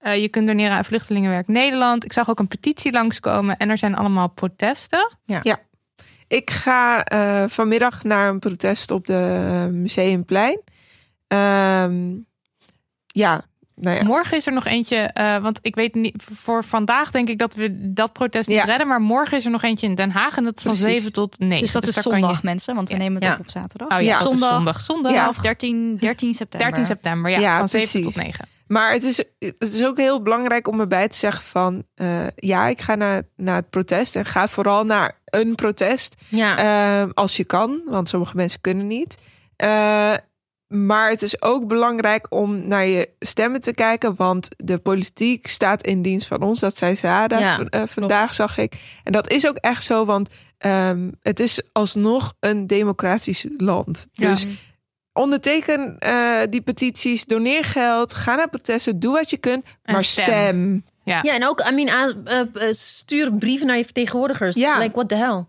Eh, 0.00 0.20
je 0.20 0.28
kunt 0.28 0.46
doneren 0.46 0.76
aan 0.76 0.84
Vluchtelingenwerk 0.84 1.48
Nederland. 1.48 2.04
Ik 2.04 2.12
zag 2.12 2.30
ook 2.30 2.38
een 2.38 2.48
petitie 2.48 2.92
langskomen 2.92 3.56
en 3.56 3.70
er 3.70 3.78
zijn 3.78 3.94
allemaal 3.94 4.28
protesten. 4.28 5.16
Ik 6.28 6.50
ga 6.50 7.04
eh, 7.04 7.44
vanmiddag 7.48 8.02
naar 8.04 8.28
een 8.28 8.38
protest 8.38 8.90
op 8.90 9.06
de 9.06 9.36
eh, 9.64 9.72
Museumplein. 9.72 10.60
Ehm, 11.26 12.10
ja, 13.06 13.42
nou 13.74 13.96
ja. 13.96 14.04
Morgen 14.04 14.36
is 14.36 14.46
er 14.46 14.52
nog 14.52 14.66
eentje, 14.66 14.96
eh, 14.96 15.38
want 15.42 15.58
ik 15.62 15.74
weet 15.74 15.94
niet, 15.94 16.22
voor 16.32 16.64
vandaag 16.64 17.10
denk 17.10 17.28
ik 17.28 17.38
dat 17.38 17.54
we 17.54 17.92
dat 17.92 18.12
protest 18.12 18.48
niet 18.48 18.56
Ja. 18.56 18.64
redden. 18.64 18.86
Maar 18.88 19.00
morgen 19.00 19.36
is 19.38 19.44
er 19.44 19.50
nog 19.50 19.62
eentje 19.62 19.86
in 19.86 19.94
Den 19.94 20.10
Haag 20.10 20.36
en 20.36 20.44
dat 20.44 20.56
is 20.56 20.62
van 20.62 20.72
Precies. 20.76 20.92
7 20.92 21.12
tot 21.12 21.38
9. 21.38 21.58
Dus 21.60 21.72
dat 21.72 21.86
is 21.86 21.94
daar 21.94 22.04
kan 22.04 22.12
zondag, 22.12 22.36
je- 22.40 22.40
mensen, 22.46 22.74
want 22.74 22.88
we 22.88 22.94
Ja. 22.94 23.00
nemen 23.00 23.14
het 23.14 23.24
Ja. 23.24 23.32
op 23.34 23.40
op 23.40 23.50
zaterdag. 23.50 23.88
Oh 23.88 23.94
ja, 23.94 24.00
Ja. 24.00 24.14
is 24.14 24.20
zondag. 24.22 24.50
zondag. 24.54 24.80
Zondag. 24.80 25.14
Ja. 25.14 25.28
Of 25.28 25.36
13, 25.38 25.96
13 25.96 26.34
september. 26.34 26.68
13 26.68 26.86
september, 26.86 27.30
ja, 27.30 27.38
Ja, 27.38 27.58
van 27.58 27.68
7 27.68 28.02
tot 28.02 28.12
precies. 28.12 28.22
9. 28.22 28.48
Maar 28.72 28.92
het 28.92 29.04
is, 29.04 29.16
het 29.38 29.74
is 29.74 29.84
ook 29.84 29.96
heel 29.96 30.22
belangrijk 30.22 30.68
om 30.68 30.80
erbij 30.80 31.08
te 31.08 31.16
zeggen 31.16 31.44
van... 31.44 31.84
eh, 31.94 32.26
ja, 32.36 32.66
ik 32.66 32.80
ga 32.80 32.94
naar, 32.94 33.22
naar 33.36 33.54
het 33.56 33.70
protest. 33.70 34.16
En 34.16 34.24
ga 34.24 34.48
vooral 34.48 34.84
naar 34.84 35.18
een 35.24 35.54
protest. 35.54 36.16
Ja, 36.28 36.56
Ehm, 36.58 37.10
als 37.14 37.36
je 37.36 37.44
kan, 37.44 37.80
want 37.86 38.08
sommige 38.08 38.36
mensen 38.36 38.60
kunnen 38.60 38.86
niet. 38.86 39.18
Eh, 39.56 40.14
maar 40.66 41.10
het 41.10 41.22
is 41.22 41.42
ook 41.42 41.66
belangrijk 41.66 42.26
om 42.28 42.66
naar 42.68 42.86
je 42.86 43.08
stemmen 43.18 43.60
te 43.60 43.74
kijken. 43.74 44.14
Want 44.16 44.48
de 44.56 44.78
politiek 44.78 45.46
staat 45.46 45.82
in 45.86 46.02
dienst 46.02 46.26
van 46.26 46.42
ons. 46.42 46.60
Dat 46.60 46.76
zei 46.76 46.96
Zara 46.96 47.38
Ja, 47.38 47.58
eh, 47.58 47.82
vandaag, 47.86 48.34
zag 48.34 48.58
ik. 48.58 48.72
En 49.04 49.12
dat 49.12 49.30
is 49.30 49.46
ook 49.48 49.56
echt 49.56 49.84
zo, 49.84 50.04
want 50.04 50.28
ehm, 50.58 51.10
het 51.22 51.40
is 51.40 51.62
alsnog 51.72 52.34
een 52.40 52.66
democratisch 52.66 53.46
land. 53.56 54.06
Ja. 54.12 54.34
Onderteken 55.20 55.98
eh, 55.98 56.40
die 56.50 56.60
petities, 56.60 57.24
doneer 57.24 57.64
geld, 57.64 58.14
ga 58.14 58.34
naar 58.34 58.48
protesten, 58.48 59.00
doe 59.00 59.12
wat 59.12 59.30
je 59.30 59.36
kunt. 59.36 59.64
En 59.82 59.92
maar 59.92 60.04
stem. 60.04 60.24
stem. 60.24 60.84
Ja. 61.04 61.18
ja 61.22 61.34
en 61.34 61.46
ook, 61.46 61.60
I 61.70 61.74
mean, 61.74 62.24
eh, 62.24 62.40
eh, 62.40 62.74
stuur 62.74 63.32
brieven 63.32 63.66
naar 63.66 63.76
je 63.76 63.84
vertegenwoordigers. 63.84 64.56
Ja. 64.56 64.78
Like, 64.78 64.94
what 64.94 65.08
the 65.08 65.14
hell? 65.14 65.44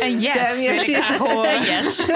En 0.00 0.20
yes, 0.20 0.62
yes. 0.62 0.86
Yes. 1.68 2.06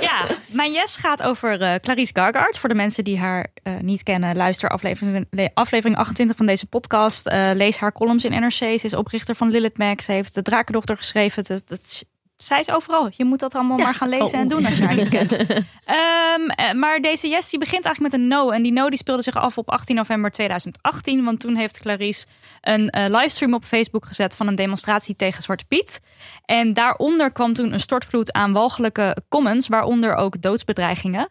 ja, 0.00 0.26
mijn 0.46 0.72
yes 0.72 0.96
gaat 0.96 1.22
over 1.22 1.60
eh, 1.60 1.74
Clarice 1.74 2.12
Gargard. 2.14 2.58
Voor 2.58 2.68
de 2.68 2.74
mensen 2.74 3.04
die 3.04 3.18
haar 3.18 3.46
eh, 3.62 3.72
niet 3.80 4.02
kennen, 4.02 4.36
luister 4.36 4.68
aflevering, 4.68 5.26
le- 5.30 5.50
aflevering 5.54 5.98
28 5.98 6.36
van 6.36 6.46
deze 6.46 6.66
podcast. 6.66 7.26
Eh, 7.26 7.50
lees 7.54 7.76
haar 7.76 7.92
columns 7.92 8.24
in 8.24 8.40
NRC. 8.40 8.52
Ze 8.52 8.80
is 8.82 8.94
oprichter 8.94 9.34
van 9.34 9.50
Lilith 9.50 9.78
Mag. 9.78 10.02
Ze 10.02 10.12
heeft 10.12 10.34
de 10.34 10.42
Drakendochter 10.42 10.96
geschreven. 10.96 11.44
Het, 11.46 11.62
het, 11.68 12.04
zij 12.42 12.60
is 12.60 12.70
overal. 12.70 13.08
Je 13.16 13.24
moet 13.24 13.38
dat 13.38 13.54
allemaal 13.54 13.78
maar 13.78 13.94
gaan 13.94 14.08
lezen 14.08 14.26
Oh. 14.26 14.34
en 14.34 14.48
doen 14.48 14.64
als 14.64 14.76
je 14.76 14.84
haar 14.84 14.94
niet 14.94 15.08
kent. 15.18 15.32
Ehm, 15.32 16.48
eh, 16.54 16.72
maar 16.72 17.00
deze 17.00 17.28
yes 17.28 17.50
die 17.50 17.58
begint 17.58 17.84
eigenlijk 17.84 18.14
met 18.14 18.22
een 18.22 18.28
no. 18.28 18.50
En 18.50 18.62
die 18.62 18.72
no 18.72 18.88
die 18.88 18.98
speelde 18.98 19.22
zich 19.22 19.34
af 19.34 19.58
op 19.58 19.70
18 19.70 19.96
november 19.96 20.30
2018. 20.30 21.24
Want 21.24 21.40
toen 21.40 21.56
heeft 21.56 21.80
Clarice 21.80 22.26
een 22.60 22.88
eh, 22.90 23.04
livestream 23.08 23.54
op 23.54 23.64
Facebook 23.64 24.04
gezet 24.06 24.36
van 24.36 24.46
een 24.46 24.54
demonstratie 24.54 25.16
tegen 25.16 25.42
Zwarte 25.42 25.64
Piet. 25.64 26.00
En 26.44 26.72
daaronder 26.72 27.32
kwam 27.32 27.52
toen 27.52 27.72
een 27.72 27.80
stortvloed 27.80 28.32
aan 28.32 28.52
walgelijke 28.52 29.16
comments, 29.28 29.68
waaronder 29.68 30.14
ook 30.14 30.42
doodsbedreigingen. 30.42 31.28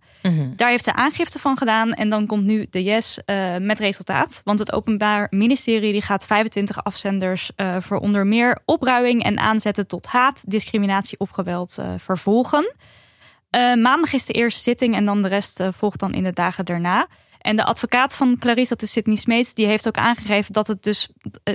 Daar 0.56 0.70
heeft 0.70 0.84
ze 0.84 0.94
aangifte 0.94 1.40
van 1.40 1.58
gedaan. 1.58 1.94
En 1.94 2.10
dan 2.10 2.26
komt 2.26 2.44
nu 2.44 2.68
de 2.70 2.84
yes 2.84 3.20
eh, 3.26 3.58
met 3.58 3.80
resultaat. 3.80 4.42
Want 4.44 4.60
het 4.60 4.74
Openbaar 4.74 5.28
Ministerie 5.30 5.92
die 5.92 6.02
gaat 6.02 6.26
25 6.26 6.84
afzenders 6.84 7.52
eh, 7.56 7.76
voor 7.80 7.98
onder 7.98 8.28
meer 8.28 8.60
opruiing 8.66 9.24
en 9.24 9.40
aanzetten 9.40 9.88
tot 9.88 10.06
haat, 10.06 10.44
discriminatie 10.48 10.98
of 11.18 11.30
geweld 11.30 11.78
eh, 11.78 11.94
vervolgen. 11.98 12.74
Eh, 13.50 13.74
maandag 13.76 14.14
is 14.14 14.26
de 14.26 14.34
eerste 14.34 14.62
zitting 14.62 14.96
en 14.96 15.06
dan 15.06 15.22
de 15.22 15.28
rest 15.28 15.60
eh, 15.60 15.68
volgt 15.78 16.00
dan 16.00 16.14
in 16.14 16.24
de 16.24 16.34
dagen 16.34 16.66
daarna. 16.66 17.08
En 17.40 17.56
de 17.56 17.64
advocaat 17.64 18.14
van 18.16 18.38
Clarice, 18.40 18.70
dat 18.70 18.82
is 18.82 18.92
Sydney 18.92 19.16
Smeets, 19.16 19.54
die 19.54 19.66
heeft 19.66 19.88
ook 19.88 19.98
aangegeven 19.98 20.54
dat 20.54 20.68
het 20.68 20.84
dus... 20.84 21.10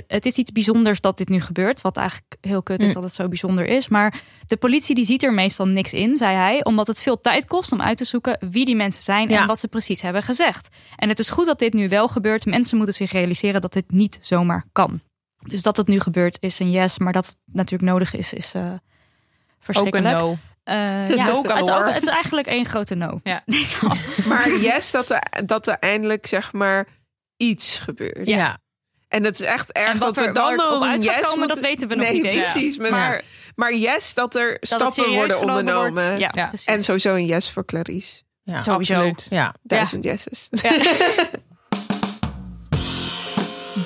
Het 0.07 0.25
is 0.25 0.35
iets 0.35 0.51
bijzonders 0.51 1.01
dat 1.01 1.17
dit 1.17 1.29
nu 1.29 1.41
gebeurt. 1.41 1.81
Wat 1.81 1.97
eigenlijk 1.97 2.35
heel 2.41 2.63
kut 2.63 2.81
is 2.81 2.87
Mm. 2.87 2.93
dat 2.93 3.03
het 3.03 3.13
zo 3.13 3.27
bijzonder 3.27 3.65
is. 3.65 3.87
Maar 3.87 4.21
de 4.47 4.57
politie 4.57 4.95
die 4.95 5.05
ziet 5.05 5.23
er 5.23 5.33
meestal 5.33 5.67
niks 5.67 5.93
in, 5.93 6.15
zei 6.15 6.35
hij. 6.35 6.63
Omdat 6.63 6.87
het 6.87 7.01
veel 7.01 7.19
tijd 7.19 7.45
kost 7.45 7.71
om 7.71 7.81
uit 7.81 7.97
te 7.97 8.03
zoeken 8.03 8.37
wie 8.49 8.65
die 8.65 8.75
mensen 8.75 9.03
zijn 9.03 9.29
Ja. 9.29 9.41
en 9.41 9.47
wat 9.47 9.59
ze 9.59 9.67
precies 9.67 10.01
hebben 10.01 10.23
gezegd. 10.23 10.67
En 10.95 11.09
het 11.09 11.19
is 11.19 11.29
goed 11.29 11.45
dat 11.45 11.59
dit 11.59 11.73
nu 11.73 11.89
wel 11.89 12.07
gebeurt. 12.07 12.45
Mensen 12.45 12.77
moeten 12.77 12.95
zich 12.95 13.11
realiseren 13.11 13.61
dat 13.61 13.73
dit 13.73 13.91
niet 13.91 14.17
zomaar 14.21 14.65
kan. 14.71 15.01
Dus 15.43 15.61
dat 15.61 15.77
het 15.77 15.87
nu 15.87 15.99
gebeurt 15.99 16.37
is 16.39 16.59
een 16.59 16.71
yes. 16.71 16.97
Maar 16.97 17.13
dat 17.13 17.25
het 17.25 17.37
natuurlijk 17.45 17.91
nodig 17.91 18.15
is, 18.15 18.33
is 18.33 18.53
Ook 19.73 19.95
een 19.95 20.03
no. 20.03 20.37
Eh, 20.63 21.09
ja, 21.15 21.25
No 21.27 21.43
het, 21.43 21.61
is 21.61 21.93
het 21.93 22.03
is 22.03 22.09
eigenlijk 22.09 22.47
één 22.47 22.65
grote 22.65 22.95
no. 22.95 23.19
Ja. 23.23 23.43
Maar 24.27 24.55
yes, 24.57 24.91
dat 24.91 25.09
er, 25.09 25.21
dat 25.45 25.67
er 25.67 25.77
eindelijk 25.79 26.25
zeg 26.25 26.53
maar 26.53 26.87
iets 27.37 27.79
gebeurt. 27.79 28.27
Ja. 28.27 28.57
En 29.07 29.23
dat 29.23 29.33
is 29.33 29.41
echt 29.41 29.71
erg 29.71 29.97
dat 29.97 30.15
we 30.15 30.31
dan 30.31 30.51
het 30.51 30.65
op 30.65 30.79
nog 30.79 30.85
gaat 30.85 31.03
yes 31.03 31.29
komen, 31.29 31.47
dat 31.47 31.59
weten 31.59 31.87
we 31.87 31.95
nog 31.95 32.05
nee, 32.05 32.21
niet. 32.21 32.31
Precies, 32.31 32.77
maar, 32.77 32.91
Maar 32.91 33.23
maar 33.55 33.75
yes, 33.75 34.13
dat 34.13 34.35
er 34.35 34.57
dat 34.59 34.59
het 34.59 34.93
stappen 34.93 35.13
worden 35.13 35.39
ondernomen. 35.39 36.07
wordt. 36.07 36.35
Ja. 36.35 36.51
En 36.65 36.83
sowieso 36.83 37.15
een 37.15 37.25
yes 37.25 37.51
voor 37.51 37.65
Clarice. 37.65 38.23
Ja. 38.43 38.57
Sowieso. 38.57 38.93
Absoluut. 38.93 39.27
Ja. 39.29 39.53
Duizend 39.63 40.03
yeses. 40.03 40.49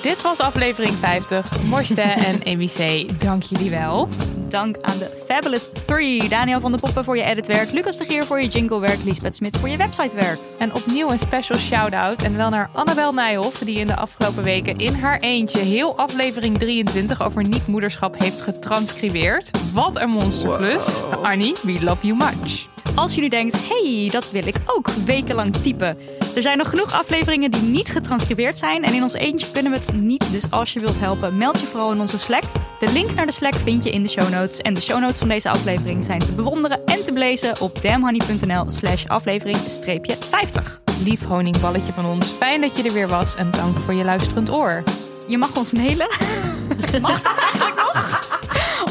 Dit 0.02 0.22
was 0.22 0.38
aflevering 0.38 0.94
50. 0.94 1.62
Morste 1.62 2.00
en 2.00 2.42
EBC, 2.52 3.08
dank 3.20 3.42
jullie 3.42 3.70
wel. 3.70 4.08
Dank 4.48 4.76
aan 4.80 4.98
de 4.98 5.22
Fabulous 5.26 5.68
3. 5.86 6.28
Daniel 6.28 6.60
van 6.60 6.70
der 6.70 6.80
Poppen 6.80 7.04
voor 7.04 7.16
je 7.16 7.22
editwerk. 7.22 7.72
Lucas 7.72 7.96
de 7.96 8.04
Geer 8.04 8.24
voor 8.24 8.40
je 8.40 8.48
jinglewerk. 8.48 9.04
Lisbeth 9.04 9.34
Smit 9.34 9.58
voor 9.58 9.68
je 9.68 9.76
websitewerk. 9.76 10.38
En 10.58 10.74
opnieuw 10.74 11.10
een 11.10 11.18
special 11.18 11.58
shout-out. 11.58 12.22
En 12.22 12.36
wel 12.36 12.50
naar 12.50 12.70
Annabel 12.72 13.12
Nijhoff, 13.12 13.58
die 13.58 13.78
in 13.78 13.86
de 13.86 13.96
afgelopen 13.96 14.42
weken 14.42 14.76
in 14.76 14.94
haar 14.94 15.18
eentje 15.18 15.58
heel 15.58 15.96
aflevering 15.96 16.58
23 16.58 17.22
over 17.22 17.44
niet-moederschap 17.44 18.18
heeft 18.18 18.42
getranscribeerd. 18.42 19.50
Wat 19.72 20.00
een 20.00 20.10
monsterklus. 20.10 21.02
Annie, 21.22 21.54
we 21.62 21.78
love 21.80 22.06
you 22.06 22.16
much. 22.16 22.68
Als 22.94 23.14
jullie 23.14 23.30
denkt, 23.30 23.68
hey, 23.68 24.08
dat 24.12 24.30
wil 24.30 24.46
ik 24.46 24.56
ook 24.66 24.90
wekenlang 24.90 25.56
typen. 25.56 25.98
Er 26.34 26.42
zijn 26.42 26.58
nog 26.58 26.68
genoeg 26.70 26.92
afleveringen 26.92 27.50
die 27.50 27.62
niet 27.62 27.88
getranscribeerd 27.88 28.58
zijn. 28.58 28.84
En 28.84 28.94
in 28.94 29.02
ons 29.02 29.14
eentje 29.14 29.50
kunnen 29.52 29.72
we 29.72 29.78
het 29.78 29.92
niet. 29.92 30.32
Dus 30.32 30.50
als 30.50 30.72
je 30.72 30.80
wilt 30.80 31.00
helpen, 31.00 31.36
meld 31.36 31.60
je 31.60 31.66
vooral 31.66 31.92
in 31.92 32.00
onze 32.00 32.18
Slack. 32.18 32.42
De 32.78 32.92
link 32.92 33.14
naar 33.14 33.26
de 33.26 33.32
Slack 33.32 33.54
vind 33.54 33.84
je 33.84 33.90
in 33.90 34.02
de 34.02 34.08
show 34.08 34.30
notes. 34.30 34.58
En 34.58 34.74
de 34.74 34.80
show 34.80 35.00
notes 35.00 35.18
van 35.18 35.28
deze 35.28 35.48
aflevering 35.48 36.04
zijn 36.04 36.18
te 36.18 36.32
bewonderen 36.32 36.84
en 36.84 37.04
te 37.04 37.12
belezen 37.12 37.60
op 37.60 37.82
damhoney.nl 37.82 38.70
slash 38.70 39.06
aflevering 39.06 39.56
50. 39.56 40.80
Lief 41.04 41.24
honingballetje 41.24 41.92
van 41.92 42.06
ons. 42.06 42.26
Fijn 42.26 42.60
dat 42.60 42.76
je 42.76 42.82
er 42.82 42.92
weer 42.92 43.08
was 43.08 43.34
en 43.34 43.50
dank 43.50 43.78
voor 43.78 43.94
je 43.94 44.04
luisterend 44.04 44.52
oor. 44.52 44.82
Je 45.26 45.38
mag 45.38 45.56
ons 45.56 45.70
mailen. 45.70 46.08
Mag 47.00 47.22
dat 47.22 47.38
eigenlijk 47.38 47.76
nog? 47.76 47.89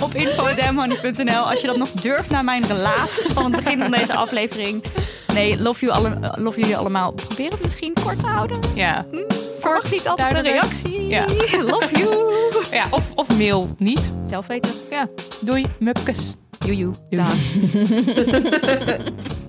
Op 0.02 0.14
info.damhoney.nl 0.14 1.50
als 1.50 1.62
je 1.62 1.68
dat 1.68 1.78
nog 1.78 1.92
durft 1.92 2.30
naar 2.30 2.44
mijn 2.44 2.66
relaas 2.68 3.26
van 3.28 3.44
het 3.44 3.64
begin 3.64 3.82
van 3.82 3.92
deze 3.92 4.14
aflevering. 4.14 4.84
Nee, 5.34 5.62
love, 5.62 5.86
you 5.86 5.98
alle, 5.98 6.34
love 6.36 6.60
jullie 6.60 6.78
allemaal. 6.78 7.12
Probeer 7.12 7.52
het 7.52 7.64
misschien 7.64 7.94
kort 8.04 8.20
te 8.20 8.26
houden. 8.26 8.60
Ja, 8.76 9.06
Verwacht 9.60 9.92
niet 9.92 10.08
altijd 10.08 10.34
een 10.34 10.42
reactie. 10.42 11.08
Ja. 11.08 11.26
Love 11.72 11.98
you. 11.98 12.30
ja 12.72 12.88
of, 12.90 13.12
of 13.16 13.38
mail 13.38 13.76
niet. 13.78 14.12
Zelf 14.26 14.48
weten. 14.48 14.72
Ja, 14.90 15.08
doei, 15.42 15.66
mupkes. 15.80 16.34
Joejoe. 16.60 16.94
Doei. 17.10 17.26